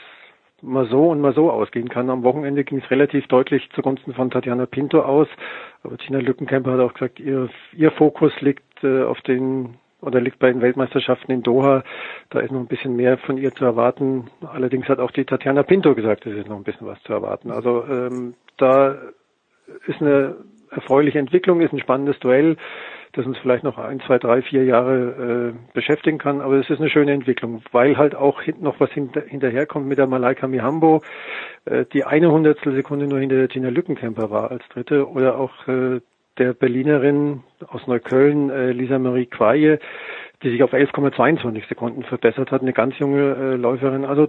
mal 0.62 0.88
so 0.88 1.10
und 1.10 1.22
mal 1.22 1.34
so 1.34 1.52
ausgehen 1.52 1.90
kann. 1.90 2.10
Am 2.10 2.24
Wochenende 2.24 2.64
ging 2.64 2.80
es 2.80 2.90
relativ 2.90 3.28
deutlich 3.28 3.70
zugunsten 3.76 4.14
von 4.14 4.32
Tatjana 4.32 4.66
Pinto 4.66 5.02
aus, 5.02 5.28
aber 5.84 5.98
Tina 5.98 6.20
Lückenkämper 6.20 6.74
hat 6.74 6.80
auch 6.80 6.94
gesagt, 6.94 7.20
ihr, 7.20 7.50
ihr 7.74 7.92
Fokus 7.92 8.34
liegt 8.42 8.84
äh, 8.84 9.04
auf 9.04 9.22
den 9.22 9.76
oder 10.02 10.22
liegt 10.22 10.40
bei 10.40 10.52
den 10.52 10.62
Weltmeisterschaften 10.62 11.32
in 11.32 11.44
Doha. 11.44 11.84
Da 12.30 12.40
ist 12.40 12.52
noch 12.52 12.60
ein 12.60 12.68
bisschen 12.68 12.96
mehr 12.96 13.18
von 13.18 13.38
ihr 13.38 13.54
zu 13.54 13.66
erwarten. 13.66 14.30
Allerdings 14.46 14.88
hat 14.88 15.00
auch 15.00 15.12
die 15.12 15.26
Tatjana 15.26 15.64
Pinto 15.64 15.96
gesagt, 15.96 16.26
es 16.26 16.36
ist 16.36 16.48
noch 16.48 16.58
ein 16.58 16.64
bisschen 16.64 16.88
was 16.88 17.02
zu 17.04 17.14
erwarten. 17.14 17.52
Also 17.52 17.84
ähm, 17.90 18.36
da 18.58 18.98
ist 19.88 20.02
eine 20.02 20.36
erfreuliche 20.70 21.20
Entwicklung, 21.20 21.62
ist 21.62 21.74
ein 21.74 21.80
spannendes 21.80 22.20
Duell 22.20 22.58
das 23.18 23.26
uns 23.26 23.38
vielleicht 23.40 23.64
noch 23.64 23.78
ein, 23.78 24.00
zwei, 24.02 24.20
drei, 24.20 24.42
vier 24.42 24.64
Jahre 24.64 25.54
äh, 25.54 25.74
beschäftigen 25.74 26.18
kann. 26.18 26.40
Aber 26.40 26.56
es 26.56 26.70
ist 26.70 26.80
eine 26.80 26.90
schöne 26.90 27.14
Entwicklung, 27.14 27.62
weil 27.72 27.98
halt 27.98 28.16
auch 28.16 28.42
noch 28.60 28.80
was 28.80 28.92
hinter, 28.92 29.22
hinterherkommt 29.22 29.88
mit 29.88 29.98
der 29.98 30.08
Malaika 30.08 30.48
Mihambo, 30.48 31.02
äh, 31.66 31.86
die 31.92 32.04
eine 32.04 32.32
Hundertstel 32.32 32.76
Sekunde 32.76 33.08
nur 33.08 33.20
hinter 33.20 33.38
der 33.38 33.50
Tina 33.50 33.70
Lückenkämper 33.70 34.30
war 34.30 34.52
als 34.52 34.64
Dritte 34.70 35.10
oder 35.10 35.38
auch 35.38 35.68
äh, 35.68 36.00
der 36.38 36.54
Berlinerin 36.54 37.44
aus 37.68 37.86
Neukölln, 37.88 38.50
äh, 38.50 38.72
Lisa 38.72 39.00
Marie 39.00 39.26
Quaye, 39.26 39.80
die 40.44 40.52
sich 40.52 40.64
auf 40.64 40.74
11,22 40.74 41.68
Sekunden 41.68 42.04
verbessert 42.04 42.52
hat, 42.52 42.62
eine 42.62 42.74
ganz 42.74 42.98
junge 43.00 43.36
äh, 43.36 43.56
Läuferin. 43.56 44.06
Also 44.06 44.28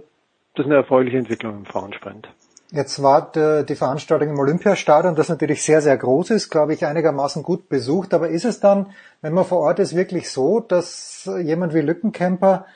das 0.55 0.65
ist 0.65 0.65
eine 0.65 0.75
erfreuliche 0.75 1.17
Entwicklung 1.17 1.57
im 1.57 1.65
Frauensprint. 1.65 2.27
Jetzt 2.71 3.01
war 3.01 3.31
die 3.31 3.75
Veranstaltung 3.75 4.29
im 4.29 4.37
Olympiastadion, 4.37 5.15
das 5.15 5.29
natürlich 5.29 5.63
sehr, 5.63 5.81
sehr 5.81 5.97
groß 5.97 6.29
ist, 6.29 6.51
glaube 6.51 6.73
ich, 6.73 6.85
einigermaßen 6.85 7.41
gut 7.41 7.67
besucht. 7.67 8.13
Aber 8.13 8.29
ist 8.29 8.45
es 8.45 8.59
dann, 8.59 8.91
wenn 9.21 9.33
man 9.33 9.45
vor 9.45 9.59
Ort 9.59 9.79
ist, 9.79 9.95
wirklich 9.95 10.29
so, 10.29 10.59
dass 10.59 11.27
jemand 11.41 11.73
wie 11.73 11.81
Lückenkämper 11.81 12.67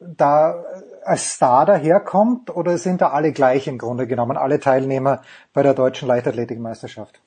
da 0.00 0.64
als 1.04 1.34
Star 1.34 1.66
daherkommt 1.66 2.54
oder 2.54 2.78
sind 2.78 3.02
da 3.02 3.10
alle 3.10 3.32
gleich 3.32 3.68
im 3.68 3.76
Grunde 3.76 4.06
genommen, 4.06 4.38
alle 4.38 4.58
Teilnehmer 4.58 5.20
bei 5.52 5.62
der 5.62 5.74
deutschen 5.74 6.08
Leichtathletikmeisterschaft? 6.08 7.20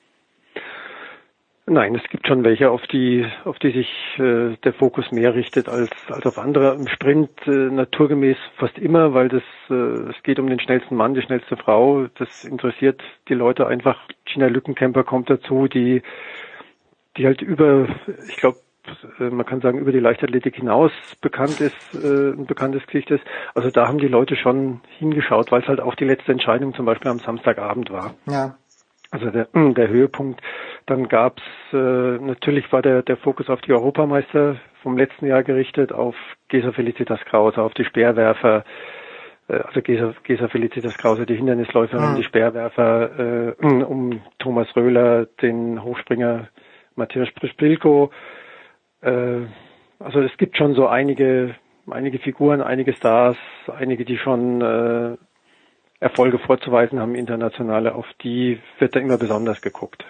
Nein, 1.68 1.96
es 1.96 2.08
gibt 2.10 2.28
schon 2.28 2.44
welche, 2.44 2.70
auf 2.70 2.86
die, 2.86 3.26
auf 3.44 3.58
die 3.58 3.72
sich 3.72 3.88
äh, 4.18 4.56
der 4.62 4.72
Fokus 4.72 5.10
mehr 5.10 5.34
richtet 5.34 5.68
als, 5.68 5.90
als 6.08 6.24
auf 6.24 6.38
andere. 6.38 6.74
Im 6.76 6.86
Sprint 6.86 7.30
äh, 7.46 7.50
naturgemäß 7.50 8.36
fast 8.56 8.78
immer, 8.78 9.14
weil 9.14 9.28
das 9.28 9.42
äh, 9.68 9.74
es 9.74 10.22
geht 10.22 10.38
um 10.38 10.48
den 10.48 10.60
schnellsten 10.60 10.94
Mann, 10.94 11.14
die 11.14 11.22
schnellste 11.22 11.56
Frau. 11.56 12.06
Das 12.18 12.44
interessiert 12.44 13.02
die 13.28 13.34
Leute 13.34 13.66
einfach. 13.66 13.98
Gina 14.26 14.46
Lückenkämper 14.46 15.02
kommt 15.02 15.28
dazu, 15.28 15.66
die, 15.66 16.02
die 17.16 17.26
halt 17.26 17.42
über, 17.42 17.88
ich 18.28 18.36
glaube, 18.36 18.58
äh, 19.18 19.24
man 19.24 19.44
kann 19.44 19.60
sagen, 19.60 19.80
über 19.80 19.90
die 19.90 19.98
Leichtathletik 19.98 20.54
hinaus 20.54 20.92
bekannt 21.20 21.60
ist, 21.60 21.94
äh, 21.94 22.30
ein 22.30 22.46
bekanntes 22.46 22.86
Gesicht 22.86 23.10
ist. 23.10 23.24
Also 23.56 23.70
da 23.70 23.88
haben 23.88 23.98
die 23.98 24.06
Leute 24.06 24.36
schon 24.36 24.82
hingeschaut, 24.98 25.50
weil 25.50 25.62
es 25.62 25.68
halt 25.68 25.80
auch 25.80 25.96
die 25.96 26.04
letzte 26.04 26.30
Entscheidung 26.30 26.74
zum 26.74 26.86
Beispiel 26.86 27.10
am 27.10 27.18
Samstagabend 27.18 27.90
war. 27.90 28.14
Ja. 28.30 28.56
Also 29.10 29.30
der, 29.30 29.48
der 29.54 29.88
Höhepunkt. 29.88 30.40
Dann 30.86 31.08
gab's 31.08 31.42
äh, 31.72 31.76
natürlich 31.76 32.70
war 32.72 32.82
der, 32.82 33.02
der 33.02 33.16
Fokus 33.16 33.48
auf 33.48 33.60
die 33.62 33.72
Europameister 33.72 34.56
vom 34.82 34.96
letzten 34.96 35.26
Jahr 35.26 35.42
gerichtet, 35.42 35.92
auf 35.92 36.14
Gesa 36.48 36.72
Felicitas 36.72 37.20
Krause, 37.24 37.62
auf 37.62 37.74
die 37.74 37.84
Speerwerfer, 37.84 38.64
äh, 39.48 39.54
also 39.54 39.82
Gesa, 39.82 40.14
Gesa 40.22 40.48
Felicitas 40.48 40.96
Krause, 40.98 41.26
die 41.26 41.36
Hindernisläuferin, 41.36 42.12
mhm. 42.12 42.16
die 42.16 42.24
Speerwerfer, 42.24 43.54
äh, 43.60 43.66
um 43.84 44.20
Thomas 44.38 44.68
Röhler, 44.76 45.26
den 45.42 45.82
Hochspringer 45.82 46.48
Matthias 46.94 47.30
Prispilko. 47.32 48.10
Äh, 49.02 49.42
also 49.98 50.20
es 50.20 50.36
gibt 50.36 50.56
schon 50.56 50.74
so 50.74 50.86
einige, 50.86 51.54
einige 51.90 52.18
Figuren, 52.18 52.60
einige 52.60 52.92
Stars, 52.92 53.36
einige, 53.66 54.04
die 54.04 54.18
schon 54.18 54.60
äh, 54.60 55.16
Erfolge 56.00 56.38
vorzuweisen 56.38 57.00
haben, 57.00 57.14
internationale, 57.14 57.94
auf 57.94 58.06
die 58.22 58.60
wird 58.78 58.94
da 58.94 59.00
immer 59.00 59.16
besonders 59.16 59.60
geguckt. 59.60 60.04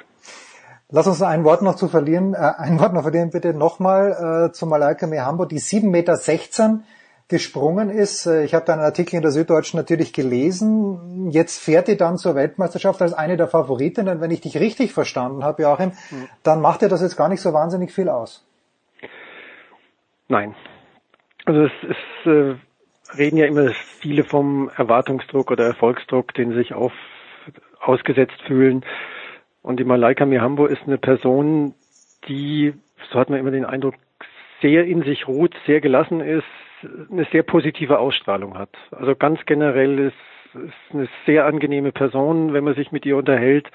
Lass 0.88 1.06
uns 1.06 1.20
ein 1.22 1.44
Wort 1.44 1.62
noch 1.62 1.74
zu 1.74 1.88
verlieren, 1.88 2.34
äh, 2.34 2.52
ein 2.58 2.78
Wort 2.78 2.92
noch 2.92 3.02
verlieren 3.02 3.30
bitte 3.30 3.54
nochmal 3.54 4.48
äh, 4.48 4.52
zu 4.52 4.66
Malaika 4.66 5.06
Mehambo, 5.06 5.44
die 5.44 5.58
7,16 5.58 5.88
Meter 5.90 6.84
gesprungen 7.28 7.90
ist. 7.90 8.26
Äh, 8.26 8.44
ich 8.44 8.54
habe 8.54 8.64
da 8.64 8.74
einen 8.74 8.82
Artikel 8.82 9.16
in 9.16 9.22
der 9.22 9.32
Süddeutschen 9.32 9.78
natürlich 9.78 10.12
gelesen. 10.12 11.30
Jetzt 11.30 11.58
fährt 11.58 11.88
die 11.88 11.96
dann 11.96 12.18
zur 12.18 12.34
Weltmeisterschaft 12.34 13.02
als 13.02 13.14
eine 13.14 13.36
der 13.36 13.48
Favoritinnen. 13.48 14.20
Wenn 14.20 14.30
ich 14.30 14.40
dich 14.40 14.58
richtig 14.58 14.92
verstanden 14.92 15.42
habe, 15.42 15.62
Joachim, 15.62 15.92
mhm. 16.10 16.28
dann 16.42 16.60
macht 16.60 16.82
dir 16.82 16.88
das 16.88 17.00
jetzt 17.00 17.16
gar 17.16 17.28
nicht 17.28 17.40
so 17.40 17.52
wahnsinnig 17.52 17.92
viel 17.92 18.08
aus. 18.08 18.46
Nein. 20.28 20.54
Also 21.44 21.62
es 21.62 21.72
ist 21.82 22.26
äh, 22.26 22.54
reden 23.16 23.36
ja 23.36 23.46
immer 23.46 23.70
viele 24.00 24.24
vom 24.24 24.70
Erwartungsdruck 24.76 25.50
oder 25.50 25.64
Erfolgsdruck, 25.64 26.34
den 26.34 26.52
sich 26.52 26.74
auf, 26.74 26.92
ausgesetzt 27.80 28.40
fühlen. 28.46 28.84
Und 29.62 29.80
die 29.80 29.84
Malaika 29.84 30.26
Mihambo 30.26 30.66
ist 30.66 30.82
eine 30.86 30.98
Person, 30.98 31.74
die, 32.28 32.74
so 33.10 33.18
hat 33.18 33.30
man 33.30 33.38
immer 33.38 33.50
den 33.50 33.64
Eindruck, 33.64 33.94
sehr 34.62 34.84
in 34.84 35.02
sich 35.02 35.28
ruht, 35.28 35.54
sehr 35.66 35.80
gelassen 35.80 36.20
ist, 36.20 36.44
eine 37.10 37.26
sehr 37.32 37.42
positive 37.42 37.98
Ausstrahlung 37.98 38.58
hat. 38.58 38.70
Also 38.90 39.14
ganz 39.16 39.40
generell 39.46 39.98
ist, 39.98 40.14
ist 40.54 40.94
eine 40.94 41.08
sehr 41.26 41.46
angenehme 41.46 41.92
Person, 41.92 42.52
wenn 42.52 42.64
man 42.64 42.74
sich 42.74 42.92
mit 42.92 43.04
ihr 43.06 43.16
unterhält, 43.16 43.70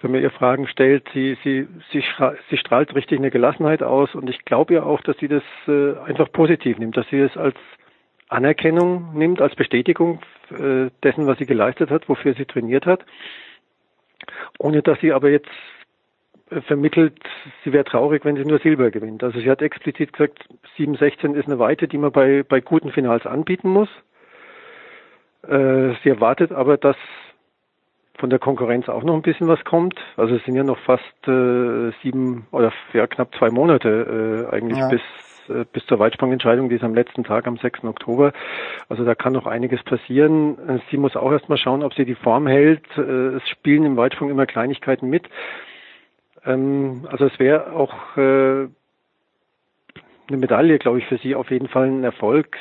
wenn 0.00 0.12
man 0.12 0.20
ihr 0.20 0.30
Fragen 0.30 0.66
stellt. 0.66 1.08
Sie, 1.14 1.36
sie, 1.44 1.66
sie, 1.92 2.02
sie 2.50 2.56
strahlt 2.56 2.94
richtig 2.94 3.18
eine 3.18 3.30
Gelassenheit 3.30 3.82
aus 3.82 4.14
und 4.14 4.28
ich 4.28 4.44
glaube 4.44 4.74
ja 4.74 4.82
auch, 4.82 5.00
dass 5.02 5.16
sie 5.18 5.28
das 5.28 5.42
äh, 5.68 5.94
einfach 6.04 6.30
positiv 6.32 6.78
nimmt, 6.78 6.96
dass 6.96 7.08
sie 7.08 7.20
es 7.20 7.36
als 7.36 7.56
Anerkennung 8.32 9.14
nimmt 9.14 9.40
als 9.40 9.54
Bestätigung 9.54 10.20
äh, 10.50 10.90
dessen, 11.02 11.26
was 11.26 11.38
sie 11.38 11.46
geleistet 11.46 11.90
hat, 11.90 12.08
wofür 12.08 12.34
sie 12.34 12.46
trainiert 12.46 12.86
hat, 12.86 13.04
ohne 14.58 14.82
dass 14.82 14.98
sie 15.00 15.12
aber 15.12 15.30
jetzt 15.30 15.50
äh, 16.50 16.60
vermittelt, 16.62 17.18
sie 17.64 17.72
wäre 17.72 17.84
traurig, 17.84 18.24
wenn 18.24 18.36
sie 18.36 18.44
nur 18.44 18.58
Silber 18.58 18.90
gewinnt. 18.90 19.22
Also 19.22 19.38
sie 19.38 19.50
hat 19.50 19.62
explizit 19.62 20.12
gesagt, 20.12 20.44
7,16 20.78 21.34
ist 21.34 21.46
eine 21.46 21.58
Weite, 21.58 21.88
die 21.88 21.98
man 21.98 22.12
bei, 22.12 22.42
bei 22.42 22.60
guten 22.60 22.90
Finals 22.90 23.26
anbieten 23.26 23.68
muss. 23.68 23.88
Äh, 25.46 25.94
sie 26.02 26.08
erwartet 26.08 26.52
aber, 26.52 26.76
dass 26.76 26.96
von 28.18 28.30
der 28.30 28.38
Konkurrenz 28.38 28.88
auch 28.88 29.02
noch 29.02 29.14
ein 29.14 29.22
bisschen 29.22 29.48
was 29.48 29.64
kommt. 29.64 29.98
Also 30.16 30.36
es 30.36 30.44
sind 30.44 30.54
ja 30.54 30.62
noch 30.62 30.78
fast 30.78 31.02
äh, 31.26 31.90
sieben 32.02 32.46
oder 32.52 32.72
ja, 32.92 33.06
knapp 33.06 33.34
zwei 33.36 33.50
Monate 33.50 34.48
äh, 34.48 34.54
eigentlich 34.54 34.78
ja. 34.78 34.88
bis 34.88 35.00
äh, 35.48 35.64
bis 35.72 35.86
zur 35.86 35.98
Weitsprungentscheidung, 35.98 36.68
die 36.68 36.76
ist 36.76 36.84
am 36.84 36.94
letzten 36.94 37.24
Tag, 37.24 37.46
am 37.46 37.56
6. 37.56 37.84
Oktober. 37.84 38.32
Also 38.88 39.04
da 39.04 39.14
kann 39.14 39.32
noch 39.32 39.46
einiges 39.46 39.82
passieren. 39.82 40.58
Äh, 40.68 40.78
sie 40.90 40.96
muss 40.96 41.16
auch 41.16 41.32
erstmal 41.32 41.58
schauen, 41.58 41.82
ob 41.82 41.94
sie 41.94 42.04
die 42.04 42.14
Form 42.14 42.46
hält. 42.46 42.84
Äh, 42.96 43.36
es 43.36 43.48
spielen 43.48 43.84
im 43.84 43.96
Weitsprung 43.96 44.30
immer 44.30 44.46
Kleinigkeiten 44.46 45.08
mit. 45.08 45.28
Ähm, 46.44 47.06
also 47.10 47.26
es 47.26 47.38
wäre 47.38 47.72
auch 47.72 47.92
eine 48.16 48.70
Medaille, 50.28 50.78
glaube 50.78 50.98
ich, 50.98 51.06
für 51.06 51.18
sie 51.18 51.34
auf 51.34 51.50
jeden 51.50 51.68
Fall 51.68 51.88
ein 51.88 52.04
Erfolg. 52.04 52.56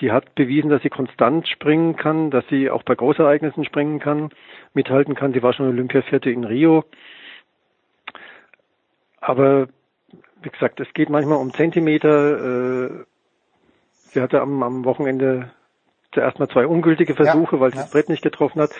Sie 0.00 0.10
hat 0.12 0.34
bewiesen, 0.34 0.70
dass 0.70 0.82
sie 0.82 0.88
konstant 0.88 1.46
springen 1.46 1.94
kann, 1.96 2.30
dass 2.30 2.46
sie 2.48 2.70
auch 2.70 2.82
bei 2.82 2.94
Großereignissen 2.94 3.64
springen 3.64 3.98
kann, 3.98 4.30
mithalten 4.72 5.14
kann. 5.14 5.34
Sie 5.34 5.42
war 5.42 5.52
schon 5.52 5.68
Olympiavierte 5.68 6.30
in 6.30 6.44
Rio. 6.44 6.84
Aber 9.20 9.68
wie 10.42 10.50
gesagt, 10.50 10.80
es 10.80 10.92
geht 10.94 11.10
manchmal 11.10 11.38
um 11.38 11.52
Zentimeter. 11.52 12.84
Äh, 12.84 13.04
sie 14.12 14.20
hatte 14.20 14.40
am, 14.40 14.62
am 14.62 14.84
Wochenende 14.84 15.50
zuerst 16.12 16.38
mal 16.38 16.48
zwei 16.48 16.66
ungültige 16.66 17.14
Versuche, 17.14 17.56
ja, 17.56 17.60
weil 17.60 17.70
sie 17.70 17.76
ja. 17.76 17.82
das 17.82 17.90
Brett 17.90 18.08
nicht 18.08 18.22
getroffen 18.22 18.60
hat. 18.60 18.70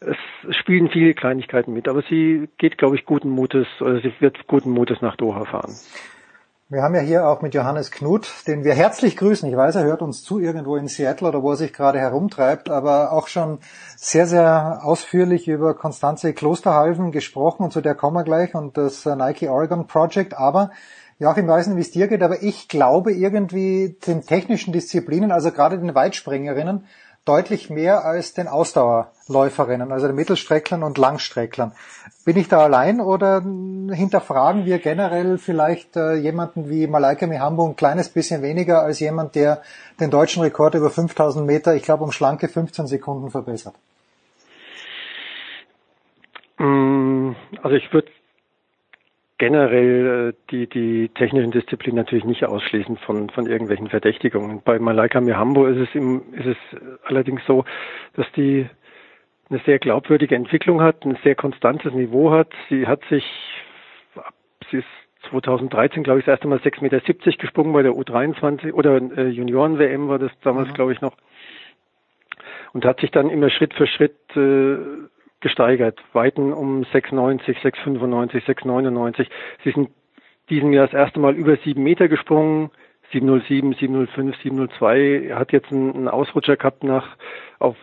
Es 0.00 0.56
spielen 0.56 0.88
viele 0.90 1.14
Kleinigkeiten 1.14 1.72
mit, 1.72 1.86
aber 1.86 2.02
sie 2.02 2.48
geht, 2.58 2.76
glaube 2.76 2.96
ich, 2.96 3.04
guten 3.04 3.30
Mutes, 3.30 3.66
oder 3.80 4.00
sie 4.00 4.12
wird 4.18 4.46
guten 4.48 4.70
Mutes 4.70 5.00
nach 5.00 5.16
Doha 5.16 5.44
fahren. 5.44 5.72
Wir 6.72 6.82
haben 6.82 6.94
ja 6.94 7.02
hier 7.02 7.28
auch 7.28 7.42
mit 7.42 7.52
Johannes 7.52 7.90
Knut, 7.90 8.46
den 8.46 8.64
wir 8.64 8.72
herzlich 8.72 9.18
grüßen. 9.18 9.46
Ich 9.46 9.54
weiß, 9.54 9.74
er 9.74 9.84
hört 9.84 10.00
uns 10.00 10.24
zu 10.24 10.40
irgendwo 10.40 10.76
in 10.76 10.88
Seattle 10.88 11.28
oder 11.28 11.42
wo 11.42 11.50
er 11.50 11.56
sich 11.56 11.74
gerade 11.74 11.98
herumtreibt, 11.98 12.70
aber 12.70 13.12
auch 13.12 13.28
schon 13.28 13.58
sehr, 13.94 14.26
sehr 14.26 14.80
ausführlich 14.82 15.48
über 15.48 15.74
Konstanze 15.74 16.32
Klosterhalfen 16.32 17.12
gesprochen 17.12 17.64
und 17.64 17.74
zu 17.74 17.82
der 17.82 17.94
kommen 17.94 18.16
wir 18.16 18.24
gleich 18.24 18.54
und 18.54 18.78
das 18.78 19.04
Nike 19.04 19.50
Oregon 19.50 19.86
Project. 19.86 20.32
Aber 20.32 20.70
Joachim, 21.22 21.44
ich 21.44 21.50
weiß 21.50 21.68
nicht, 21.68 21.76
wie 21.76 21.82
es 21.82 21.92
dir 21.92 22.08
geht, 22.08 22.20
aber 22.20 22.42
ich 22.42 22.66
glaube 22.66 23.12
irgendwie 23.12 23.96
den 24.04 24.22
technischen 24.22 24.72
Disziplinen, 24.72 25.30
also 25.30 25.52
gerade 25.52 25.78
den 25.78 25.94
Weitspringerinnen, 25.94 26.84
deutlich 27.24 27.70
mehr 27.70 28.04
als 28.04 28.34
den 28.34 28.48
Ausdauerläuferinnen, 28.48 29.92
also 29.92 30.08
den 30.08 30.16
Mittelstrecklern 30.16 30.82
und 30.82 30.98
Langstrecklern. 30.98 31.74
Bin 32.24 32.36
ich 32.36 32.48
da 32.48 32.64
allein 32.64 33.00
oder 33.00 33.40
hinterfragen 33.40 34.64
wir 34.64 34.80
generell 34.80 35.38
vielleicht 35.38 35.96
äh, 35.96 36.14
jemanden 36.14 36.68
wie 36.68 36.88
Malaika 36.88 37.28
Mihambo 37.28 37.68
ein 37.68 37.76
kleines 37.76 38.08
bisschen 38.08 38.42
weniger 38.42 38.82
als 38.82 38.98
jemand, 38.98 39.36
der 39.36 39.62
den 40.00 40.10
deutschen 40.10 40.42
Rekord 40.42 40.74
über 40.74 40.90
5000 40.90 41.46
Meter, 41.46 41.76
ich 41.76 41.84
glaube, 41.84 42.02
um 42.02 42.10
schlanke 42.10 42.48
15 42.48 42.88
Sekunden 42.88 43.30
verbessert? 43.30 43.76
Mm, 46.58 47.36
also 47.62 47.76
ich 47.76 47.92
würde 47.92 48.08
generell 49.38 50.30
äh, 50.30 50.32
die, 50.50 50.66
die 50.68 51.08
technischen 51.08 51.50
Disziplinen 51.50 51.96
natürlich 51.96 52.24
nicht 52.24 52.44
ausschließen 52.44 52.96
von, 52.98 53.30
von 53.30 53.46
irgendwelchen 53.46 53.88
Verdächtigungen. 53.88 54.62
Bei 54.64 54.78
Malaika 54.78 55.20
Mihambo 55.20 55.66
ist 55.66 55.88
es, 55.88 55.94
im, 55.94 56.22
ist 56.32 56.46
es 56.46 56.56
allerdings 57.04 57.42
so, 57.46 57.64
dass 58.14 58.26
die 58.32 58.66
eine 59.50 59.60
sehr 59.66 59.78
glaubwürdige 59.78 60.34
Entwicklung 60.34 60.80
hat, 60.80 61.04
ein 61.04 61.18
sehr 61.22 61.34
konstantes 61.34 61.92
Niveau 61.92 62.30
hat. 62.30 62.48
Sie 62.68 62.86
hat 62.86 63.02
sich, 63.10 63.24
sie 64.70 64.78
ist 64.78 64.86
2013, 65.30 66.02
glaube 66.02 66.20
ich, 66.20 66.24
das 66.24 66.34
erste 66.34 66.48
Mal 66.48 66.58
6,70 66.58 66.82
Meter 66.82 67.38
gesprungen 67.38 67.72
bei 67.72 67.82
der 67.82 67.92
U23 67.92 68.72
oder 68.72 68.96
äh, 68.96 69.28
Junioren-WM 69.28 70.08
war 70.08 70.18
das 70.18 70.32
damals, 70.42 70.68
mhm. 70.68 70.74
glaube 70.74 70.92
ich, 70.92 71.00
noch. 71.00 71.16
Und 72.72 72.84
hat 72.84 73.00
sich 73.00 73.10
dann 73.10 73.28
immer 73.28 73.50
Schritt 73.50 73.74
für 73.74 73.86
Schritt 73.86 74.16
äh, 74.34 74.76
gesteigert. 75.42 76.02
Weiten 76.12 76.52
um 76.52 76.82
6,90, 76.82 77.60
6,95, 77.62 78.44
6,99. 78.46 79.26
Sie 79.64 79.70
sind 79.70 79.90
diesem 80.48 80.72
Jahr 80.72 80.86
das 80.86 80.94
erste 80.94 81.20
Mal 81.20 81.34
über 81.34 81.56
sieben 81.58 81.82
Meter 81.82 82.08
gesprungen. 82.08 82.70
707, 83.12 83.74
705, 83.74 84.36
702. 84.42 85.26
Er 85.28 85.38
hat 85.38 85.52
jetzt 85.52 85.70
einen, 85.70 85.94
einen 85.94 86.08
Ausrutscher 86.08 86.56
gehabt 86.56 86.82
nach 86.82 87.16
auf 87.58 87.76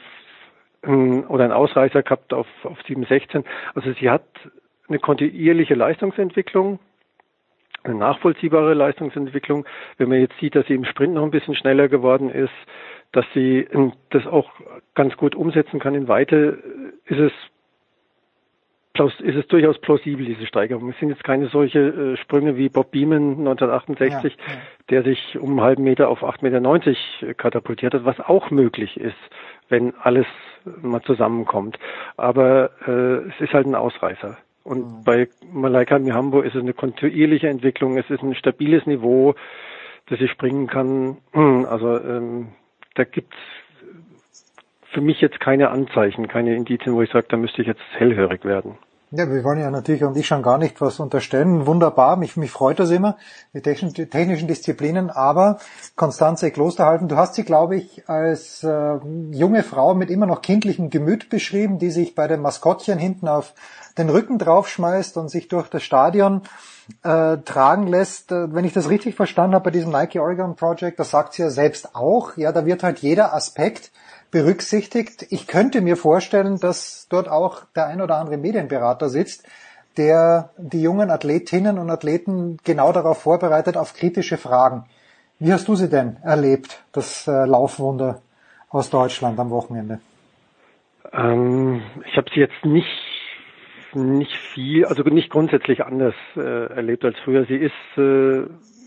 oder 0.81 1.43
einen 1.43 1.53
Ausreißer 1.53 2.03
gehabt 2.03 2.33
auf, 2.33 2.47
auf 2.63 2.81
716. 2.87 3.43
Also 3.75 3.91
sie 3.99 4.09
hat 4.09 4.23
eine 4.87 4.97
kontinuierliche 4.97 5.75
Leistungsentwicklung, 5.75 6.79
eine 7.83 7.95
nachvollziehbare 7.95 8.73
Leistungsentwicklung. 8.73 9.65
Wenn 9.97 10.09
man 10.09 10.19
jetzt 10.19 10.39
sieht, 10.39 10.55
dass 10.55 10.65
sie 10.67 10.75
im 10.75 10.85
Sprint 10.85 11.13
noch 11.13 11.23
ein 11.23 11.31
bisschen 11.31 11.55
schneller 11.55 11.89
geworden 11.89 12.29
ist, 12.29 12.53
dass 13.11 13.25
sie 13.33 13.67
das 14.11 14.27
auch 14.27 14.49
ganz 14.95 15.17
gut 15.17 15.35
umsetzen 15.35 15.79
kann 15.79 15.95
in 15.95 16.07
Weite, 16.07 16.59
ist 17.05 17.19
es 17.19 17.31
ist 19.21 19.35
es 19.35 19.47
durchaus 19.47 19.79
plausibel, 19.79 20.25
diese 20.25 20.45
Steigerung. 20.45 20.89
Es 20.89 20.99
sind 20.99 21.09
jetzt 21.09 21.23
keine 21.23 21.47
solche 21.47 21.79
äh, 21.79 22.17
Sprünge 22.17 22.57
wie 22.57 22.67
Bob 22.67 22.91
Beeman 22.91 23.37
1968, 23.39 24.35
ja, 24.35 24.53
ja. 24.53 24.59
der 24.89 25.03
sich 25.03 25.37
um 25.39 25.51
einen 25.51 25.61
halben 25.61 25.83
Meter 25.83 26.09
auf 26.09 26.21
8,90 26.21 26.41
Meter 26.41 27.33
katapultiert 27.35 27.93
hat, 27.93 28.03
was 28.03 28.19
auch 28.19 28.51
möglich 28.51 28.99
ist, 28.99 29.15
wenn 29.69 29.93
alles 30.01 30.25
mal 30.81 31.01
zusammenkommt. 31.01 31.79
Aber 32.17 32.71
äh, 32.85 33.29
es 33.29 33.39
ist 33.39 33.53
halt 33.53 33.67
ein 33.67 33.75
Ausreißer. 33.75 34.37
Und 34.63 34.79
mhm. 34.79 35.03
bei 35.05 35.29
Malaika 35.51 35.97
Mihambo 35.97 36.41
ist 36.41 36.55
es 36.55 36.61
eine 36.61 36.73
kontinuierliche 36.73 37.47
Entwicklung, 37.47 37.97
es 37.97 38.09
ist 38.09 38.21
ein 38.21 38.35
stabiles 38.35 38.85
Niveau, 38.85 39.35
das 40.07 40.19
sie 40.19 40.27
springen 40.27 40.67
kann. 40.67 41.17
Also 41.69 41.99
ähm, 41.99 42.49
da 42.99 43.05
gibt's 43.05 43.37
für 44.91 45.01
mich 45.01 45.21
jetzt 45.21 45.39
keine 45.39 45.69
Anzeichen, 45.69 46.27
keine 46.27 46.55
Indizien, 46.55 46.93
wo 46.95 47.01
ich 47.01 47.09
sage, 47.11 47.27
da 47.29 47.37
müsste 47.37 47.61
ich 47.61 47.67
jetzt 47.67 47.81
hellhörig 47.93 48.43
werden. 48.43 48.77
Ja, 49.11 49.27
wir 49.27 49.43
wollen 49.43 49.59
ja 49.59 49.71
natürlich 49.71 50.03
und 50.03 50.15
ich 50.17 50.27
schon 50.27 50.43
gar 50.43 50.59
nicht 50.59 50.81
was 50.81 50.99
unterstellen. 50.99 51.65
Wunderbar, 51.65 52.15
mich, 52.15 52.37
mich 52.37 52.51
freut 52.51 52.79
das 52.79 52.91
immer, 52.91 53.17
die 53.55 53.61
technischen, 53.61 54.47
Disziplinen. 54.47 55.09
Aber 55.09 55.57
Konstanze 55.95 56.51
Klosterhalfen, 56.51 57.07
du 57.07 57.17
hast 57.17 57.33
sie, 57.33 57.43
glaube 57.43 57.75
ich, 57.75 58.07
als 58.07 58.63
äh, 58.63 58.99
junge 59.31 59.63
Frau 59.63 59.95
mit 59.95 60.11
immer 60.11 60.27
noch 60.27 60.43
kindlichem 60.43 60.91
Gemüt 60.91 61.31
beschrieben, 61.31 61.79
die 61.79 61.89
sich 61.89 62.13
bei 62.13 62.27
dem 62.27 62.43
Maskottchen 62.43 62.99
hinten 62.99 63.27
auf 63.27 63.55
den 63.97 64.11
Rücken 64.11 64.37
draufschmeißt 64.37 65.17
und 65.17 65.29
sich 65.29 65.47
durch 65.47 65.69
das 65.69 65.81
Stadion 65.81 66.43
äh, 67.01 67.37
tragen 67.37 67.87
lässt. 67.87 68.31
Äh, 68.31 68.53
wenn 68.53 68.63
ich 68.63 68.73
das 68.73 68.91
richtig 68.91 69.15
verstanden 69.15 69.55
habe 69.55 69.65
bei 69.65 69.71
diesem 69.71 69.91
Nike 69.91 70.19
Oregon 70.19 70.55
Project, 70.55 70.99
das 70.99 71.09
sagt 71.09 71.33
sie 71.33 71.41
ja 71.41 71.49
selbst 71.49 71.95
auch. 71.95 72.37
Ja, 72.37 72.51
da 72.51 72.63
wird 72.63 72.83
halt 72.83 72.99
jeder 72.99 73.33
Aspekt 73.33 73.89
berücksichtigt. 74.31 75.25
Ich 75.29 75.47
könnte 75.47 75.81
mir 75.81 75.97
vorstellen, 75.97 76.59
dass 76.59 77.07
dort 77.09 77.27
auch 77.27 77.63
der 77.75 77.87
ein 77.87 78.01
oder 78.01 78.17
andere 78.17 78.37
Medienberater 78.37 79.09
sitzt, 79.09 79.47
der 79.97 80.51
die 80.57 80.81
jungen 80.81 81.09
Athletinnen 81.09 81.77
und 81.77 81.89
Athleten 81.89 82.57
genau 82.63 82.91
darauf 82.91 83.21
vorbereitet, 83.21 83.75
auf 83.75 83.93
kritische 83.93 84.37
Fragen. 84.37 84.85
Wie 85.39 85.51
hast 85.51 85.67
du 85.67 85.75
sie 85.75 85.89
denn 85.89 86.17
erlebt, 86.23 86.83
das 86.91 87.27
äh, 87.27 87.45
Laufwunder 87.45 88.21
aus 88.69 88.89
Deutschland 88.89 89.39
am 89.39 89.49
Wochenende? 89.49 89.99
Ähm, 91.11 91.81
ich 92.05 92.17
habe 92.17 92.29
sie 92.33 92.39
jetzt 92.39 92.65
nicht 92.65 92.87
nicht 93.95 94.35
viel, 94.53 94.85
also 94.85 95.01
nicht 95.03 95.29
grundsätzlich 95.29 95.83
anders 95.83 96.13
äh, 96.35 96.67
erlebt 96.73 97.03
als 97.03 97.17
früher. 97.23 97.45
Sie 97.45 97.55
ist 97.55 97.97
äh, 97.97 98.43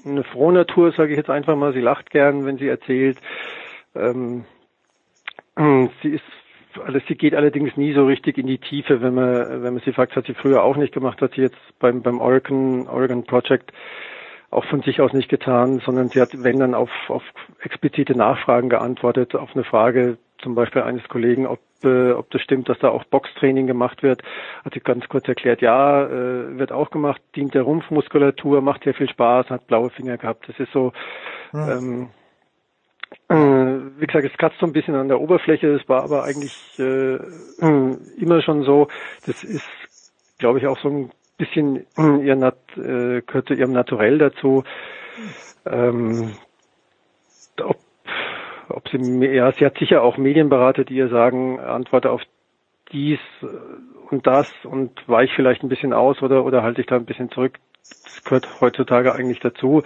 eine 0.08 0.24
frohe 0.24 0.52
Natur, 0.52 0.92
sage 0.92 1.12
ich 1.12 1.16
jetzt 1.16 1.30
einfach 1.30 1.56
mal. 1.56 1.72
Sie 1.72 1.80
lacht 1.80 2.10
gern, 2.10 2.44
wenn 2.46 2.58
sie 2.58 2.68
erzählt. 2.68 3.18
Ähm, 3.94 4.44
Sie 5.56 6.08
ist 6.08 6.22
also 6.86 6.98
sie 7.06 7.16
geht 7.16 7.34
allerdings 7.34 7.76
nie 7.76 7.92
so 7.92 8.06
richtig 8.06 8.38
in 8.38 8.46
die 8.46 8.58
Tiefe, 8.58 9.02
wenn 9.02 9.14
man 9.14 9.62
wenn 9.62 9.74
man 9.74 9.82
sie 9.84 9.92
fragt, 9.92 10.16
hat 10.16 10.26
sie 10.26 10.34
früher 10.34 10.62
auch 10.62 10.76
nicht 10.76 10.94
gemacht, 10.94 11.20
hat 11.20 11.34
sie 11.34 11.42
jetzt 11.42 11.58
beim 11.78 12.02
beim 12.02 12.20
Oregon 12.20 12.88
Oregon 12.88 13.24
Project 13.24 13.72
auch 14.50 14.64
von 14.66 14.82
sich 14.82 15.00
aus 15.00 15.12
nicht 15.12 15.28
getan, 15.28 15.80
sondern 15.84 16.08
sie 16.08 16.20
hat 16.20 16.30
wenn 16.42 16.58
dann 16.58 16.74
auf 16.74 16.90
auf 17.08 17.22
explizite 17.60 18.16
Nachfragen 18.16 18.68
geantwortet, 18.70 19.34
auf 19.34 19.50
eine 19.54 19.64
Frage 19.64 20.16
zum 20.38 20.54
Beispiel 20.54 20.82
eines 20.82 21.06
Kollegen, 21.08 21.46
ob 21.46 21.60
äh, 21.84 22.12
ob 22.12 22.30
das 22.30 22.42
stimmt, 22.42 22.68
dass 22.68 22.78
da 22.78 22.88
auch 22.88 23.04
Boxtraining 23.04 23.66
gemacht 23.66 24.02
wird, 24.02 24.22
hat 24.64 24.74
sie 24.74 24.80
ganz 24.80 25.08
kurz 25.08 25.28
erklärt, 25.28 25.60
ja, 25.60 26.06
äh, 26.06 26.58
wird 26.58 26.72
auch 26.72 26.90
gemacht, 26.90 27.20
dient 27.36 27.54
der 27.54 27.62
Rumpfmuskulatur, 27.62 28.60
macht 28.60 28.84
sehr 28.84 28.94
viel 28.94 29.08
Spaß, 29.08 29.50
hat 29.50 29.66
blaue 29.66 29.90
Finger 29.90 30.16
gehabt. 30.16 30.48
Das 30.48 30.58
ist 30.58 30.72
so 30.72 30.92
mhm. 31.52 32.08
ähm, 33.28 33.28
äh, 33.28 33.34
wie 33.98 34.06
gesagt, 34.06 34.26
es 34.26 34.38
kratzt 34.38 34.58
so 34.58 34.66
ein 34.66 34.72
bisschen 34.72 34.94
an 34.94 35.08
der 35.08 35.20
Oberfläche, 35.20 35.76
das 35.76 35.88
war 35.88 36.02
aber 36.02 36.24
eigentlich 36.24 36.54
äh, 36.78 37.16
immer 38.18 38.42
schon 38.42 38.62
so. 38.62 38.88
Das 39.26 39.44
ist, 39.44 39.68
glaube 40.38 40.58
ich, 40.58 40.66
auch 40.66 40.78
so 40.78 40.88
ein 40.88 41.10
bisschen 41.38 41.86
ihr 41.98 42.36
Nat 42.36 42.58
äh, 42.76 43.22
gehört 43.22 43.48
zu 43.48 43.54
ihrem 43.54 43.72
Naturell 43.72 44.18
dazu. 44.18 44.64
Ähm, 45.66 46.32
ob, 47.60 47.78
ob 48.68 48.88
sie, 48.88 48.98
ja, 49.26 49.52
sie 49.52 49.66
hat 49.66 49.78
sicher 49.78 50.02
auch 50.02 50.16
Medienberater, 50.16 50.84
die 50.84 50.94
ihr 50.94 51.08
sagen, 51.08 51.60
antworte 51.60 52.10
auf 52.10 52.22
dies 52.92 53.20
und 54.10 54.26
das 54.26 54.50
und 54.64 54.90
weich 55.08 55.32
vielleicht 55.34 55.62
ein 55.62 55.68
bisschen 55.68 55.92
aus 55.92 56.22
oder, 56.22 56.44
oder 56.44 56.62
halte 56.62 56.80
ich 56.80 56.86
da 56.86 56.96
ein 56.96 57.06
bisschen 57.06 57.30
zurück. 57.30 57.58
Das 58.04 58.22
gehört 58.24 58.60
heutzutage 58.60 59.14
eigentlich 59.14 59.40
dazu. 59.40 59.82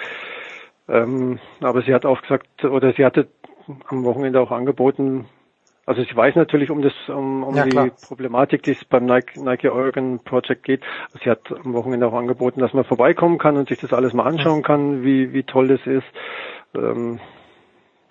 Ähm, 0.89 1.39
aber 1.61 1.83
sie 1.83 1.95
hat 1.95 2.05
auch 2.05 2.21
gesagt, 2.23 2.65
oder 2.65 2.93
sie 2.93 3.05
hatte 3.05 3.29
am 3.89 4.05
Wochenende 4.05 4.41
auch 4.41 4.51
angeboten, 4.51 5.27
also 5.87 6.03
sie 6.03 6.17
weiß 6.17 6.35
natürlich 6.35 6.71
um 6.71 6.83
das, 6.83 6.93
um, 7.07 7.45
um 7.45 7.55
ja, 7.55 7.65
die 7.65 7.93
Problematik, 8.09 8.65
die 8.65 8.73
es 8.73 8.85
beim 8.85 9.07
Nike, 9.07 9.39
Nike 9.41 9.71
Oregon 9.71 10.19
Project 10.19 10.65
geht. 10.65 10.83
Sie 11.23 11.31
hat 11.31 11.41
am 11.65 11.75
Wochenende 11.75 12.09
auch 12.09 12.13
angeboten, 12.13 12.59
dass 12.59 12.75
man 12.75 12.85
vorbeikommen 12.85 13.39
kann 13.39 13.57
und 13.57 13.69
sich 13.69 13.79
das 13.79 13.93
alles 13.93 14.13
mal 14.13 14.25
anschauen 14.25 14.65
kann, 14.65 15.05
wie, 15.05 15.33
wie 15.33 15.45
toll 15.45 15.69
das 15.69 15.87
ist. 15.87 16.07
Ähm, 16.75 17.21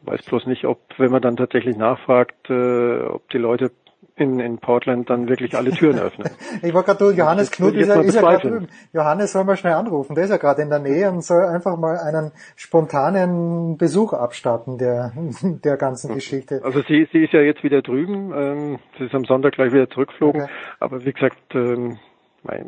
weiß 0.04 0.24
bloß 0.24 0.46
nicht, 0.46 0.64
ob, 0.64 0.80
wenn 0.98 1.12
man 1.12 1.22
dann 1.22 1.36
tatsächlich 1.36 1.76
nachfragt, 1.76 2.50
äh, 2.50 3.02
ob 3.02 3.30
die 3.32 3.40
Leute 3.40 3.72
in, 4.16 4.40
in 4.40 4.60
Portland 4.60 5.10
dann 5.10 5.28
wirklich 5.28 5.56
alle 5.56 5.72
Türen 5.72 6.00
öffnen. 6.00 6.30
ich 6.62 6.74
war 6.74 6.84
gerade 6.84 7.12
Johannes 7.12 7.52
Knut 7.52 7.76
ist 7.76 7.88
ja, 7.88 8.00
ist 8.00 8.16
ja 8.16 8.22
gerade 8.22 8.50
drüben. 8.50 8.68
Johannes 8.94 9.34
soll 9.34 9.44
mal 9.44 9.58
schnell 9.58 9.74
anrufen, 9.74 10.16
der 10.16 10.24
ist 10.24 10.30
ja 10.30 10.38
gerade 10.38 10.62
in 10.62 10.70
der 10.70 10.80
Nähe 10.80 11.10
und 11.12 11.22
soll 11.22 11.44
einfach 11.44 11.78
mal 11.78 11.98
einen 11.98 12.32
spontanen 12.56 13.78
Besuch 13.78 14.14
abstatten 14.14 14.78
der, 14.78 15.12
der 15.42 15.78
ganzen 15.78 16.14
Geschichte. 16.14 16.62
Also 16.64 16.82
sie, 16.88 17.08
sie 17.12 17.26
ist 17.26 17.34
ja 17.34 17.42
jetzt 17.42 17.64
wieder 17.64 17.82
drüben, 17.82 18.32
ähm, 18.34 18.80
sie 18.98 19.06
ist 19.06 19.16
am 19.16 19.26
Sonntag 19.26 19.54
gleich 19.54 19.74
wieder 19.74 19.90
zurückgeflogen, 19.90 20.44
okay. 20.44 20.52
aber 20.80 21.04
wie 21.06 21.12
gesagt, 21.12 21.54
ähm, 21.54 21.98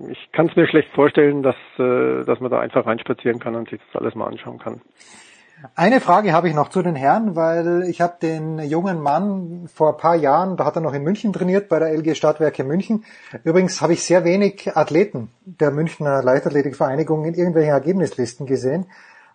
ich 0.09 0.31
kann 0.31 0.47
es 0.47 0.55
mir 0.55 0.67
schlecht 0.67 0.89
vorstellen, 0.95 1.43
dass, 1.43 1.55
äh, 1.77 2.25
dass 2.25 2.39
man 2.39 2.49
da 2.49 2.59
einfach 2.59 2.85
reinspazieren 2.85 3.39
kann 3.39 3.55
und 3.55 3.69
sich 3.69 3.79
das 3.93 4.01
alles 4.01 4.15
mal 4.15 4.25
anschauen 4.25 4.57
kann. 4.57 4.81
Eine 5.73 6.01
Frage 6.01 6.34
habe 6.34 6.47
ich 6.49 6.55
noch 6.55 6.69
zu 6.69 6.84
den 6.84 6.95
Herren, 6.95 7.35
weil 7.35 7.84
ich 7.88 7.99
habe 7.99 8.17
den 8.21 8.59
jungen 8.59 9.01
Mann 9.01 9.67
vor 9.73 9.93
ein 9.93 9.97
paar 9.97 10.15
Jahren, 10.15 10.55
da 10.55 10.65
hat 10.65 10.75
er 10.75 10.81
noch 10.81 10.93
in 10.93 11.01
München 11.01 11.34
trainiert, 11.34 11.67
bei 11.67 11.79
der 11.79 11.91
LG 11.93 12.15
Stadtwerke 12.15 12.63
München. 12.63 13.05
Übrigens 13.43 13.81
habe 13.81 13.93
ich 13.93 14.03
sehr 14.03 14.23
wenig 14.23 14.75
Athleten 14.75 15.31
der 15.45 15.71
Münchner 15.71 16.21
Leichtathletikvereinigung 16.21 17.25
in 17.25 17.34
irgendwelchen 17.34 17.73
Ergebnislisten 17.73 18.45
gesehen. 18.45 18.85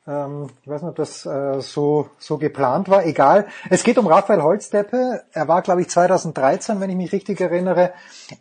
Ähm, 0.06 0.50
ich 0.62 0.68
weiß 0.68 0.82
nicht, 0.82 0.90
ob 0.90 0.96
das 0.96 1.26
äh, 1.26 1.60
so, 1.60 2.08
so 2.18 2.38
geplant 2.38 2.88
war. 2.88 3.04
Egal. 3.04 3.46
Es 3.68 3.82
geht 3.82 3.98
um 3.98 4.06
Raphael 4.06 4.42
Holzdeppe. 4.42 5.22
Er 5.32 5.48
war, 5.48 5.62
glaube 5.62 5.80
ich, 5.80 5.90
2013, 5.90 6.80
wenn 6.80 6.90
ich 6.90 6.96
mich 6.96 7.12
richtig 7.12 7.40
erinnere, 7.40 7.92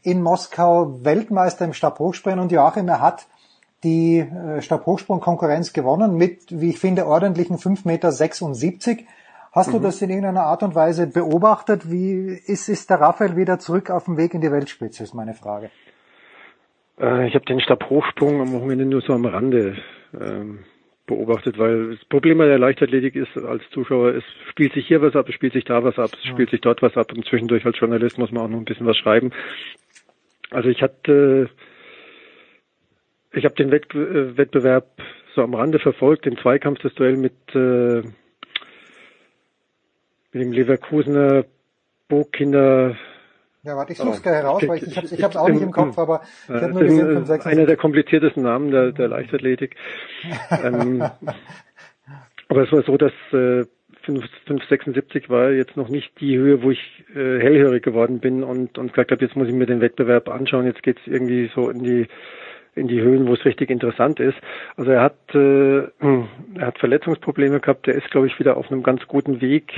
in 0.03 0.21
Moskau 0.21 1.03
Weltmeister 1.03 1.65
im 1.65 1.73
Stabhochspringen 1.73 2.39
und 2.39 2.51
Joachim, 2.51 2.87
er 2.87 3.01
hat 3.01 3.25
die 3.83 4.19
äh, 4.19 4.61
Stabhochsprung-Konkurrenz 4.61 5.73
gewonnen 5.73 6.15
mit, 6.15 6.39
wie 6.49 6.69
ich 6.69 6.79
finde, 6.79 7.05
ordentlichen 7.07 7.57
5,76 7.57 7.87
Meter 7.87 9.03
Hast 9.51 9.67
Mhm. 9.67 9.71
du 9.73 9.79
das 9.79 10.01
in 10.01 10.09
irgendeiner 10.09 10.43
Art 10.43 10.63
und 10.63 10.75
Weise 10.75 11.07
beobachtet? 11.07 11.91
Wie 11.91 12.39
ist, 12.45 12.69
ist 12.69 12.89
der 12.89 13.01
Raphael 13.01 13.35
wieder 13.35 13.59
zurück 13.59 13.89
auf 13.89 14.05
dem 14.05 14.17
Weg 14.17 14.33
in 14.33 14.41
die 14.41 14.51
Weltspitze, 14.51 15.03
ist 15.03 15.13
meine 15.13 15.33
Frage. 15.33 15.69
Äh, 16.99 17.27
ich 17.27 17.35
habe 17.35 17.45
den 17.45 17.59
Stabhochsprung 17.59 18.41
am 18.41 18.53
Wochenende 18.53 18.85
nur 18.85 19.01
so 19.01 19.13
am 19.13 19.25
Rande 19.25 19.75
ähm, 20.19 20.59
beobachtet, 21.07 21.57
weil 21.57 21.95
das 21.95 22.05
Problem 22.05 22.37
bei 22.37 22.45
der 22.45 22.59
Leichtathletik 22.59 23.15
ist 23.15 23.35
als 23.37 23.63
Zuschauer, 23.73 24.15
es 24.15 24.23
spielt 24.49 24.73
sich 24.73 24.87
hier 24.87 25.01
was 25.01 25.15
ab, 25.15 25.27
es 25.27 25.35
spielt 25.35 25.53
sich 25.53 25.65
da 25.65 25.83
was 25.83 25.99
ab, 25.99 26.11
es 26.13 26.25
spielt 26.25 26.51
sich 26.51 26.61
dort 26.61 26.81
was 26.81 26.95
ab 26.95 27.11
und 27.11 27.25
zwischendurch 27.25 27.65
als 27.65 27.77
Journalist 27.79 28.17
muss 28.17 28.31
man 28.31 28.43
auch 28.43 28.47
noch 28.47 28.57
ein 28.57 28.65
bisschen 28.65 28.87
was 28.87 28.97
schreiben. 28.97 29.31
Also 30.51 30.69
ich 30.69 30.81
hatte, 30.81 31.49
ich 33.33 33.45
habe 33.45 33.55
den 33.55 33.71
Wett, 33.71 33.93
äh, 33.93 34.37
Wettbewerb 34.37 34.87
so 35.35 35.41
am 35.41 35.53
Rande 35.53 35.79
verfolgt, 35.79 36.25
den 36.25 36.37
Zweikampf, 36.37 36.79
das 36.81 36.93
Duell 36.95 37.15
mit, 37.17 37.33
äh, 37.55 38.01
mit 40.33 40.43
dem 40.43 40.51
Leverkusener 40.51 41.45
Burgkinder. 42.09 42.97
Ja, 43.63 43.77
warte, 43.77 43.93
ich 43.93 43.99
such's 43.99 44.21
gleich 44.21 44.35
heraus, 44.35 44.67
weil 44.67 44.77
ich, 44.77 44.87
ich 44.87 44.97
habe 44.97 45.07
ich 45.07 45.23
hab's 45.23 45.35
auch 45.37 45.47
nicht 45.47 45.61
im 45.61 45.71
Kopf, 45.71 45.97
aber 45.97 46.21
ich 46.45 46.55
habe 46.55 46.73
nur 46.73 46.83
gesehen, 46.83 47.07
5, 47.07 47.27
6, 47.27 47.45
einer 47.45 47.65
der 47.65 47.77
kompliziertesten 47.77 48.43
Namen 48.43 48.71
der, 48.71 48.91
der 48.91 49.07
Leichtathletik. 49.07 49.75
ähm, 50.63 51.03
aber 52.49 52.63
es 52.63 52.71
war 52.71 52.83
so, 52.83 52.97
dass 52.97 53.13
äh, 53.31 53.65
5, 54.03 54.25
576 54.47 55.29
war 55.29 55.51
jetzt 55.51 55.77
noch 55.77 55.89
nicht 55.89 56.19
die 56.19 56.37
Höhe, 56.37 56.63
wo 56.63 56.71
ich 56.71 57.05
äh, 57.15 57.39
hellhörig 57.39 57.83
geworden 57.83 58.19
bin 58.19 58.43
und, 58.43 58.77
und 58.77 58.91
gesagt 58.91 59.11
habe, 59.11 59.23
jetzt 59.23 59.35
muss 59.35 59.47
ich 59.47 59.53
mir 59.53 59.67
den 59.67 59.79
Wettbewerb 59.79 60.27
anschauen, 60.27 60.65
jetzt 60.65 60.83
geht's 60.83 61.01
irgendwie 61.05 61.49
so 61.55 61.69
in 61.69 61.83
die 61.83 62.07
in 62.75 62.87
die 62.87 63.01
Höhen, 63.01 63.27
wo 63.27 63.33
es 63.33 63.45
richtig 63.45 63.69
interessant 63.69 64.19
ist. 64.19 64.37
Also 64.77 64.91
er 64.91 65.01
hat 65.01 65.17
äh, 65.33 65.79
er 65.79 66.67
hat 66.67 66.77
Verletzungsprobleme 66.79 67.59
gehabt, 67.59 67.87
der 67.87 67.95
ist 67.95 68.09
glaube 68.11 68.27
ich 68.27 68.39
wieder 68.39 68.57
auf 68.57 68.71
einem 68.71 68.83
ganz 68.83 69.07
guten 69.07 69.41
Weg. 69.41 69.71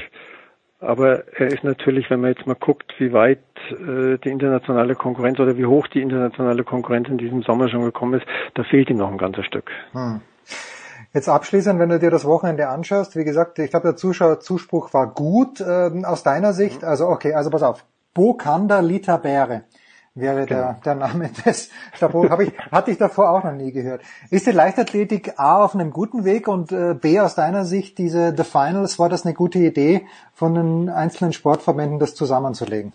Aber 0.80 1.24
er 1.38 1.48
ist 1.48 1.64
natürlich, 1.64 2.10
wenn 2.10 2.20
man 2.20 2.34
jetzt 2.34 2.46
mal 2.46 2.58
guckt, 2.60 2.94
wie 2.98 3.14
weit 3.14 3.40
äh, 3.72 4.18
die 4.18 4.30
internationale 4.30 4.96
Konkurrenz 4.96 5.40
oder 5.40 5.58
wie 5.58 5.66
hoch 5.66 5.88
die 5.88 6.02
internationale 6.02 6.66
Konkurrenz 6.66 7.08
in 7.08 7.18
diesem 7.18 7.42
Sommer 7.42 7.70
schon 7.70 7.86
gekommen 7.86 8.20
ist, 8.20 8.26
da 8.54 8.64
fehlt 8.66 8.90
ihm 8.90 8.98
noch 8.98 9.10
ein 9.10 9.18
ganzes 9.18 9.46
Stück. 9.46 9.72
Hm. 9.94 10.20
Jetzt 11.14 11.30
abschließend, 11.30 11.80
wenn 11.80 11.90
du 11.90 12.00
dir 12.00 12.12
das 12.12 12.26
Wochenende 12.26 12.68
anschaust, 12.68 13.16
wie 13.16 13.24
gesagt, 13.24 13.60
ich 13.60 13.70
glaube, 13.70 13.88
der 13.88 13.96
Zuschauerzuspruch 13.96 14.94
war 14.94 15.14
gut 15.14 15.62
ähm, 15.62 16.04
aus 16.04 16.24
deiner 16.24 16.52
Sicht. 16.52 16.84
Also 16.84 17.08
okay, 17.08 17.34
also 17.34 17.50
pass 17.50 17.64
auf. 17.64 17.86
Bokanda 18.14 18.82
Lita 18.82 19.16
Bäre 19.18 19.64
wäre 20.16 20.46
der, 20.46 20.80
der 20.86 20.96
Name 20.96 21.30
des 21.46 21.72
Stabhoch. 21.94 22.30
Hab 22.30 22.40
ich, 22.40 22.52
hatte 22.72 22.92
ich 22.92 22.98
davor 22.98 23.32
auch 23.32 23.44
noch 23.44 23.54
nie 23.54 23.72
gehört. 23.72 24.02
Ist 24.30 24.48
die 24.48 24.52
Leichtathletik 24.52 25.34
A 25.38 25.64
auf 25.64 25.74
einem 25.74 25.92
guten 25.92 26.24
Weg 26.26 26.48
und 26.48 26.72
äh, 26.72 26.94
B 26.94 27.20
aus 27.20 27.36
deiner 27.36 27.66
Sicht 27.66 27.98
diese 27.98 28.36
The 28.36 28.44
Finals, 28.44 29.00
war 29.00 29.10
das 29.10 29.26
eine 29.26 29.34
gute 29.34 29.60
Idee 29.60 30.06
von 30.34 30.54
den 30.54 30.90
einzelnen 30.90 31.34
Sportverbänden, 31.34 32.00
das 32.00 32.16
zusammenzulegen? 32.16 32.94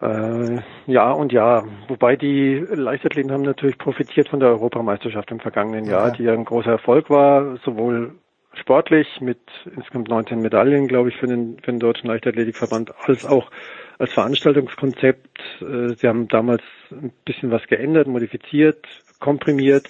Äh, 0.00 0.60
ja 0.86 1.10
und 1.10 1.32
ja, 1.32 1.64
wobei 1.88 2.16
die 2.16 2.64
Leichtathleten 2.70 3.32
haben 3.32 3.42
natürlich 3.42 3.78
profitiert 3.78 4.28
von 4.28 4.38
der 4.40 4.50
Europameisterschaft 4.50 5.30
im 5.30 5.40
vergangenen 5.40 5.86
Jahr, 5.86 6.08
Ja. 6.08 6.14
die 6.14 6.22
ja 6.24 6.32
ein 6.32 6.44
großer 6.44 6.70
Erfolg 6.70 7.10
war, 7.10 7.56
sowohl 7.64 8.14
sportlich 8.54 9.06
mit 9.20 9.38
insgesamt 9.76 10.08
19 10.08 10.40
Medaillen, 10.40 10.88
glaube 10.88 11.08
ich, 11.10 11.16
für 11.16 11.26
den, 11.26 11.58
für 11.60 11.72
den 11.72 11.80
Deutschen 11.80 12.08
Leichtathletikverband, 12.08 12.92
als 13.06 13.26
auch 13.26 13.50
als 13.98 14.12
Veranstaltungskonzept. 14.12 15.38
Äh, 15.60 15.94
Sie 15.94 16.06
haben 16.08 16.28
damals 16.28 16.62
ein 16.90 17.12
bisschen 17.24 17.50
was 17.50 17.66
geändert, 17.66 18.06
modifiziert, 18.06 18.86
komprimiert. 19.20 19.88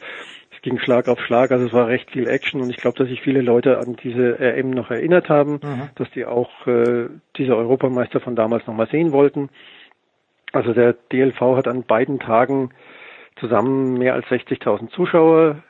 Es 0.54 0.62
ging 0.62 0.78
Schlag 0.80 1.08
auf 1.08 1.20
Schlag, 1.20 1.52
also 1.52 1.66
es 1.66 1.72
war 1.72 1.86
recht 1.86 2.10
viel 2.10 2.26
Action 2.26 2.60
und 2.60 2.70
ich 2.70 2.78
glaube, 2.78 2.98
dass 2.98 3.08
sich 3.08 3.20
viele 3.20 3.42
Leute 3.42 3.78
an 3.78 3.96
diese 4.02 4.38
RM 4.40 4.70
noch 4.70 4.90
erinnert 4.90 5.28
haben, 5.28 5.60
Mhm. 5.62 5.90
dass 5.94 6.10
die 6.10 6.24
auch 6.24 6.66
äh, 6.66 7.08
diese 7.36 7.56
Europameister 7.56 8.20
von 8.20 8.34
damals 8.34 8.66
nochmal 8.66 8.88
sehen 8.88 9.12
wollten. 9.12 9.50
Also 10.52 10.72
der 10.72 10.94
DLV 11.12 11.40
hat 11.56 11.68
an 11.68 11.84
beiden 11.84 12.18
Tagen 12.18 12.70
zusammen 13.38 13.98
mehr 13.98 14.14
als 14.14 14.26
60.000 14.26 14.90
Zuschauer 14.90 15.62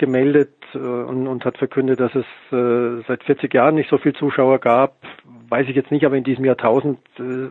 gemeldet 0.00 0.54
äh, 0.74 0.78
und, 0.78 1.28
und 1.28 1.44
hat 1.44 1.58
verkündet, 1.58 2.00
dass 2.00 2.12
es 2.14 2.24
äh, 2.52 3.04
seit 3.06 3.22
40 3.22 3.54
Jahren 3.54 3.76
nicht 3.76 3.90
so 3.90 3.98
viel 3.98 4.14
Zuschauer 4.14 4.58
gab. 4.58 4.96
Weiß 5.48 5.68
ich 5.68 5.76
jetzt 5.76 5.90
nicht, 5.92 6.04
aber 6.04 6.16
in 6.16 6.24
diesem 6.24 6.44
Jahrtausend 6.44 6.98
äh, 7.18 7.48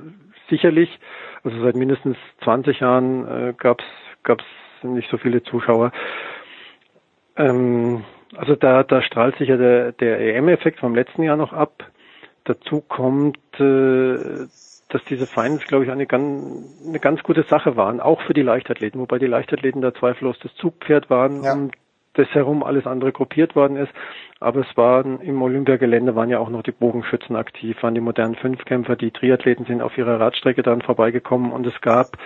sicherlich. 0.49 0.99
Also 1.43 1.61
seit 1.61 1.75
mindestens 1.75 2.17
20 2.43 2.79
Jahren 2.81 3.27
äh, 3.27 3.53
gab 3.57 3.79
es 3.81 4.83
nicht 4.83 5.09
so 5.09 5.17
viele 5.17 5.43
Zuschauer. 5.43 5.91
Ähm, 7.37 8.03
also 8.35 8.55
da, 8.55 8.83
da 8.83 9.01
strahlt 9.01 9.37
sich 9.37 9.49
ja 9.49 9.57
der, 9.57 9.91
der 9.93 10.19
EM-Effekt 10.35 10.79
vom 10.79 10.95
letzten 10.95 11.23
Jahr 11.23 11.37
noch 11.37 11.53
ab. 11.53 11.85
Dazu 12.45 12.81
kommt, 12.81 13.37
äh, 13.59 14.47
dass 14.89 15.03
diese 15.07 15.27
Finals, 15.27 15.65
glaube 15.67 15.85
ich, 15.85 15.91
eine 15.91 16.07
ganz, 16.07 16.83
eine 16.87 16.99
ganz 16.99 17.21
gute 17.21 17.43
Sache 17.43 17.75
waren, 17.75 17.99
auch 17.99 18.21
für 18.23 18.33
die 18.33 18.41
Leichtathleten, 18.41 18.99
wobei 18.99 19.19
die 19.19 19.27
Leichtathleten 19.27 19.81
da 19.81 19.93
zweifellos 19.93 20.39
das 20.39 20.53
Zugpferd 20.55 21.09
waren, 21.09 21.43
Ja. 21.43 21.53
um 21.53 21.69
das 22.19 22.29
herum 22.35 22.63
alles 22.63 22.85
andere 22.85 23.11
gruppiert 23.11 23.55
worden 23.55 23.77
ist. 23.77 23.91
Aber 24.39 24.61
es 24.61 24.77
waren 24.77 25.19
im 25.21 25.41
Olympiagelände 25.41 26.15
waren 26.15 26.29
ja 26.29 26.39
auch 26.39 26.49
noch 26.49 26.63
die 26.63 26.71
Bogenschützen 26.71 27.35
aktiv, 27.35 27.81
waren 27.81 27.95
die 27.95 28.01
modernen 28.01 28.35
Fünfkämpfer, 28.35 28.95
die 28.95 29.11
Triathleten 29.11 29.65
sind 29.65 29.81
auf 29.81 29.97
ihrer 29.97 30.19
Radstrecke 30.19 30.63
dann 30.63 30.81
vorbeigekommen 30.81 31.51
und 31.51 31.65
es 31.67 31.79
gab 31.81 32.17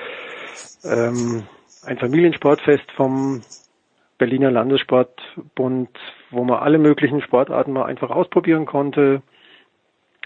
ähm, 0.83 1.43
ein 1.85 1.97
Familiensportfest 1.97 2.91
vom 2.95 3.41
Berliner 4.17 4.51
Landessportbund, 4.51 5.89
wo 6.31 6.43
man 6.43 6.59
alle 6.59 6.77
möglichen 6.77 7.21
Sportarten 7.21 7.73
mal 7.73 7.85
einfach 7.85 8.09
ausprobieren 8.09 8.65
konnte. 8.65 9.21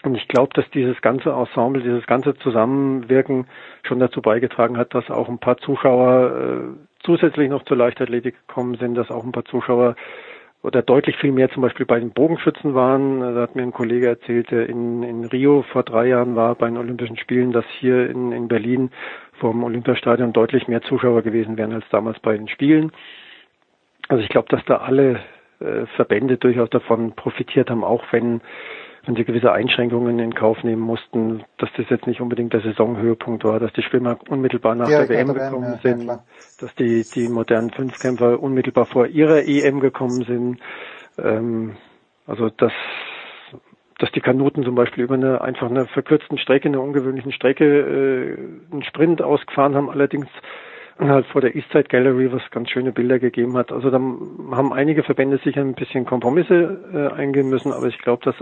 Und 0.03 0.15
ich 0.15 0.27
glaube, 0.27 0.51
dass 0.53 0.69
dieses 0.71 1.01
ganze 1.01 1.31
Ensemble, 1.31 1.81
dieses 1.81 2.05
ganze 2.05 2.35
Zusammenwirken 2.35 3.47
schon 3.83 3.99
dazu 3.99 4.21
beigetragen 4.21 4.77
hat, 4.77 4.93
dass 4.93 5.09
auch 5.09 5.29
ein 5.29 5.39
paar 5.39 5.57
Zuschauer 5.57 6.31
äh, 6.31 6.86
zusätzlich 7.07 7.49
noch 7.49 7.63
zur 7.63 7.77
Leichtathletik 7.77 8.35
gekommen 8.45 8.75
sind, 8.75 8.95
dass 8.95 9.09
auch 9.09 9.23
ein 9.23 9.31
paar 9.31 9.45
Zuschauer 9.45 9.95
oder 10.61 10.81
deutlich 10.81 11.15
viel 11.15 11.31
mehr 11.31 11.49
zum 11.49 11.61
Beispiel 11.61 11.85
bei 11.85 11.99
den 11.99 12.11
Bogenschützen 12.11 12.75
waren. 12.75 13.21
Da 13.21 13.41
hat 13.41 13.55
mir 13.55 13.61
ein 13.61 13.71
Kollege 13.71 14.07
erzählt, 14.07 14.51
der 14.51 14.67
in, 14.67 15.01
in 15.03 15.23
Rio 15.23 15.63
vor 15.71 15.83
drei 15.83 16.07
Jahren 16.07 16.35
war 16.35 16.55
bei 16.55 16.67
den 16.67 16.77
Olympischen 16.77 17.17
Spielen, 17.17 17.53
dass 17.53 17.63
hier 17.79 18.09
in, 18.09 18.33
in 18.33 18.49
Berlin 18.49 18.91
vor 19.39 19.51
dem 19.51 19.63
Olympiastadion 19.63 20.33
deutlich 20.33 20.67
mehr 20.67 20.81
Zuschauer 20.81 21.21
gewesen 21.21 21.57
wären 21.57 21.71
als 21.71 21.85
damals 21.89 22.19
bei 22.19 22.35
den 22.35 22.49
Spielen. 22.49 22.91
Also 24.09 24.21
ich 24.21 24.29
glaube, 24.29 24.49
dass 24.49 24.65
da 24.65 24.77
alle 24.77 25.21
äh, 25.61 25.85
Verbände 25.95 26.35
durchaus 26.35 26.69
davon 26.69 27.13
profitiert 27.13 27.69
haben, 27.69 27.85
auch 27.85 28.03
wenn 28.11 28.41
wenn 29.07 29.15
sie 29.15 29.23
gewisse 29.23 29.53
Einschränkungen 29.53 30.19
in 30.19 30.35
Kauf 30.35 30.63
nehmen 30.63 30.81
mussten, 30.81 31.43
dass 31.57 31.69
das 31.77 31.89
jetzt 31.89 32.07
nicht 32.07 32.19
unbedingt 32.19 32.51
der 32.51 32.59
Saisonhöhepunkt 32.59 33.45
war, 33.45 33.59
dass 33.59 33.71
die 33.71 33.81
Schwimmer 33.81 34.19
unmittelbar 34.27 34.75
nach 34.75 34.87
Direkt 34.87 35.09
der 35.09 35.19
WM 35.19 35.33
gekommen 35.33 35.63
ja, 35.63 35.71
ja, 35.71 35.79
sind, 35.81 36.03
klar. 36.03 36.23
dass 36.59 36.75
die, 36.75 37.05
die 37.15 37.29
modernen 37.29 37.71
Fünfkämpfer 37.71 38.41
unmittelbar 38.41 38.85
vor 38.85 39.07
ihrer 39.07 39.47
EM 39.47 39.79
gekommen 39.79 40.23
sind. 40.25 40.59
Ähm, 41.17 41.77
also 42.25 42.49
dass, 42.49 42.73
dass 43.97 44.11
die 44.11 44.19
Kanuten 44.19 44.63
zum 44.65 44.75
Beispiel 44.75 45.05
über 45.05 45.15
eine 45.15 45.39
einfach 45.39 45.69
eine 45.69 45.85
verkürzten 45.85 46.37
Strecke, 46.37 46.67
eine 46.67 46.81
ungewöhnlichen 46.81 47.31
Strecke 47.31 47.65
äh, 47.65 48.73
einen 48.73 48.83
Sprint 48.83 49.21
ausgefahren 49.21 49.75
haben, 49.75 49.89
allerdings 49.89 50.27
halt 50.99 51.27
vor 51.27 51.41
der 51.41 51.55
Eastside 51.55 51.85
Gallery, 51.85 52.31
was 52.31 52.41
ganz 52.51 52.71
schöne 52.71 52.91
Bilder 52.91 53.19
gegeben 53.19 53.55
hat. 53.55 53.71
Also 53.71 53.89
da 53.89 53.97
haben 53.97 54.73
einige 54.73 55.03
Verbände 55.03 55.39
sicher 55.43 55.61
ein 55.61 55.75
bisschen 55.75 56.05
Kompromisse 56.05 56.79
äh, 56.93 57.15
eingehen 57.15 57.49
müssen, 57.49 57.71
aber 57.71 57.87
ich 57.87 57.99
glaube, 57.99 58.25
dass 58.25 58.35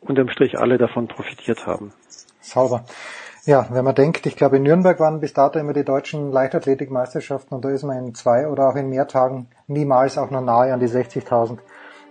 unterm 0.00 0.28
Strich 0.28 0.58
alle 0.58 0.78
davon 0.78 1.08
profitiert 1.08 1.66
haben. 1.66 1.92
Sauber. 2.40 2.84
Ja, 3.44 3.66
wenn 3.70 3.84
man 3.84 3.94
denkt, 3.94 4.26
ich 4.26 4.36
glaube 4.36 4.58
in 4.58 4.62
Nürnberg 4.62 5.00
waren 5.00 5.20
bis 5.20 5.32
dato 5.32 5.58
immer 5.58 5.72
die 5.72 5.84
deutschen 5.84 6.30
Leichtathletikmeisterschaften 6.30 7.56
und 7.56 7.64
da 7.64 7.70
ist 7.70 7.82
man 7.82 7.96
in 7.96 8.14
zwei 8.14 8.46
oder 8.46 8.68
auch 8.68 8.76
in 8.76 8.90
mehr 8.90 9.08
Tagen 9.08 9.48
niemals 9.66 10.18
auch 10.18 10.30
nur 10.30 10.42
nahe 10.42 10.72
an 10.72 10.80
die 10.80 10.86
60.000 10.88 11.58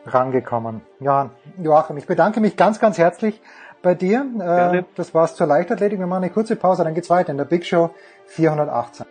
rangekommen. 0.05 0.81
Ja, 0.99 1.29
Joachim, 1.61 1.97
ich 1.97 2.07
bedanke 2.07 2.39
mich 2.39 2.55
ganz, 2.55 2.79
ganz 2.79 2.97
herzlich 2.97 3.39
bei 3.81 3.93
dir. 3.93 4.25
Äh, 4.35 4.37
Gerne. 4.39 4.85
das 4.95 5.13
war's 5.13 5.35
zur 5.35 5.47
Leichtathletik. 5.47 5.99
Wir 5.99 6.07
machen 6.07 6.23
eine 6.23 6.31
kurze 6.31 6.55
Pause, 6.55 6.83
dann 6.83 6.95
geht's 6.95 7.09
weiter 7.09 7.31
in 7.31 7.37
der 7.37 7.45
Big 7.45 7.65
Show 7.65 7.91
418. 8.25 9.05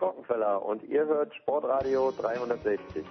Rockenfeller 0.00 0.64
und 0.64 0.82
ihr 0.84 1.06
hört 1.06 1.34
Sportradio 1.34 2.12
360. 2.12 3.04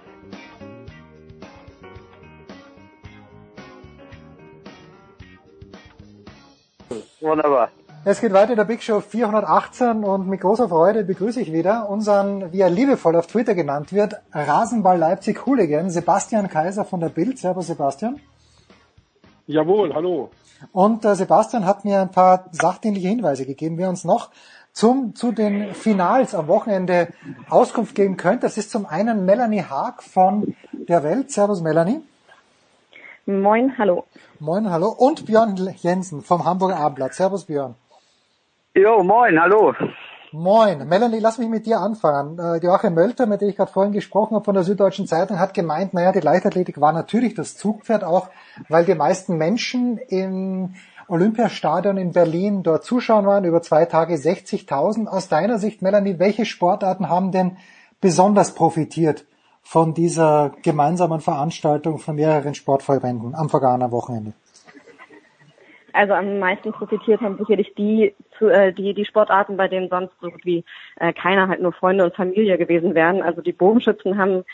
Wunderbar. 7.20 7.70
Es 8.04 8.20
geht 8.20 8.32
weiter 8.32 8.52
in 8.52 8.56
der 8.56 8.64
Big 8.64 8.82
Show 8.82 9.00
418 9.00 10.04
und 10.04 10.28
mit 10.28 10.40
großer 10.40 10.68
Freude 10.68 11.04
begrüße 11.04 11.40
ich 11.40 11.52
wieder 11.52 11.88
unseren, 11.90 12.52
wie 12.52 12.60
er 12.60 12.70
liebevoll 12.70 13.16
auf 13.16 13.26
Twitter 13.26 13.54
genannt 13.54 13.92
wird, 13.92 14.14
Rasenball 14.32 14.96
Leipzig 14.96 15.44
Hooligan, 15.44 15.90
Sebastian 15.90 16.48
Kaiser 16.48 16.84
von 16.84 17.00
der 17.00 17.08
Bild. 17.08 17.38
Servus 17.38 17.66
Sebastian. 17.66 18.20
Jawohl, 19.46 19.92
hallo. 19.94 20.30
Und 20.72 21.04
äh, 21.04 21.14
Sebastian 21.14 21.64
hat 21.64 21.84
mir 21.84 22.00
ein 22.00 22.10
paar 22.10 22.46
sachdienliche 22.52 23.08
Hinweise 23.08 23.46
gegeben, 23.46 23.78
wer 23.78 23.88
uns 23.88 24.04
noch 24.04 24.30
zum, 24.78 25.16
zu 25.16 25.32
den 25.32 25.74
Finals 25.74 26.36
am 26.36 26.46
Wochenende 26.46 27.08
Auskunft 27.50 27.96
geben 27.96 28.16
könnt. 28.16 28.44
Das 28.44 28.56
ist 28.56 28.70
zum 28.70 28.86
einen 28.86 29.24
Melanie 29.24 29.64
Haag 29.64 30.04
von 30.04 30.54
der 30.72 31.02
Welt. 31.02 31.32
Servus 31.32 31.60
Melanie. 31.60 32.00
Moin, 33.26 33.76
hallo. 33.76 34.04
Moin, 34.38 34.70
hallo. 34.70 34.90
Und 34.90 35.26
Björn 35.26 35.56
Jensen 35.78 36.22
vom 36.22 36.44
Hamburger 36.44 36.76
Abendblatt. 36.76 37.14
Servus 37.14 37.46
Björn. 37.46 37.74
Jo, 38.72 39.02
moin, 39.02 39.40
hallo. 39.40 39.74
Moin. 40.30 40.86
Melanie, 40.86 41.18
lass 41.18 41.38
mich 41.38 41.48
mit 41.48 41.66
dir 41.66 41.80
anfangen. 41.80 42.38
Äh, 42.38 42.58
Joachim 42.64 42.94
Mölter, 42.94 43.26
mit 43.26 43.40
dem 43.40 43.48
ich 43.48 43.56
gerade 43.56 43.72
vorhin 43.72 43.92
gesprochen 43.92 44.36
habe 44.36 44.44
von 44.44 44.54
der 44.54 44.62
Süddeutschen 44.62 45.08
Zeitung, 45.08 45.40
hat 45.40 45.54
gemeint, 45.54 45.92
naja, 45.92 46.12
die 46.12 46.20
Leichtathletik 46.20 46.80
war 46.80 46.92
natürlich 46.92 47.34
das 47.34 47.56
Zugpferd 47.56 48.04
auch, 48.04 48.28
weil 48.68 48.84
die 48.84 48.94
meisten 48.94 49.38
Menschen 49.38 49.98
im 49.98 50.76
Olympiastadion 51.08 51.96
in 51.96 52.12
Berlin 52.12 52.62
dort 52.62 52.84
zuschauen 52.84 53.26
waren, 53.26 53.44
über 53.44 53.62
zwei 53.62 53.86
Tage 53.86 54.14
60.000. 54.14 55.06
Aus 55.06 55.28
deiner 55.28 55.58
Sicht, 55.58 55.82
Melanie, 55.82 56.18
welche 56.18 56.44
Sportarten 56.44 57.08
haben 57.08 57.32
denn 57.32 57.56
besonders 58.00 58.54
profitiert 58.54 59.24
von 59.62 59.94
dieser 59.94 60.52
gemeinsamen 60.62 61.20
Veranstaltung 61.20 61.98
von 61.98 62.14
mehreren 62.14 62.54
Sportverbänden 62.54 63.34
am 63.34 63.48
vergangenen 63.48 63.90
Wochenende? 63.90 64.32
Also 65.92 66.12
am 66.12 66.38
meisten 66.38 66.72
profitiert 66.72 67.20
haben 67.22 67.38
sicherlich 67.38 67.74
die, 67.76 68.14
äh, 68.40 68.72
die, 68.72 68.94
die 68.94 69.04
Sportarten, 69.04 69.56
bei 69.56 69.68
denen 69.68 69.88
sonst 69.88 70.12
so 70.20 70.30
gut 70.30 70.44
wie 70.44 70.64
äh, 71.00 71.12
keiner 71.12 71.48
halt 71.48 71.60
nur 71.60 71.72
Freunde 71.72 72.04
und 72.04 72.14
Familie 72.14 72.58
gewesen 72.58 72.94
wären. 72.94 73.22
Also 73.22 73.40
die 73.40 73.52
Bogenschützen 73.52 74.18
haben 74.18 74.44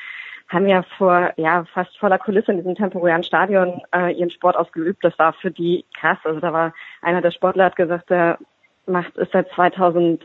haben 0.48 0.68
ja 0.68 0.82
vor 0.98 1.32
ja 1.36 1.64
fast 1.72 1.96
voller 1.98 2.18
Kulisse 2.18 2.52
in 2.52 2.58
diesem 2.58 2.74
temporären 2.74 3.24
Stadion 3.24 3.80
äh, 3.94 4.12
ihren 4.12 4.30
Sport 4.30 4.56
ausgeübt. 4.56 5.02
Das 5.02 5.18
war 5.18 5.32
für 5.32 5.50
die 5.50 5.84
krass. 5.98 6.18
Also 6.24 6.40
da 6.40 6.52
war 6.52 6.74
einer 7.02 7.22
der 7.22 7.30
Sportler 7.30 7.64
hat 7.64 7.76
gesagt, 7.76 8.10
der 8.10 8.38
macht 8.86 9.16
ist 9.16 9.32
seit 9.32 9.50
2008 9.52 10.20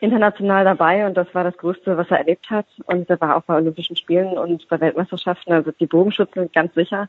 international 0.00 0.64
dabei 0.64 1.06
und 1.06 1.14
das 1.14 1.32
war 1.34 1.44
das 1.44 1.56
Größte, 1.58 1.96
was 1.96 2.10
er 2.10 2.18
erlebt 2.18 2.48
hat. 2.50 2.66
Und 2.86 3.08
er 3.10 3.20
war 3.20 3.36
auch 3.36 3.42
bei 3.42 3.56
Olympischen 3.56 3.96
Spielen 3.96 4.38
und 4.38 4.66
bei 4.68 4.80
Weltmeisterschaften. 4.80 5.52
Also 5.52 5.72
die 5.72 5.86
Bogenschützen 5.86 6.50
ganz 6.52 6.74
sicher 6.74 7.08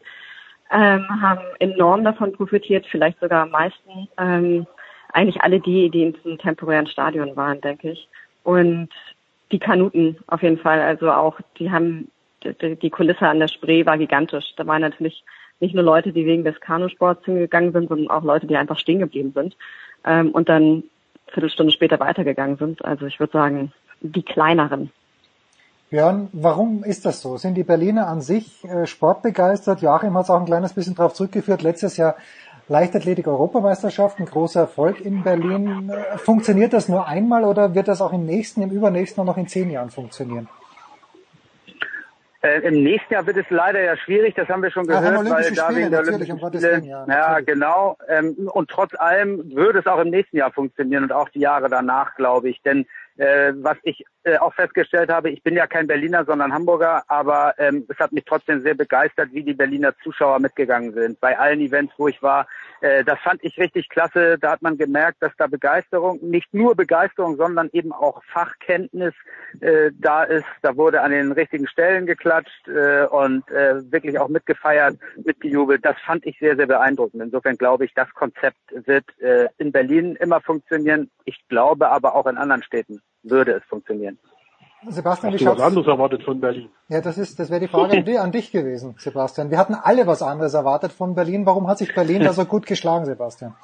ähm, 0.72 1.06
haben 1.22 1.42
enorm 1.60 2.04
davon 2.04 2.34
profitiert, 2.34 2.86
vielleicht 2.90 3.20
sogar 3.20 3.44
am 3.44 3.52
meisten. 3.52 4.08
Ähm, 4.18 4.68
eigentlich 5.14 5.42
alle 5.42 5.60
die, 5.60 5.90
die 5.90 6.04
in 6.04 6.14
diesem 6.14 6.38
temporären 6.38 6.88
Stadion 6.88 7.36
waren, 7.36 7.60
denke 7.62 7.92
ich. 7.92 8.08
Und 8.44 8.90
die 9.52 9.60
Kanuten 9.60 10.18
auf 10.28 10.42
jeden 10.42 10.58
Fall. 10.58 10.82
Also 10.82 11.12
auch, 11.12 11.40
die 11.58 11.72
haben, 11.72 12.10
die, 12.44 12.76
die 12.76 12.90
Kulisse 12.90 13.28
an 13.28 13.40
der 13.40 13.48
Spree 13.48 13.86
war 13.86 13.98
gigantisch. 13.98 14.54
Da 14.58 14.66
waren 14.66 14.82
natürlich 14.82 15.24
nicht 15.60 15.76
nur 15.76 15.84
Leute, 15.84 16.12
die 16.12 16.26
wegen 16.26 16.44
des 16.44 16.60
Kanusports 16.60 17.26
hingegangen 17.26 17.72
sind, 17.72 17.90
sondern 17.90 18.10
auch 18.10 18.24
Leute, 18.24 18.48
die 18.48 18.58
einfach 18.58 18.80
stehen 18.80 19.00
geblieben 19.00 19.32
sind 19.34 19.56
ähm, 20.06 20.32
und 20.32 20.50
dann 20.50 20.84
Viertelstunde 21.28 21.72
später 21.72 22.00
weitergegangen 22.00 22.58
sind. 22.58 22.84
Also 22.84 23.06
ich 23.06 23.20
würde 23.20 23.34
sagen, 23.34 23.72
die 24.02 24.24
kleineren. 24.24 24.92
Björn, 25.92 26.30
warum 26.32 26.84
ist 26.84 27.06
das 27.06 27.22
so? 27.22 27.38
Sind 27.38 27.56
die 27.56 27.64
Berliner 27.64 28.08
an 28.08 28.22
sich 28.22 28.64
äh, 28.64 28.86
sportbegeistert? 28.88 29.82
Joachim 29.82 30.18
hat 30.18 30.24
es 30.24 30.30
auch 30.30 30.40
ein 30.40 30.46
kleines 30.46 30.74
bisschen 30.74 30.96
darauf 30.96 31.14
zurückgeführt. 31.14 31.62
Letztes 31.62 31.98
Jahr 31.98 32.16
Leichtathletik-Europameisterschaft, 32.68 34.20
ein 34.20 34.26
großer 34.26 34.62
Erfolg 34.62 35.02
in 35.02 35.24
Berlin. 35.24 35.92
Funktioniert 36.18 36.74
das 36.74 36.88
nur 36.88 37.08
einmal 37.08 37.44
oder 37.44 37.76
wird 37.76 37.88
das 37.88 38.02
auch 38.02 38.14
im 38.14 38.26
nächsten, 38.26 38.62
im 38.62 38.72
übernächsten 38.72 39.22
und 39.22 39.28
noch 39.28 39.38
in 39.38 39.48
zehn 39.48 39.70
Jahren 39.70 39.90
funktionieren? 39.90 40.48
Äh, 42.44 42.62
Im 42.62 42.84
nächsten 42.84 43.14
Jahr 43.14 43.28
wird 43.28 43.38
es 43.38 43.46
leider 43.50 43.84
ja 43.84 43.96
schwierig, 43.96 44.34
das 44.34 44.50
haben 44.50 44.64
wir 44.64 44.72
schon 44.72 44.88
gehört, 44.88 45.04
ja, 45.04 45.32
weil 45.32 45.52
da 45.52 45.76
wegen 45.76 45.92
der 45.92 46.00
Olympischen 46.00 46.40
Spiele, 46.40 46.82
ja, 46.84 47.06
ja 47.08 47.40
genau. 47.40 47.98
Ähm, 48.08 48.50
und 48.52 48.68
trotz 48.68 48.96
allem 48.96 49.54
würde 49.54 49.80
es 49.80 49.86
auch 49.86 50.00
im 50.00 50.10
nächsten 50.10 50.38
Jahr 50.38 50.52
funktionieren 50.52 51.04
und 51.04 51.12
auch 51.12 51.30
die 51.30 51.40
Jahre 51.40 51.70
danach, 51.70 52.16
glaube 52.16 52.50
ich. 52.50 52.60
Denn 52.64 52.88
äh, 53.22 53.54
was 53.58 53.78
ich 53.84 54.04
äh, 54.24 54.38
auch 54.38 54.54
festgestellt 54.56 55.12
habe, 55.12 55.30
ich 55.30 55.44
bin 55.44 55.56
ja 55.56 55.68
kein 55.68 55.86
Berliner, 55.86 56.26
sondern 56.26 56.52
Hamburger, 56.52 57.04
aber 57.08 57.54
ähm, 57.60 57.86
es 57.88 58.00
hat 58.00 58.12
mich 58.12 58.26
trotzdem 58.26 58.62
sehr 58.62 58.74
begeistert, 58.74 59.30
wie 59.32 59.44
die 59.44 59.54
Berliner 59.54 59.96
Zuschauer 60.04 60.40
mitgegangen 60.40 60.92
sind. 60.94 61.20
Bei 61.20 61.38
allen 61.38 61.60
Events, 61.60 61.94
wo 61.98 62.08
ich 62.08 62.20
war, 62.24 62.48
äh, 62.82 63.04
das 63.04 63.20
fand 63.20 63.44
ich 63.44 63.60
richtig 63.60 63.90
klasse. 63.90 64.40
Da 64.40 64.52
hat 64.52 64.64
man 64.64 64.76
gemerkt, 64.76 65.18
dass 65.22 65.34
da 65.38 65.46
Begeisterung, 65.46 66.18
nicht 66.24 66.52
nur 66.52 66.76
Begeisterung, 66.76 67.36
sondern 67.38 67.70
eben 67.74 67.92
auch 67.92 68.24
Fachkenntnis 68.24 69.14
äh, 69.60 69.92
da 69.94 70.24
ist. 70.24 70.48
Da 70.64 70.76
wurde 70.76 71.02
an 71.02 71.12
den 71.12 71.32
richtigen 71.32 71.68
Stellen 71.68 72.08
geklatscht 72.08 72.68
äh, 72.70 73.06
und 73.06 73.48
äh, 73.52 73.92
wirklich 73.92 74.18
auch 74.18 74.30
mitgefeiert, 74.30 74.98
mitgejubelt. 75.24 75.86
Das 75.86 75.96
fand 76.04 76.26
ich 76.26 76.40
sehr, 76.40 76.56
sehr 76.56 76.68
beeindruckend. 76.68 77.22
Insofern 77.22 77.56
glaube 77.56 77.86
ich, 77.86 77.94
das 77.94 78.12
Konzept 78.16 78.58
wird 78.72 79.06
äh, 79.20 79.48
in 79.60 79.72
Berlin 79.72 80.16
immer 80.16 80.42
funktionieren. 80.42 81.12
Ich 81.26 81.40
glaube 81.50 81.90
aber 81.90 82.16
auch 82.16 82.26
in 82.26 82.38
anderen 82.38 82.64
Städten 82.64 83.00
würde 83.24 83.54
es 83.54 83.64
funktionieren. 83.66 84.18
Sebastian, 84.88 85.34
Hast 85.34 85.42
du 85.42 85.46
was 85.46 85.60
anderes 85.60 85.88
erwartet 85.88 86.24
von 86.24 86.40
Berlin? 86.40 86.70
Ja, 86.90 87.02
das 87.02 87.20
ist, 87.20 87.40
das 87.40 87.52
wäre 87.52 87.60
die 87.60 87.68
Frage 87.68 87.98
an, 87.98 88.18
an 88.18 88.32
dich 88.32 88.52
gewesen, 88.52 88.96
Sebastian. 88.98 89.52
Wir 89.52 89.60
hatten 89.60 89.76
alle 89.76 90.08
was 90.08 90.24
anderes 90.24 90.56
erwartet 90.56 90.92
von 90.92 91.14
Berlin. 91.14 91.46
Warum 91.46 91.68
hat 91.68 91.78
sich 91.78 91.94
Berlin 91.94 92.22
da 92.24 92.34
so 92.34 92.46
gut 92.46 92.66
geschlagen, 92.66 93.06
Sebastian? 93.06 93.56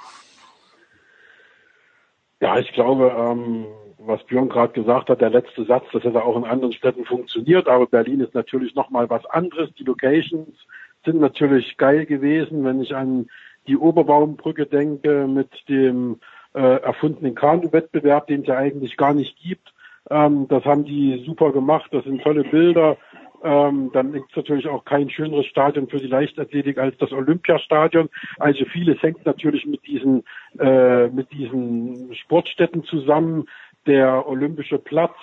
Ja, 2.39 2.59
ich 2.59 2.71
glaube, 2.73 3.15
ähm, 3.17 3.65
was 3.97 4.23
Björn 4.25 4.49
gerade 4.49 4.73
gesagt 4.73 5.09
hat, 5.09 5.21
der 5.21 5.31
letzte 5.31 5.65
Satz, 5.65 5.85
das 5.91 6.03
hätte 6.03 6.23
auch 6.23 6.37
in 6.37 6.43
anderen 6.43 6.73
Städten 6.73 7.03
funktioniert, 7.03 7.67
aber 7.67 7.87
Berlin 7.87 8.19
ist 8.19 8.35
natürlich 8.35 8.75
nochmal 8.75 9.09
was 9.09 9.25
anderes. 9.25 9.73
Die 9.73 9.83
Locations 9.83 10.55
sind 11.03 11.19
natürlich 11.19 11.77
geil 11.77 12.05
gewesen, 12.05 12.63
wenn 12.63 12.81
ich 12.81 12.95
an 12.95 13.27
die 13.65 13.77
Oberbaumbrücke 13.77 14.67
denke 14.67 15.27
mit 15.27 15.49
dem 15.67 16.19
äh, 16.53 16.81
erfundenen 16.81 17.35
Kanu-Wettbewerb, 17.35 18.27
den 18.27 18.41
es 18.41 18.47
ja 18.47 18.57
eigentlich 18.57 18.97
gar 18.97 19.13
nicht 19.13 19.37
gibt. 19.37 19.73
Ähm, 20.09 20.47
das 20.47 20.63
haben 20.65 20.85
die 20.85 21.23
super 21.25 21.51
gemacht, 21.51 21.89
das 21.91 22.03
sind 22.05 22.21
tolle 22.21 22.43
Bilder. 22.43 22.97
Ähm, 23.43 23.91
dann 23.93 24.13
ist 24.13 24.35
natürlich 24.35 24.67
auch 24.67 24.83
kein 24.83 25.09
schöneres 25.09 25.45
Stadion 25.45 25.87
für 25.87 25.99
die 25.99 26.07
Leichtathletik 26.07 26.79
als 26.79 26.97
das 26.97 27.11
Olympiastadion. 27.11 28.09
Also 28.39 28.65
vieles 28.65 29.01
hängt 29.03 29.25
natürlich 29.25 29.65
mit 29.65 29.85
diesen 29.85 30.23
äh, 30.59 31.07
mit 31.07 31.31
diesen 31.31 32.13
Sportstätten 32.15 32.83
zusammen. 32.83 33.47
Der 33.85 34.27
Olympische 34.27 34.79
Platz 34.79 35.15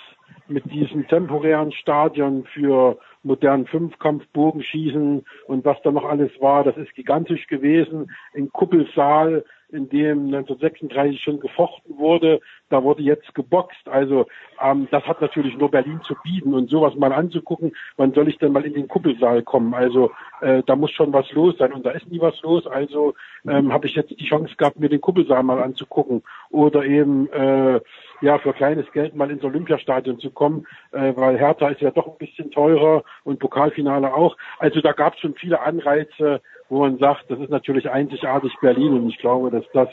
mit 0.47 0.71
diesem 0.73 1.07
temporären 1.09 1.73
Stadion 1.73 2.45
für 2.45 2.99
modernen 3.23 3.67
Fünfkampf, 3.67 4.27
Bogenschießen 4.33 5.25
und 5.47 5.65
was 5.65 5.81
da 5.83 5.91
noch 5.91 6.05
alles 6.05 6.31
war, 6.41 6.65
das 6.65 6.77
ist 6.77 6.95
gigantisch 6.95 7.47
gewesen. 7.47 8.11
Ein 8.35 8.51
Kuppelsaal 8.51 9.45
in 9.75 9.89
dem 9.89 10.27
1936 10.27 11.21
schon 11.21 11.41
gefochten 11.41 11.99
wurde. 11.99 12.41
Da 12.71 12.83
wurde 12.83 13.03
jetzt 13.03 13.35
geboxt. 13.35 13.89
Also 13.89 14.27
ähm, 14.63 14.89
das 14.91 15.05
hat 15.05 15.21
natürlich 15.21 15.57
nur 15.59 15.71
Berlin 15.71 16.01
zu 16.07 16.15
bieten 16.23 16.55
und 16.55 16.71
sowas 16.71 16.95
mal 16.95 17.13
anzugucken. 17.13 17.75
Wann 17.97 18.13
soll 18.13 18.29
ich 18.29 18.39
denn 18.39 18.53
mal 18.53 18.65
in 18.65 18.75
den 18.75 18.89
Kuppelsaal 18.89 19.43
kommen? 19.43 19.75
Also 19.75 20.11
äh, 20.41 20.63
da 20.65 20.77
muss 20.77 20.91
schon 20.93 21.13
was 21.13 21.31
los 21.33 21.57
sein 21.59 21.73
und 21.73 21.85
da 21.85 21.91
ist 21.91 22.11
nie 22.11 22.21
was 22.21 22.41
los. 22.43 22.67
Also 22.67 23.15
ähm, 23.47 23.73
habe 23.73 23.87
ich 23.87 23.95
jetzt 23.95 24.11
die 24.11 24.27
Chance 24.27 24.55
gehabt, 24.57 24.79
mir 24.79 24.89
den 24.89 25.01
Kuppelsaal 25.01 25.43
mal 25.43 25.63
anzugucken 25.63 26.23
oder 26.51 26.85
eben 26.85 27.31
äh, 27.33 27.81
ja 28.21 28.39
für 28.39 28.53
kleines 28.53 28.91
Geld 28.93 29.15
mal 29.15 29.31
ins 29.31 29.45
Olympiastadion 29.45 30.19
zu 30.19 30.31
kommen, 30.31 30.67
äh, 30.93 31.13
weil 31.17 31.39
Hertha 31.39 31.69
ist 31.69 31.81
ja 31.81 31.91
doch 31.91 32.07
ein 32.07 32.19
bisschen 32.19 32.51
teurer 32.51 33.05
und 33.25 33.39
Pokalfinale 33.39 34.15
auch. 34.15 34.37
Also 34.59 34.81
da 34.81 34.93
gab 34.93 35.15
es 35.15 35.21
schon 35.21 35.35
viele 35.35 35.61
Anreize, 35.61 36.41
wo 36.69 36.81
man 36.81 36.99
sagt, 36.99 37.25
das 37.29 37.39
ist 37.41 37.51
natürlich 37.51 37.91
einzigartig 37.91 38.53
Berlin 38.61 38.95
und 38.95 39.09
ich 39.09 39.19
glaube, 39.19 39.51
dass 39.51 39.65
das 39.73 39.89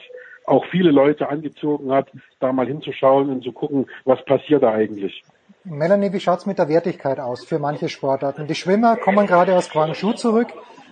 auch 0.45 0.65
viele 0.72 0.91
Leute 0.91 1.30
angezogen 1.30 1.91
hat, 1.91 2.10
da 2.39 2.52
mal 2.52 2.68
hinzuschauen 2.68 3.30
und 3.30 3.43
zu 3.43 3.52
gucken, 3.52 3.88
was 4.06 4.23
passiert 4.26 4.64
da 4.64 4.72
eigentlich. 4.72 5.23
Melanie, 5.64 6.11
wie 6.11 6.19
schaut's 6.19 6.45
mit 6.45 6.57
der 6.57 6.69
Wertigkeit 6.69 7.19
aus 7.19 7.45
für 7.45 7.60
manche 7.60 7.89
Sportarten? 7.89 8.48
Die 8.48 8.56
Schwimmer 8.56 8.98
kommen 8.98 9.27
gerade 9.27 9.56
aus 9.56 9.69
Guangzhou 9.69 10.14
zurück. 10.14 10.48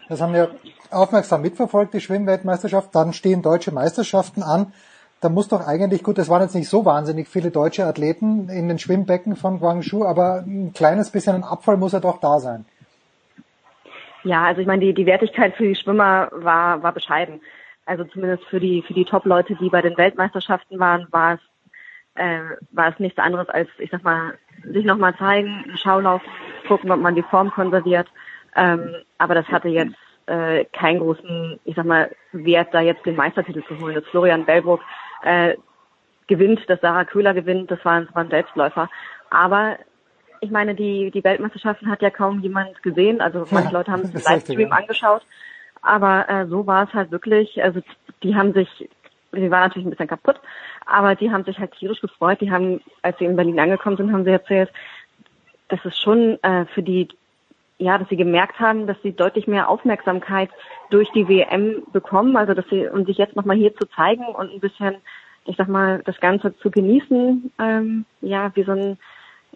Das 0.07 0.21
haben 0.21 0.33
wir 0.33 0.51
aufmerksam 0.91 1.41
mitverfolgt, 1.41 1.93
die 1.93 2.01
Schwimmweltmeisterschaft. 2.01 2.93
Dann 2.93 3.13
stehen 3.13 3.41
deutsche 3.41 3.71
Meisterschaften 3.71 4.43
an. 4.43 4.73
Da 5.21 5.29
muss 5.29 5.47
doch 5.47 5.65
eigentlich, 5.65 6.03
gut, 6.03 6.17
es 6.17 6.29
waren 6.29 6.43
jetzt 6.43 6.55
nicht 6.55 6.69
so 6.69 6.85
wahnsinnig 6.85 7.27
viele 7.27 7.51
deutsche 7.51 7.85
Athleten 7.85 8.47
in 8.47 8.67
den 8.67 8.79
Schwimmbecken 8.79 9.35
von 9.35 9.59
Guangzhou, 9.59 10.05
aber 10.05 10.43
ein 10.45 10.71
kleines 10.73 11.09
bisschen 11.09 11.35
ein 11.35 11.43
Abfall 11.43 11.77
muss 11.77 11.91
ja 11.91 11.99
doch 11.99 12.19
da 12.19 12.39
sein. 12.39 12.65
Ja, 14.23 14.43
also 14.43 14.61
ich 14.61 14.67
meine, 14.67 14.85
die, 14.85 14.93
die 14.93 15.05
Wertigkeit 15.05 15.55
für 15.55 15.63
die 15.63 15.75
Schwimmer 15.75 16.29
war, 16.31 16.83
war 16.83 16.91
bescheiden. 16.91 17.41
Also 17.85 18.03
zumindest 18.03 18.43
für 18.45 18.59
die, 18.59 18.81
für 18.81 18.93
die 18.93 19.05
Top-Leute, 19.05 19.55
die 19.55 19.69
bei 19.69 19.81
den 19.81 19.97
Weltmeisterschaften 19.97 20.79
waren, 20.79 21.07
war 21.11 21.35
es, 21.35 21.39
äh, 22.15 22.41
war 22.71 22.89
es 22.89 22.99
nichts 22.99 23.17
anderes 23.17 23.49
als, 23.49 23.69
ich 23.77 23.89
sag 23.89 24.03
mal, 24.03 24.37
sich 24.63 24.85
nochmal 24.85 25.15
zeigen, 25.17 25.65
Schaulauf, 25.75 26.21
gucken, 26.67 26.91
ob 26.91 26.99
man 26.99 27.15
die 27.15 27.23
Form 27.23 27.49
konserviert. 27.49 28.07
Ähm, 28.55 28.93
aber 29.17 29.35
das 29.35 29.47
hatte 29.47 29.69
jetzt 29.69 29.95
äh, 30.25 30.65
keinen 30.65 30.99
großen, 30.99 31.59
ich 31.65 31.75
sag 31.75 31.85
mal, 31.85 32.11
Wert, 32.31 32.73
da 32.73 32.81
jetzt 32.81 33.05
den 33.05 33.15
Meistertitel 33.15 33.63
zu 33.63 33.79
holen. 33.79 33.95
Das 33.95 34.05
Florian 34.07 34.45
Bellbruck 34.45 34.81
äh, 35.23 35.55
gewinnt, 36.27 36.61
das 36.67 36.81
Sarah 36.81 37.05
Köhler 37.05 37.33
gewinnt, 37.33 37.71
das 37.71 37.83
waren, 37.83 38.05
das 38.05 38.15
waren 38.15 38.29
Selbstläufer. 38.29 38.89
Aber 39.31 39.77
ich 40.41 40.51
meine, 40.51 40.75
die, 40.75 41.11
die 41.11 41.23
Weltmeisterschaften 41.23 41.89
hat 41.89 42.01
ja 42.01 42.09
kaum 42.09 42.39
jemand 42.41 42.81
gesehen. 42.83 43.21
Also 43.21 43.45
manche 43.51 43.73
Leute 43.73 43.91
haben 43.91 44.03
es 44.03 44.13
im 44.13 44.21
Livestream 44.21 44.71
angeschaut. 44.71 45.21
Aber 45.81 46.27
äh, 46.29 46.47
so 46.47 46.67
war 46.67 46.87
es 46.87 46.93
halt 46.93 47.11
wirklich. 47.11 47.61
Also 47.63 47.81
die 48.23 48.35
haben 48.35 48.53
sich 48.53 48.89
sie 49.31 49.51
war 49.51 49.61
natürlich 49.61 49.85
ein 49.85 49.91
bisschen 49.91 50.07
kaputt, 50.07 50.39
aber 50.85 51.15
die 51.15 51.31
haben 51.31 51.43
sich 51.43 51.59
halt 51.59 51.71
tierisch 51.73 52.01
gefreut. 52.01 52.41
Die 52.41 52.51
haben, 52.51 52.81
als 53.01 53.17
sie 53.19 53.25
in 53.25 53.35
Berlin 53.35 53.59
angekommen 53.59 53.97
sind, 53.97 54.11
haben 54.11 54.23
sie 54.23 54.31
erzählt, 54.31 54.71
dass 55.67 55.79
es 55.85 55.97
schon 55.99 56.41
äh, 56.43 56.65
für 56.73 56.81
die, 56.81 57.07
ja, 57.77 57.97
dass 57.97 58.09
sie 58.09 58.17
gemerkt 58.17 58.59
haben, 58.59 58.87
dass 58.87 58.97
sie 59.03 59.13
deutlich 59.13 59.47
mehr 59.47 59.69
Aufmerksamkeit 59.69 60.49
durch 60.89 61.09
die 61.11 61.27
WM 61.27 61.83
bekommen, 61.93 62.35
also 62.35 62.53
dass 62.53 62.65
sie 62.69 62.87
und 62.87 63.05
sich 63.05 63.17
jetzt 63.17 63.35
nochmal 63.35 63.57
hier 63.57 63.75
zu 63.75 63.87
zeigen 63.95 64.25
und 64.25 64.51
ein 64.51 64.59
bisschen, 64.59 64.95
ich 65.45 65.55
sag 65.57 65.67
mal, 65.67 66.01
das 66.05 66.19
Ganze 66.19 66.57
zu 66.57 66.71
genießen, 66.71 67.51
ähm, 67.59 68.05
ja, 68.21 68.51
wie 68.55 68.63
so 68.63 68.71
ein 68.71 68.97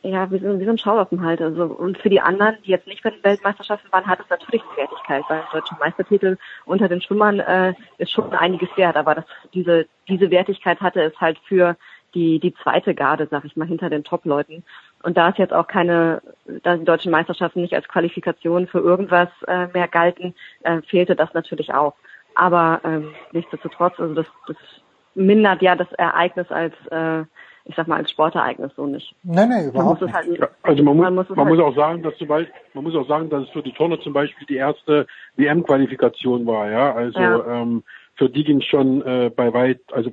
ja, 0.04 0.30
wie 0.32 0.40
so, 0.40 0.60
wie 0.60 0.66
so 0.66 0.72
ein 0.72 0.78
Schauaufenthalt. 0.78 1.42
Also, 1.42 1.64
und 1.64 1.98
für 1.98 2.10
die 2.10 2.20
anderen, 2.20 2.58
die 2.66 2.72
jetzt 2.72 2.88
nicht 2.88 3.04
bei 3.04 3.10
den 3.10 3.24
Weltmeisterschaften 3.24 3.92
waren, 3.92 4.06
hat 4.06 4.20
es 4.20 4.30
natürlich 4.30 4.62
Wertigkeit, 4.76 5.24
weil 5.30 5.40
ein 5.40 5.48
deutscher 5.54 5.78
Meistertitel 5.80 6.38
unter 6.66 6.90
den 6.90 7.02
Schwimmern 7.02 7.40
äh, 7.40 7.74
ist 7.98 8.12
schon 8.12 8.34
einiges 8.34 8.70
wert. 8.76 8.98
Aber 8.98 9.16
das, 9.16 9.26
diese, 9.54 9.88
diese 10.10 10.30
Wertigkeit 10.30 10.82
hatte 10.82 11.02
es 11.02 11.20
halt 11.22 11.40
für 11.48 11.78
die, 12.14 12.40
die 12.40 12.54
zweite 12.54 12.94
Garde, 12.94 13.28
sag 13.32 13.46
ich 13.46 13.56
mal, 13.56 13.68
hinter 13.68 13.90
den 13.90 14.04
Top-Leuten. 14.04 14.64
Und 15.04 15.18
da 15.18 15.30
es 15.30 15.38
jetzt 15.38 15.54
auch 15.54 15.68
keine, 15.68 16.22
da 16.64 16.76
die 16.76 16.86
deutschen 16.86 17.12
Meisterschaften 17.12 17.62
nicht 17.62 17.74
als 17.74 17.88
Qualifikation 17.88 18.68
für 18.68 18.80
irgendwas 18.80 19.30
äh, 19.48 19.68
mehr 19.68 19.88
galten, 19.88 20.36
äh, 20.64 20.82
fehlte 20.82 21.16
das 21.16 21.34
natürlich 21.34 21.74
auch. 21.74 21.96
Aber 22.36 22.82
ähm, 22.84 23.14
nichtsdestotrotz, 23.32 24.00
also 24.00 24.14
das, 24.16 24.28
das 24.48 24.58
mindert 25.16 25.62
ja 25.62 25.76
das 25.76 25.92
Ereignis 25.94 26.52
als 26.52 26.74
äh, 26.88 27.24
ich 27.66 27.76
sag 27.76 27.88
mal, 27.88 27.98
als 27.98 28.12
Sportereignis 28.12 28.72
so 28.76 28.86
nicht. 28.86 29.16
Nein, 29.24 29.50
nein, 29.50 29.70
überhaupt 29.70 30.02
man 30.02 30.12
muss 30.12 30.28
nicht. 30.28 30.42
Halt, 30.42 30.52
also 30.64 30.84
man 30.84 30.98
muss, 30.98 31.04
man 31.04 31.16
muss, 31.16 31.30
man 31.30 31.38
halt 31.40 31.50
muss 31.50 31.60
auch 31.60 31.76
sagen, 31.76 32.04
dass 32.04 32.18
zum 32.18 32.28
Beispiel, 32.28 32.54
man 32.74 32.84
muss 32.84 32.96
auch 32.96 33.08
sagen, 33.08 33.30
dass 33.30 33.44
es 33.44 33.50
für 33.50 33.64
die 33.64 33.72
Turner 33.72 34.00
zum 34.02 34.14
Beispiel 34.14 34.46
die 34.48 34.58
erste 34.58 35.08
WM-Qualifikation 35.38 36.46
war, 36.46 36.70
ja. 36.70 36.94
Also 36.94 37.20
Ja. 37.20 37.62
Ähm, 37.62 37.84
für 38.16 38.30
die 38.30 38.44
ging 38.44 38.60
es 38.60 38.66
schon 38.66 39.02
äh, 39.02 39.32
bei 39.36 39.54
weit, 39.54 39.80
also 39.92 40.12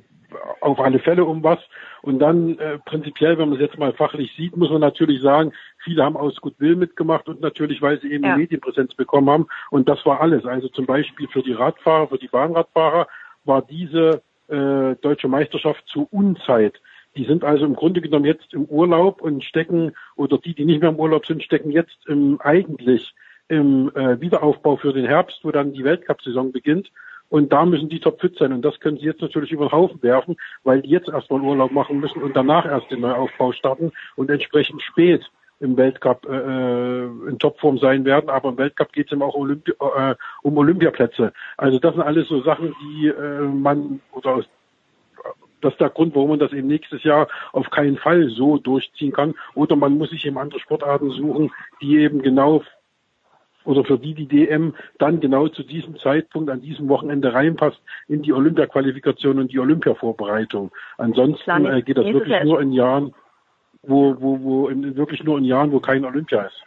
auf 0.61 0.79
alle 0.81 0.99
Fälle 1.01 1.25
um 1.25 1.43
was. 1.43 1.59
Und 2.03 2.19
dann 2.21 2.59
äh, 2.59 2.79
prinzipiell, 2.79 3.37
wenn 3.37 3.51
man 3.51 3.59
es 3.59 3.63
jetzt 3.63 3.79
mal 3.79 3.93
fachlich 3.93 4.33
sieht, 4.37 4.57
muss 4.57 4.71
man 4.71 4.81
natürlich 4.81 5.21
sagen, 5.21 5.53
viele 5.79 6.05
haben 6.05 6.17
aus 6.17 6.37
Goodwill 6.41 6.77
mitgemacht 6.77 7.29
und 7.29 7.41
natürlich, 7.41 7.83
weil 7.83 8.01
sie 8.01 8.13
eben 8.13 8.25
Ja. 8.25 8.35
die 8.35 8.43
Medienpräsenz 8.43 8.95
bekommen 8.95 9.29
haben. 9.29 9.47
Und 9.71 9.89
das 9.89 10.05
war 10.07 10.21
alles. 10.21 10.47
Also 10.47 10.69
zum 10.69 10.87
Beispiel 10.87 11.29
für 11.29 11.43
die 11.43 11.53
Radfahrer, 11.53 12.09
für 12.09 12.19
die 12.19 12.29
Bahnradfahrer 12.29 13.07
war 13.45 13.63
diese 13.63 14.23
äh, 14.49 14.95
deutsche 15.03 15.29
Meisterschaft 15.29 15.83
zur 15.87 16.07
Unzeit. 16.13 16.81
Die 17.17 17.25
sind 17.25 17.45
also 17.45 17.65
im 17.65 17.75
Grunde 17.75 18.01
genommen 18.01 18.25
jetzt 18.25 18.53
im 18.55 18.65
Urlaub 18.67 19.21
und 19.21 19.45
stecken, 19.45 19.93
oder 20.17 20.39
die, 20.39 20.55
die 20.55 20.65
nicht 20.65 20.81
mehr 20.81 20.91
im 20.91 20.99
Urlaub 20.99 21.27
sind, 21.27 21.43
stecken 21.43 21.71
jetzt 21.71 21.99
im, 22.07 22.41
eigentlich 22.41 23.15
im 23.49 23.91
äh, 23.97 24.21
Wiederaufbau 24.21 24.77
für 24.77 24.93
den 24.93 25.07
Herbst, 25.07 25.41
wo 25.43 25.51
dann 25.51 25.73
die 25.73 25.85
Weltcup-Saison 25.85 26.53
beginnt. 26.53 26.91
Und 27.29 27.53
da 27.53 27.65
müssen 27.65 27.89
die 27.89 28.01
topfit 28.01 28.37
sein. 28.37 28.53
Und 28.53 28.65
das 28.65 28.79
können 28.81 28.99
sie 28.99 29.07
jetzt 29.07 29.23
natürlich 29.23 29.53
über 29.53 29.67
den 29.67 29.73
Haufen 29.73 30.03
werfen, 30.03 30.37
weil 30.65 30.83
die 30.83 30.91
jetzt 30.91 31.09
erstmal 31.09 31.41
Urlaub 31.41 31.71
machen 31.73 32.01
müssen 32.01 32.23
und 32.23 32.37
danach 32.37 32.65
erst 32.65 32.91
den 32.91 33.01
Neuaufbau 33.01 33.53
starten 33.53 33.93
und 34.17 34.31
entsprechend 34.31 34.83
spät 34.83 35.25
im 35.61 35.77
Weltcup 35.77 36.27
äh, 36.29 36.37
äh, 36.37 37.05
in 37.29 37.39
Topform 37.39 37.79
sein 37.79 38.05
werden. 38.05 38.31
Aber 38.31 38.49
im 38.49 38.59
Weltcup 38.59 38.93
geht 38.93 39.07
es 39.07 39.13
eben 39.13 39.23
auch 39.23 39.35
Olympi 39.35 39.73
äh, 39.73 40.15
um 40.43 40.57
Olympiaplätze. 40.57 41.33
Also 41.57 41.79
das 41.79 41.95
sind 41.95 42.03
alles 42.03 42.29
so 42.29 42.43
Sachen, 42.43 42.75
die 42.83 43.09
äh, 43.09 43.41
man 43.43 44.01
oder 44.13 44.35
aus 44.37 44.45
das 45.61 45.73
ist 45.73 45.81
der 45.81 45.91
Grund, 45.91 46.15
warum 46.15 46.31
man 46.31 46.39
das 46.39 46.53
eben 46.53 46.69
nächstes 46.69 47.03
Jahr 47.03 47.29
auf 47.53 47.71
keinen 47.71 47.97
Fall 47.97 48.29
so 48.29 48.59
durchziehen 48.59 49.13
kann. 49.13 49.35
Oder 49.55 49.77
man 49.77 49.99
muss 49.99 50.11
sich 50.11 50.25
eben 50.27 50.39
andere 50.39 50.61
Sportarten 50.61 51.11
suchen, 51.11 51.53
die 51.81 51.99
eben 51.99 52.23
genau 52.23 52.63
oder 53.65 53.85
für 53.85 53.99
die 53.99 54.15
die 54.15 54.27
DM 54.27 54.75
dann 54.99 55.21
genau 55.21 55.49
zu 55.49 55.63
diesem 55.63 55.99
Zeitpunkt 55.99 56.51
an 56.51 56.63
diesem 56.63 56.89
Wochenende 56.89 57.35
reinpasst 57.35 57.81
in 58.09 58.23
die 58.23 58.33
Olympia-Qualifikation 58.33 59.39
und 59.39 59.53
die 59.53 59.59
Olympia-Vorbereitung. 59.59 60.71
Ansonsten 60.97 61.67
äh, 61.67 61.83
geht 61.83 61.99
das 61.99 62.07
wirklich 62.07 62.43
nur 62.43 62.61
in 62.61 62.73
Jahren, 62.73 63.15
wo, 63.83 64.17
wo, 64.19 64.41
wo 64.41 64.69
in, 64.69 64.97
wirklich 64.97 65.23
nur 65.25 65.39
in 65.39 65.45
Jahren, 65.45 65.73
wo 65.73 65.81
kein 65.81 66.05
Olympia 66.05 66.43
ist. 66.43 66.65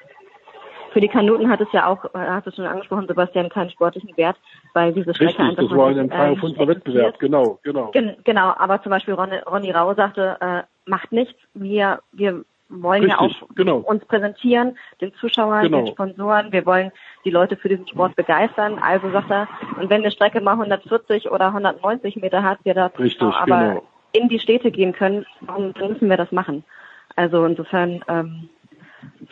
Für 0.94 1.02
die 1.02 1.08
Kanuten 1.08 1.50
hat 1.50 1.60
es 1.60 1.68
ja 1.74 1.88
auch, 1.88 2.06
äh, 2.06 2.20
hast 2.20 2.46
du 2.46 2.52
schon 2.52 2.66
angesprochen, 2.66 3.08
Sebastian, 3.08 3.50
keinen 3.50 3.72
sportlichen 3.72 4.16
Wert, 4.16 4.38
weil 4.74 4.94
diese 4.94 5.14
Strecke 5.16 5.40
Richtig, 5.40 5.60
einfach 5.60 5.64
das 5.64 5.78
war 5.78 5.88
ein 5.90 6.12
äh, 6.12 6.14
305er 6.14 6.48
nicht 6.48 6.68
Wettbewerb, 6.68 7.20
genau, 7.20 7.60
genau. 7.64 7.90
Gen 7.92 8.16
genau, 8.24 8.54
aber 8.56 8.82
zum 8.84 8.92
Beispiel 8.92 9.16
Ronny, 9.16 9.38
Ronny 9.40 9.72
Rau 9.72 9.96
sagte, 9.96 10.38
äh, 10.40 10.62
macht 10.86 11.12
nichts, 11.12 11.34
wir, 11.56 12.00
wir 12.12 12.46
wollen 12.70 13.08
ja 13.08 13.16
Richtig, 13.16 13.42
auch 13.42 13.56
genau. 13.56 13.78
uns 13.78 14.06
präsentieren, 14.06 14.78
den 15.02 15.14
Zuschauern, 15.16 15.64
Genau. 15.64 15.78
den 15.78 15.88
Sponsoren, 15.88 16.52
wir 16.52 16.66
wollen 16.68 16.92
die 17.26 17.32
Leute 17.32 17.58
für 17.58 17.70
diesen 17.70 17.88
Sport 17.88 18.16
begeistern, 18.16 18.78
also 18.80 19.10
sagt 19.10 19.32
er, 19.32 19.48
und 19.80 19.90
wenn 19.90 20.02
eine 20.02 20.12
Strecke 20.12 20.42
mal 20.42 20.54
140 20.54 21.32
oder 21.32 21.48
190 21.48 22.18
Meter 22.18 22.44
hat, 22.44 22.60
wir 22.64 22.76
da 22.76 22.92
Richtig, 23.00 23.34
aber 23.34 23.60
genau. 23.60 23.84
in 24.12 24.30
die 24.30 24.40
Städte 24.40 24.70
gehen 24.70 24.94
können, 24.94 25.26
dann 25.48 25.74
müssen 25.80 26.08
wir 26.10 26.18
das 26.18 26.32
machen? 26.32 26.64
Also 27.16 27.46
insofern 27.46 28.04
ähm, 28.08 28.50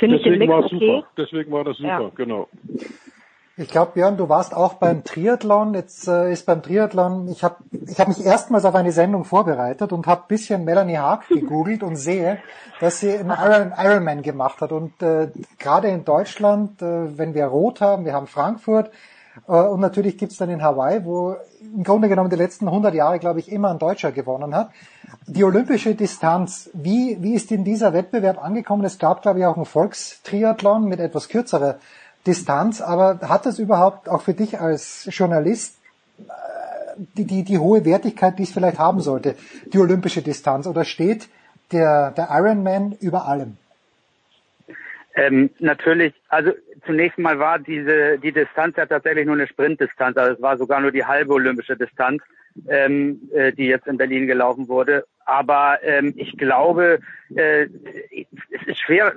finde 0.01 0.17
ich 0.17 0.23
den 0.23 0.33
Deswegen 0.33 0.39
Mix 0.39 0.51
war 0.51 0.59
es 0.59 0.73
okay. 0.73 0.79
super. 0.97 1.07
Deswegen 1.17 1.51
war 1.51 1.63
das 1.63 1.77
super, 1.77 1.87
Ja. 2.01 2.11
genau. 2.15 2.47
Ich 3.57 3.67
glaube, 3.67 3.91
Björn, 3.93 4.17
du 4.17 4.27
warst 4.27 4.55
auch 4.55 4.75
beim 4.75 5.03
Triathlon. 5.03 5.75
Jetzt 5.75 6.07
äh, 6.07 6.31
ist 6.31 6.45
beim 6.47 6.63
Triathlon, 6.63 7.27
ich 7.27 7.43
habe 7.43 7.57
ich 7.71 7.99
hab 7.99 8.07
mich 8.07 8.25
erstmals 8.25 8.65
auf 8.65 8.73
eine 8.73 8.91
Sendung 8.91 9.23
vorbereitet 9.23 9.91
und 9.93 10.07
habe 10.07 10.23
bisschen 10.27 10.63
Melanie 10.65 10.97
Haag 10.97 11.27
gegoogelt 11.27 11.83
und 11.83 11.95
sehe, 11.97 12.39
dass 12.79 13.01
sie 13.01 13.11
einen 13.15 13.29
Iron, 13.29 13.73
Ironman 13.77 14.23
gemacht 14.23 14.61
hat. 14.61 14.71
Und 14.71 15.01
äh, 15.03 15.29
gerade 15.59 15.89
in 15.89 16.05
Deutschland, 16.05 16.81
äh, 16.81 17.17
wenn 17.17 17.35
wir 17.35 17.45
Rot 17.45 17.81
haben, 17.81 18.05
wir 18.05 18.13
haben 18.13 18.25
Frankfurt 18.27 18.89
und 19.45 19.79
natürlich 19.79 20.17
gibt's 20.17 20.37
dann 20.37 20.49
in 20.49 20.61
Hawaii, 20.61 21.05
wo 21.05 21.37
im 21.61 21.83
Grunde 21.83 22.09
genommen 22.09 22.29
die 22.29 22.35
letzten 22.35 22.67
100 22.67 22.93
Jahre, 22.93 23.17
glaube 23.19 23.39
ich, 23.39 23.51
immer 23.51 23.71
ein 23.71 23.79
Deutscher 23.79 24.11
gewonnen 24.11 24.53
hat. 24.53 24.71
Die 25.25 25.43
olympische 25.43 25.95
Distanz, 25.95 26.69
wie, 26.73 27.17
wie 27.21 27.33
ist 27.33 27.51
in 27.51 27.63
dieser 27.63 27.93
Wettbewerb 27.93 28.43
angekommen? 28.43 28.83
Es 28.83 28.99
gab, 28.99 29.21
glaube 29.21 29.39
ich, 29.39 29.45
auch 29.45 29.55
einen 29.55 29.65
Volkstriathlon 29.65 30.85
mit 30.85 30.99
etwas 30.99 31.29
kürzerer 31.29 31.77
Distanz, 32.27 32.81
aber 32.81 33.19
hat 33.21 33.45
das 33.45 33.57
überhaupt 33.57 34.09
auch 34.09 34.21
für 34.21 34.33
dich 34.33 34.59
als 34.59 35.07
Journalist 35.11 35.77
äh, 36.19 36.23
die, 37.17 37.25
die, 37.25 37.43
die 37.43 37.57
hohe 37.57 37.83
Wertigkeit, 37.85 38.37
die 38.37 38.43
es 38.43 38.51
vielleicht 38.51 38.79
haben 38.79 39.01
sollte, 39.01 39.35
die 39.73 39.79
olympische 39.79 40.21
Distanz, 40.21 40.67
oder 40.67 40.83
steht 40.83 41.29
der, 41.71 42.11
der 42.11 42.27
Ironman 42.31 42.95
über 42.99 43.27
allem? 43.27 43.57
Ähm, 45.15 45.49
natürlich, 45.59 46.13
also 46.29 46.51
zunächst 46.85 47.17
mal 47.17 47.39
war 47.39 47.59
diese 47.59 48.17
die 48.19 48.31
Distanz 48.31 48.75
ja 48.77 48.85
tatsächlich 48.85 49.25
nur 49.25 49.35
eine 49.35 49.47
Sprintdistanz, 49.47 50.17
also 50.17 50.35
es 50.35 50.41
war 50.41 50.57
sogar 50.57 50.81
nur 50.81 50.91
die 50.91 51.05
halbe 51.05 51.33
olympische 51.33 51.75
Distanz, 51.77 52.21
ähm, 52.67 53.29
äh, 53.33 53.53
die 53.53 53.67
jetzt 53.67 53.87
in 53.87 53.97
Berlin 53.97 54.27
gelaufen 54.27 54.67
wurde. 54.67 55.05
Aber 55.25 55.79
ähm, 55.83 56.13
ich 56.17 56.37
glaube, 56.37 56.99
äh, 57.35 57.67
es 58.51 58.67
ist 58.67 58.79
schwer 58.79 59.13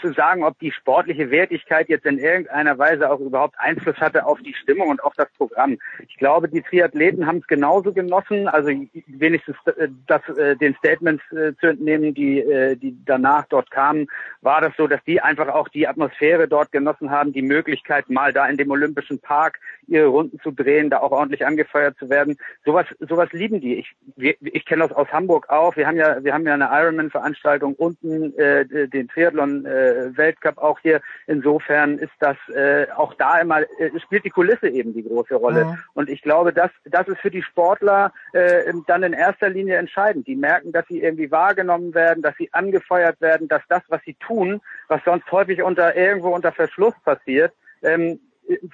zu- 0.00 0.12
sagen, 0.12 0.42
ob 0.42 0.58
die 0.58 0.72
sportliche 0.72 1.30
Wertigkeit 1.30 1.88
jetzt 1.88 2.06
in 2.06 2.18
irgendeiner 2.18 2.78
Weise 2.78 3.10
auch 3.10 3.20
überhaupt 3.20 3.56
Einfluss 3.58 3.96
hatte 3.96 4.24
auf 4.24 4.40
die 4.40 4.54
Stimmung 4.54 4.88
und 4.88 5.02
auf 5.04 5.12
das 5.16 5.28
Programm. 5.36 5.78
Ich 6.08 6.16
glaube, 6.16 6.48
die 6.48 6.62
Triathleten 6.62 7.26
haben 7.26 7.38
es 7.38 7.46
genauso 7.46 7.92
genossen, 7.92 8.48
also 8.48 8.70
wenigstens 9.06 9.56
äh, 9.66 9.88
das, 10.06 10.22
äh, 10.36 10.56
den 10.56 10.74
Statements 10.76 11.22
äh, 11.32 11.54
zu 11.60 11.66
entnehmen, 11.68 12.14
die, 12.14 12.40
äh, 12.40 12.76
die 12.76 12.96
danach 13.04 13.44
dort 13.48 13.70
kamen, 13.70 14.06
war 14.40 14.60
das 14.60 14.72
so, 14.76 14.86
dass 14.86 15.02
die 15.04 15.20
einfach 15.20 15.48
auch 15.48 15.68
die 15.68 15.86
Atmosphäre 15.86 16.48
dort 16.48 16.72
genossen 16.72 17.10
haben, 17.10 17.32
die 17.32 17.42
Möglichkeit, 17.42 18.08
mal 18.08 18.32
da 18.32 18.46
in 18.46 18.56
dem 18.56 18.70
Olympischen 18.70 19.20
Park 19.20 19.60
ihre 19.86 20.06
Runden 20.06 20.38
zu 20.40 20.50
drehen, 20.50 20.90
da 20.90 20.98
auch 21.00 21.12
ordentlich 21.12 21.44
angefeuert 21.46 21.96
zu 21.98 22.08
werden. 22.10 22.36
Sowas, 22.64 22.86
sowas 23.00 23.30
lieben 23.32 23.60
die. 23.60 23.76
Ich, 23.76 23.94
ich 24.40 24.64
kenne 24.66 24.86
das 24.86 24.92
aus 24.92 25.08
Hamburg 25.12 25.47
auch. 25.50 25.76
Wir 25.76 25.86
haben 25.86 25.96
ja, 25.96 26.22
wir 26.22 26.34
haben 26.34 26.46
ja 26.46 26.54
eine 26.54 26.68
Ironman-Veranstaltung 26.70 27.74
unten, 27.74 28.36
äh, 28.38 28.88
den 28.88 29.08
Triathlon-Weltcup 29.08 30.58
auch 30.58 30.78
hier. 30.80 31.00
Insofern 31.26 31.98
ist 31.98 32.12
das 32.20 32.36
äh, 32.54 32.86
auch 32.96 33.14
da 33.14 33.40
immer 33.40 33.60
äh, 33.60 33.90
spielt 34.00 34.24
die 34.24 34.30
Kulisse 34.30 34.68
eben 34.68 34.92
die 34.94 35.02
große 35.02 35.34
Rolle. 35.34 35.64
Mhm. 35.64 35.78
Und 35.94 36.10
ich 36.10 36.22
glaube, 36.22 36.52
das, 36.52 36.70
das 36.84 37.08
ist 37.08 37.20
für 37.20 37.30
die 37.30 37.42
Sportler 37.42 38.12
äh, 38.32 38.72
dann 38.86 39.02
in 39.02 39.12
erster 39.12 39.48
Linie 39.48 39.76
entscheidend. 39.76 40.26
Die 40.26 40.36
merken, 40.36 40.72
dass 40.72 40.86
sie 40.88 41.02
irgendwie 41.02 41.30
wahrgenommen 41.30 41.94
werden, 41.94 42.22
dass 42.22 42.36
sie 42.36 42.52
angefeuert 42.52 43.20
werden, 43.20 43.48
dass 43.48 43.62
das, 43.68 43.82
was 43.88 44.02
sie 44.04 44.14
tun, 44.14 44.60
was 44.88 45.00
sonst 45.04 45.30
häufig 45.32 45.62
unter 45.62 45.96
irgendwo 45.96 46.28
unter 46.30 46.52
Verschluss 46.52 46.94
passiert, 47.04 47.52
ähm, 47.82 48.20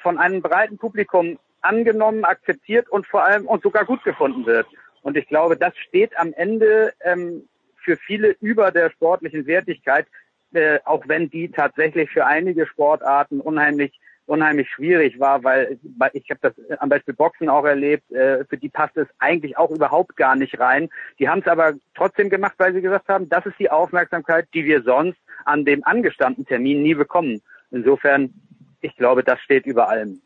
von 0.02 0.18
einem 0.18 0.42
breiten 0.42 0.78
Publikum 0.78 1.38
angenommen, 1.64 2.24
akzeptiert 2.24 2.88
und 2.88 3.06
vor 3.06 3.24
allem 3.24 3.46
und 3.46 3.62
sogar 3.62 3.84
gut 3.84 4.04
gefunden 4.04 4.46
wird. 4.46 4.66
Und 5.04 5.18
ich 5.18 5.28
glaube, 5.28 5.56
das 5.56 5.76
steht 5.76 6.18
am 6.18 6.32
Ende 6.32 6.94
ähm, 7.02 7.46
für 7.76 7.96
viele 7.96 8.30
über 8.40 8.72
der 8.72 8.90
sportlichen 8.90 9.46
Wertigkeit, 9.46 10.06
äh, 10.54 10.78
auch 10.84 11.06
wenn 11.06 11.28
die 11.28 11.50
tatsächlich 11.50 12.10
für 12.10 12.24
einige 12.24 12.66
Sportarten 12.66 13.40
unheimlich 13.40 14.00
unheimlich 14.26 14.70
schwierig 14.70 15.20
war, 15.20 15.44
weil 15.44 15.78
ich 16.14 16.30
habe 16.30 16.40
das 16.40 16.54
am 16.78 16.88
Beispiel 16.88 17.12
Boxen 17.12 17.50
auch 17.50 17.66
erlebt, 17.66 18.10
äh, 18.10 18.46
für 18.46 18.56
die 18.56 18.70
passt 18.70 18.96
es 18.96 19.06
eigentlich 19.18 19.58
auch 19.58 19.70
überhaupt 19.70 20.16
gar 20.16 20.34
nicht 20.34 20.58
rein. 20.58 20.88
Die 21.18 21.28
haben 21.28 21.40
es 21.40 21.46
aber 21.46 21.74
trotzdem 21.94 22.30
gemacht, 22.30 22.54
weil 22.56 22.72
sie 22.72 22.80
gesagt 22.80 23.08
haben, 23.08 23.28
das 23.28 23.44
ist 23.44 23.58
die 23.58 23.70
Aufmerksamkeit, 23.70 24.48
die 24.54 24.64
wir 24.64 24.82
sonst 24.82 25.18
an 25.44 25.66
dem 25.66 25.84
angestammten 25.84 26.46
Termin 26.46 26.82
nie 26.82 26.94
bekommen. 26.94 27.42
Insofern, 27.70 28.32
ich 28.80 28.96
glaube, 28.96 29.24
das 29.24 29.38
steht 29.40 29.66
über 29.66 29.90
allem. 29.90 30.22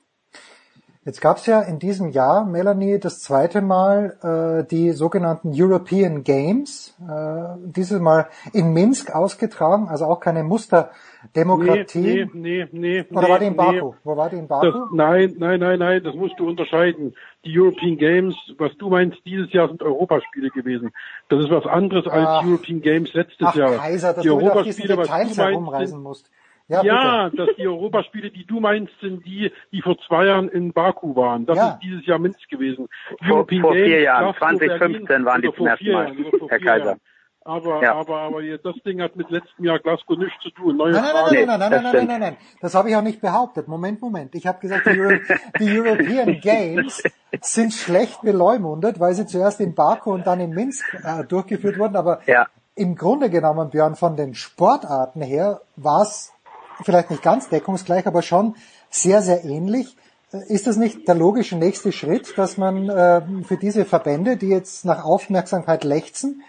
Jetzt 1.08 1.22
gab 1.22 1.38
es 1.38 1.46
ja 1.46 1.62
in 1.62 1.78
diesem 1.78 2.10
Jahr, 2.10 2.44
Melanie, 2.44 2.98
das 3.00 3.20
zweite 3.20 3.62
Mal 3.62 4.18
äh, 4.20 4.68
die 4.68 4.90
sogenannten 4.90 5.52
European 5.54 6.22
Games, 6.22 6.94
äh, 7.00 7.44
dieses 7.64 7.98
Mal 7.98 8.28
in 8.52 8.74
Minsk 8.74 9.14
ausgetragen, 9.14 9.88
also 9.88 10.04
auch 10.04 10.20
keine 10.20 10.44
Musterdemokratie. 10.44 11.98
Nee, 11.98 12.30
nee, 12.34 12.68
nee, 12.72 13.06
nee. 13.08 13.16
Oder 13.16 13.26
war 13.26 13.38
die 13.38 13.46
in 13.46 13.52
nee, 13.52 13.56
Baku? 13.56 13.94
Wo 14.04 14.18
war 14.18 14.28
die 14.28 14.36
in 14.36 14.48
Baku? 14.48 14.66
Das, 14.66 14.74
nein, 14.92 15.34
nein, 15.38 15.60
nein, 15.60 15.78
nein, 15.78 16.04
das 16.04 16.14
musst 16.14 16.38
du 16.38 16.46
unterscheiden. 16.46 17.14
Die 17.42 17.58
European 17.58 17.96
Games, 17.96 18.36
was 18.58 18.76
du 18.76 18.90
meinst, 18.90 19.16
dieses 19.24 19.50
Jahr 19.50 19.68
sind 19.68 19.82
Europaspiele 19.82 20.50
gewesen. 20.50 20.90
Das 21.30 21.42
ist 21.42 21.50
was 21.50 21.64
anderes 21.64 22.06
als 22.06 22.26
Ach. 22.28 22.44
European 22.44 22.82
Games 22.82 23.14
letztes 23.14 23.46
Ach, 23.46 23.54
Jahr. 23.54 23.76
Kaiser, 23.76 24.12
dass 24.12 24.22
die 24.22 24.28
du 24.28 24.40
wieder 24.40 24.56
auf 24.56 24.62
diesen 24.62 24.82
Europaspiele, 24.82 24.98
was 24.98 25.06
Details 25.06 25.36
du 25.36 25.40
meinst, 25.40 25.52
herumreisen 25.54 26.02
musst. 26.02 26.30
Ja, 26.68 26.82
Ja, 26.82 27.30
dass 27.30 27.48
die 27.56 27.66
Europaspiele, 27.66 28.30
die 28.30 28.44
du 28.44 28.60
meinst, 28.60 28.92
sind 29.00 29.24
die, 29.24 29.50
die 29.72 29.80
vor 29.80 29.96
zwei 30.06 30.26
Jahren 30.26 30.48
in 30.50 30.72
Baku 30.72 31.16
waren. 31.16 31.46
Das 31.46 31.56
Ja. 31.56 31.68
ist 31.70 31.78
dieses 31.82 32.04
Jahr 32.06 32.18
Minsk 32.18 32.46
gewesen. 32.50 32.88
Vor- 33.26 33.46
vor 33.60 33.72
vier 33.72 34.00
Jahren, 34.02 34.34
Glasgow, 34.34 34.38
2015 34.38 35.04
Berlin, 35.06 35.24
waren 35.24 35.40
die 35.42 35.48
zum 35.48 35.56
vor 35.56 35.68
ersten 35.68 35.84
vier 35.84 35.92
Mal, 35.94 36.04
Jahren, 36.08 36.18
oder 36.26 36.38
vor 36.38 36.48
Herr 36.50 36.58
vier 36.58 36.66
Kaiser. 36.68 36.84
Jahren. 36.86 37.00
Aber, 37.44 37.82
Ja. 37.82 37.94
aber, 37.94 38.20
aber 38.20 38.42
das 38.42 38.74
Ding 38.84 39.00
hat 39.00 39.16
mit 39.16 39.30
letztem 39.30 39.64
Jahr 39.64 39.78
Glasgow 39.78 40.18
nichts 40.18 40.38
zu 40.42 40.50
tun. 40.50 40.76
Neue 40.76 40.92
Nein, 40.92 41.02
nein, 41.02 41.12
nein, 41.14 41.32
nein, 41.32 41.46
nein, 41.46 41.58
nein, 41.58 41.70
nein, 41.70 41.92
nein, 41.94 42.06
nein, 42.06 42.20
nein. 42.20 42.36
Das 42.60 42.74
habe 42.74 42.90
ich 42.90 42.96
auch 42.96 43.00
nicht 43.02 43.22
behauptet. 43.22 43.66
Moment, 43.68 44.02
Moment. 44.02 44.34
Ich 44.34 44.46
habe 44.46 44.58
gesagt, 44.60 44.84
die, 44.84 45.00
Euro 45.00 45.18
die 45.58 45.78
European 45.80 46.38
Games 46.42 47.02
sind 47.40 47.72
schlecht 47.72 48.20
beleumundet, 48.20 49.00
weil 49.00 49.14
sie 49.14 49.24
zuerst 49.24 49.60
in 49.62 49.74
Baku 49.74 50.12
und 50.12 50.26
dann 50.26 50.40
in 50.40 50.50
Minsk 50.50 50.84
äh, 51.02 51.24
durchgeführt 51.24 51.78
wurden. 51.78 51.96
Aber 51.96 52.20
Ja. 52.26 52.46
im 52.74 52.94
Grunde 52.96 53.30
genommen, 53.30 53.70
Björn, 53.70 53.94
von 53.94 54.14
den 54.16 54.34
Sportarten 54.34 55.22
her 55.22 55.62
war 55.76 56.02
es 56.02 56.34
vielleicht 56.82 57.10
nicht 57.10 57.22
ganz 57.22 57.48
deckungsgleich, 57.48 58.06
aber 58.06 58.22
schon 58.22 58.54
sehr, 58.90 59.22
sehr 59.22 59.44
ähnlich. 59.44 59.96
Äh, 60.32 60.52
Ist 60.52 60.66
das 60.66 60.76
nicht 60.76 61.06
der 61.08 61.14
logische 61.14 61.56
nächste 61.56 61.92
Schritt, 61.92 62.36
dass 62.36 62.56
man 62.58 62.88
äh, 62.88 63.22
für 63.44 63.56
diese 63.56 63.84
Verbände, 63.84 64.36
die 64.36 64.48
jetzt 64.48 64.84
nach 64.84 65.04
Aufmerksamkeit 65.04 65.84
lechzen, 65.84 66.42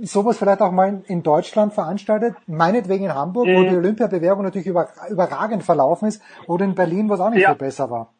sowas 0.00 0.38
vielleicht 0.38 0.60
auch 0.60 0.72
mal 0.72 1.02
in 1.06 1.22
Deutschland 1.22 1.72
veranstaltet, 1.72 2.34
meinetwegen 2.46 3.04
in 3.04 3.14
Hamburg, 3.14 3.46
wo 3.46 3.62
Mhm. 3.62 3.68
die 3.68 3.76
Olympiabewerbung 3.76 4.42
natürlich 4.44 4.66
über, 4.66 4.88
überragend 5.08 5.62
verlaufen 5.62 6.08
ist, 6.08 6.20
oder 6.48 6.64
in 6.64 6.74
Berlin, 6.74 7.08
wo 7.08 7.14
es 7.14 7.20
auch 7.20 7.30
nicht 7.30 7.42
Ja. 7.42 7.50
viel 7.50 7.58
besser 7.58 7.90
war. 7.90 8.12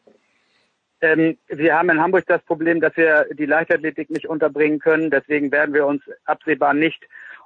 Ähm, 1.00 1.36
wir 1.48 1.74
haben 1.76 1.90
in 1.90 2.00
Hamburg 2.00 2.24
das 2.26 2.42
Problem, 2.42 2.80
dass 2.80 2.96
wir 2.96 3.26
die 3.34 3.44
Leichtathletik 3.46 4.08
nicht 4.10 4.26
unterbringen 4.28 4.78
können. 4.78 5.10
Deswegen 5.10 5.50
werden 5.52 5.74
wir 5.74 5.84
uns 5.86 6.02
absehbar 6.24 6.72
nicht 6.72 7.02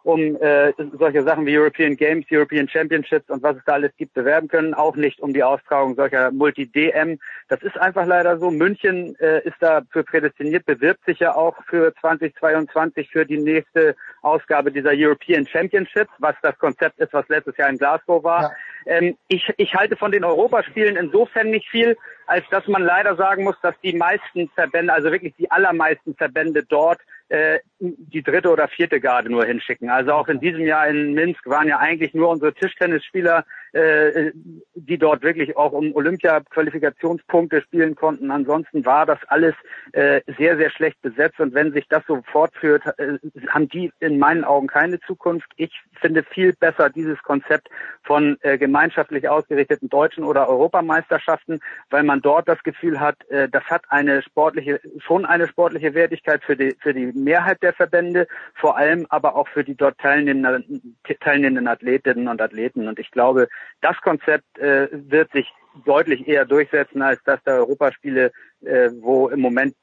um 0.08 0.36
äh, 0.40 0.72
solche 0.98 1.22
Sachen 1.22 1.44
wie 1.44 1.58
European 1.58 1.94
Games, 1.94 2.24
European 2.30 2.66
Championships 2.66 3.28
und 3.28 3.42
was 3.42 3.58
es 3.58 3.62
da 3.66 3.74
alles 3.74 3.92
gibt 3.98 4.14
bewerben 4.14 4.48
können, 4.48 4.72
auch 4.72 4.96
nicht 4.96 5.20
um 5.20 5.34
die 5.34 5.42
Austragung 5.42 5.96
solcher 5.96 6.30
Multi-DM. 6.30 7.18
Das 7.48 7.62
ist 7.62 7.76
einfach 7.76 8.06
leider 8.06 8.38
so. 8.38 8.50
München 8.50 9.14
äh, 9.20 9.46
ist 9.46 9.56
dafür 9.60 10.04
prädestiniert, 10.04 10.64
bewirbt 10.64 11.04
sich 11.04 11.18
ja 11.18 11.34
auch 11.34 11.56
für 11.68 11.94
2022 12.00 13.10
für 13.10 13.26
die 13.26 13.36
nächste 13.36 13.96
Ausgabe 14.22 14.72
dieser 14.72 14.92
European 14.94 15.46
Championships, 15.46 16.10
was 16.20 16.34
das 16.40 16.58
Konzept 16.58 16.98
ist, 17.00 17.12
was 17.12 17.28
letztes 17.28 17.58
Jahr 17.58 17.68
in 17.68 17.76
Glasgow 17.76 18.24
war. 18.24 18.54
Ähm, 18.86 19.14
ich, 19.28 19.52
ich 19.58 19.74
halte 19.74 19.96
von 19.96 20.10
den 20.10 20.24
Europaspielen 20.24 20.96
insofern 20.96 21.50
nicht 21.50 21.68
viel, 21.68 21.98
als 22.28 22.44
dass 22.50 22.66
man 22.68 22.82
leider 22.82 23.16
sagen 23.16 23.42
muss, 23.44 23.56
dass 23.62 23.74
die 23.82 23.94
meisten 23.94 24.50
Verbände, 24.50 24.92
also 24.92 25.10
wirklich 25.10 25.34
die 25.38 25.50
allermeisten 25.50 26.14
Verbände 26.14 26.62
dort 26.62 27.00
äh, 27.30 27.58
die 27.78 28.22
dritte 28.22 28.50
oder 28.50 28.68
vierte 28.68 29.00
Garde 29.00 29.30
nur 29.30 29.44
hinschicken. 29.44 29.88
Also 29.88 30.12
auch 30.12 30.28
in 30.28 30.38
diesem 30.38 30.60
Jahr 30.66 30.86
in 30.88 31.14
Minsk 31.14 31.46
waren 31.46 31.68
ja 31.68 31.78
eigentlich 31.78 32.12
nur 32.12 32.28
unsere 32.28 32.52
Tischtennisspieler, 32.52 33.44
äh, 33.78 34.32
die 34.74 34.98
dort 34.98 35.22
wirklich 35.22 35.56
auch 35.56 35.72
um 35.72 35.94
Olympia-Qualifikationspunkte 35.94 37.62
spielen 37.62 37.94
konnten. 37.94 38.30
Ansonsten 38.30 38.84
war 38.84 39.06
das 39.06 39.18
alles 39.28 39.54
äh, 39.92 40.20
sehr, 40.38 40.56
sehr 40.56 40.70
schlecht 40.70 41.00
besetzt 41.02 41.38
und 41.40 41.54
wenn 41.54 41.72
sich 41.72 41.86
das 41.88 42.02
so 42.06 42.22
fortführt, 42.32 42.82
äh, 42.98 43.18
haben 43.48 43.68
die 43.68 43.92
in 44.00 44.18
meinen 44.18 44.44
Augen 44.44 44.66
keine 44.66 45.00
Zukunft. 45.00 45.48
Ich 45.56 45.72
finde 46.00 46.22
viel 46.22 46.52
besser 46.54 46.90
dieses 46.90 47.22
Konzept 47.22 47.68
von 48.02 48.36
äh, 48.40 48.58
gemeinschaftlich 48.58 49.28
ausgerichteten 49.28 49.88
deutschen 49.88 50.24
oder 50.24 50.48
Europameisterschaften, 50.48 51.60
weil 51.90 52.02
man 52.02 52.20
dort 52.20 52.48
das 52.48 52.62
Gefühl 52.62 52.98
hat, 53.00 53.16
äh, 53.28 53.48
das 53.48 53.64
hat 53.64 53.82
eine 53.88 54.22
sportliche, 54.22 54.80
schon 54.98 55.24
eine 55.24 55.48
sportliche 55.48 55.94
Wertigkeit 55.94 56.42
für 56.44 56.56
die, 56.56 56.76
für 56.80 56.94
die 56.94 57.06
Mehrheit 57.06 57.62
der 57.62 57.72
Verbände, 57.72 58.26
vor 58.54 58.76
allem 58.76 59.06
aber 59.10 59.36
auch 59.36 59.48
für 59.48 59.64
die 59.64 59.74
dort 59.74 59.98
teilnehmenden, 59.98 60.96
teilnehmenden 61.20 61.68
Athletinnen 61.68 62.28
und 62.28 62.40
Athleten. 62.40 62.88
Und 62.88 62.98
ich 62.98 63.10
glaube, 63.10 63.48
das 63.80 63.96
Konzept 64.02 64.58
äh, 64.58 64.88
wird 64.92 65.30
sich 65.32 65.46
deutlich 65.84 66.26
eher 66.26 66.44
durchsetzen 66.44 67.02
als 67.02 67.20
das 67.24 67.42
der 67.44 67.54
Europaspiele, 67.54 68.32
äh, 68.64 68.90
wo 69.00 69.28
im 69.28 69.40
Moment, 69.40 69.74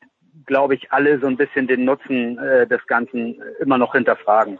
glaube 0.46 0.76
ich, 0.76 0.92
alle 0.92 1.20
so 1.20 1.28
ein 1.28 1.38
bisschen 1.38 1.68
den 1.68 1.86
Nutzen 1.86 2.38
äh, 2.38 2.68
des 2.68 2.86
Ganzen 2.88 3.42
immer 3.60 3.78
noch 3.78 3.94
hinterfragen. 3.94 4.60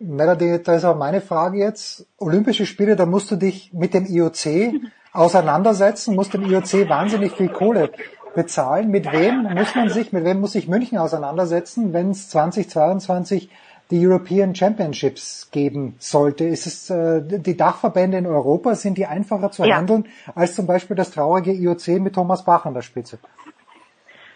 Melody, 0.00 0.62
da 0.62 0.76
ist 0.76 0.84
auch 0.84 0.96
meine 0.96 1.20
Frage 1.20 1.58
jetzt. 1.58 2.06
Olympische 2.18 2.64
Spiele, 2.64 2.96
da 2.96 3.04
musst 3.04 3.30
du 3.30 3.36
dich 3.36 3.72
mit 3.72 3.92
dem 3.92 4.06
IOC 4.06 4.80
auseinandersetzen, 5.12 6.14
musst 6.14 6.32
dem 6.34 6.42
IOC 6.42 6.88
wahnsinnig 6.88 7.32
viel 7.32 7.50
Kohle 7.50 7.90
bezahlen. 8.34 8.90
Mit 8.90 9.12
wem 9.12 9.42
muss 9.54 9.74
man 9.74 9.90
sich, 9.90 10.12
mit 10.12 10.24
wem 10.24 10.40
muss 10.40 10.52
sich 10.52 10.68
München 10.68 10.98
auseinandersetzen, 10.98 11.92
wenn 11.92 12.10
es 12.10 12.30
2022 12.30 13.50
die 13.90 14.06
European 14.06 14.54
Championships 14.54 15.50
geben 15.50 15.96
sollte? 15.98 16.44
Ist 16.44 16.66
es 16.66 16.90
äh, 16.90 17.22
die 17.22 17.56
Dachverbände 17.56 18.18
in 18.18 18.26
Europa, 18.26 18.74
sind 18.74 18.96
die 18.98 19.06
einfacher 19.06 19.50
zu 19.50 19.64
Ja. 19.64 19.76
handeln 19.76 20.06
als 20.34 20.54
zum 20.54 20.66
Beispiel 20.66 20.96
das 20.96 21.10
traurige 21.10 21.52
IOC 21.52 22.00
mit 22.00 22.14
Thomas 22.14 22.44
Bach 22.44 22.66
an 22.66 22.74
der 22.74 22.82
Spitze? 22.82 23.18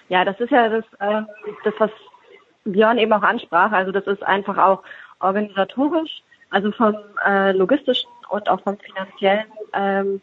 Ja, 0.09 0.25
das 0.25 0.39
ist 0.41 0.51
ja 0.51 0.69
das, 0.69 0.85
äh, 1.01 1.23
das, 1.65 1.75
was 1.79 1.91
Björn 2.65 2.99
eben 2.99 3.13
auch 3.13 3.23
ansprach. 3.23 3.73
Also 3.73 3.93
das 3.93 4.07
ist 4.07 4.23
einfach 4.23 4.59
auch 4.59 4.83
organisatorisch, 5.21 6.23
also 6.51 6.73
vom 6.73 6.95
äh, 7.27 7.53
logistischen 7.53 8.11
und 8.29 8.49
auch 8.49 8.61
vom 8.61 8.77
finanziellen 8.79 9.47
ähm, 9.73 10.21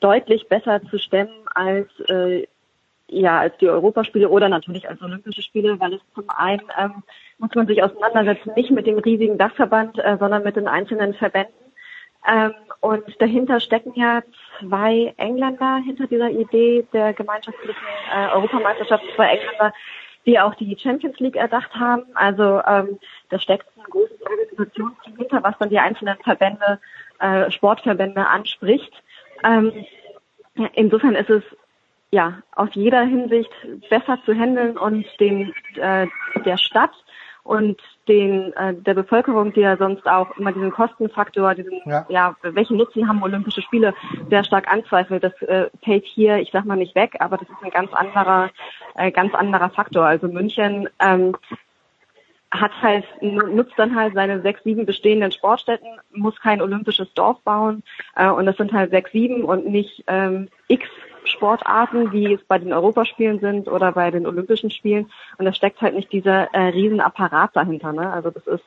deutlich 0.00 0.48
besser 0.48 0.80
zu 0.90 0.98
stemmen 0.98 1.32
als 1.54 1.88
äh, 2.08 2.46
ja 3.08 3.40
als 3.40 3.56
die 3.58 3.68
Europaspiele 3.68 4.28
oder 4.28 4.48
natürlich 4.48 4.88
als 4.88 5.00
Olympische 5.02 5.42
Spiele, 5.42 5.80
weil 5.80 5.94
es 5.94 6.00
zum 6.14 6.28
einen 6.30 6.62
ähm, 6.78 7.02
muss 7.38 7.54
man 7.54 7.66
sich 7.66 7.82
auseinandersetzen 7.82 8.52
nicht 8.54 8.70
mit 8.70 8.86
dem 8.86 8.98
riesigen 8.98 9.38
Dachverband, 9.38 9.98
äh, 9.98 10.16
sondern 10.18 10.42
mit 10.42 10.56
den 10.56 10.68
einzelnen 10.68 11.14
Verbänden. 11.14 11.54
Ähm, 12.26 12.52
und 12.80 13.04
dahinter 13.20 13.60
stecken 13.60 13.92
ja 13.94 14.22
zwei 14.60 15.14
Engländer 15.16 15.76
hinter 15.84 16.06
dieser 16.06 16.30
Idee 16.30 16.86
der 16.92 17.12
gemeinschaftlichen 17.12 17.76
äh, 18.14 18.28
Europameisterschaft, 18.28 19.04
zwei 19.16 19.36
Engländer, 19.36 19.72
die 20.26 20.38
auch 20.38 20.54
die 20.54 20.76
Champions 20.78 21.18
League 21.20 21.36
erdacht 21.36 21.74
haben. 21.74 22.04
Also 22.14 22.60
ähm, 22.66 22.98
da 23.30 23.38
steckt 23.38 23.66
ein 23.76 23.84
großes 23.84 24.20
Organisationsteam 24.22 25.16
hinter, 25.16 25.42
was 25.42 25.56
dann 25.58 25.70
die 25.70 25.78
einzelnen 25.78 26.18
Verbände, 26.18 26.78
äh, 27.20 27.50
Sportverbände 27.50 28.26
anspricht. 28.26 28.92
Ähm, 29.44 29.72
insofern 30.74 31.14
ist 31.14 31.30
es 31.30 31.42
ja 32.10 32.42
auf 32.54 32.70
jeder 32.72 33.02
Hinsicht 33.02 33.50
besser 33.90 34.18
zu 34.24 34.34
handeln 34.34 34.78
und 34.78 35.06
den 35.20 35.52
äh, 35.76 36.06
der 36.44 36.56
Stadt 36.56 36.92
und 37.44 37.80
den 38.08 38.52
äh, 38.54 38.74
der 38.74 38.94
Bevölkerung, 38.94 39.52
die 39.52 39.60
ja 39.60 39.76
sonst 39.76 40.06
auch 40.06 40.36
immer 40.36 40.52
diesen 40.52 40.70
Kostenfaktor, 40.70 41.54
diesen 41.54 41.80
Ja. 41.86 42.06
ja, 42.08 42.36
welchen 42.42 42.76
Nutzen 42.76 43.08
haben 43.08 43.22
Olympische 43.22 43.62
Spiele, 43.62 43.94
sehr 44.30 44.44
stark 44.44 44.70
anzweifelt. 44.72 45.24
Das 45.24 45.40
äh, 45.42 45.68
fällt 45.82 46.04
hier, 46.04 46.38
ich 46.38 46.50
sag 46.52 46.64
mal 46.64 46.76
nicht 46.76 46.94
weg, 46.94 47.16
aber 47.20 47.36
das 47.36 47.48
ist 47.48 47.62
ein 47.62 47.70
ganz 47.70 47.92
anderer, 47.92 48.50
äh, 48.96 49.10
ganz 49.10 49.34
anderer 49.34 49.70
Faktor. 49.70 50.04
Also 50.04 50.28
München 50.28 50.88
ähm, 51.00 51.36
hat 52.50 52.72
halt, 52.80 53.04
nu- 53.20 53.46
nutzt 53.46 53.74
dann 53.78 53.94
halt 53.94 54.14
seine 54.14 54.40
sechs, 54.40 54.62
sieben 54.64 54.86
bestehenden 54.86 55.32
Sportstätten, 55.32 55.88
muss 56.12 56.40
kein 56.40 56.62
olympisches 56.62 57.12
Dorf 57.14 57.40
bauen 57.42 57.82
äh, 58.16 58.28
und 58.28 58.46
das 58.46 58.56
sind 58.56 58.72
halt 58.72 58.90
sechs, 58.90 59.12
sieben 59.12 59.44
und 59.44 59.66
nicht 59.66 60.04
ähm, 60.06 60.48
x 60.68 60.86
Sportarten, 61.28 62.12
wie 62.12 62.34
es 62.34 62.44
bei 62.44 62.58
den 62.58 62.72
Europaspielen 62.72 63.40
sind 63.40 63.68
oder 63.68 63.92
bei 63.92 64.10
den 64.10 64.26
Olympischen 64.26 64.70
Spielen 64.70 65.10
und 65.38 65.44
da 65.44 65.52
steckt 65.52 65.80
halt 65.80 65.94
nicht 65.94 66.12
dieser 66.12 66.52
äh, 66.54 66.68
Riesenapparat 66.68 67.54
dahinter. 67.54 67.92
Ne? 67.92 68.12
Also 68.12 68.30
das 68.30 68.46
ist 68.46 68.64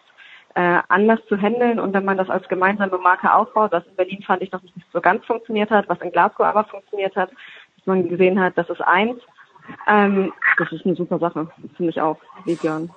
äh, 0.55 0.79
anders 0.87 1.19
zu 1.27 1.37
handeln 1.37 1.79
und 1.79 1.93
wenn 1.93 2.05
man 2.05 2.17
das 2.17 2.29
als 2.29 2.47
gemeinsame 2.47 2.97
Marke 2.97 3.33
aufbaut, 3.33 3.71
was 3.71 3.85
in 3.87 3.95
Berlin 3.95 4.23
fand 4.23 4.41
ich 4.41 4.51
noch 4.51 4.61
nicht 4.61 4.75
so 4.91 5.01
ganz 5.01 5.25
funktioniert 5.25 5.69
hat, 5.69 5.87
was 5.89 6.01
in 6.01 6.11
Glasgow 6.11 6.45
aber 6.45 6.65
funktioniert 6.65 7.15
hat, 7.15 7.31
dass 7.77 7.85
man 7.85 8.07
gesehen 8.09 8.39
hat, 8.39 8.57
das 8.57 8.69
ist 8.69 8.81
eins, 8.81 9.19
ähm, 9.87 10.33
das 10.57 10.71
ist 10.71 10.85
eine 10.85 10.95
super 10.95 11.19
Sache, 11.19 11.49
finde 11.75 11.91
ich 11.91 12.01
auch, 12.01 12.17
wie 12.45 12.55
Björn. 12.55 12.89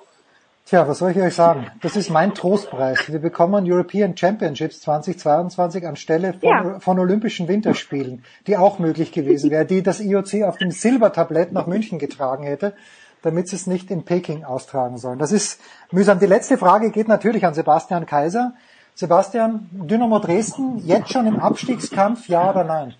Tja, 0.65 0.87
was 0.87 0.97
soll 0.97 1.11
ich 1.11 1.17
euch 1.17 1.35
sagen? 1.35 1.67
Das 1.83 1.95
ist 1.95 2.09
mein 2.09 2.33
Trostpreis. 2.33 3.11
Wir 3.11 3.19
bekommen 3.19 3.71
European 3.71 4.17
Championships 4.17 4.81
2022 4.81 5.85
anstelle 5.85 6.33
von, 6.33 6.49
Ja. 6.49 6.79
von 6.79 6.97
Olympischen 6.97 7.47
Winterspielen, 7.47 8.23
die 8.47 8.57
auch 8.57 8.79
möglich 8.79 9.11
gewesen 9.11 9.51
wäre, 9.51 9.65
die 9.65 9.83
das 9.83 9.99
IOC 9.99 10.41
auf 10.43 10.57
dem 10.57 10.71
Silbertablett 10.71 11.51
nach 11.51 11.67
München 11.67 11.99
getragen 11.99 12.45
hätte, 12.45 12.73
damit 13.21 13.47
sie 13.47 13.57
es 13.57 13.67
nicht 13.67 13.91
in 13.91 14.05
Peking 14.05 14.43
austragen 14.43 14.97
sollen. 14.97 15.19
Das 15.19 15.31
ist 15.31 15.61
mühsam. 15.91 16.17
Die 16.19 16.25
letzte 16.25 16.57
Frage 16.57 16.89
geht 16.89 17.07
natürlich 17.07 17.45
an 17.45 17.53
Sebastian 17.53 18.07
Kaiser. 18.07 18.55
Sebastian, 18.95 19.69
Dynamo 19.71 20.17
Dresden 20.17 20.79
jetzt 20.79 21.11
schon 21.11 21.27
im 21.27 21.39
Abstiegskampf, 21.39 22.27
ja 22.27 22.49
oder 22.49 22.63
nein? 22.63 22.95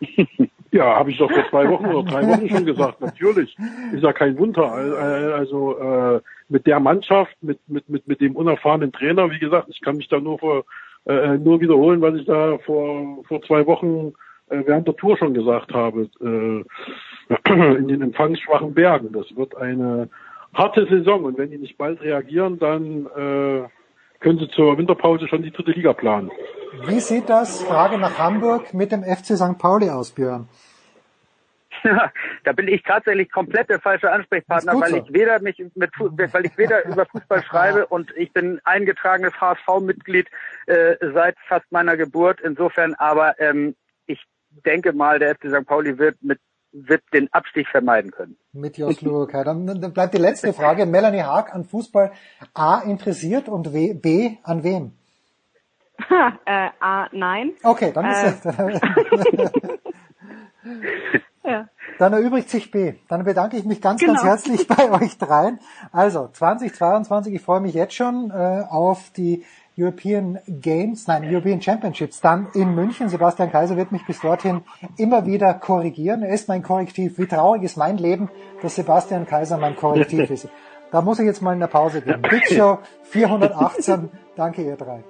Ja, 0.74 0.96
habe 0.96 1.12
ich 1.12 1.18
doch 1.18 1.30
vor 1.30 1.48
zwei 1.50 1.70
Wochen 1.70 1.86
oder 1.86 2.10
drei 2.10 2.26
Wochen 2.26 2.48
schon 2.48 2.66
gesagt. 2.66 3.00
Natürlich 3.00 3.56
ist 3.92 4.02
ja 4.02 4.12
kein 4.12 4.36
Wunder. 4.36 4.72
Also 4.72 5.78
äh, 5.78 6.20
mit 6.48 6.66
der 6.66 6.80
Mannschaft, 6.80 7.36
mit 7.42 7.60
mit 7.68 7.88
mit 7.88 8.08
mit 8.08 8.20
dem 8.20 8.34
unerfahrenen 8.34 8.90
Trainer, 8.90 9.30
wie 9.30 9.38
gesagt, 9.38 9.68
ich 9.68 9.80
kann 9.82 9.98
mich 9.98 10.08
da 10.08 10.18
nur 10.18 10.40
vor, 10.40 10.64
äh, 11.06 11.38
nur 11.38 11.60
wiederholen, 11.60 12.00
was 12.00 12.16
ich 12.16 12.26
da 12.26 12.58
vor 12.58 13.22
vor 13.28 13.40
zwei 13.42 13.64
Wochen 13.68 14.14
äh, 14.50 14.64
während 14.66 14.88
der 14.88 14.96
Tour 14.96 15.16
schon 15.16 15.32
gesagt 15.32 15.72
habe. 15.72 16.10
Äh, 16.20 16.64
in 17.78 17.86
den 17.86 18.02
empfangsschwachen 18.02 18.74
Bergen. 18.74 19.12
Das 19.12 19.26
wird 19.36 19.56
eine 19.56 20.08
harte 20.54 20.86
Saison 20.86 21.22
und 21.24 21.38
wenn 21.38 21.52
die 21.52 21.58
nicht 21.58 21.78
bald 21.78 22.02
reagieren, 22.02 22.58
dann 22.58 23.06
äh, 23.16 23.62
können 24.24 24.38
sie 24.38 24.48
zur 24.48 24.78
Winterpause 24.78 25.28
schon 25.28 25.42
die 25.42 25.50
dritte 25.50 25.72
Liga 25.72 25.92
planen. 25.92 26.30
Wie 26.86 26.98
sieht 26.98 27.28
das, 27.28 27.62
Frage 27.62 27.98
nach 27.98 28.18
Hamburg, 28.18 28.72
mit 28.72 28.90
dem 28.90 29.04
FC 29.04 29.36
St. 29.36 29.58
Pauli 29.58 29.90
aus, 29.90 30.12
Björn? 30.12 30.48
da 32.44 32.52
bin 32.52 32.66
ich 32.68 32.82
tatsächlich 32.82 33.30
komplett 33.30 33.68
der 33.68 33.80
falsche 33.80 34.10
Ansprechpartner, 34.10 34.80
weil 34.80 34.96
ich 34.96 35.12
weder 35.12 35.40
mich 35.42 35.62
mit 35.74 35.90
weil 35.98 36.46
ich 36.46 36.56
weder 36.56 36.86
über 36.86 37.04
Fußball 37.04 37.42
schreibe 37.48 37.86
und 37.86 38.10
ich 38.16 38.32
bin 38.32 38.58
eingetragenes 38.64 39.38
HSV-Mitglied 39.38 40.26
äh, 40.66 40.96
seit 41.12 41.36
fast 41.46 41.70
meiner 41.70 41.98
Geburt. 41.98 42.40
Insofern, 42.40 42.94
aber 42.94 43.38
ähm, 43.38 43.76
ich 44.06 44.24
denke 44.64 44.94
mal, 44.94 45.18
der 45.18 45.34
FC 45.34 45.50
St. 45.50 45.66
Pauli 45.66 45.98
wird 45.98 46.16
mit 46.22 46.38
wird 46.74 47.02
den 47.12 47.32
Abstieg 47.32 47.68
vermeiden 47.68 48.10
können. 48.10 48.36
Mit 48.52 48.76
Jos 48.76 49.00
Luokai. 49.00 49.44
Dann, 49.44 49.64
dann 49.66 49.92
bleibt 49.92 50.12
die 50.14 50.18
letzte 50.18 50.52
Frage. 50.52 50.86
Melanie 50.86 51.22
Haag 51.22 51.54
an 51.54 51.64
Fußball 51.64 52.12
A 52.52 52.80
interessiert 52.80 53.48
und 53.48 53.72
w, 53.72 53.94
B 53.94 54.36
an 54.42 54.64
wem? 54.64 54.92
äh, 56.44 56.70
A, 56.80 57.06
nein. 57.12 57.52
Okay, 57.62 57.92
dann 57.92 58.04
Äh. 58.06 58.28
ist 58.30 58.44
es. 58.44 58.54
Ja. 61.44 61.68
Dann 61.98 62.14
erübrigt 62.14 62.48
sich 62.48 62.70
B. 62.70 62.94
Dann 63.08 63.24
bedanke 63.24 63.58
ich 63.58 63.64
mich 63.66 63.82
ganz, 63.82 64.00
Genau. 64.00 64.14
ganz 64.14 64.24
herzlich 64.24 64.66
bei 64.68 64.90
euch 64.90 65.18
dreien. 65.18 65.60
Also 65.92 66.28
2022, 66.28 67.34
ich 67.34 67.42
freue 67.42 67.60
mich 67.60 67.74
jetzt 67.74 67.92
schon 67.94 68.30
äh, 68.30 68.62
auf 68.70 69.10
die 69.10 69.44
European 69.76 70.38
Games, 70.46 71.06
nein, 71.08 71.24
European 71.24 71.60
Championships 71.60 72.20
dann 72.20 72.48
in 72.54 72.74
München. 72.74 73.08
Sebastian 73.08 73.50
Kaiser 73.50 73.76
wird 73.76 73.90
mich 73.90 74.06
bis 74.06 74.20
dorthin 74.20 74.62
immer 74.96 75.26
wieder 75.26 75.52
korrigieren. 75.54 76.22
Er 76.22 76.32
ist 76.32 76.48
mein 76.48 76.62
Korrektiv. 76.62 77.18
Wie 77.18 77.26
traurig 77.26 77.62
ist 77.64 77.76
mein 77.76 77.98
Leben, 77.98 78.30
dass 78.62 78.76
Sebastian 78.76 79.26
Kaiser 79.26 79.58
mein 79.58 79.74
Korrektiv 79.74 80.30
ist. 80.30 80.48
Da 80.92 81.02
muss 81.02 81.18
ich 81.18 81.26
jetzt 81.26 81.42
mal 81.42 81.54
eine 81.54 81.66
Pause 81.66 82.02
geben. 82.02 82.22
Big 82.22 82.46
Show 82.46 82.78
418. 83.02 84.10
Danke 84.36 84.62
ihr 84.62 84.76
drei. 84.76 85.02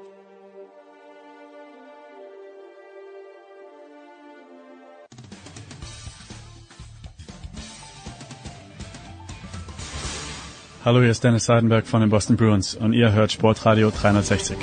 Hallo, 10.85 11.01
hier 11.01 11.13
ist 11.13 11.25
Dennis 11.25 11.47
Seidenberg 11.47 11.87
von 11.87 12.03
den 12.03 12.11
Boston 12.11 12.37
Bruins 12.37 12.75
und 12.75 12.93
ihr 12.93 13.15
hört 13.15 13.33
Sportradio 13.33 13.89
360. 13.91 14.59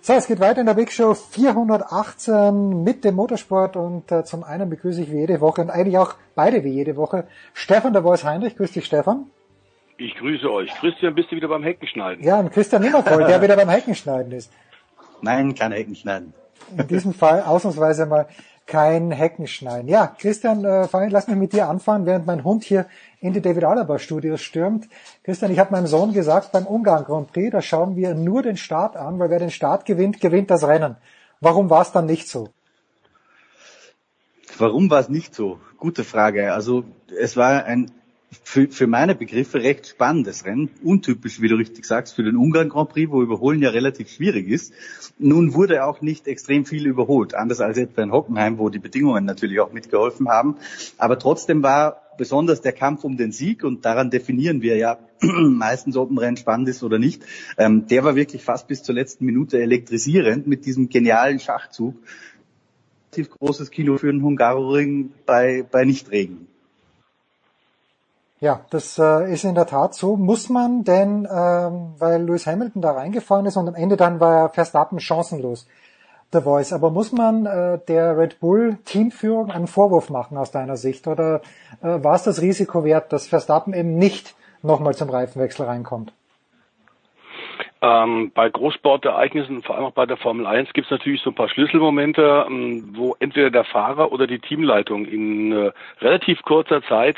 So, 0.00 0.12
es 0.14 0.26
geht 0.26 0.40
weiter 0.40 0.58
in 0.58 0.66
der 0.66 0.74
Big 0.74 0.90
Show 0.90 1.14
418 1.14 2.82
mit 2.82 3.04
dem 3.04 3.14
Motorsport 3.14 3.76
und 3.76 4.10
äh, 4.10 4.24
zum 4.24 4.42
einen 4.42 4.68
begrüße 4.68 5.02
ich 5.02 5.12
wie 5.12 5.18
jede 5.18 5.40
Woche 5.40 5.60
und 5.60 5.70
eigentlich 5.70 5.98
auch 5.98 6.14
beide 6.34 6.64
wie 6.64 6.70
jede 6.70 6.96
Woche 6.96 7.28
Stefan 7.54 7.92
der 7.92 8.02
Voice 8.02 8.24
Heinrich. 8.24 8.56
Grüß 8.56 8.72
dich, 8.72 8.86
Stefan. 8.86 9.30
Ich 9.98 10.16
grüße 10.16 10.50
euch. 10.50 10.74
Christian, 10.80 11.14
bist 11.14 11.30
du 11.30 11.36
wieder 11.36 11.46
beim 11.46 11.62
Heckenschneiden? 11.62 12.24
Ja, 12.24 12.40
und 12.40 12.50
Christian 12.50 12.82
Nimmervoll, 12.82 13.24
der 13.24 13.40
wieder 13.40 13.54
beim 13.54 13.68
Heckenschneiden 13.68 14.32
ist. 14.32 14.52
Nein, 15.22 15.54
kein 15.54 15.70
Heckenschneiden. 15.70 16.34
In 16.76 16.86
diesem 16.88 17.14
Fall 17.14 17.42
ausnahmsweise 17.42 18.06
mal 18.06 18.26
kein 18.66 19.12
Heckenschneiden. 19.12 19.88
Ja, 19.88 20.08
Christian, 20.08 20.64
äh, 20.64 20.88
allem 20.90 21.10
lass 21.10 21.28
mich 21.28 21.36
mit 21.36 21.52
dir 21.52 21.68
anfangen, 21.68 22.04
während 22.04 22.26
mein 22.26 22.42
Hund 22.42 22.64
hier 22.64 22.86
in 23.20 23.32
die 23.32 23.40
David 23.40 23.64
Alaba 23.64 23.98
Studios 23.98 24.40
stürmt. 24.40 24.88
Christian, 25.22 25.52
ich 25.52 25.58
habe 25.58 25.70
meinem 25.70 25.86
Sohn 25.86 26.12
gesagt, 26.12 26.52
beim 26.52 26.66
Ungarn 26.66 27.04
Grand 27.04 27.32
Prix, 27.32 27.52
da 27.52 27.62
schauen 27.62 27.94
wir 27.94 28.14
nur 28.14 28.42
den 28.42 28.56
Start 28.56 28.96
an, 28.96 29.18
weil 29.18 29.30
wer 29.30 29.38
den 29.38 29.52
Start 29.52 29.84
gewinnt, 29.84 30.20
gewinnt 30.20 30.50
das 30.50 30.64
Rennen. 30.64 30.96
Warum 31.40 31.70
war 31.70 31.82
es 31.82 31.92
dann 31.92 32.06
nicht 32.06 32.28
so? 32.28 32.48
Warum 34.58 34.90
war 34.90 35.00
es 35.00 35.08
nicht 35.08 35.34
so? 35.34 35.60
Gute 35.76 36.02
Frage. 36.02 36.52
Also 36.52 36.84
es 37.20 37.36
war 37.36 37.64
ein 37.64 37.92
für, 38.42 38.68
für 38.68 38.86
meine 38.86 39.14
Begriffe 39.14 39.62
recht 39.62 39.86
spannendes 39.86 40.44
Rennen. 40.44 40.70
Untypisch, 40.82 41.40
wie 41.40 41.48
du 41.48 41.56
richtig 41.56 41.84
sagst, 41.84 42.14
für 42.14 42.22
den 42.22 42.36
Ungarn 42.36 42.68
Grand 42.68 42.90
Prix, 42.90 43.10
wo 43.10 43.22
Überholen 43.22 43.62
ja 43.62 43.70
relativ 43.70 44.08
schwierig 44.10 44.48
ist. 44.48 44.72
Nun 45.18 45.54
wurde 45.54 45.84
auch 45.84 46.00
nicht 46.00 46.26
extrem 46.26 46.64
viel 46.64 46.86
überholt, 46.86 47.34
anders 47.34 47.60
als 47.60 47.78
etwa 47.78 48.02
in 48.02 48.12
Hockenheim, 48.12 48.58
wo 48.58 48.68
die 48.68 48.78
Bedingungen 48.78 49.24
natürlich 49.24 49.60
auch 49.60 49.72
mitgeholfen 49.72 50.28
haben. 50.28 50.56
Aber 50.98 51.18
trotzdem 51.18 51.62
war 51.62 52.02
besonders 52.18 52.60
der 52.60 52.72
Kampf 52.72 53.04
um 53.04 53.16
den 53.16 53.32
Sieg, 53.32 53.62
und 53.62 53.84
daran 53.84 54.10
definieren 54.10 54.62
wir 54.62 54.76
ja 54.76 54.98
meistens, 55.20 55.96
ob 55.96 56.10
ein 56.10 56.18
Rennen 56.18 56.36
spannend 56.36 56.68
ist 56.68 56.82
oder 56.82 56.98
nicht, 56.98 57.22
ähm, 57.58 57.86
der 57.86 58.04
war 58.04 58.16
wirklich 58.16 58.42
fast 58.42 58.68
bis 58.68 58.82
zur 58.82 58.94
letzten 58.94 59.24
Minute 59.24 59.60
elektrisierend 59.60 60.46
mit 60.46 60.66
diesem 60.66 60.88
genialen 60.88 61.38
Schachzug. 61.38 61.94
Relativ 63.12 63.38
großes 63.38 63.70
Kino 63.70 63.96
für 63.96 64.12
den 64.12 64.22
Hungaroring 64.22 65.12
bei, 65.24 65.64
bei 65.70 65.84
Nichtregen. 65.84 66.48
Ja, 68.38 68.60
das 68.70 68.98
äh, 68.98 69.32
ist 69.32 69.44
in 69.44 69.54
der 69.54 69.66
Tat 69.66 69.94
so. 69.94 70.16
Muss 70.16 70.50
man 70.50 70.84
denn, 70.84 71.26
ähm, 71.30 71.94
weil 71.98 72.22
Lewis 72.22 72.46
Hamilton 72.46 72.82
da 72.82 72.92
reingefahren 72.92 73.46
ist 73.46 73.56
und 73.56 73.68
am 73.68 73.74
Ende 73.74 73.96
dann 73.96 74.20
war 74.20 74.42
er 74.42 74.48
Verstappen 74.50 75.00
chancenlos, 75.00 75.66
der 76.34 76.42
Voice, 76.42 76.74
aber 76.74 76.90
muss 76.90 77.12
man 77.12 77.46
äh, 77.46 77.78
der 77.88 78.18
Red 78.18 78.40
Bull 78.40 78.76
Teamführung 78.84 79.50
einen 79.50 79.66
Vorwurf 79.66 80.10
machen 80.10 80.36
aus 80.36 80.50
deiner 80.50 80.76
Sicht 80.76 81.06
oder 81.06 81.40
äh, 81.82 82.04
war 82.04 82.14
es 82.14 82.24
das 82.24 82.42
Risiko 82.42 82.84
wert, 82.84 83.12
dass 83.12 83.26
Verstappen 83.26 83.72
eben 83.72 83.96
nicht 83.96 84.34
nochmal 84.62 84.94
zum 84.94 85.08
Reifenwechsel 85.08 85.64
reinkommt? 85.64 86.12
Ähm, 87.80 88.32
bei 88.34 88.50
Großsportereignissen, 88.50 89.62
vor 89.62 89.76
allem 89.76 89.86
auch 89.86 89.92
bei 89.92 90.06
der 90.06 90.16
Formel 90.16 90.46
1, 90.46 90.72
gibt 90.72 90.86
es 90.86 90.90
natürlich 90.90 91.22
so 91.22 91.30
ein 91.30 91.34
paar 91.34 91.48
Schlüsselmomente, 91.48 92.46
ähm, 92.48 92.90
wo 92.96 93.16
entweder 93.18 93.50
der 93.50 93.64
Fahrer 93.64 94.12
oder 94.12 94.26
die 94.26 94.40
Teamleitung 94.40 95.06
in 95.06 95.52
äh, 95.52 95.72
relativ 96.00 96.42
kurzer 96.42 96.82
Zeit 96.82 97.16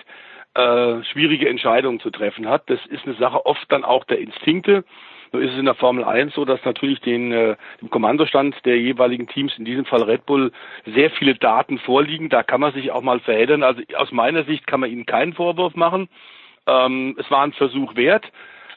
äh, 0.59 1.05
schwierige 1.05 1.49
Entscheidungen 1.49 2.01
zu 2.01 2.11
treffen 2.11 2.49
hat. 2.49 2.69
Das 2.69 2.85
ist 2.87 3.07
eine 3.07 3.15
Sache 3.15 3.47
oft 3.47 3.65
dann 3.71 3.85
auch 3.85 4.05
der 4.05 4.19
Instinkte. 4.19 4.85
Nur 5.33 5.43
ist 5.43 5.53
es 5.53 5.59
in 5.59 5.67
der 5.67 5.75
Formel 5.75 6.03
1 6.03 6.35
so, 6.35 6.45
dass 6.45 6.65
natürlich 6.65 7.01
den, 7.01 7.31
äh, 7.31 7.55
dem 7.81 7.91
Kommandostand 7.91 8.57
der 8.65 8.77
jeweiligen 8.77 9.29
Teams, 9.29 9.53
in 9.57 9.65
diesem 9.65 9.85
Fall 9.85 10.03
Red 10.03 10.27
Bull, 10.27 10.51
sehr 10.85 11.11
viele 11.11 11.37
Daten 11.37 11.79
vorliegen. 11.79 12.29
Da 12.29 12.43
kann 12.43 12.61
man 12.61 12.73
sich 12.73 12.91
auch 12.91 13.03
mal 13.03 13.21
verheddern. 13.21 13.63
Also 13.63 13.83
aus 13.97 14.11
meiner 14.11 14.43
Sicht 14.45 14.67
kann 14.67 14.81
man 14.81 14.91
ihnen 14.91 15.07
keinen 15.07 15.35
Vorwurf 15.35 15.77
machen. 15.77 16.09
Ähm, 16.67 17.15
es 17.19 17.31
war 17.31 17.45
ein 17.45 17.53
Versuch 17.53 17.95
wert. 17.95 18.25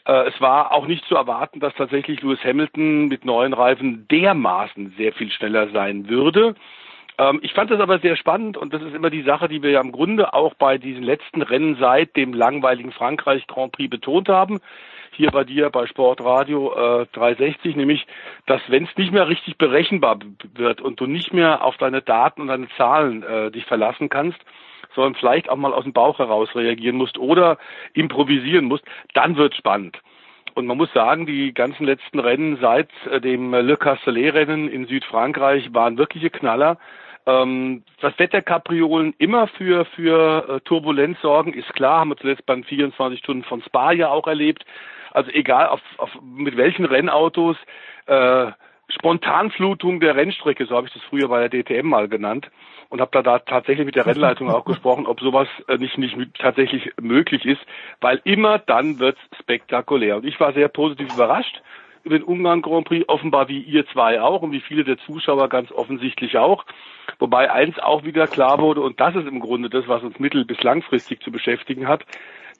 Äh, 0.05 0.27
es 0.27 0.39
war 0.39 0.73
auch 0.73 0.85
nicht 0.85 1.05
zu 1.05 1.15
erwarten, 1.15 1.59
dass 1.59 1.73
tatsächlich 1.73 2.21
Lewis 2.21 2.43
Hamilton 2.43 3.07
mit 3.07 3.25
neuen 3.25 3.53
Reifen 3.53 4.07
dermaßen 4.07 4.93
sehr 4.97 5.13
viel 5.13 5.31
schneller 5.31 5.69
sein 5.69 6.09
würde. 6.09 6.53
Ähm, 7.17 7.39
ich 7.43 7.53
fand 7.53 7.71
das 7.71 7.79
aber 7.79 7.99
sehr 7.99 8.15
spannend 8.15 8.57
und 8.57 8.73
das 8.73 8.81
ist 8.81 8.93
immer 8.93 9.09
die 9.09 9.23
Sache, 9.23 9.47
die 9.47 9.61
wir 9.61 9.71
ja 9.71 9.81
im 9.81 9.91
Grunde 9.91 10.33
auch 10.33 10.53
bei 10.55 10.77
diesen 10.77 11.03
letzten 11.03 11.41
Rennen 11.41 11.77
seit 11.79 12.15
dem 12.15 12.33
langweiligen 12.33 12.91
Frankreich 12.91 13.47
Grand 13.47 13.71
Prix 13.71 13.89
betont 13.89 14.29
haben. 14.29 14.59
Hier 15.13 15.29
bei 15.31 15.43
dir 15.43 15.69
bei 15.69 15.87
Sportradio 15.87 17.01
äh, 17.01 17.05
360, 17.11 17.75
nämlich, 17.75 18.07
dass 18.45 18.61
wenn 18.69 18.85
es 18.85 18.97
nicht 18.97 19.11
mehr 19.11 19.27
richtig 19.27 19.57
berechenbar 19.57 20.19
wird 20.55 20.81
und 20.81 20.99
du 20.99 21.05
nicht 21.05 21.33
mehr 21.33 21.63
auf 21.63 21.77
deine 21.77 22.01
Daten 22.01 22.41
und 22.41 22.47
deine 22.47 22.69
Zahlen 22.77 23.23
äh, 23.23 23.51
dich 23.51 23.65
verlassen 23.65 24.07
kannst, 24.07 24.39
sondern 24.95 25.15
vielleicht 25.15 25.49
auch 25.49 25.57
mal 25.57 25.73
aus 25.73 25.83
dem 25.83 25.93
Bauch 25.93 26.19
heraus 26.19 26.55
reagieren 26.55 26.95
musst 26.95 27.17
oder 27.17 27.57
improvisieren 27.93 28.65
musst, 28.65 28.85
dann 29.13 29.35
wird 29.35 29.55
spannend. 29.55 29.97
Und 30.53 30.65
man 30.65 30.77
muss 30.77 30.91
sagen, 30.93 31.25
die 31.25 31.53
ganzen 31.53 31.85
letzten 31.85 32.19
Rennen 32.19 32.57
seit 32.61 32.89
äh, 33.09 33.21
dem 33.21 33.53
Le 33.53 33.77
Castellet-Rennen 33.77 34.67
in 34.69 34.85
Südfrankreich 34.85 35.73
waren 35.73 35.97
wirkliche 35.97 36.29
Knaller. 36.29 36.77
Ähm, 37.25 37.83
dass 37.99 38.17
Wetterkapriolen 38.17 39.13
immer 39.19 39.47
für, 39.47 39.85
für 39.85 40.49
äh, 40.49 40.59
Turbulenz 40.61 41.19
sorgen, 41.21 41.53
ist 41.53 41.71
klar, 41.73 41.99
haben 41.99 42.09
wir 42.09 42.17
zuletzt 42.17 42.45
beim 42.45 42.63
24 42.63 43.19
Stunden 43.19 43.43
von 43.43 43.61
Spa 43.61 43.91
ja 43.91 44.09
auch 44.09 44.27
erlebt. 44.27 44.65
Also 45.11 45.29
egal 45.31 45.67
auf, 45.67 45.81
auf 45.97 46.09
mit 46.21 46.57
welchen 46.57 46.85
Rennautos, 46.85 47.57
äh, 48.07 48.51
Spontanflutung 48.89 49.99
der 49.99 50.15
Rennstrecke, 50.15 50.65
so 50.65 50.75
habe 50.75 50.87
ich 50.87 50.93
das 50.93 51.03
früher 51.03 51.27
bei 51.27 51.47
der 51.47 51.63
DTM 51.63 51.87
mal 51.87 52.07
genannt 52.07 52.49
und 52.89 52.99
habe 52.99 53.11
da, 53.13 53.21
da 53.21 53.39
tatsächlich 53.39 53.85
mit 53.85 53.95
der 53.95 54.05
Rennleitung 54.05 54.49
auch 54.49 54.65
gesprochen, 54.65 55.05
ob 55.05 55.21
sowas 55.21 55.47
äh, 55.67 55.77
nicht, 55.77 55.97
nicht 55.97 56.17
tatsächlich 56.39 56.91
möglich 56.99 57.45
ist, 57.45 57.61
weil 58.01 58.19
immer 58.25 58.59
dann 58.59 58.99
wird's 58.99 59.21
spektakulär. 59.39 60.17
Und 60.17 60.25
ich 60.25 60.39
war 60.39 60.53
sehr 60.53 60.67
positiv 60.67 61.13
überrascht 61.13 61.61
über 62.03 62.17
den 62.17 62.23
Ungarn 62.23 62.61
Grand 62.61 62.87
Prix, 62.87 63.07
offenbar 63.07 63.47
wie 63.47 63.59
ihr 63.59 63.85
zwei 63.87 64.21
auch 64.21 64.41
und 64.41 64.51
wie 64.51 64.61
viele 64.61 64.83
der 64.83 64.97
Zuschauer 64.97 65.49
ganz 65.49 65.71
offensichtlich 65.71 66.37
auch. 66.37 66.65
Wobei 67.19 67.51
eins 67.51 67.77
auch 67.79 68.03
wieder 68.03 68.27
klar 68.27 68.59
wurde, 68.59 68.81
und 68.81 68.99
das 68.99 69.15
ist 69.15 69.27
im 69.27 69.39
Grunde 69.39 69.69
das, 69.69 69.87
was 69.87 70.03
uns 70.03 70.19
mittel- 70.19 70.45
bis 70.45 70.61
langfristig 70.63 71.21
zu 71.21 71.31
beschäftigen 71.31 71.87
hat, 71.87 72.05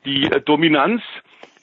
die 0.06 0.26
äh, 0.26 0.42
Dominanz 0.42 1.02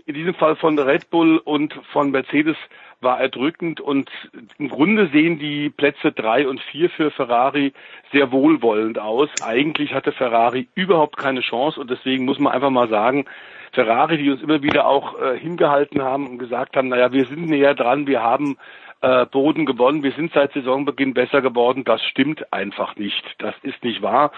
in 0.06 0.14
diesem 0.14 0.34
Fall 0.34 0.56
von 0.56 0.78
Red 0.78 1.10
Bull 1.10 1.36
und 1.36 1.74
von 1.92 2.10
Mercedes 2.10 2.56
war 3.00 3.20
erdrückend 3.20 3.80
und 3.80 4.10
im 4.58 4.68
Grunde 4.68 5.08
sehen 5.12 5.38
die 5.38 5.70
Plätze 5.70 6.12
drei 6.12 6.48
und 6.48 6.60
vier 6.60 6.90
für 6.90 7.10
Ferrari 7.10 7.72
sehr 8.10 8.32
wohlwollend 8.32 8.98
aus. 8.98 9.28
Eigentlich 9.44 9.92
hatte 9.92 10.12
Ferrari 10.12 10.66
überhaupt 10.74 11.18
keine 11.18 11.42
Chance 11.42 11.78
und 11.78 11.90
deswegen 11.90 12.24
muss 12.24 12.38
man 12.38 12.54
einfach 12.54 12.70
mal 12.70 12.88
sagen, 12.88 13.26
Ferrari, 13.72 14.18
die 14.18 14.30
uns 14.30 14.42
immer 14.42 14.62
wieder 14.62 14.86
auch 14.86 15.20
äh, 15.20 15.38
hingehalten 15.38 16.02
haben 16.02 16.26
und 16.26 16.38
gesagt 16.38 16.76
haben, 16.76 16.88
naja, 16.88 17.12
wir 17.12 17.26
sind 17.26 17.48
näher 17.48 17.74
dran, 17.74 18.06
wir 18.06 18.22
haben 18.22 18.56
äh, 19.00 19.26
Boden 19.26 19.66
gewonnen, 19.66 20.02
wir 20.02 20.12
sind 20.12 20.32
seit 20.32 20.52
Saisonbeginn 20.52 21.14
besser 21.14 21.40
geworden, 21.40 21.84
das 21.84 22.02
stimmt 22.04 22.52
einfach 22.52 22.96
nicht. 22.96 23.24
Das 23.38 23.54
ist 23.62 23.82
nicht 23.84 24.02
wahr. 24.02 24.32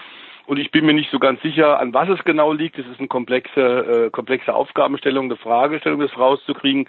Und 0.45 0.57
ich 0.57 0.71
bin 0.71 0.85
mir 0.85 0.93
nicht 0.93 1.11
so 1.11 1.19
ganz 1.19 1.41
sicher, 1.41 1.79
an 1.79 1.93
was 1.93 2.09
es 2.09 2.23
genau 2.23 2.51
liegt. 2.51 2.77
Es 2.77 2.87
ist 2.87 2.99
eine 2.99 3.07
komplexe, 3.07 3.61
äh, 3.61 4.09
komplexe 4.09 4.53
Aufgabenstellung, 4.53 5.25
eine 5.25 5.37
Fragestellung, 5.37 5.99
das 5.99 6.17
rauszukriegen. 6.17 6.87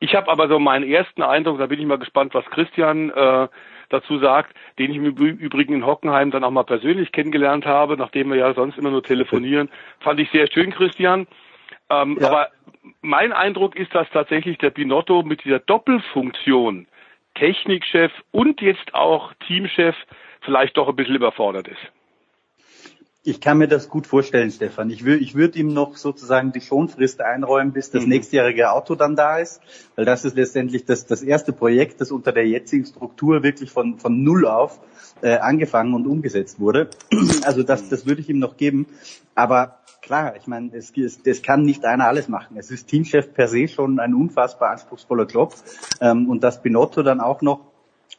Ich 0.00 0.14
habe 0.14 0.30
aber 0.30 0.48
so 0.48 0.58
meinen 0.58 0.88
ersten 0.88 1.22
Eindruck, 1.22 1.58
da 1.58 1.66
bin 1.66 1.80
ich 1.80 1.86
mal 1.86 1.98
gespannt, 1.98 2.34
was 2.34 2.44
Christian 2.46 3.10
äh, 3.10 3.48
dazu 3.88 4.18
sagt, 4.18 4.54
den 4.78 4.90
ich 4.90 4.96
im 4.96 5.06
Übrigen 5.06 5.74
in 5.74 5.86
Hockenheim 5.86 6.30
dann 6.30 6.44
auch 6.44 6.50
mal 6.50 6.64
persönlich 6.64 7.10
kennengelernt 7.10 7.66
habe, 7.66 7.96
nachdem 7.96 8.30
wir 8.30 8.36
ja 8.36 8.54
sonst 8.54 8.78
immer 8.78 8.90
nur 8.90 9.02
telefonieren. 9.02 9.70
Fand 10.00 10.20
ich 10.20 10.30
sehr 10.30 10.46
schön, 10.52 10.70
Christian. 10.70 11.26
Ähm, 11.90 12.18
ja. 12.20 12.28
Aber 12.28 12.48
mein 13.00 13.32
Eindruck 13.32 13.76
ist, 13.76 13.94
dass 13.94 14.08
tatsächlich 14.10 14.58
der 14.58 14.70
Binotto 14.70 15.22
mit 15.22 15.44
dieser 15.44 15.58
Doppelfunktion 15.58 16.86
Technikchef 17.34 18.12
und 18.32 18.60
jetzt 18.60 18.94
auch 18.94 19.32
Teamchef 19.46 19.94
vielleicht 20.40 20.76
doch 20.76 20.88
ein 20.88 20.96
bisschen 20.96 21.16
überfordert 21.16 21.68
ist. 21.68 21.92
Ich 23.24 23.40
kann 23.40 23.58
mir 23.58 23.68
das 23.68 23.90
gut 23.90 24.06
vorstellen, 24.06 24.50
Stefan. 24.50 24.88
Ich, 24.90 25.04
würde 25.04 25.22
ich 25.22 25.34
würde 25.34 25.58
ihm 25.58 25.68
noch 25.68 25.96
sozusagen 25.96 26.52
die 26.52 26.60
Schonfrist 26.60 27.20
einräumen, 27.20 27.72
bis 27.72 27.90
das 27.90 28.04
mhm. 28.04 28.10
nächstjährige 28.10 28.72
Auto 28.72 28.94
dann 28.94 29.16
da 29.16 29.38
ist, 29.38 29.60
weil 29.96 30.04
das 30.04 30.24
ist 30.24 30.36
letztendlich 30.36 30.86
das, 30.86 31.04
das 31.04 31.22
erste 31.22 31.52
Projekt, 31.52 32.00
das 32.00 32.10
unter 32.10 32.32
der 32.32 32.46
jetzigen 32.46 32.86
Struktur 32.86 33.42
wirklich 33.42 33.70
von, 33.70 33.98
von 33.98 34.22
Null 34.22 34.46
auf 34.46 34.80
äh, 35.20 35.36
angefangen 35.36 35.94
und 35.94 36.06
umgesetzt 36.06 36.58
wurde. 36.58 36.90
Also 37.44 37.62
das, 37.62 37.88
das 37.88 38.06
würde 38.06 38.20
ich 38.20 38.28
ihm 38.30 38.38
noch 38.38 38.56
geben. 38.56 38.86
Aber 39.34 39.77
klar, 40.08 40.36
ich 40.36 40.46
meine, 40.46 40.70
es, 40.74 40.90
es 40.96 41.42
kann 41.42 41.62
nicht 41.62 41.84
einer 41.84 42.06
alles 42.06 42.28
machen. 42.28 42.56
Es 42.56 42.70
ist 42.70 42.88
Teamchef 42.88 43.34
per 43.34 43.46
se 43.46 43.68
schon 43.68 44.00
ein 44.00 44.14
unfassbar 44.14 44.70
anspruchsvoller 44.70 45.26
Job. 45.26 45.54
Ähm, 46.00 46.30
und 46.30 46.42
dass 46.42 46.62
Binotto 46.62 47.02
dann 47.02 47.20
auch 47.20 47.42
noch 47.42 47.60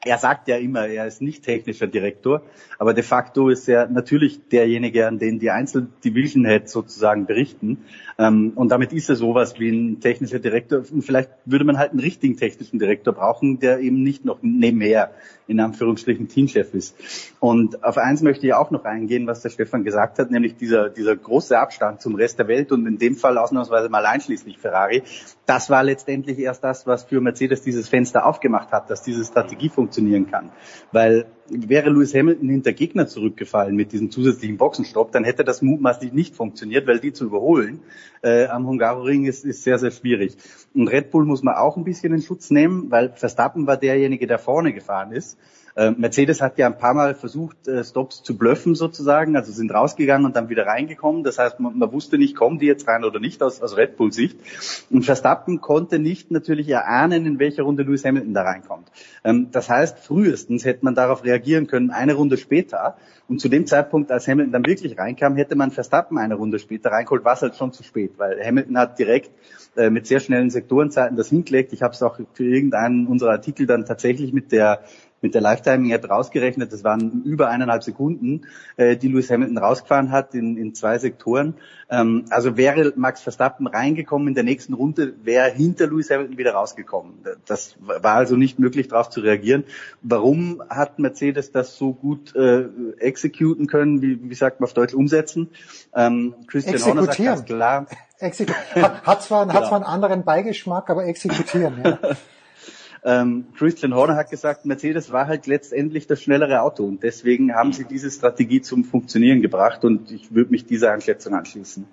er 0.01 0.17
sagt 0.17 0.47
ja 0.47 0.55
immer, 0.55 0.87
er 0.87 1.07
ist 1.07 1.21
nicht 1.21 1.43
technischer 1.43 1.87
Direktor, 1.87 2.41
aber 2.77 2.93
de 2.93 3.03
facto 3.03 3.49
ist 3.49 3.67
er 3.67 3.89
natürlich 3.89 4.47
derjenige, 4.47 5.07
an 5.07 5.19
den 5.19 5.39
die 5.39 5.49
Einzeldivision 5.49 6.45
Heads 6.45 6.71
sozusagen 6.71 7.25
berichten. 7.25 7.79
Ähm, 8.17 8.53
und 8.55 8.69
damit 8.69 8.93
ist 8.93 9.09
er 9.09 9.15
sowas 9.15 9.59
wie 9.59 9.69
ein 9.69 9.99
technischer 9.99 10.39
Direktor. 10.39 10.83
Und 10.89 11.01
vielleicht 11.01 11.31
würde 11.43 11.65
man 11.65 11.77
halt 11.77 11.91
einen 11.91 11.99
richtigen 11.99 12.37
technischen 12.37 12.79
Direktor 12.79 13.13
brauchen, 13.13 13.59
der 13.59 13.79
eben 13.79 14.01
nicht 14.01 14.23
noch 14.23 14.39
nebenher 14.41 15.11
in 15.49 15.59
Anführungsstrichen 15.59 16.27
Teamchef 16.27 16.73
ist. 16.73 16.95
Und 17.39 17.83
auf 17.83 17.97
eins 17.97 18.21
möchte 18.21 18.45
ich 18.45 18.53
auch 18.53 18.71
noch 18.71 18.85
eingehen, 18.85 19.27
was 19.27 19.41
der 19.41 19.49
Stefan 19.49 19.83
gesagt 19.83 20.19
hat, 20.19 20.29
nämlich 20.31 20.55
dieser, 20.55 20.89
dieser 20.89 21.15
große 21.15 21.57
Abstand 21.57 22.01
zum 22.01 22.15
Rest 22.15 22.39
der 22.39 22.47
Welt 22.47 22.71
und 22.71 22.85
in 22.85 22.97
dem 22.97 23.15
Fall 23.15 23.37
ausnahmsweise 23.37 23.89
mal 23.89 24.05
einschließlich 24.05 24.59
Ferrari. 24.59 25.03
Das 25.45 25.69
war 25.69 25.83
letztendlich 25.83 26.37
erst 26.39 26.63
das, 26.63 26.85
was 26.85 27.03
für 27.03 27.19
Mercedes 27.19 27.63
dieses 27.63 27.89
Fenster 27.89 28.25
aufgemacht 28.25 28.71
hat, 28.71 28.89
dass 28.89 29.01
diese 29.01 29.25
Strategie 29.25 29.69
funktionieren 29.69 30.29
kann. 30.29 30.51
Weil 30.91 31.25
wäre 31.51 31.89
Lewis 31.89 32.13
Hamilton 32.13 32.49
hinter 32.49 32.73
Gegner 32.73 33.07
zurückgefallen 33.07 33.75
mit 33.75 33.91
diesem 33.91 34.11
zusätzlichen 34.11 34.57
Boxenstopp, 34.57 35.11
dann 35.11 35.23
hätte 35.23 35.43
das 35.43 35.61
mutmaßlich 35.61 36.13
nicht 36.13 36.35
funktioniert, 36.35 36.87
weil 36.87 36.99
die 36.99 37.13
zu 37.13 37.25
überholen 37.25 37.79
äh, 38.21 38.47
am 38.47 38.67
Hungaroring 38.67 39.25
ist, 39.25 39.45
ist 39.45 39.63
sehr, 39.63 39.79
sehr 39.79 39.91
schwierig. 39.91 40.35
Und 40.73 40.87
Red 40.87 41.11
Bull 41.11 41.25
muss 41.25 41.43
man 41.43 41.55
auch 41.55 41.77
ein 41.77 41.83
bisschen 41.83 42.13
in 42.13 42.21
Schutz 42.21 42.49
nehmen, 42.51 42.91
weil 42.91 43.13
Verstappen 43.15 43.67
war 43.67 43.77
derjenige, 43.77 44.27
der 44.27 44.39
vorne 44.39 44.73
gefahren 44.73 45.11
ist. 45.11 45.37
Äh, 45.75 45.91
Mercedes 45.91 46.41
hat 46.41 46.57
ja 46.57 46.67
ein 46.67 46.77
paar 46.77 46.93
Mal 46.93 47.15
versucht, 47.15 47.67
äh, 47.67 47.83
Stops 47.83 48.23
zu 48.23 48.37
bluffen 48.37 48.75
sozusagen, 48.75 49.35
also 49.35 49.51
sind 49.51 49.73
rausgegangen 49.73 50.25
und 50.25 50.35
dann 50.35 50.49
wieder 50.49 50.65
reingekommen. 50.65 51.23
Das 51.23 51.37
heißt, 51.37 51.59
man, 51.59 51.77
man 51.77 51.91
wusste 51.91 52.17
nicht, 52.17 52.35
kommen 52.35 52.59
die 52.59 52.65
jetzt 52.65 52.87
rein 52.87 53.03
oder 53.03 53.19
nicht 53.19 53.41
aus, 53.41 53.61
aus 53.61 53.77
Red 53.77 53.97
Bull 53.97 54.11
Sicht. 54.11 54.37
Und 54.89 55.03
Verstappen 55.03 55.61
konnte 55.61 55.99
nicht 55.99 56.31
natürlich 56.31 56.69
erahnen, 56.69 57.25
in 57.25 57.39
welcher 57.39 57.63
Runde 57.63 57.83
Lewis 57.83 58.05
Hamilton 58.05 58.33
da 58.33 58.43
reinkommt. 58.43 58.91
Ähm, 59.23 59.49
das 59.51 59.69
heißt, 59.69 59.99
frühestens 59.99 60.65
hätte 60.65 60.83
man 60.85 60.95
darauf 60.95 61.23
reagieren 61.23 61.67
können, 61.67 61.91
eine 61.91 62.13
Runde 62.13 62.37
später. 62.37 62.97
Und 63.27 63.39
zu 63.39 63.47
dem 63.47 63.67
Zeitpunkt, 63.67 64.11
als 64.11 64.27
Hamilton 64.27 64.51
dann 64.51 64.65
wirklich 64.65 64.97
reinkam, 64.97 65.35
hätte 65.35 65.55
man 65.55 65.69
Verstappen 65.69 66.17
eine 66.17 66.35
Runde 66.35 66.57
später 66.57 66.91
reingeholt, 66.91 67.23
war 67.23 67.33
es 67.33 67.41
halt 67.43 67.55
schon 67.55 67.71
zu 67.71 67.83
spät, 67.83 68.13
weil 68.17 68.43
Hamilton 68.43 68.77
hat 68.77 68.97
direkt 68.97 69.29
äh, 69.75 69.91
mit 69.91 70.07
sehr 70.07 70.19
schnellen 70.19 70.49
Sektorenzeiten 70.49 71.15
das 71.15 71.29
hingelegt. 71.29 71.71
Ich 71.73 71.83
habe 71.83 71.93
es 71.93 72.01
auch 72.01 72.19
für 72.33 72.43
irgendeinen 72.43 73.05
unserer 73.05 73.31
Artikel 73.31 73.67
dann 73.67 73.85
tatsächlich 73.85 74.33
mit 74.33 74.51
der 74.51 74.81
mit 75.21 75.33
der 75.33 75.41
Lifetime-App 75.41 76.09
rausgerechnet. 76.09 76.71
Das 76.71 76.83
waren 76.83 77.23
über 77.23 77.49
eineinhalb 77.49 77.83
Sekunden, 77.83 78.47
äh, 78.77 78.97
die 78.97 79.07
Lewis 79.07 79.29
Hamilton 79.29 79.57
rausgefahren 79.57 80.11
hat 80.11 80.33
in, 80.33 80.57
in 80.57 80.73
zwei 80.75 80.97
Sektoren. 80.97 81.55
Ähm, 81.89 82.25
also 82.29 82.57
wäre 82.57 82.93
Max 82.95 83.21
Verstappen 83.21 83.67
reingekommen 83.67 84.29
in 84.29 84.35
der 84.35 84.43
nächsten 84.43 84.73
Runde, 84.73 85.13
wäre 85.23 85.49
hinter 85.49 85.87
Lewis 85.87 86.09
Hamilton 86.09 86.37
wieder 86.37 86.53
rausgekommen. 86.53 87.19
Das 87.45 87.75
war 87.79 88.15
also 88.15 88.35
nicht 88.35 88.59
möglich, 88.59 88.87
darauf 88.87 89.09
zu 89.09 89.21
reagieren. 89.21 89.63
Warum 90.01 90.61
hat 90.69 90.99
Mercedes 90.99 91.51
das 91.51 91.75
so 91.75 91.93
gut 91.93 92.35
äh, 92.35 92.65
exekuten 92.99 93.67
können? 93.67 94.01
Wie, 94.01 94.29
wie 94.29 94.35
sagt 94.35 94.59
man 94.59 94.67
auf 94.67 94.73
Deutsch 94.73 94.93
umsetzen? 94.93 95.49
Ähm, 95.95 96.35
Christian 96.47 96.79
Horner 96.83 97.05
sagt 97.05 97.17
ganz 97.17 97.45
klar. 97.45 97.87
Exeku 98.19 98.53
hat, 98.75 99.05
hat, 99.05 99.23
zwar, 99.23 99.45
genau. 99.45 99.59
hat 99.59 99.67
zwar 99.67 99.77
einen 99.77 99.85
anderen 99.85 100.23
Beigeschmack, 100.23 100.89
aber 100.89 101.05
exekutieren. 101.05 101.81
Ja. 101.83 101.99
Ähm, 103.03 103.45
Christian 103.57 103.93
Horner 103.93 104.15
hat 104.15 104.29
gesagt, 104.29 104.65
Mercedes 104.65 105.11
war 105.11 105.27
halt 105.27 105.47
letztendlich 105.47 106.07
das 106.07 106.21
schnellere 106.21 106.61
Auto 106.61 106.83
und 106.83 107.01
deswegen 107.03 107.55
haben 107.55 107.71
sie 107.71 107.85
diese 107.85 108.11
Strategie 108.11 108.61
zum 108.61 108.83
Funktionieren 108.83 109.41
gebracht 109.41 109.85
und 109.85 110.11
ich 110.11 110.33
würde 110.33 110.51
mich 110.51 110.65
dieser 110.65 110.91
Einschätzung 110.91 111.33
anschließen. 111.33 111.85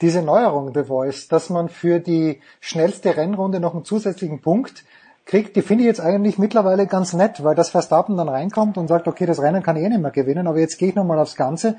Diese 0.00 0.22
Neuerung, 0.22 0.72
The 0.74 0.84
Voice, 0.84 1.28
dass 1.28 1.50
man 1.50 1.68
für 1.68 2.00
die 2.00 2.40
schnellste 2.60 3.16
Rennrunde 3.16 3.60
noch 3.60 3.74
einen 3.74 3.84
zusätzlichen 3.84 4.40
Punkt 4.40 4.84
kriegt, 5.26 5.56
die 5.56 5.62
finde 5.62 5.82
ich 5.82 5.88
jetzt 5.88 6.00
eigentlich 6.00 6.38
mittlerweile 6.38 6.86
ganz 6.86 7.12
nett, 7.12 7.42
weil 7.42 7.54
das 7.54 7.70
Verstappen 7.70 8.16
dann 8.16 8.28
reinkommt 8.28 8.78
und 8.78 8.88
sagt, 8.88 9.08
okay, 9.08 9.26
das 9.26 9.42
Rennen 9.42 9.62
kann 9.62 9.76
ich 9.76 9.82
eh 9.82 9.88
nicht 9.88 10.00
mehr 10.00 10.10
gewinnen, 10.10 10.46
aber 10.46 10.58
jetzt 10.58 10.78
gehe 10.78 10.90
ich 10.90 10.94
nochmal 10.94 11.18
aufs 11.18 11.36
Ganze. 11.36 11.76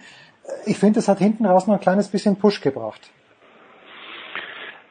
Ich 0.65 0.77
finde, 0.77 0.99
das 0.99 1.07
hat 1.07 1.19
hinten 1.19 1.45
raus 1.45 1.67
noch 1.67 1.75
ein 1.75 1.79
kleines 1.79 2.09
bisschen 2.09 2.35
Push 2.35 2.61
gebracht. 2.61 3.11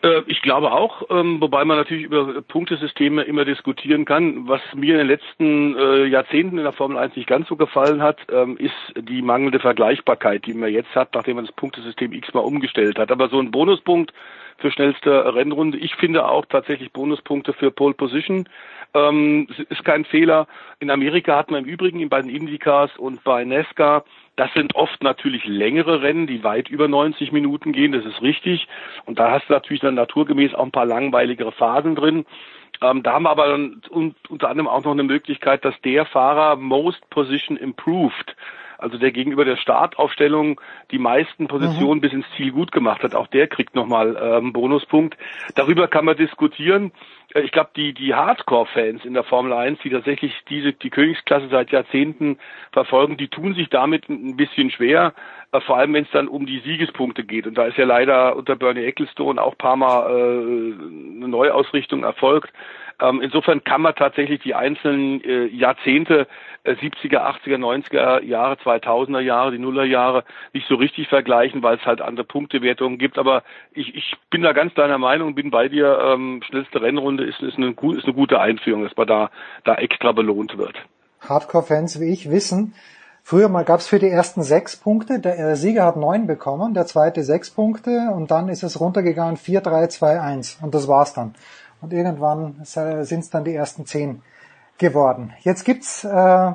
Äh, 0.02 0.22
ich 0.26 0.42
glaube 0.42 0.72
auch, 0.72 1.02
ähm, 1.10 1.40
wobei 1.40 1.64
man 1.64 1.76
natürlich 1.76 2.04
über 2.04 2.42
Punktesysteme 2.42 3.22
immer 3.22 3.44
diskutieren 3.44 4.04
kann. 4.04 4.48
Was 4.48 4.60
mir 4.74 4.94
in 4.94 4.98
den 4.98 5.06
letzten 5.06 5.76
äh, 5.76 6.04
Jahrzehnten 6.06 6.58
in 6.58 6.64
der 6.64 6.72
Formel 6.72 6.98
1 6.98 7.16
nicht 7.16 7.28
ganz 7.28 7.48
so 7.48 7.56
gefallen 7.56 8.02
hat, 8.02 8.18
ähm, 8.30 8.56
ist 8.58 8.74
die 8.96 9.22
mangelnde 9.22 9.58
Vergleichbarkeit, 9.58 10.46
die 10.46 10.54
man 10.54 10.72
jetzt 10.72 10.94
hat, 10.94 11.14
nachdem 11.14 11.36
man 11.36 11.46
das 11.46 11.54
Punktesystem 11.54 12.12
x-mal 12.12 12.40
umgestellt 12.40 12.98
hat. 12.98 13.10
Aber 13.10 13.28
so 13.28 13.38
ein 13.38 13.50
Bonuspunkt 13.50 14.12
für 14.58 14.70
schnellste 14.70 15.34
Rennrunde, 15.34 15.78
ich 15.78 15.94
finde 15.96 16.26
auch 16.26 16.46
tatsächlich 16.46 16.92
Bonuspunkte 16.92 17.52
für 17.52 17.70
Pole 17.70 17.94
Position 17.94 18.48
ähm, 18.94 19.46
ist 19.68 19.84
kein 19.84 20.04
Fehler. 20.04 20.46
In 20.80 20.90
Amerika 20.90 21.36
hat 21.36 21.50
man 21.50 21.64
im 21.64 21.68
Übrigen 21.68 22.08
bei 22.08 22.22
den 22.22 22.30
Indycars 22.30 22.96
und 22.96 23.22
bei 23.24 23.44
NASCAR 23.44 24.04
das 24.36 24.52
sind 24.52 24.74
oft 24.74 25.02
natürlich 25.02 25.46
längere 25.46 26.02
Rennen, 26.02 26.26
die 26.26 26.44
weit 26.44 26.68
über 26.68 26.88
90 26.88 27.32
Minuten 27.32 27.72
gehen, 27.72 27.92
das 27.92 28.04
ist 28.04 28.22
richtig. 28.22 28.68
Und 29.06 29.18
da 29.18 29.30
hast 29.30 29.48
du 29.48 29.54
natürlich 29.54 29.80
dann 29.80 29.94
naturgemäß 29.94 30.54
auch 30.54 30.64
ein 30.64 30.72
paar 30.72 30.86
langweiligere 30.86 31.52
Phasen 31.52 31.94
drin. 31.94 32.26
Ähm, 32.82 33.02
da 33.02 33.14
haben 33.14 33.22
wir 33.22 33.30
aber 33.30 33.48
dann 33.48 33.80
unter 34.28 34.50
anderem 34.50 34.68
auch 34.68 34.84
noch 34.84 34.92
eine 34.92 35.02
Möglichkeit, 35.02 35.64
dass 35.64 35.74
der 35.82 36.04
Fahrer 36.04 36.56
Most 36.56 37.08
Position 37.08 37.56
Improved 37.56 38.36
also 38.78 38.98
der 38.98 39.12
gegenüber 39.12 39.44
der 39.44 39.56
Startaufstellung 39.56 40.60
die 40.90 40.98
meisten 40.98 41.48
Positionen 41.48 41.96
mhm. 41.96 42.00
bis 42.00 42.12
ins 42.12 42.26
Ziel 42.36 42.52
gut 42.52 42.72
gemacht 42.72 43.02
hat, 43.02 43.14
auch 43.14 43.26
der 43.26 43.48
kriegt 43.48 43.74
nochmal 43.74 44.16
äh, 44.16 44.36
einen 44.36 44.52
Bonuspunkt. 44.52 45.16
Darüber 45.54 45.88
kann 45.88 46.04
man 46.04 46.16
diskutieren. 46.16 46.92
Äh, 47.36 47.42
ich 47.42 47.52
glaube, 47.52 47.70
die, 47.76 47.92
die 47.92 48.14
Hardcore-Fans 48.14 49.04
in 49.04 49.14
der 49.14 49.24
Formel 49.24 49.52
1, 49.52 49.80
die 49.82 49.90
tatsächlich 49.90 50.32
diese, 50.48 50.72
die 50.72 50.90
Königsklasse 50.90 51.48
seit 51.48 51.70
Jahrzehnten 51.70 52.38
verfolgen, 52.72 53.16
die 53.16 53.28
tun 53.28 53.54
sich 53.54 53.68
damit 53.68 54.08
ein 54.08 54.36
bisschen 54.36 54.70
schwer, 54.70 55.14
äh, 55.52 55.60
vor 55.60 55.76
allem 55.78 55.94
wenn 55.94 56.04
es 56.04 56.10
dann 56.10 56.28
um 56.28 56.46
die 56.46 56.60
Siegespunkte 56.60 57.24
geht. 57.24 57.46
Und 57.46 57.56
da 57.56 57.66
ist 57.66 57.78
ja 57.78 57.84
leider 57.84 58.36
unter 58.36 58.56
Bernie 58.56 58.84
Ecclestone 58.84 59.40
auch 59.40 59.56
paar 59.58 59.76
Mal 59.76 60.10
äh, 60.10 61.16
eine 61.16 61.28
Neuausrichtung 61.28 62.02
erfolgt. 62.04 62.52
Ähm, 62.98 63.20
insofern 63.20 63.62
kann 63.62 63.82
man 63.82 63.94
tatsächlich 63.94 64.40
die 64.40 64.54
einzelnen 64.54 65.22
äh, 65.22 65.46
Jahrzehnte, 65.46 66.26
äh, 66.64 66.72
70er, 66.72 67.18
80er, 67.18 67.58
90er 67.58 68.22
Jahre, 68.22 68.54
2000er 68.54 69.20
Jahre, 69.20 69.52
die 69.52 69.58
Nullerjahre 69.58 70.24
nicht 70.54 70.66
so 70.66 70.76
richtig 70.76 71.08
vergleichen, 71.08 71.62
weil 71.62 71.76
es 71.76 71.84
halt 71.84 72.00
andere 72.00 72.24
Punktewertungen 72.24 72.96
gibt. 72.96 73.18
Aber 73.18 73.42
ich, 73.72 73.94
ich 73.94 74.14
bin 74.30 74.42
da 74.42 74.52
ganz 74.52 74.72
deiner 74.74 74.96
Meinung, 74.96 75.34
bin 75.34 75.50
bei 75.50 75.68
dir. 75.68 75.98
Ähm, 76.02 76.40
schnellste 76.42 76.80
Rennrunde 76.80 77.24
ist, 77.26 77.40
ist, 77.40 77.56
eine, 77.56 77.70
ist 77.70 78.04
eine 78.04 78.14
gute 78.14 78.40
Einführung, 78.40 78.84
dass 78.84 78.96
man 78.96 79.06
da, 79.06 79.30
da 79.64 79.74
extra 79.74 80.12
belohnt 80.12 80.56
wird. 80.56 80.76
Hardcore-Fans 81.20 82.00
wie 82.00 82.12
ich 82.12 82.30
wissen, 82.30 82.74
Früher 83.28 83.48
mal 83.48 83.64
gab 83.64 83.80
es 83.80 83.88
für 83.88 83.98
die 83.98 84.08
ersten 84.08 84.44
sechs 84.44 84.76
Punkte, 84.76 85.18
der 85.18 85.56
Sieger 85.56 85.84
hat 85.84 85.96
neun 85.96 86.28
bekommen, 86.28 86.74
der 86.74 86.86
zweite 86.86 87.24
sechs 87.24 87.50
Punkte 87.50 88.12
und 88.14 88.30
dann 88.30 88.48
ist 88.48 88.62
es 88.62 88.78
runtergegangen 88.78 89.36
4, 89.36 89.62
3, 89.62 89.88
2, 89.88 90.20
1 90.20 90.58
und 90.62 90.76
das 90.76 90.86
war's 90.86 91.12
dann. 91.12 91.34
Und 91.80 91.92
irgendwann 91.92 92.60
sind 92.62 93.18
es 93.18 93.30
dann 93.30 93.42
die 93.42 93.52
ersten 93.52 93.84
zehn 93.84 94.22
geworden. 94.78 95.32
Jetzt 95.40 95.64
gibt's, 95.64 96.04
äh, 96.04 96.52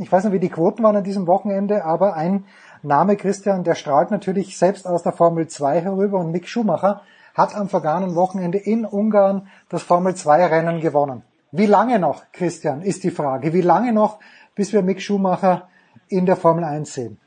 ich 0.00 0.10
weiß 0.10 0.24
nicht, 0.24 0.32
wie 0.32 0.40
die 0.40 0.48
Quoten 0.48 0.82
waren 0.82 0.96
an 0.96 1.04
diesem 1.04 1.28
Wochenende, 1.28 1.84
aber 1.84 2.14
ein 2.16 2.44
Name 2.82 3.14
Christian, 3.14 3.62
der 3.62 3.76
strahlt 3.76 4.10
natürlich 4.10 4.58
selbst 4.58 4.88
aus 4.88 5.04
der 5.04 5.12
Formel 5.12 5.46
2 5.46 5.80
herüber 5.80 6.18
und 6.18 6.32
Mick 6.32 6.48
Schumacher 6.48 7.02
hat 7.40 7.54
am 7.54 7.68
vergangenen 7.68 8.14
Wochenende 8.14 8.58
in 8.58 8.84
Ungarn 8.84 9.48
das 9.70 9.82
Formel 9.82 10.14
2 10.14 10.46
Rennen 10.46 10.80
gewonnen. 10.80 11.22
Wie 11.52 11.66
lange 11.66 11.98
noch, 11.98 12.24
Christian, 12.32 12.82
ist 12.82 13.02
die 13.02 13.10
Frage. 13.10 13.52
Wie 13.54 13.62
lange 13.62 13.92
noch, 13.92 14.20
bis 14.54 14.72
wir 14.72 14.82
Mick 14.82 15.00
Schumacher 15.00 15.68
in 16.08 16.26
der 16.26 16.36
Formel 16.36 16.64
1 16.64 16.92
sehen? 16.92 17.18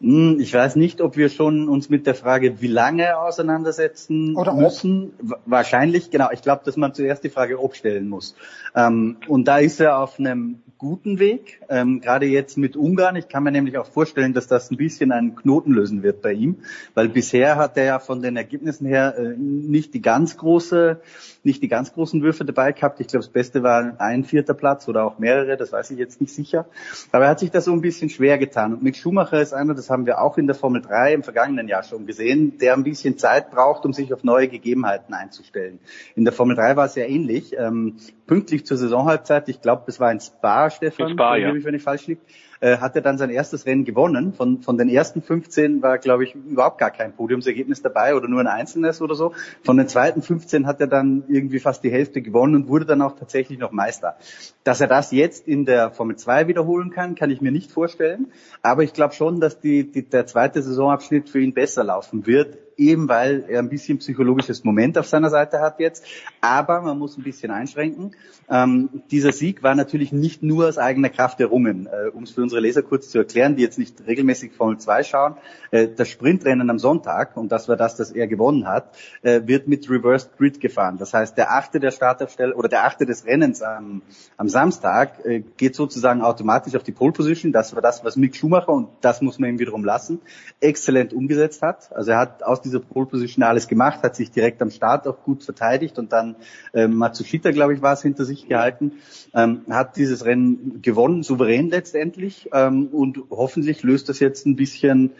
Hm, 0.00 0.38
ich 0.40 0.52
weiß 0.52 0.76
nicht, 0.76 1.00
ob 1.00 1.16
wir 1.16 1.28
schon 1.28 1.68
uns 1.68 1.88
mit 1.88 2.06
der 2.06 2.14
Frage, 2.14 2.60
wie 2.60 2.66
lange 2.66 3.18
auseinandersetzen 3.18 4.36
Oder 4.36 4.54
müssen. 4.54 5.12
Ob. 5.22 5.40
Wahrscheinlich, 5.46 6.10
genau. 6.10 6.28
Ich 6.32 6.42
glaube, 6.42 6.62
dass 6.64 6.76
man 6.76 6.94
zuerst 6.94 7.24
die 7.24 7.30
Frage 7.30 7.62
ob 7.62 7.74
stellen 7.76 8.08
muss. 8.08 8.34
Ähm, 8.74 9.16
und 9.28 9.46
da 9.46 9.58
ist 9.58 9.80
er 9.80 9.98
auf 9.98 10.18
einem 10.18 10.60
guten 10.84 11.18
Weg, 11.18 11.62
ähm, 11.70 12.00
gerade 12.00 12.26
jetzt 12.26 12.58
mit 12.58 12.76
Ungarn. 12.76 13.16
Ich 13.16 13.28
kann 13.28 13.42
mir 13.42 13.52
nämlich 13.52 13.78
auch 13.78 13.86
vorstellen, 13.86 14.34
dass 14.34 14.48
das 14.48 14.70
ein 14.70 14.76
bisschen 14.76 15.12
einen 15.12 15.34
Knoten 15.34 15.72
lösen 15.72 16.02
wird 16.02 16.20
bei 16.20 16.32
ihm, 16.32 16.56
weil 16.92 17.08
bisher 17.08 17.56
hat 17.56 17.78
er 17.78 17.84
ja 17.84 17.98
von 18.00 18.20
den 18.20 18.36
Ergebnissen 18.36 18.86
her 18.86 19.14
äh, 19.16 19.34
nicht 19.38 19.94
die 19.94 20.02
ganz 20.02 20.36
große, 20.36 21.00
nicht 21.42 21.62
die 21.62 21.68
ganz 21.68 21.94
großen 21.94 22.22
Würfe 22.22 22.44
dabei 22.44 22.72
gehabt. 22.72 23.00
Ich 23.00 23.06
glaube, 23.06 23.24
das 23.24 23.32
Beste 23.32 23.62
war 23.62 23.94
ein 23.98 24.24
vierter 24.24 24.52
Platz 24.52 24.86
oder 24.86 25.04
auch 25.04 25.18
mehrere, 25.18 25.56
das 25.56 25.72
weiß 25.72 25.90
ich 25.92 25.98
jetzt 25.98 26.20
nicht 26.20 26.34
sicher. 26.34 26.66
Aber 27.12 27.24
er 27.24 27.30
hat 27.30 27.38
sich 27.38 27.50
da 27.50 27.62
so 27.62 27.72
ein 27.72 27.80
bisschen 27.80 28.10
schwer 28.10 28.36
getan. 28.36 28.74
Und 28.74 28.82
Mick 28.82 28.96
Schumacher 28.96 29.40
ist 29.40 29.54
einer, 29.54 29.72
das 29.74 29.83
haben 29.90 30.06
wir 30.06 30.20
auch 30.20 30.38
in 30.38 30.46
der 30.46 30.54
Formel 30.54 30.82
3 30.82 31.14
im 31.14 31.22
vergangenen 31.22 31.68
Jahr 31.68 31.82
schon 31.82 32.06
gesehen, 32.06 32.58
der 32.58 32.74
ein 32.74 32.84
bisschen 32.84 33.18
Zeit 33.18 33.50
braucht, 33.50 33.84
um 33.84 33.92
sich 33.92 34.12
auf 34.12 34.24
neue 34.24 34.48
Gegebenheiten 34.48 35.14
einzustellen. 35.14 35.78
In 36.14 36.24
der 36.24 36.32
Formel 36.32 36.56
3 36.56 36.76
war 36.76 36.86
es 36.86 36.94
ja 36.94 37.04
ähnlich. 37.04 37.56
Ähm, 37.58 37.96
pünktlich 38.26 38.66
zur 38.66 38.76
Saisonhalbzeit, 38.76 39.48
ich 39.48 39.60
glaube, 39.60 39.82
das 39.86 40.00
war 40.00 40.08
ein 40.08 40.20
Spa, 40.20 40.70
Stefan, 40.70 41.10
Spa, 41.10 41.36
ja. 41.36 41.52
wenn 41.54 41.74
ich 41.74 41.82
falsch 41.82 42.06
liege, 42.06 42.20
äh, 42.64 42.78
hat 42.78 42.96
er 42.96 43.02
dann 43.02 43.18
sein 43.18 43.28
erstes 43.28 43.66
Rennen 43.66 43.84
gewonnen. 43.84 44.32
Von, 44.32 44.62
von 44.62 44.78
den 44.78 44.88
ersten 44.88 45.20
15 45.20 45.82
war, 45.82 45.98
glaube 45.98 46.24
ich, 46.24 46.34
überhaupt 46.34 46.78
gar 46.78 46.90
kein 46.90 47.12
Podiumsergebnis 47.12 47.82
dabei 47.82 48.14
oder 48.14 48.26
nur 48.26 48.40
ein 48.40 48.46
einzelnes 48.46 49.02
oder 49.02 49.14
so. 49.14 49.34
Von 49.62 49.76
den 49.76 49.86
zweiten 49.86 50.22
15 50.22 50.66
hat 50.66 50.80
er 50.80 50.86
dann 50.86 51.24
irgendwie 51.28 51.58
fast 51.58 51.84
die 51.84 51.90
Hälfte 51.90 52.22
gewonnen 52.22 52.54
und 52.54 52.68
wurde 52.68 52.86
dann 52.86 53.02
auch 53.02 53.16
tatsächlich 53.16 53.58
noch 53.58 53.70
Meister. 53.70 54.16
Dass 54.64 54.80
er 54.80 54.86
das 54.86 55.12
jetzt 55.12 55.46
in 55.46 55.66
der 55.66 55.90
Formel 55.90 56.16
2 56.16 56.48
wiederholen 56.48 56.90
kann, 56.90 57.14
kann 57.14 57.30
ich 57.30 57.42
mir 57.42 57.52
nicht 57.52 57.70
vorstellen. 57.70 58.32
Aber 58.62 58.82
ich 58.82 58.94
glaube 58.94 59.12
schon, 59.12 59.40
dass 59.40 59.60
die, 59.60 59.92
die, 59.92 60.08
der 60.08 60.24
zweite 60.24 60.62
Saisonabschnitt 60.62 61.28
für 61.28 61.40
ihn 61.40 61.52
besser 61.52 61.84
laufen 61.84 62.26
wird 62.26 62.56
eben 62.76 63.08
weil 63.08 63.44
er 63.48 63.60
ein 63.60 63.68
bisschen 63.68 63.98
psychologisches 63.98 64.64
Moment 64.64 64.98
auf 64.98 65.06
seiner 65.06 65.30
Seite 65.30 65.60
hat 65.60 65.80
jetzt. 65.80 66.04
Aber 66.40 66.80
man 66.82 66.98
muss 66.98 67.16
ein 67.16 67.22
bisschen 67.22 67.50
einschränken. 67.50 68.14
Ähm, 68.48 69.02
dieser 69.10 69.32
Sieg 69.32 69.62
war 69.62 69.74
natürlich 69.74 70.12
nicht 70.12 70.42
nur 70.42 70.68
aus 70.68 70.78
eigener 70.78 71.08
Kraft 71.08 71.40
errungen. 71.40 71.86
Äh, 71.86 72.08
um 72.10 72.24
es 72.24 72.32
für 72.32 72.42
unsere 72.42 72.60
Leser 72.60 72.82
kurz 72.82 73.10
zu 73.10 73.18
erklären, 73.18 73.56
die 73.56 73.62
jetzt 73.62 73.78
nicht 73.78 74.06
regelmäßig 74.06 74.52
Formel 74.52 74.78
2 74.78 75.02
schauen, 75.02 75.36
äh, 75.70 75.88
das 75.88 76.08
Sprintrennen 76.08 76.68
am 76.70 76.78
Sonntag, 76.78 77.36
und 77.36 77.50
das 77.52 77.68
war 77.68 77.76
das, 77.76 77.96
das 77.96 78.10
er 78.10 78.26
gewonnen 78.26 78.66
hat, 78.66 78.96
äh, 79.22 79.42
wird 79.46 79.68
mit 79.68 79.88
Reversed 79.88 80.36
Grid 80.36 80.60
gefahren. 80.60 80.98
Das 80.98 81.14
heißt, 81.14 81.36
der 81.38 81.52
achte 81.52 81.80
der 81.80 81.90
Startaufstelle 81.90 82.54
oder 82.54 82.68
der 82.68 82.84
achte 82.84 83.06
des 83.06 83.24
Rennens 83.24 83.62
am, 83.62 84.02
am 84.36 84.48
Samstag 84.48 85.24
äh, 85.24 85.42
geht 85.56 85.74
sozusagen 85.74 86.22
automatisch 86.22 86.74
auf 86.74 86.82
die 86.82 86.92
Pole 86.92 87.12
Position. 87.12 87.52
Das 87.52 87.74
war 87.74 87.82
das, 87.82 88.04
was 88.04 88.16
Mick 88.16 88.36
Schumacher, 88.36 88.72
und 88.72 88.88
das 89.00 89.22
muss 89.22 89.38
man 89.38 89.50
ihm 89.50 89.58
wiederum 89.58 89.84
lassen, 89.84 90.20
exzellent 90.60 91.12
umgesetzt 91.12 91.62
hat. 91.62 91.94
Also 91.94 92.12
er 92.12 92.18
hat 92.18 92.42
aus 92.42 92.60
dieser 92.64 92.80
Pole 92.80 93.06
Position 93.06 93.42
alles 93.44 93.68
gemacht, 93.68 94.02
hat 94.02 94.16
sich 94.16 94.30
direkt 94.30 94.60
am 94.62 94.70
Start 94.70 95.06
auch 95.06 95.22
gut 95.22 95.44
verteidigt 95.44 95.98
und 95.98 96.12
dann 96.12 96.36
ähm, 96.72 96.94
Matsushita, 96.96 97.50
glaube 97.50 97.74
ich, 97.74 97.82
war 97.82 97.92
es, 97.92 98.02
hinter 98.02 98.24
sich 98.24 98.48
gehalten, 98.48 98.92
ähm, 99.34 99.62
hat 99.70 99.96
dieses 99.96 100.24
Rennen 100.24 100.80
gewonnen, 100.82 101.22
souverän 101.22 101.70
letztendlich 101.70 102.48
ähm, 102.52 102.88
und 102.92 103.18
hoffentlich 103.30 103.82
löst 103.82 104.08
das 104.08 104.20
jetzt 104.20 104.46
ein 104.46 104.56
bisschen 104.56 105.12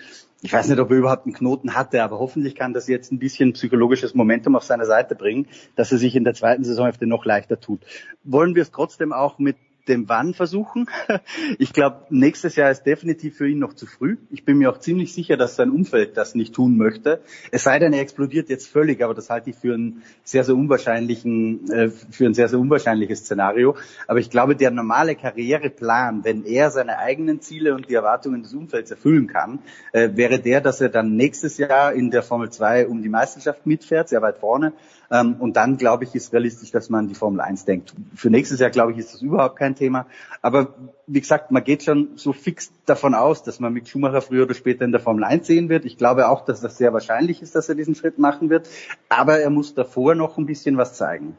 ich 0.44 0.52
weiß 0.52 0.68
nicht, 0.68 0.78
ob 0.78 0.90
er 0.90 0.98
überhaupt 0.98 1.24
einen 1.24 1.34
Knoten 1.34 1.74
hatte, 1.74 2.02
aber 2.02 2.18
hoffentlich 2.18 2.54
kann 2.54 2.74
das 2.74 2.86
jetzt 2.86 3.10
ein 3.10 3.18
bisschen 3.18 3.54
psychologisches 3.54 4.14
Momentum 4.14 4.56
auf 4.56 4.64
seine 4.64 4.84
Seite 4.84 5.14
bringen, 5.14 5.46
dass 5.74 5.90
er 5.90 5.96
sich 5.96 6.14
in 6.16 6.24
der 6.24 6.34
zweiten 6.34 6.64
Saisonhälfte 6.64 7.06
noch 7.06 7.24
leichter 7.24 7.58
tut. 7.58 7.80
Wollen 8.24 8.54
wir 8.54 8.60
es 8.60 8.70
trotzdem 8.70 9.14
auch 9.14 9.38
mit 9.38 9.56
dem 9.88 10.08
Wann 10.08 10.34
versuchen. 10.34 10.88
Ich 11.58 11.72
glaube, 11.72 12.06
nächstes 12.10 12.56
Jahr 12.56 12.70
ist 12.70 12.84
definitiv 12.84 13.36
für 13.36 13.48
ihn 13.48 13.58
noch 13.58 13.74
zu 13.74 13.86
früh. 13.86 14.16
Ich 14.30 14.44
bin 14.44 14.58
mir 14.58 14.70
auch 14.70 14.78
ziemlich 14.78 15.12
sicher, 15.12 15.36
dass 15.36 15.56
sein 15.56 15.70
Umfeld 15.70 16.16
das 16.16 16.34
nicht 16.34 16.54
tun 16.54 16.76
möchte. 16.76 17.20
Es 17.50 17.64
sei 17.64 17.78
denn, 17.78 17.92
er 17.92 18.00
explodiert 18.00 18.48
jetzt 18.48 18.68
völlig, 18.68 19.02
aber 19.02 19.14
das 19.14 19.30
halte 19.30 19.50
ich 19.50 19.56
für 19.56 19.74
einen 19.74 20.02
sehr, 20.22 20.44
sehr 20.44 20.54
unwahrscheinlichen, 20.54 21.70
äh, 21.70 21.88
für 21.88 22.26
ein 22.26 22.34
sehr, 22.34 22.48
sehr 22.48 22.58
unwahrscheinliches 22.58 23.20
Szenario. 23.20 23.76
Aber 24.06 24.18
ich 24.18 24.30
glaube, 24.30 24.56
der 24.56 24.70
normale 24.70 25.14
Karriereplan, 25.14 26.24
wenn 26.24 26.44
er 26.44 26.70
seine 26.70 26.98
eigenen 26.98 27.40
Ziele 27.40 27.74
und 27.74 27.88
die 27.88 27.94
Erwartungen 27.94 28.42
des 28.42 28.54
Umfelds 28.54 28.90
erfüllen 28.90 29.26
kann, 29.26 29.60
äh, 29.92 30.10
wäre 30.14 30.38
der, 30.38 30.60
dass 30.60 30.80
er 30.80 30.88
dann 30.88 31.16
nächstes 31.16 31.58
Jahr 31.58 31.92
in 31.92 32.10
der 32.10 32.22
Formel 32.22 32.50
2 32.50 32.86
um 32.86 33.02
die 33.02 33.08
Meisterschaft 33.08 33.66
mitfährt, 33.66 34.08
sehr 34.08 34.22
weit 34.22 34.38
vorne. 34.38 34.72
Ähm, 35.10 35.36
und 35.38 35.56
dann, 35.56 35.76
glaube 35.76 36.04
ich, 36.04 36.14
ist 36.14 36.32
realistisch, 36.32 36.70
dass 36.70 36.90
man 36.90 37.08
die 37.08 37.14
Formel 37.14 37.40
1 37.40 37.64
denkt. 37.64 37.94
Für 38.14 38.30
nächstes 38.30 38.60
Jahr, 38.60 38.70
glaube 38.70 38.92
ich, 38.92 38.98
ist 38.98 39.14
das 39.14 39.22
überhaupt 39.22 39.56
kein 39.56 39.74
Thema. 39.74 40.06
Aber 40.42 40.74
wie 41.06 41.20
gesagt, 41.20 41.50
man 41.50 41.62
geht 41.64 41.82
schon 41.82 42.10
so 42.16 42.32
fix 42.32 42.72
davon 42.86 43.14
aus, 43.14 43.42
dass 43.42 43.60
man 43.60 43.72
Mick 43.72 43.88
Schumacher 43.88 44.20
früher 44.22 44.44
oder 44.44 44.54
später 44.54 44.84
in 44.84 44.92
der 44.92 45.00
Formel 45.00 45.24
1 45.24 45.46
sehen 45.46 45.68
wird. 45.68 45.84
Ich 45.84 45.98
glaube 45.98 46.28
auch, 46.28 46.44
dass 46.44 46.60
das 46.60 46.78
sehr 46.78 46.92
wahrscheinlich 46.92 47.42
ist, 47.42 47.54
dass 47.54 47.68
er 47.68 47.74
diesen 47.74 47.94
Schritt 47.94 48.18
machen 48.18 48.50
wird. 48.50 48.68
Aber 49.08 49.38
er 49.38 49.50
muss 49.50 49.74
davor 49.74 50.14
noch 50.14 50.38
ein 50.38 50.46
bisschen 50.46 50.76
was 50.76 50.94
zeigen. 50.94 51.36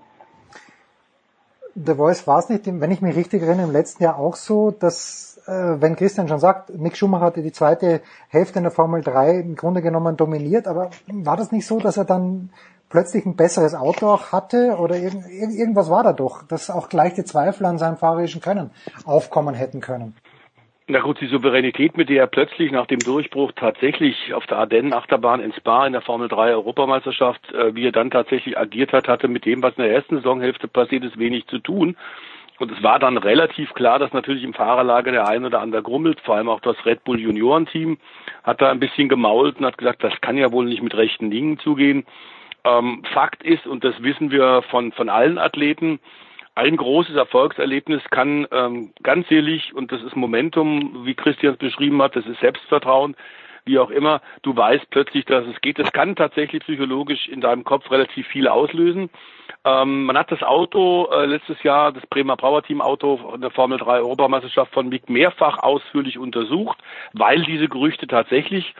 The 1.76 1.96
Voice 1.96 2.26
war 2.26 2.40
es 2.40 2.48
nicht, 2.48 2.66
wenn 2.66 2.92
ich 2.92 3.02
mich 3.02 3.18
richtig 3.18 3.42
erinnere, 3.44 3.68
im 3.68 3.74
letzten 3.74 4.04
Jahr 4.04 4.18
auch 4.18 4.38
so, 4.38 4.72
dass, 4.72 5.42
äh, 5.46 5.52
wenn 5.82 5.98
Christian 5.98 6.30
schon 6.30 6.40
sagt, 6.40 6.74
Mick 6.74 6.96
Schumacher 6.96 7.26
hatte 7.26 7.42
die 7.42 7.52
zweite 7.52 8.02
Hälfte 8.30 8.60
in 8.60 8.64
der 8.64 8.72
Formel 8.72 9.02
3 9.02 9.40
im 9.40 9.56
Grunde 9.58 9.82
genommen 9.82 10.16
dominiert, 10.16 10.68
aber 10.68 10.90
war 11.08 11.36
das 11.36 11.52
nicht 11.52 11.68
so, 11.68 11.80
dass 11.80 11.98
er 11.98 12.06
dann 12.06 12.50
plötzlich 12.88 13.26
ein 13.26 13.36
besseres 13.36 13.76
Auto 13.76 14.08
auch 14.08 14.32
hatte 14.32 14.78
oder 14.78 14.96
irgend, 14.96 15.28
irgendwas 15.30 15.90
war 15.90 16.04
da 16.04 16.14
doch, 16.14 16.44
dass 16.44 16.70
auch 16.70 16.88
gleich 16.88 17.14
die 17.14 17.26
Zweifel 17.26 17.66
an 17.66 17.78
seinem 17.78 17.98
fahrerischen 17.98 18.40
Können 18.40 18.72
aufkommen 19.04 19.54
hätten 19.54 19.82
können. 19.82 20.16
Na 20.88 21.00
gut, 21.00 21.20
die 21.20 21.26
Souveränität, 21.26 21.98
mit 21.98 22.10
der 22.10 22.22
er 22.22 22.28
plötzlich 22.28 22.72
nach 22.72 22.86
dem 22.86 23.00
Durchbruch 23.00 23.52
tatsächlich 23.56 24.36
auf 24.36 24.46
der 24.46 24.60
Ardennen-Achterbahn 24.60 25.40
in 25.40 25.52
Spa 25.54 25.88
in 25.88 25.94
der 25.94 26.04
Formel 26.04 26.28
3 26.28 26.54
Europameisterschaft, 26.54 27.52
äh, 27.54 27.74
wie 27.74 27.88
er 27.88 27.92
dann 27.92 28.12
tatsächlich 28.12 28.56
agiert 28.56 28.94
hat, 28.94 29.08
hatte 29.08 29.28
mit 29.28 29.46
dem, 29.46 29.64
was 29.64 29.76
in 29.78 29.84
der 29.84 29.94
ersten 29.94 30.18
Saisonhälfte 30.18 30.68
passiert 30.68 31.04
ist, 31.04 31.18
wenig 31.18 31.48
zu 31.48 31.58
tun. 31.58 31.98
Und 32.60 32.72
es 32.72 32.84
war 32.84 33.00
dann 33.00 33.18
relativ 33.18 33.74
klar, 33.74 33.98
dass 33.98 34.14
natürlich 34.14 34.44
im 34.44 34.54
Fahrerlager 34.54 35.12
der 35.12 35.28
ein 35.28 35.44
oder 35.44 35.60
andere 35.60 35.82
grummelt, 35.82 36.22
vor 36.22 36.36
allem 36.36 36.50
auch 36.50 36.62
das 36.62 36.78
Red 36.86 37.04
Bull 37.04 37.20
Juniorenteam 37.20 37.98
hat 38.44 38.62
da 38.62 38.70
ein 38.70 38.80
bisschen 38.80 39.10
gemault 39.10 39.58
und 39.58 39.66
hat 39.66 39.80
gesagt, 39.80 40.04
das 40.04 40.14
kann 40.22 40.38
ja 40.38 40.52
wohl 40.52 40.66
nicht 40.66 40.84
mit 40.84 40.96
rechten 40.96 41.32
Dingen 41.32 41.58
zugehen. 41.58 42.06
Ähm, 42.64 43.02
Fakt 43.12 43.42
ist, 43.42 43.66
und 43.66 43.84
das 43.84 44.04
wissen 44.04 44.30
wir 44.30 44.62
von, 44.70 44.92
von 44.92 45.10
allen 45.10 45.40
Athleten, 45.40 46.00
ein 46.56 46.78
großes 46.78 47.16
Erfolgserlebnis 47.16 48.02
kann 48.10 48.48
ähm, 48.52 48.94
ganz 49.04 49.28
selig, 49.28 49.74
und 49.74 49.92
das 49.92 50.02
ist 50.02 50.16
Momentum, 50.16 51.06
wie 51.06 51.14
Christian 51.14 51.54
es 51.54 51.60
beschrieben 51.60 52.02
hat, 52.02 52.16
das 52.16 52.26
ist 52.26 52.40
Selbstvertrauen, 52.40 53.16
wie 53.66 53.78
auch 53.80 53.90
immer, 53.90 54.22
du 54.44 54.56
weißt 54.56 54.90
plötzlich, 54.90 55.26
dass 55.26 55.46
es 55.48 55.60
geht. 55.60 55.80
Das 55.80 55.92
kann 55.92 56.16
tatsächlich 56.16 56.64
psychologisch 56.64 57.28
in 57.28 57.42
deinem 57.42 57.64
Kopf 57.64 57.90
relativ 57.92 58.28
viel 58.28 58.48
auslösen. 58.48 59.10
Ähm, 59.66 60.06
man 60.06 60.18
hat 60.18 60.32
das 60.32 60.44
Auto 60.44 61.10
äh, 61.12 61.26
letztes 61.26 61.62
Jahr, 61.64 61.92
das 61.92 62.06
Bremer 62.08 62.38
Power 62.38 62.64
Team 62.64 62.82
Auto 62.82 63.34
in 63.34 63.42
der 63.42 63.50
Formel 63.50 63.80
3 63.80 63.98
Europameisterschaft 63.98 64.72
von 64.72 64.88
Mick 64.88 65.10
mehrfach 65.10 65.58
ausführlich 65.60 66.18
untersucht, 66.18 66.78
weil 67.14 67.44
diese 67.44 67.68
Gerüchte 67.68 68.08
tatsächlich 68.08 68.76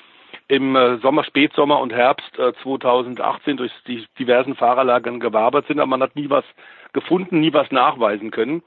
im 0.48 0.76
äh, 0.76 0.98
Sommer, 0.98 1.24
Spätsommer 1.24 1.80
und 1.80 1.94
Herbst 1.94 2.38
äh, 2.38 2.54
2018 2.62 3.58
durch 3.58 3.72
die 3.88 4.06
diversen 4.20 4.56
Fahrerlagern 4.56 5.20
gewabert 5.20 5.68
sind, 5.68 5.80
aber 5.80 5.88
man 5.88 6.04
hat 6.04 6.16
nie 6.16 6.30
was 6.30 6.46
gefunden, 6.94 7.40
nie 7.40 7.54
was 7.54 7.72
nachweisen 7.72 8.32
können. 8.32 8.64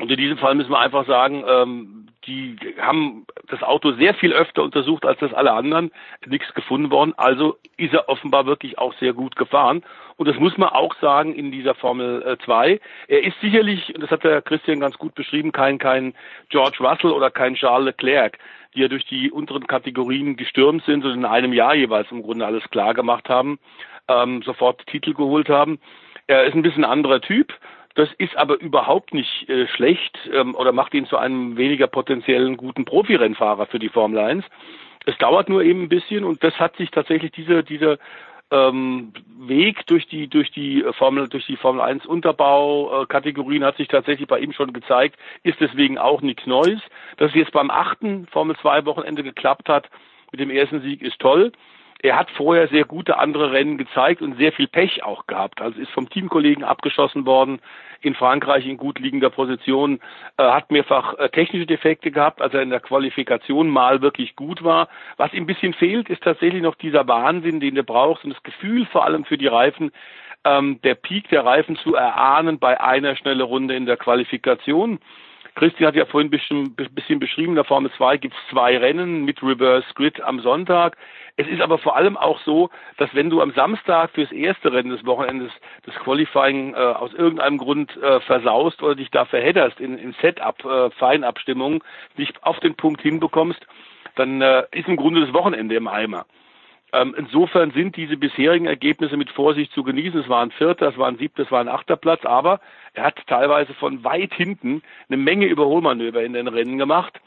Und 0.00 0.10
in 0.10 0.16
diesem 0.16 0.38
Fall 0.38 0.56
müssen 0.56 0.72
wir 0.72 0.80
einfach 0.80 1.06
sagen, 1.06 1.44
ähm, 1.46 2.08
die 2.26 2.56
haben 2.80 3.26
das 3.48 3.62
Auto 3.62 3.92
sehr 3.92 4.14
viel 4.14 4.32
öfter 4.32 4.64
untersucht 4.64 5.04
als 5.04 5.20
das 5.20 5.32
alle 5.32 5.52
anderen, 5.52 5.92
nichts 6.26 6.52
gefunden 6.54 6.90
worden. 6.90 7.14
Also 7.16 7.58
ist 7.76 7.94
er 7.94 8.08
offenbar 8.08 8.46
wirklich 8.46 8.78
auch 8.78 8.92
sehr 8.94 9.12
gut 9.12 9.36
gefahren. 9.36 9.84
Und 10.16 10.26
das 10.26 10.36
muss 10.36 10.56
man 10.58 10.70
auch 10.70 10.94
sagen 11.00 11.34
in 11.34 11.52
dieser 11.52 11.74
Formel 11.76 12.38
2. 12.44 12.72
Äh, 12.72 12.80
er 13.06 13.22
ist 13.24 13.40
sicherlich, 13.40 13.94
und 13.94 14.02
das 14.02 14.10
hat 14.10 14.24
der 14.24 14.42
Christian 14.42 14.80
ganz 14.80 14.98
gut 14.98 15.14
beschrieben, 15.14 15.52
kein, 15.52 15.78
kein 15.78 16.14
George 16.48 16.78
Russell 16.80 17.12
oder 17.12 17.30
kein 17.30 17.54
Charles 17.54 17.86
Leclerc 17.86 18.38
die 18.74 18.80
ja 18.80 18.88
durch 18.88 19.06
die 19.06 19.30
unteren 19.30 19.66
Kategorien 19.66 20.36
gestürmt 20.36 20.84
sind 20.84 21.04
und 21.04 21.12
in 21.12 21.24
einem 21.24 21.52
Jahr 21.52 21.74
jeweils 21.74 22.10
im 22.10 22.22
Grunde 22.22 22.46
alles 22.46 22.68
klar 22.70 22.94
gemacht 22.94 23.28
haben, 23.28 23.58
ähm, 24.08 24.42
sofort 24.42 24.86
Titel 24.86 25.14
geholt 25.14 25.48
haben. 25.48 25.78
Er 26.26 26.44
ist 26.44 26.54
ein 26.54 26.62
bisschen 26.62 26.84
anderer 26.84 27.20
Typ. 27.20 27.52
Das 27.94 28.08
ist 28.18 28.36
aber 28.36 28.60
überhaupt 28.60 29.14
nicht 29.14 29.48
äh, 29.48 29.68
schlecht 29.68 30.18
ähm, 30.32 30.54
oder 30.56 30.72
macht 30.72 30.94
ihn 30.94 31.06
zu 31.06 31.16
einem 31.16 31.56
weniger 31.56 31.86
potenziellen 31.86 32.56
guten 32.56 32.84
Profirennfahrer 32.84 33.66
für 33.66 33.78
die 33.78 33.88
Formel 33.88 34.18
1. 34.18 34.44
Es 35.06 35.16
dauert 35.18 35.48
nur 35.48 35.62
eben 35.62 35.82
ein 35.82 35.88
bisschen 35.88 36.24
und 36.24 36.42
das 36.42 36.58
hat 36.58 36.76
sich 36.76 36.90
tatsächlich 36.90 37.30
diese, 37.32 37.62
diese 37.62 37.98
ähm, 38.54 39.12
Weg 39.46 39.86
durch 39.86 40.06
die 40.06 40.28
durch 40.28 40.50
die 40.52 40.84
Formel 40.96 41.28
durch 41.28 41.44
die 41.46 41.56
Formel 41.56 41.82
1 41.82 42.06
Unterbau 42.06 43.04
Kategorien 43.08 43.64
hat 43.64 43.76
sich 43.76 43.88
tatsächlich 43.88 44.28
bei 44.28 44.38
ihm 44.38 44.52
schon 44.52 44.72
gezeigt, 44.72 45.18
ist 45.42 45.60
deswegen 45.60 45.98
auch 45.98 46.22
nichts 46.22 46.46
Neues. 46.46 46.80
Dass 47.18 47.30
es 47.30 47.36
jetzt 47.36 47.52
beim 47.52 47.70
achten 47.70 48.26
Formel 48.28 48.56
2 48.56 48.86
Wochenende 48.86 49.22
geklappt 49.22 49.68
hat 49.68 49.90
mit 50.30 50.40
dem 50.40 50.50
ersten 50.50 50.80
Sieg 50.80 51.02
ist 51.02 51.18
toll. 51.18 51.52
Er 52.04 52.18
hat 52.18 52.30
vorher 52.32 52.68
sehr 52.68 52.84
gute 52.84 53.18
andere 53.18 53.52
Rennen 53.52 53.78
gezeigt 53.78 54.20
und 54.20 54.36
sehr 54.36 54.52
viel 54.52 54.66
Pech 54.66 55.02
auch 55.02 55.26
gehabt. 55.26 55.62
Also 55.62 55.80
ist 55.80 55.90
vom 55.92 56.10
Teamkollegen 56.10 56.62
abgeschossen 56.62 57.24
worden 57.24 57.60
in 58.02 58.14
Frankreich 58.14 58.66
in 58.66 58.76
gut 58.76 58.98
liegender 58.98 59.30
Position, 59.30 60.00
äh, 60.36 60.42
hat 60.42 60.70
mehrfach 60.70 61.14
äh, 61.14 61.30
technische 61.30 61.64
Defekte 61.64 62.10
gehabt, 62.10 62.42
als 62.42 62.52
er 62.52 62.60
in 62.60 62.68
der 62.68 62.80
Qualifikation 62.80 63.70
mal 63.70 64.02
wirklich 64.02 64.36
gut 64.36 64.62
war. 64.62 64.90
Was 65.16 65.32
ihm 65.32 65.44
ein 65.44 65.46
bisschen 65.46 65.72
fehlt, 65.72 66.10
ist 66.10 66.22
tatsächlich 66.22 66.60
noch 66.60 66.74
dieser 66.74 67.08
Wahnsinn, 67.08 67.58
den 67.58 67.74
du 67.74 67.82
brauchst 67.82 68.22
und 68.24 68.34
das 68.34 68.42
Gefühl 68.42 68.84
vor 68.84 69.06
allem 69.06 69.24
für 69.24 69.38
die 69.38 69.46
Reifen, 69.46 69.90
ähm, 70.44 70.82
der 70.84 70.96
Peak 70.96 71.30
der 71.30 71.46
Reifen 71.46 71.76
zu 71.76 71.94
erahnen 71.94 72.58
bei 72.58 72.78
einer 72.82 73.16
schnellen 73.16 73.40
Runde 73.40 73.76
in 73.76 73.86
der 73.86 73.96
Qualifikation. 73.96 74.98
Christian 75.54 75.88
hat 75.88 75.94
ja 75.94 76.04
vorhin 76.04 76.28
ein 76.28 76.30
bisschen, 76.30 77.18
beschrieben, 77.18 77.52
in 77.52 77.54
der 77.54 77.64
Formel 77.64 77.90
2 77.92 78.16
gibt 78.16 78.34
es 78.34 78.50
zwei 78.50 78.76
Rennen 78.76 79.24
mit 79.24 79.42
Reverse 79.42 79.86
Grid 79.94 80.20
am 80.20 80.40
Sonntag. 80.40 80.96
Es 81.36 81.48
ist 81.48 81.60
aber 81.60 81.78
vor 81.78 81.96
allem 81.96 82.16
auch 82.16 82.38
so, 82.40 82.70
dass 82.96 83.12
wenn 83.12 83.28
du 83.28 83.40
am 83.40 83.52
Samstag 83.52 84.10
fürs 84.10 84.30
erste 84.30 84.72
Rennen 84.72 84.90
des 84.90 85.04
Wochenendes 85.04 85.50
das 85.84 85.94
Qualifying 85.96 86.74
äh, 86.74 86.76
aus 86.76 87.12
irgendeinem 87.12 87.58
Grund 87.58 87.96
äh, 87.96 88.20
versaust 88.20 88.82
oder 88.82 88.94
dich 88.94 89.10
da 89.10 89.24
verhedderst 89.24 89.80
in, 89.80 89.98
in 89.98 90.14
Setup, 90.20 90.64
äh, 90.64 90.90
Feinabstimmung, 90.90 91.82
nicht 92.16 92.40
auf 92.44 92.60
den 92.60 92.76
Punkt 92.76 93.02
hinbekommst, 93.02 93.66
dann 94.14 94.42
äh, 94.42 94.64
ist 94.70 94.86
im 94.86 94.96
Grunde 94.96 95.22
das 95.22 95.34
Wochenende 95.34 95.74
im 95.74 95.88
Eimer. 95.88 96.24
Ähm, 96.92 97.12
insofern 97.18 97.72
sind 97.72 97.96
diese 97.96 98.16
bisherigen 98.16 98.66
Ergebnisse 98.66 99.16
mit 99.16 99.28
Vorsicht 99.30 99.72
zu 99.72 99.82
genießen. 99.82 100.20
Es 100.20 100.28
war 100.28 100.42
ein 100.42 100.52
Vierter, 100.52 100.90
es 100.90 100.98
war 100.98 101.08
ein 101.08 101.18
Siebter, 101.18 101.42
es 101.42 101.50
war 101.50 101.60
ein 101.60 101.68
Achter 101.68 101.96
Platz, 101.96 102.24
aber 102.24 102.60
er 102.92 103.06
hat 103.06 103.18
teilweise 103.26 103.74
von 103.74 104.04
weit 104.04 104.32
hinten 104.32 104.82
eine 105.08 105.16
Menge 105.16 105.46
Überholmanöver 105.46 106.22
in 106.22 106.34
den 106.34 106.46
Rennen 106.46 106.78
gemacht. 106.78 107.20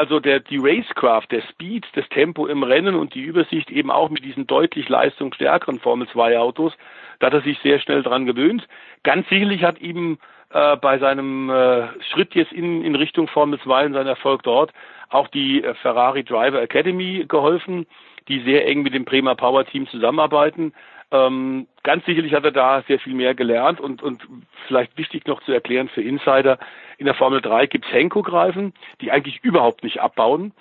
Also 0.00 0.18
der, 0.18 0.40
die 0.40 0.56
Racecraft, 0.56 1.26
der 1.30 1.42
Speed, 1.42 1.86
das 1.92 2.08
Tempo 2.08 2.46
im 2.46 2.62
Rennen 2.62 2.94
und 2.94 3.14
die 3.14 3.20
Übersicht 3.20 3.70
eben 3.70 3.90
auch 3.90 4.08
mit 4.08 4.24
diesen 4.24 4.46
deutlich 4.46 4.88
leistungsstärkeren 4.88 5.78
Formel 5.78 6.08
2 6.08 6.38
Autos, 6.38 6.72
da 7.18 7.26
hat 7.26 7.34
er 7.34 7.42
sich 7.42 7.58
sehr 7.58 7.78
schnell 7.80 8.02
dran 8.02 8.24
gewöhnt. 8.24 8.66
Ganz 9.02 9.28
sicherlich 9.28 9.62
hat 9.62 9.78
ihm 9.78 10.16
äh, 10.54 10.76
bei 10.78 10.98
seinem 10.98 11.50
äh, 11.50 11.88
Schritt 12.10 12.34
jetzt 12.34 12.50
in, 12.50 12.82
in 12.82 12.94
Richtung 12.94 13.28
Formel 13.28 13.60
2 13.60 13.84
und 13.84 13.92
sein 13.92 14.06
Erfolg 14.06 14.42
dort 14.42 14.72
auch 15.10 15.28
die 15.28 15.62
äh, 15.62 15.74
Ferrari 15.74 16.24
Driver 16.24 16.62
Academy 16.62 17.26
geholfen 17.28 17.84
die 18.30 18.40
sehr 18.40 18.66
eng 18.66 18.82
mit 18.82 18.94
dem 18.94 19.04
Bremer 19.04 19.34
Power 19.34 19.66
Team 19.66 19.86
zusammenarbeiten. 19.88 20.72
Ähm, 21.12 21.66
ganz 21.82 22.04
sicherlich 22.04 22.34
hat 22.34 22.44
er 22.44 22.52
da 22.52 22.82
sehr 22.82 23.00
viel 23.00 23.14
mehr 23.14 23.34
gelernt 23.34 23.80
und, 23.80 24.02
und 24.02 24.22
vielleicht 24.66 24.96
wichtig 24.96 25.26
noch 25.26 25.42
zu 25.42 25.52
erklären 25.52 25.88
für 25.88 26.02
Insider, 26.02 26.58
in 26.98 27.06
der 27.06 27.14
Formel 27.14 27.40
3 27.40 27.66
gibt 27.66 27.86
es 27.86 27.92
Henko-Greifen, 27.92 28.74
die 29.00 29.10
eigentlich 29.10 29.40
überhaupt 29.42 29.82
nicht 29.82 30.00
abbauen. 30.00 30.52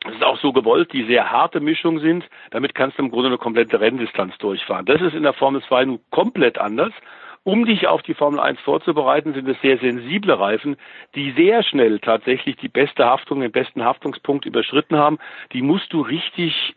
Das 0.00 0.14
ist 0.14 0.24
auch 0.24 0.38
so 0.38 0.52
gewollt, 0.52 0.92
die 0.92 1.04
sehr 1.04 1.30
harte 1.30 1.60
Mischung 1.60 2.00
sind. 2.00 2.24
Damit 2.50 2.74
kannst 2.74 2.98
du 2.98 3.02
im 3.02 3.10
Grunde 3.10 3.28
eine 3.28 3.38
komplette 3.38 3.78
Renndistanz 3.78 4.36
durchfahren. 4.38 4.86
Das 4.86 5.00
ist 5.00 5.14
in 5.14 5.22
der 5.22 5.34
Formel 5.34 5.62
2 5.62 5.84
nun 5.84 6.00
komplett 6.10 6.58
anders. 6.58 6.92
Um 7.44 7.66
dich 7.66 7.86
auf 7.86 8.02
die 8.02 8.14
Formel 8.14 8.40
1 8.40 8.60
vorzubereiten, 8.60 9.34
sind 9.34 9.48
es 9.48 9.60
sehr 9.60 9.78
sensible 9.78 10.38
Reifen, 10.38 10.76
die 11.14 11.32
sehr 11.32 11.62
schnell 11.62 11.98
tatsächlich 11.98 12.56
die 12.56 12.68
beste 12.68 13.04
Haftung, 13.04 13.40
den 13.40 13.52
besten 13.52 13.84
Haftungspunkt 13.84 14.46
überschritten 14.46 14.96
haben. 14.96 15.18
Die 15.52 15.62
musst 15.62 15.92
du 15.92 16.00
richtig 16.02 16.74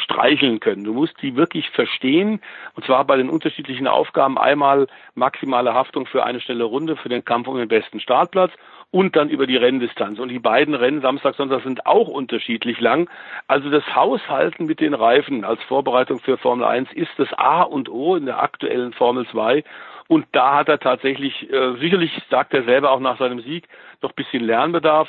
streicheln 0.00 0.60
können. 0.60 0.84
Du 0.84 0.92
musst 0.92 1.20
die 1.22 1.36
wirklich 1.36 1.68
verstehen, 1.70 2.40
und 2.74 2.84
zwar 2.84 3.04
bei 3.04 3.16
den 3.16 3.30
unterschiedlichen 3.30 3.86
Aufgaben. 3.86 4.38
Einmal 4.38 4.86
maximale 5.14 5.74
Haftung 5.74 6.06
für 6.06 6.24
eine 6.24 6.40
schnelle 6.40 6.64
Runde, 6.64 6.96
für 6.96 7.08
den 7.08 7.24
Kampf 7.24 7.48
um 7.48 7.56
den 7.56 7.68
besten 7.68 8.00
Startplatz 8.00 8.52
und 8.90 9.14
dann 9.16 9.30
über 9.30 9.46
die 9.46 9.56
Renndistanz. 9.56 10.18
Und 10.18 10.30
die 10.30 10.38
beiden 10.38 10.74
Rennen 10.74 11.00
Samstag, 11.00 11.36
Sonntag 11.36 11.62
sind 11.62 11.86
auch 11.86 12.08
unterschiedlich 12.08 12.80
lang. 12.80 13.08
Also 13.46 13.70
das 13.70 13.84
Haushalten 13.94 14.66
mit 14.66 14.80
den 14.80 14.94
Reifen 14.94 15.44
als 15.44 15.62
Vorbereitung 15.64 16.18
für 16.18 16.36
Formel 16.38 16.64
1 16.64 16.92
ist 16.92 17.12
das 17.16 17.32
A 17.34 17.62
und 17.62 17.88
O 17.88 18.16
in 18.16 18.26
der 18.26 18.42
aktuellen 18.42 18.92
Formel 18.92 19.26
2. 19.28 19.62
Und 20.08 20.26
da 20.32 20.56
hat 20.56 20.68
er 20.68 20.80
tatsächlich, 20.80 21.48
äh, 21.52 21.76
sicherlich 21.78 22.10
sagt 22.30 22.52
er 22.52 22.64
selber 22.64 22.90
auch 22.90 22.98
nach 22.98 23.18
seinem 23.18 23.40
Sieg, 23.40 23.68
noch 24.02 24.12
bisschen 24.12 24.42
Lernbedarf. 24.42 25.08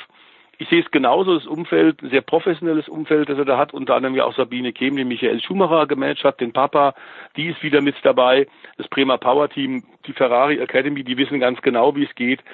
Ich 0.62 0.68
sehe 0.68 0.80
es 0.80 0.92
genauso, 0.92 1.34
das 1.34 1.48
Umfeld, 1.48 2.04
ein 2.04 2.10
sehr 2.10 2.20
professionelles 2.20 2.88
Umfeld, 2.88 3.28
das 3.28 3.36
er 3.36 3.44
da 3.44 3.58
hat, 3.58 3.74
unter 3.74 3.96
anderem 3.96 4.14
ja 4.14 4.24
auch 4.24 4.36
Sabine 4.36 4.72
Kehm, 4.72 4.94
die 4.94 5.04
Michael 5.04 5.42
Schumacher 5.42 5.88
gemanagt 5.88 6.22
hat, 6.22 6.40
den 6.40 6.52
Papa, 6.52 6.94
die 7.34 7.48
ist 7.48 7.64
wieder 7.64 7.80
mit 7.80 7.96
dabei, 8.04 8.46
das 8.76 8.86
Bremer 8.86 9.18
Power 9.18 9.48
Team, 9.48 9.82
die 10.06 10.12
Ferrari 10.12 10.60
Academy, 10.60 11.02
die 11.02 11.16
wissen 11.16 11.40
ganz 11.40 11.60
genau, 11.62 11.96
wie 11.96 12.04
es 12.04 12.14
geht. 12.14 12.44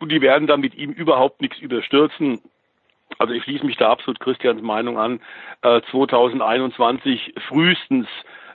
Und 0.00 0.10
die 0.10 0.20
werden 0.22 0.48
dann 0.48 0.60
mit 0.60 0.74
ihm 0.74 0.90
überhaupt 0.90 1.40
nichts 1.40 1.60
überstürzen. 1.60 2.40
Also 3.16 3.32
ich 3.32 3.44
schließe 3.44 3.64
mich 3.64 3.76
da 3.76 3.90
absolut 3.90 4.18
Christians 4.18 4.60
Meinung 4.60 4.98
an. 4.98 5.20
Äh, 5.62 5.82
2021 5.92 7.34
frühestens 7.46 8.08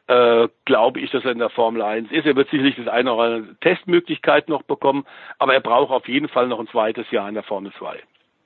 äh, 0.07 0.49
glaube 0.65 0.99
ich, 0.99 1.11
dass 1.11 1.23
er 1.23 1.31
in 1.31 1.39
der 1.39 1.49
Formel 1.49 1.81
1 1.81 2.11
ist. 2.11 2.25
Er 2.25 2.35
wird 2.35 2.49
sicherlich 2.49 2.75
das 2.75 2.89
eine 2.89 3.13
oder 3.13 3.35
andere 3.35 3.55
Testmöglichkeit 3.61 4.49
noch 4.49 4.63
bekommen, 4.63 5.05
aber 5.39 5.53
er 5.53 5.61
braucht 5.61 5.91
auf 5.91 6.09
jeden 6.09 6.27
Fall 6.27 6.49
noch 6.49 6.59
ein 6.59 6.67
zweites 6.67 7.09
Jahr 7.09 7.29
in 7.29 7.35
der 7.35 7.43
Formel 7.43 7.71
2. 7.71 7.97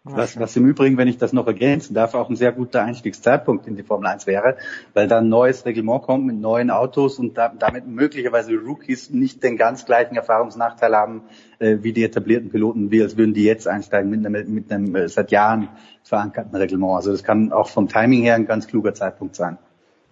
Was, 0.08 0.40
was 0.40 0.56
im 0.56 0.68
Übrigen, 0.68 0.98
wenn 0.98 1.08
ich 1.08 1.18
das 1.18 1.34
noch 1.34 1.48
ergänzen 1.48 1.96
darf, 1.96 2.14
auch 2.14 2.30
ein 2.30 2.36
sehr 2.36 2.52
guter 2.52 2.84
Einstiegszeitpunkt 2.84 3.66
in 3.66 3.76
die 3.76 3.82
Formel 3.82 4.06
1 4.06 4.28
wäre, 4.28 4.56
weil 4.94 5.08
dann 5.08 5.26
ein 5.26 5.30
neues 5.30 5.66
Reglement 5.66 6.04
kommt 6.04 6.28
mit 6.28 6.40
neuen 6.40 6.70
Autos 6.70 7.18
und 7.18 7.40
da, 7.40 7.50
damit 7.50 7.88
möglicherweise 7.88 8.54
Rookies 8.54 9.10
nicht 9.10 9.44
den 9.44 9.58
ganz 9.58 9.84
gleichen 9.84 10.16
Erfahrungsnachteil 10.16 10.96
haben 10.96 11.24
äh, 11.58 11.78
wie 11.82 11.92
die 11.92 12.04
etablierten 12.04 12.52
Piloten, 12.52 12.92
wie 12.92 13.02
als 13.02 13.18
würden 13.18 13.34
die 13.34 13.46
jetzt 13.46 13.68
einsteigen 13.68 14.12
mit 14.12 14.24
einem, 14.24 14.54
mit 14.54 14.72
einem 14.72 14.96
äh, 14.96 15.10
seit 15.10 15.32
Jahren 15.32 15.70
verankerten 16.04 16.56
Reglement. 16.56 16.98
Also 16.98 17.12
das 17.12 17.24
kann 17.24 17.52
auch 17.52 17.70
vom 17.70 17.88
Timing 17.88 18.22
her 18.22 18.36
ein 18.36 18.46
ganz 18.46 18.68
kluger 18.68 18.94
Zeitpunkt 18.94 19.36
sein. 19.36 19.58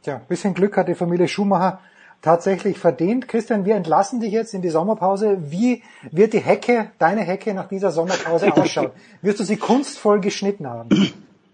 Tja, 0.02 0.22
bisschen 0.28 0.56
Glück 0.56 0.76
hat 0.76 0.88
die 0.88 0.96
Familie 0.96 1.28
Schumacher 1.28 1.80
tatsächlich 2.24 2.80
verdient. 2.80 3.28
Christian, 3.28 3.66
wir 3.66 3.76
entlassen 3.76 4.20
dich 4.20 4.32
jetzt 4.32 4.56
in 4.56 4.64
die 4.64 4.70
Sommerpause. 4.70 5.38
Wie 5.52 5.84
wird 6.12 6.34
die 6.34 6.40
Hecke, 6.40 6.90
deine 6.98 7.22
Hecke 7.22 7.54
nach 7.54 7.68
dieser 7.68 7.92
Sommerpause 7.92 8.52
ausschauen? 8.58 8.90
Wirst 9.22 9.40
du 9.40 9.44
sie 9.44 9.58
kunstvoll 9.58 10.20
geschnitten 10.22 10.68
haben? 10.68 10.90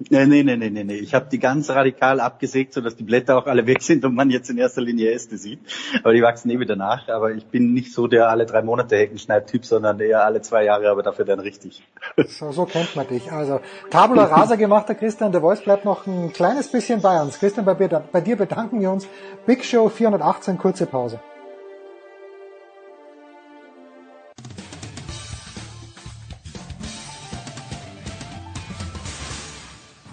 Nee, 0.08 0.26
nee, 0.26 0.44
nee, 0.44 0.56
nee, 0.56 0.70
nee. 0.70 0.96
Ich 0.96 1.14
habe 1.14 1.28
die 1.30 1.40
ganz 1.40 1.70
radikal 1.70 2.22
abgesägt, 2.22 2.74
sodass 2.74 2.96
die 2.96 3.04
Blätter 3.04 3.38
auch 3.38 3.48
alle 3.48 3.68
weg 3.68 3.82
sind 3.82 4.06
und 4.06 4.16
man 4.16 4.30
jetzt 4.30 4.50
in 4.50 4.58
erster 4.58 4.80
Linie 4.80 5.12
Äste 5.12 5.38
sieht. 5.38 5.60
Aber 6.04 6.14
die 6.14 6.22
wachsen 6.22 6.50
eh 6.52 6.60
wieder 6.60 6.78
nach. 6.78 7.10
Aber 7.10 7.32
ich 7.32 7.46
bin 7.46 7.74
nicht 7.74 7.94
so 7.94 8.08
der 8.08 8.30
alle 8.30 8.46
drei 8.46 8.62
Monate 8.62 8.96
Heckenschneid-Typ, 8.96 9.66
sondern 9.66 10.00
eher 10.00 10.24
alle 10.24 10.42
zwei 10.42 10.64
Jahre, 10.64 10.90
aber 10.90 11.04
dafür 11.04 11.26
dann 11.26 11.40
richtig. 11.40 11.84
So, 12.30 12.52
so 12.52 12.66
kennt 12.66 12.96
man 12.96 13.08
dich. 13.08 13.32
Also 13.32 13.60
Tabula 13.90 14.26
Rasa 14.26 14.56
gemachter 14.56 14.96
Christian, 14.96 15.32
der 15.32 15.42
Voice 15.42 15.62
bleibt 15.62 15.84
noch 15.84 16.06
ein 16.06 16.32
kleines 16.32 16.72
bisschen 16.72 17.02
bei 17.02 17.22
uns. 17.22 17.40
Christian, 17.40 17.66
bei, 17.66 17.74
bei 17.74 18.22
dir 18.22 18.38
bedanken 18.38 18.80
wir 18.80 18.92
uns. 18.92 19.08
Big 19.46 19.66
Show 19.66 19.90
418, 19.90 20.58
kurze 20.58 20.86
Pause. 20.86 21.20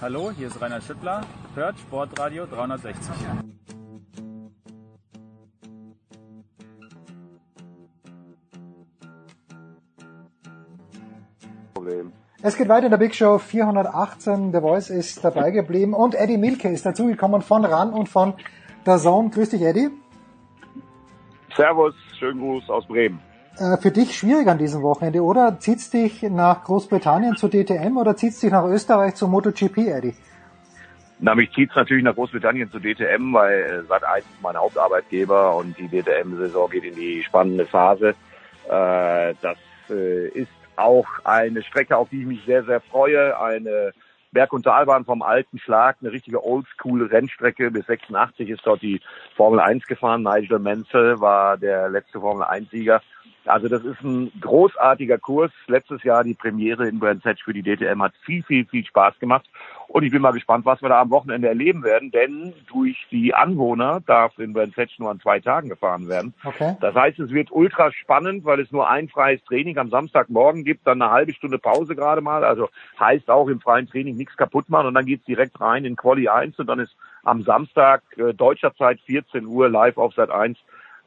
Hallo, 0.07 0.31
hier 0.31 0.47
ist 0.47 0.63
Rainer 0.63 0.81
Schüttler. 0.81 1.23
Hört 1.57 1.77
Sportradio 1.81 2.47
360. 2.47 3.13
Problem. 11.75 12.13
Es 12.41 12.57
geht 12.57 12.69
weiter 12.69 12.85
in 12.85 12.93
der 12.93 12.99
Big 12.99 13.17
Show 13.17 13.39
418. 13.39 14.53
Der 14.53 14.61
Voice 14.61 14.91
ist 14.91 15.25
dabei 15.25 15.51
geblieben 15.51 15.93
und 15.93 16.15
Eddie 16.15 16.39
Milke 16.39 16.69
ist 16.69 16.87
dazugekommen 16.87 17.43
von 17.43 17.65
RAN 17.65 17.93
und 17.93 18.09
von 18.09 18.35
der 18.87 18.99
Zone. 18.99 19.31
Grüß 19.31 19.51
dich, 19.51 19.63
Eddie. 19.63 19.89
Servus, 21.57 21.97
schönen 22.21 22.39
Gruß 22.39 22.71
aus 22.71 22.87
Bremen. 22.87 23.21
Äh, 23.59 23.79
für 23.79 23.91
dich 23.91 24.17
schwierig 24.17 24.49
an 24.49 24.59
diesem 24.59 24.83
Wochenende, 24.83 25.23
oder? 25.23 25.59
Zieht's 25.59 25.91
dich 25.91 26.23
nach 26.23 26.65
Großbritannien 26.65 27.37
zu 27.37 27.49
DTM 27.49 27.97
oder 27.97 28.15
zieht's 28.15 28.41
dich 28.41 28.51
nach 28.51 28.65
Österreich 28.65 29.15
zu 29.15 29.29
MotoGP, 29.29 29.79
Eddie? 29.79 30.15
Na, 31.21 31.35
mich 31.35 31.51
zieht's 31.53 31.75
natürlich 31.75 32.05
nach 32.05 32.15
Großbritannien 32.15 32.71
zu 32.71 32.79
DTM, 32.79 33.33
weil 33.33 33.63
äh, 33.63 33.83
seit 33.89 34.05
eins 34.05 34.27
ist 34.27 34.43
mein 34.43 34.57
Hauptarbeitgeber 34.57 35.57
und 35.57 35.79
die 35.79 35.89
DTM-Saison 35.89 36.69
geht 36.69 36.85
in 36.85 36.95
die 36.95 37.23
spannende 37.23 37.65
Phase. 37.65 38.11
Äh, 38.69 39.35
das 39.41 39.57
äh, 39.89 40.29
ist 40.29 40.51
auch 40.77 41.07
eine 41.25 41.63
Strecke, 41.63 41.97
auf 41.97 42.11
die 42.11 42.21
ich 42.21 42.27
mich 42.27 42.45
sehr, 42.45 42.63
sehr 42.65 42.83
freue. 42.83 43.41
Eine 43.41 43.93
Berg- 44.33 44.53
und 44.53 44.65
Talbahn 44.65 45.07
vom 45.07 45.23
alten 45.23 45.59
Schlag, 45.59 45.97
eine 46.03 46.13
richtige 46.13 46.45
Oldschool-Rennstrecke. 46.45 47.71
Bis 47.71 47.87
86 47.87 48.51
ist 48.51 48.67
dort 48.67 48.83
die 48.83 49.01
Formel 49.35 49.61
1 49.61 49.87
gefahren. 49.87 50.23
Nigel 50.23 50.59
Mansell 50.59 51.19
war 51.21 51.57
der 51.57 51.89
letzte 51.89 52.21
Formel 52.21 52.45
1-Sieger. 52.45 53.01
Also 53.47 53.69
das 53.69 53.85
ist 53.85 54.03
ein 54.03 54.33
großartiger 54.41 55.19
Kurs. 55.19 55.53
Letztes 55.67 56.03
Jahr 56.03 56.25
die 56.25 56.35
Premiere 56.35 56.89
in 56.89 56.99
Brands 56.99 57.25
Hatch 57.25 57.45
für 57.45 57.53
die 57.53 57.63
DTM 57.63 58.03
hat 58.03 58.13
viel, 58.25 58.43
viel, 58.43 58.67
viel 58.67 58.85
Spaß 58.85 59.19
gemacht. 59.19 59.47
Und 59.89 60.03
ich 60.03 60.11
bin 60.11 60.21
mal 60.21 60.33
gespannt, 60.33 60.67
was 60.67 60.83
wir 60.83 60.89
da 60.89 61.01
am 61.01 61.11
Wochenende 61.11 61.49
erleben 61.49 61.85
werden, 61.85 62.11
denn 62.11 62.53
durch 62.67 63.07
die 63.11 63.35
Anwohner 63.35 64.01
darf 64.05 64.37
in 64.39 64.53
Brands 64.53 64.77
Hatch 64.77 64.99
nur 64.99 65.11
an 65.11 65.21
zwei 65.21 65.39
Tagen 65.39 65.69
gefahren 65.69 66.09
werden. 66.09 66.35
Okay. 66.45 66.77
Das 66.81 66.95
heißt, 66.95 67.21
es 67.21 67.31
wird 67.31 67.53
ultra 67.53 67.93
spannend, 67.93 68.45
weil 68.45 68.61
es 68.61 68.73
nur 68.73 68.91
ein 68.91 69.09
freies 69.09 69.43
Training 69.45 69.79
am 69.79 69.91
Samstagmorgen 69.91 70.65
gibt, 70.65 70.87
dann 70.87 71.01
eine 71.01 71.13
halbe 71.13 71.33
Stunde 71.33 71.59
Pause 71.59 71.95
gerade 71.95 72.21
mal. 72.21 72.45
Also 72.45 72.69
heißt 72.99 73.31
auch 73.31 73.49
im 73.49 73.61
freien 73.61 73.89
Training 73.89 74.17
nichts 74.17 74.37
kaputt 74.37 74.69
machen 74.69 74.89
und 74.89 74.95
dann 74.95 75.07
geht's 75.07 75.25
direkt 75.25 75.61
rein 75.61 75.85
in 75.85 75.95
Quali 75.97 76.29
1 76.29 76.59
und 76.59 76.67
dann 76.67 76.81
ist 76.81 76.97
am 77.23 77.43
Samstag 77.43 78.03
äh, 78.17 78.35
deutscher 78.35 78.75
Zeit 78.75 79.01
14 79.07 79.47
Uhr 79.47 79.69
live 79.69 79.99
auf 79.99 80.15
Sat 80.15 80.31
1 80.31 80.59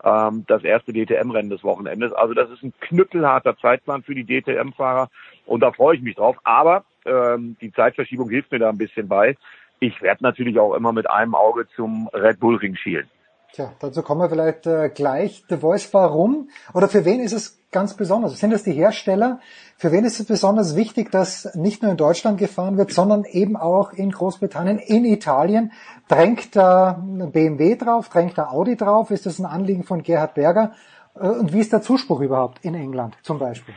ähm, 0.03 0.45
das 0.47 0.63
erste 0.63 0.93
DTM-Rennen 0.93 1.49
des 1.49 1.63
Wochenendes. 1.63 2.13
Also 2.13 2.33
das 2.33 2.49
ist 2.49 2.63
ein 2.63 2.73
knüppelharter 2.79 3.57
Zeitplan 3.57 4.03
für 4.03 4.15
die 4.15 4.25
DTM-Fahrer 4.25 5.09
und 5.45 5.61
da 5.61 5.71
freue 5.71 5.95
ich 5.95 6.01
mich 6.01 6.15
drauf. 6.15 6.37
Aber 6.43 6.83
ähm, 7.05 7.57
die 7.61 7.71
Zeitverschiebung 7.71 8.29
hilft 8.29 8.51
mir 8.51 8.59
da 8.59 8.69
ein 8.69 8.77
bisschen 8.77 9.07
bei. 9.07 9.35
Ich 9.79 10.01
werde 10.01 10.23
natürlich 10.23 10.59
auch 10.59 10.73
immer 10.73 10.91
mit 10.91 11.09
einem 11.09 11.35
Auge 11.35 11.67
zum 11.75 12.09
Red 12.13 12.39
Bull 12.39 12.57
Ring 12.57 12.75
schielen. 12.75 13.09
Tja, 13.53 13.73
dazu 13.79 14.03
kommen 14.03 14.21
wir 14.21 14.29
vielleicht 14.29 14.67
äh, 14.67 14.89
gleich. 14.89 15.43
The 15.49 15.57
Voice, 15.57 15.91
warum? 15.93 16.49
Oder 16.73 16.87
für 16.87 17.03
wen 17.03 17.19
ist 17.19 17.33
es 17.33 17.59
ganz 17.71 17.95
besonders? 17.95 18.37
Sind 18.39 18.51
es 18.53 18.63
die 18.63 18.73
Hersteller? 18.73 19.39
Für 19.75 19.91
wen 19.91 20.05
ist 20.05 20.19
es 20.19 20.27
besonders 20.27 20.75
wichtig, 20.75 21.11
dass 21.11 21.55
nicht 21.55 21.81
nur 21.81 21.91
in 21.91 21.97
Deutschland 21.97 22.37
gefahren 22.37 22.77
wird, 22.77 22.91
sondern 22.91 23.23
eben 23.25 23.57
auch 23.57 23.91
in 23.91 24.11
Großbritannien, 24.11 24.77
in 24.77 25.03
Italien? 25.03 25.71
Drängt 26.07 26.55
da 26.55 27.03
BMW 27.03 27.75
drauf? 27.75 28.09
Drängt 28.09 28.37
da 28.37 28.49
Audi 28.49 28.75
drauf? 28.75 29.09
Ist 29.09 29.25
das 29.25 29.39
ein 29.39 29.45
Anliegen 29.45 29.83
von 29.83 30.03
Gerhard 30.03 30.35
Berger? 30.35 30.73
Äh, 31.15 31.27
Und 31.27 31.51
wie 31.51 31.59
ist 31.59 31.73
der 31.73 31.81
Zuspruch 31.81 32.19
überhaupt 32.21 32.63
in 32.63 32.75
England 32.75 33.17
zum 33.23 33.39
Beispiel? 33.39 33.73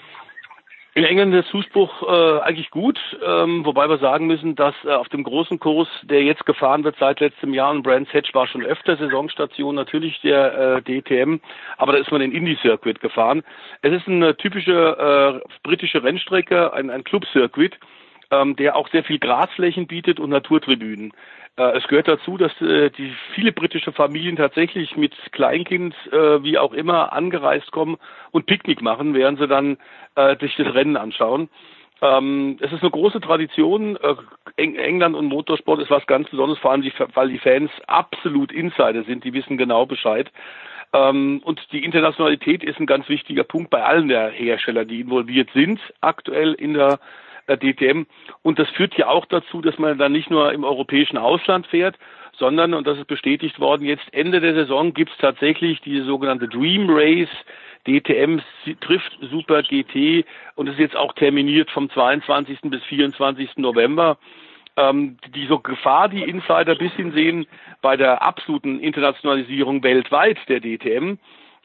In 0.95 1.05
England 1.05 1.33
der 1.33 1.47
Zuspruch 1.47 2.03
äh, 2.03 2.41
eigentlich 2.41 2.71
gut, 2.71 2.99
ähm, 3.27 3.65
wobei 3.65 3.89
wir 3.89 3.97
sagen 3.97 4.27
müssen, 4.27 4.55
dass 4.57 4.75
äh, 4.85 4.91
auf 4.91 5.09
dem 5.09 5.25
großen 5.25 5.59
Kurs, 5.59 5.89
der 6.03 6.23
jetzt 6.23 6.45
gefahren 6.45 6.85
wird 6.85 6.97
seit 7.01 7.21
letztem 7.21 7.55
Jahr, 7.55 7.75
in 7.75 7.83
Brands 7.83 8.13
Hatch 8.13 8.35
war 8.35 8.47
schon 8.47 8.63
öfter 8.63 8.99
Saisonstation, 8.99 9.75
natürlich 9.75 10.21
der 10.21 10.53
äh, 10.77 10.83
DTM, 10.83 11.41
aber 11.79 11.93
da 11.93 11.99
ist 11.99 12.11
man 12.11 12.21
den 12.21 12.33
Indie-Circuit 12.33 13.01
gefahren. 13.01 13.43
Es 13.81 13.91
ist 13.91 14.07
eine 14.07 14.37
typische 14.37 15.41
äh, 15.43 15.49
britische 15.63 16.03
Rennstrecke, 16.03 16.75
ein, 16.75 16.91
ein 16.91 17.05
Club-Circuit, 17.05 17.79
ähm, 18.31 18.55
der 18.57 18.77
auch 18.77 18.89
sehr 18.91 19.03
viel 19.03 19.19
Grasflächen 19.19 19.87
bietet 19.87 20.21
und 20.21 20.29
Naturtribünen. 20.29 21.15
Äh, 21.57 21.77
es 21.77 21.87
gehört 21.89 22.09
dazu, 22.09 22.39
dass 22.39 22.53
äh, 22.61 22.91
die 22.91 23.13
viele 23.35 23.53
britische 23.53 23.93
Familien 23.93 24.37
tatsächlich 24.37 24.97
mit 24.97 25.15
Kleinkind, 25.33 25.95
äh, 26.11 26.43
wie 26.43 26.59
auch 26.59 26.73
immer, 26.73 27.13
angereist 27.13 27.71
kommen 27.73 27.99
und 28.31 28.47
Picknick 28.47 28.81
machen, 28.83 29.15
während 29.15 29.39
sie 29.39 29.49
dann 29.49 29.79
sich 30.41 30.55
das 30.57 30.75
Rennen 30.75 30.99
anschauen. 30.99 31.49
Ähm, 32.03 32.59
es 32.61 32.71
ist 32.71 32.83
eine 32.83 32.91
große 32.91 33.23
Tradition. 33.23 33.97
Eng 34.57 34.75
England 34.75 35.17
und 35.17 35.25
Motorsport 35.25 35.81
ist 35.81 35.91
was 35.91 36.07
ganz 36.07 36.29
Besonderes, 36.29 36.59
vor 36.59 36.71
allem 36.71 36.85
weil 37.15 37.31
die 37.31 37.39
Fans 37.39 37.71
absolut 37.87 38.53
Insider 38.53 39.05
sind, 39.05 39.25
die 39.25 39.33
wissen 39.33 39.57
genau 39.57 39.87
Bescheid. 39.87 40.31
Ähm, 40.93 41.41
und 41.45 41.61
die 41.73 41.83
Internationalität 41.83 42.63
ist 42.63 42.79
ein 42.79 42.85
ganz 42.85 43.09
wichtiger 43.09 43.45
Punkt 43.45 43.71
bei 43.71 43.83
allen 43.83 44.09
der 44.09 44.29
Hersteller, 44.29 44.85
die 44.85 45.01
involviert 45.01 45.49
sind, 45.55 45.81
aktuell 46.03 46.53
in 46.53 46.75
der 46.75 47.01
äh, 47.47 47.57
DTM. 47.57 48.07
Und 48.43 48.59
das 48.59 48.69
führt 48.71 48.97
ja 48.97 49.09
auch 49.09 49.27
dazu, 49.27 49.61
dass 49.61 49.79
man 49.79 49.99
dann 49.99 50.13
nicht 50.13 50.31
nur 50.31 50.53
im 50.53 50.65
europäischen 50.65 51.19
Ausland 51.19 51.67
fährt, 51.67 51.99
sondern, 52.39 52.75
und 52.75 52.87
das 52.87 52.99
ist 52.99 53.07
bestätigt 53.07 53.61
worden, 53.61 53.87
jetzt 53.87 54.05
Ende 54.13 54.41
der 54.41 54.55
Saison 54.55 54.95
gibt 54.95 55.13
es 55.13 55.19
tatsächlich 55.19 55.81
diese 55.81 56.05
sogenannte 56.05 56.49
Dream 56.49 56.87
Race. 56.89 57.29
DTM 57.87 58.41
trifft 58.81 59.19
Super 59.31 59.63
GT 59.63 60.25
und 60.55 60.69
ist 60.69 60.79
jetzt 60.79 60.97
auch 60.97 61.13
terminiert 61.15 61.71
vom 61.71 61.91
22. 61.91 62.61
bis 62.63 62.83
24. 62.85 63.57
November. 63.57 64.19
Ähm, 64.77 65.19
die 65.35 65.47
so 65.47 65.59
Gefahr, 65.59 66.09
die 66.09 66.23
Insider 66.23 66.75
bis 66.77 66.93
hin 66.95 67.13
sehen 67.13 67.47
bei 67.83 67.97
der 67.97 68.23
absoluten 68.23 68.81
Internationalisierung 68.81 69.83
weltweit 69.83 70.39
der 70.49 70.61
DTM, 70.61 71.19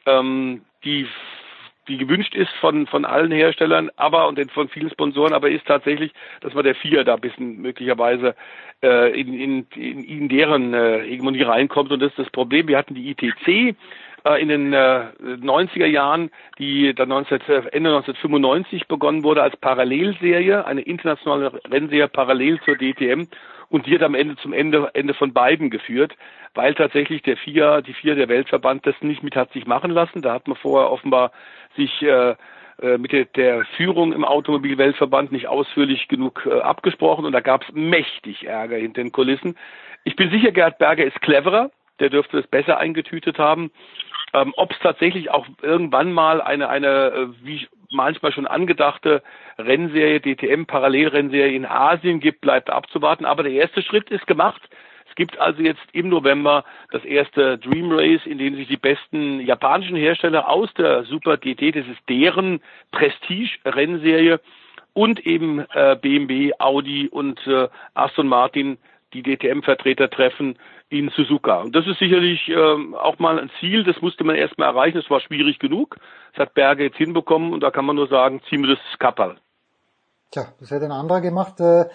ähm, 0.04 0.60
die 0.84 1.06
die 1.88 1.96
gewünscht 1.96 2.34
ist 2.34 2.50
von, 2.60 2.86
von 2.86 3.04
allen 3.04 3.32
Herstellern, 3.32 3.90
aber 3.96 4.28
und 4.28 4.38
von 4.52 4.68
vielen 4.68 4.90
Sponsoren, 4.90 5.32
aber 5.32 5.50
ist 5.50 5.66
tatsächlich, 5.66 6.12
dass 6.40 6.54
man 6.54 6.64
der 6.64 6.74
Vier 6.74 7.04
da 7.04 7.14
ein 7.14 7.20
bisschen 7.20 7.60
möglicherweise 7.60 8.34
äh, 8.82 9.18
in, 9.18 9.34
in, 9.34 9.66
in, 9.74 10.04
in 10.04 10.28
deren 10.28 10.74
äh, 10.74 11.00
Hegemonie 11.00 11.42
reinkommt. 11.42 11.90
Und 11.90 12.00
das 12.00 12.10
ist 12.10 12.18
das 12.18 12.30
Problem. 12.30 12.68
Wir 12.68 12.78
hatten 12.78 12.94
die 12.94 13.10
ITC 13.10 13.76
äh, 14.24 14.42
in 14.42 14.48
den 14.48 14.72
äh, 14.72 15.06
90er 15.22 15.86
Jahren, 15.86 16.30
die 16.58 16.94
dann 16.94 17.08
19, 17.08 17.40
Ende 17.40 17.90
1995 17.90 18.86
begonnen 18.86 19.24
wurde 19.24 19.42
als 19.42 19.56
Parallelserie, 19.56 20.64
eine 20.66 20.82
internationale 20.82 21.52
Rennserie 21.70 22.08
parallel 22.08 22.60
zur 22.64 22.76
DTM 22.76 23.26
und 23.70 23.86
die 23.86 23.94
hat 23.94 24.02
am 24.02 24.14
Ende 24.14 24.36
zum 24.36 24.52
Ende, 24.52 24.90
Ende 24.94 25.14
von 25.14 25.32
beiden 25.32 25.70
geführt, 25.70 26.14
weil 26.54 26.74
tatsächlich 26.74 27.22
der 27.22 27.36
FIA, 27.36 27.82
die 27.82 27.94
FIA, 27.94 28.14
der 28.14 28.28
Weltverband, 28.28 28.86
das 28.86 28.94
nicht 29.00 29.22
mit 29.22 29.36
hat 29.36 29.52
sich 29.52 29.66
machen 29.66 29.90
lassen. 29.90 30.22
Da 30.22 30.32
hat 30.32 30.48
man 30.48 30.56
vorher 30.56 30.90
offenbar 30.90 31.32
sich 31.76 32.02
äh, 32.02 32.34
mit 32.96 33.12
der, 33.12 33.24
der 33.24 33.64
Führung 33.76 34.12
im 34.12 34.24
Automobilweltverband 34.24 35.32
nicht 35.32 35.48
ausführlich 35.48 36.08
genug 36.08 36.46
äh, 36.46 36.60
abgesprochen 36.60 37.24
und 37.24 37.32
da 37.32 37.40
gab 37.40 37.62
es 37.62 37.74
mächtig 37.74 38.46
Ärger 38.46 38.76
hinter 38.76 39.02
den 39.02 39.12
Kulissen. 39.12 39.56
Ich 40.04 40.16
bin 40.16 40.30
sicher, 40.30 40.52
Gerhard 40.52 40.78
Berger 40.78 41.04
ist 41.04 41.20
cleverer, 41.20 41.70
der 41.98 42.08
dürfte 42.08 42.38
es 42.38 42.46
besser 42.46 42.78
eingetütet 42.78 43.38
haben. 43.38 43.72
Ähm, 44.32 44.54
Ob 44.56 44.72
es 44.72 44.78
tatsächlich 44.78 45.30
auch 45.30 45.46
irgendwann 45.60 46.12
mal 46.12 46.40
eine, 46.40 46.68
eine 46.68 47.34
wie 47.42 47.66
manchmal 47.90 48.32
schon 48.32 48.46
angedachte 48.46 49.22
Rennserie, 49.58 50.20
DTM, 50.20 50.66
Parallelrennserie 50.66 51.54
in 51.54 51.66
Asien 51.66 52.20
gibt, 52.20 52.40
bleibt 52.40 52.70
abzuwarten. 52.70 53.24
Aber 53.24 53.42
der 53.42 53.52
erste 53.52 53.82
Schritt 53.82 54.10
ist 54.10 54.26
gemacht. 54.26 54.60
Es 55.08 55.14
gibt 55.14 55.38
also 55.38 55.62
jetzt 55.62 55.82
im 55.92 56.08
November 56.08 56.64
das 56.90 57.04
erste 57.04 57.58
Dream 57.58 57.90
Race, 57.90 58.24
in 58.24 58.38
dem 58.38 58.54
sich 58.54 58.68
die 58.68 58.76
besten 58.76 59.40
japanischen 59.40 59.96
Hersteller 59.96 60.48
aus 60.48 60.72
der 60.74 61.04
Super 61.04 61.36
GT, 61.36 61.74
das 61.74 61.86
ist 61.86 62.08
deren 62.08 62.60
Prestige-Rennserie, 62.92 64.40
und 64.94 65.24
eben 65.26 65.60
äh, 65.74 65.96
BMW, 66.00 66.52
Audi 66.58 67.08
und 67.08 67.46
äh, 67.46 67.68
Aston 67.94 68.26
Martin, 68.26 68.78
die 69.14 69.22
DTM-Vertreter 69.22 70.10
treffen 70.10 70.58
in 70.88 71.10
Suzuka. 71.10 71.60
Und 71.60 71.74
das 71.74 71.86
ist 71.86 71.98
sicherlich 71.98 72.48
ähm, 72.48 72.94
auch 72.94 73.18
mal 73.18 73.38
ein 73.38 73.50
Ziel, 73.60 73.84
das 73.84 74.00
musste 74.00 74.24
man 74.24 74.36
erstmal 74.36 74.68
erreichen, 74.68 74.98
das 74.98 75.10
war 75.10 75.20
schwierig 75.20 75.58
genug. 75.58 75.96
Das 76.32 76.46
hat 76.46 76.54
Berge 76.54 76.84
jetzt 76.84 76.96
hinbekommen 76.96 77.52
und 77.52 77.60
da 77.60 77.70
kann 77.70 77.84
man 77.84 77.96
nur 77.96 78.08
sagen, 78.08 78.40
ziehen 78.48 78.62
wir 78.62 78.76
das 78.76 78.98
Kapperl. 78.98 79.36
Tja, 80.30 80.44
das 80.60 80.70
hätte 80.70 80.84
ein 80.84 80.92
anderer 80.92 81.22
gemacht. 81.22 81.58
Äh, 81.58 81.86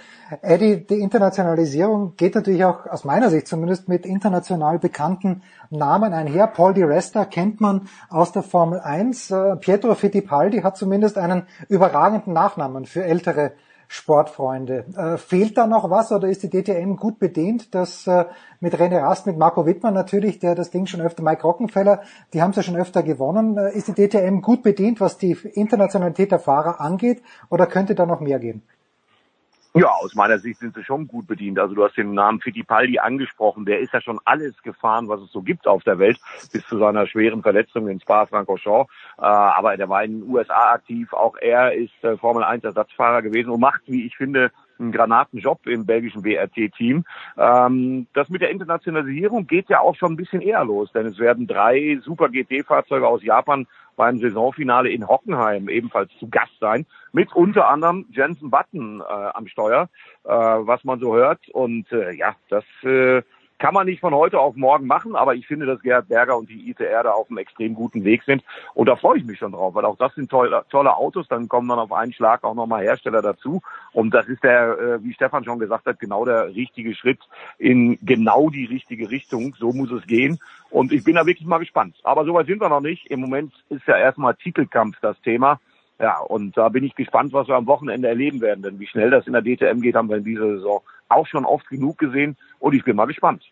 Eddie, 0.42 0.88
die 0.88 1.02
Internationalisierung 1.02 2.16
geht 2.16 2.34
natürlich 2.34 2.66
auch 2.66 2.88
aus 2.88 3.04
meiner 3.04 3.30
Sicht 3.30 3.48
zumindest 3.48 3.88
mit 3.88 4.08
international 4.08 4.80
bekannten 4.80 5.44
Namen 5.70 6.14
einher. 6.14 6.48
Paul 6.48 6.74
Di 6.74 6.82
Resta 6.82 7.26
kennt 7.26 7.62
man 7.62 7.88
aus 8.10 8.32
der 8.32 8.42
Formel 8.42 8.80
1. 8.80 9.30
Äh, 9.30 9.56
Pietro 9.58 9.94
Fittipaldi 9.94 10.62
hat 10.62 10.78
zumindest 10.78 11.20
einen 11.20 11.46
überragenden 11.70 12.34
Nachnamen 12.34 12.86
für 12.86 13.04
ältere 13.04 13.52
Sportfreunde. 13.88 14.86
Äh, 14.96 15.18
fehlt 15.18 15.58
da 15.58 15.68
noch 15.68 15.90
was 15.90 16.12
oder 16.12 16.28
ist 16.28 16.44
die 16.44 16.50
DTM 16.50 16.96
gut 16.96 17.20
bedient, 17.20 17.74
dass 17.76 18.08
äh, 18.08 18.26
mit 18.60 18.76
René 18.76 19.02
Rast, 19.02 19.26
mit 19.28 19.38
Marco 19.38 19.66
Wittmann 19.66 19.94
natürlich, 19.94 20.40
der 20.40 20.56
das 20.56 20.72
Ding 20.72 20.86
schon 20.86 21.02
öfter, 21.02 21.24
Mike 21.24 21.44
Rockenfeller, 21.44 22.02
die 22.34 22.42
haben 22.42 22.52
es 22.52 22.58
ja 22.58 22.64
schon 22.64 22.78
öfter 22.78 23.04
gewonnen. 23.04 23.58
Äh, 23.58 23.78
ist 23.78 23.88
die 23.88 23.94
DTM 23.94 24.42
gut 24.42 24.64
bedient, 24.64 25.00
was 25.00 25.18
die 25.18 25.38
Internationalität 25.54 26.32
der 26.32 26.40
Fahrer 26.40 26.82
angeht 26.82 27.22
oder 27.50 27.68
könnte 27.68 27.96
da 27.96 28.06
noch 28.06 28.20
mehr 28.20 28.40
gehen? 28.40 28.64
Ja, 29.76 29.90
aus 29.90 30.14
meiner 30.14 30.38
Sicht 30.38 30.60
sind 30.60 30.76
sie 30.76 30.84
schon 30.84 31.08
gut 31.08 31.26
bedient. 31.26 31.58
Also 31.58 31.74
du 31.74 31.84
hast 31.84 31.98
den 31.98 32.14
Namen 32.14 32.40
Fittipaldi 32.40 33.00
angesprochen. 33.00 33.66
Der 33.66 33.80
ist 33.80 33.92
ja 33.92 34.02
schon 34.02 34.20
alles 34.24 34.62
gefahren, 34.62 35.10
was 35.10 35.22
es 35.22 35.32
so 35.32 35.42
gibt 35.42 35.68
auf 35.68 35.84
der 35.84 35.98
Welt, 35.98 36.20
bis 36.52 36.64
zu 36.68 36.78
seiner 36.78 37.08
schweren 37.08 37.42
Verletzung 37.42 37.88
in 37.88 38.00
Spa-Francorchamps. 38.00 38.92
Äh, 39.18 39.22
aber 39.22 39.76
der 39.76 39.90
war 39.90 40.04
in 40.04 40.20
den 40.20 40.30
USA 40.30 40.74
aktiv. 40.74 41.12
Auch 41.14 41.38
er 41.38 41.74
ist 41.74 42.04
äh, 42.04 42.18
Formel 42.18 42.44
1 42.44 42.64
Ersatzfahrer 42.64 43.24
gewesen 43.24 43.50
und 43.50 43.62
macht, 43.62 43.82
wie 43.88 44.06
ich 44.06 44.16
finde, 44.16 44.52
einen 44.84 44.92
Granatenjob 44.92 45.66
im 45.68 45.86
belgischen 45.86 46.24
WRT-Team. 46.24 47.06
Ähm, 47.38 48.08
das 48.14 48.30
mit 48.30 48.42
der 48.42 48.52
Internationalisierung 48.52 49.48
geht 49.48 49.70
ja 49.70 49.80
auch 49.80 49.96
schon 49.96 50.14
ein 50.14 50.18
bisschen 50.18 50.42
eher 50.42 50.64
los, 50.64 50.92
denn 50.92 51.06
es 51.06 51.20
werden 51.20 51.48
drei 51.48 52.00
Super 52.04 52.30
GT-Fahrzeuge 52.30 53.08
aus 53.08 53.24
Japan 53.24 53.68
beim 53.96 54.20
Saisonfinale 54.20 54.90
in 54.90 55.08
Hockenheim 55.08 55.70
ebenfalls 55.70 56.12
zu 56.20 56.28
Gast 56.30 56.54
sein, 56.60 56.86
mit 57.12 57.34
unter 57.34 57.68
anderem 57.70 58.06
Jensen 58.12 58.50
Button 58.50 59.02
äh, 59.02 59.04
am 59.04 59.48
Steuer, 59.48 59.90
äh, 60.24 60.30
was 60.30 60.84
man 60.84 61.00
so 61.00 61.16
hört. 61.16 61.48
Und 61.50 61.92
äh, 61.92 62.12
ja, 62.14 62.36
das 62.50 62.64
äh, 62.84 63.22
kann 63.60 63.74
man 63.74 63.86
nicht 63.86 64.02
von 64.02 64.14
heute 64.14 64.40
auf 64.40 64.56
morgen 64.56 64.88
machen, 64.88 65.16
aber 65.16 65.36
ich 65.36 65.48
finde, 65.48 65.66
dass 65.66 65.82
Gerhard 65.82 66.08
Berger 66.08 66.38
und 66.38 66.50
die 66.50 66.70
ITR 66.70 67.04
da 67.04 67.12
auf 67.12 67.30
einem 67.30 67.38
extrem 67.38 67.74
guten 67.74 68.04
Weg 68.04 68.24
sind. 68.24 68.44
Und 68.74 68.88
da 68.88 68.96
freue 68.96 69.18
ich 69.18 69.26
mich 69.26 69.40
schon 69.40 69.54
drauf, 69.54 69.76
weil 69.76 69.86
auch 69.86 69.98
das 69.98 70.14
sind 70.16 70.30
tolle, 70.30 70.66
tolle 70.70 70.96
Autos. 70.96 71.28
Dann 71.28 71.48
kommen 71.48 71.70
dann 71.70 71.80
auf 71.80 71.94
einen 71.94 72.14
Schlag 72.14 72.44
auch 72.44 72.56
nochmal 72.56 72.84
Hersteller 72.84 73.22
dazu. 73.22 73.62
Und 73.94 74.14
das 74.14 74.28
ist 74.28 74.44
der, 74.44 74.78
äh, 74.78 75.04
wie 75.04 75.14
Stefan 75.14 75.46
schon 75.46 75.60
gesagt 75.60 75.86
hat, 75.86 76.00
genau 76.00 76.26
der 76.26 76.54
richtige 76.54 76.94
Schritt 76.96 77.20
in 77.58 77.98
genau 78.02 78.50
die 78.50 78.66
richtige 78.66 79.10
Richtung. 79.10 79.56
So 79.58 79.72
muss 79.72 79.92
es 79.92 80.06
gehen. 80.08 80.40
Und 80.70 80.92
ich 80.92 81.04
bin 81.04 81.16
da 81.16 81.26
wirklich 81.26 81.48
mal 81.48 81.60
gespannt. 81.60 81.96
Aber 82.04 82.26
soweit 82.26 82.48
sind 82.48 82.62
wir 82.62 82.70
noch 82.70 82.82
nicht. 82.82 83.08
Im 83.08 83.22
Moment 83.22 83.54
ist 83.70 83.88
ja 83.88 83.98
erstmal 83.98 84.36
Titelkampf 84.36 84.98
das 85.02 85.20
Thema. 85.22 85.60
Ja, 86.00 86.20
und 86.20 86.58
da 86.58 86.70
bin 86.70 86.84
ich 86.84 86.96
gespannt, 86.96 87.34
was 87.34 87.48
wir 87.48 87.56
am 87.56 87.68
Wochenende 87.68 88.08
erleben 88.08 88.42
werden. 88.42 88.64
Denn 88.64 88.80
wie 88.80 88.88
schnell 88.88 89.10
das 89.10 89.28
in 89.28 89.34
der 89.34 89.42
DTM 89.42 89.82
geht, 89.82 89.96
haben 89.96 90.10
wir 90.10 90.18
in 90.18 90.24
dieser 90.24 90.56
Saison 90.56 90.82
auch 91.08 91.28
schon 91.28 91.46
oft 91.46 91.68
genug 91.70 91.98
gesehen. 91.98 92.36
Und 92.60 92.74
ich 92.74 92.84
bin 92.84 92.96
mal 92.96 93.06
gespannt. 93.06 93.44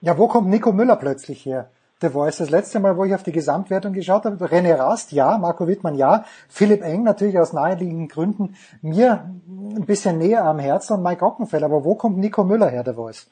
Ja, 0.00 0.18
wo 0.18 0.28
kommt 0.28 0.48
Nico 0.48 0.72
Müller 0.72 0.96
plötzlich 0.96 1.44
her? 1.46 1.70
The 2.02 2.10
Voice. 2.10 2.36
Das 2.36 2.50
letzte 2.50 2.78
Mal, 2.78 2.98
wo 2.98 3.04
ich 3.04 3.14
auf 3.14 3.22
die 3.22 3.32
Gesamtwertung 3.32 3.94
geschaut 3.94 4.26
habe, 4.26 4.44
René 4.44 4.78
Rast, 4.78 5.12
ja, 5.12 5.38
Marco 5.38 5.66
Wittmann, 5.66 5.94
ja, 5.94 6.24
Philipp 6.46 6.82
Eng 6.82 7.04
natürlich 7.04 7.38
aus 7.38 7.54
naheliegenden 7.54 8.08
Gründen 8.08 8.54
mir 8.82 9.30
ein 9.48 9.86
bisschen 9.86 10.18
näher 10.18 10.44
am 10.44 10.58
Herzen 10.58 10.98
und 10.98 11.02
Mike 11.02 11.24
Ockenfeld. 11.24 11.62
Aber 11.62 11.84
wo 11.84 11.94
kommt 11.94 12.18
Nico 12.18 12.44
Müller 12.44 12.68
her, 12.68 12.82
The 12.84 12.92
Voice? 12.92 13.30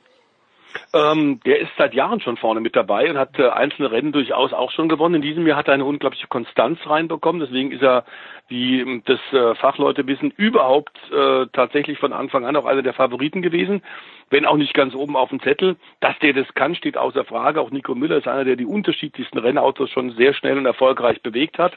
Ähm, 0.93 1.41
der 1.45 1.61
ist 1.61 1.71
seit 1.77 1.95
Jahren 1.95 2.21
schon 2.21 2.37
vorne 2.37 2.61
mit 2.61 2.75
dabei 2.75 3.11
und 3.11 3.19
hat 3.19 3.39
äh, 3.39 3.49
einzelne 3.49 3.91
Rennen 3.91 4.13
durchaus 4.13 4.53
auch 4.53 4.71
schon 4.71 4.89
gewonnen. 4.89 5.17
In 5.17 5.23
diesem 5.23 5.47
Jahr 5.47 5.59
hat 5.59 5.69
er 5.69 5.75
eine 5.75 5.85
unglaubliche 5.85 6.27
Konstanz 6.29 6.79
reinbekommen. 6.87 7.41
Deswegen 7.41 7.71
ist 7.71 7.83
er, 7.83 8.05
wie 8.49 9.03
das 9.07 9.21
äh, 9.33 9.55
Fachleute 9.55 10.07
wissen, 10.07 10.33
überhaupt 10.37 10.97
äh, 11.11 11.47
tatsächlich 11.53 11.99
von 11.99 12.13
Anfang 12.13 12.45
an 12.45 12.57
auch 12.57 12.67
einer 12.67 12.83
der 12.83 12.93
Favoriten 12.93 13.43
gewesen. 13.43 13.83
Wenn 14.31 14.47
auch 14.47 14.57
nicht 14.57 14.75
ganz 14.75 14.95
oben 14.95 15.17
auf 15.17 15.31
dem 15.31 15.41
Zettel. 15.41 15.77
Dass 16.01 16.19
der 16.21 16.33
das 16.33 16.53
kann, 16.55 16.75
steht 16.75 16.97
außer 16.97 17.25
Frage. 17.25 17.61
Auch 17.61 17.71
Nico 17.71 17.95
Müller 17.95 18.19
ist 18.19 18.29
einer, 18.29 18.45
der 18.45 18.57
die 18.57 18.67
unterschiedlichsten 18.67 19.39
Rennautos 19.39 19.91
schon 19.91 20.11
sehr 20.13 20.35
schnell 20.35 20.59
und 20.59 20.67
erfolgreich 20.67 21.23
bewegt 21.23 21.59
hat. 21.59 21.77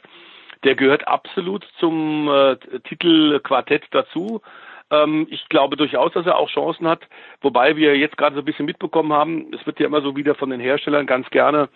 Der 0.64 0.74
gehört 0.74 1.06
absolut 1.06 1.66
zum 1.78 2.28
äh, 2.28 2.56
Titelquartett 2.84 3.84
dazu. 3.90 4.42
Ähm, 4.90 5.26
ich 5.30 5.48
glaube 5.48 5.76
durchaus, 5.76 6.12
dass 6.12 6.26
er 6.26 6.36
auch 6.36 6.50
Chancen 6.50 6.88
hat, 6.88 7.00
wobei 7.40 7.76
wir 7.76 7.96
jetzt 7.96 8.16
gerade 8.16 8.34
so 8.34 8.42
ein 8.42 8.44
bisschen 8.44 8.66
mitbekommen 8.66 9.12
haben, 9.12 9.52
es 9.52 9.64
wird 9.66 9.78
ja 9.80 9.86
immer 9.86 10.00
so 10.00 10.16
wieder 10.16 10.34
von 10.34 10.50
den 10.50 10.60
Herstellern 10.60 11.06
ganz 11.06 11.28
gerne 11.30 11.68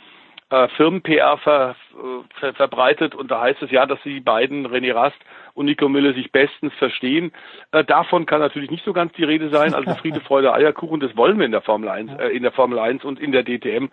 äh, 0.52 0.68
Firmen-PR 0.76 1.38
ver, 1.38 1.74
ver, 2.38 2.52
verbreitet 2.54 3.14
und 3.14 3.30
da 3.30 3.40
heißt 3.40 3.62
es 3.62 3.70
ja, 3.70 3.86
dass 3.86 3.98
die 4.04 4.20
beiden, 4.20 4.66
René 4.66 4.94
Rast 4.94 5.16
und 5.54 5.64
Nico 5.64 5.88
Müller, 5.88 6.12
sich 6.12 6.30
bestens 6.30 6.74
verstehen. 6.74 7.32
Äh, 7.72 7.84
davon 7.84 8.26
kann 8.26 8.40
natürlich 8.40 8.70
nicht 8.70 8.84
so 8.84 8.92
ganz 8.92 9.12
die 9.14 9.24
Rede 9.24 9.48
sein. 9.48 9.72
Also 9.72 9.94
Friede, 9.94 10.20
Freude, 10.26 10.52
Eierkuchen, 10.52 11.00
das 11.00 11.16
wollen 11.16 11.38
wir 11.38 11.46
in 11.46 11.52
der 11.52 11.62
Formel 11.62 11.88
1, 11.88 12.12
äh, 12.18 12.28
in 12.28 12.42
der 12.42 12.52
Formel 12.52 12.78
1 12.78 13.02
und 13.02 13.18
in 13.18 13.32
der 13.32 13.44
DTM 13.44 13.88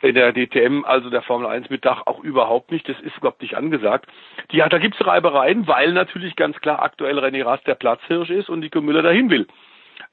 in 0.00 0.14
der 0.14 0.32
DTM, 0.32 0.84
also 0.84 1.10
der 1.10 1.22
Formel 1.22 1.48
1 1.48 1.70
mit 1.70 1.84
Dach, 1.84 2.02
auch 2.06 2.20
überhaupt 2.20 2.70
nicht. 2.70 2.88
Das 2.88 3.00
ist 3.00 3.16
überhaupt 3.16 3.42
nicht 3.42 3.56
angesagt. 3.56 4.06
Die, 4.52 4.58
da 4.58 4.78
gibt's 4.78 5.04
Reibereien, 5.04 5.66
weil 5.66 5.92
natürlich 5.92 6.36
ganz 6.36 6.56
klar 6.60 6.80
aktuell 6.82 7.18
René 7.18 7.44
Rast 7.44 7.66
der 7.66 7.74
Platzhirsch 7.74 8.30
ist 8.30 8.48
und 8.48 8.60
Nico 8.60 8.80
Müller 8.80 9.02
dahin 9.02 9.28
will. 9.28 9.48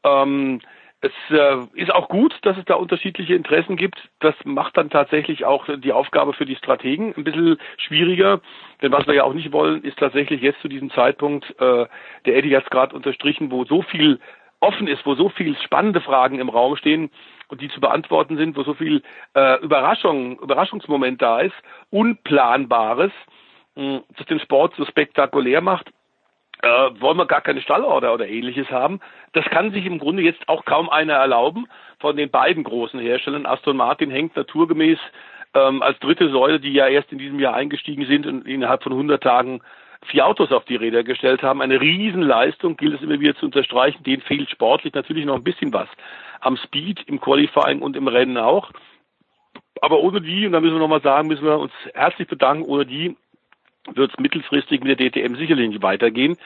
Ähm, 0.03 0.59
es 1.06 1.11
äh, 1.30 1.57
ist 1.73 1.94
auch 1.94 2.10
gut, 2.10 2.36
dass 2.41 2.57
es 2.57 2.65
da 2.65 2.76
unterschiedliche 2.76 3.36
Interessen 3.36 3.77
gibt. 3.77 4.10
Das 4.19 4.36
macht 4.44 4.77
dann 4.77 4.90
tatsächlich 4.90 5.45
auch 5.45 5.65
die 5.77 5.94
Aufgabe 5.94 6.34
für 6.34 6.45
die 6.45 6.56
Strategen 6.56 7.14
ein 7.15 7.23
bisschen 7.23 7.57
schwieriger. 7.77 8.41
Denn 8.82 8.91
was 8.91 9.07
wir 9.07 9.14
ja 9.14 9.23
auch 9.23 9.34
nicht 9.34 9.52
wollen, 9.52 9.84
ist 9.84 9.99
tatsächlich 9.99 10.41
jetzt 10.41 10.61
zu 10.61 10.68
diesem 10.68 10.91
Zeitpunkt, 10.91 11.49
äh, 11.60 11.86
der 12.26 12.36
Eddie 12.36 12.56
hat 12.56 12.64
es 12.64 12.69
gerade 12.69 12.95
unterstrichen, 12.95 13.52
wo 13.52 13.65
so 13.65 13.82
viel 13.82 14.19
offen 14.60 14.88
ist, 14.88 15.06
wo 15.06 15.15
so 15.15 15.30
viel 15.30 15.56
spannende 15.57 16.02
Fragen 16.02 16.40
im 16.40 16.49
Raum 16.49 16.76
stehen, 16.76 17.11
und 17.48 17.61
die 17.61 17.69
zu 17.69 17.80
beantworten 17.80 18.38
sind, 18.38 18.57
wo 18.57 18.64
so 18.64 18.73
viel 18.73 19.03
äh, 19.36 19.61
Überraschung, 19.61 20.40
Überraschungsmoment 20.40 21.22
da 21.22 21.41
ist, 21.41 21.56
Unplanbares, 21.91 23.11
mh, 23.76 24.02
das 24.18 24.26
den 24.27 24.40
Sport 24.40 24.73
so 24.76 24.86
spektakulär 24.86 25.61
macht, 25.61 25.91
äh, 26.65 26.99
wollen 26.99 27.17
wir 27.17 27.27
gar 27.27 27.41
keine 27.41 27.61
Stallorder 27.61 28.11
oder 28.11 28.27
ähnliches 28.27 28.69
haben. 28.71 28.99
Das 29.33 29.45
kann 29.45 29.71
sich 29.71 29.85
im 29.85 29.99
Grunde 29.99 30.23
jetzt 30.23 30.49
auch 30.49 30.65
kaum 30.65 30.89
einer 30.89 31.13
erlauben 31.13 31.67
von 31.99 32.17
den 32.17 32.31
beiden 32.31 32.63
großen 32.63 32.99
Herstellern. 32.99 33.45
Aston 33.45 33.77
Martin 33.77 34.09
hängt 34.09 34.35
naturgemäß 34.35 34.97
ähm, 35.53 35.83
als 35.83 35.99
dritte 35.99 36.29
Säule, 36.31 36.59
die 36.59 36.73
ja 36.73 36.87
erst 36.87 37.11
in 37.11 37.19
diesem 37.19 37.39
Jahr 37.39 37.53
eingestiegen 37.53 38.07
sind 38.07 38.25
und 38.25 38.47
innerhalb 38.47 38.81
von 38.81 38.93
100 38.93 39.21
Tagen 39.21 39.61
vier 40.07 40.25
Autos 40.25 40.51
auf 40.51 40.65
die 40.65 40.75
Räder 40.75 41.03
gestellt 41.03 41.43
haben. 41.43 41.61
Eine 41.61 41.79
Riesenleistung, 41.79 42.77
gilt 42.77 42.95
es 42.95 43.01
immer 43.01 43.19
wieder 43.19 43.35
zu 43.35 43.45
unterstreichen. 43.45 44.03
Denen 44.03 44.23
fehlt 44.23 44.49
sportlich 44.49 44.93
natürlich 44.95 45.25
noch 45.25 45.35
ein 45.35 45.43
bisschen 45.43 45.71
was. 45.71 45.87
Am 46.39 46.57
Speed, 46.57 47.03
im 47.07 47.21
Qualifying 47.21 47.81
und 47.81 47.95
im 47.95 48.07
Rennen 48.07 48.37
auch. 48.37 48.71
Aber 49.81 49.99
ohne 49.99 50.19
die, 50.19 50.47
und 50.47 50.53
da 50.53 50.61
müssen 50.61 50.75
wir 50.75 50.79
nochmal 50.79 51.01
sagen, 51.01 51.27
müssen 51.27 51.45
wir 51.45 51.59
uns 51.59 51.73
herzlich 51.93 52.27
bedanken, 52.27 52.63
ohne 52.63 52.85
die 52.85 53.15
wird 53.94 54.12
es 54.12 54.20
mittelfristig 54.20 54.84
mit 54.84 54.99
der 54.99 55.10
DTM 55.10 55.36
sicherlich 55.36 55.70
nicht 55.70 55.82
weitergehen. 55.82 56.38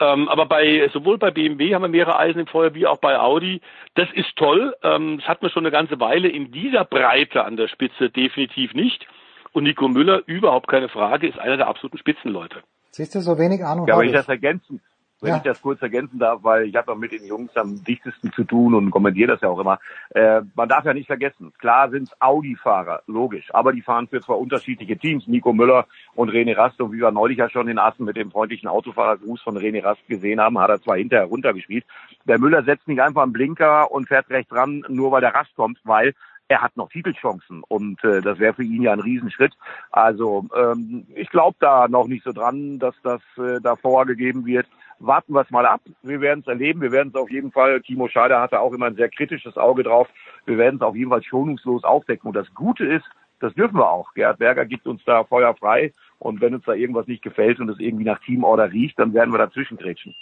Ähm, 0.00 0.28
aber 0.28 0.46
bei 0.46 0.88
sowohl 0.92 1.18
bei 1.18 1.30
BMW 1.30 1.74
haben 1.74 1.82
wir 1.82 1.88
mehrere 1.88 2.18
Eisen 2.18 2.40
im 2.40 2.46
Feuer 2.46 2.74
wie 2.74 2.86
auch 2.86 2.98
bei 2.98 3.18
Audi. 3.18 3.60
Das 3.94 4.08
ist 4.12 4.36
toll. 4.36 4.74
Ähm, 4.82 5.18
das 5.18 5.28
hat 5.28 5.42
man 5.42 5.50
schon 5.50 5.64
eine 5.64 5.72
ganze 5.72 5.98
Weile 5.98 6.28
in 6.28 6.52
dieser 6.52 6.84
Breite 6.84 7.44
an 7.44 7.56
der 7.56 7.68
Spitze 7.68 8.10
definitiv 8.10 8.74
nicht. 8.74 9.06
Und 9.52 9.64
Nico 9.64 9.88
Müller, 9.88 10.22
überhaupt 10.26 10.68
keine 10.68 10.88
Frage, 10.88 11.26
ist 11.26 11.38
einer 11.38 11.56
der 11.56 11.66
absoluten 11.66 11.98
Spitzenleute. 11.98 12.62
Siehst 12.90 13.14
du, 13.14 13.20
so 13.20 13.38
wenig 13.38 13.64
Ahnung 13.64 13.86
Ja, 13.88 14.00
ich 14.00 14.08
ich. 14.08 14.12
das 14.12 14.28
ergänzen, 14.28 14.80
wenn 15.20 15.30
Ja. 15.30 15.36
ich 15.36 15.42
das 15.42 15.60
kurz 15.62 15.82
ergänzen 15.82 16.18
darf, 16.18 16.42
weil 16.42 16.66
ich 16.66 16.76
habe 16.76 16.92
auch 16.92 16.96
mit 16.96 17.12
den 17.12 17.24
Jungs 17.26 17.56
am 17.56 17.82
dichtesten 17.84 18.32
zu 18.32 18.44
tun 18.44 18.74
und 18.74 18.90
kommentiere 18.90 19.32
das 19.32 19.40
ja 19.40 19.48
auch 19.48 19.58
immer. 19.58 19.78
Äh, 20.10 20.42
man 20.54 20.68
darf 20.68 20.84
ja 20.84 20.94
nicht 20.94 21.06
vergessen, 21.06 21.52
klar 21.58 21.90
sind 21.90 22.04
es 22.04 22.20
Audi-Fahrer, 22.20 23.02
logisch, 23.06 23.52
aber 23.54 23.72
die 23.72 23.82
fahren 23.82 24.08
für 24.08 24.20
zwei 24.20 24.34
unterschiedliche 24.34 24.96
Teams, 24.96 25.26
Nico 25.26 25.52
Müller 25.52 25.86
und 26.14 26.30
René 26.30 26.56
Rast. 26.56 26.80
Und 26.80 26.92
wie 26.92 27.00
wir 27.00 27.10
neulich 27.10 27.38
ja 27.38 27.48
schon 27.50 27.68
in 27.68 27.78
Assen 27.78 28.04
mit 28.04 28.16
dem 28.16 28.30
freundlichen 28.30 28.68
Autofahrergruß 28.68 29.42
von 29.42 29.58
René 29.58 29.82
Rast 29.82 30.06
gesehen 30.08 30.40
haben, 30.40 30.58
hat 30.58 30.70
er 30.70 30.80
zwar 30.80 30.96
hinterher 30.96 31.26
runtergespielt. 31.26 31.84
Der 32.26 32.38
Müller 32.38 32.62
setzt 32.62 32.88
nicht 32.88 33.00
einfach 33.00 33.22
einen 33.22 33.32
Blinker 33.32 33.90
und 33.90 34.08
fährt 34.08 34.30
rechts 34.30 34.52
ran, 34.54 34.84
nur 34.88 35.10
weil 35.10 35.20
der 35.20 35.34
Rast 35.34 35.54
kommt, 35.56 35.78
weil 35.84 36.14
er 36.48 36.62
hat 36.62 36.76
noch 36.76 36.88
Titelchancen 36.88 37.62
und 37.68 38.02
äh, 38.04 38.22
das 38.22 38.38
wäre 38.38 38.54
für 38.54 38.62
ihn 38.62 38.82
ja 38.82 38.92
ein 38.92 39.00
Riesenschritt. 39.00 39.52
Also 39.92 40.46
ähm, 40.56 41.06
ich 41.14 41.28
glaube 41.28 41.56
da 41.60 41.88
noch 41.88 42.06
nicht 42.08 42.24
so 42.24 42.32
dran, 42.32 42.78
dass 42.78 42.94
das 43.02 43.20
äh, 43.36 43.60
da 43.60 43.76
vorgegeben 43.76 44.46
wird. 44.46 44.66
Warten 45.00 45.32
wir 45.32 45.42
es 45.42 45.50
mal 45.50 45.66
ab. 45.66 45.80
Wir 46.02 46.20
werden 46.20 46.40
es 46.40 46.46
erleben. 46.46 46.80
Wir 46.80 46.92
werden 46.92 47.08
es 47.08 47.14
auf 47.14 47.30
jeden 47.30 47.52
Fall, 47.52 47.80
Timo 47.82 48.08
Scheider 48.08 48.40
hatte 48.40 48.60
auch 48.60 48.72
immer 48.72 48.86
ein 48.86 48.96
sehr 48.96 49.08
kritisches 49.08 49.56
Auge 49.56 49.82
drauf. 49.82 50.08
Wir 50.46 50.58
werden 50.58 50.76
es 50.76 50.82
auf 50.82 50.96
jeden 50.96 51.10
Fall 51.10 51.22
schonungslos 51.22 51.84
aufdecken. 51.84 52.28
Und 52.28 52.34
das 52.34 52.52
Gute 52.54 52.84
ist, 52.84 53.04
das 53.40 53.54
dürfen 53.54 53.76
wir 53.76 53.88
auch. 53.88 54.12
Gerhard 54.14 54.38
Berger 54.38 54.66
gibt 54.66 54.86
uns 54.86 55.02
da 55.04 55.24
Feuer 55.24 55.54
frei. 55.54 55.92
Und 56.18 56.40
wenn 56.40 56.54
uns 56.54 56.64
da 56.64 56.72
irgendwas 56.72 57.06
nicht 57.06 57.22
gefällt 57.22 57.60
und 57.60 57.68
es 57.68 57.78
irgendwie 57.78 58.04
nach 58.04 58.18
Teamorder 58.20 58.72
riecht, 58.72 58.98
dann 58.98 59.14
werden 59.14 59.32
wir 59.32 59.38
dazwischen 59.38 59.76
grätschen. 59.76 60.14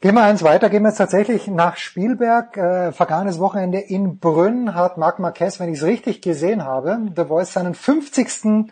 Gehen 0.00 0.14
wir 0.14 0.22
eins 0.22 0.44
weiter, 0.44 0.68
gehen 0.68 0.82
wir 0.82 0.90
jetzt 0.90 0.98
tatsächlich 0.98 1.48
nach 1.48 1.78
Spielberg. 1.78 2.56
Äh, 2.56 2.92
vergangenes 2.92 3.40
Wochenende 3.40 3.78
in 3.78 4.18
Brünn 4.18 4.74
hat 4.74 4.98
Marc 4.98 5.18
Marquez, 5.18 5.58
wenn 5.58 5.70
ich 5.70 5.78
es 5.78 5.86
richtig 5.86 6.20
gesehen 6.20 6.62
habe, 6.62 6.98
The 7.16 7.24
Voice 7.24 7.54
seinen 7.54 7.74
50. 7.74 8.70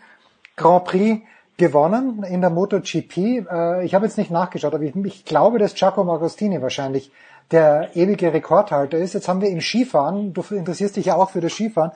Grand 0.55 0.85
Prix 0.85 1.25
gewonnen 1.57 2.23
in 2.23 2.41
der 2.41 2.49
MotoGP. 2.49 3.17
Äh, 3.17 3.85
ich 3.85 3.95
habe 3.95 4.05
jetzt 4.05 4.17
nicht 4.17 4.31
nachgeschaut, 4.31 4.73
aber 4.73 4.83
ich, 4.83 4.95
ich 4.95 5.25
glaube, 5.25 5.59
dass 5.59 5.75
Giacomo 5.75 6.13
Agostini 6.13 6.61
wahrscheinlich 6.61 7.11
der 7.51 7.95
ewige 7.95 8.33
Rekordhalter 8.33 8.97
ist. 8.97 9.13
Jetzt 9.13 9.27
haben 9.27 9.41
wir 9.41 9.49
im 9.49 9.61
Skifahren, 9.61 10.33
du 10.33 10.43
interessierst 10.49 10.95
dich 10.95 11.07
ja 11.07 11.15
auch 11.15 11.31
für 11.31 11.41
das 11.41 11.53
Skifahren, 11.53 11.91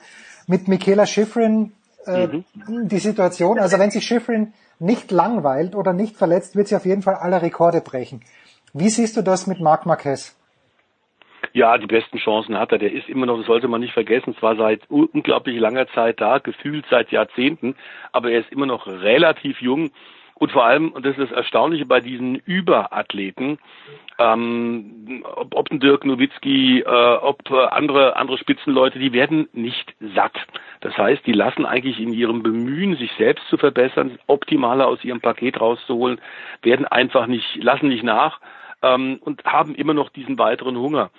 mit 0.46 0.68
Michaela 0.68 1.06
Schifrin 1.06 1.72
äh, 2.06 2.28
die 2.68 2.98
Situation, 2.98 3.58
also 3.58 3.78
wenn 3.78 3.90
sich 3.90 4.04
Schifrin 4.04 4.52
nicht 4.78 5.10
langweilt 5.10 5.74
oder 5.74 5.92
nicht 5.92 6.16
verletzt, 6.16 6.56
wird 6.56 6.68
sie 6.68 6.76
auf 6.76 6.86
jeden 6.86 7.02
Fall 7.02 7.16
alle 7.16 7.42
Rekorde 7.42 7.80
brechen. 7.80 8.22
Wie 8.72 8.88
siehst 8.88 9.16
du 9.16 9.22
das 9.22 9.46
mit 9.46 9.60
Marc 9.60 9.86
Marquez? 9.86 10.34
Ja, 11.52 11.78
die 11.78 11.86
besten 11.86 12.18
Chancen 12.18 12.58
hat 12.58 12.72
er. 12.72 12.78
Der 12.78 12.92
ist 12.92 13.08
immer 13.08 13.26
noch, 13.26 13.38
das 13.38 13.46
sollte 13.46 13.68
man 13.68 13.80
nicht 13.80 13.94
vergessen, 13.94 14.36
zwar 14.36 14.56
seit 14.56 14.82
unglaublich 14.90 15.58
langer 15.58 15.88
Zeit 15.88 16.20
da, 16.20 16.38
gefühlt 16.38 16.84
seit 16.90 17.10
Jahrzehnten, 17.10 17.76
aber 18.12 18.30
er 18.30 18.40
ist 18.40 18.52
immer 18.52 18.66
noch 18.66 18.86
relativ 18.86 19.60
jung. 19.60 19.90
Und 20.38 20.52
vor 20.52 20.64
allem, 20.64 20.92
und 20.92 21.04
das 21.04 21.18
ist 21.18 21.30
das 21.30 21.36
Erstaunliche 21.36 21.84
bei 21.84 22.00
diesen 22.00 22.36
Überathleten, 22.36 23.58
ähm, 24.20 25.24
ob, 25.34 25.54
ob 25.54 25.68
Dirk 25.70 26.04
Nowitzki, 26.04 26.80
äh, 26.80 26.84
ob 26.86 27.50
äh, 27.50 27.66
andere, 27.66 28.14
andere 28.14 28.38
Spitzenleute, 28.38 29.00
die 29.00 29.12
werden 29.12 29.48
nicht 29.52 29.94
satt. 30.14 30.36
Das 30.80 30.96
heißt, 30.96 31.26
die 31.26 31.32
lassen 31.32 31.66
eigentlich 31.66 31.98
in 31.98 32.12
ihrem 32.12 32.44
Bemühen, 32.44 32.96
sich 32.96 33.10
selbst 33.18 33.48
zu 33.48 33.56
verbessern, 33.56 34.18
optimaler 34.28 34.86
aus 34.86 35.02
ihrem 35.02 35.20
Paket 35.20 35.60
rauszuholen, 35.60 36.20
werden 36.62 36.86
einfach 36.86 37.26
nicht, 37.26 37.56
lassen 37.56 37.88
nicht 37.88 38.04
nach 38.04 38.40
ähm, 38.82 39.18
und 39.20 39.44
haben 39.44 39.74
immer 39.74 39.94
noch 39.94 40.10
diesen 40.10 40.38
weiteren 40.38 40.76
Hunger. 40.76 41.10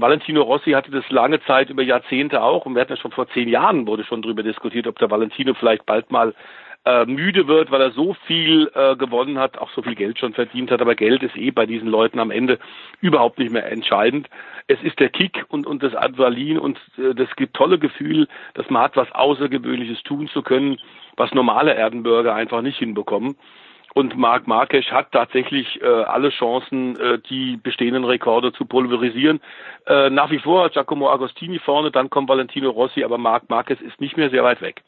Valentino 0.00 0.42
Rossi 0.42 0.72
hatte 0.72 0.90
das 0.90 1.08
lange 1.10 1.40
Zeit 1.44 1.70
über 1.70 1.82
Jahrzehnte 1.82 2.42
auch 2.42 2.66
und 2.66 2.74
wir 2.74 2.82
hatten 2.82 2.92
ja 2.92 2.96
schon 2.96 3.12
vor 3.12 3.28
zehn 3.28 3.48
Jahren 3.48 3.86
wurde 3.86 4.04
schon 4.04 4.22
darüber 4.22 4.42
diskutiert, 4.42 4.86
ob 4.86 4.98
der 4.98 5.10
Valentino 5.10 5.54
vielleicht 5.54 5.86
bald 5.86 6.10
mal 6.10 6.34
äh, 6.86 7.04
müde 7.04 7.48
wird, 7.48 7.70
weil 7.72 7.80
er 7.80 7.90
so 7.90 8.14
viel 8.26 8.70
äh, 8.74 8.94
gewonnen 8.94 9.38
hat, 9.38 9.58
auch 9.58 9.70
so 9.70 9.82
viel 9.82 9.96
Geld 9.96 10.18
schon 10.18 10.34
verdient 10.34 10.70
hat. 10.70 10.80
Aber 10.80 10.94
Geld 10.94 11.22
ist 11.22 11.36
eh 11.36 11.50
bei 11.50 11.66
diesen 11.66 11.88
Leuten 11.88 12.20
am 12.20 12.30
Ende 12.30 12.58
überhaupt 13.00 13.38
nicht 13.38 13.50
mehr 13.50 13.70
entscheidend. 13.70 14.28
Es 14.68 14.80
ist 14.82 15.00
der 15.00 15.08
Kick 15.08 15.44
und, 15.48 15.66
und 15.66 15.82
das 15.82 15.96
Adrenalin 15.96 16.58
und 16.58 16.78
äh, 16.96 17.12
das 17.12 17.28
tolle 17.52 17.78
Gefühl, 17.78 18.28
dass 18.54 18.70
man 18.70 18.82
hat, 18.82 18.96
was 18.96 19.10
Außergewöhnliches 19.12 20.02
tun 20.04 20.28
zu 20.28 20.42
können, 20.42 20.78
was 21.16 21.34
normale 21.34 21.74
Erdenbürger 21.74 22.34
einfach 22.34 22.62
nicht 22.62 22.78
hinbekommen. 22.78 23.36
Und 23.96 24.14
Marc 24.14 24.46
Marquez 24.46 24.84
hat 24.90 25.10
tatsächlich 25.10 25.80
äh, 25.80 25.86
alle 25.86 26.28
Chancen, 26.28 27.00
äh, 27.00 27.18
die 27.30 27.56
bestehenden 27.56 28.04
Rekorde 28.04 28.52
zu 28.52 28.66
pulverisieren. 28.66 29.40
Äh, 29.86 30.10
nach 30.10 30.30
wie 30.30 30.38
vor 30.38 30.68
Giacomo 30.68 31.08
Agostini 31.08 31.58
vorne, 31.58 31.90
dann 31.90 32.10
kommt 32.10 32.28
Valentino 32.28 32.68
Rossi, 32.68 33.04
aber 33.04 33.16
Marc 33.16 33.48
Marquez 33.48 33.80
ist 33.80 33.98
nicht 33.98 34.18
mehr 34.18 34.28
sehr 34.28 34.44
weit 34.44 34.60
weg. 34.60 34.82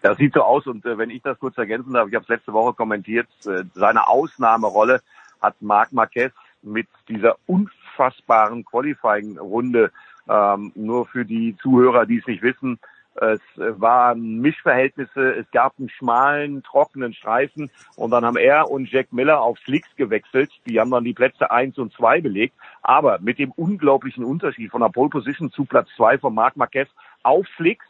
Das 0.00 0.16
sieht 0.16 0.32
so 0.32 0.40
aus 0.40 0.66
und 0.66 0.86
äh, 0.86 0.96
wenn 0.96 1.10
ich 1.10 1.20
das 1.20 1.38
kurz 1.38 1.58
ergänzen 1.58 1.92
darf, 1.92 2.08
ich 2.08 2.14
habe 2.14 2.22
es 2.22 2.30
letzte 2.30 2.54
Woche 2.54 2.72
kommentiert, 2.72 3.28
äh, 3.44 3.64
seine 3.74 4.08
Ausnahmerolle 4.08 5.02
hat 5.42 5.60
Marc 5.60 5.92
Marquez 5.92 6.32
mit 6.62 6.88
dieser 7.06 7.36
unfassbaren 7.44 8.64
Qualifying-Runde, 8.64 9.92
ähm, 10.26 10.72
nur 10.74 11.04
für 11.04 11.26
die 11.26 11.54
Zuhörer, 11.60 12.06
die 12.06 12.16
es 12.16 12.26
nicht 12.26 12.40
wissen, 12.40 12.78
es 13.20 13.40
waren 13.56 14.38
Mischverhältnisse, 14.38 15.34
es 15.34 15.50
gab 15.50 15.78
einen 15.78 15.88
schmalen, 15.88 16.62
trockenen 16.62 17.12
Streifen 17.12 17.70
und 17.96 18.10
dann 18.10 18.24
haben 18.24 18.36
er 18.36 18.70
und 18.70 18.90
Jack 18.90 19.12
Miller 19.12 19.40
auf 19.40 19.58
Slicks 19.60 19.88
gewechselt. 19.96 20.50
Die 20.66 20.78
haben 20.78 20.90
dann 20.90 21.04
die 21.04 21.14
Plätze 21.14 21.50
eins 21.50 21.78
und 21.78 21.92
zwei 21.92 22.20
belegt. 22.20 22.54
Aber 22.82 23.18
mit 23.20 23.38
dem 23.38 23.52
unglaublichen 23.52 24.24
Unterschied 24.24 24.70
von 24.70 24.80
der 24.80 24.88
Pole 24.88 25.10
Position 25.10 25.50
zu 25.50 25.64
Platz 25.64 25.88
zwei 25.96 26.18
von 26.18 26.34
Marc 26.34 26.56
Marquez 26.56 26.88
auf 27.22 27.46
Slicks, 27.56 27.86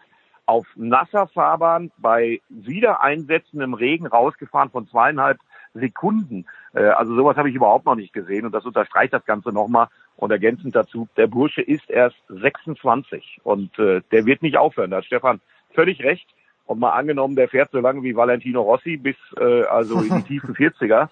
auf 0.47 0.67
nasser 0.77 1.27
Fahrbahn, 1.27 1.91
bei 1.99 2.41
Wiedereinsätzen 2.49 3.61
im 3.61 3.75
Regen 3.75 4.07
rausgefahren 4.07 4.71
von 4.71 4.89
zweieinhalb 4.89 5.39
Sekunden. 5.75 6.47
Äh, 6.75 6.85
also 6.85 7.15
sowas 7.15 7.37
habe 7.37 7.51
ich 7.51 7.55
überhaupt 7.55 7.87
noch 7.87 7.95
nicht 7.95 8.13
gesehen 8.13 8.47
und 8.47 8.53
das 8.53 8.65
unterstreicht 8.65 9.13
das 9.13 9.25
Ganze 9.25 9.51
nochmal. 9.51 9.89
Und 10.17 10.33
ergänzend 10.33 10.75
dazu, 10.75 11.09
der 11.17 11.29
Bursche 11.29 11.63
ist 11.63 11.89
erst 11.89 12.17
26 12.29 13.41
und 13.45 13.79
äh, 13.79 14.03
der 14.11 14.27
wird 14.27 14.43
nicht 14.43 14.57
aufhören. 14.57 14.91
Da 14.91 14.99
hat 14.99 15.05
Stefan 15.05 15.41
völlig 15.71 16.03
recht. 16.03 16.27
Und 16.67 16.81
mal 16.81 16.91
angenommen, 16.91 17.35
der 17.35 17.49
fährt 17.49 17.71
so 17.71 17.81
lange 17.81 18.03
wie 18.03 18.15
Valentino 18.15 18.61
Rossi 18.61 18.99
bis 18.99 19.17
äh, 19.39 19.63
also 19.63 20.01
in 20.01 20.17
die 20.17 20.23
tiefen 20.23 20.55
40er, 20.57 21.09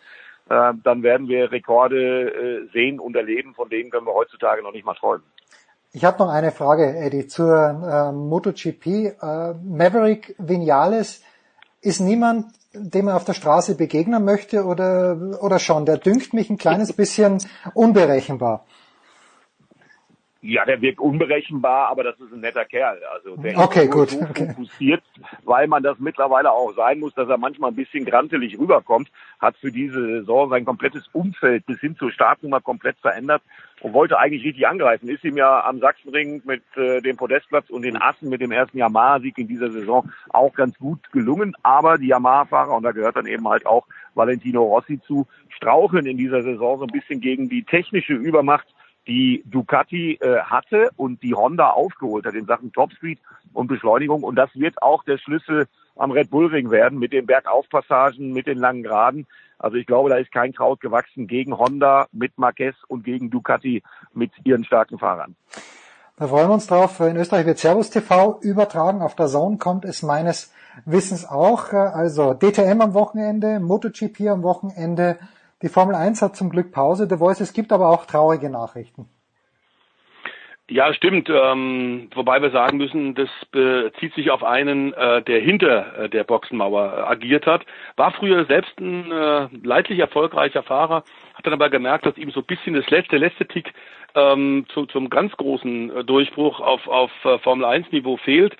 äh, 0.48 0.74
dann 0.82 1.02
werden 1.02 1.28
wir 1.28 1.50
Rekorde 1.50 2.30
äh, 2.30 2.68
sehen 2.72 3.00
und 3.00 3.16
erleben, 3.16 3.54
von 3.54 3.68
denen 3.68 3.90
können 3.90 4.06
wir 4.06 4.14
heutzutage 4.14 4.62
noch 4.62 4.72
nicht 4.72 4.84
mal 4.84 4.94
träumen. 4.94 5.24
Ich 5.92 6.04
habe 6.04 6.18
noch 6.18 6.28
eine 6.28 6.52
Frage, 6.52 6.94
Eddie, 6.94 7.26
zur 7.26 7.54
äh, 7.54 8.12
MotoGP. 8.12 8.86
Äh, 8.86 9.54
Maverick 9.64 10.34
Vinales 10.38 11.22
ist 11.80 12.00
niemand, 12.00 12.46
dem 12.78 13.08
er 13.08 13.16
auf 13.16 13.24
der 13.24 13.34
Straße 13.34 13.76
begegnen 13.76 14.24
möchte 14.24 14.64
oder, 14.64 15.38
oder 15.40 15.58
schon? 15.58 15.86
Der 15.86 15.98
dünkt 15.98 16.32
mich 16.32 16.50
ein 16.50 16.58
kleines 16.58 16.92
bisschen 16.92 17.38
unberechenbar. 17.74 18.64
Ja, 20.42 20.64
der 20.64 20.80
wirkt 20.80 21.00
unberechenbar, 21.00 21.88
aber 21.88 22.04
das 22.04 22.20
ist 22.20 22.32
ein 22.32 22.40
netter 22.40 22.64
Kerl. 22.64 23.00
Also 23.12 23.36
der 23.36 23.58
okay, 23.58 23.84
ist 23.86 23.90
gut. 23.90 24.10
so 24.10 24.20
Okay. 24.20 24.48
fokussiert, 24.48 25.02
weil 25.44 25.66
man 25.66 25.82
das 25.82 25.98
mittlerweile 25.98 26.52
auch 26.52 26.72
sein 26.76 27.00
muss, 27.00 27.14
dass 27.14 27.28
er 27.28 27.36
manchmal 27.36 27.72
ein 27.72 27.76
bisschen 27.76 28.04
grantelig 28.04 28.56
rüberkommt, 28.58 29.10
hat 29.40 29.56
für 29.56 29.72
diese 29.72 30.00
Saison 30.00 30.48
sein 30.50 30.64
komplettes 30.64 31.08
Umfeld 31.12 31.66
bis 31.66 31.80
hin 31.80 31.96
zur 31.96 32.12
Startnummer 32.12 32.60
komplett 32.60 32.96
verändert 32.98 33.42
und 33.80 33.92
wollte 33.92 34.18
eigentlich 34.18 34.44
richtig 34.44 34.66
angreifen. 34.66 35.08
Ist 35.08 35.24
ihm 35.24 35.36
ja 35.36 35.64
am 35.64 35.80
Sachsenring 35.80 36.42
mit 36.44 36.62
äh, 36.76 37.00
dem 37.00 37.16
Podestplatz 37.16 37.70
und 37.70 37.82
den 37.82 38.00
Assen 38.00 38.28
mit 38.28 38.40
dem 38.40 38.52
ersten 38.52 38.78
Yamaha-Sieg 38.78 39.36
in 39.38 39.48
dieser 39.48 39.70
Saison 39.70 40.10
auch 40.30 40.54
ganz 40.54 40.78
gut 40.78 41.12
gelungen. 41.12 41.54
Aber 41.62 41.98
die 41.98 42.08
Yamaha-Fahrer, 42.08 42.74
und 42.74 42.82
da 42.82 42.92
gehört 42.92 43.16
dann 43.16 43.26
eben 43.26 43.46
halt 43.48 43.66
auch 43.66 43.86
Valentino 44.14 44.62
Rossi 44.62 45.00
zu, 45.00 45.26
straucheln 45.48 46.06
in 46.06 46.16
dieser 46.16 46.42
Saison 46.42 46.78
so 46.78 46.84
ein 46.84 46.92
bisschen 46.92 47.20
gegen 47.20 47.48
die 47.48 47.64
technische 47.64 48.14
Übermacht 48.14 48.66
die 49.06 49.42
Ducati 49.46 50.18
äh, 50.20 50.40
hatte 50.40 50.90
und 50.96 51.22
die 51.22 51.34
Honda 51.34 51.70
aufgeholt 51.70 52.26
hat 52.26 52.34
in 52.34 52.46
Sachen 52.46 52.72
Topspeed 52.72 53.20
und 53.52 53.68
Beschleunigung. 53.68 54.22
Und 54.22 54.36
das 54.36 54.50
wird 54.54 54.82
auch 54.82 55.04
der 55.04 55.18
Schlüssel 55.18 55.66
am 55.96 56.10
Red 56.10 56.30
Bull 56.30 56.46
Ring 56.46 56.70
werden 56.70 56.98
mit 56.98 57.12
den 57.12 57.26
Bergaufpassagen, 57.26 58.32
mit 58.32 58.46
den 58.46 58.58
langen 58.58 58.82
Geraden. 58.82 59.26
Also 59.58 59.76
ich 59.76 59.86
glaube, 59.86 60.10
da 60.10 60.16
ist 60.16 60.32
kein 60.32 60.52
Kraut 60.52 60.80
gewachsen 60.80 61.26
gegen 61.26 61.56
Honda 61.56 62.06
mit 62.12 62.36
Marquez 62.38 62.76
und 62.88 63.04
gegen 63.04 63.30
Ducati 63.30 63.82
mit 64.12 64.30
ihren 64.44 64.64
starken 64.64 64.98
Fahrern. 64.98 65.36
Da 66.18 66.28
freuen 66.28 66.48
wir 66.48 66.54
uns 66.54 66.66
drauf. 66.66 67.00
In 67.00 67.16
Österreich 67.16 67.46
wird 67.46 67.58
Servus 67.58 67.90
TV 67.90 68.38
übertragen. 68.40 69.02
Auf 69.02 69.14
der 69.14 69.26
Zone 69.26 69.58
kommt 69.58 69.84
es 69.84 70.02
meines 70.02 70.52
Wissens 70.84 71.26
auch. 71.28 71.72
Also 71.72 72.34
DTM 72.34 72.80
am 72.80 72.94
Wochenende, 72.94 73.60
MotoGP 73.60 74.28
am 74.28 74.42
Wochenende. 74.42 75.18
Die 75.62 75.68
Formel 75.68 75.94
1 75.94 76.22
hat 76.22 76.36
zum 76.36 76.50
Glück 76.50 76.72
Pause. 76.72 77.06
The 77.08 77.16
Voice, 77.16 77.40
es 77.40 77.52
gibt 77.52 77.72
aber 77.72 77.88
auch 77.88 78.06
traurige 78.06 78.50
Nachrichten. 78.50 79.08
Ja, 80.68 80.92
stimmt. 80.92 81.30
Ähm, 81.30 82.10
wobei 82.12 82.42
wir 82.42 82.50
sagen 82.50 82.78
müssen, 82.78 83.14
das 83.14 83.28
bezieht 83.52 84.14
sich 84.14 84.30
auf 84.32 84.42
einen, 84.42 84.92
äh, 84.94 85.22
der 85.22 85.40
hinter 85.40 85.96
äh, 85.96 86.08
der 86.08 86.24
Boxenmauer 86.24 86.92
äh, 86.92 87.00
agiert 87.02 87.46
hat. 87.46 87.64
War 87.94 88.10
früher 88.10 88.44
selbst 88.46 88.76
ein 88.80 89.12
äh, 89.12 89.48
leidlich 89.62 90.00
erfolgreicher 90.00 90.64
Fahrer, 90.64 91.04
hat 91.34 91.46
dann 91.46 91.52
aber 91.52 91.70
gemerkt, 91.70 92.04
dass 92.04 92.18
ihm 92.18 92.32
so 92.32 92.40
ein 92.40 92.46
bisschen 92.46 92.74
das 92.74 92.90
letzte, 92.90 93.16
letzte 93.16 93.46
Tick 93.46 93.72
ähm, 94.16 94.66
zu, 94.74 94.86
zum 94.86 95.08
ganz 95.08 95.36
großen 95.36 95.98
äh, 95.98 96.04
Durchbruch 96.04 96.58
auf, 96.58 96.88
auf 96.88 97.12
äh, 97.24 97.38
Formel 97.38 97.64
1 97.64 97.92
Niveau 97.92 98.16
fehlt. 98.16 98.56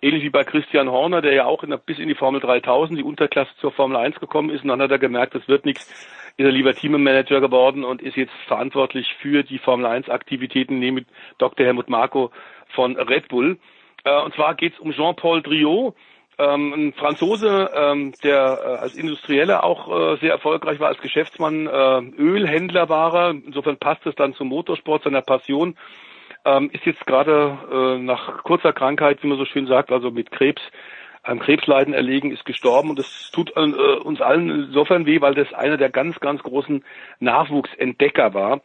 Ähnlich 0.00 0.22
wie 0.22 0.30
bei 0.30 0.44
Christian 0.44 0.90
Horner, 0.90 1.20
der 1.20 1.34
ja 1.34 1.44
auch 1.44 1.62
in 1.62 1.78
bis 1.84 1.98
in 1.98 2.08
die 2.08 2.14
Formel 2.14 2.40
3000, 2.40 2.98
die 2.98 3.04
Unterklasse 3.04 3.50
zur 3.60 3.70
Formel 3.72 3.98
1 3.98 4.18
gekommen 4.18 4.48
ist. 4.48 4.62
Und 4.62 4.68
dann 4.68 4.80
hat 4.80 4.90
er 4.90 4.98
gemerkt, 4.98 5.34
das 5.34 5.46
wird 5.46 5.66
nichts 5.66 5.90
ist 6.36 6.44
er 6.44 6.52
lieber 6.52 6.74
Teammanager 6.74 7.40
geworden 7.40 7.84
und 7.84 8.02
ist 8.02 8.16
jetzt 8.16 8.32
verantwortlich 8.46 9.06
für 9.20 9.42
die 9.42 9.58
Formel 9.58 9.86
1 9.86 10.08
Aktivitäten 10.08 10.78
neben 10.78 11.06
Dr. 11.38 11.66
Helmut 11.66 11.88
Marko 11.88 12.30
von 12.68 12.96
Red 12.96 13.28
Bull. 13.28 13.58
Äh, 14.04 14.22
und 14.22 14.34
zwar 14.34 14.54
geht 14.54 14.74
es 14.74 14.78
um 14.80 14.92
Jean-Paul 14.92 15.42
Driot, 15.42 15.94
ähm, 16.40 16.72
ein 16.72 16.92
Franzose, 16.94 17.70
ähm, 17.74 18.12
der 18.24 18.58
äh, 18.64 18.68
als 18.82 18.94
Industrieller 18.94 19.62
auch 19.62 19.88
äh, 19.88 20.16
sehr 20.20 20.32
erfolgreich 20.32 20.80
war, 20.80 20.88
als 20.88 21.00
Geschäftsmann, 21.00 21.66
äh, 21.66 22.00
Ölhändler 22.18 22.88
war 22.88 23.14
er. 23.14 23.30
Insofern 23.30 23.76
passt 23.76 24.06
es 24.06 24.14
dann 24.14 24.32
zum 24.34 24.48
Motorsport, 24.48 25.04
seiner 25.04 25.20
Passion. 25.20 25.76
Ähm, 26.46 26.70
ist 26.72 26.86
jetzt 26.86 27.06
gerade 27.06 27.58
äh, 27.70 27.98
nach 28.02 28.42
kurzer 28.42 28.72
Krankheit, 28.72 29.22
wie 29.22 29.26
man 29.26 29.36
so 29.36 29.44
schön 29.44 29.66
sagt, 29.66 29.92
also 29.92 30.10
mit 30.10 30.30
Krebs, 30.30 30.62
einem 31.22 31.40
Krebsleiden 31.40 31.94
erlegen, 31.94 32.30
ist 32.30 32.44
gestorben 32.44 32.90
und 32.90 32.98
das 32.98 33.30
tut 33.32 33.52
äh, 33.56 33.60
uns 33.60 34.20
allen 34.20 34.66
insofern 34.66 35.06
weh, 35.06 35.20
weil 35.20 35.34
das 35.34 35.52
einer 35.52 35.76
der 35.76 35.90
ganz, 35.90 36.18
ganz 36.20 36.42
großen 36.42 36.84
Nachwuchsentdecker 37.18 38.34
war. 38.34 38.60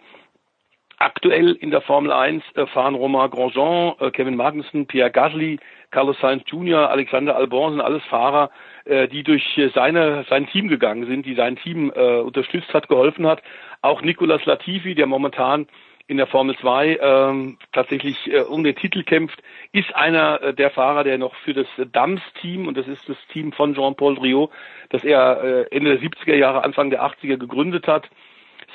Aktuell 0.97 1.51
in 1.53 1.71
der 1.71 1.81
Formel 1.81 2.11
1 2.11 2.43
äh, 2.55 2.65
fahren 2.67 2.95
Romain 2.95 3.29
Grosjean, 3.29 3.95
äh, 3.99 4.11
Kevin 4.11 4.37
Magnussen, 4.37 4.87
Pierre 4.87 5.11
Gasly, 5.11 5.59
Carlos 5.91 6.17
Sainz 6.21 6.43
Jr., 6.47 6.89
Alexander 6.89 7.35
Albon 7.35 7.73
sind 7.73 7.81
alles 7.81 8.03
Fahrer, 8.03 8.49
äh, 8.85 9.09
die 9.09 9.23
durch 9.23 9.43
seine, 9.73 10.25
sein 10.29 10.47
Team 10.47 10.69
gegangen 10.69 11.05
sind, 11.05 11.25
die 11.25 11.35
sein 11.35 11.57
Team 11.57 11.91
äh, 11.93 12.19
unterstützt 12.19 12.73
hat, 12.73 12.87
geholfen 12.87 13.27
hat. 13.27 13.43
Auch 13.81 14.01
Nicolas 14.01 14.45
Latifi, 14.45 14.95
der 14.95 15.05
momentan 15.05 15.67
in 16.07 16.17
der 16.17 16.27
Formel 16.27 16.55
2 16.57 16.99
ähm, 17.01 17.57
tatsächlich 17.71 18.15
äh, 18.31 18.41
um 18.41 18.63
den 18.63 18.75
Titel 18.75 19.03
kämpft, 19.03 19.41
ist 19.71 19.95
einer 19.95 20.41
äh, 20.41 20.53
der 20.53 20.69
Fahrer, 20.69 21.03
der 21.03 21.17
noch 21.17 21.35
für 21.37 21.53
das 21.53 21.67
Dams-Team, 21.91 22.67
und 22.67 22.77
das 22.77 22.87
ist 22.87 23.01
das 23.07 23.17
Team 23.33 23.51
von 23.51 23.73
Jean-Paul 23.73 24.15
Driot, 24.15 24.51
das 24.89 25.03
er 25.03 25.43
äh, 25.43 25.75
Ende 25.75 25.97
der 25.97 26.07
70er 26.07 26.35
Jahre, 26.35 26.63
Anfang 26.63 26.91
der 26.91 27.03
80er 27.03 27.37
gegründet 27.37 27.87
hat. 27.87 28.09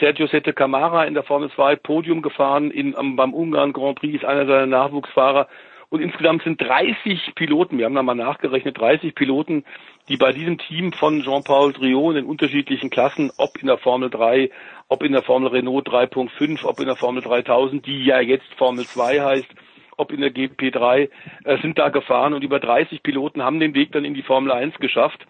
Sergio 0.01 0.27
Sette 0.27 0.53
Camara 0.53 1.05
in 1.05 1.15
der 1.15 1.23
Formel 1.23 1.51
2 1.51 1.77
Podium 1.77 2.23
gefahren, 2.23 2.71
in, 2.71 2.97
am, 2.97 3.17
beim 3.17 3.35
Ungarn 3.35 3.73
Grand 3.73 3.99
Prix 3.99 4.17
ist 4.17 4.25
einer 4.25 4.47
seiner 4.47 4.67
Nachwuchsfahrer. 4.67 5.49
Und 5.89 6.01
insgesamt 6.01 6.45
sind 6.45 6.61
30 6.61 7.35
Piloten, 7.35 7.77
wir 7.77 7.85
haben 7.85 7.97
da 7.97 8.03
mal 8.05 8.15
nachgerechnet, 8.15 8.79
30 8.79 9.13
Piloten, 9.15 9.65
die 10.09 10.17
bei 10.17 10.33
diesem 10.33 10.57
Team 10.57 10.93
von 10.93 11.23
Jean-Paul 11.23 11.73
Driot 11.73 12.11
in 12.11 12.23
den 12.23 12.27
unterschiedlichen 12.27 12.91
Klassen, 12.91 13.33
ob 13.39 13.61
in 13.61 13.67
der 13.67 13.77
Formel 13.77 14.09
3, 14.09 14.51
ob 14.91 15.05
in 15.05 15.13
der 15.13 15.23
Formel 15.23 15.51
Renault 15.51 15.89
3.5, 15.89 16.65
ob 16.65 16.81
in 16.81 16.87
der 16.87 16.97
Formel 16.97 17.23
3000, 17.23 17.87
die 17.87 18.05
ja 18.05 18.21
jetzt 18.21 18.53
Formel 18.59 18.85
2 18.85 19.21
heißt, 19.21 19.49
ob 19.97 20.13
in 20.13 20.21
der 20.21 20.35
GP3, 20.35 21.09
äh, 21.45 21.59
sind 21.63 21.79
da 21.79 21.91
gefahren 21.91 22.35
und 22.35 22.43
über 22.43 22.59
30 22.59 23.03
Piloten 23.03 23.43
haben 23.43 23.61
den 23.61 23.75
Weg 23.75 23.93
dann 23.93 24.05
in 24.05 24.15
die 24.15 24.23
Formel 24.23 24.51
1 24.51 24.75
geschafft. 24.81 25.25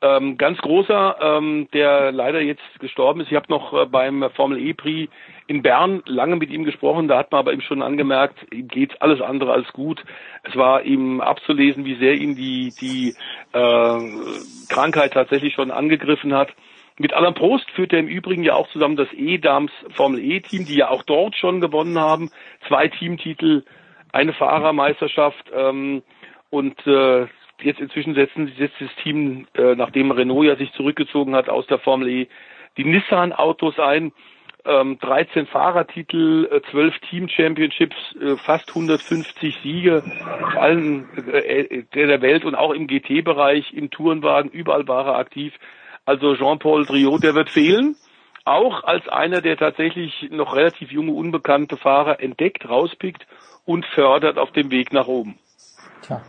Ähm, 0.00 0.36
ganz 0.36 0.58
großer, 0.58 1.16
ähm, 1.20 1.68
der 1.72 2.12
leider 2.12 2.40
jetzt 2.40 2.62
gestorben 2.80 3.20
ist. 3.20 3.30
Ich 3.30 3.34
habe 3.34 3.46
noch 3.48 3.72
äh, 3.72 3.86
beim 3.86 4.28
Formel 4.36 4.58
E-Prix 4.58 5.10
in 5.46 5.62
Bern 5.62 6.02
lange 6.04 6.36
mit 6.36 6.50
ihm 6.50 6.64
gesprochen. 6.64 7.08
Da 7.08 7.16
hat 7.16 7.32
man 7.32 7.40
aber 7.40 7.54
ihm 7.54 7.62
schon 7.62 7.82
angemerkt, 7.82 8.36
ihm 8.52 8.68
geht 8.68 9.00
alles 9.00 9.22
andere 9.22 9.54
als 9.54 9.72
gut. 9.72 10.04
Es 10.44 10.54
war 10.54 10.82
ihm 10.82 11.22
abzulesen, 11.22 11.86
wie 11.86 11.96
sehr 11.96 12.14
ihn 12.14 12.36
die, 12.36 12.74
die 12.78 13.14
äh, 13.54 14.68
Krankheit 14.68 15.14
tatsächlich 15.14 15.54
schon 15.54 15.70
angegriffen 15.70 16.34
hat. 16.34 16.50
Mit 16.98 17.14
Alain 17.14 17.34
Prost 17.34 17.70
führt 17.70 17.92
er 17.92 18.00
im 18.00 18.08
Übrigen 18.08 18.42
ja 18.42 18.54
auch 18.54 18.68
zusammen 18.70 18.96
das 18.96 19.08
E-Dams 19.12 19.70
Formel 19.94 20.20
E-Team, 20.20 20.66
die 20.66 20.76
ja 20.76 20.90
auch 20.90 21.04
dort 21.04 21.36
schon 21.36 21.60
gewonnen 21.60 21.98
haben. 21.98 22.30
Zwei 22.66 22.88
Teamtitel, 22.88 23.64
eine 24.12 24.32
Fahrermeisterschaft 24.32 25.50
ähm, 25.54 26.02
und 26.50 26.74
äh, 26.86 27.26
jetzt 27.62 27.80
inzwischen 27.80 28.14
setzen 28.14 28.52
setzt 28.58 28.80
das 28.80 28.94
Team, 29.02 29.46
äh, 29.54 29.76
nachdem 29.76 30.10
Renault 30.10 30.46
ja 30.46 30.56
sich 30.56 30.72
zurückgezogen 30.72 31.36
hat 31.36 31.48
aus 31.48 31.66
der 31.68 31.78
Formel 31.78 32.08
E, 32.08 32.28
die 32.76 32.84
Nissan-Autos 32.84 33.78
ein. 33.78 34.12
Ähm, 34.64 34.98
13 34.98 35.46
Fahrertitel, 35.46 36.48
äh, 36.50 36.60
12 36.70 36.98
Team-Championships, 37.08 37.96
äh, 38.20 38.36
fast 38.36 38.68
150 38.70 39.56
Siege 39.62 40.02
vor 40.52 40.60
allen 40.60 41.08
äh, 41.32 41.84
der 41.94 42.20
Welt 42.20 42.44
und 42.44 42.56
auch 42.56 42.72
im 42.72 42.88
GT-Bereich, 42.88 43.72
im 43.72 43.90
Tourenwagen, 43.90 44.50
überall 44.50 44.86
war 44.88 45.06
er 45.06 45.16
aktiv. 45.16 45.54
Also 46.08 46.34
Jean-Paul 46.36 46.86
Driot, 46.86 47.22
der 47.22 47.34
wird 47.34 47.50
fehlen 47.50 47.94
auch 48.46 48.82
als 48.84 49.06
einer, 49.08 49.42
der 49.42 49.58
tatsächlich 49.58 50.30
noch 50.30 50.56
relativ 50.56 50.90
junge, 50.90 51.12
unbekannte 51.12 51.76
Fahrer 51.76 52.18
entdeckt, 52.20 52.66
rauspickt 52.66 53.26
und 53.66 53.84
fördert 53.94 54.38
auf 54.38 54.50
dem 54.52 54.70
Weg 54.70 54.90
nach 54.94 55.06
oben. 55.06 55.38
Tja, 56.00 56.22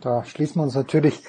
da 0.00 0.22
schließen 0.24 0.60
wir 0.60 0.62
uns 0.62 0.76
natürlich 0.76 1.20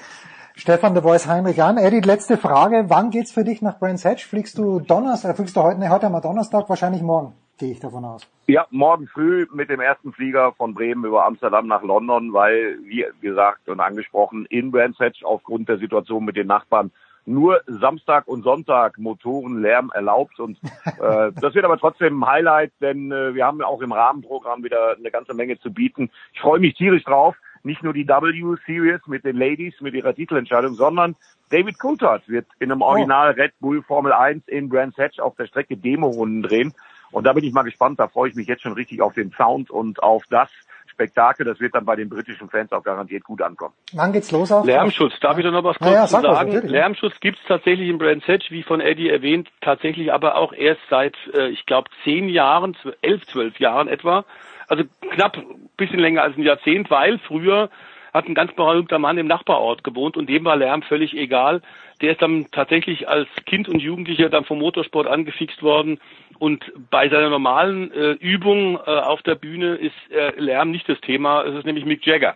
Stefan 0.54 0.94
de 0.94 1.02
Voice 1.02 1.26
Heinrich 1.26 1.60
an. 1.60 1.78
Eddie, 1.78 1.98
letzte 1.98 2.36
Frage. 2.36 2.84
Wann 2.86 3.10
geht's 3.10 3.32
für 3.32 3.42
dich 3.42 3.60
nach 3.60 3.80
Brands 3.80 4.04
Hatch? 4.04 4.24
Fliegst 4.24 4.56
du 4.56 4.78
Donnerstag, 4.78 5.32
äh, 5.32 5.34
fliegst 5.34 5.56
du 5.56 5.62
heute, 5.62 5.80
ne, 5.80 5.90
heute 5.90 6.06
am 6.06 6.22
Donnerstag, 6.22 6.68
wahrscheinlich 6.68 7.02
morgen, 7.02 7.34
gehe 7.58 7.72
ich 7.72 7.80
davon 7.80 8.04
aus. 8.04 8.24
Ja, 8.46 8.68
morgen 8.70 9.08
früh 9.08 9.48
mit 9.52 9.68
dem 9.68 9.80
ersten 9.80 10.12
Flieger 10.12 10.52
von 10.52 10.74
Bremen 10.74 11.04
über 11.04 11.26
Amsterdam 11.26 11.66
nach 11.66 11.82
London, 11.82 12.32
weil, 12.32 12.78
wie 12.84 13.04
gesagt 13.20 13.68
und 13.68 13.80
angesprochen, 13.80 14.46
in 14.48 14.70
Brands 14.70 15.00
Hatch 15.00 15.24
aufgrund 15.24 15.68
der 15.68 15.78
Situation 15.78 16.24
mit 16.24 16.36
den 16.36 16.46
Nachbarn 16.46 16.92
nur 17.26 17.60
Samstag 17.66 18.26
und 18.28 18.42
Sonntag 18.42 18.98
Motorenlärm 18.98 19.90
erlaubt 19.92 20.38
und 20.40 20.58
äh, 20.84 21.32
das 21.32 21.54
wird 21.54 21.64
aber 21.64 21.78
trotzdem 21.78 22.22
ein 22.22 22.26
Highlight, 22.26 22.72
denn 22.80 23.12
äh, 23.12 23.34
wir 23.34 23.44
haben 23.44 23.60
auch 23.62 23.82
im 23.82 23.92
Rahmenprogramm 23.92 24.64
wieder 24.64 24.96
eine 24.96 25.10
ganze 25.10 25.34
Menge 25.34 25.58
zu 25.58 25.72
bieten. 25.72 26.10
Ich 26.32 26.40
freue 26.40 26.60
mich 26.60 26.74
tierisch 26.74 27.04
drauf. 27.04 27.36
Nicht 27.62 27.82
nur 27.82 27.92
die 27.92 28.06
W 28.06 28.56
Series 28.64 29.00
mit 29.06 29.24
den 29.24 29.36
Ladies, 29.36 29.80
mit 29.80 29.94
ihrer 29.94 30.14
Titelentscheidung, 30.14 30.74
sondern 30.74 31.16
David 31.50 31.80
Coulthard 31.80 32.28
wird 32.28 32.46
in 32.60 32.70
einem 32.70 32.80
Original 32.80 33.32
Red 33.32 33.54
Bull 33.58 33.82
Formel 33.82 34.12
1 34.12 34.46
in 34.46 34.68
Brands 34.68 34.96
Hatch 34.98 35.18
auf 35.18 35.34
der 35.34 35.46
Strecke 35.46 35.76
Demo-Runden 35.76 36.42
drehen. 36.42 36.74
Und 37.10 37.24
da 37.24 37.32
bin 37.32 37.44
ich 37.44 37.52
mal 37.52 37.62
gespannt, 37.62 37.98
da 37.98 38.08
freue 38.08 38.30
ich 38.30 38.36
mich 38.36 38.46
jetzt 38.46 38.62
schon 38.62 38.74
richtig 38.74 39.00
auf 39.00 39.14
den 39.14 39.32
Sound 39.32 39.70
und 39.70 40.02
auf 40.02 40.24
das, 40.30 40.50
Spektakel. 40.96 41.44
Das 41.44 41.60
wird 41.60 41.74
dann 41.74 41.84
bei 41.84 41.94
den 41.94 42.08
britischen 42.08 42.48
Fans 42.48 42.72
auch 42.72 42.82
garantiert 42.82 43.22
gut 43.22 43.42
ankommen. 43.42 43.74
Wann 43.92 44.12
geht's 44.12 44.32
los? 44.32 44.50
Auf? 44.50 44.64
Lärmschutz. 44.64 45.20
Darf 45.20 45.36
ich 45.36 45.44
da 45.44 45.50
noch 45.50 45.62
was 45.62 45.78
kurz 45.78 45.92
ja, 45.92 46.06
sagen? 46.06 46.66
Lärmschutz 46.66 47.20
gibt's 47.20 47.42
tatsächlich 47.46 47.88
in 47.88 47.98
Brands 47.98 48.26
Hatch, 48.26 48.50
wie 48.50 48.62
von 48.62 48.80
Eddie 48.80 49.10
erwähnt, 49.10 49.48
tatsächlich 49.60 50.12
aber 50.12 50.36
auch 50.36 50.52
erst 50.54 50.80
seit, 50.88 51.14
äh, 51.34 51.48
ich 51.48 51.66
glaube, 51.66 51.90
zehn 52.02 52.28
Jahren, 52.28 52.76
elf, 53.02 53.26
zwölf 53.26 53.60
Jahren 53.60 53.88
etwa. 53.88 54.24
Also 54.68 54.84
knapp 55.12 55.36
bisschen 55.76 56.00
länger 56.00 56.22
als 56.22 56.36
ein 56.36 56.42
Jahrzehnt, 56.42 56.90
weil 56.90 57.18
früher 57.18 57.68
hat 58.16 58.28
ein 58.28 58.34
ganz 58.34 58.52
berühmter 58.52 58.98
Mann 58.98 59.18
im 59.18 59.26
Nachbarort 59.26 59.84
gewohnt 59.84 60.16
und 60.16 60.28
dem 60.28 60.44
war 60.44 60.56
Lärm 60.56 60.82
völlig 60.82 61.14
egal. 61.14 61.62
Der 62.00 62.12
ist 62.12 62.22
dann 62.22 62.46
tatsächlich 62.50 63.08
als 63.08 63.28
Kind 63.46 63.68
und 63.68 63.80
Jugendlicher 63.80 64.28
dann 64.28 64.44
vom 64.44 64.58
Motorsport 64.58 65.06
angefixt 65.06 65.62
worden 65.62 65.98
und 66.38 66.64
bei 66.90 67.08
seiner 67.08 67.30
normalen 67.30 67.92
äh, 67.92 68.12
Übung 68.12 68.76
äh, 68.76 68.90
auf 68.90 69.22
der 69.22 69.34
Bühne 69.34 69.76
ist 69.76 69.94
äh, 70.10 70.38
Lärm 70.38 70.70
nicht 70.70 70.88
das 70.88 71.00
Thema. 71.00 71.44
Es 71.44 71.54
ist 71.54 71.64
nämlich 71.64 71.84
Mick 71.84 72.06
Jagger. 72.06 72.34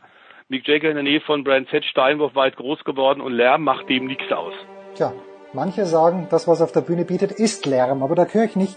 Mick 0.48 0.66
Jagger 0.66 0.88
in 0.88 0.94
der 0.94 1.04
Nähe 1.04 1.20
von 1.20 1.44
Brands 1.44 1.70
Hatch 1.72 1.88
Steinwurf 1.88 2.34
weit 2.34 2.56
groß 2.56 2.84
geworden 2.84 3.20
und 3.20 3.32
Lärm 3.32 3.62
macht 3.62 3.88
dem 3.88 4.06
nichts 4.06 4.32
aus. 4.32 4.54
Tja, 4.94 5.12
manche 5.52 5.86
sagen, 5.86 6.26
das, 6.30 6.48
was 6.48 6.62
auf 6.62 6.72
der 6.72 6.80
Bühne 6.80 7.04
bietet, 7.04 7.32
ist 7.32 7.66
Lärm, 7.66 8.02
aber 8.02 8.14
da 8.14 8.24
gehöre 8.24 8.46
ich 8.46 8.56
nicht 8.56 8.76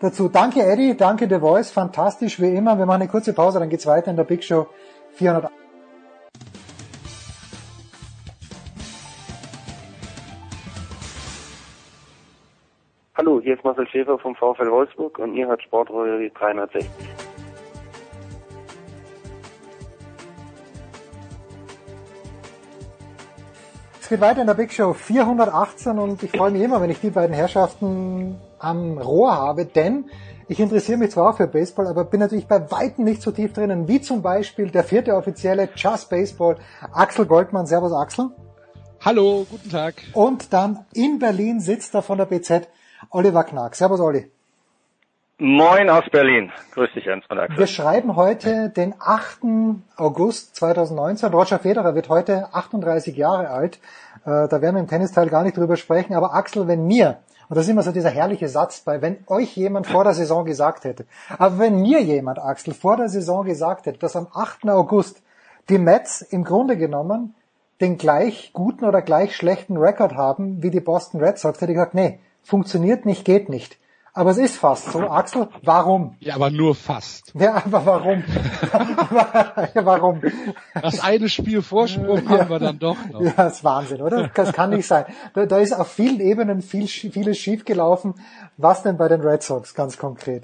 dazu. 0.00 0.28
Danke 0.28 0.60
Eddie, 0.60 0.96
danke 0.96 1.28
The 1.28 1.38
Voice, 1.38 1.70
fantastisch 1.70 2.40
wie 2.40 2.54
immer. 2.54 2.78
Wir 2.78 2.86
machen 2.86 3.02
eine 3.02 3.10
kurze 3.10 3.34
Pause, 3.34 3.60
dann 3.60 3.70
geht's 3.70 3.86
weiter 3.86 4.10
in 4.10 4.16
der 4.16 4.24
Big 4.24 4.42
Show 4.42 4.66
400. 5.12 5.61
Hallo, 13.24 13.40
hier 13.40 13.54
ist 13.54 13.62
Marcel 13.62 13.86
Schäfer 13.86 14.18
vom 14.18 14.34
VfL 14.34 14.68
Wolfsburg 14.68 15.16
und 15.20 15.36
ihr 15.36 15.46
hört 15.46 15.62
Sportrolle 15.62 16.28
360. 16.30 16.90
Es 24.00 24.08
geht 24.08 24.20
weiter 24.20 24.40
in 24.40 24.48
der 24.48 24.54
Big 24.54 24.72
Show 24.72 24.92
418 24.92 26.00
und 26.00 26.20
ich 26.24 26.32
freue 26.32 26.50
mich 26.50 26.62
immer, 26.62 26.80
wenn 26.80 26.90
ich 26.90 26.98
die 26.98 27.10
beiden 27.10 27.32
Herrschaften 27.32 28.40
am 28.58 28.98
Rohr 28.98 29.36
habe, 29.36 29.66
denn 29.66 30.10
ich 30.48 30.58
interessiere 30.58 30.98
mich 30.98 31.12
zwar 31.12 31.30
auch 31.30 31.36
für 31.36 31.46
Baseball, 31.46 31.86
aber 31.86 32.04
bin 32.04 32.18
natürlich 32.18 32.48
bei 32.48 32.72
Weitem 32.72 33.04
nicht 33.04 33.22
so 33.22 33.30
tief 33.30 33.52
drinnen, 33.52 33.86
wie 33.86 34.00
zum 34.00 34.22
Beispiel 34.22 34.68
der 34.72 34.82
vierte 34.82 35.14
Offizielle 35.14 35.68
Just 35.76 36.10
Baseball, 36.10 36.56
Axel 36.92 37.26
Goldmann. 37.26 37.66
Servus 37.66 37.92
Axel. 37.92 38.30
Hallo, 39.00 39.46
guten 39.48 39.70
Tag. 39.70 39.94
Und 40.12 40.52
dann 40.52 40.86
in 40.92 41.20
Berlin 41.20 41.60
sitzt 41.60 41.94
er 41.94 42.02
von 42.02 42.18
der 42.18 42.26
BZ 42.26 42.68
Oliver 43.10 43.44
Knack. 43.44 43.74
Servus, 43.74 44.00
Olli. 44.00 44.30
Moin 45.38 45.90
aus 45.90 46.04
Berlin. 46.12 46.52
Grüß 46.72 46.90
dich, 46.94 47.04
Jens 47.04 47.24
von 47.26 47.38
Axel. 47.38 47.58
Wir 47.58 47.66
schreiben 47.66 48.14
heute 48.14 48.68
den 48.68 48.94
8. 49.00 49.40
August 49.96 50.54
2019. 50.56 51.32
Roger 51.32 51.58
Federer 51.58 51.94
wird 51.96 52.08
heute 52.08 52.48
38 52.52 53.16
Jahre 53.16 53.48
alt. 53.48 53.80
Äh, 54.24 54.46
da 54.48 54.62
werden 54.62 54.76
wir 54.76 54.80
im 54.80 54.86
Tennisteil 54.86 55.28
gar 55.28 55.42
nicht 55.42 55.56
drüber 55.56 55.76
sprechen. 55.76 56.14
Aber 56.14 56.34
Axel, 56.34 56.68
wenn 56.68 56.86
mir, 56.86 57.18
und 57.48 57.56
das 57.56 57.64
ist 57.64 57.70
immer 57.70 57.82
so 57.82 57.90
dieser 57.90 58.10
herrliche 58.10 58.48
Satz 58.48 58.82
bei, 58.82 59.02
wenn 59.02 59.24
euch 59.26 59.56
jemand 59.56 59.88
vor 59.88 60.04
der 60.04 60.14
Saison 60.14 60.44
gesagt 60.44 60.84
hätte, 60.84 61.06
aber 61.38 61.58
wenn 61.58 61.80
mir 61.80 62.00
jemand, 62.00 62.38
Axel, 62.38 62.72
vor 62.72 62.96
der 62.96 63.08
Saison 63.08 63.44
gesagt 63.44 63.86
hätte, 63.86 63.98
dass 63.98 64.14
am 64.14 64.28
8. 64.32 64.68
August 64.68 65.22
die 65.68 65.78
Mets 65.78 66.22
im 66.22 66.44
Grunde 66.44 66.76
genommen 66.76 67.34
den 67.80 67.98
gleich 67.98 68.52
guten 68.52 68.84
oder 68.84 69.02
gleich 69.02 69.34
schlechten 69.34 69.76
Rekord 69.76 70.14
haben 70.14 70.62
wie 70.62 70.70
die 70.70 70.80
Boston 70.80 71.20
Red 71.20 71.38
Sox, 71.38 71.60
hätte 71.60 71.72
ich 71.72 71.76
gesagt, 71.76 71.94
nee, 71.94 72.20
funktioniert 72.42 73.06
nicht, 73.06 73.24
geht 73.24 73.48
nicht. 73.48 73.78
Aber 74.14 74.30
es 74.30 74.36
ist 74.36 74.56
fast 74.56 74.92
so. 74.92 75.00
Axel, 75.08 75.48
warum? 75.62 76.16
Ja, 76.20 76.34
aber 76.34 76.50
nur 76.50 76.74
fast. 76.74 77.32
Ja, 77.34 77.62
aber 77.64 77.86
warum? 77.86 78.22
ja, 79.74 79.86
warum? 79.86 80.20
Das 80.74 81.00
eine 81.00 81.30
Spiel 81.30 81.62
Vorsprung 81.62 82.28
haben 82.28 82.50
wir 82.50 82.58
dann 82.58 82.78
doch 82.78 82.98
noch. 83.10 83.22
Ja, 83.22 83.32
das 83.34 83.56
ist 83.56 83.64
Wahnsinn, 83.64 84.02
oder? 84.02 84.28
Das 84.34 84.52
kann 84.52 84.68
nicht 84.68 84.86
sein. 84.86 85.06
Da, 85.32 85.46
da 85.46 85.58
ist 85.58 85.72
auf 85.72 85.90
vielen 85.90 86.20
Ebenen 86.20 86.60
viel, 86.60 86.86
vieles 86.88 87.38
schiefgelaufen. 87.38 88.14
Was 88.58 88.82
denn 88.82 88.98
bei 88.98 89.08
den 89.08 89.22
Red 89.22 89.42
Sox 89.42 89.74
ganz 89.74 89.96
konkret? 89.96 90.42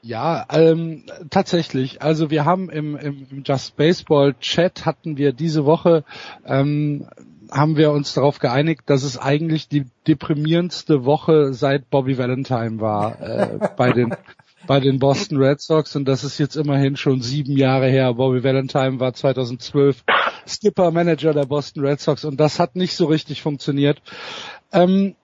Ja, 0.00 0.46
ähm, 0.50 1.04
tatsächlich. 1.28 2.00
Also 2.00 2.30
wir 2.30 2.46
haben 2.46 2.70
im, 2.70 2.96
im 2.96 3.42
Just 3.44 3.76
Baseball 3.76 4.34
Chat 4.40 4.86
hatten 4.86 5.18
wir 5.18 5.34
diese 5.34 5.66
Woche 5.66 6.04
ähm, 6.46 7.06
haben 7.50 7.76
wir 7.76 7.90
uns 7.90 8.14
darauf 8.14 8.38
geeinigt, 8.38 8.82
dass 8.86 9.02
es 9.02 9.18
eigentlich 9.18 9.68
die 9.68 9.86
deprimierendste 10.06 11.04
Woche 11.04 11.52
seit 11.52 11.90
Bobby 11.90 12.18
Valentine 12.18 12.80
war 12.80 13.20
äh, 13.20 13.58
bei 13.76 13.92
den 13.92 14.14
bei 14.66 14.78
den 14.78 14.98
Boston 14.98 15.38
Red 15.38 15.60
Sox 15.60 15.96
und 15.96 16.06
das 16.06 16.22
ist 16.22 16.38
jetzt 16.38 16.54
immerhin 16.54 16.96
schon 16.96 17.22
sieben 17.22 17.56
Jahre 17.56 17.88
her. 17.88 18.12
Bobby 18.14 18.44
Valentine 18.44 19.00
war 19.00 19.14
2012 19.14 20.04
Skipper 20.46 20.90
Manager 20.90 21.32
der 21.32 21.46
Boston 21.46 21.84
Red 21.84 22.00
Sox 22.00 22.24
und 22.24 22.38
das 22.38 22.58
hat 22.60 22.76
nicht 22.76 22.94
so 22.94 23.06
richtig 23.06 23.40
funktioniert. 23.40 24.02
Ähm, 24.70 25.16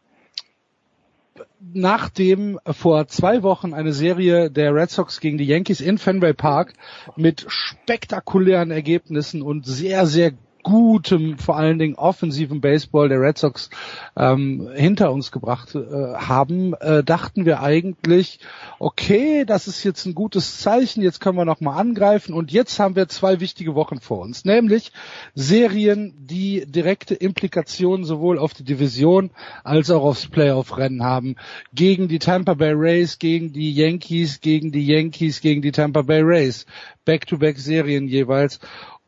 nachdem 1.73 2.59
vor 2.71 3.09
zwei 3.09 3.43
Wochen 3.43 3.75
eine 3.75 3.93
Serie 3.93 4.51
der 4.51 4.75
Red 4.75 4.91
Sox 4.91 5.21
gegen 5.21 5.39
die 5.39 5.47
Yankees 5.47 5.81
in 5.81 5.99
Fenway 5.99 6.33
Park 6.33 6.73
mit 7.17 7.45
spektakulären 7.49 8.71
Ergebnissen 8.71 9.43
und 9.43 9.67
sehr, 9.67 10.07
sehr 10.07 10.33
gutem, 10.67 11.39
vor 11.39 11.57
allen 11.57 11.79
Dingen 11.79 11.95
offensiven 11.95 12.61
Baseball 12.61 13.09
der 13.09 13.21
Red 13.21 13.39
Sox 13.39 13.71
ähm, 14.17 14.69
hinter 14.75 15.13
uns 15.13 15.31
gebracht 15.31 15.77
äh, 15.77 15.79
haben, 16.17 16.75
äh, 16.81 17.05
dachten 17.05 17.47
wir 17.47 17.63
eigentlich, 17.63 18.41
okay, 18.81 19.45
das 19.45 19.69
ist 19.69 19.85
jetzt 19.85 20.07
ein 20.07 20.17
gutes 20.17 20.59
Zeichen, 20.59 21.05
jetzt 21.05 21.21
können 21.21 21.39
wir 21.39 21.45
nochmal 21.45 21.79
angreifen 21.79 22.35
und 22.35 22.51
jetzt 22.51 22.81
haben 22.81 22.97
wir 22.97 23.07
zwei 23.07 23.39
wichtige 23.39 23.77
Wochen 23.77 24.01
vor 24.01 24.19
uns, 24.19 24.45
nämlich 24.45 24.91
Serien, 25.37 26.13
die 26.19 26.67
direkte 26.67 27.15
Implikationen 27.15 28.05
sowohl 28.05 28.37
auf 28.37 28.53
die 28.53 28.65
Division 28.65 29.31
als 29.63 29.89
auch 29.93 30.03
aufs 30.03 30.27
Playoff-Rennen 30.27 31.05
haben, 31.05 31.37
gegen 31.75 32.09
die 32.09 32.19
Tampa 32.19 32.55
Bay 32.55 32.73
Rays, 32.75 33.21
gegen 33.21 33.53
die 33.53 33.73
Yankees, 33.73 34.41
gegen 34.41 34.73
die 34.73 34.85
Yankees, 34.85 35.41
gegen 35.41 35.63
die 35.63 35.71
Tampa 35.71 36.03
Bay 36.03 36.23
Rays, 36.23 36.67
Back-to-Back-Serien 37.05 38.09
jeweils 38.09 38.59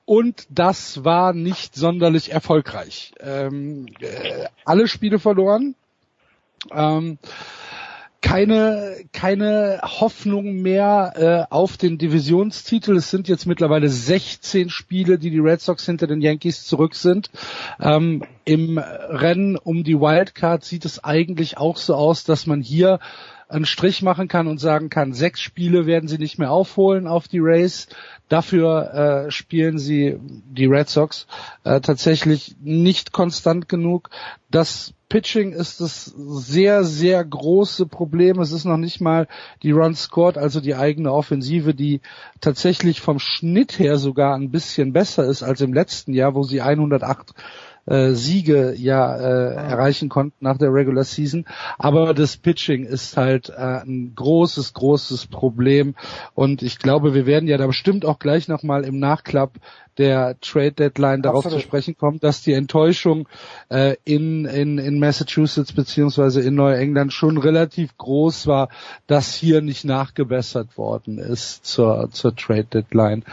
und 0.09 0.47
das 0.49 1.05
war 1.05 1.35
nicht 1.35 1.75
sonderlich 1.75 2.33
erfolgreich. 2.33 3.13
Ähm, 3.21 3.85
äh, 4.01 4.47
alle 4.65 4.89
Spiele 4.89 5.19
verloren. 5.19 5.75
Ähm, 6.73 7.19
keine, 8.23 8.97
keine 9.13 9.81
Hoffnung 9.83 10.63
mehr 10.63 11.13
äh, 11.51 11.55
auf 11.55 11.77
den 11.77 11.99
Divisionstitel. 11.99 12.97
Es 12.97 13.11
sind 13.11 13.29
jetzt 13.29 13.45
mittlerweile 13.45 13.91
16 13.91 14.71
Spiele, 14.71 15.19
die 15.19 15.29
die 15.29 15.41
Red 15.41 15.61
Sox 15.61 15.85
hinter 15.85 16.07
den 16.07 16.23
Yankees 16.23 16.65
zurück 16.65 16.95
sind. 16.95 17.31
Ähm, 17.79 18.25
Im 18.47 18.79
Rennen 18.79 19.57
um 19.59 19.85
die 19.85 20.01
Wildcard 20.01 20.65
sieht 20.65 20.87
es 20.87 21.05
eigentlich 21.05 21.59
auch 21.59 21.77
so 21.77 21.95
aus, 21.95 22.25
dass 22.25 22.47
man 22.47 22.63
hier 22.63 22.99
einen 23.49 23.65
Strich 23.65 24.03
machen 24.03 24.29
kann 24.29 24.47
und 24.47 24.59
sagen 24.59 24.91
kann, 24.91 25.15
sechs 25.15 25.41
Spiele 25.41 25.87
werden 25.87 26.09
sie 26.09 26.19
nicht 26.19 26.39
mehr 26.39 26.51
aufholen 26.51 27.07
auf 27.07 27.29
die 27.29 27.41
Race. 27.41 27.89
Dafür 28.29 29.27
äh, 29.27 29.31
spielen 29.31 29.79
sie 29.79 30.19
die 30.21 30.67
Red 30.67 30.89
Sox 30.89 31.27
äh, 31.65 31.81
tatsächlich 31.81 32.57
nicht 32.61 33.13
konstant 33.13 33.69
genug. 33.69 34.11
Das 34.51 34.93
Pitching 35.09 35.53
ist 35.53 35.81
das 35.81 36.05
sehr, 36.05 36.85
sehr 36.85 37.25
große 37.25 37.87
Problem. 37.87 38.39
Es 38.41 38.53
ist 38.53 38.67
noch 38.67 38.77
nicht 38.77 39.01
mal 39.01 39.27
die 39.63 39.73
Run 39.73 39.95
Scored, 39.95 40.37
also 40.37 40.61
die 40.61 40.75
eigene 40.75 41.11
Offensive, 41.11 41.75
die 41.75 42.03
tatsächlich 42.43 43.01
vom 43.01 43.19
Schnitt 43.19 43.79
her 43.79 43.97
sogar 43.97 44.35
ein 44.35 44.51
bisschen 44.51 44.93
besser 44.93 45.25
ist 45.25 45.43
als 45.43 45.63
im 45.63 45.73
letzten 45.73 46.13
Jahr, 46.13 46.35
wo 46.35 46.43
sie 46.43 46.61
108 46.61 47.33
äh, 47.89 48.13
Siege 48.13 48.75
ja 48.77 49.17
äh, 49.17 49.55
erreichen 49.55 50.09
konnten 50.09 50.37
nach 50.41 50.59
der 50.59 50.73
Regular 50.73 51.05
Season. 51.05 51.45
Aber 51.79 52.15
das 52.15 52.37
Pitching 52.37 52.85
ist 52.85 53.17
halt 53.17 53.49
äh, 53.51 53.81
ein 53.83 54.13
großes, 54.15 54.75
großes 54.75 55.27
Problem. 55.27 55.95
Und 56.35 56.63
ich 56.63 56.79
glaube, 56.79 57.15
wir 57.15 57.27
werden 57.27 57.49
ja 57.49 57.57
da 57.57 57.67
bestimmt 57.67 58.05
auch 58.05 58.19
gleich 58.19 58.49
nochmal 58.49 58.85
im 58.85 58.99
Nachklapp 58.99 59.59
der 59.99 60.37
Trade 60.41 60.73
Deadline 60.73 61.23
darauf 61.23 61.45
Absolut. 61.45 61.63
zu 61.63 61.69
sprechen 61.69 61.97
kommt, 61.97 62.23
dass 62.23 62.43
die 62.43 62.53
Enttäuschung 62.53 63.29
äh, 63.69 63.97
in, 64.05 64.45
in, 64.45 64.79
in 64.79 64.99
Massachusetts 64.99 65.73
beziehungsweise 65.73 66.41
in 66.41 66.55
Neuengland 66.55 67.13
schon 67.13 67.37
relativ 67.37 67.97
groß 67.99 68.47
war, 68.47 68.69
dass 69.07 69.35
hier 69.35 69.61
nicht 69.61 69.85
nachgebessert 69.85 70.79
worden 70.79 71.19
ist 71.19 71.67
zur, 71.67 72.09
zur 72.13 72.35
Trade 72.35 72.65
Deadline. 72.65 73.25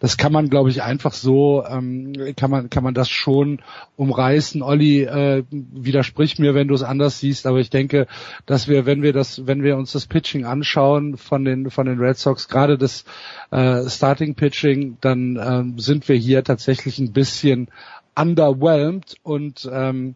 Das 0.00 0.16
kann 0.16 0.32
man, 0.32 0.48
glaube 0.48 0.70
ich, 0.70 0.82
einfach 0.82 1.12
so, 1.12 1.64
ähm, 1.66 2.12
kann 2.36 2.50
man, 2.50 2.70
kann 2.70 2.84
man 2.84 2.94
das 2.94 3.08
schon 3.08 3.60
umreißen. 3.96 4.62
Olli, 4.62 5.02
äh, 5.02 5.44
widersprich 5.50 6.38
mir, 6.38 6.54
wenn 6.54 6.68
du 6.68 6.74
es 6.74 6.82
anders 6.82 7.18
siehst, 7.18 7.46
aber 7.46 7.58
ich 7.58 7.70
denke, 7.70 8.06
dass 8.46 8.68
wir, 8.68 8.86
wenn 8.86 9.02
wir 9.02 9.12
das, 9.12 9.46
wenn 9.46 9.62
wir 9.62 9.76
uns 9.76 9.92
das 9.92 10.06
Pitching 10.06 10.44
anschauen 10.44 11.16
von 11.16 11.44
den, 11.44 11.70
von 11.70 11.86
den 11.86 11.98
Red 11.98 12.18
Sox, 12.18 12.48
gerade 12.48 12.78
das 12.78 13.04
äh, 13.50 13.88
Starting 13.88 14.34
Pitching, 14.34 14.98
dann 15.00 15.38
ähm, 15.42 15.78
sind 15.78 16.08
wir 16.08 16.11
hier 16.14 16.44
tatsächlich 16.44 16.98
ein 16.98 17.12
bisschen 17.12 17.68
underwhelmed 18.14 19.16
und 19.22 19.68
ähm, 19.72 20.14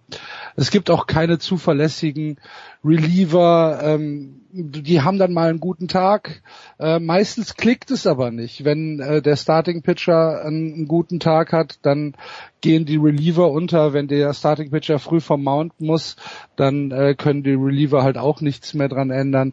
es 0.54 0.70
gibt 0.70 0.90
auch 0.90 1.06
keine 1.06 1.38
zuverlässigen 1.38 2.38
Reliever, 2.84 3.80
ähm, 3.82 4.42
die 4.52 5.02
haben 5.02 5.18
dann 5.18 5.32
mal 5.32 5.50
einen 5.50 5.60
guten 5.60 5.88
Tag. 5.88 6.42
Äh, 6.78 6.98
meistens 6.98 7.56
klickt 7.56 7.90
es 7.90 8.06
aber 8.06 8.30
nicht. 8.30 8.64
Wenn 8.64 9.00
äh, 9.00 9.20
der 9.20 9.36
Starting 9.36 9.82
Pitcher 9.82 10.42
einen, 10.44 10.72
einen, 10.72 10.88
guten 10.88 11.20
Tag 11.20 11.52
hat, 11.52 11.78
dann 11.82 12.14
gehen 12.60 12.86
die 12.86 12.96
Reliever 12.96 13.50
unter. 13.50 13.92
Wenn 13.92 14.08
der 14.08 14.32
Starting 14.32 14.70
Pitcher 14.70 14.98
früh 14.98 15.20
vom 15.20 15.42
Mount 15.42 15.78
muss, 15.80 16.16
dann 16.56 16.90
äh, 16.90 17.14
können 17.14 17.42
die 17.42 17.54
Reliever 17.54 18.02
halt 18.02 18.16
auch 18.16 18.40
nichts 18.40 18.72
mehr 18.72 18.88
dran 18.88 19.10
ändern. 19.10 19.52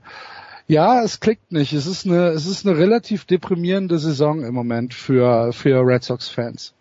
Ja, 0.68 1.04
es 1.04 1.20
klickt 1.20 1.52
nicht. 1.52 1.74
Es 1.74 1.86
ist 1.86 2.06
eine, 2.06 2.30
es 2.30 2.46
ist 2.46 2.66
eine 2.66 2.78
relativ 2.78 3.26
deprimierende 3.26 4.00
Saison 4.00 4.44
im 4.44 4.54
Moment 4.54 4.94
für, 4.94 5.52
für 5.52 5.86
Red 5.86 6.04
Sox 6.04 6.30
Fans. 6.30 6.74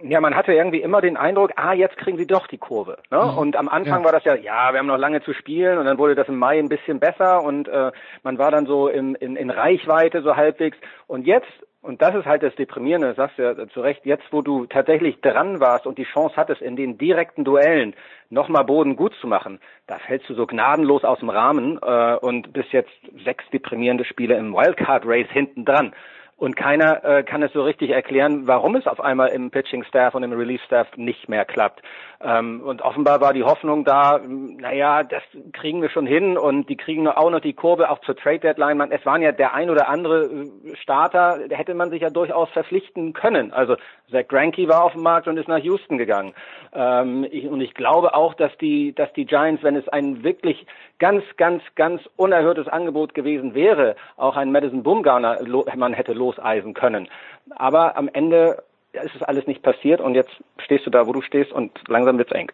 Ja, 0.00 0.20
man 0.20 0.36
hatte 0.36 0.52
irgendwie 0.52 0.80
immer 0.80 1.00
den 1.00 1.16
Eindruck, 1.16 1.52
ah, 1.56 1.72
jetzt 1.72 1.96
kriegen 1.96 2.18
sie 2.18 2.26
doch 2.26 2.46
die 2.46 2.58
Kurve. 2.58 2.98
Ne? 3.10 3.18
Mhm. 3.18 3.38
Und 3.38 3.56
am 3.56 3.68
Anfang 3.68 4.00
ja. 4.00 4.04
war 4.04 4.12
das 4.12 4.24
ja, 4.24 4.36
ja, 4.36 4.72
wir 4.72 4.78
haben 4.78 4.86
noch 4.86 4.96
lange 4.96 5.22
zu 5.22 5.34
spielen 5.34 5.78
und 5.78 5.86
dann 5.86 5.98
wurde 5.98 6.14
das 6.14 6.28
im 6.28 6.38
Mai 6.38 6.58
ein 6.58 6.68
bisschen 6.68 7.00
besser 7.00 7.42
und 7.42 7.66
äh, 7.66 7.90
man 8.22 8.38
war 8.38 8.52
dann 8.52 8.66
so 8.66 8.86
in, 8.86 9.16
in, 9.16 9.34
in 9.34 9.50
Reichweite 9.50 10.22
so 10.22 10.36
halbwegs. 10.36 10.76
Und 11.08 11.26
jetzt 11.26 11.50
und 11.80 12.02
das 12.02 12.14
ist 12.14 12.26
halt 12.26 12.42
das 12.42 12.54
Deprimierende, 12.56 13.08
das 13.08 13.16
sagst 13.16 13.38
du 13.38 13.42
ja 13.42 13.68
zu 13.68 13.80
Recht, 13.80 14.04
jetzt 14.04 14.24
wo 14.32 14.42
du 14.42 14.66
tatsächlich 14.66 15.20
dran 15.20 15.60
warst 15.60 15.86
und 15.86 15.96
die 15.96 16.04
Chance 16.04 16.34
hattest, 16.36 16.60
in 16.60 16.74
den 16.74 16.98
direkten 16.98 17.44
Duellen 17.44 17.94
nochmal 18.30 18.64
Boden 18.64 18.96
gut 18.96 19.14
zu 19.20 19.28
machen, 19.28 19.60
da 19.86 19.98
fällst 19.98 20.28
du 20.28 20.34
so 20.34 20.46
gnadenlos 20.46 21.04
aus 21.04 21.20
dem 21.20 21.30
Rahmen 21.30 21.78
äh, 21.80 22.16
und 22.16 22.52
bist 22.52 22.72
jetzt 22.72 22.90
sechs 23.24 23.44
deprimierende 23.52 24.04
Spiele 24.04 24.36
im 24.36 24.52
Wildcard 24.54 25.04
Race 25.06 25.30
hinten 25.30 25.64
dran. 25.64 25.94
Und 26.38 26.54
keiner 26.54 27.04
äh, 27.04 27.24
kann 27.24 27.42
es 27.42 27.52
so 27.52 27.64
richtig 27.64 27.90
erklären, 27.90 28.46
warum 28.46 28.76
es 28.76 28.86
auf 28.86 29.00
einmal 29.00 29.30
im 29.30 29.50
Pitching 29.50 29.82
Staff 29.82 30.14
und 30.14 30.22
im 30.22 30.32
Relief 30.32 30.62
Staff 30.62 30.86
nicht 30.96 31.28
mehr 31.28 31.44
klappt. 31.44 31.82
Ähm, 32.20 32.62
und 32.62 32.82
offenbar 32.82 33.20
war 33.20 33.32
die 33.32 33.44
Hoffnung 33.44 33.84
da, 33.84 34.18
naja, 34.18 35.04
das 35.04 35.22
kriegen 35.52 35.82
wir 35.82 35.88
schon 35.88 36.06
hin 36.06 36.36
und 36.36 36.68
die 36.68 36.76
kriegen 36.76 37.06
auch 37.06 37.30
noch 37.30 37.38
die 37.38 37.52
Kurve 37.52 37.90
auch 37.90 38.00
zur 38.00 38.16
Trade 38.16 38.40
Deadline. 38.40 38.76
Man, 38.76 38.90
es 38.90 39.06
waren 39.06 39.22
ja 39.22 39.30
der 39.30 39.54
ein 39.54 39.70
oder 39.70 39.88
andere 39.88 40.24
äh, 40.24 40.76
Starter, 40.82 41.38
hätte 41.50 41.74
man 41.74 41.90
sich 41.90 42.02
ja 42.02 42.10
durchaus 42.10 42.48
verpflichten 42.50 43.12
können. 43.12 43.52
Also 43.52 43.76
Zach 44.10 44.26
Greinke 44.26 44.66
war 44.66 44.82
auf 44.82 44.94
dem 44.94 45.02
Markt 45.02 45.28
und 45.28 45.36
ist 45.36 45.46
nach 45.46 45.58
Houston 45.58 45.96
gegangen. 45.96 46.34
Ähm, 46.72 47.24
ich, 47.30 47.46
und 47.46 47.60
ich 47.60 47.74
glaube 47.74 48.14
auch, 48.14 48.34
dass 48.34 48.56
die, 48.58 48.92
dass 48.94 49.12
die 49.12 49.24
Giants, 49.24 49.62
wenn 49.62 49.76
es 49.76 49.88
ein 49.88 50.24
wirklich 50.24 50.66
ganz, 50.98 51.22
ganz, 51.36 51.62
ganz 51.76 52.02
unerhörtes 52.16 52.66
Angebot 52.66 53.14
gewesen 53.14 53.54
wäre, 53.54 53.94
auch 54.16 54.36
einen 54.36 54.50
Madison 54.50 54.82
Bumgarner 54.82 55.38
man 55.76 55.92
hätte 55.92 56.14
loseisen 56.14 56.74
können. 56.74 57.08
Aber 57.54 57.96
am 57.96 58.08
Ende 58.12 58.64
ist 58.92 59.14
es 59.14 59.22
alles 59.22 59.46
nicht 59.46 59.62
passiert 59.62 60.00
und 60.00 60.14
jetzt 60.14 60.30
stehst 60.58 60.86
du 60.86 60.90
da, 60.90 61.06
wo 61.06 61.12
du 61.12 61.22
stehst 61.22 61.52
und 61.52 61.72
langsam 61.88 62.18
wird's 62.18 62.32
eng. 62.32 62.50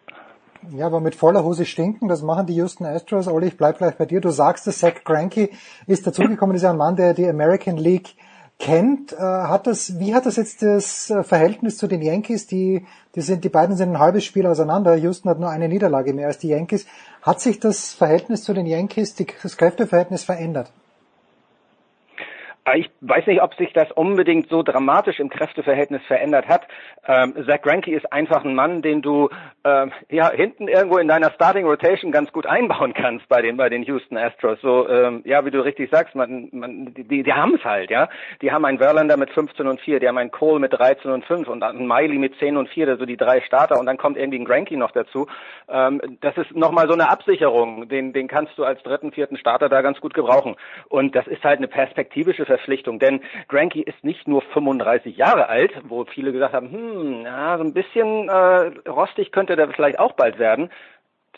Ja, 0.71 0.87
aber 0.87 0.99
mit 0.99 1.15
voller 1.15 1.43
Hose 1.43 1.65
stinken, 1.65 2.07
das 2.07 2.23
machen 2.23 2.47
die 2.47 2.55
Houston 2.55 2.85
Astros. 2.85 3.27
Olli, 3.27 3.47
ich 3.47 3.57
bleib 3.57 3.77
gleich 3.77 3.95
bei 3.95 4.05
dir. 4.05 4.19
Du 4.19 4.29
sagst 4.29 4.65
es, 4.67 4.79
Zach 4.79 5.03
Cranky 5.03 5.51
ist 5.85 6.07
dazugekommen, 6.07 6.55
ist 6.55 6.63
ja 6.63 6.71
ein 6.71 6.77
Mann, 6.77 6.95
der 6.95 7.13
die 7.13 7.27
American 7.27 7.77
League 7.77 8.15
kennt. 8.57 9.13
Äh, 9.13 9.17
hat 9.17 9.67
das, 9.67 9.99
wie 9.99 10.15
hat 10.15 10.25
das 10.25 10.37
jetzt 10.37 10.63
das 10.63 11.09
äh, 11.09 11.23
Verhältnis 11.23 11.77
zu 11.77 11.87
den 11.87 12.01
Yankees? 12.01 12.47
Die, 12.47 12.85
die 13.13 13.21
sind, 13.21 13.43
die 13.43 13.49
beiden 13.49 13.75
sind 13.75 13.89
ein 13.89 13.99
halbes 13.99 14.23
Spiel 14.23 14.47
auseinander. 14.47 14.95
Houston 14.95 15.29
hat 15.29 15.39
nur 15.39 15.49
eine 15.49 15.69
Niederlage 15.69 16.13
mehr 16.13 16.27
als 16.27 16.39
die 16.39 16.49
Yankees. 16.49 16.87
Hat 17.21 17.41
sich 17.41 17.59
das 17.59 17.93
Verhältnis 17.93 18.43
zu 18.43 18.53
den 18.53 18.65
Yankees, 18.65 19.15
das 19.15 19.57
Kräfteverhältnis 19.57 20.23
verändert? 20.23 20.71
Ich 22.73 22.89
weiß 23.01 23.27
nicht, 23.27 23.43
ob 23.43 23.53
sich 23.53 23.71
das 23.73 23.91
unbedingt 23.91 24.49
so 24.49 24.63
dramatisch 24.63 25.19
im 25.19 25.29
Kräfteverhältnis 25.29 26.01
verändert 26.07 26.47
hat. 26.47 26.63
Ähm, 27.07 27.35
Zach 27.45 27.61
Greinke 27.61 27.95
ist 27.95 28.11
einfach 28.11 28.43
ein 28.43 28.55
Mann, 28.55 28.81
den 28.81 29.03
du 29.03 29.29
ähm, 29.63 29.91
ja 30.09 30.31
hinten 30.31 30.67
irgendwo 30.67 30.97
in 30.97 31.07
deiner 31.07 31.29
Starting 31.29 31.67
Rotation 31.67 32.11
ganz 32.11 32.31
gut 32.31 32.47
einbauen 32.47 32.95
kannst 32.95 33.29
bei 33.29 33.43
den 33.43 33.57
bei 33.57 33.69
den 33.69 33.83
Houston 33.83 34.17
Astros. 34.17 34.59
So 34.61 34.89
ähm, 34.89 35.21
ja, 35.25 35.45
wie 35.45 35.51
du 35.51 35.63
richtig 35.63 35.91
sagst, 35.91 36.15
man, 36.15 36.49
man 36.53 36.91
die 36.95 37.21
die 37.21 37.33
haben 37.33 37.53
es 37.53 37.63
halt, 37.63 37.91
ja. 37.91 38.09
Die 38.41 38.51
haben 38.51 38.65
einen 38.65 38.79
Verlander 38.79 39.17
mit 39.17 39.29
15 39.29 39.67
und 39.67 39.79
4, 39.81 39.99
die 39.99 40.07
haben 40.07 40.17
einen 40.17 40.31
Cole 40.31 40.59
mit 40.59 40.73
13 40.73 41.11
und 41.11 41.23
5 41.23 41.47
und 41.47 41.61
einen 41.61 41.87
Miley 41.87 42.17
mit 42.17 42.35
10 42.39 42.57
und 42.57 42.69
4, 42.69 42.87
also 42.87 43.05
die 43.05 43.17
drei 43.17 43.41
Starter 43.41 43.79
und 43.79 43.85
dann 43.85 43.97
kommt 43.97 44.17
irgendwie 44.17 44.39
ein 44.39 44.45
Greinke 44.45 44.75
noch 44.75 44.91
dazu. 44.91 45.27
Ähm, 45.69 46.01
das 46.21 46.35
ist 46.37 46.55
nochmal 46.55 46.87
so 46.87 46.93
eine 46.93 47.09
Absicherung, 47.09 47.87
den 47.89 48.11
den 48.11 48.27
kannst 48.27 48.57
du 48.57 48.63
als 48.63 48.81
dritten, 48.81 49.11
vierten 49.11 49.37
Starter 49.37 49.69
da 49.69 49.83
ganz 49.83 50.01
gut 50.01 50.15
gebrauchen. 50.15 50.55
Und 50.89 51.15
das 51.15 51.27
ist 51.27 51.43
halt 51.43 51.57
eine 51.57 51.67
perspektivische 51.67 52.54
Verpflichtung, 52.57 52.99
denn 52.99 53.21
Granky 53.47 53.81
ist 53.81 54.03
nicht 54.03 54.27
nur 54.27 54.41
35 54.41 55.17
Jahre 55.17 55.49
alt, 55.49 55.71
wo 55.83 56.05
viele 56.05 56.31
gesagt 56.31 56.53
haben, 56.53 56.71
hm, 56.71 57.23
ja, 57.25 57.57
so 57.57 57.63
ein 57.63 57.73
bisschen 57.73 58.29
äh, 58.29 58.89
rostig 58.89 59.31
könnte 59.31 59.55
der 59.55 59.69
vielleicht 59.69 59.99
auch 59.99 60.13
bald 60.13 60.39
werden 60.39 60.69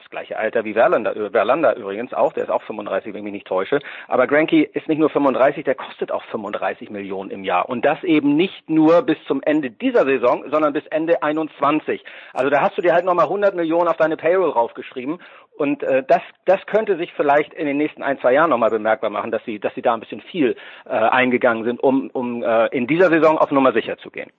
das 0.07 0.11
gleiche 0.11 0.37
Alter 0.37 0.63
wie 0.63 0.73
Verlander, 0.73 1.15
äh, 1.15 1.29
Verlander 1.29 1.75
übrigens 1.75 2.13
auch, 2.13 2.31
der 2.31 2.43
ist 2.43 2.49
auch 2.49 2.61
35, 2.63 3.13
wenn 3.13 3.19
ich 3.19 3.23
mich 3.25 3.33
nicht 3.33 3.47
täusche. 3.47 3.79
Aber 4.07 4.25
Granky 4.25 4.63
ist 4.63 4.87
nicht 4.87 4.99
nur 4.99 5.09
35, 5.09 5.65
der 5.65 5.75
kostet 5.75 6.11
auch 6.11 6.23
35 6.31 6.89
Millionen 6.89 7.29
im 7.29 7.43
Jahr. 7.43 7.67
Und 7.67 7.83
das 7.83 8.01
eben 8.03 8.35
nicht 8.35 8.69
nur 8.69 9.01
bis 9.01 9.17
zum 9.27 9.41
Ende 9.43 9.69
dieser 9.69 10.05
Saison, 10.05 10.45
sondern 10.49 10.71
bis 10.71 10.85
Ende 10.87 11.21
21. 11.21 12.03
Also 12.33 12.49
da 12.49 12.61
hast 12.61 12.77
du 12.77 12.81
dir 12.81 12.93
halt 12.93 13.03
nochmal 13.03 13.25
100 13.25 13.55
Millionen 13.55 13.89
auf 13.89 13.97
deine 13.97 14.15
Payroll 14.15 14.51
raufgeschrieben. 14.51 15.19
Und 15.57 15.83
äh, 15.83 16.03
das, 16.07 16.21
das 16.45 16.65
könnte 16.67 16.97
sich 16.97 17.11
vielleicht 17.13 17.53
in 17.53 17.65
den 17.65 17.77
nächsten 17.77 18.03
ein, 18.03 18.19
zwei 18.19 18.33
Jahren 18.33 18.51
nochmal 18.51 18.69
bemerkbar 18.69 19.09
machen, 19.09 19.31
dass 19.31 19.43
sie, 19.43 19.59
dass 19.59 19.73
sie 19.75 19.81
da 19.81 19.93
ein 19.93 19.99
bisschen 19.99 20.21
viel 20.21 20.55
äh, 20.85 20.89
eingegangen 20.89 21.65
sind, 21.65 21.81
um, 21.81 22.09
um 22.13 22.43
äh, 22.43 22.67
in 22.67 22.87
dieser 22.87 23.09
Saison 23.09 23.37
auf 23.37 23.51
Nummer 23.51 23.73
sicher 23.73 23.97
zu 23.97 24.09
gehen. 24.09 24.31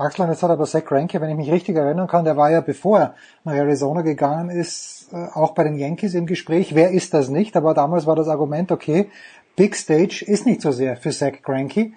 Axel, 0.00 0.28
jetzt 0.28 0.42
hat 0.42 0.50
aber 0.50 0.64
Zach 0.66 0.84
Greinke, 0.84 1.20
wenn 1.20 1.30
ich 1.30 1.36
mich 1.36 1.50
richtig 1.50 1.76
erinnern 1.76 2.06
kann, 2.06 2.24
der 2.24 2.36
war 2.36 2.50
ja, 2.50 2.60
bevor 2.60 2.98
er 2.98 3.14
nach 3.44 3.54
Arizona 3.54 4.02
gegangen 4.02 4.50
ist, 4.50 5.08
äh, 5.12 5.16
auch 5.34 5.52
bei 5.52 5.64
den 5.64 5.76
Yankees 5.76 6.14
im 6.14 6.26
Gespräch. 6.26 6.74
Wer 6.74 6.90
ist 6.90 7.14
das 7.14 7.28
nicht? 7.28 7.56
Aber 7.56 7.74
damals 7.74 8.06
war 8.06 8.16
das 8.16 8.28
Argument, 8.28 8.72
okay, 8.72 9.08
Big 9.56 9.74
Stage 9.74 10.24
ist 10.26 10.46
nicht 10.46 10.60
so 10.60 10.72
sehr 10.72 10.96
für 10.96 11.10
Zach 11.10 11.42
Greinke. 11.42 11.92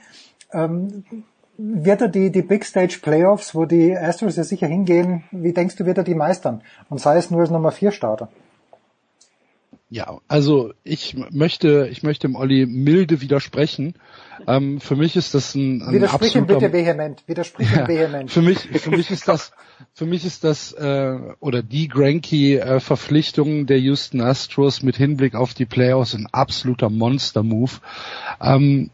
Ähm, 0.52 1.04
wird 1.58 2.02
er 2.02 2.08
die, 2.08 2.32
die 2.32 2.42
Big 2.42 2.66
Stage 2.66 3.00
Playoffs, 3.02 3.54
wo 3.54 3.66
die 3.66 3.96
Astros 3.96 4.36
ja 4.36 4.44
sicher 4.44 4.68
hingehen, 4.68 5.24
wie 5.32 5.54
denkst 5.54 5.76
du, 5.76 5.86
wird 5.86 6.00
er 6.00 6.04
die 6.04 6.16
meistern? 6.16 6.62
Und 6.90 7.00
sei 7.00 7.18
es 7.18 7.30
nur 7.30 7.42
als 7.42 7.52
Nummer 7.52 7.72
4 7.72 7.92
Starter? 7.92 8.30
Ja, 9.94 10.22
also 10.30 10.72
ich 10.86 11.18
möchte, 11.32 11.90
ich 11.92 12.02
möchte 12.02 12.26
dem 12.26 12.38
Olli 12.38 12.66
milde 12.66 13.20
widersprechen. 13.20 13.96
Ähm, 14.48 14.80
für 14.80 14.96
mich 14.96 15.18
ist 15.18 15.36
das 15.36 15.54
ein, 15.54 15.82
ein 15.82 15.94
Widersprich 15.94 16.34
ihm 16.34 16.48
bitte 16.48 16.72
vehement. 16.72 17.22
Widersprich 17.28 17.70
ja, 17.76 17.86
vehement. 17.90 18.32
Für 18.32 18.42
mich, 18.42 18.60
für 18.60 18.92
mich 18.92 19.12
ist 19.12 19.28
das, 19.28 19.52
für 19.94 20.06
mich 20.06 20.24
ist 20.26 20.46
das 20.46 20.72
äh, 20.72 21.18
oder 21.42 21.62
die 21.62 21.90
Granky 21.90 22.56
äh, 22.56 22.80
Verpflichtung 22.80 23.66
der 23.66 23.80
Houston 23.80 24.22
Astros 24.22 24.82
mit 24.82 24.96
Hinblick 24.96 25.36
auf 25.36 25.54
die 25.54 25.66
Playoffs 25.66 26.16
ein 26.16 26.26
absoluter 26.32 26.90
Monster 26.90 27.44
Move. 27.44 27.72
Ähm, 28.40 28.92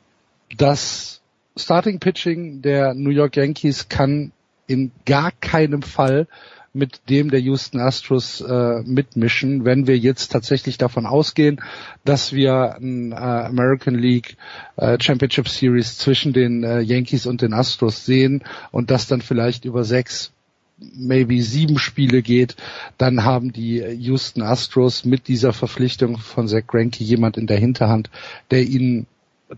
das 0.58 1.22
Starting 1.56 2.00
Pitching 2.00 2.64
der 2.64 2.96
New 2.96 3.12
York 3.12 3.36
Yankees 3.36 3.88
kann 3.88 4.32
in 4.66 4.92
gar 5.06 5.32
keinem 5.32 5.84
Fall 5.84 6.28
mit 6.74 7.02
dem 7.10 7.32
der 7.32 7.40
Houston 7.40 7.80
Astros 7.80 8.42
äh, 8.42 8.82
mitmischen, 8.84 9.66
wenn 9.66 9.88
wir 9.88 9.98
jetzt 9.98 10.32
tatsächlich 10.32 10.78
davon 10.78 11.06
ausgehen, 11.06 11.62
dass 12.06 12.34
wir 12.34 12.76
ein 12.76 13.12
äh, 13.12 13.16
American 13.16 13.96
League 13.96 14.38
äh, 14.76 14.98
Championship 15.00 15.50
Series 15.50 15.98
zwischen 15.98 16.34
den 16.34 16.64
äh, 16.64 16.82
Yankees 16.82 17.26
und 17.26 17.42
den 17.42 17.54
Astros 17.54 18.06
sehen 18.06 18.44
und 18.72 18.92
das 18.92 19.08
dann 19.08 19.22
vielleicht 19.22 19.66
über 19.66 19.84
sechs 19.84 20.32
maybe 20.80 21.42
sieben 21.42 21.80
Spiele 21.80 22.22
geht, 22.22 22.56
dann 22.98 23.24
haben 23.24 23.52
die 23.52 23.80
Houston 23.80 24.44
Astros 24.44 25.06
mit 25.06 25.28
dieser 25.28 25.54
Verpflichtung 25.54 26.18
von 26.18 26.48
Zach 26.48 26.68
Greinke 26.68 27.04
jemand 27.04 27.38
in 27.38 27.48
der 27.48 27.58
Hinterhand, 27.58 28.12
der 28.52 28.64
ihnen 28.64 29.08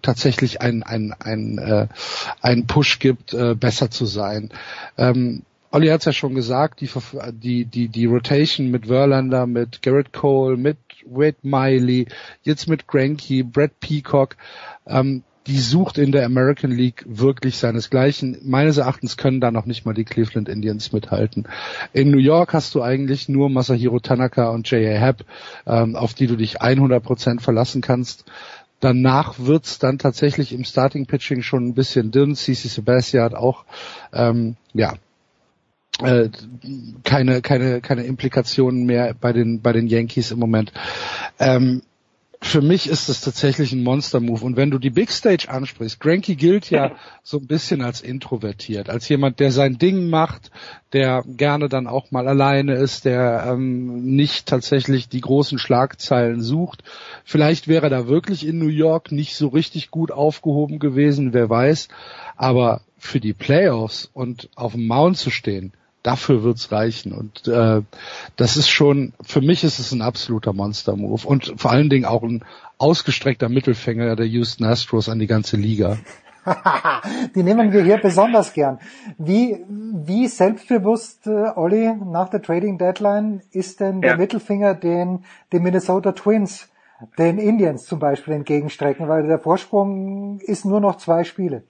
tatsächlich 0.02 0.62
einen 0.62 0.84
ein, 0.84 1.14
ein, 1.20 1.58
äh, 1.58 1.88
ein 2.42 2.68
Push 2.68 3.00
gibt, 3.00 3.34
äh, 3.34 3.56
besser 3.56 3.90
zu 3.90 4.06
sein. 4.06 4.52
Ähm, 4.98 5.44
Olli 5.72 5.88
hat 5.88 6.02
es 6.02 6.06
ja 6.06 6.14
schon 6.14 6.34
gesagt, 6.34 6.82
die, 6.82 6.90
die, 7.32 7.66
die, 7.66 7.88
die 7.90 8.06
Rotation 8.06 8.72
mit 8.72 8.88
Verlander, 8.88 9.46
mit 9.46 9.84
Garrett 9.84 10.14
Cole, 10.14 10.58
mit 10.58 10.78
Wade 11.06 11.38
Miley, 11.44 12.08
jetzt 12.42 12.68
mit 12.68 12.88
Granky, 12.88 13.44
Brad 13.44 13.80
Peacock, 13.80 14.36
ähm, 14.88 15.24
die 15.46 15.60
sucht 15.60 15.98
in 15.98 16.12
der 16.12 16.26
American 16.26 16.72
League 16.72 17.06
wirklich 17.08 17.58
seinesgleichen. 17.58 18.38
Meines 18.44 18.78
Erachtens 18.78 19.18
können 19.18 19.42
da 19.42 19.52
noch 19.52 19.66
nicht 19.66 19.86
mal 19.86 19.94
die 19.94 20.04
Cleveland 20.06 20.50
Indians 20.50 20.92
mithalten. 20.92 21.48
In 21.94 22.12
New 22.12 22.20
York 22.20 22.54
hast 22.54 22.76
du 22.76 22.82
eigentlich 22.82 23.30
nur 23.30 23.50
Masahiro 23.50 24.00
Tanaka 24.00 24.50
und 24.50 24.70
J.A. 24.70 25.00
Happ, 25.00 25.24
ähm, 25.66 25.96
auf 25.96 26.14
die 26.14 26.28
du 26.28 26.36
dich 26.36 26.62
100% 26.62 27.40
verlassen 27.42 27.82
kannst. 27.82 28.26
Danach 28.80 29.40
wird's 29.40 29.80
dann 29.80 29.98
tatsächlich 29.98 30.54
im 30.54 30.64
Starting 30.64 31.06
Pitching 31.06 31.42
schon 31.42 31.68
ein 31.68 31.74
bisschen 31.74 32.12
dünn. 32.12 32.36
CC 32.36 32.68
Sebastian 32.68 33.24
hat 33.24 33.34
auch 33.36 33.66
ähm, 34.14 34.56
ja 34.74 34.94
äh, 36.02 36.30
keine 37.03 37.42
keine 37.42 37.82
keine 37.82 38.03
Implikationen 38.03 38.86
mehr 38.86 39.14
bei 39.19 39.34
den 39.34 39.61
bei 39.61 39.74
den 39.74 39.88
Yankees 39.88 40.32
im 40.32 40.40
Moment. 40.40 40.72
Ähm, 41.40 41.82
für 42.42 42.61
mich 42.61 42.88
ist 42.88 43.10
es 43.10 43.19
tatsächlich 43.19 43.74
ein 43.74 43.84
Monster-Move. 43.84 44.45
Und 44.45 44.56
wenn 44.56 44.72
du 44.72 44.80
die 44.80 44.90
Big 44.90 45.11
Stage 45.11 45.50
ansprichst, 45.50 46.00
Granky 46.00 46.36
gilt 46.36 46.69
ja 46.69 46.95
so 47.24 47.38
ein 47.38 47.48
bisschen 47.48 47.82
als 47.82 48.02
introvertiert, 48.02 48.90
als 48.90 49.10
jemand, 49.10 49.40
der 49.40 49.52
sein 49.52 49.78
Ding 49.78 50.10
macht, 50.10 50.50
der 50.94 51.24
gerne 51.28 51.68
dann 51.68 51.86
auch 51.86 52.11
mal 52.11 52.28
alleine 52.28 52.76
ist, 52.76 53.03
der 53.06 53.45
ähm, 53.45 54.16
nicht 54.16 54.48
tatsächlich 54.48 55.10
die 55.10 55.22
großen 55.22 55.60
Schlagzeilen 55.60 56.42
sucht. 56.42 56.84
Vielleicht 57.26 57.68
wäre 57.68 57.88
er 57.88 57.90
da 57.90 58.08
wirklich 58.08 58.48
in 58.48 58.58
New 58.58 58.68
York 58.68 59.11
nicht 59.11 59.36
so 59.36 59.50
richtig 59.50 59.92
gut 59.92 60.11
aufgehoben 60.11 60.80
gewesen, 60.80 61.34
wer 61.34 61.50
weiß. 61.50 61.90
Aber 62.38 62.82
für 62.98 63.19
die 63.19 63.34
Playoffs 63.34 64.10
und 64.14 64.50
auf 64.56 64.74
dem 64.74 64.88
Mount 64.88 65.18
zu 65.18 65.30
stehen, 65.30 65.74
dafür 66.03 66.44
wird's 66.44 66.72
reichen. 66.72 67.11
Und 67.11 67.48
äh, 67.48 67.82
das 68.36 68.58
ist 68.58 68.69
schon, 68.69 69.14
für 69.22 69.42
mich 69.42 69.64
ist 69.64 69.80
es 69.80 69.92
ein 69.92 70.02
absoluter 70.02 70.53
Monster-Move 70.53 71.28
und 71.28 71.53
vor 71.58 71.72
allen 71.72 71.90
Dingen 71.90 72.06
auch 72.06 72.24
ein 72.24 72.44
ausgestreckter 72.78 73.50
Mittelfänger 73.50 74.16
der 74.16 74.26
Houston 74.28 74.64
Astros 74.66 75.10
an 75.10 75.19
die 75.19 75.28
ganze 75.28 75.58
Liga. 75.58 75.98
die 77.36 77.44
nehmen 77.44 77.72
wir 77.72 77.84
hier 77.84 77.98
besonders 77.98 78.53
gern. 78.53 78.80
Wie, 79.18 79.64
wie 79.68 80.28
selbstbewusst, 80.28 81.28
äh, 81.28 81.52
Olli, 81.56 81.94
nach 82.06 82.30
der 82.30 82.42
Trading 82.42 82.78
Deadline 82.78 83.42
ist 83.52 83.80
denn 83.80 84.02
der 84.02 84.11
ja. 84.11 84.18
Mittelfinger 84.18 84.74
den, 84.74 85.26
den 85.52 85.64
Minnesota 85.64 86.14
Twins, 86.14 86.69
den 87.18 87.38
Indians 87.38 87.86
zum 87.86 88.00
Beispiel 88.00 88.34
entgegenstrecken, 88.34 89.08
weil 89.08 89.28
der 89.28 89.40
Vorsprung 89.40 90.40
ist 90.40 90.66
nur 90.66 90.80
noch 90.80 90.98
zwei 90.98 91.24
Spiele. 91.24 91.64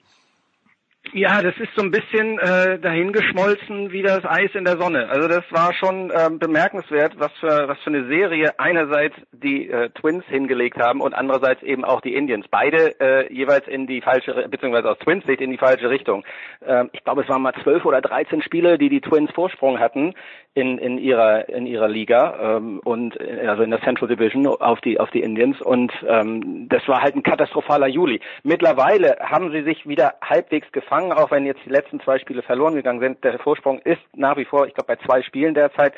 Ja, 1.13 1.41
das 1.41 1.57
ist 1.57 1.73
so 1.75 1.81
ein 1.81 1.89
bisschen 1.89 2.37
äh, 2.37 2.77
dahingeschmolzen 2.77 3.91
wie 3.91 4.03
das 4.03 4.23
Eis 4.25 4.51
in 4.53 4.63
der 4.63 4.77
Sonne. 4.77 5.09
Also 5.09 5.27
das 5.27 5.43
war 5.49 5.73
schon 5.73 6.11
ähm, 6.15 6.37
bemerkenswert, 6.37 7.13
was 7.17 7.31
für 7.39 7.67
was 7.67 7.79
für 7.79 7.89
eine 7.89 8.07
Serie 8.07 8.59
einerseits 8.59 9.15
die 9.31 9.69
äh, 9.69 9.89
Twins 9.89 10.23
hingelegt 10.27 10.77
haben 10.77 11.01
und 11.01 11.15
andererseits 11.15 11.63
eben 11.63 11.83
auch 11.83 12.01
die 12.01 12.13
Indians. 12.13 12.45
Beide 12.51 12.99
äh, 12.99 13.33
jeweils 13.33 13.67
in 13.67 13.87
die 13.87 14.01
falsche, 14.01 14.47
beziehungsweise 14.49 14.91
aus 14.91 14.99
Twins 14.99 15.25
Sicht 15.25 15.41
in 15.41 15.49
die 15.49 15.57
falsche 15.57 15.89
Richtung. 15.89 16.23
Ähm, 16.63 16.89
ich 16.93 17.03
glaube, 17.03 17.23
es 17.23 17.29
waren 17.29 17.41
mal 17.41 17.53
zwölf 17.63 17.85
oder 17.85 18.01
dreizehn 18.01 18.43
Spiele, 18.43 18.77
die 18.77 18.89
die 18.89 19.01
Twins 19.01 19.31
Vorsprung 19.31 19.79
hatten 19.79 20.13
in, 20.53 20.77
in 20.77 20.97
ihrer 20.97 21.49
in 21.49 21.65
ihrer 21.65 21.87
Liga 21.87 22.57
ähm, 22.57 22.81
und 22.83 23.19
äh, 23.19 23.47
also 23.47 23.63
in 23.63 23.71
der 23.71 23.81
Central 23.81 24.09
Division 24.09 24.45
auf 24.47 24.81
die 24.81 24.99
auf 24.99 25.09
die 25.11 25.21
Indians 25.21 25.61
und 25.61 25.91
ähm, 26.07 26.67
das 26.69 26.87
war 26.87 27.01
halt 27.01 27.15
ein 27.15 27.23
katastrophaler 27.23 27.87
Juli. 27.87 28.19
Mittlerweile 28.43 29.17
haben 29.21 29.51
sie 29.51 29.63
sich 29.63 29.87
wieder 29.87 30.15
halbwegs 30.21 30.71
gefangen, 30.71 30.98
auch 31.11 31.31
wenn 31.31 31.45
jetzt 31.45 31.61
die 31.65 31.69
letzten 31.69 31.99
zwei 32.01 32.19
Spiele 32.19 32.41
verloren 32.41 32.75
gegangen 32.75 32.99
sind. 32.99 33.23
Der 33.23 33.39
Vorsprung 33.39 33.79
ist 33.79 34.01
nach 34.15 34.37
wie 34.37 34.45
vor, 34.45 34.67
ich 34.67 34.73
glaube, 34.73 34.95
bei 34.95 35.05
zwei 35.05 35.21
Spielen 35.21 35.53
derzeit. 35.53 35.93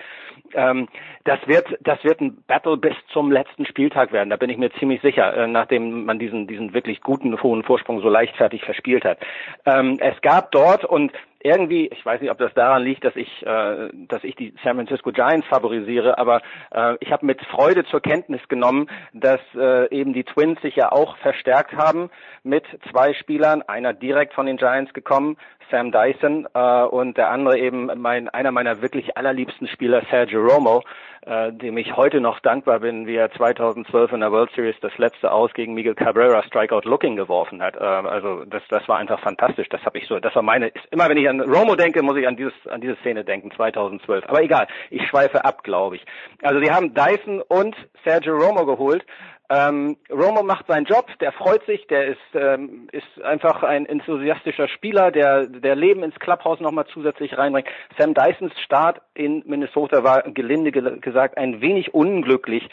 Ähm, 0.54 0.88
das 1.24 1.40
wird 1.48 1.78
das 1.82 2.04
wird 2.04 2.22
ein 2.22 2.44
Battle 2.48 2.78
bis 2.78 2.96
zum 3.12 3.32
letzten 3.32 3.66
Spieltag 3.66 4.12
werden. 4.12 4.30
Da 4.30 4.38
bin 4.38 4.50
ich 4.50 4.58
mir 4.58 4.72
ziemlich 4.74 5.02
sicher, 5.02 5.36
äh, 5.36 5.48
nachdem 5.48 6.06
man 6.06 6.20
diesen 6.20 6.48
diesen 6.48 6.74
wirklich 6.74 7.02
guten 7.02 7.42
hohen 7.42 7.64
Vorsprung 7.64 8.02
so 8.02 8.10
leichtfertig 8.10 8.64
verspielt 8.64 9.04
hat. 9.04 9.20
Ähm, 9.66 9.98
es 10.00 10.20
gab 10.22 10.52
dort 10.52 10.86
und 10.86 11.12
irgendwie, 11.44 11.88
ich 11.88 12.06
weiß 12.06 12.22
nicht, 12.22 12.32
ob 12.32 12.38
das 12.38 12.54
daran 12.54 12.84
liegt, 12.84 13.04
dass 13.04 13.16
ich, 13.16 13.46
äh, 13.46 13.90
dass 13.94 14.24
ich 14.24 14.36
die 14.36 14.54
San 14.64 14.76
Francisco 14.76 15.12
Giants 15.12 15.48
favorisiere, 15.48 16.18
aber 16.18 16.42
äh, 16.72 16.96
ich 17.00 17.12
habe 17.12 17.26
mit 17.26 17.42
Freude 17.46 17.86
zur 17.86 18.02
Kenntnis 18.02 18.42
genommen, 18.48 18.88
dass 19.14 19.42
äh, 19.56 19.90
eben 19.90 20.14
die 20.14 20.24
Twins 20.24 20.62
sich 20.62 20.76
ja 20.76 20.92
auch 20.92 21.18
verstärkt 21.18 21.74
haben 21.74 22.10
mit 22.44 22.64
zwei 22.92 23.14
Spielern, 23.14 23.62
einer 23.64 23.94
direkt 23.94 24.34
von 24.34 24.46
den 24.46 24.58
Giants 24.58 24.94
gekommen, 24.94 25.38
Sam 25.70 25.92
Dyson 25.92 26.48
äh, 26.54 26.84
und 26.84 27.18
der 27.18 27.32
andere 27.32 27.58
eben 27.58 27.90
mein, 27.96 28.30
einer 28.30 28.52
meiner 28.52 28.82
wirklich 28.82 29.18
allerliebsten 29.18 29.68
Spieler, 29.68 30.04
Sergio 30.10 30.42
Romo, 30.42 30.84
äh, 31.26 31.52
dem 31.52 31.78
ich 31.78 31.96
heute 31.96 32.20
noch 32.20 32.40
dankbar 32.40 32.80
bin, 32.80 33.06
wie 33.06 33.16
er 33.16 33.32
2012 33.32 34.14
in 34.14 34.22
der 34.22 34.32
World 34.32 34.52
Series 34.56 34.76
das 34.82 34.98
letzte 34.98 35.32
Aus 35.32 35.54
gegen 35.54 35.74
Miguel 35.74 35.94
Cabrera 35.94 36.44
Strikeout 36.44 36.82
Looking 36.86 37.16
geworfen 37.16 37.62
hat. 37.62 37.76
Äh, 37.76 37.80
also 37.80 38.44
das, 38.46 38.64
das 38.70 38.88
war 38.88 38.98
einfach 38.98 39.20
fantastisch. 39.20 39.70
Das 39.70 39.84
habe 39.86 40.00
ich 40.00 40.08
so, 40.08 40.20
das 40.20 40.36
war 40.36 40.42
meine. 40.42 40.72
Immer 40.90 41.10
wenn 41.10 41.18
ich 41.18 41.30
an 41.30 41.42
Romo 41.42 41.76
denke, 41.76 42.02
muss 42.02 42.18
ich 42.18 42.28
an 42.28 42.36
dieses, 42.36 42.54
an 42.68 42.82
diese 42.82 42.96
Szene 42.98 43.24
denken, 43.24 43.52
2012. 43.52 44.26
Aber 44.28 44.42
egal, 44.42 44.68
ich 44.90 45.08
schweife 45.08 45.46
ab, 45.46 45.64
glaube 45.64 45.98
ich. 45.98 46.06
Also 46.42 46.60
sie 46.60 46.72
haben 46.72 46.94
Dyson 46.94 47.42
und 47.42 47.76
Sergio 48.04 48.36
Romo 48.38 48.66
geholt 48.66 49.06
ähm, 49.52 49.98
Romo 50.10 50.44
macht 50.44 50.68
seinen 50.68 50.86
Job, 50.86 51.08
der 51.20 51.34
freut 51.34 51.66
sich, 51.66 51.86
der 51.88 52.08
ist, 52.08 52.20
ähm, 52.34 52.88
ist 52.94 53.22
einfach 53.22 53.64
ein 53.64 53.86
enthusiastischer 53.86 54.70
Spieler, 54.70 55.12
der, 55.12 55.46
der 55.46 55.76
Leben 55.76 56.04
ins 56.04 56.18
Clubhouse 56.20 56.62
nochmal 56.62 56.86
zusätzlich 56.88 57.38
reinbringt. 57.38 57.68
Sam 57.98 58.14
Dysons 58.14 58.58
Start 58.62 59.02
in 59.14 59.44
Minnesota 59.46 60.06
war 60.06 60.22
gelinde 60.22 60.72
gesagt 60.72 61.38
ein 61.38 61.60
wenig 61.60 61.94
unglücklich. 61.94 62.70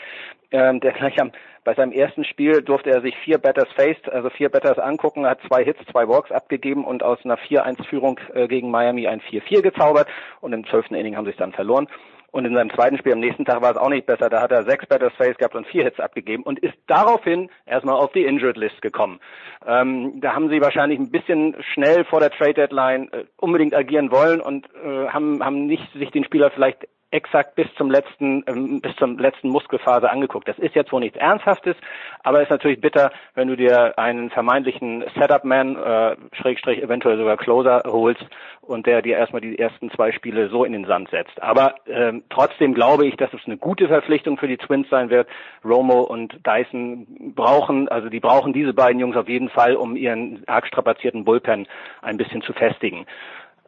Ähm, 0.52 0.78
der 0.78 0.92
gleich 0.92 1.20
am, 1.20 1.32
bei 1.64 1.74
seinem 1.74 1.92
ersten 1.92 2.24
Spiel 2.24 2.62
durfte 2.62 2.90
er 2.90 3.02
sich 3.02 3.14
vier 3.24 3.38
Batters 3.38 3.68
faced, 3.74 4.08
also 4.08 4.30
vier 4.30 4.48
Batters 4.48 4.78
angucken, 4.78 5.26
hat 5.26 5.40
zwei 5.48 5.64
Hits, 5.64 5.80
zwei 5.90 6.08
Walks 6.08 6.30
abgegeben 6.30 6.84
und 6.84 7.02
aus 7.02 7.18
einer 7.24 7.36
4-1-Führung 7.38 8.20
äh, 8.32 8.46
gegen 8.46 8.70
Miami 8.70 9.08
ein 9.08 9.20
4-4 9.20 9.62
gezaubert 9.62 10.08
und 10.40 10.52
im 10.52 10.64
zwölften 10.66 10.94
Inning 10.94 11.16
haben 11.16 11.24
sie 11.24 11.32
es 11.32 11.36
dann 11.36 11.52
verloren. 11.52 11.88
Und 12.30 12.44
in 12.44 12.54
seinem 12.54 12.70
zweiten 12.70 12.98
Spiel 12.98 13.12
am 13.12 13.20
nächsten 13.20 13.44
Tag 13.44 13.62
war 13.62 13.70
es 13.70 13.76
auch 13.78 13.88
nicht 13.88 14.06
besser. 14.06 14.28
Da 14.28 14.42
hat 14.42 14.52
er 14.52 14.64
sechs 14.64 14.86
Batters 14.86 15.14
Face 15.14 15.36
gehabt 15.38 15.54
und 15.54 15.66
vier 15.66 15.84
Hits 15.84 15.98
abgegeben 15.98 16.42
und 16.42 16.58
ist 16.58 16.76
daraufhin 16.86 17.50
erstmal 17.64 17.94
auf 17.94 18.12
die 18.12 18.24
Injured 18.24 18.58
List 18.58 18.82
gekommen. 18.82 19.18
Ähm, 19.66 20.20
da 20.20 20.34
haben 20.34 20.50
sie 20.50 20.60
wahrscheinlich 20.60 20.98
ein 20.98 21.10
bisschen 21.10 21.56
schnell 21.72 22.04
vor 22.04 22.20
der 22.20 22.30
Trade 22.30 22.54
Deadline 22.54 23.10
äh, 23.12 23.24
unbedingt 23.38 23.74
agieren 23.74 24.10
wollen 24.10 24.40
und 24.40 24.66
äh, 24.74 25.08
haben, 25.08 25.42
haben 25.42 25.66
nicht 25.66 25.90
sich 25.94 26.10
den 26.10 26.24
Spieler 26.24 26.50
vielleicht 26.50 26.86
exakt 27.10 27.54
bis 27.54 27.66
zum 27.76 27.90
letzten, 27.90 28.44
ähm, 28.46 28.80
bis 28.80 28.94
zum 28.96 29.18
letzten 29.18 29.48
Muskelphase 29.48 30.10
angeguckt. 30.10 30.48
Das 30.48 30.58
ist 30.58 30.74
jetzt 30.74 30.92
wohl 30.92 31.00
nichts 31.00 31.16
Ernsthaftes, 31.16 31.76
aber 32.22 32.42
ist 32.42 32.50
natürlich 32.50 32.80
bitter, 32.80 33.12
wenn 33.34 33.48
du 33.48 33.56
dir 33.56 33.98
einen 33.98 34.30
vermeintlichen 34.30 35.04
Setup-Man, 35.14 35.76
äh, 35.76 36.16
Schrägstrich 36.32 36.82
eventuell 36.82 37.16
sogar 37.16 37.36
Closer 37.36 37.82
holst 37.86 38.24
und 38.60 38.86
der 38.86 39.00
dir 39.00 39.16
erstmal 39.16 39.40
die 39.40 39.58
ersten 39.58 39.90
zwei 39.90 40.12
Spiele 40.12 40.50
so 40.50 40.64
in 40.64 40.72
den 40.72 40.84
Sand 40.84 41.08
setzt. 41.10 41.42
Aber 41.42 41.76
ähm, 41.86 42.24
trotzdem 42.28 42.74
glaube 42.74 43.06
ich, 43.06 43.16
dass 43.16 43.32
es 43.32 43.40
eine 43.46 43.56
gute 43.56 43.88
Verpflichtung 43.88 44.36
für 44.36 44.48
die 44.48 44.58
Twins 44.58 44.88
sein 44.90 45.08
wird. 45.08 45.28
Romo 45.64 46.02
und 46.02 46.38
Dyson 46.46 47.32
brauchen, 47.34 47.88
also 47.88 48.10
die 48.10 48.20
brauchen 48.20 48.52
diese 48.52 48.74
beiden 48.74 49.00
Jungs 49.00 49.16
auf 49.16 49.28
jeden 49.28 49.48
Fall, 49.48 49.76
um 49.76 49.96
ihren 49.96 50.42
arg 50.46 50.66
strapazierten 50.66 51.24
Bullpen 51.24 51.66
ein 52.02 52.18
bisschen 52.18 52.42
zu 52.42 52.52
festigen. 52.52 53.06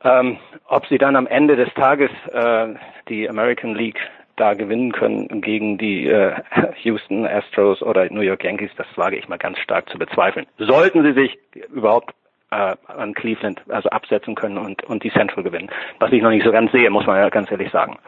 Ähm, 0.03 0.39
ob 0.67 0.87
sie 0.87 0.99
dann 0.99 1.17
am 1.17 1.27
Ende 1.27 1.57
des 1.57 1.73
Tages 1.75 2.11
äh, 2.33 2.75
die 3.09 3.29
American 3.29 3.75
League 3.75 4.01
da 4.37 4.55
gewinnen 4.55 4.93
können 4.93 5.43
gegen 5.43 5.77
die 5.77 6.07
äh, 6.07 6.35
Houston 6.83 7.27
Astros 7.27 7.83
oder 7.83 8.11
New 8.11 8.23
York 8.23 8.43
Yankees, 8.45 8.71
das 8.77 8.87
wage 8.97 9.17
ich 9.17 9.29
mal 9.29 9.37
ganz 9.37 9.59
stark 9.59 9.89
zu 9.91 9.99
bezweifeln. 9.99 10.47
Sollten 10.59 11.03
sie 11.03 11.13
sich 11.13 11.39
überhaupt 11.73 12.15
äh, 12.51 12.77
an 12.89 13.15
Cleveland 13.15 13.63
also 13.69 13.89
absetzen 13.91 14.35
können 14.35 14.59
und, 14.59 14.83
und 14.85 15.05
die 15.05 15.11
Central 15.11 15.45
gewinnen. 15.45 15.71
Was 15.99 16.13
ich 16.13 16.23
noch 16.23 16.31
nicht 16.31 16.45
so 16.45 16.53
ganz 16.53 16.73
sehe, 16.73 16.91
muss 16.91 17.07
man 17.07 17.17
ja 17.17 17.29
ganz 17.29 17.51
ehrlich 17.51 17.71
sagen. 17.71 17.99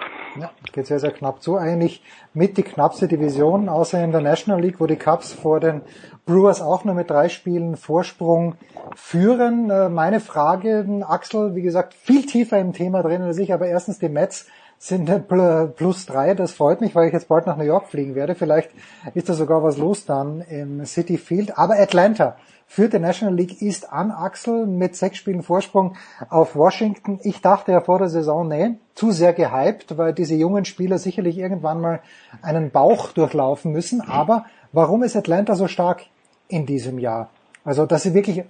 Ja, 0.40 0.50
geht 0.72 0.86
sehr, 0.86 0.98
sehr 0.98 1.12
knapp 1.12 1.42
zu. 1.42 1.56
Eigentlich 1.56 2.02
mit 2.34 2.56
die 2.56 2.62
knappste 2.62 3.06
Division, 3.06 3.68
außer 3.68 4.02
in 4.02 4.12
der 4.12 4.20
National 4.20 4.60
League, 4.60 4.80
wo 4.80 4.86
die 4.86 4.96
Cubs 4.96 5.32
vor 5.32 5.60
den 5.60 5.82
Brewers 6.26 6.60
auch 6.60 6.84
nur 6.84 6.94
mit 6.94 7.10
drei 7.10 7.28
Spielen 7.28 7.76
Vorsprung 7.76 8.56
führen. 8.96 9.70
Äh, 9.70 9.88
meine 9.88 10.20
Frage, 10.20 10.86
Axel, 11.08 11.54
wie 11.54 11.62
gesagt, 11.62 11.94
viel 11.94 12.26
tiefer 12.26 12.58
im 12.58 12.72
Thema 12.72 13.02
drin 13.02 13.22
als 13.22 13.38
ich, 13.38 13.52
aber 13.52 13.66
erstens 13.66 13.98
die 13.98 14.08
Mets 14.08 14.48
sind 14.78 15.28
plus 15.28 16.06
drei. 16.06 16.34
Das 16.34 16.54
freut 16.54 16.80
mich, 16.80 16.96
weil 16.96 17.06
ich 17.06 17.12
jetzt 17.12 17.28
bald 17.28 17.46
nach 17.46 17.56
New 17.56 17.62
York 17.62 17.86
fliegen 17.86 18.16
werde. 18.16 18.34
Vielleicht 18.34 18.70
ist 19.14 19.28
da 19.28 19.34
sogar 19.34 19.62
was 19.62 19.78
los 19.78 20.06
dann 20.06 20.40
im 20.40 20.84
City 20.84 21.18
Field. 21.18 21.56
Aber 21.56 21.74
Atlanta 21.78 22.36
führt 22.72 22.94
der 22.94 23.00
National 23.00 23.34
League 23.34 23.60
East 23.60 23.92
an, 23.92 24.10
Axel, 24.10 24.64
mit 24.64 24.96
sechs 24.96 25.18
Spielen 25.18 25.42
Vorsprung 25.42 25.94
auf 26.30 26.56
Washington. 26.56 27.20
Ich 27.22 27.42
dachte 27.42 27.70
ja 27.70 27.82
vor 27.82 27.98
der 27.98 28.08
Saison, 28.08 28.48
nee, 28.48 28.76
zu 28.94 29.10
sehr 29.10 29.34
gehypt, 29.34 29.98
weil 29.98 30.14
diese 30.14 30.36
jungen 30.36 30.64
Spieler 30.64 30.96
sicherlich 30.96 31.36
irgendwann 31.36 31.82
mal 31.82 32.00
einen 32.40 32.70
Bauch 32.70 33.12
durchlaufen 33.12 33.72
müssen. 33.72 34.00
Aber 34.00 34.46
warum 34.72 35.02
ist 35.02 35.16
Atlanta 35.16 35.54
so 35.54 35.68
stark 35.68 36.06
in 36.48 36.64
diesem 36.64 36.98
Jahr? 36.98 37.28
Also, 37.62 37.84
dass 37.84 38.04
sie 38.04 38.14
wirklich, 38.14 38.42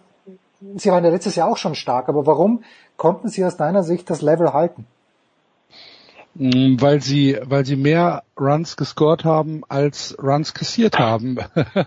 sie 0.76 0.90
waren 0.92 1.04
ja 1.04 1.10
letztes 1.10 1.34
Jahr 1.34 1.50
auch 1.50 1.56
schon 1.56 1.74
stark, 1.74 2.08
aber 2.08 2.24
warum 2.24 2.62
konnten 2.96 3.28
sie 3.28 3.44
aus 3.44 3.56
deiner 3.56 3.82
Sicht 3.82 4.08
das 4.08 4.22
Level 4.22 4.52
halten? 4.52 4.86
Mm, 6.36 6.76
weil 6.78 7.00
sie, 7.02 7.40
weil 7.42 7.66
sie 7.66 7.74
mehr 7.74 8.22
Runs 8.42 8.76
gescored 8.76 9.24
haben 9.24 9.62
als 9.68 10.16
Runs 10.22 10.52
kassiert 10.54 10.98
haben. 10.98 11.38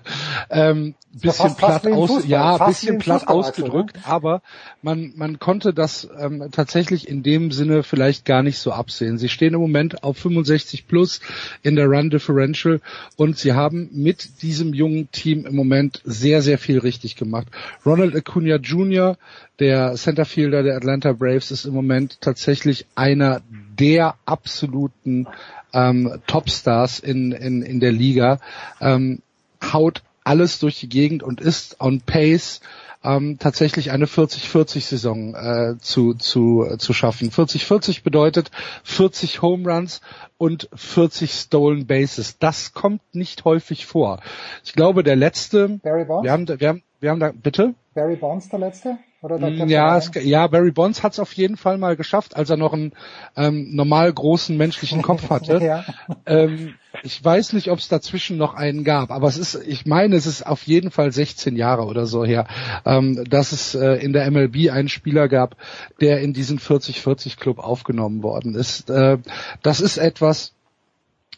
ähm, 0.50 0.96
bisschen 1.12 1.50
fast, 1.52 1.58
platt 1.58 1.84
fast 1.84 1.96
aus, 1.96 2.28
ja, 2.28 2.66
bisschen 2.66 2.98
platt 2.98 3.28
ausgedrückt, 3.28 3.96
also, 3.98 4.08
ne? 4.08 4.14
aber 4.14 4.42
man, 4.82 5.14
man 5.16 5.40
konnte 5.40 5.74
das 5.74 6.08
ähm, 6.20 6.50
tatsächlich 6.52 7.08
in 7.08 7.24
dem 7.24 7.52
Sinne 7.52 7.84
vielleicht 7.84 8.26
gar 8.26 8.44
nicht 8.44 8.60
so 8.60 8.72
absehen. 8.72 9.18
Sie 9.18 9.30
stehen 9.30 9.54
im 9.54 9.62
Moment 9.62 10.04
auf 10.04 10.18
65 10.18 10.88
plus 10.88 11.22
in 11.64 11.76
der 11.76 11.88
Run 11.88 12.10
Differential 12.10 12.82
und 13.16 13.38
sie 13.38 13.54
haben 13.54 13.90
mit 13.94 14.42
diesem 14.42 14.74
jungen 14.74 15.10
Team 15.12 15.46
im 15.46 15.56
Moment 15.56 16.02
sehr, 16.04 16.42
sehr 16.42 16.58
viel 16.58 16.80
richtig 16.80 17.16
gemacht. 17.16 17.48
Ronald 17.86 18.16
Acuna 18.16 18.56
Jr., 18.56 19.18
der 19.60 19.96
Centerfielder 19.96 20.64
der 20.64 20.76
Atlanta 20.76 21.14
Braves, 21.14 21.52
ist 21.52 21.66
im 21.66 21.74
Moment 21.74 22.20
tatsächlich 22.20 22.86
einer 22.96 23.42
der 23.80 24.16
absoluten 24.26 25.28
ähm, 25.76 26.22
Topstars 26.26 27.00
in, 27.00 27.32
in, 27.32 27.62
in 27.62 27.80
der 27.80 27.92
Liga, 27.92 28.40
ähm, 28.82 29.22
haut 29.62 30.02
alles 30.24 30.58
durch 30.60 30.80
die 30.80 30.90
Gegend 30.90 31.22
und 31.22 31.40
ist 31.40 31.80
on 31.80 32.02
pace, 32.02 32.62
ähm, 33.04 33.38
tatsächlich 33.38 33.92
eine 33.92 34.06
40-40-Saison 34.06 35.36
äh, 35.36 35.78
zu, 35.80 36.16
zu, 36.16 36.76
zu 36.80 36.94
schaffen. 36.94 37.30
40-40 37.30 38.04
bedeutet 38.04 38.50
40 38.84 39.44
Home 39.44 39.72
Runs 39.72 40.02
und 40.38 40.70
40 40.74 41.32
Stolen 41.32 41.86
Bases. 41.86 42.40
Das 42.40 42.74
kommt 42.74 43.02
nicht 43.14 43.46
häufig 43.46 43.86
vor. 43.86 44.20
Ich 44.64 44.74
glaube, 44.74 45.04
der 45.04 45.16
letzte, 45.16 45.80
Barry 45.84 46.06
Bonds? 46.06 46.24
wir 46.24 46.32
haben, 46.32 46.48
wir 46.48 46.68
haben, 46.68 46.84
wir 47.00 47.12
haben 47.12 47.20
da, 47.20 47.32
bitte? 47.32 47.76
Barry 47.94 48.16
Bonds 48.16 48.50
der 48.50 48.60
letzte? 48.60 48.98
Mm, 49.28 49.68
ja, 49.68 49.98
es, 49.98 50.12
ja, 50.22 50.46
Barry 50.48 50.72
Bonds 50.72 51.02
hat 51.02 51.14
es 51.14 51.20
auf 51.20 51.34
jeden 51.34 51.58
Fall 51.58 51.78
mal 51.78 51.96
geschafft, 51.96 52.36
als 52.36 52.50
er 52.50 52.58
noch 52.58 52.74
einen 52.74 52.94
ähm, 53.36 53.76
normal 53.76 54.12
großen 54.14 54.56
menschlichen 54.56 55.02
Kopf 55.02 55.30
hatte. 55.30 55.64
ja. 55.64 55.84
ähm, 56.26 56.76
ich 57.04 57.24
weiß 57.24 57.54
nicht, 57.54 57.70
ob 57.72 57.80
es 57.80 57.88
dazwischen 57.88 58.38
noch 58.38 58.54
einen 58.54 58.84
gab, 58.84 59.12
aber 59.12 59.28
es 59.28 59.38
ist, 59.38 59.56
ich 59.68 59.86
meine, 59.86 60.16
es 60.16 60.26
ist 60.26 60.46
auf 60.46 60.64
jeden 60.64 60.92
Fall 60.92 61.12
16 61.12 61.56
Jahre 61.56 61.86
oder 61.86 62.06
so 62.06 62.24
her, 62.24 62.48
ähm, 62.86 63.24
dass 63.28 63.52
es 63.52 63.76
äh, 63.76 63.96
in 63.96 64.14
der 64.14 64.30
MLB 64.30 64.72
einen 64.72 64.90
Spieler 64.90 65.28
gab, 65.28 65.58
der 66.00 66.22
in 66.22 66.34
diesen 66.34 66.60
40-40 66.60 67.38
Club 67.38 67.60
aufgenommen 67.60 68.24
worden 68.24 68.56
ist. 68.56 68.90
Äh, 68.90 69.18
das 69.62 69.82
ist 69.82 69.98
etwas, 69.98 70.54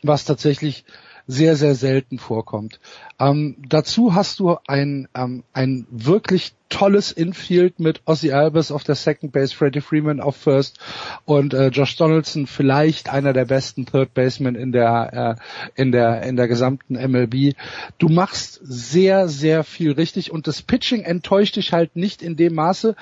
was 0.03 0.25
tatsächlich 0.25 0.85
sehr, 1.27 1.55
sehr 1.55 1.75
selten 1.75 2.17
vorkommt. 2.17 2.79
Ähm, 3.19 3.57
dazu 3.67 4.15
hast 4.15 4.39
du 4.39 4.57
ein, 4.65 5.07
ähm, 5.13 5.43
ein 5.53 5.85
wirklich 5.91 6.53
tolles 6.69 7.11
Infield 7.11 7.79
mit 7.79 8.01
Ozzy 8.05 8.31
Albers 8.31 8.71
auf 8.71 8.83
der 8.83 8.95
Second 8.95 9.31
Base, 9.31 9.55
Freddie 9.55 9.81
Freeman 9.81 10.19
auf 10.19 10.35
First 10.35 10.79
und 11.25 11.53
äh, 11.53 11.67
Josh 11.67 11.95
Donaldson 11.95 12.47
vielleicht 12.47 13.09
einer 13.09 13.33
der 13.33 13.45
besten 13.45 13.85
Third 13.85 14.13
Basemen 14.13 14.55
in 14.55 14.71
der 14.71 15.37
äh, 15.75 15.81
in 15.81 15.91
der 15.91 16.23
in 16.23 16.35
der 16.35 16.47
gesamten 16.47 16.95
MLB. 16.95 17.55
Du 17.97 18.09
machst 18.09 18.59
sehr 18.63 19.27
sehr 19.27 19.63
viel 19.63 19.93
richtig 19.93 20.31
und 20.31 20.47
das 20.47 20.61
Pitching 20.61 21.03
enttäuscht 21.03 21.55
dich 21.55 21.73
halt 21.73 21.95
nicht 21.95 22.21
in 22.21 22.35
dem 22.35 22.55
Maße, 22.55 22.95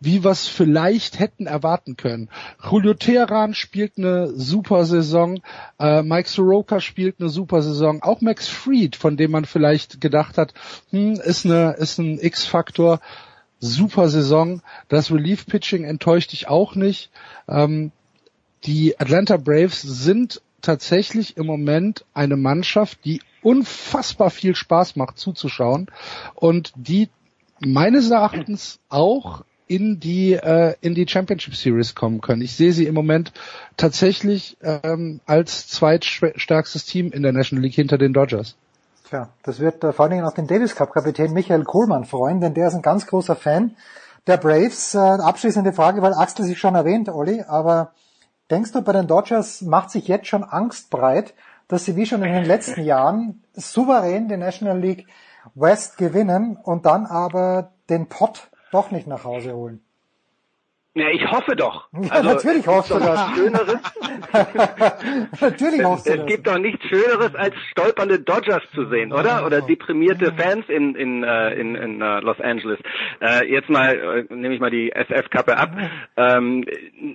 wie 0.00 0.24
wir 0.24 0.30
es 0.30 0.48
vielleicht 0.48 1.18
hätten 1.18 1.46
erwarten 1.46 1.96
können. 1.96 2.30
Julio 2.62 2.94
Teheran 2.94 3.54
spielt 3.54 3.98
eine 3.98 4.28
super 4.28 4.86
Saison, 4.86 5.40
äh, 5.78 6.02
Mike 6.02 6.28
Soroka 6.28 6.80
spielt 6.80 7.20
eine 7.20 7.28
super 7.28 7.62
Saison, 7.62 8.02
auch 8.02 8.22
Max 8.22 8.48
Fried, 8.48 8.96
von 8.96 9.16
dem 9.16 9.30
man 9.30 9.44
vielleicht 9.44 10.00
gedacht 10.00 10.38
hat, 10.38 10.54
hm, 10.90 11.12
ist 11.12 11.44
eine 11.44 11.72
ist 11.78 11.98
ein 11.98 12.18
X-Faktor, 12.18 13.00
super 13.60 14.08
Saison. 14.08 14.62
Das 14.88 15.12
Relief 15.12 15.46
Pitching 15.46 15.84
enttäuscht 15.84 16.32
dich 16.32 16.48
auch 16.48 16.74
nicht. 16.74 17.10
Ähm, 17.46 17.92
die 18.64 18.98
Atlanta 18.98 19.36
Braves 19.36 19.82
sind 19.82 20.40
tatsächlich 20.62 21.36
im 21.36 21.46
Moment 21.46 22.04
eine 22.12 22.36
Mannschaft, 22.36 23.04
die 23.04 23.20
unfassbar 23.42 24.30
viel 24.30 24.54
Spaß 24.54 24.96
macht 24.96 25.18
zuzuschauen 25.18 25.90
und 26.34 26.72
die 26.76 27.08
meines 27.60 28.10
Erachtens 28.10 28.80
auch 28.88 29.44
in 29.70 30.00
die 30.00 30.32
äh, 30.32 30.74
in 30.80 30.96
die 30.96 31.06
Championship 31.06 31.54
Series 31.54 31.94
kommen 31.94 32.20
können. 32.20 32.42
Ich 32.42 32.56
sehe 32.56 32.72
sie 32.72 32.86
im 32.86 32.94
Moment 32.94 33.32
tatsächlich 33.76 34.56
ähm, 34.62 35.20
als 35.26 35.68
zweitstärkstes 35.68 36.86
Team 36.86 37.12
in 37.12 37.22
der 37.22 37.32
National 37.32 37.62
League 37.62 37.76
hinter 37.76 37.96
den 37.96 38.12
Dodgers. 38.12 38.56
Tja, 39.08 39.28
das 39.44 39.60
wird 39.60 39.84
äh, 39.84 39.92
vor 39.92 40.04
allen 40.04 40.14
Dingen 40.14 40.24
auch 40.24 40.34
den 40.34 40.48
Davis 40.48 40.74
Cup 40.74 40.92
Kapitän 40.92 41.32
Michael 41.32 41.62
Kohlmann 41.62 42.04
freuen, 42.04 42.40
denn 42.40 42.52
der 42.52 42.66
ist 42.66 42.74
ein 42.74 42.82
ganz 42.82 43.06
großer 43.06 43.36
Fan 43.36 43.76
der 44.26 44.38
Braves. 44.38 44.96
Äh, 44.96 44.98
abschließende 44.98 45.72
Frage, 45.72 46.02
weil 46.02 46.14
Axel 46.14 46.44
sich 46.44 46.58
schon 46.58 46.74
erwähnt, 46.74 47.08
Olli, 47.08 47.44
aber 47.46 47.92
denkst 48.50 48.72
du, 48.72 48.82
bei 48.82 48.92
den 48.92 49.06
Dodgers 49.06 49.62
macht 49.62 49.92
sich 49.92 50.08
jetzt 50.08 50.26
schon 50.26 50.42
Angst 50.42 50.90
breit, 50.90 51.32
dass 51.68 51.84
sie 51.84 51.94
wie 51.94 52.06
schon 52.06 52.24
in 52.24 52.32
den 52.32 52.44
letzten 52.44 52.82
Jahren 52.82 53.44
souverän 53.52 54.26
die 54.26 54.36
National 54.36 54.80
League 54.80 55.06
West 55.54 55.96
gewinnen 55.96 56.56
und 56.60 56.86
dann 56.86 57.06
aber 57.06 57.70
den 57.88 58.06
Pot 58.06 58.49
doch 58.72 58.90
nicht 58.90 59.06
nach 59.06 59.24
Hause 59.24 59.54
holen. 59.54 59.82
Ja, 60.94 61.08
ich 61.08 61.24
hoffe 61.30 61.54
doch. 61.54 61.88
Ja, 62.00 62.12
also, 62.12 62.30
natürlich 62.30 62.66
hoffst 62.66 62.90
du 62.90 62.98
das. 62.98 63.30
Schöneres. 63.36 63.78
natürlich 65.40 65.84
hoffst 65.84 66.06
du 66.06 66.10
es, 66.10 66.16
das. 66.16 66.24
Es 66.24 66.26
gibt 66.26 66.46
doch 66.46 66.58
nichts 66.58 66.82
Schöneres, 66.86 67.34
als 67.34 67.54
stolpernde 67.70 68.20
Dodgers 68.20 68.62
zu 68.74 68.86
sehen, 68.86 69.12
oder? 69.12 69.44
Oder 69.46 69.60
deprimierte 69.60 70.32
Fans 70.32 70.64
in, 70.68 70.94
in, 70.94 71.22
äh, 71.22 71.54
in, 71.54 71.74
in 71.74 72.02
uh, 72.02 72.20
Los 72.20 72.40
Angeles. 72.40 72.78
Äh, 73.20 73.46
jetzt 73.52 73.68
mal, 73.68 74.26
äh, 74.30 74.34
nehme 74.34 74.54
ich 74.54 74.60
mal 74.60 74.70
die 74.70 74.90
SF-Kappe 74.92 75.56
ab. 75.56 75.76
Ähm, 76.16 76.64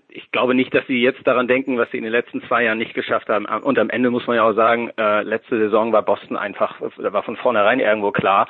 ich 0.08 0.32
glaube 0.32 0.53
nicht, 0.53 0.74
dass 0.74 0.85
sie 0.88 1.01
jetzt 1.01 1.25
daran 1.25 1.48
denken, 1.48 1.77
was 1.77 1.90
sie 1.92 1.98
in 1.98 2.03
den 2.03 2.14
letzten 2.14 2.43
zwei 2.43 2.64
Jahren 2.64 2.77
nicht 2.77 2.93
geschafft 2.93 3.27
haben. 3.27 3.45
Und 3.45 3.80
am 3.80 3.90
Ende 3.90 4.11
muss 4.11 4.27
man 4.27 4.38
ja 4.38 4.43
auch 4.43 4.56
sagen, 4.56 4.92
äh, 4.98 5.24
letzte 5.24 5.58
Saison 5.58 5.92
war 5.92 6.03
Boston 6.03 6.38
einfach, 6.38 6.80
da 6.98 7.11
war 7.11 7.24
von 7.24 7.38
vornherein 7.38 7.80
irgendwo 7.80 8.11
klar, 8.11 8.48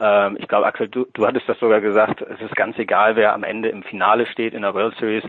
ähm, 0.00 0.36
ich 0.40 0.48
glaube, 0.48 0.66
Axel, 0.66 0.88
du, 0.88 1.06
du 1.12 1.26
hattest 1.26 1.48
das 1.48 1.58
sogar 1.58 1.80
gesagt, 1.80 2.22
es 2.22 2.40
ist 2.40 2.56
ganz 2.56 2.78
egal, 2.78 3.16
wer 3.16 3.32
am 3.32 3.44
Ende 3.44 3.68
im 3.68 3.82
Finale 3.82 4.26
steht 4.26 4.54
in 4.54 4.62
der 4.62 4.74
World 4.74 4.96
Series. 4.96 5.24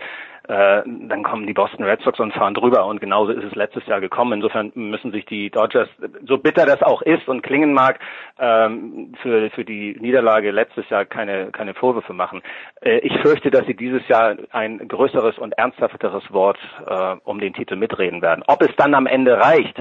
Äh, 0.49 0.81
dann 0.85 1.21
kommen 1.21 1.45
die 1.45 1.53
Boston 1.53 1.85
Red 1.85 2.01
Sox 2.01 2.19
und 2.19 2.33
fahren 2.33 2.55
drüber 2.55 2.87
und 2.87 2.99
genauso 2.99 3.31
ist 3.31 3.43
es 3.43 3.53
letztes 3.53 3.85
Jahr 3.85 4.01
gekommen. 4.01 4.33
Insofern 4.33 4.71
müssen 4.73 5.11
sich 5.11 5.25
die 5.25 5.51
Dodgers, 5.51 5.87
so 6.25 6.39
bitter 6.39 6.65
das 6.65 6.81
auch 6.81 7.03
ist 7.03 7.27
und 7.27 7.43
klingen 7.43 7.71
mag, 7.71 7.99
ähm, 8.39 9.13
für, 9.21 9.51
für 9.51 9.63
die 9.63 9.95
Niederlage 9.99 10.49
letztes 10.49 10.89
Jahr 10.89 11.05
keine, 11.05 11.51
keine 11.51 11.75
Vorwürfe 11.75 12.13
machen. 12.13 12.41
Äh, 12.81 12.97
ich 12.99 13.15
fürchte, 13.21 13.51
dass 13.51 13.67
sie 13.67 13.75
dieses 13.75 14.07
Jahr 14.07 14.37
ein 14.51 14.87
größeres 14.87 15.37
und 15.37 15.53
ernsthafteres 15.53 16.23
Wort 16.33 16.57
äh, 16.87 17.15
um 17.25 17.39
den 17.39 17.53
Titel 17.53 17.75
mitreden 17.75 18.23
werden. 18.23 18.43
Ob 18.47 18.63
es 18.63 18.75
dann 18.75 18.95
am 18.95 19.05
Ende 19.05 19.37
reicht, 19.37 19.77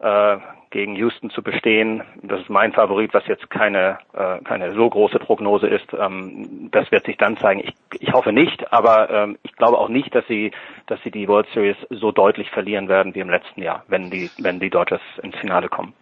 äh, 0.00 0.36
gegen 0.70 0.96
Houston 0.96 1.30
zu 1.30 1.42
bestehen. 1.42 2.02
Das 2.22 2.40
ist 2.40 2.50
mein 2.50 2.72
Favorit, 2.72 3.12
was 3.12 3.26
jetzt 3.26 3.50
keine, 3.50 3.98
äh, 4.12 4.38
keine 4.44 4.72
so 4.72 4.88
große 4.88 5.18
Prognose 5.18 5.66
ist. 5.66 5.86
Ähm, 5.98 6.68
das 6.70 6.90
wird 6.90 7.06
sich 7.06 7.16
dann 7.16 7.36
zeigen. 7.36 7.60
Ich, 7.60 7.74
ich 8.00 8.12
hoffe 8.12 8.32
nicht, 8.32 8.72
aber 8.72 9.10
ähm, 9.10 9.38
ich 9.42 9.54
glaube 9.56 9.78
auch 9.78 9.88
nicht, 9.88 10.14
dass 10.14 10.26
sie, 10.26 10.52
dass 10.86 11.02
sie 11.02 11.10
die 11.10 11.28
World 11.28 11.48
Series 11.52 11.76
so 11.90 12.12
deutlich 12.12 12.50
verlieren 12.50 12.88
werden 12.88 13.14
wie 13.14 13.20
im 13.20 13.30
letzten 13.30 13.62
Jahr, 13.62 13.84
wenn 13.88 14.10
die, 14.10 14.30
wenn 14.38 14.60
die 14.60 14.70
Dodgers 14.70 15.02
ins 15.22 15.36
Finale 15.36 15.68
kommen. 15.68 15.92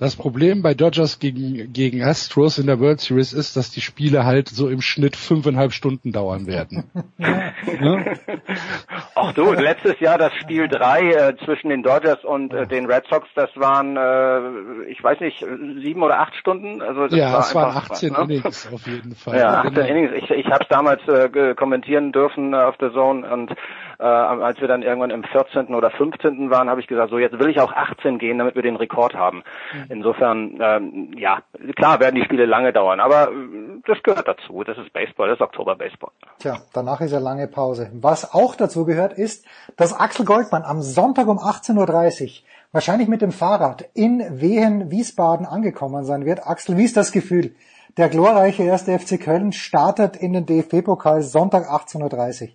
Das 0.00 0.16
Problem 0.16 0.62
bei 0.62 0.72
Dodgers 0.72 1.18
gegen, 1.18 1.74
gegen 1.74 2.02
Astros 2.02 2.56
in 2.56 2.66
der 2.66 2.80
World 2.80 3.00
Series 3.00 3.34
ist, 3.34 3.54
dass 3.58 3.70
die 3.70 3.82
Spiele 3.82 4.24
halt 4.24 4.48
so 4.48 4.70
im 4.70 4.80
Schnitt 4.80 5.14
fünfeinhalb 5.14 5.74
Stunden 5.74 6.10
dauern 6.10 6.46
werden. 6.46 6.90
ja? 7.18 8.04
Ach 9.14 9.34
du, 9.34 9.52
letztes 9.52 10.00
Jahr 10.00 10.16
das 10.16 10.32
Spiel 10.36 10.68
drei 10.68 11.10
äh, 11.10 11.36
zwischen 11.44 11.68
den 11.68 11.82
Dodgers 11.82 12.24
und 12.24 12.54
äh, 12.54 12.66
den 12.66 12.86
Red 12.86 13.04
Sox, 13.10 13.28
das 13.34 13.50
waren, 13.56 13.98
äh, 13.98 14.90
ich 14.90 15.04
weiß 15.04 15.20
nicht, 15.20 15.44
sieben 15.82 16.02
oder 16.02 16.18
acht 16.20 16.34
Stunden. 16.34 16.80
Also 16.80 17.08
das 17.08 17.18
ja, 17.18 17.32
war 17.34 17.40
es 17.40 17.54
waren 17.54 17.66
einfach, 17.76 17.90
18 17.90 18.12
ne? 18.12 18.18
Innings 18.22 18.72
auf 18.72 18.86
jeden 18.86 19.14
Fall. 19.14 19.38
Ja, 19.38 19.58
18 19.58 19.74
Genau. 19.74 19.86
Innings. 19.86 20.12
Ich, 20.16 20.30
ich 20.30 20.46
habe 20.46 20.62
es 20.62 20.68
damals 20.68 21.06
äh, 21.08 21.54
kommentieren 21.54 22.12
dürfen 22.12 22.54
äh, 22.54 22.56
auf 22.56 22.78
der 22.78 22.90
Zone 22.94 23.30
und 23.30 23.54
äh, 24.00 24.04
als 24.04 24.60
wir 24.60 24.68
dann 24.68 24.82
irgendwann 24.82 25.10
im 25.10 25.24
14. 25.24 25.74
oder 25.74 25.90
15. 25.90 26.50
waren, 26.50 26.70
habe 26.70 26.80
ich 26.80 26.86
gesagt, 26.86 27.10
so 27.10 27.18
jetzt 27.18 27.38
will 27.38 27.50
ich 27.50 27.60
auch 27.60 27.72
18 27.72 28.18
gehen, 28.18 28.38
damit 28.38 28.54
wir 28.54 28.62
den 28.62 28.76
Rekord 28.76 29.14
haben. 29.14 29.42
Insofern, 29.88 30.58
ähm, 30.60 31.12
ja, 31.18 31.42
klar 31.76 32.00
werden 32.00 32.16
die 32.16 32.24
Spiele 32.24 32.46
lange 32.46 32.72
dauern, 32.72 33.00
aber 33.00 33.30
äh, 33.30 33.80
das 33.86 34.02
gehört 34.02 34.26
dazu. 34.26 34.64
Das 34.64 34.78
ist 34.78 34.92
Baseball, 34.92 35.28
das 35.28 35.36
ist 35.36 35.42
Oktober-Baseball. 35.42 36.10
Tja, 36.38 36.58
danach 36.72 37.00
ist 37.00 37.12
ja 37.12 37.18
lange 37.18 37.46
Pause. 37.46 37.90
Was 37.92 38.34
auch 38.34 38.54
dazu 38.54 38.86
gehört, 38.86 39.12
ist, 39.12 39.46
dass 39.76 39.98
Axel 39.98 40.24
Goldmann 40.24 40.62
am 40.62 40.80
Sonntag 40.80 41.28
um 41.28 41.38
18.30 41.38 41.76
Uhr 41.76 42.28
wahrscheinlich 42.72 43.08
mit 43.08 43.20
dem 43.20 43.32
Fahrrad 43.32 43.84
in 43.94 44.40
Wehen, 44.40 44.90
Wiesbaden 44.90 45.44
angekommen 45.44 46.04
sein 46.04 46.24
wird. 46.24 46.46
Axel, 46.46 46.76
wie 46.78 46.84
ist 46.84 46.96
das 46.96 47.12
Gefühl? 47.12 47.54
Der 47.96 48.08
glorreiche 48.08 48.62
erste 48.62 48.96
FC 48.98 49.20
Köln 49.20 49.52
startet 49.52 50.16
in 50.16 50.32
den 50.32 50.46
DFB-Pokal 50.46 51.22
Sonntag 51.22 51.68
18.30 51.68 52.42
Uhr. 52.42 52.48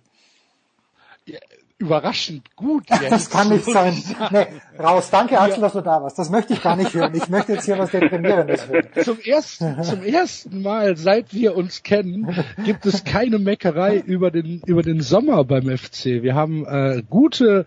Überraschend 1.78 2.56
gut. 2.56 2.84
Das 3.10 3.30
kann 3.30 3.50
nicht 3.50 3.64
sein. 3.64 3.94
Nee, 4.30 4.46
raus. 4.78 5.10
Danke, 5.10 5.38
Axel, 5.38 5.60
dass 5.60 5.74
du 5.74 5.80
da 5.80 6.02
warst. 6.02 6.18
Das 6.18 6.30
möchte 6.30 6.54
ich 6.54 6.62
gar 6.62 6.76
nicht 6.76 6.94
hören. 6.94 7.14
Ich 7.14 7.28
möchte 7.28 7.52
jetzt 7.52 7.66
hier 7.66 7.78
was 7.78 7.90
Deprimierendes 7.90 8.68
hören. 8.68 8.88
Zum 9.02 9.18
ersten, 9.20 9.82
zum 9.82 10.02
ersten 10.02 10.62
Mal, 10.62 10.96
seit 10.96 11.34
wir 11.34 11.54
uns 11.54 11.82
kennen, 11.82 12.34
gibt 12.64 12.86
es 12.86 13.04
keine 13.04 13.38
Meckerei 13.38 13.98
über 13.98 14.30
den, 14.30 14.62
über 14.66 14.82
den 14.82 15.00
Sommer 15.02 15.44
beim 15.44 15.68
FC. 15.68 16.22
Wir 16.22 16.34
haben 16.34 16.66
äh, 16.66 17.02
gute, 17.08 17.66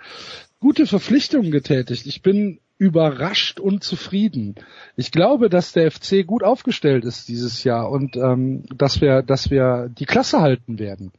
gute 0.59 0.88
Verpflichtungen 0.88 1.51
getätigt. 1.51 2.05
Ich 2.05 2.21
bin 2.21 2.59
überrascht 2.79 3.59
und 3.59 3.83
zufrieden. 3.83 4.55
Ich 4.95 5.11
glaube, 5.11 5.49
dass 5.49 5.73
der 5.73 5.91
FC 5.91 6.25
gut 6.25 6.43
aufgestellt 6.43 7.05
ist 7.05 7.27
dieses 7.27 7.63
Jahr 7.63 7.91
und 7.91 8.15
ähm, 8.15 8.63
dass 8.75 9.01
wir, 9.01 9.21
dass 9.21 9.51
wir 9.51 9.89
die 9.89 10.05
Klasse 10.05 10.39
halten 10.39 10.79
werden. 10.79 11.11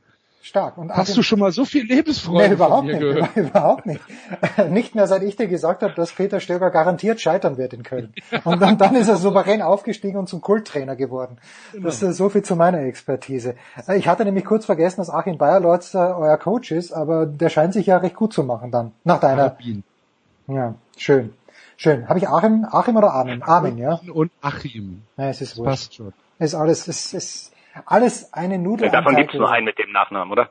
Stark. 0.42 0.78
Und 0.78 0.90
Hast 0.90 1.16
du 1.16 1.22
schon 1.22 1.38
mal 1.38 1.52
so 1.52 1.66
viel 1.66 1.84
Lebensfreude 1.84 2.48
Nee, 2.48 2.54
überhaupt 2.54 2.86
nicht, 2.86 2.98
gehört? 2.98 3.36
überhaupt 3.36 3.84
nicht. 3.86 4.00
Nicht 4.70 4.94
mehr 4.94 5.06
seit 5.06 5.22
ich 5.22 5.36
dir 5.36 5.48
gesagt 5.48 5.82
habe, 5.82 5.92
dass 5.94 6.12
Peter 6.12 6.40
Stöger 6.40 6.70
garantiert 6.70 7.20
scheitern 7.20 7.58
wird 7.58 7.74
in 7.74 7.82
Köln. 7.82 8.14
Und 8.44 8.60
dann, 8.62 8.78
dann 8.78 8.94
ist 8.94 9.08
er 9.08 9.16
souverän 9.16 9.60
aufgestiegen 9.60 10.16
und 10.18 10.28
zum 10.30 10.40
Kulttrainer 10.40 10.96
geworden. 10.96 11.36
Das 11.78 12.02
ist 12.02 12.16
so 12.16 12.30
viel 12.30 12.42
zu 12.42 12.56
meiner 12.56 12.80
Expertise. 12.80 13.54
Äh, 13.86 13.98
Ich 13.98 14.08
hatte 14.08 14.24
nämlich 14.24 14.46
kurz 14.46 14.64
vergessen, 14.64 15.02
dass 15.02 15.10
Achim 15.10 15.36
Bayerlotz 15.36 15.92
äh, 15.92 15.98
euer 15.98 16.38
Coach 16.38 16.70
ist, 16.72 16.92
aber 16.92 17.26
der 17.26 17.50
scheint 17.50 17.74
sich 17.74 17.86
ja 17.86 17.98
recht 17.98 18.16
gut 18.16 18.32
zu 18.32 18.42
machen 18.42 18.70
dann, 18.70 18.92
nach 19.04 19.20
deiner. 19.20 19.56
Ja, 20.48 20.74
schön. 20.96 21.34
Schön. 21.76 22.08
Habe 22.08 22.18
ich 22.18 22.28
Achim, 22.28 22.66
Achim 22.70 22.96
oder 22.96 23.12
Armin? 23.12 23.42
Armin, 23.42 23.78
ja? 23.78 24.00
Und 24.12 24.30
Achim. 24.40 25.02
Ja, 25.16 25.28
es 25.28 25.40
ist 25.40 25.56
wurscht. 25.58 25.68
passt 25.70 25.94
schon. 25.96 26.12
Ist 26.38 26.54
alles, 26.54 26.88
ist, 26.88 27.12
ist 27.14 27.49
alles 27.86 28.32
eine 28.32 28.58
Nudel. 28.58 28.86
Ja, 28.86 28.92
davon 28.92 29.16
gibt's 29.16 29.32
Tag 29.32 29.40
nur 29.40 29.50
einen 29.50 29.64
mit 29.64 29.78
dem 29.78 29.92
Nachnamen, 29.92 30.32
oder? 30.32 30.50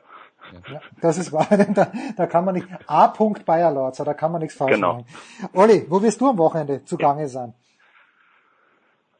Das 1.00 1.18
ist 1.18 1.32
wahr, 1.32 1.46
da, 1.74 1.92
da 2.16 2.26
kann 2.26 2.44
man 2.44 2.54
nicht, 2.54 2.66
A. 2.86 3.12
Bayerlorzer, 3.46 4.04
da 4.04 4.14
kann 4.14 4.32
man 4.32 4.40
nichts 4.40 4.56
falsch 4.56 4.72
Genau. 4.74 4.94
machen. 4.94 5.06
Olli, 5.54 5.86
wo 5.88 6.02
wirst 6.02 6.20
du 6.20 6.28
am 6.28 6.38
Wochenende 6.38 6.84
zugange 6.84 7.28
sein? 7.28 7.54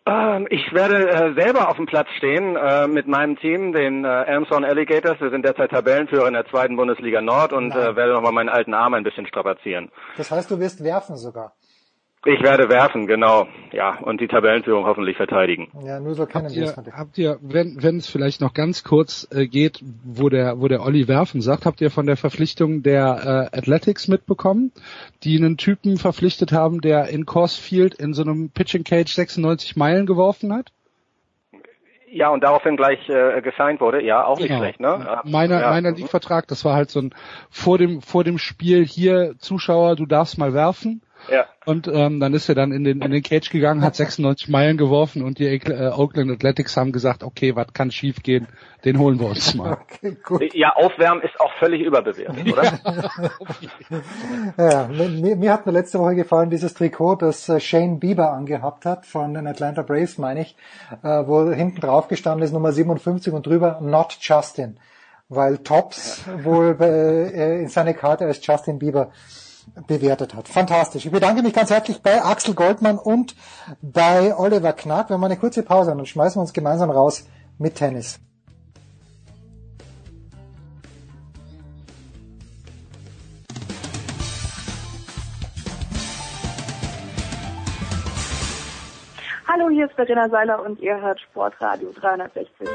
Ähm, 0.07 0.47
ich 0.51 0.73
werde 0.73 1.09
äh, 1.11 1.35
selber 1.35 1.69
auf 1.69 1.77
dem 1.77 1.87
Platz 1.87 2.09
stehen 2.17 2.57
äh, 2.57 2.89
mit 2.89 3.07
meinem 3.07 3.37
Team, 3.37 3.73
den 3.73 4.05
äh, 4.05 4.23
Elmshorn 4.25 4.65
Alligators. 4.65 5.21
Wir 5.21 5.31
sind 5.31 5.45
derzeit 5.45 5.71
Tabellenführer 5.71 6.27
in 6.27 6.35
der 6.35 6.47
zweiten 6.47 6.77
Bundesliga 6.77 7.21
Nord 7.21 7.53
und 7.53 7.73
äh, 7.73 7.95
werde 7.97 8.15
nochmal 8.15 8.33
meinen 8.33 8.49
alten 8.49 8.75
Arm 8.75 8.95
ein 8.95 9.05
bisschen 9.05 9.27
strapazieren. 9.27 9.91
Das 10.17 10.31
heißt, 10.31 10.51
du 10.51 10.59
wirst 10.59 10.83
werfen 10.83 11.17
sogar. 11.17 11.53
Ich 12.27 12.43
werde 12.43 12.69
werfen, 12.69 13.07
genau. 13.07 13.47
Ja, 13.73 13.99
und 13.99 14.21
die 14.21 14.29
Tabellenführung 14.29 14.85
hoffentlich 14.85 15.17
verteidigen. 15.17 15.69
Ja, 15.83 16.01
nur 16.01 16.15
so 16.15 16.27
kennen 16.27 16.51
wir 16.51 16.65
es 16.65 16.77
habt 16.77 17.17
ihr, 17.17 17.39
wenn, 17.41 17.83
wenn 17.83 17.97
es 17.97 18.11
vielleicht 18.11 18.43
noch 18.43 18.53
ganz 18.53 18.85
kurz 18.85 19.27
äh, 19.33 19.47
geht, 19.47 19.81
wo 20.05 20.29
der, 20.29 20.61
wo 20.61 20.69
der 20.69 20.83
Olli 20.83 21.09
werfen 21.09 21.41
sagt, 21.41 21.65
habt 21.65 21.81
ihr 21.81 21.91
von 21.91 22.05
der 22.05 22.19
Verpflichtung 22.19 22.83
der 22.83 23.51
äh, 23.53 23.57
Athletics 23.57 24.07
mitbekommen, 24.07 24.71
die 25.23 25.39
einen 25.39 25.57
Typen 25.57 25.97
verpflichtet 25.97 26.53
haben, 26.53 26.83
der 26.83 27.09
in 27.09 27.25
Coors 27.25 27.57
Field 27.57 27.95
in 27.95 28.13
so 28.13 28.23
einem 28.23 28.51
Pitching 28.51 28.85
Cage 28.85 29.11
96 29.11 29.77
Meilen 29.77 30.05
geworfen 30.05 30.53
hat? 30.53 30.73
Ja, 32.13 32.29
und 32.29 32.43
daraufhin 32.43 32.77
gleich 32.77 33.09
äh, 33.09 33.41
gesigned 33.41 33.81
wurde. 33.81 34.03
Ja, 34.03 34.25
auch 34.25 34.39
nicht 34.39 34.49
Genau. 34.49 34.61
schlecht, 34.61 34.81
ne? 34.81 35.23
Meiner, 35.25 35.61
ja. 35.61 35.71
meiner 35.71 35.93
League-Vertrag, 35.93 36.49
das 36.49 36.65
war 36.67 36.75
halt 36.75 36.91
so 36.91 37.01
ein 37.01 37.15
vor 37.51 37.79
dem 37.79 38.03
vor 38.03 38.25
dem 38.25 38.37
Spiel 38.37 38.85
hier 38.85 39.37
Zuschauer, 39.39 39.97
du 39.97 40.05
darfst 40.05 40.37
mal 40.37 40.53
werfen. 40.53 41.03
Ja. 41.29 41.47
Und 41.67 41.89
ähm, 41.89 42.21
dann 42.21 42.35
ist 42.35 42.49
er 42.49 42.55
dann 42.55 42.73
in 42.73 42.85
den 42.85 43.03
in 43.03 43.11
den 43.11 43.23
Cage 43.23 43.51
gegangen, 43.51 43.83
hat 43.83 43.95
96 43.95 44.49
Meilen 44.49 44.77
geworfen 44.77 45.23
und 45.23 45.39
die 45.39 45.47
äh, 45.47 45.91
Oakland 45.91 46.31
Athletics 46.31 46.77
haben 46.77 46.93
gesagt, 46.93 47.23
okay, 47.23 47.55
was 47.55 47.73
kann 47.73 47.91
schief 47.91 48.23
gehen, 48.23 48.49
den 48.85 48.99
holen 48.99 49.21
wir 49.21 49.27
uns 49.29 49.55
mal. 49.55 49.79
Ja, 50.55 50.75
Aufwärmen 50.75 51.23
ist 51.23 51.39
auch 51.39 51.53
völlig 51.59 51.83
überbewertet, 51.83 52.53
oder? 52.53 52.81
Ja, 54.57 54.89
mir, 54.89 55.37
mir 55.37 55.53
hat 55.53 55.67
mir 55.67 55.73
letzte 55.73 55.99
Woche 55.99 56.15
gefallen 56.15 56.51
dieses 56.51 56.75
Trikot, 56.75 57.17
das 57.17 57.49
äh, 57.49 57.61
Shane 57.61 58.01
Bieber 58.01 58.33
angehabt 58.33 58.87
hat, 58.87 59.07
von 59.07 59.35
den 59.35 59.47
Atlanta 59.47 59.83
Braves, 59.83 60.19
meine 60.19 60.43
ich, 60.43 60.57
äh, 61.03 61.09
wo 61.27 61.51
hinten 61.53 61.81
drauf 61.81 62.09
gestanden 62.09 62.43
ist, 62.45 62.53
Nummer 62.53 62.73
57 62.73 63.33
und 63.33 63.47
drüber 63.47 63.81
Not 63.81 64.17
Justin. 64.21 64.79
Weil 65.29 65.59
Tops 65.59 66.25
wohl 66.43 66.77
äh, 66.81 67.61
in 67.61 67.69
seine 67.69 67.95
Karte 67.95 68.25
als 68.25 68.45
Justin 68.45 68.79
Bieber 68.79 69.13
bewertet 69.87 70.35
hat. 70.35 70.49
Fantastisch. 70.49 71.07
Ich 71.07 71.13
bedanke 71.13 71.43
mich 71.43 71.53
ganz 71.53 71.71
herzlich 71.71 72.03
bei 72.03 72.23
Axel 72.23 72.55
Goldmann 72.55 72.99
und 72.99 73.35
bei 73.83 74.37
Oliver 74.37 74.73
Knack. 74.73 75.11
Wir 75.11 75.15
haben 75.15 75.25
eine 75.25 75.37
kurze 75.37 75.63
Pause 75.63 75.93
und 75.93 75.99
dann 75.99 76.07
schmeißen 76.07 76.37
wir 76.37 76.43
uns 76.43 76.53
gemeinsam 76.53 76.91
raus 76.91 77.27
mit 77.59 77.77
Tennis. 77.77 78.19
Hallo, 89.53 89.69
hier 89.69 89.87
ist 89.87 89.95
Verena 89.95 90.29
Seiler 90.29 90.65
und 90.65 90.79
ihr 90.79 91.01
hört 91.01 91.21
Sportradio 91.21 91.91
360. 91.93 92.69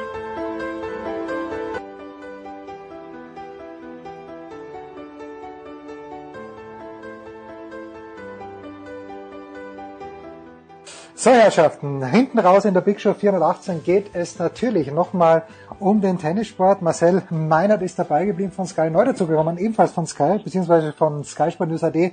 So, 11.18 11.32
Herrschaften, 11.32 12.06
hinten 12.06 12.40
raus 12.40 12.66
in 12.66 12.74
der 12.74 12.82
Big 12.82 13.00
Show 13.00 13.14
418 13.14 13.84
geht 13.86 14.14
es 14.14 14.38
natürlich 14.38 14.92
nochmal 14.92 15.44
um 15.80 16.02
den 16.02 16.18
Tennissport. 16.18 16.82
Marcel 16.82 17.24
Meinert 17.30 17.82
ist 17.82 17.98
dabei 17.98 18.26
geblieben 18.26 18.52
von 18.52 18.66
Sky, 18.66 18.90
neu 18.90 19.06
dazugekommen, 19.06 19.58
ebenfalls 19.58 19.94
von 19.94 20.06
Sky, 20.06 20.40
beziehungsweise 20.44 20.92
von 20.92 21.24
Sky 21.24 21.52
Sport 21.52 21.70
News 21.70 21.86
AD, 21.86 22.12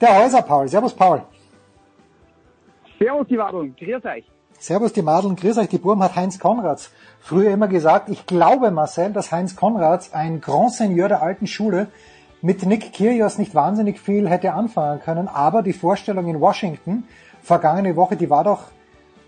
der 0.00 0.18
Häuser 0.18 0.40
Paul. 0.40 0.66
Servus 0.66 0.94
Paul. 0.94 1.20
Servus 2.98 3.26
die 3.28 3.36
Wadeln, 3.36 3.76
grüß 3.76 4.04
euch. 4.06 4.24
Servus 4.58 4.94
die 4.94 5.02
Madeln, 5.02 5.36
grüß 5.36 5.58
euch, 5.58 5.68
die 5.68 5.78
Burm 5.78 6.02
hat 6.02 6.16
Heinz 6.16 6.38
Konrads 6.38 6.90
früher 7.20 7.50
immer 7.50 7.68
gesagt, 7.68 8.08
ich 8.08 8.24
glaube 8.24 8.70
Marcel, 8.70 9.12
dass 9.12 9.30
Heinz 9.30 9.56
Konrads 9.56 10.14
ein 10.14 10.40
Grand 10.40 10.72
Seigneur 10.72 11.08
der 11.08 11.22
alten 11.22 11.46
Schule 11.46 11.88
mit 12.40 12.64
Nick 12.64 12.94
Kyrgios 12.94 13.36
nicht 13.36 13.54
wahnsinnig 13.54 14.00
viel 14.00 14.26
hätte 14.26 14.54
anfangen 14.54 15.00
können, 15.00 15.28
aber 15.28 15.62
die 15.62 15.74
Vorstellung 15.74 16.28
in 16.28 16.40
Washington 16.40 17.04
vergangene 17.42 17.96
Woche, 17.96 18.16
die 18.16 18.30
war 18.30 18.44
doch 18.44 18.64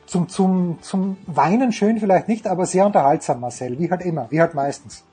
zum, 0.07 0.29
zum, 0.29 0.79
zum 0.83 1.17
Weinen 1.27 1.73
schön 1.73 2.01
vielleicht 2.01 2.29
nicht, 2.29 2.47
aber 2.47 2.67
sehr 2.67 2.87
unterhaltsam, 2.87 3.41
Marcel, 3.41 3.79
wie 3.79 3.91
halt 3.91 4.03
immer, 4.03 4.27
wie 4.31 4.41
halt 4.41 4.55
meistens. 4.55 5.05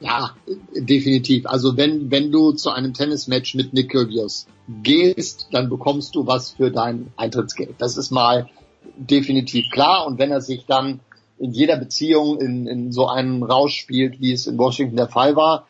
Ja, 0.00 0.30
definitiv. 0.74 1.46
Also 1.46 1.76
wenn, 1.76 2.10
wenn 2.10 2.32
du 2.32 2.52
zu 2.52 2.70
einem 2.70 2.94
Tennismatch 2.94 3.54
mit 3.54 3.74
Nick 3.74 3.90
Kyrgios 3.90 4.46
gehst, 4.82 5.48
dann 5.52 5.68
bekommst 5.68 6.14
du 6.14 6.26
was 6.26 6.52
für 6.52 6.70
dein 6.70 7.12
Eintrittsgeld. 7.16 7.74
Das 7.78 7.98
ist 7.98 8.10
mal 8.10 8.48
definitiv 8.96 9.70
klar. 9.70 10.06
Und 10.06 10.18
wenn 10.18 10.30
er 10.30 10.40
sich 10.40 10.64
dann 10.64 11.00
in 11.38 11.52
jeder 11.52 11.76
Beziehung 11.76 12.40
in, 12.40 12.66
in 12.66 12.92
so 12.92 13.08
einem 13.08 13.42
Rausch 13.42 13.78
spielt, 13.78 14.20
wie 14.20 14.32
es 14.32 14.46
in 14.46 14.58
Washington 14.58 14.96
der 14.96 15.08
Fall 15.08 15.36
war, 15.36 15.66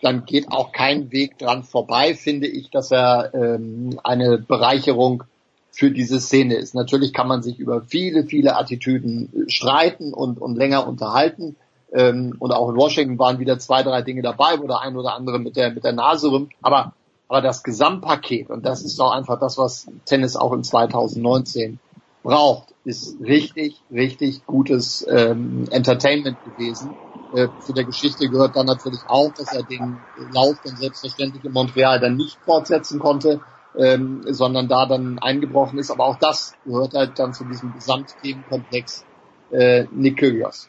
dann 0.00 0.24
geht 0.26 0.48
auch 0.50 0.72
kein 0.72 1.10
Weg 1.12 1.38
dran 1.38 1.62
vorbei, 1.62 2.14
finde 2.14 2.48
ich, 2.48 2.70
dass 2.70 2.90
er 2.90 3.32
ähm, 3.34 4.00
eine 4.02 4.38
Bereicherung 4.38 5.24
für 5.72 5.90
diese 5.90 6.20
Szene 6.20 6.54
ist. 6.54 6.74
Natürlich 6.74 7.12
kann 7.12 7.26
man 7.26 7.42
sich 7.42 7.58
über 7.58 7.80
viele, 7.80 8.24
viele 8.24 8.56
Attitüden 8.56 9.46
streiten 9.48 10.12
und, 10.12 10.40
und 10.40 10.56
länger 10.56 10.86
unterhalten. 10.86 11.56
Ähm, 11.92 12.36
und 12.38 12.52
auch 12.52 12.68
in 12.68 12.76
Washington 12.76 13.18
waren 13.18 13.38
wieder 13.38 13.58
zwei, 13.58 13.82
drei 13.82 14.02
Dinge 14.02 14.22
dabei, 14.22 14.60
wo 14.60 14.66
der 14.66 14.80
ein 14.80 14.96
oder 14.96 15.14
andere 15.14 15.38
mit 15.38 15.56
der, 15.56 15.72
mit 15.72 15.82
der 15.82 15.92
Nase 15.92 16.30
rümpft. 16.30 16.54
Aber, 16.60 16.92
aber 17.26 17.40
das 17.40 17.62
Gesamtpaket, 17.62 18.50
und 18.50 18.66
das 18.66 18.82
ist 18.82 18.98
doch 18.98 19.12
einfach 19.12 19.40
das, 19.40 19.56
was 19.56 19.86
Tennis 20.04 20.36
auch 20.36 20.52
in 20.52 20.62
2019 20.62 21.78
braucht, 22.22 22.74
ist 22.84 23.16
richtig, 23.20 23.80
richtig 23.90 24.44
gutes 24.46 25.06
ähm, 25.08 25.64
Entertainment 25.70 26.36
gewesen. 26.44 26.90
Äh, 27.34 27.48
zu 27.64 27.72
der 27.72 27.84
Geschichte 27.84 28.28
gehört 28.28 28.56
dann 28.56 28.66
natürlich 28.66 29.00
auch, 29.08 29.32
dass 29.32 29.54
er 29.54 29.62
den 29.62 29.96
Lauf 30.34 30.56
dann 30.64 30.76
selbstverständlich 30.76 31.44
in 31.44 31.52
Montreal 31.52 31.98
dann 31.98 32.16
nicht 32.16 32.36
fortsetzen 32.44 32.98
konnte, 32.98 33.40
ähm, 33.76 34.22
sondern 34.26 34.68
da 34.68 34.86
dann 34.86 35.18
eingebrochen 35.18 35.78
ist. 35.78 35.90
Aber 35.90 36.04
auch 36.04 36.18
das 36.18 36.54
gehört 36.64 36.94
halt 36.94 37.18
dann 37.18 37.32
zu 37.34 37.44
diesem 37.44 37.72
Gesamtthemenkomplex 37.74 39.04
äh, 39.50 39.84
Nick 39.92 40.18
Kyrgios. 40.18 40.68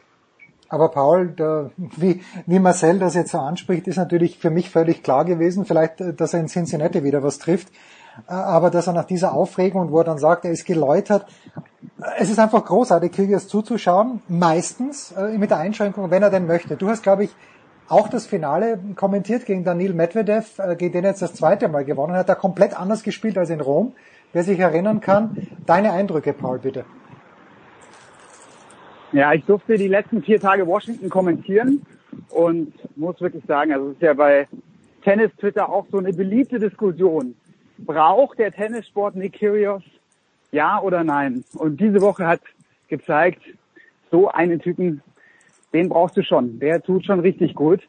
Aber 0.69 0.89
Paul, 0.89 1.27
der, 1.27 1.69
wie, 1.77 2.23
wie 2.47 2.59
Marcel 2.59 2.97
das 2.97 3.13
jetzt 3.13 3.31
so 3.31 3.37
anspricht, 3.37 3.87
ist 3.87 3.97
natürlich 3.97 4.39
für 4.39 4.49
mich 4.49 4.71
völlig 4.71 5.03
klar 5.03 5.23
gewesen. 5.23 5.65
Vielleicht, 5.65 6.01
äh, 6.01 6.13
dass 6.13 6.33
er 6.33 6.39
in 6.39 6.47
Cincinnati 6.47 7.03
wieder 7.03 7.21
was 7.23 7.39
trifft. 7.39 7.69
Äh, 8.27 8.33
aber 8.33 8.69
dass 8.69 8.87
er 8.87 8.93
nach 8.93 9.05
dieser 9.05 9.33
Aufregung 9.33 9.91
wo 9.91 9.99
er 9.99 10.03
dann 10.03 10.17
sagt, 10.17 10.45
er 10.45 10.51
ist 10.51 10.65
geläutert, 10.65 11.25
es 12.17 12.29
ist 12.29 12.39
einfach 12.39 12.65
großartig, 12.65 13.11
Kyrgios 13.11 13.47
zuzuschauen, 13.47 14.21
meistens 14.27 15.11
äh, 15.11 15.37
mit 15.37 15.51
der 15.51 15.57
Einschränkung, 15.57 16.09
wenn 16.11 16.23
er 16.23 16.29
denn 16.29 16.47
möchte. 16.47 16.75
Du 16.75 16.89
hast, 16.89 17.03
glaube 17.03 17.25
ich, 17.25 17.31
auch 17.93 18.09
das 18.09 18.25
Finale 18.25 18.79
kommentiert 18.95 19.45
gegen 19.45 19.63
Daniil 19.63 19.93
Medvedev, 19.93 20.59
äh, 20.59 20.75
gegen 20.75 20.93
den 20.93 21.03
er 21.03 21.11
jetzt 21.11 21.21
das 21.21 21.35
zweite 21.35 21.67
Mal 21.69 21.85
gewonnen 21.85 22.15
hat, 22.15 22.27
er 22.27 22.35
komplett 22.35 22.77
anders 22.77 23.03
gespielt 23.03 23.37
als 23.37 23.49
in 23.49 23.61
Rom. 23.61 23.93
Wer 24.33 24.43
sich 24.43 24.59
erinnern 24.59 24.99
kann, 24.99 25.47
deine 25.67 25.91
Eindrücke, 25.91 26.33
Paul, 26.33 26.57
bitte. 26.57 26.85
Ja, 29.11 29.31
ich 29.33 29.45
durfte 29.45 29.77
die 29.77 29.87
letzten 29.87 30.23
vier 30.23 30.39
Tage 30.39 30.65
Washington 30.65 31.07
kommentieren 31.09 31.85
und 32.29 32.73
muss 32.97 33.21
wirklich 33.21 33.45
sagen, 33.45 33.71
also 33.71 33.89
es 33.89 33.93
ist 33.93 34.01
ja 34.01 34.13
bei 34.15 34.47
Tennis-Twitter 35.03 35.69
auch 35.69 35.85
so 35.91 35.99
eine 35.99 36.13
beliebte 36.13 36.57
Diskussion. 36.57 37.35
Braucht 37.77 38.39
der 38.39 38.51
Tennissport 38.51 39.15
Nick 39.15 39.33
Kyrgios? 39.33 39.83
Ja 40.51 40.81
oder 40.81 41.03
nein? 41.03 41.43
Und 41.53 41.79
diese 41.79 42.01
Woche 42.01 42.25
hat 42.25 42.41
gezeigt, 42.87 43.41
so 44.09 44.29
einen 44.29 44.59
Typen, 44.59 45.03
den 45.73 45.89
brauchst 45.89 46.17
du 46.17 46.23
schon. 46.23 46.59
Der 46.59 46.81
tut 46.81 47.05
schon 47.05 47.19
richtig 47.19 47.55
gut. 47.55 47.81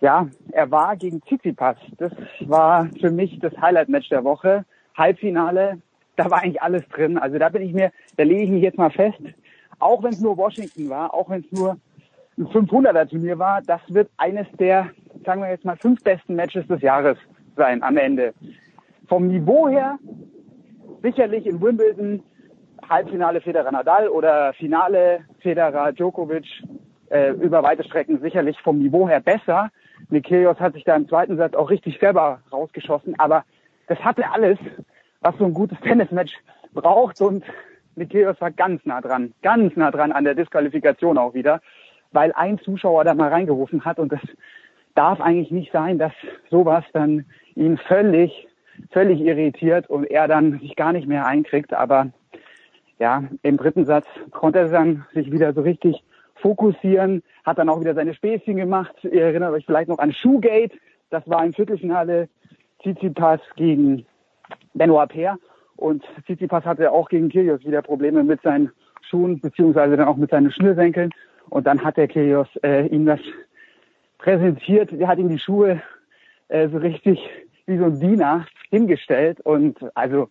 Ja, 0.00 0.28
er 0.52 0.70
war 0.70 0.96
gegen 0.96 1.22
Tsitsipas. 1.22 1.76
Das 1.98 2.12
war 2.40 2.88
für 3.00 3.10
mich 3.10 3.38
das 3.40 3.56
Highlight-Match 3.60 4.08
der 4.10 4.24
Woche. 4.24 4.64
Halbfinale, 4.94 5.78
da 6.16 6.30
war 6.30 6.42
eigentlich 6.42 6.62
alles 6.62 6.86
drin. 6.88 7.18
Also 7.18 7.38
da 7.38 7.48
bin 7.48 7.62
ich 7.62 7.72
mir, 7.72 7.92
da 8.16 8.24
lege 8.24 8.42
ich 8.42 8.50
mich 8.50 8.62
jetzt 8.62 8.78
mal 8.78 8.90
fest, 8.90 9.20
auch 9.78 10.02
wenn 10.02 10.10
es 10.10 10.20
nur 10.20 10.36
Washington 10.36 10.88
war, 10.88 11.14
auch 11.14 11.28
wenn 11.28 11.40
es 11.40 11.52
nur 11.52 11.76
ein 12.38 12.46
500er 12.46 13.08
Turnier 13.08 13.38
war, 13.38 13.62
das 13.62 13.80
wird 13.88 14.10
eines 14.16 14.46
der, 14.58 14.90
sagen 15.24 15.40
wir 15.40 15.50
jetzt 15.50 15.64
mal, 15.64 15.76
fünf 15.76 16.02
besten 16.02 16.34
Matches 16.34 16.66
des 16.66 16.82
Jahres 16.82 17.16
sein 17.56 17.82
am 17.82 17.96
Ende. 17.96 18.34
Vom 19.08 19.28
Niveau 19.28 19.68
her 19.68 19.98
sicherlich 21.02 21.46
in 21.46 21.60
Wimbledon 21.60 22.22
Halbfinale 22.88 23.40
Federer 23.40 23.72
Nadal 23.72 24.08
oder 24.08 24.52
Finale 24.54 25.24
Federer 25.40 25.92
Djokovic 25.92 26.46
äh, 27.10 27.30
über 27.30 27.62
weite 27.62 27.84
Strecken 27.84 28.20
sicherlich 28.20 28.60
vom 28.60 28.78
Niveau 28.78 29.08
her 29.08 29.20
besser. 29.20 29.70
Nikelios 30.10 30.58
hat 30.60 30.74
sich 30.74 30.84
da 30.84 30.96
im 30.96 31.08
zweiten 31.08 31.36
Satz 31.36 31.54
auch 31.54 31.70
richtig 31.70 31.98
selber 31.98 32.40
rausgeschossen, 32.52 33.18
aber 33.18 33.44
das 33.86 33.98
hatte 34.00 34.30
alles, 34.30 34.58
was 35.20 35.36
so 35.38 35.44
ein 35.44 35.54
gutes 35.54 35.78
Tennismatch 35.80 36.34
braucht 36.72 37.20
und 37.20 37.44
Nikelios 37.94 38.40
war 38.40 38.50
ganz 38.50 38.84
nah 38.84 39.00
dran, 39.00 39.32
ganz 39.42 39.74
nah 39.76 39.90
dran 39.90 40.12
an 40.12 40.24
der 40.24 40.34
Disqualifikation 40.34 41.16
auch 41.16 41.34
wieder, 41.34 41.60
weil 42.12 42.32
ein 42.32 42.58
Zuschauer 42.58 43.04
da 43.04 43.14
mal 43.14 43.30
reingerufen 43.30 43.84
hat 43.84 43.98
und 43.98 44.12
das 44.12 44.20
darf 44.94 45.20
eigentlich 45.20 45.50
nicht 45.50 45.72
sein, 45.72 45.98
dass 45.98 46.12
sowas 46.50 46.84
dann 46.92 47.24
ihn 47.54 47.78
völlig, 47.78 48.48
völlig 48.90 49.20
irritiert 49.20 49.88
und 49.88 50.04
er 50.04 50.28
dann 50.28 50.58
sich 50.58 50.76
gar 50.76 50.92
nicht 50.92 51.06
mehr 51.06 51.26
einkriegt. 51.26 51.72
Aber 51.72 52.08
ja, 52.98 53.24
im 53.42 53.56
dritten 53.56 53.84
Satz 53.84 54.06
konnte 54.30 54.58
er 54.58 54.68
dann 54.68 55.06
sich 55.14 55.30
wieder 55.30 55.52
so 55.52 55.60
richtig 55.60 56.02
fokussieren, 56.36 57.22
hat 57.44 57.58
dann 57.58 57.68
auch 57.68 57.80
wieder 57.80 57.94
seine 57.94 58.14
Späßchen 58.14 58.56
gemacht. 58.56 58.94
Ihr 59.02 59.24
erinnert 59.24 59.52
euch 59.52 59.66
vielleicht 59.66 59.88
noch 59.88 59.98
an 59.98 60.12
Shoegate. 60.12 60.76
Das 61.10 61.28
war 61.28 61.44
im 61.44 61.52
Viertelfinale 61.52 62.28
Tsitsipas 62.80 63.40
gegen 63.56 64.06
Benoit 64.74 65.08
Paire. 65.08 65.38
Und 65.76 66.04
Tsitsipas 66.24 66.64
hatte 66.64 66.90
auch 66.90 67.08
gegen 67.08 67.28
Kyrgios 67.28 67.64
wieder 67.64 67.82
Probleme 67.82 68.24
mit 68.24 68.42
seinen 68.42 68.70
Schuhen, 69.02 69.40
beziehungsweise 69.40 69.96
dann 69.96 70.08
auch 70.08 70.16
mit 70.16 70.30
seinen 70.30 70.50
Schnürsenkeln. 70.50 71.10
Und 71.50 71.66
dann 71.66 71.82
hat 71.84 71.96
der 71.96 72.08
Kyrgios 72.08 72.48
äh, 72.62 72.86
ihm 72.86 73.06
das 73.06 73.20
präsentiert. 74.18 74.92
Er 74.92 75.08
hat 75.08 75.18
ihm 75.18 75.28
die 75.28 75.38
Schuhe 75.38 75.82
äh, 76.48 76.68
so 76.68 76.78
richtig 76.78 77.20
wie 77.66 77.78
so 77.78 77.84
ein 77.84 78.00
Diener 78.00 78.46
hingestellt. 78.70 79.40
Und 79.40 79.78
also 79.94 80.28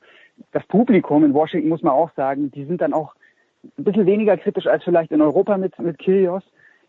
das 0.52 0.66
Publikum 0.66 1.24
in 1.24 1.34
Washington, 1.34 1.70
muss 1.70 1.84
man 1.84 1.94
auch 1.94 2.12
sagen, 2.16 2.52
die 2.52 2.66
sind 2.66 2.82
dann 2.82 2.94
auch 2.94 3.16
ein 3.78 3.84
bisschen 3.84 4.06
weniger 4.06 4.38
kritisch 4.38 4.68
als 4.68 4.84
vielleicht 4.84 5.12
in 5.12 5.22
Europa 5.22 5.58
mit, 5.58 5.78
mit 5.80 6.00
Kyrgios. 6.00 6.44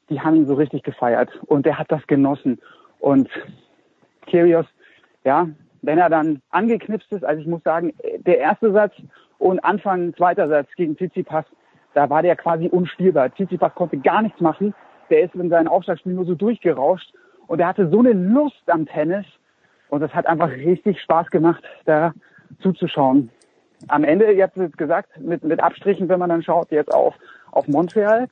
Die 0.09 0.21
haben 0.21 0.37
ihn 0.37 0.47
so 0.47 0.55
richtig 0.55 0.83
gefeiert. 0.83 1.31
Und 1.47 1.67
er 1.67 1.79
hat 1.79 1.91
das 1.91 2.07
genossen. 2.07 2.61
Und 3.01 3.29
Kyrgios, 4.27 4.67
ja, 5.25 5.49
wenn 5.83 5.99
er 5.99 6.11
dann 6.11 6.41
angeknipst 6.51 7.13
ist, 7.13 7.25
also 7.25 7.41
ich 7.41 7.47
muss 7.47 7.63
sagen, 7.63 7.93
der 8.19 8.39
erste 8.39 8.73
Satz 8.73 8.95
und 9.39 9.61
Anfang 9.65 10.15
zweiter 10.15 10.49
Satz 10.49 10.69
gegen 10.77 10.97
Tsitsipas, 10.97 11.45
da 11.95 12.11
war 12.11 12.23
der 12.23 12.37
quasi 12.37 12.69
unspielbar. 12.69 13.33
Tsitsipas 13.35 13.75
konnte 13.75 13.99
gar 13.99 14.23
nichts 14.23 14.41
machen. 14.41 14.75
Der 15.11 15.23
ist 15.23 15.35
in 15.35 15.49
seinem 15.49 15.69
Aufschlagspiel 15.69 16.13
nur 16.13 16.25
so 16.25 16.35
durchgerauscht 16.35 17.13
und 17.47 17.61
er 17.61 17.69
hatte 17.69 17.89
so 17.89 18.01
eine 18.01 18.13
Lust 18.13 18.63
am 18.67 18.87
Tennis 18.87 19.25
und 19.89 20.03
es 20.03 20.13
hat 20.13 20.27
einfach 20.27 20.51
richtig 20.51 21.01
Spaß 21.01 21.31
gemacht, 21.31 21.63
da 21.85 22.13
zuzuschauen. 22.61 23.31
Am 23.89 24.05
Ende, 24.05 24.33
ihr 24.33 24.45
habt 24.45 24.57
es 24.57 24.77
gesagt, 24.77 25.21
mit, 25.21 25.45
mit 25.45 25.63
Abstrichen, 25.63 26.09
wenn 26.09 26.19
man 26.19 26.31
dann 26.31 26.43
schaut 26.43 26.71
jetzt 26.71 26.93
auf, 26.93 27.15
auf 27.53 27.69
Montreal, 27.69 28.29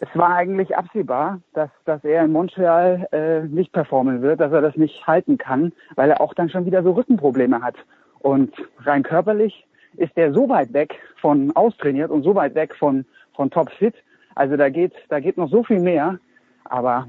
es 0.00 0.08
war 0.14 0.34
eigentlich 0.34 0.76
absehbar, 0.76 1.40
dass, 1.54 1.70
dass 1.84 2.04
er 2.04 2.24
in 2.24 2.32
Montreal 2.32 3.08
äh, 3.10 3.40
nicht 3.40 3.72
performen 3.72 4.22
wird, 4.22 4.40
dass 4.40 4.52
er 4.52 4.60
das 4.60 4.76
nicht 4.76 5.06
halten 5.06 5.38
kann, 5.38 5.72
weil 5.96 6.10
er 6.10 6.20
auch 6.20 6.34
dann 6.34 6.50
schon 6.50 6.66
wieder 6.66 6.82
so 6.82 6.92
Rückenprobleme 6.92 7.60
hat. 7.60 7.74
Und 8.20 8.52
rein 8.84 9.02
körperlich 9.02 9.66
ist 9.96 10.12
er 10.16 10.32
so 10.32 10.48
weit 10.48 10.72
weg 10.72 10.98
von 11.20 11.54
austrainiert 11.56 12.10
und 12.10 12.22
so 12.22 12.34
weit 12.34 12.54
weg 12.54 12.74
von, 12.76 13.04
von 13.34 13.50
topfit. 13.50 13.94
Also 14.34 14.56
da 14.56 14.68
geht, 14.68 14.92
da 15.08 15.18
geht 15.18 15.36
noch 15.36 15.50
so 15.50 15.64
viel 15.64 15.80
mehr. 15.80 16.18
Aber 16.64 17.08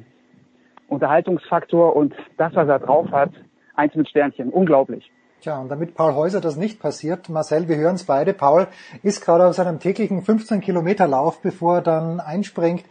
Unterhaltungsfaktor 0.87 1.95
und 1.95 2.15
das, 2.37 2.55
was 2.55 2.67
er 2.67 2.79
drauf 2.79 3.11
hat, 3.11 3.31
eins 3.75 3.93
mit 3.95 4.09
Sternchen. 4.09 4.49
Unglaublich. 4.49 5.11
Tja, 5.41 5.57
und 5.57 5.69
damit 5.69 5.95
Paul 5.95 6.15
Häuser 6.15 6.41
das 6.41 6.57
nicht 6.57 6.81
passiert, 6.81 7.29
Marcel, 7.29 7.69
wir 7.69 7.77
hören 7.77 7.95
es 7.95 8.03
beide, 8.03 8.33
Paul 8.33 8.67
ist 9.03 9.21
gerade 9.23 9.47
auf 9.47 9.55
seinem 9.55 9.79
täglichen 9.79 10.21
15 10.21 10.59
Kilometer 10.59 11.07
Lauf, 11.07 11.39
bevor 11.41 11.75
er 11.75 11.81
dann 11.81 12.19
einspringt 12.19 12.83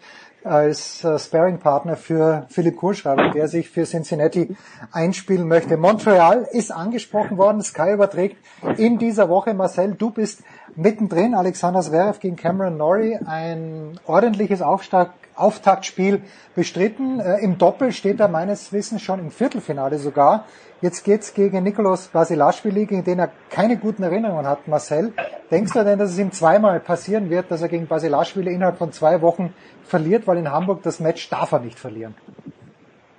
als 0.45 1.05
äh, 1.05 1.19
Sparring-Partner 1.19 1.97
für 1.97 2.47
Philipp 2.49 2.77
Kohlschreiber, 2.77 3.31
der 3.33 3.49
sich 3.49 3.69
für 3.69 3.85
Cincinnati 3.85 4.57
einspielen 4.93 5.47
möchte. 5.47 5.77
Montreal 5.77 6.49
ist 6.51 6.71
angesprochen 6.71 7.37
worden, 7.37 7.61
Sky 7.61 7.93
überträgt 7.93 8.39
in 8.79 8.97
dieser 8.99 9.29
Woche. 9.29 9.53
Marcel, 9.53 9.95
du 9.95 10.11
bist 10.11 10.43
mittendrin, 10.75 11.35
Alexander 11.35 11.83
Zverev 11.83 12.19
gegen 12.21 12.37
Cameron 12.37 12.79
Norrie, 12.79 13.19
ein 13.27 14.01
ordentliches 14.07 14.63
Aufstag, 14.63 15.11
Auftaktspiel 15.35 16.23
bestritten. 16.55 17.21
Äh, 17.21 17.39
Im 17.41 17.59
Doppel 17.59 17.93
steht 17.93 18.21
er 18.21 18.29
meines 18.29 18.73
Wissens 18.73 19.03
schon 19.03 19.19
im 19.19 19.31
Viertelfinale 19.31 19.99
sogar. 19.99 20.47
Jetzt 20.81 21.05
geht's 21.05 21.35
gegen 21.35 21.65
Nikolaus 21.65 22.07
Basilashvili, 22.09 22.87
gegen 22.87 23.03
den 23.03 23.19
er 23.19 23.33
keine 23.51 23.77
guten 23.77 24.05
Erinnerungen 24.05 24.47
hat, 24.47 24.69
Marcel. 24.69 25.13
Denkst 25.51 25.73
du 25.73 25.83
denn, 25.83 25.99
dass 25.99 26.11
es 26.11 26.19
ihm 26.19 26.31
zweimal 26.31 26.79
passieren 26.79 27.31
wird, 27.31 27.51
dass 27.51 27.63
er 27.63 27.69
gegen 27.69 27.89
Basilashvili 27.89 28.53
innerhalb 28.53 28.79
von 28.79 28.93
zwei 28.93 29.21
Wochen 29.21 29.53
verliert, 29.83 30.29
weil 30.29 30.39
in 30.39 30.53
Hamburg 30.53 30.83
das 30.85 31.01
Match 31.01 31.29
darf 31.31 31.51
er 31.51 31.61
nicht 31.61 31.79
verlieren? 31.79 32.15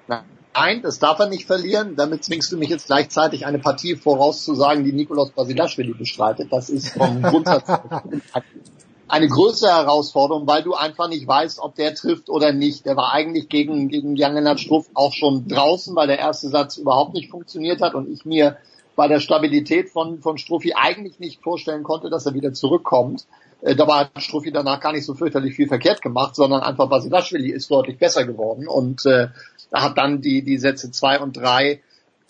Nein, 0.08 0.82
das 0.82 1.00
darf 1.00 1.20
er 1.20 1.28
nicht 1.28 1.46
verlieren. 1.46 1.96
Damit 1.96 2.24
zwingst 2.24 2.52
du 2.52 2.58
mich 2.58 2.70
jetzt 2.70 2.88
gleichzeitig 2.88 3.46
eine 3.46 3.60
Partie 3.60 3.96
vorauszusagen, 3.96 4.84
die 4.84 4.94
Nikolaus 4.94 5.32
Basilashvili 5.32 5.94
bestreitet. 5.94 6.52
Das 6.52 6.70
ist 6.70 6.90
vom 6.90 7.22
Grundsatz 7.22 7.68
eine 9.10 9.28
größere 9.28 9.72
Herausforderung, 9.72 10.48
weil 10.48 10.64
du 10.64 10.76
einfach 10.76 11.10
nicht 11.10 11.28
weißt, 11.28 11.60
ob 11.60 11.76
der 11.76 11.96
trifft 11.96 12.30
oder 12.30 12.54
nicht. 12.54 12.86
Der 12.86 12.96
war 12.96 13.12
eigentlich 13.12 13.50
gegen, 13.50 13.90
gegen 13.90 14.16
Jan-Lennart 14.16 14.60
Struff 14.60 14.88
auch 14.94 15.14
schon 15.14 15.48
draußen, 15.48 15.96
weil 15.96 16.08
der 16.08 16.20
erste 16.20 16.50
Satz 16.50 16.78
überhaupt 16.78 17.14
nicht 17.14 17.30
funktioniert 17.30 17.82
hat 17.82 17.96
und 17.96 18.10
ich 18.10 18.24
mir 18.24 18.58
bei 18.96 19.08
der 19.08 19.20
Stabilität 19.20 19.90
von, 19.90 20.20
von 20.20 20.38
Struffi 20.38 20.74
eigentlich 20.76 21.20
nicht 21.20 21.42
vorstellen 21.42 21.84
konnte, 21.84 22.10
dass 22.10 22.26
er 22.26 22.34
wieder 22.34 22.54
zurückkommt. 22.54 23.26
Äh, 23.62 23.76
dabei 23.76 24.02
hat 24.02 24.22
Struffi 24.22 24.52
danach 24.52 24.80
gar 24.80 24.92
nicht 24.92 25.06
so 25.06 25.16
fürchterlich 25.16 25.56
viel 25.56 25.68
verkehrt 25.68 26.02
gemacht, 26.02 26.36
sondern 26.36 26.62
einfach 26.62 26.88
Basilashvili 26.88 27.50
ist 27.50 27.72
deutlich 27.72 27.98
besser 27.98 28.26
geworden 28.26 28.68
und 28.68 29.06
äh, 29.06 29.30
hat 29.74 29.98
dann 29.98 30.22
die, 30.22 30.44
die 30.44 30.58
Sätze 30.58 30.92
zwei 30.92 31.20
und 31.20 31.36
drei 31.36 31.82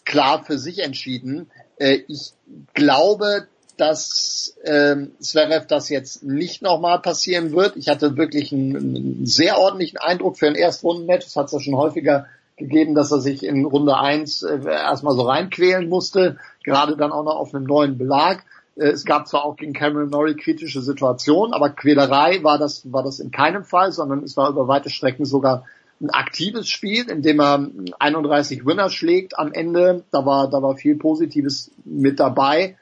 klar 0.05 0.43
für 0.43 0.57
sich 0.57 0.79
entschieden. 0.79 1.49
Äh, 1.77 1.99
ich 2.07 2.33
glaube, 2.73 3.47
dass 3.79 4.55
ähm, 4.63 5.11
Zverev 5.19 5.67
das 5.67 5.89
jetzt 5.89 6.23
nicht 6.23 6.61
nochmal 6.61 6.99
passieren 6.99 7.51
wird. 7.53 7.77
Ich 7.77 7.87
hatte 7.87 8.17
wirklich 8.17 8.51
einen, 8.51 8.75
einen 8.75 9.25
sehr 9.25 9.57
ordentlichen 9.57 9.97
Eindruck 9.97 10.37
für 10.37 10.47
ein 10.47 10.55
Erstrundenmatch. 10.55 11.25
Es 11.25 11.35
hat 11.35 11.47
es 11.47 11.53
ja 11.53 11.59
schon 11.59 11.75
häufiger 11.75 12.27
gegeben, 12.57 12.93
dass 12.93 13.11
er 13.11 13.21
sich 13.21 13.43
in 13.43 13.65
Runde 13.65 13.97
eins 13.97 14.43
äh, 14.43 14.59
erstmal 14.65 15.15
so 15.15 15.21
reinquälen 15.21 15.87
musste, 15.87 16.37
gerade 16.63 16.97
dann 16.97 17.11
auch 17.11 17.23
noch 17.23 17.37
auf 17.37 17.55
einem 17.55 17.63
neuen 17.63 17.97
Belag. 17.97 18.43
Äh, 18.75 18.89
es 18.89 19.05
gab 19.05 19.27
zwar 19.27 19.45
auch 19.45 19.55
gegen 19.55 19.73
Cameron 19.73 20.09
Norrie 20.09 20.35
kritische 20.35 20.81
Situationen, 20.81 21.53
aber 21.53 21.69
Quälerei 21.69 22.43
war 22.43 22.57
das, 22.57 22.91
war 22.91 23.03
das 23.03 23.19
in 23.19 23.31
keinem 23.31 23.63
Fall, 23.63 23.91
sondern 23.91 24.23
es 24.23 24.37
war 24.37 24.49
über 24.49 24.67
weite 24.67 24.89
Strecken 24.89 25.25
sogar 25.25 25.63
ein 26.01 26.09
aktives 26.09 26.69
Spiel, 26.69 27.09
in 27.09 27.21
dem 27.21 27.39
er 27.39 27.67
31 27.99 28.65
Winner 28.65 28.89
schlägt 28.89 29.37
am 29.37 29.51
Ende. 29.51 30.03
Da 30.11 30.25
war, 30.25 30.49
da 30.49 30.61
war 30.61 30.75
viel 30.75 30.95
Positives 30.95 31.71
mit 31.83 32.19
dabei. 32.19 32.77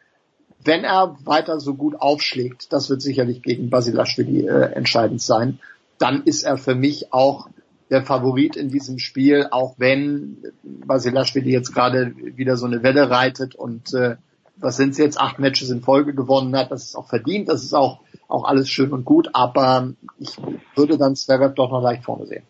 Wenn 0.63 0.83
er 0.83 1.17
weiter 1.23 1.59
so 1.59 1.75
gut 1.75 1.99
aufschlägt, 1.99 2.73
das 2.73 2.89
wird 2.89 3.01
sicherlich 3.01 3.41
gegen 3.41 3.69
Basilashvili 3.69 4.47
äh, 4.47 4.71
entscheidend 4.73 5.21
sein, 5.21 5.59
dann 5.97 6.23
ist 6.23 6.43
er 6.43 6.57
für 6.57 6.75
mich 6.75 7.13
auch 7.13 7.49
der 7.89 8.03
Favorit 8.03 8.55
in 8.55 8.69
diesem 8.69 8.99
Spiel, 8.99 9.47
auch 9.49 9.75
wenn 9.77 10.37
Basilashvili 10.63 11.51
jetzt 11.51 11.73
gerade 11.73 12.13
wieder 12.17 12.57
so 12.57 12.65
eine 12.65 12.83
Welle 12.83 13.09
reitet 13.09 13.55
und 13.55 13.93
äh, 13.93 14.17
was 14.57 14.77
sind 14.77 14.91
es 14.91 14.97
jetzt, 14.97 15.19
acht 15.19 15.39
Matches 15.39 15.69
in 15.69 15.81
Folge 15.81 16.13
gewonnen 16.13 16.55
hat, 16.55 16.71
das 16.71 16.85
ist 16.85 16.95
auch 16.95 17.07
verdient, 17.07 17.47
das 17.47 17.63
ist 17.63 17.73
auch, 17.73 18.01
auch 18.27 18.43
alles 18.43 18.69
schön 18.69 18.91
und 18.91 19.05
gut, 19.05 19.29
aber 19.33 19.93
ich 20.17 20.35
würde 20.75 20.97
dann 20.97 21.15
Zverev 21.15 21.53
doch 21.53 21.71
noch 21.71 21.81
leicht 21.81 22.03
vorne 22.03 22.25
sehen. 22.25 22.43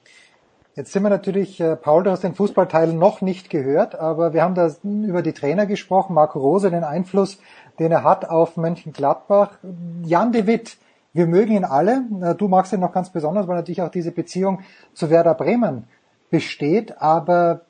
Jetzt 0.78 0.94
sind 0.94 1.02
wir 1.02 1.10
natürlich, 1.10 1.60
äh, 1.60 1.76
Paul, 1.76 2.04
du 2.04 2.12
hast 2.12 2.24
den 2.24 2.36
Fußballteil 2.36 2.94
noch 2.94 3.22
nicht 3.22 3.50
gehört, 3.50 3.96
aber 3.96 4.34
wir 4.34 4.44
haben 4.44 4.54
da 4.54 4.70
über 4.84 5.24
die 5.24 5.34
Trainer 5.34 5.66
gesprochen, 5.66 6.14
Marco 6.14 6.38
Rose, 6.38 6.70
den 6.70 6.84
Einfluss, 6.84 7.40
den 7.80 7.92
er 7.92 8.04
hat 8.04 8.30
auf 8.30 8.58
Mönchengladbach. 8.58 9.58
Jan 10.04 10.32
de 10.34 10.46
Witt, 10.46 10.78
wir 11.14 11.26
mögen 11.26 11.54
ihn 11.54 11.66
alle. 11.66 12.04
Du 12.38 12.48
magst 12.48 12.74
ihn 12.74 12.80
noch 12.80 12.94
ganz 12.94 13.10
besonders, 13.10 13.48
weil 13.48 13.56
natürlich 13.56 13.82
auch 13.82 13.90
diese 13.90 14.12
Beziehung 14.12 14.60
zu 14.94 15.10
Werder 15.10 15.34
Bremen 15.34 15.86
besteht. 16.30 17.02
Aber 17.02 17.62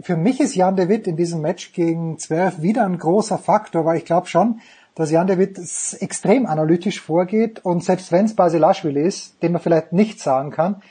für 0.00 0.16
mich 0.16 0.40
ist 0.40 0.56
Jan 0.56 0.74
de 0.74 0.88
Witt 0.88 1.06
in 1.06 1.16
diesem 1.16 1.42
Match 1.42 1.72
gegen 1.72 2.18
Zwerf 2.18 2.62
wieder 2.62 2.84
ein 2.84 2.98
großer 2.98 3.38
Faktor, 3.38 3.84
weil 3.84 3.98
ich 3.98 4.04
glaube 4.04 4.26
schon, 4.26 4.58
dass 4.96 5.12
Jan 5.12 5.28
de 5.28 5.38
Witt 5.38 5.56
extrem 6.00 6.46
analytisch 6.46 7.00
vorgeht 7.00 7.64
und 7.64 7.84
selbst 7.84 8.10
wenn 8.10 8.24
es 8.24 8.34
Basilashvili 8.34 9.02
ist, 9.02 9.40
den 9.40 9.52
man 9.52 9.62
vielleicht 9.62 9.92
nicht 9.92 10.18
sagen 10.18 10.50
kann, 10.50 10.82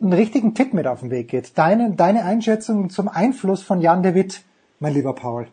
einen 0.00 0.12
richtigen 0.12 0.54
Tipp 0.54 0.72
mit 0.72 0.86
auf 0.86 1.00
den 1.00 1.10
Weg 1.10 1.28
geht. 1.28 1.56
Deine, 1.58 1.94
deine 1.94 2.24
Einschätzung 2.24 2.90
zum 2.90 3.08
Einfluss 3.08 3.62
von 3.62 3.80
Jan 3.80 4.02
de 4.02 4.14
Witt, 4.14 4.42
mein 4.78 4.94
lieber 4.94 5.14
Paul. 5.14 5.46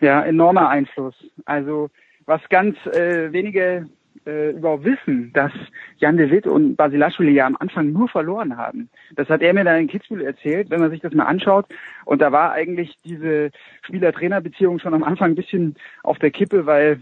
Ja, 0.00 0.22
enormer 0.22 0.68
Einfluss. 0.68 1.14
Also 1.46 1.90
was 2.26 2.40
ganz 2.48 2.76
äh, 2.86 3.32
wenige 3.32 3.88
äh, 4.26 4.50
überhaupt 4.50 4.84
wissen, 4.84 5.32
dass 5.32 5.52
Jan 5.98 6.16
de 6.16 6.30
Witt 6.30 6.46
und 6.46 6.76
Basilashvili 6.76 7.32
ja 7.32 7.46
am 7.46 7.56
Anfang 7.58 7.92
nur 7.92 8.08
verloren 8.08 8.56
haben. 8.56 8.88
Das 9.16 9.28
hat 9.28 9.42
er 9.42 9.54
mir 9.54 9.64
dann 9.64 9.80
in 9.80 9.88
Kitzbühel 9.88 10.24
erzählt, 10.24 10.70
wenn 10.70 10.80
man 10.80 10.90
sich 10.90 11.00
das 11.00 11.12
mal 11.14 11.24
anschaut. 11.24 11.66
Und 12.04 12.20
da 12.22 12.32
war 12.32 12.52
eigentlich 12.52 12.98
diese 13.04 13.50
Spieler-Trainer-Beziehung 13.82 14.78
schon 14.78 14.94
am 14.94 15.04
Anfang 15.04 15.32
ein 15.32 15.36
bisschen 15.36 15.76
auf 16.02 16.18
der 16.18 16.30
Kippe, 16.30 16.66
weil 16.66 17.00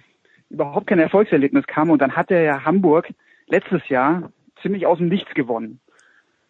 überhaupt 0.50 0.86
kein 0.86 0.98
Erfolgserlebnis 0.98 1.66
kam. 1.66 1.90
Und 1.90 2.02
dann 2.02 2.16
hat 2.16 2.30
er 2.30 2.42
ja 2.42 2.64
Hamburg 2.64 3.08
letztes 3.46 3.88
Jahr 3.88 4.30
ziemlich 4.62 4.86
aus 4.86 4.98
dem 4.98 5.08
Nichts 5.08 5.34
gewonnen. 5.34 5.80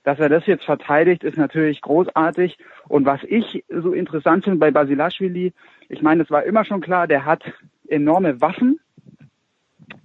Dass 0.04 0.18
er 0.18 0.28
das 0.28 0.46
jetzt 0.46 0.64
verteidigt, 0.64 1.22
ist 1.22 1.38
natürlich 1.38 1.80
großartig. 1.80 2.58
Und 2.88 3.06
was 3.06 3.20
ich 3.24 3.64
so 3.68 3.92
interessant 3.92 4.44
finde 4.44 4.58
bei 4.58 4.70
Basilashvili, 4.70 5.52
ich 5.88 6.02
meine, 6.02 6.22
es 6.22 6.30
war 6.30 6.42
immer 6.42 6.64
schon 6.64 6.80
klar, 6.80 7.06
der 7.06 7.24
hat 7.24 7.42
enorme 7.88 8.40
Waffen, 8.40 8.80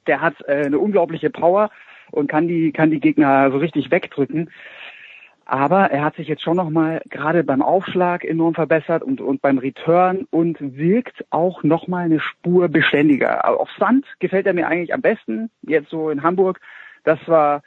der 0.05 0.21
hat 0.21 0.35
äh, 0.47 0.65
eine 0.65 0.79
unglaubliche 0.79 1.29
Power 1.29 1.71
und 2.11 2.27
kann 2.27 2.47
die, 2.47 2.71
kann 2.71 2.91
die 2.91 2.99
Gegner 2.99 3.51
so 3.51 3.57
richtig 3.57 3.91
wegdrücken. 3.91 4.49
Aber 5.45 5.91
er 5.91 6.03
hat 6.03 6.17
sich 6.17 6.27
jetzt 6.27 6.43
schon 6.43 6.57
nochmal 6.57 7.01
gerade 7.09 7.43
beim 7.43 7.61
Aufschlag 7.61 8.25
enorm 8.25 8.53
verbessert 8.53 9.01
und, 9.01 9.21
und 9.21 9.41
beim 9.41 9.57
Return 9.57 10.27
und 10.29 10.57
wirkt 10.59 11.25
auch 11.29 11.63
nochmal 11.63 12.03
eine 12.03 12.19
Spur 12.19 12.67
beständiger. 12.67 13.49
Auf 13.49 13.69
Sand 13.79 14.05
gefällt 14.19 14.45
er 14.45 14.53
mir 14.53 14.67
eigentlich 14.67 14.93
am 14.93 15.01
besten, 15.01 15.49
jetzt 15.61 15.89
so 15.89 16.09
in 16.09 16.21
Hamburg. 16.21 16.59
Das 17.05 17.19
war 17.27 17.61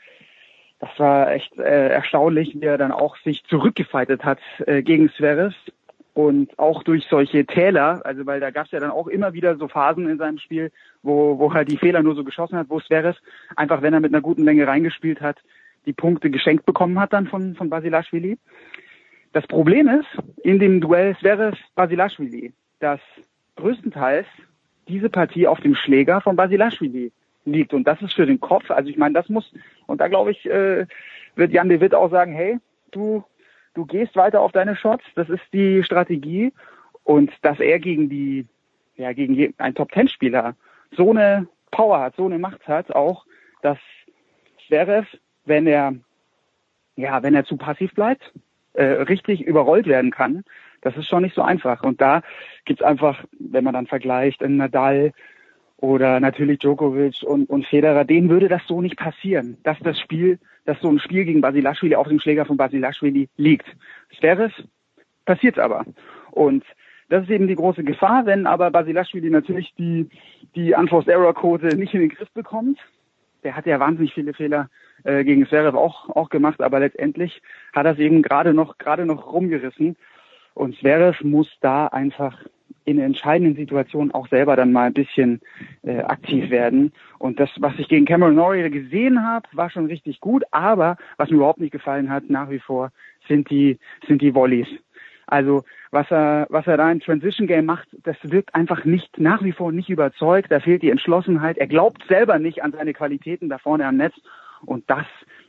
das 0.81 0.91
war 0.99 1.31
echt 1.31 1.57
äh, 1.59 1.89
erstaunlich, 1.89 2.55
wie 2.59 2.65
er 2.65 2.79
dann 2.79 2.91
auch 2.91 3.17
sich 3.19 3.45
zurückgefeitet 3.45 4.25
hat 4.25 4.39
äh, 4.67 4.83
gegen 4.83 5.11
Zverev 5.11 5.55
und 6.15 6.59
auch 6.59 6.83
durch 6.83 7.07
solche 7.09 7.45
Täler, 7.45 8.01
also 8.05 8.27
weil 8.27 8.41
da 8.41 8.51
gab 8.51 8.67
es 8.67 8.73
ja 8.73 8.81
dann 8.81 8.91
auch 8.91 9.07
immer 9.07 9.33
wieder 9.35 9.57
so 9.57 9.69
Phasen 9.69 10.09
in 10.09 10.19
seinem 10.19 10.39
Spiel, 10.39 10.73
wo, 11.03 11.39
wo 11.39 11.51
er 11.53 11.65
die 11.65 11.77
Fehler 11.77 12.03
nur 12.03 12.15
so 12.15 12.25
geschossen 12.25 12.57
hat, 12.57 12.71
wo 12.71 12.81
Zverev 12.81 13.19
einfach, 13.57 13.83
wenn 13.83 13.95
er 13.95 14.01
mit 14.01 14.13
einer 14.13 14.23
guten 14.23 14.45
Länge 14.45 14.67
reingespielt 14.67 15.21
hat, 15.21 15.37
die 15.85 15.93
Punkte 15.93 16.31
geschenkt 16.31 16.65
bekommen 16.65 16.99
hat 16.99 17.13
dann 17.13 17.27
von, 17.27 17.55
von 17.55 17.71
Basilashvili. 17.71 18.39
Das 19.33 19.47
Problem 19.47 19.87
ist, 19.87 20.09
in 20.43 20.59
dem 20.59 20.81
Duell 20.81 21.15
Zverev-Basilashvili, 21.19 22.53
dass 22.81 23.01
größtenteils 23.57 24.27
diese 24.89 25.11
Partie 25.11 25.47
auf 25.47 25.61
dem 25.61 25.75
Schläger 25.75 26.21
von 26.21 26.37
Basilashvili 26.37 27.13
liegt. 27.53 27.75
Und 27.75 27.85
das 27.85 28.01
ist 28.03 28.15
für 28.15 28.27
den 28.27 28.41
Kopf, 28.41 28.71
also 28.71 28.89
ich 28.89 28.97
meine, 28.97 29.15
das 29.15 29.29
muss, 29.29 29.53
und 29.87 30.01
da 30.01 30.09
glaube 30.09 30.31
ich, 30.33 30.47
äh, 30.47 30.87
wird 31.37 31.53
Jan 31.53 31.69
de 31.69 31.81
Witt 31.81 31.95
auch 31.95 32.11
sagen, 32.11 32.33
hey, 32.33 32.59
du, 32.91 33.25
du 33.75 33.87
gehst 33.87 34.17
weiter 34.17 34.41
auf 34.41 34.53
deine 34.53 34.77
Shots, 34.77 35.05
das 35.15 35.29
ist 35.29 35.45
die 35.53 35.83
Strategie. 35.85 36.53
Und 37.05 37.33
dass 37.43 37.59
er 37.61 37.79
gegen 37.79 38.09
die, 38.09 38.47
ja, 38.97 39.13
gegen 39.13 39.55
einen 39.59 39.75
Top-Ten-Spieler 39.75 40.55
so 40.93 41.11
eine 41.11 41.49
Power 41.71 42.01
hat, 42.01 42.17
so 42.17 42.27
eine 42.27 42.39
Macht 42.39 42.67
hat, 42.69 42.95
auch, 42.95 43.25
dass 43.63 43.79
Zverev, 44.67 45.07
wenn 45.45 45.67
er, 45.67 45.95
ja, 46.97 47.23
wenn 47.23 47.35
er 47.35 47.45
zu 47.45 47.57
passiv 47.57 47.95
bleibt, 47.95 48.33
äh, 48.75 48.85
richtig 48.85 49.43
überrollt 49.43 49.87
werden 49.87 50.11
kann. 50.11 50.45
Das 50.83 50.97
ist 50.97 51.09
schon 51.09 51.23
nicht 51.23 51.35
so 51.35 51.43
einfach. 51.43 51.83
Und 51.83 52.01
da 52.01 52.23
gibt's 52.65 52.83
einfach, 52.83 53.25
wenn 53.39 53.65
man 53.65 53.75
dann 53.75 53.87
vergleicht, 53.87 54.43
in 54.43 54.57
Nadal, 54.57 55.13
oder 55.81 56.21
natürlich 56.21 56.59
Djokovic 56.59 57.23
und, 57.23 57.49
und 57.49 57.67
Federer, 57.67 58.05
denen 58.05 58.29
würde 58.29 58.49
das 58.49 58.63
so 58.67 58.81
nicht 58.83 58.97
passieren, 58.97 59.57
dass 59.63 59.79
das 59.81 59.99
Spiel, 59.99 60.39
dass 60.67 60.81
so 60.81 60.89
ein 60.89 60.99
Spiel 60.99 61.25
gegen 61.25 61.41
Basilashvili 61.41 61.97
auf 61.97 62.09
dem 62.09 62.21
Schläger 62.21 62.45
von 62.45 62.59
Basilashvili 62.59 63.29
liegt. 63.37 63.67
Zverev 64.19 64.53
passiert 65.25 65.59
aber. 65.59 65.87
Und 66.31 66.65
das 67.09 67.25
ist 67.25 67.31
eben 67.31 67.49
die 67.49 67.57
große 67.57 67.83
Gefahr, 67.83 68.27
wenn 68.27 68.47
aber 68.47 68.71
Basilashvili 68.71 69.31
natürlich 69.31 69.75
die, 69.79 70.09
die 70.55 70.75
Unforced-Error-Quote 70.75 71.77
nicht 71.77 71.95
in 71.95 72.01
den 72.01 72.11
Griff 72.11 72.31
bekommt. 72.33 72.79
Der 73.43 73.57
hat 73.57 73.65
ja 73.65 73.81
wahnsinnig 73.81 74.13
viele 74.13 74.35
Fehler 74.35 74.69
äh, 75.05 75.25
gegen 75.25 75.47
Zverev 75.47 75.77
auch, 75.77 76.11
auch 76.11 76.29
gemacht, 76.29 76.61
aber 76.61 76.79
letztendlich 76.79 77.41
hat 77.73 77.87
er 77.87 77.93
es 77.93 77.99
eben 77.99 78.21
gerade 78.21 78.53
noch, 78.53 78.77
gerade 78.77 79.07
noch 79.07 79.33
rumgerissen. 79.33 79.97
Und 80.53 80.77
Zverev 80.77 81.25
muss 81.25 81.49
da 81.63 81.87
einfach 81.87 82.45
in 82.91 82.99
entscheidenden 82.99 83.57
Situationen 83.57 84.13
auch 84.13 84.29
selber 84.29 84.57
dann 84.57 84.73
mal 84.73 84.87
ein 84.87 84.93
bisschen 84.93 85.41
äh, 85.83 86.01
aktiv 86.01 86.51
werden. 86.51 86.93
Und 87.19 87.39
das, 87.39 87.51
was 87.59 87.73
ich 87.79 87.89
gegen 87.89 88.05
Cameron 88.05 88.35
Norrie 88.35 88.69
gesehen 88.71 89.23
habe, 89.23 89.49
war 89.53 89.71
schon 89.71 89.87
richtig 89.87 90.21
gut. 90.21 90.45
Aber 90.51 90.97
was 91.17 91.31
mir 91.31 91.37
überhaupt 91.37 91.61
nicht 91.61 91.73
gefallen 91.73 92.11
hat, 92.11 92.29
nach 92.29 92.51
wie 92.51 92.59
vor, 92.59 92.91
sind 93.29 93.51
die, 93.51 93.79
sind 94.07 94.23
die 94.23 94.35
Volleys. 94.35 94.69
Also 95.27 95.63
was 95.93 96.11
er, 96.11 96.47
was 96.51 96.67
er 96.67 96.77
da 96.77 96.91
im 96.91 97.01
Transition 97.01 97.47
Game 97.47 97.67
macht, 97.67 97.89
das 98.03 98.17
wirkt 98.23 98.55
einfach 98.55 98.85
nicht 98.85 99.19
nach 99.19 99.43
wie 99.45 99.53
vor 99.53 99.71
nicht 99.71 99.89
überzeugt. 99.89 100.51
Da 100.51 100.61
fehlt 100.61 100.83
die 100.83 100.91
Entschlossenheit. 100.91 101.59
Er 101.59 101.69
glaubt 101.69 102.05
selber 102.09 102.39
nicht 102.39 102.63
an 102.63 102.73
seine 102.73 102.93
Qualitäten 102.93 103.49
da 103.49 103.59
vorne 103.59 103.87
am 103.87 103.97
Netz. 103.97 104.15
Und 104.63 104.91
das 104.91 105.07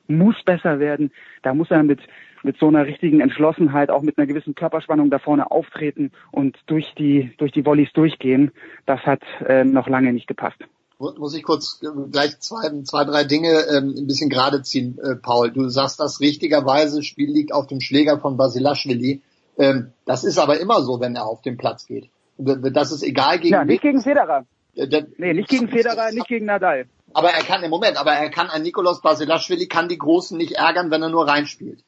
muss 0.08 0.42
besser 0.44 0.80
werden. 0.80 1.11
Da 1.42 1.53
muss 1.53 1.72
er 1.72 1.84
mit, 1.84 2.02
mit 2.44 2.58
so 2.58 2.68
einer 2.68 2.86
richtigen 2.86 3.22
Entschlossenheit, 3.22 3.90
auch 3.90 4.02
mit 4.02 4.18
einer 4.18 4.28
gewissen 4.28 4.56
Körperspannung 4.56 5.10
da 5.10 5.20
vorne 5.20 5.52
auftreten 5.52 6.11
und 6.32 6.58
durch 6.68 6.94
die, 6.98 7.32
durch 7.38 7.52
die 7.52 7.66
Volleys 7.66 7.92
durchgehen. 7.94 8.52
Das 8.86 9.00
hat 9.02 9.22
äh, 9.48 9.64
noch 9.64 9.88
lange 9.88 10.14
nicht 10.14 10.28
gepasst. 10.28 10.58
Muss 11.00 11.36
ich 11.36 11.44
kurz 11.44 11.82
äh, 11.82 11.88
gleich 12.11 12.40
zwei, 12.40 12.70
zwei 12.84 13.06
drei 13.06 13.24
Dinge 13.24 13.50
ähm, 13.76 13.95
ein 13.98 14.08
bisschen 14.08 14.30
gerade 14.30 14.61
ziehen, 14.61 15.00
äh, 15.00 15.16
Paul. 15.16 15.52
Du 15.52 15.68
sagst 15.70 16.00
das 16.00 16.20
richtigerweise, 16.20 17.02
Spiel 17.02 17.32
liegt 17.32 17.53
auf 17.53 17.66
dem 17.68 17.82
Schläger 17.82 18.20
von 18.20 18.38
Basilashvili. 18.38 19.22
Ähm, 19.58 19.94
das 20.06 20.24
ist 20.24 20.38
aber 20.38 20.60
immer 20.60 20.82
so, 20.84 21.00
wenn 21.00 21.16
er 21.16 21.26
auf 21.26 21.42
den 21.42 21.58
Platz 21.58 21.88
geht. 21.88 22.10
Das 22.38 22.92
ist 22.92 23.03
egal 23.03 23.40
gegen. 23.40 23.53
Ja, 23.53 23.66
nicht 23.66 23.82
gegen 23.82 24.02
Federer. 24.02 24.45
Äh, 24.76 25.03
nee, 25.18 25.34
nicht 25.34 25.50
gegen 25.50 25.70
Federer, 25.70 26.11
nicht 26.14 26.28
gegen 26.28 26.45
Nadal. 26.45 26.86
Aber 27.14 27.30
er 27.30 27.44
kann 27.44 27.64
im 27.64 27.70
Moment, 27.72 27.98
aber 27.98 28.11
er 28.14 28.30
kann 28.30 28.50
ein 28.50 28.61
Nikolaus 28.61 29.02
Basilashvili 29.02 29.68
kann 29.68 29.90
die 29.90 29.98
Großen 29.98 30.38
nicht 30.38 30.53
ärgern, 30.53 30.92
wenn 30.92 31.02
er 31.02 31.10
nur 31.10 31.28
reinspielt. 31.28 31.84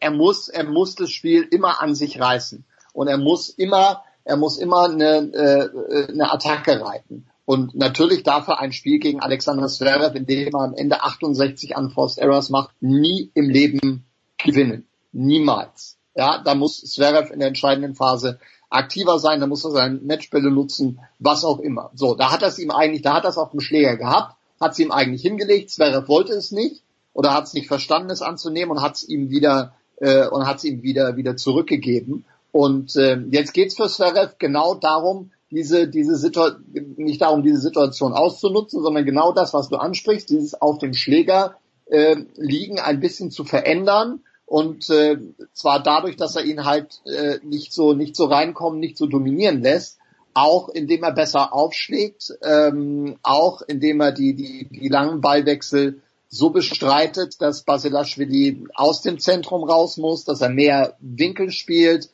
Er 0.00 0.10
muss, 0.10 0.48
er 0.48 0.64
muss 0.64 0.94
das 0.94 1.10
Spiel 1.10 1.42
immer 1.50 1.82
an 1.82 1.94
sich 1.94 2.20
reißen 2.20 2.64
und 2.92 3.08
er 3.08 3.18
muss 3.18 3.48
immer, 3.48 4.04
er 4.24 4.36
muss 4.36 4.58
immer 4.58 4.84
eine, 4.84 5.32
äh, 5.32 6.12
eine 6.12 6.32
Attacke 6.32 6.80
reiten. 6.80 7.26
Und 7.44 7.74
natürlich 7.74 8.22
darf 8.22 8.46
er 8.46 8.60
ein 8.60 8.72
Spiel 8.72 9.00
gegen 9.00 9.20
Alexander 9.20 9.66
Zverev, 9.66 10.16
in 10.16 10.26
dem 10.26 10.54
er 10.54 10.60
am 10.60 10.74
Ende 10.74 11.02
68 11.02 11.76
Unforced 11.76 12.18
Errors 12.18 12.48
macht, 12.50 12.70
nie 12.80 13.30
im 13.34 13.50
Leben 13.50 14.04
gewinnen. 14.38 14.86
Niemals. 15.12 15.98
Ja, 16.14 16.38
da 16.38 16.54
muss 16.54 16.80
Zverev 16.82 17.32
in 17.32 17.40
der 17.40 17.48
entscheidenden 17.48 17.96
Phase 17.96 18.38
aktiver 18.68 19.18
sein, 19.18 19.40
da 19.40 19.48
muss 19.48 19.64
er 19.64 19.72
seine 19.72 19.98
Matchbälle 19.98 20.50
nutzen, 20.50 21.00
was 21.18 21.44
auch 21.44 21.58
immer. 21.58 21.90
So, 21.94 22.14
da 22.14 22.30
hat 22.30 22.42
er 22.42 22.48
es 22.48 22.58
ihm 22.60 22.70
eigentlich, 22.70 23.02
da 23.02 23.14
hat 23.14 23.24
er 23.24 23.30
es 23.30 23.38
auf 23.38 23.50
dem 23.50 23.60
Schläger 23.60 23.96
gehabt 23.96 24.36
hat 24.60 24.74
sie 24.74 24.82
ihm 24.82 24.92
eigentlich 24.92 25.22
hingelegt. 25.22 25.70
Zverev 25.70 26.08
wollte 26.08 26.34
es 26.34 26.52
nicht 26.52 26.84
oder 27.12 27.32
hat 27.32 27.44
es 27.44 27.54
nicht 27.54 27.66
verstanden, 27.66 28.10
es 28.10 28.22
anzunehmen 28.22 28.70
und 28.70 28.82
hat 28.82 28.96
es 28.96 29.08
ihm 29.08 29.30
wieder 29.30 29.74
äh, 30.00 30.26
und 30.26 30.46
hat 30.46 30.58
es 30.58 30.64
ihm 30.64 30.82
wieder 30.82 31.16
wieder 31.16 31.36
zurückgegeben. 31.36 32.24
Und 32.52 32.96
äh, 32.96 33.16
jetzt 33.30 33.54
geht's 33.54 33.76
für 33.76 33.88
Zverev 33.88 34.34
genau 34.38 34.74
darum, 34.74 35.30
diese, 35.50 35.88
diese 35.88 36.16
Situation, 36.16 36.64
nicht 36.96 37.22
darum, 37.22 37.42
diese 37.42 37.60
Situation 37.60 38.12
auszunutzen, 38.12 38.82
sondern 38.82 39.04
genau 39.04 39.32
das, 39.32 39.52
was 39.52 39.68
du 39.68 39.76
ansprichst, 39.76 40.30
dieses 40.30 40.60
auf 40.60 40.78
dem 40.78 40.94
Schläger 40.94 41.56
äh, 41.86 42.16
liegen, 42.36 42.78
ein 42.78 43.00
bisschen 43.00 43.30
zu 43.30 43.44
verändern 43.44 44.20
und 44.46 44.90
äh, 44.90 45.16
zwar 45.52 45.80
dadurch, 45.80 46.16
dass 46.16 46.34
er 46.34 46.44
ihn 46.44 46.64
halt 46.64 47.00
äh, 47.04 47.38
nicht 47.44 47.72
so 47.72 47.94
nicht 47.94 48.16
so 48.16 48.24
reinkommen, 48.24 48.80
nicht 48.80 48.98
so 48.98 49.06
dominieren 49.06 49.62
lässt, 49.62 49.98
auch 50.34 50.68
indem 50.68 51.04
er 51.04 51.12
besser 51.12 51.54
aufschlägt, 51.54 52.36
ähm, 52.42 53.16
auch 53.22 53.62
indem 53.62 54.00
er 54.00 54.10
die 54.10 54.34
die 54.34 54.68
die 54.68 54.88
langen 54.88 55.20
Ballwechsel 55.20 56.00
so 56.30 56.50
bestreitet, 56.50 57.42
dass 57.42 57.64
Basilashvili 57.64 58.64
aus 58.74 59.02
dem 59.02 59.18
Zentrum 59.18 59.64
raus 59.64 59.96
muss, 59.96 60.24
dass 60.24 60.40
er 60.40 60.48
mehr 60.48 60.96
Winkel 61.00 61.50
spielt, 61.50 62.08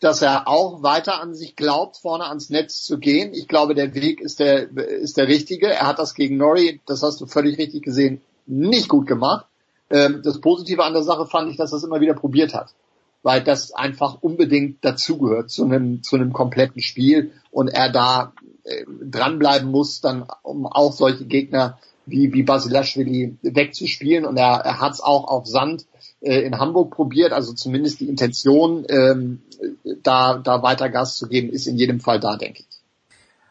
dass 0.00 0.22
er 0.22 0.48
auch 0.48 0.82
weiter 0.82 1.20
an 1.20 1.34
sich 1.34 1.56
glaubt, 1.56 1.98
vorne 1.98 2.24
ans 2.24 2.48
Netz 2.48 2.82
zu 2.84 2.98
gehen. 2.98 3.34
Ich 3.34 3.48
glaube, 3.48 3.74
der 3.74 3.94
Weg 3.94 4.22
ist 4.22 4.40
der, 4.40 4.74
ist 4.74 5.18
der 5.18 5.28
richtige. 5.28 5.68
Er 5.68 5.86
hat 5.86 5.98
das 5.98 6.14
gegen 6.14 6.38
Norrie, 6.38 6.80
das 6.86 7.02
hast 7.02 7.20
du 7.20 7.26
völlig 7.26 7.58
richtig 7.58 7.82
gesehen, 7.82 8.22
nicht 8.46 8.88
gut 8.88 9.06
gemacht. 9.06 9.44
Ähm, 9.90 10.22
das 10.24 10.40
Positive 10.40 10.82
an 10.82 10.94
der 10.94 11.02
Sache 11.02 11.26
fand 11.26 11.50
ich, 11.50 11.58
dass 11.58 11.72
er 11.72 11.76
es 11.76 11.84
immer 11.84 12.00
wieder 12.00 12.14
probiert 12.14 12.54
hat. 12.54 12.72
Weil 13.22 13.44
das 13.44 13.72
einfach 13.72 14.22
unbedingt 14.22 14.82
dazugehört 14.82 15.50
zu 15.50 15.64
einem, 15.64 16.02
zu 16.02 16.16
einem 16.16 16.32
kompletten 16.32 16.80
Spiel 16.80 17.32
und 17.50 17.68
er 17.68 17.92
da 17.92 18.32
äh, 18.64 18.86
dranbleiben 19.02 19.70
muss, 19.70 20.00
dann 20.00 20.24
um 20.42 20.66
auch 20.66 20.92
solche 20.92 21.26
Gegner 21.26 21.78
wie, 22.10 22.32
wie 22.32 22.42
Basilashvili 22.42 23.36
wegzuspielen. 23.42 24.24
Und 24.24 24.36
er, 24.36 24.60
er 24.64 24.80
hat 24.80 24.92
es 24.92 25.00
auch 25.00 25.28
auf 25.28 25.46
Sand 25.46 25.86
äh, 26.20 26.40
in 26.40 26.58
Hamburg 26.58 26.94
probiert, 26.94 27.32
also 27.32 27.52
zumindest 27.52 28.00
die 28.00 28.08
Intention, 28.08 28.84
ähm, 28.88 29.42
da, 30.02 30.38
da 30.38 30.62
weiter 30.62 30.88
Gas 30.88 31.16
zu 31.16 31.28
geben, 31.28 31.50
ist 31.50 31.66
in 31.66 31.76
jedem 31.76 32.00
Fall 32.00 32.20
da, 32.20 32.36
denke 32.36 32.60
ich. 32.60 32.66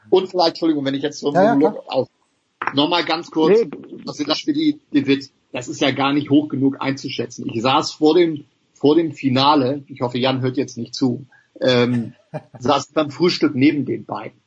Und 0.09 0.29
vielleicht, 0.29 0.49
Entschuldigung, 0.49 0.85
wenn 0.85 0.95
ich 0.95 1.03
jetzt 1.03 1.19
so 1.19 1.33
ja, 1.33 1.57
ja, 1.57 1.75
auf, 1.87 2.09
nochmal 2.73 3.05
ganz 3.05 3.31
kurz, 3.31 3.59
nee. 3.59 3.69
Basilashvili, 4.05 4.79
David, 4.91 5.29
das 5.51 5.67
ist 5.67 5.81
ja 5.81 5.91
gar 5.91 6.13
nicht 6.13 6.29
hoch 6.29 6.47
genug 6.47 6.77
einzuschätzen. 6.79 7.47
Ich 7.51 7.61
saß 7.61 7.91
vor 7.91 8.15
dem, 8.15 8.45
vor 8.73 8.95
dem 8.95 9.11
Finale, 9.11 9.83
ich 9.87 10.01
hoffe, 10.01 10.17
Jan 10.17 10.41
hört 10.41 10.57
jetzt 10.57 10.77
nicht 10.77 10.95
zu, 10.95 11.25
ähm, 11.61 12.13
saß 12.59 12.91
beim 12.93 13.11
Frühstück 13.11 13.55
neben 13.55 13.85
den 13.85 14.05
beiden. 14.05 14.39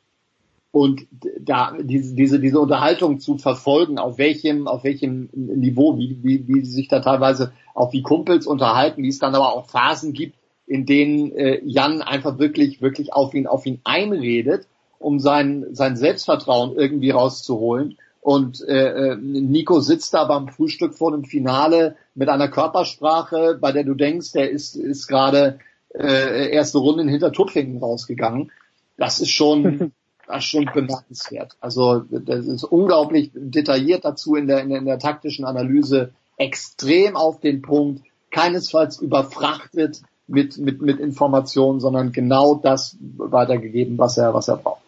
Und 0.73 1.07
da 1.39 1.77
diese, 1.79 2.15
diese, 2.15 2.41
diese 2.41 2.59
Unterhaltung 2.59 3.21
zu 3.21 3.37
verfolgen, 3.37 3.99
auf 3.99 4.17
welchem, 4.17 4.67
auf 4.67 4.85
welchem 4.85 5.29
Niveau, 5.35 5.99
wie, 5.99 6.19
wie, 6.23 6.49
wie 6.49 6.65
sie 6.65 6.73
sich 6.73 6.89
da 6.89 7.01
teilweise 7.01 7.53
auch 7.75 7.93
wie 7.93 8.03
Kumpels 8.03 8.47
unterhalten, 8.47 9.03
wie 9.03 9.09
es 9.09 9.19
dann 9.19 9.35
aber 9.35 9.55
auch 9.55 9.67
Phasen 9.67 10.15
gibt, 10.15 10.35
in 10.67 10.87
denen 10.87 11.33
äh, 11.33 11.61
Jan 11.65 12.01
einfach 12.01 12.39
wirklich, 12.39 12.81
wirklich 12.81 13.13
auf 13.13 13.35
ihn, 13.35 13.47
auf 13.47 13.67
ihn 13.67 13.81
einredet, 13.85 14.67
um 14.99 15.19
sein, 15.19 15.67
sein 15.73 15.97
Selbstvertrauen 15.97 16.75
irgendwie 16.75 17.11
rauszuholen. 17.11 17.99
Und 18.23 18.67
äh, 18.67 19.11
äh 19.11 19.17
Nico 19.17 19.81
sitzt 19.81 20.15
da 20.15 20.25
beim 20.25 20.49
Frühstück 20.49 20.95
vor 20.95 21.11
dem 21.11 21.25
Finale 21.25 21.97
mit 22.15 22.31
einer 22.31 22.49
Körpersprache, 22.49 23.59
bei 23.61 23.73
der 23.73 23.85
du 23.85 23.93
denkst, 23.93 24.33
der 24.33 24.51
ist, 24.51 24.77
ist 24.77 25.07
gerade 25.07 25.59
äh, 25.95 26.51
erste 26.51 26.79
Runde 26.79 27.05
hinter 27.05 27.33
Tupfingen 27.33 27.77
rausgegangen. 27.77 28.51
Das 28.97 29.21
ist 29.21 29.31
schon, 29.31 29.93
das 30.27 30.39
ist 30.39 30.45
schon 30.45 30.71
bemerkenswert. 30.73 31.57
Also 31.61 32.01
das 32.11 32.47
ist 32.47 32.65
unglaublich 32.65 33.31
detailliert 33.35 34.05
dazu 34.05 34.35
in 34.37 34.47
der, 34.47 34.61
in 34.61 34.71
der, 34.71 34.79
in 34.79 34.87
der 34.87 34.99
taktischen 34.99 35.45
Analyse, 35.45 36.13
extrem 36.37 37.17
auf 37.17 37.41
den 37.41 37.63
Punkt, 37.63 38.03
keinesfalls 38.31 39.01
überfrachtet 39.01 40.03
mit, 40.27 40.57
mit, 40.59 40.81
mit 40.81 40.99
Informationen, 40.99 41.81
sondern 41.81 42.13
genau 42.13 42.55
das 42.55 42.97
weitergegeben, 43.17 43.99
was 43.99 44.17
er, 44.17 44.33
was 44.33 44.49
er 44.49 44.57
braucht. 44.57 44.81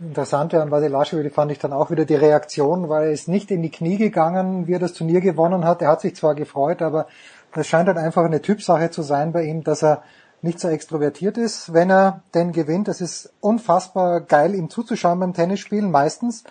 Interessante 0.00 0.62
an 0.62 0.70
Vasilashvili 0.70 1.30
fand 1.30 1.50
ich 1.50 1.58
dann 1.58 1.72
auch 1.72 1.90
wieder 1.90 2.04
die 2.04 2.14
Reaktion, 2.14 2.88
weil 2.88 3.06
er 3.06 3.12
ist 3.12 3.26
nicht 3.26 3.50
in 3.50 3.62
die 3.62 3.70
Knie 3.70 3.96
gegangen, 3.96 4.68
wie 4.68 4.74
er 4.74 4.78
das 4.78 4.92
Turnier 4.92 5.20
gewonnen 5.20 5.64
hat. 5.64 5.82
Er 5.82 5.88
hat 5.88 6.00
sich 6.00 6.14
zwar 6.14 6.36
gefreut, 6.36 6.82
aber 6.82 7.08
das 7.52 7.66
scheint 7.66 7.88
halt 7.88 7.98
einfach 7.98 8.24
eine 8.24 8.40
Typsache 8.40 8.90
zu 8.90 9.02
sein 9.02 9.32
bei 9.32 9.44
ihm, 9.44 9.64
dass 9.64 9.82
er 9.82 10.02
nicht 10.42 10.60
so 10.60 10.68
extrovertiert 10.68 11.36
ist, 11.36 11.72
wenn 11.72 11.90
er 11.90 12.22
denn 12.34 12.52
gewinnt. 12.52 12.88
Das 12.88 13.00
ist 13.00 13.32
unfassbar 13.40 14.20
geil, 14.20 14.54
ihm 14.54 14.70
zuzuschauen 14.70 15.20
beim 15.20 15.34
Tennisspielen, 15.34 15.90
meistens. 15.90 16.44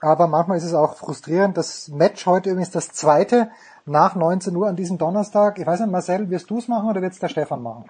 Aber 0.00 0.26
manchmal 0.26 0.58
ist 0.58 0.64
es 0.64 0.74
auch 0.74 0.96
frustrierend. 0.96 1.56
Das 1.56 1.88
Match 1.88 2.26
heute 2.26 2.50
übrigens 2.50 2.70
das 2.70 2.88
zweite 2.88 3.50
nach 3.86 4.14
19 4.14 4.54
Uhr 4.54 4.68
an 4.68 4.76
diesem 4.76 4.98
Donnerstag. 4.98 5.58
Ich 5.58 5.66
weiß 5.66 5.80
nicht, 5.80 5.90
Marcel, 5.90 6.30
wirst 6.30 6.50
du 6.50 6.58
es 6.58 6.68
machen 6.68 6.88
oder 6.88 7.02
wird 7.02 7.12
es 7.12 7.18
der 7.18 7.28
Stefan 7.28 7.62
machen? 7.62 7.84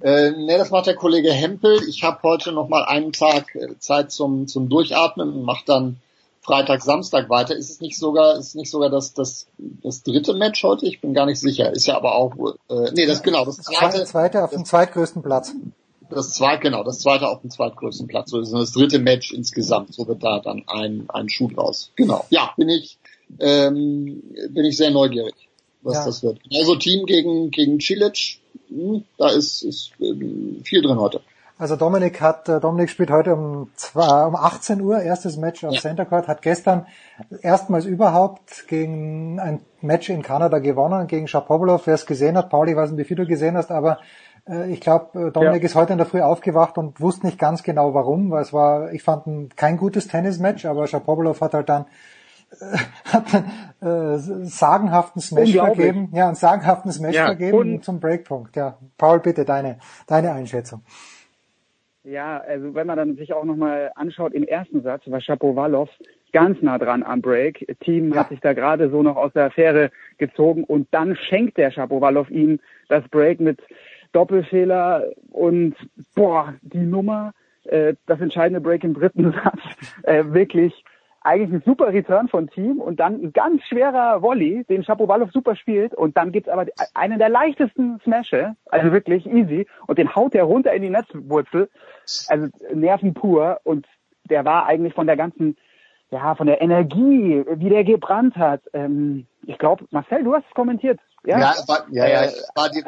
Äh, 0.00 0.30
nee, 0.32 0.58
das 0.58 0.70
macht 0.70 0.86
der 0.86 0.96
Kollege 0.96 1.32
Hempel. 1.32 1.80
Ich 1.88 2.04
habe 2.04 2.18
heute 2.22 2.52
noch 2.52 2.68
mal 2.68 2.84
einen 2.84 3.12
Tag 3.12 3.54
äh, 3.54 3.78
Zeit 3.78 4.12
zum, 4.12 4.46
zum 4.46 4.68
Durchatmen 4.68 5.32
und 5.32 5.42
mache 5.42 5.64
dann 5.66 5.96
Freitag, 6.48 6.82
Samstag 6.82 7.28
weiter. 7.28 7.54
Ist 7.54 7.68
es 7.68 7.80
nicht 7.80 7.98
sogar, 7.98 8.38
ist 8.38 8.56
nicht 8.56 8.70
sogar 8.70 8.88
das, 8.88 9.12
das, 9.12 9.46
das 9.58 10.02
dritte 10.02 10.32
Match 10.32 10.62
heute? 10.62 10.86
Ich 10.86 11.02
bin 11.02 11.12
gar 11.12 11.26
nicht 11.26 11.38
sicher. 11.38 11.70
Ist 11.74 11.86
ja 11.86 11.94
aber 11.94 12.14
auch, 12.14 12.32
äh, 12.70 12.90
nee, 12.94 13.04
das 13.04 13.22
genau, 13.22 13.44
das 13.44 13.58
zweite. 13.58 13.98
Das 13.98 14.08
zweite 14.08 14.42
auf 14.42 14.50
dem 14.50 14.64
zweitgrößten 14.64 15.22
Platz. 15.22 15.52
Das 16.08 16.32
zweite, 16.32 16.62
genau, 16.62 16.84
das 16.84 17.00
zweite 17.00 17.28
auf 17.28 17.42
dem 17.42 17.50
zweitgrößten 17.50 18.06
Platz. 18.06 18.30
So 18.30 18.40
ist 18.40 18.54
das 18.54 18.72
dritte 18.72 18.98
Match 18.98 19.30
insgesamt. 19.34 19.92
So 19.92 20.08
wird 20.08 20.24
da 20.24 20.40
dann 20.40 20.64
ein, 20.66 21.04
ein 21.08 21.28
Schuh 21.28 21.48
draus. 21.48 21.92
Genau. 21.96 22.24
Ja, 22.30 22.54
bin 22.56 22.70
ich, 22.70 22.96
ähm, 23.40 24.22
bin 24.48 24.64
ich 24.64 24.78
sehr 24.78 24.90
neugierig, 24.90 25.34
was 25.82 25.96
ja. 25.96 26.06
das 26.06 26.22
wird. 26.22 26.40
Also 26.56 26.76
Team 26.76 27.04
gegen, 27.04 27.50
gegen 27.50 27.78
Cilic, 27.78 28.38
hm, 28.70 29.04
da 29.18 29.28
ist, 29.28 29.60
ist 29.60 29.90
ähm, 30.00 30.62
viel 30.64 30.80
drin 30.80 30.98
heute. 30.98 31.20
Also 31.58 31.74
Dominik 31.74 32.20
hat, 32.20 32.48
äh, 32.48 32.60
Dominik 32.60 32.88
spielt 32.88 33.10
heute 33.10 33.34
um, 33.34 33.70
zwei, 33.74 34.24
um 34.24 34.36
18 34.36 34.80
Uhr, 34.80 35.00
erstes 35.00 35.36
Match 35.36 35.64
auf 35.64 35.74
ja. 35.74 35.80
Center 35.80 36.04
Court, 36.04 36.28
hat 36.28 36.40
gestern 36.40 36.86
erstmals 37.42 37.84
überhaupt 37.84 38.68
gegen 38.68 39.40
ein 39.40 39.60
Match 39.80 40.08
in 40.08 40.22
Kanada 40.22 40.60
gewonnen, 40.60 41.08
gegen 41.08 41.26
Shapovalov, 41.26 41.88
wer 41.88 41.94
es 41.94 42.06
gesehen 42.06 42.36
hat, 42.38 42.48
Pauli, 42.48 42.70
ich 42.70 42.76
weiß 42.76 42.92
nicht, 42.92 43.00
wie 43.00 43.04
viel 43.04 43.16
du 43.16 43.26
gesehen 43.26 43.56
hast, 43.56 43.72
aber 43.72 43.98
äh, 44.48 44.70
ich 44.70 44.80
glaube, 44.80 45.28
äh, 45.28 45.32
Dominik 45.32 45.62
ja. 45.62 45.66
ist 45.66 45.74
heute 45.74 45.92
in 45.92 45.98
der 45.98 46.06
Früh 46.06 46.20
aufgewacht 46.20 46.78
und 46.78 47.00
wusste 47.00 47.26
nicht 47.26 47.40
ganz 47.40 47.64
genau 47.64 47.92
warum, 47.92 48.30
weil 48.30 48.42
es 48.42 48.52
war, 48.52 48.92
ich 48.92 49.02
fand 49.02 49.26
ein, 49.26 49.48
kein 49.56 49.78
gutes 49.78 50.06
Tennismatch, 50.06 50.64
aber 50.64 50.86
Shapovalov 50.86 51.40
hat 51.40 51.54
halt 51.54 51.68
dann 51.68 51.86
hat 53.04 53.24
einen 53.82 54.14
äh, 54.14 54.46
sagenhaften 54.46 55.20
Smash 55.20 55.52
vergeben, 55.52 56.08
ja, 56.14 56.28
einen 56.28 56.34
sagenhaften 56.34 56.90
Smash 56.90 57.14
ja, 57.14 57.26
vergeben 57.26 57.82
zum 57.82 58.00
Breakpunkt. 58.00 58.56
Ja, 58.56 58.78
Paul, 58.96 59.20
bitte 59.20 59.44
deine 59.44 59.80
deine 60.06 60.32
Einschätzung. 60.32 60.82
Ja, 62.10 62.38
also 62.38 62.74
wenn 62.74 62.86
man 62.86 62.96
dann 62.96 63.16
sich 63.16 63.34
auch 63.34 63.44
nochmal 63.44 63.92
anschaut, 63.94 64.32
im 64.32 64.44
ersten 64.44 64.82
Satz 64.82 65.02
war 65.06 65.20
Shapovalov 65.20 65.90
ganz 66.32 66.62
nah 66.62 66.78
dran 66.78 67.02
am 67.02 67.20
Break. 67.20 67.66
Team 67.80 68.12
ja. 68.12 68.20
hat 68.20 68.30
sich 68.30 68.40
da 68.40 68.54
gerade 68.54 68.88
so 68.88 69.02
noch 69.02 69.16
aus 69.16 69.32
der 69.34 69.46
Affäre 69.46 69.90
gezogen 70.16 70.64
und 70.64 70.88
dann 70.90 71.16
schenkt 71.16 71.58
der 71.58 71.70
Shapovalov 71.70 72.30
ihm 72.30 72.60
das 72.88 73.06
Break 73.08 73.40
mit 73.40 73.60
Doppelfehler 74.12 75.04
und 75.32 75.74
boah, 76.14 76.54
die 76.62 76.78
Nummer, 76.78 77.34
äh, 77.64 77.94
das 78.06 78.22
entscheidende 78.22 78.62
Break 78.62 78.84
im 78.84 78.94
dritten 78.94 79.32
Satz, 79.44 79.60
äh, 80.04 80.24
wirklich 80.28 80.72
eigentlich 81.22 81.52
ein 81.52 81.62
super 81.64 81.88
Return 81.88 82.28
von 82.28 82.48
Team 82.48 82.80
und 82.80 83.00
dann 83.00 83.14
ein 83.14 83.32
ganz 83.32 83.62
schwerer 83.64 84.22
Volley, 84.22 84.64
den 84.64 84.84
Shapovalov 84.84 85.30
super 85.32 85.56
spielt 85.56 85.94
und 85.94 86.16
dann 86.16 86.32
gibt's 86.32 86.48
aber 86.48 86.66
einen 86.94 87.18
der 87.18 87.28
leichtesten 87.28 88.00
Smashe, 88.04 88.54
also 88.66 88.92
wirklich 88.92 89.26
easy 89.26 89.66
und 89.86 89.98
den 89.98 90.14
haut 90.14 90.34
er 90.34 90.44
runter 90.44 90.72
in 90.72 90.82
die 90.82 90.90
Netzwurzel, 90.90 91.68
also 92.28 92.48
Nerven 92.72 93.14
pur 93.14 93.60
und 93.64 93.86
der 94.30 94.44
war 94.44 94.66
eigentlich 94.66 94.94
von 94.94 95.06
der 95.06 95.16
ganzen, 95.16 95.56
ja, 96.10 96.34
von 96.34 96.46
der 96.46 96.60
Energie, 96.60 97.44
wie 97.46 97.68
der 97.68 97.84
gebrannt 97.84 98.36
hat. 98.36 98.62
Ähm, 98.72 99.26
ich 99.46 99.58
glaube, 99.58 99.86
Marcel, 99.90 100.22
du 100.22 100.34
hast 100.34 100.44
es 100.46 100.54
kommentiert. 100.54 101.00
Ja, 101.24 101.38
ja, 101.38 101.54
war, 101.66 101.86
ja, 101.90 102.06
ja, 102.06 102.22
äh, 102.24 102.32
war 102.54 102.68
die, 102.68 102.82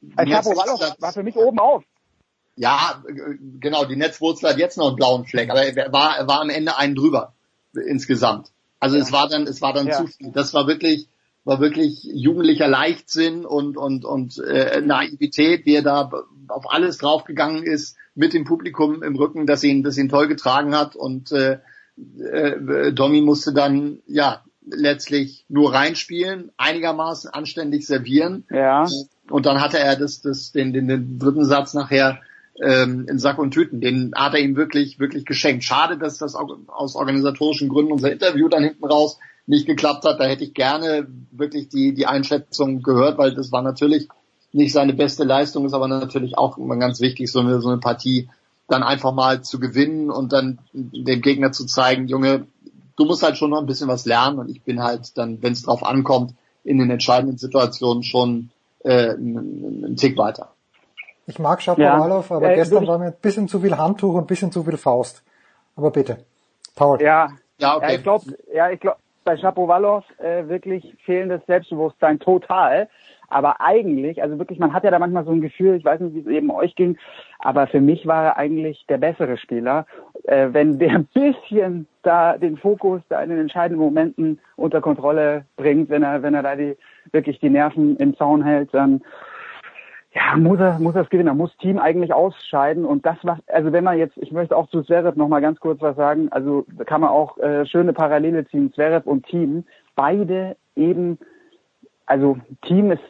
die, 0.00 0.24
die 0.24 0.32
Shapovalov 0.32 0.96
war 1.00 1.12
für 1.12 1.22
mich 1.22 1.36
oben 1.36 1.58
auf. 1.58 1.84
Ja, 2.56 3.02
genau, 3.60 3.84
die 3.84 3.96
Netzwurzel 3.96 4.50
hat 4.50 4.58
jetzt 4.58 4.78
noch 4.78 4.88
einen 4.88 4.96
blauen 4.96 5.24
Fleck, 5.26 5.50
aber 5.50 5.62
er 5.62 5.92
war, 5.92 6.16
er 6.18 6.26
war 6.26 6.40
am 6.40 6.50
Ende 6.50 6.76
einen 6.76 6.96
drüber 6.96 7.34
insgesamt. 7.86 8.48
Also 8.80 8.96
ja. 8.96 9.02
es 9.02 9.12
war 9.12 9.28
dann, 9.28 9.46
es 9.46 9.60
war 9.60 9.72
dann 9.72 9.88
ja. 9.88 9.94
zu 9.94 10.06
viel. 10.06 10.30
Das 10.32 10.54
war 10.54 10.66
wirklich, 10.66 11.08
war 11.44 11.60
wirklich 11.60 12.04
jugendlicher 12.04 12.68
Leichtsinn 12.68 13.44
und 13.44 13.76
und 13.76 14.04
und 14.04 14.38
äh, 14.38 14.80
Naivität, 14.80 15.66
wie 15.66 15.74
er 15.74 15.82
da 15.82 16.10
auf 16.48 16.70
alles 16.70 16.98
draufgegangen 16.98 17.62
ist 17.62 17.96
mit 18.14 18.32
dem 18.32 18.44
Publikum 18.44 19.02
im 19.02 19.16
Rücken, 19.16 19.46
das 19.46 19.62
ihn, 19.64 19.82
das 19.82 19.98
ihn 19.98 20.08
toll 20.08 20.28
getragen 20.28 20.74
hat 20.74 20.96
und 20.96 21.32
äh, 21.32 21.58
äh, 22.18 22.92
Domi 22.92 23.20
musste 23.20 23.52
dann 23.52 24.00
ja 24.06 24.42
letztlich 24.70 25.44
nur 25.48 25.72
reinspielen, 25.72 26.52
einigermaßen 26.56 27.30
anständig 27.30 27.86
servieren. 27.86 28.44
Ja. 28.50 28.86
Und 29.30 29.46
dann 29.46 29.60
hatte 29.60 29.78
er 29.78 29.96
das, 29.96 30.20
das, 30.20 30.52
den, 30.52 30.72
den, 30.72 30.88
den 30.88 31.18
dritten 31.18 31.44
Satz 31.44 31.74
nachher 31.74 32.20
ähm, 32.62 33.06
in 33.08 33.18
Sack 33.18 33.38
und 33.38 33.52
Tüten. 33.52 33.80
Den 33.80 34.12
hat 34.14 34.34
er 34.34 34.40
ihm 34.40 34.56
wirklich, 34.56 34.98
wirklich 34.98 35.24
geschenkt. 35.24 35.64
Schade, 35.64 35.98
dass 35.98 36.18
das 36.18 36.34
aus 36.34 36.94
organisatorischen 36.94 37.68
Gründen 37.68 37.92
unser 37.92 38.12
Interview 38.12 38.48
dann 38.48 38.64
hinten 38.64 38.84
raus 38.84 39.18
nicht 39.46 39.66
geklappt 39.66 40.04
hat. 40.04 40.20
Da 40.20 40.24
hätte 40.24 40.44
ich 40.44 40.54
gerne 40.54 41.06
wirklich 41.30 41.68
die, 41.68 41.94
die 41.94 42.06
Einschätzung 42.06 42.82
gehört, 42.82 43.18
weil 43.18 43.34
das 43.34 43.50
war 43.52 43.62
natürlich 43.62 44.08
nicht 44.52 44.72
seine 44.72 44.94
beste 44.94 45.24
Leistung, 45.24 45.66
ist 45.66 45.74
aber 45.74 45.88
natürlich 45.88 46.36
auch 46.38 46.58
immer 46.58 46.76
ganz 46.76 47.00
wichtig, 47.00 47.30
so 47.30 47.40
eine, 47.40 47.60
so 47.60 47.68
eine 47.68 47.78
Partie 47.78 48.28
dann 48.66 48.82
einfach 48.82 49.12
mal 49.12 49.42
zu 49.42 49.60
gewinnen 49.60 50.10
und 50.10 50.32
dann 50.32 50.58
dem 50.72 51.22
Gegner 51.22 51.52
zu 51.52 51.66
zeigen, 51.66 52.06
Junge, 52.06 52.46
du 52.96 53.04
musst 53.04 53.22
halt 53.22 53.38
schon 53.38 53.50
noch 53.50 53.60
ein 53.60 53.66
bisschen 53.66 53.88
was 53.88 54.04
lernen 54.04 54.38
und 54.38 54.50
ich 54.50 54.62
bin 54.62 54.82
halt 54.82 55.16
dann, 55.16 55.42
wenn 55.42 55.52
es 55.52 55.62
drauf 55.62 55.84
ankommt, 55.84 56.34
in 56.64 56.78
den 56.78 56.90
entscheidenden 56.90 57.38
Situationen 57.38 58.02
schon 58.02 58.50
äh, 58.80 59.10
einen 59.10 59.96
Tick 59.96 60.18
weiter. 60.18 60.52
Ich 61.28 61.38
mag 61.38 61.60
Shapovalov, 61.60 62.30
ja. 62.30 62.36
aber 62.36 62.50
äh, 62.52 62.54
gestern 62.54 62.86
war 62.86 62.98
mir 62.98 63.06
ein 63.06 63.16
bisschen 63.20 63.48
zu 63.48 63.60
viel 63.60 63.76
Handtuch 63.76 64.14
und 64.14 64.22
ein 64.22 64.26
bisschen 64.26 64.50
zu 64.50 64.64
viel 64.64 64.78
Faust. 64.78 65.22
Aber 65.76 65.90
bitte, 65.90 66.24
Paul. 66.74 67.00
Ja, 67.02 67.28
ja, 67.58 67.76
okay. 67.76 67.86
ja 67.86 67.94
ich 67.94 68.02
glaube, 68.02 68.24
ja, 68.52 68.70
ich 68.70 68.80
glaube, 68.80 68.96
bei 69.24 69.36
Shapovalov 69.36 70.04
äh, 70.18 70.48
wirklich 70.48 70.96
fehlendes 71.04 71.42
Selbstbewusstsein 71.46 72.18
total. 72.18 72.88
Aber 73.28 73.60
eigentlich, 73.60 74.22
also 74.22 74.38
wirklich, 74.38 74.58
man 74.58 74.72
hat 74.72 74.84
ja 74.84 74.90
da 74.90 74.98
manchmal 74.98 75.26
so 75.26 75.32
ein 75.32 75.42
Gefühl, 75.42 75.74
ich 75.74 75.84
weiß 75.84 76.00
nicht, 76.00 76.14
wie 76.14 76.20
es 76.20 76.26
eben 76.26 76.50
euch 76.50 76.74
ging, 76.76 76.96
aber 77.40 77.66
für 77.66 77.82
mich 77.82 78.06
war 78.06 78.24
er 78.24 78.36
eigentlich 78.38 78.86
der 78.88 78.96
bessere 78.96 79.36
Spieler. 79.36 79.84
Äh, 80.24 80.48
wenn 80.52 80.78
der 80.78 80.92
ein 80.92 81.08
bisschen 81.12 81.86
da 82.02 82.38
den 82.38 82.56
Fokus 82.56 83.02
da 83.10 83.20
in 83.20 83.28
den 83.28 83.40
entscheidenden 83.40 83.84
Momenten 83.84 84.40
unter 84.56 84.80
Kontrolle 84.80 85.44
bringt, 85.56 85.90
wenn 85.90 86.02
er, 86.02 86.22
wenn 86.22 86.32
er 86.32 86.42
da 86.42 86.56
die, 86.56 86.78
wirklich 87.12 87.38
die 87.38 87.50
Nerven 87.50 87.98
im 87.98 88.16
Zaun 88.16 88.42
hält, 88.42 88.72
dann, 88.72 89.02
ja, 90.18 90.36
muss 90.36 90.58
er, 90.58 90.78
muss 90.78 90.94
er 90.94 91.02
es 91.02 91.10
gewinnen. 91.10 91.28
Er 91.28 91.34
muss 91.34 91.56
Team 91.58 91.78
eigentlich 91.78 92.12
ausscheiden. 92.12 92.84
Und 92.84 93.06
das 93.06 93.16
was, 93.22 93.38
also 93.48 93.72
wenn 93.72 93.84
man 93.84 93.98
jetzt, 93.98 94.16
ich 94.16 94.32
möchte 94.32 94.56
auch 94.56 94.68
zu 94.68 94.82
Zverev 94.82 95.16
noch 95.16 95.28
mal 95.28 95.40
ganz 95.40 95.60
kurz 95.60 95.80
was 95.80 95.96
sagen. 95.96 96.28
Also 96.30 96.66
kann 96.86 97.00
man 97.00 97.10
auch 97.10 97.38
äh, 97.38 97.66
schöne 97.66 97.92
Parallele 97.92 98.46
ziehen. 98.46 98.72
Zverev 98.72 99.08
und 99.08 99.26
Team. 99.26 99.64
Beide 99.94 100.56
eben 100.74 101.18
also 102.06 102.38
Team 102.62 102.90
ist 102.90 103.02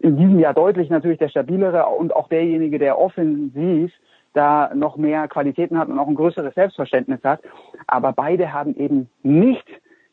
in 0.00 0.16
diesem 0.16 0.38
Jahr 0.38 0.54
deutlich 0.54 0.90
natürlich 0.90 1.18
der 1.18 1.28
stabilere 1.28 1.86
und 1.86 2.14
auch 2.14 2.28
derjenige, 2.28 2.78
der 2.78 2.96
offensiv 2.96 3.92
da 4.32 4.70
noch 4.74 4.96
mehr 4.96 5.26
Qualitäten 5.26 5.76
hat 5.76 5.88
und 5.88 5.98
auch 5.98 6.06
ein 6.06 6.14
größeres 6.14 6.54
Selbstverständnis 6.54 7.18
hat. 7.24 7.40
Aber 7.88 8.12
beide 8.12 8.52
haben 8.52 8.76
eben 8.76 9.08
nicht 9.24 9.66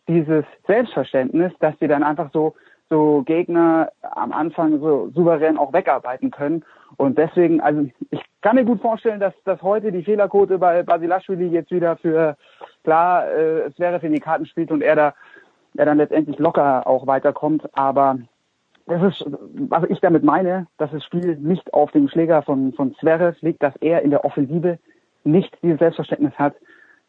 dieses 0.08 0.44
Selbstverständnis, 0.66 1.54
dass 1.60 1.78
sie 1.80 1.88
dann 1.88 2.02
einfach 2.02 2.32
so 2.34 2.56
so 2.90 3.24
Gegner 3.26 3.92
am 4.02 4.32
Anfang 4.32 4.80
so 4.80 5.10
souverän 5.14 5.58
auch 5.58 5.74
wegarbeiten 5.74 6.32
können. 6.32 6.64
Und 6.98 7.18
deswegen, 7.18 7.62
also 7.62 7.90
ich 8.12 8.22
kann 8.42 8.56
mir 8.56 8.66
gut 8.66 8.82
vorstellen, 8.82 9.20
dass, 9.20 9.34
dass 9.44 9.62
heute 9.62 9.92
die 9.92 10.04
Fehlerquote 10.04 10.58
bei 10.58 10.84
Basilashvili 10.84 11.48
jetzt 11.48 11.72
wieder 11.72 11.98
für 11.98 12.38
klar, 12.84 13.28
äh, 13.28 13.62
es 13.62 13.80
wäre 13.80 14.00
für 14.00 14.10
die 14.10 14.20
Karten 14.20 14.46
spielt 14.46 14.72
und 14.72 14.82
er 14.82 14.96
da 14.96 15.14
er 15.78 15.86
dann 15.86 15.98
letztendlich 15.98 16.40
locker 16.40 16.88
auch 16.88 17.08
weiterkommt. 17.08 17.68
Aber 17.74 18.20
das 18.88 19.02
ist, 19.04 19.26
was 19.70 19.84
ich 19.90 20.00
damit 20.00 20.24
meine, 20.24 20.68
dass 20.78 20.92
das 20.92 21.04
Spiel 21.04 21.38
nicht 21.38 21.74
auf 21.74 21.92
dem 21.92 22.08
Schläger 22.08 22.42
von, 22.44 22.74
von 22.74 22.96
Zverev 22.96 23.38
liegt, 23.42 23.64
dass 23.64 23.76
er 23.78 24.02
in 24.02 24.12
der 24.12 24.26
Offensive 24.26 24.80
nicht 25.24 25.58
dieses 25.64 25.80
Selbstverständnis 25.80 26.34
hat. 26.38 26.56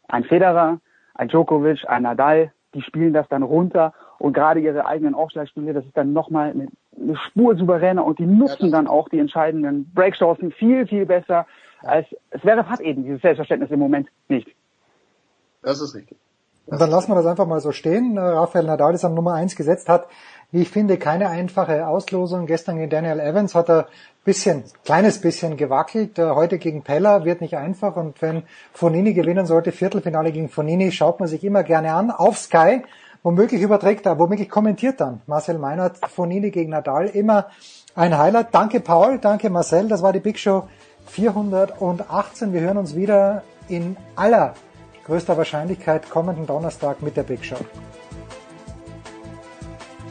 Ein 0.08 0.24
Federer, 0.24 0.80
ein 1.14 1.28
Djokovic, 1.28 1.88
ein 1.88 2.02
Nadal, 2.02 2.52
die 2.74 2.82
spielen 2.82 3.12
das 3.12 3.28
dann 3.28 3.42
runter 3.42 3.92
und 4.18 4.32
gerade 4.32 4.60
ihre 4.60 4.86
eigenen 4.86 5.14
Aufschlagspiele, 5.14 5.72
das 5.72 5.84
ist 5.84 5.96
dann 5.96 6.12
nochmal 6.12 6.50
eine, 6.50 6.68
eine 7.00 7.16
Spur 7.16 7.56
souveräner 7.56 8.04
und 8.04 8.18
die 8.18 8.26
nutzen 8.26 8.70
dann 8.70 8.86
auch 8.86 9.08
die 9.08 9.18
entscheidenden 9.18 9.90
Breakchancen 9.94 10.52
viel, 10.52 10.86
viel 10.86 11.06
besser 11.06 11.46
als 11.82 12.06
Zverev 12.40 12.68
hat 12.68 12.80
eben 12.80 13.04
dieses 13.04 13.22
Selbstverständnis 13.22 13.70
im 13.70 13.78
Moment 13.78 14.08
nicht. 14.28 14.48
Das 15.62 15.80
ist 15.80 15.94
richtig. 15.94 16.18
Und 16.66 16.80
dann 16.80 16.90
lassen 16.90 17.10
wir 17.10 17.14
das 17.14 17.26
einfach 17.26 17.46
mal 17.46 17.60
so 17.60 17.70
stehen. 17.70 18.16
Äh, 18.16 18.20
Rafael 18.20 18.64
Nadal 18.64 18.94
ist 18.94 19.04
am 19.04 19.14
Nummer 19.14 19.34
eins 19.34 19.54
gesetzt, 19.54 19.88
hat, 19.88 20.08
wie 20.50 20.62
ich 20.62 20.70
finde, 20.70 20.96
keine 20.96 21.28
einfache 21.28 21.86
Auslosung. 21.86 22.46
Gestern 22.46 22.76
gegen 22.76 22.90
Daniel 22.90 23.20
Evans 23.20 23.54
hat 23.54 23.68
er 23.68 23.86
bisschen, 24.24 24.64
kleines 24.84 25.20
bisschen 25.20 25.56
gewackelt. 25.56 26.18
Äh, 26.18 26.30
heute 26.30 26.58
gegen 26.58 26.82
Pella 26.82 27.24
wird 27.24 27.40
nicht 27.40 27.56
einfach. 27.56 27.96
Und 27.96 28.20
wenn 28.20 28.42
Fonini 28.72 29.14
gewinnen 29.14 29.46
sollte, 29.46 29.70
Viertelfinale 29.70 30.32
gegen 30.32 30.48
Fonini, 30.48 30.90
schaut 30.90 31.20
man 31.20 31.28
sich 31.28 31.44
immer 31.44 31.62
gerne 31.62 31.92
an 31.92 32.10
auf 32.10 32.36
Sky. 32.36 32.82
Womöglich 33.26 33.60
überträgt 33.60 34.06
er, 34.06 34.18
womöglich 34.20 34.48
kommentiert 34.48 35.00
dann 35.00 35.20
Marcel 35.26 35.58
Meinert 35.58 35.98
Fonini 36.08 36.52
gegen 36.52 36.70
Nadal. 36.70 37.08
Immer 37.08 37.48
ein 37.96 38.16
Highlight. 38.16 38.54
Danke 38.54 38.78
Paul, 38.78 39.18
danke 39.18 39.50
Marcel. 39.50 39.88
Das 39.88 40.00
war 40.00 40.12
die 40.12 40.20
Big 40.20 40.38
Show 40.38 40.68
418. 41.06 42.52
Wir 42.52 42.60
hören 42.60 42.76
uns 42.76 42.94
wieder 42.94 43.42
in 43.66 43.96
aller 44.14 44.54
größter 45.06 45.36
Wahrscheinlichkeit 45.36 46.08
kommenden 46.08 46.46
Donnerstag 46.46 47.02
mit 47.02 47.16
der 47.16 47.24
Big 47.24 47.44
Show. 47.44 47.58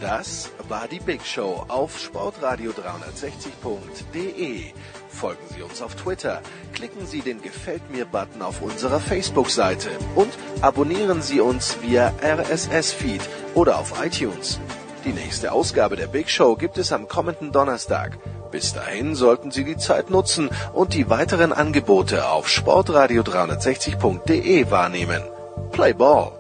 Das 0.01 0.51
war 0.67 0.89
die 0.89 0.99
Big 0.99 1.25
Show 1.25 1.63
auf 1.69 1.97
sportradio360.de. 1.97 4.73
Folgen 5.15 5.47
Sie 5.55 5.61
uns 5.61 5.81
auf 5.81 5.95
Twitter, 5.95 6.41
klicken 6.73 7.07
Sie 7.07 7.21
den 7.21 7.41
Gefällt 7.41 7.89
mir-Button 7.89 8.41
auf 8.41 8.61
unserer 8.61 8.99
Facebook-Seite 8.99 9.87
und 10.13 10.27
abonnieren 10.61 11.21
Sie 11.21 11.39
uns 11.39 11.77
via 11.81 12.11
RSS-Feed 12.21 13.21
oder 13.53 13.79
auf 13.79 14.03
iTunes. 14.03 14.59
Die 15.05 15.13
nächste 15.13 15.53
Ausgabe 15.53 15.95
der 15.95 16.07
Big 16.07 16.29
Show 16.29 16.57
gibt 16.57 16.77
es 16.77 16.91
am 16.91 17.07
kommenden 17.07 17.53
Donnerstag. 17.53 18.17
Bis 18.51 18.73
dahin 18.73 19.15
sollten 19.15 19.51
Sie 19.51 19.63
die 19.63 19.77
Zeit 19.77 20.09
nutzen 20.09 20.49
und 20.73 20.93
die 20.93 21.09
weiteren 21.09 21.53
Angebote 21.53 22.27
auf 22.27 22.47
sportradio360.de 22.47 24.69
wahrnehmen. 24.69 25.23
Play 25.71 25.93
Ball! 25.93 26.33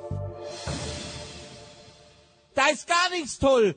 Da 2.55 2.63
ist 2.73 2.87
gar 2.87 3.09
nichts 3.11 3.39
toll! 3.39 3.75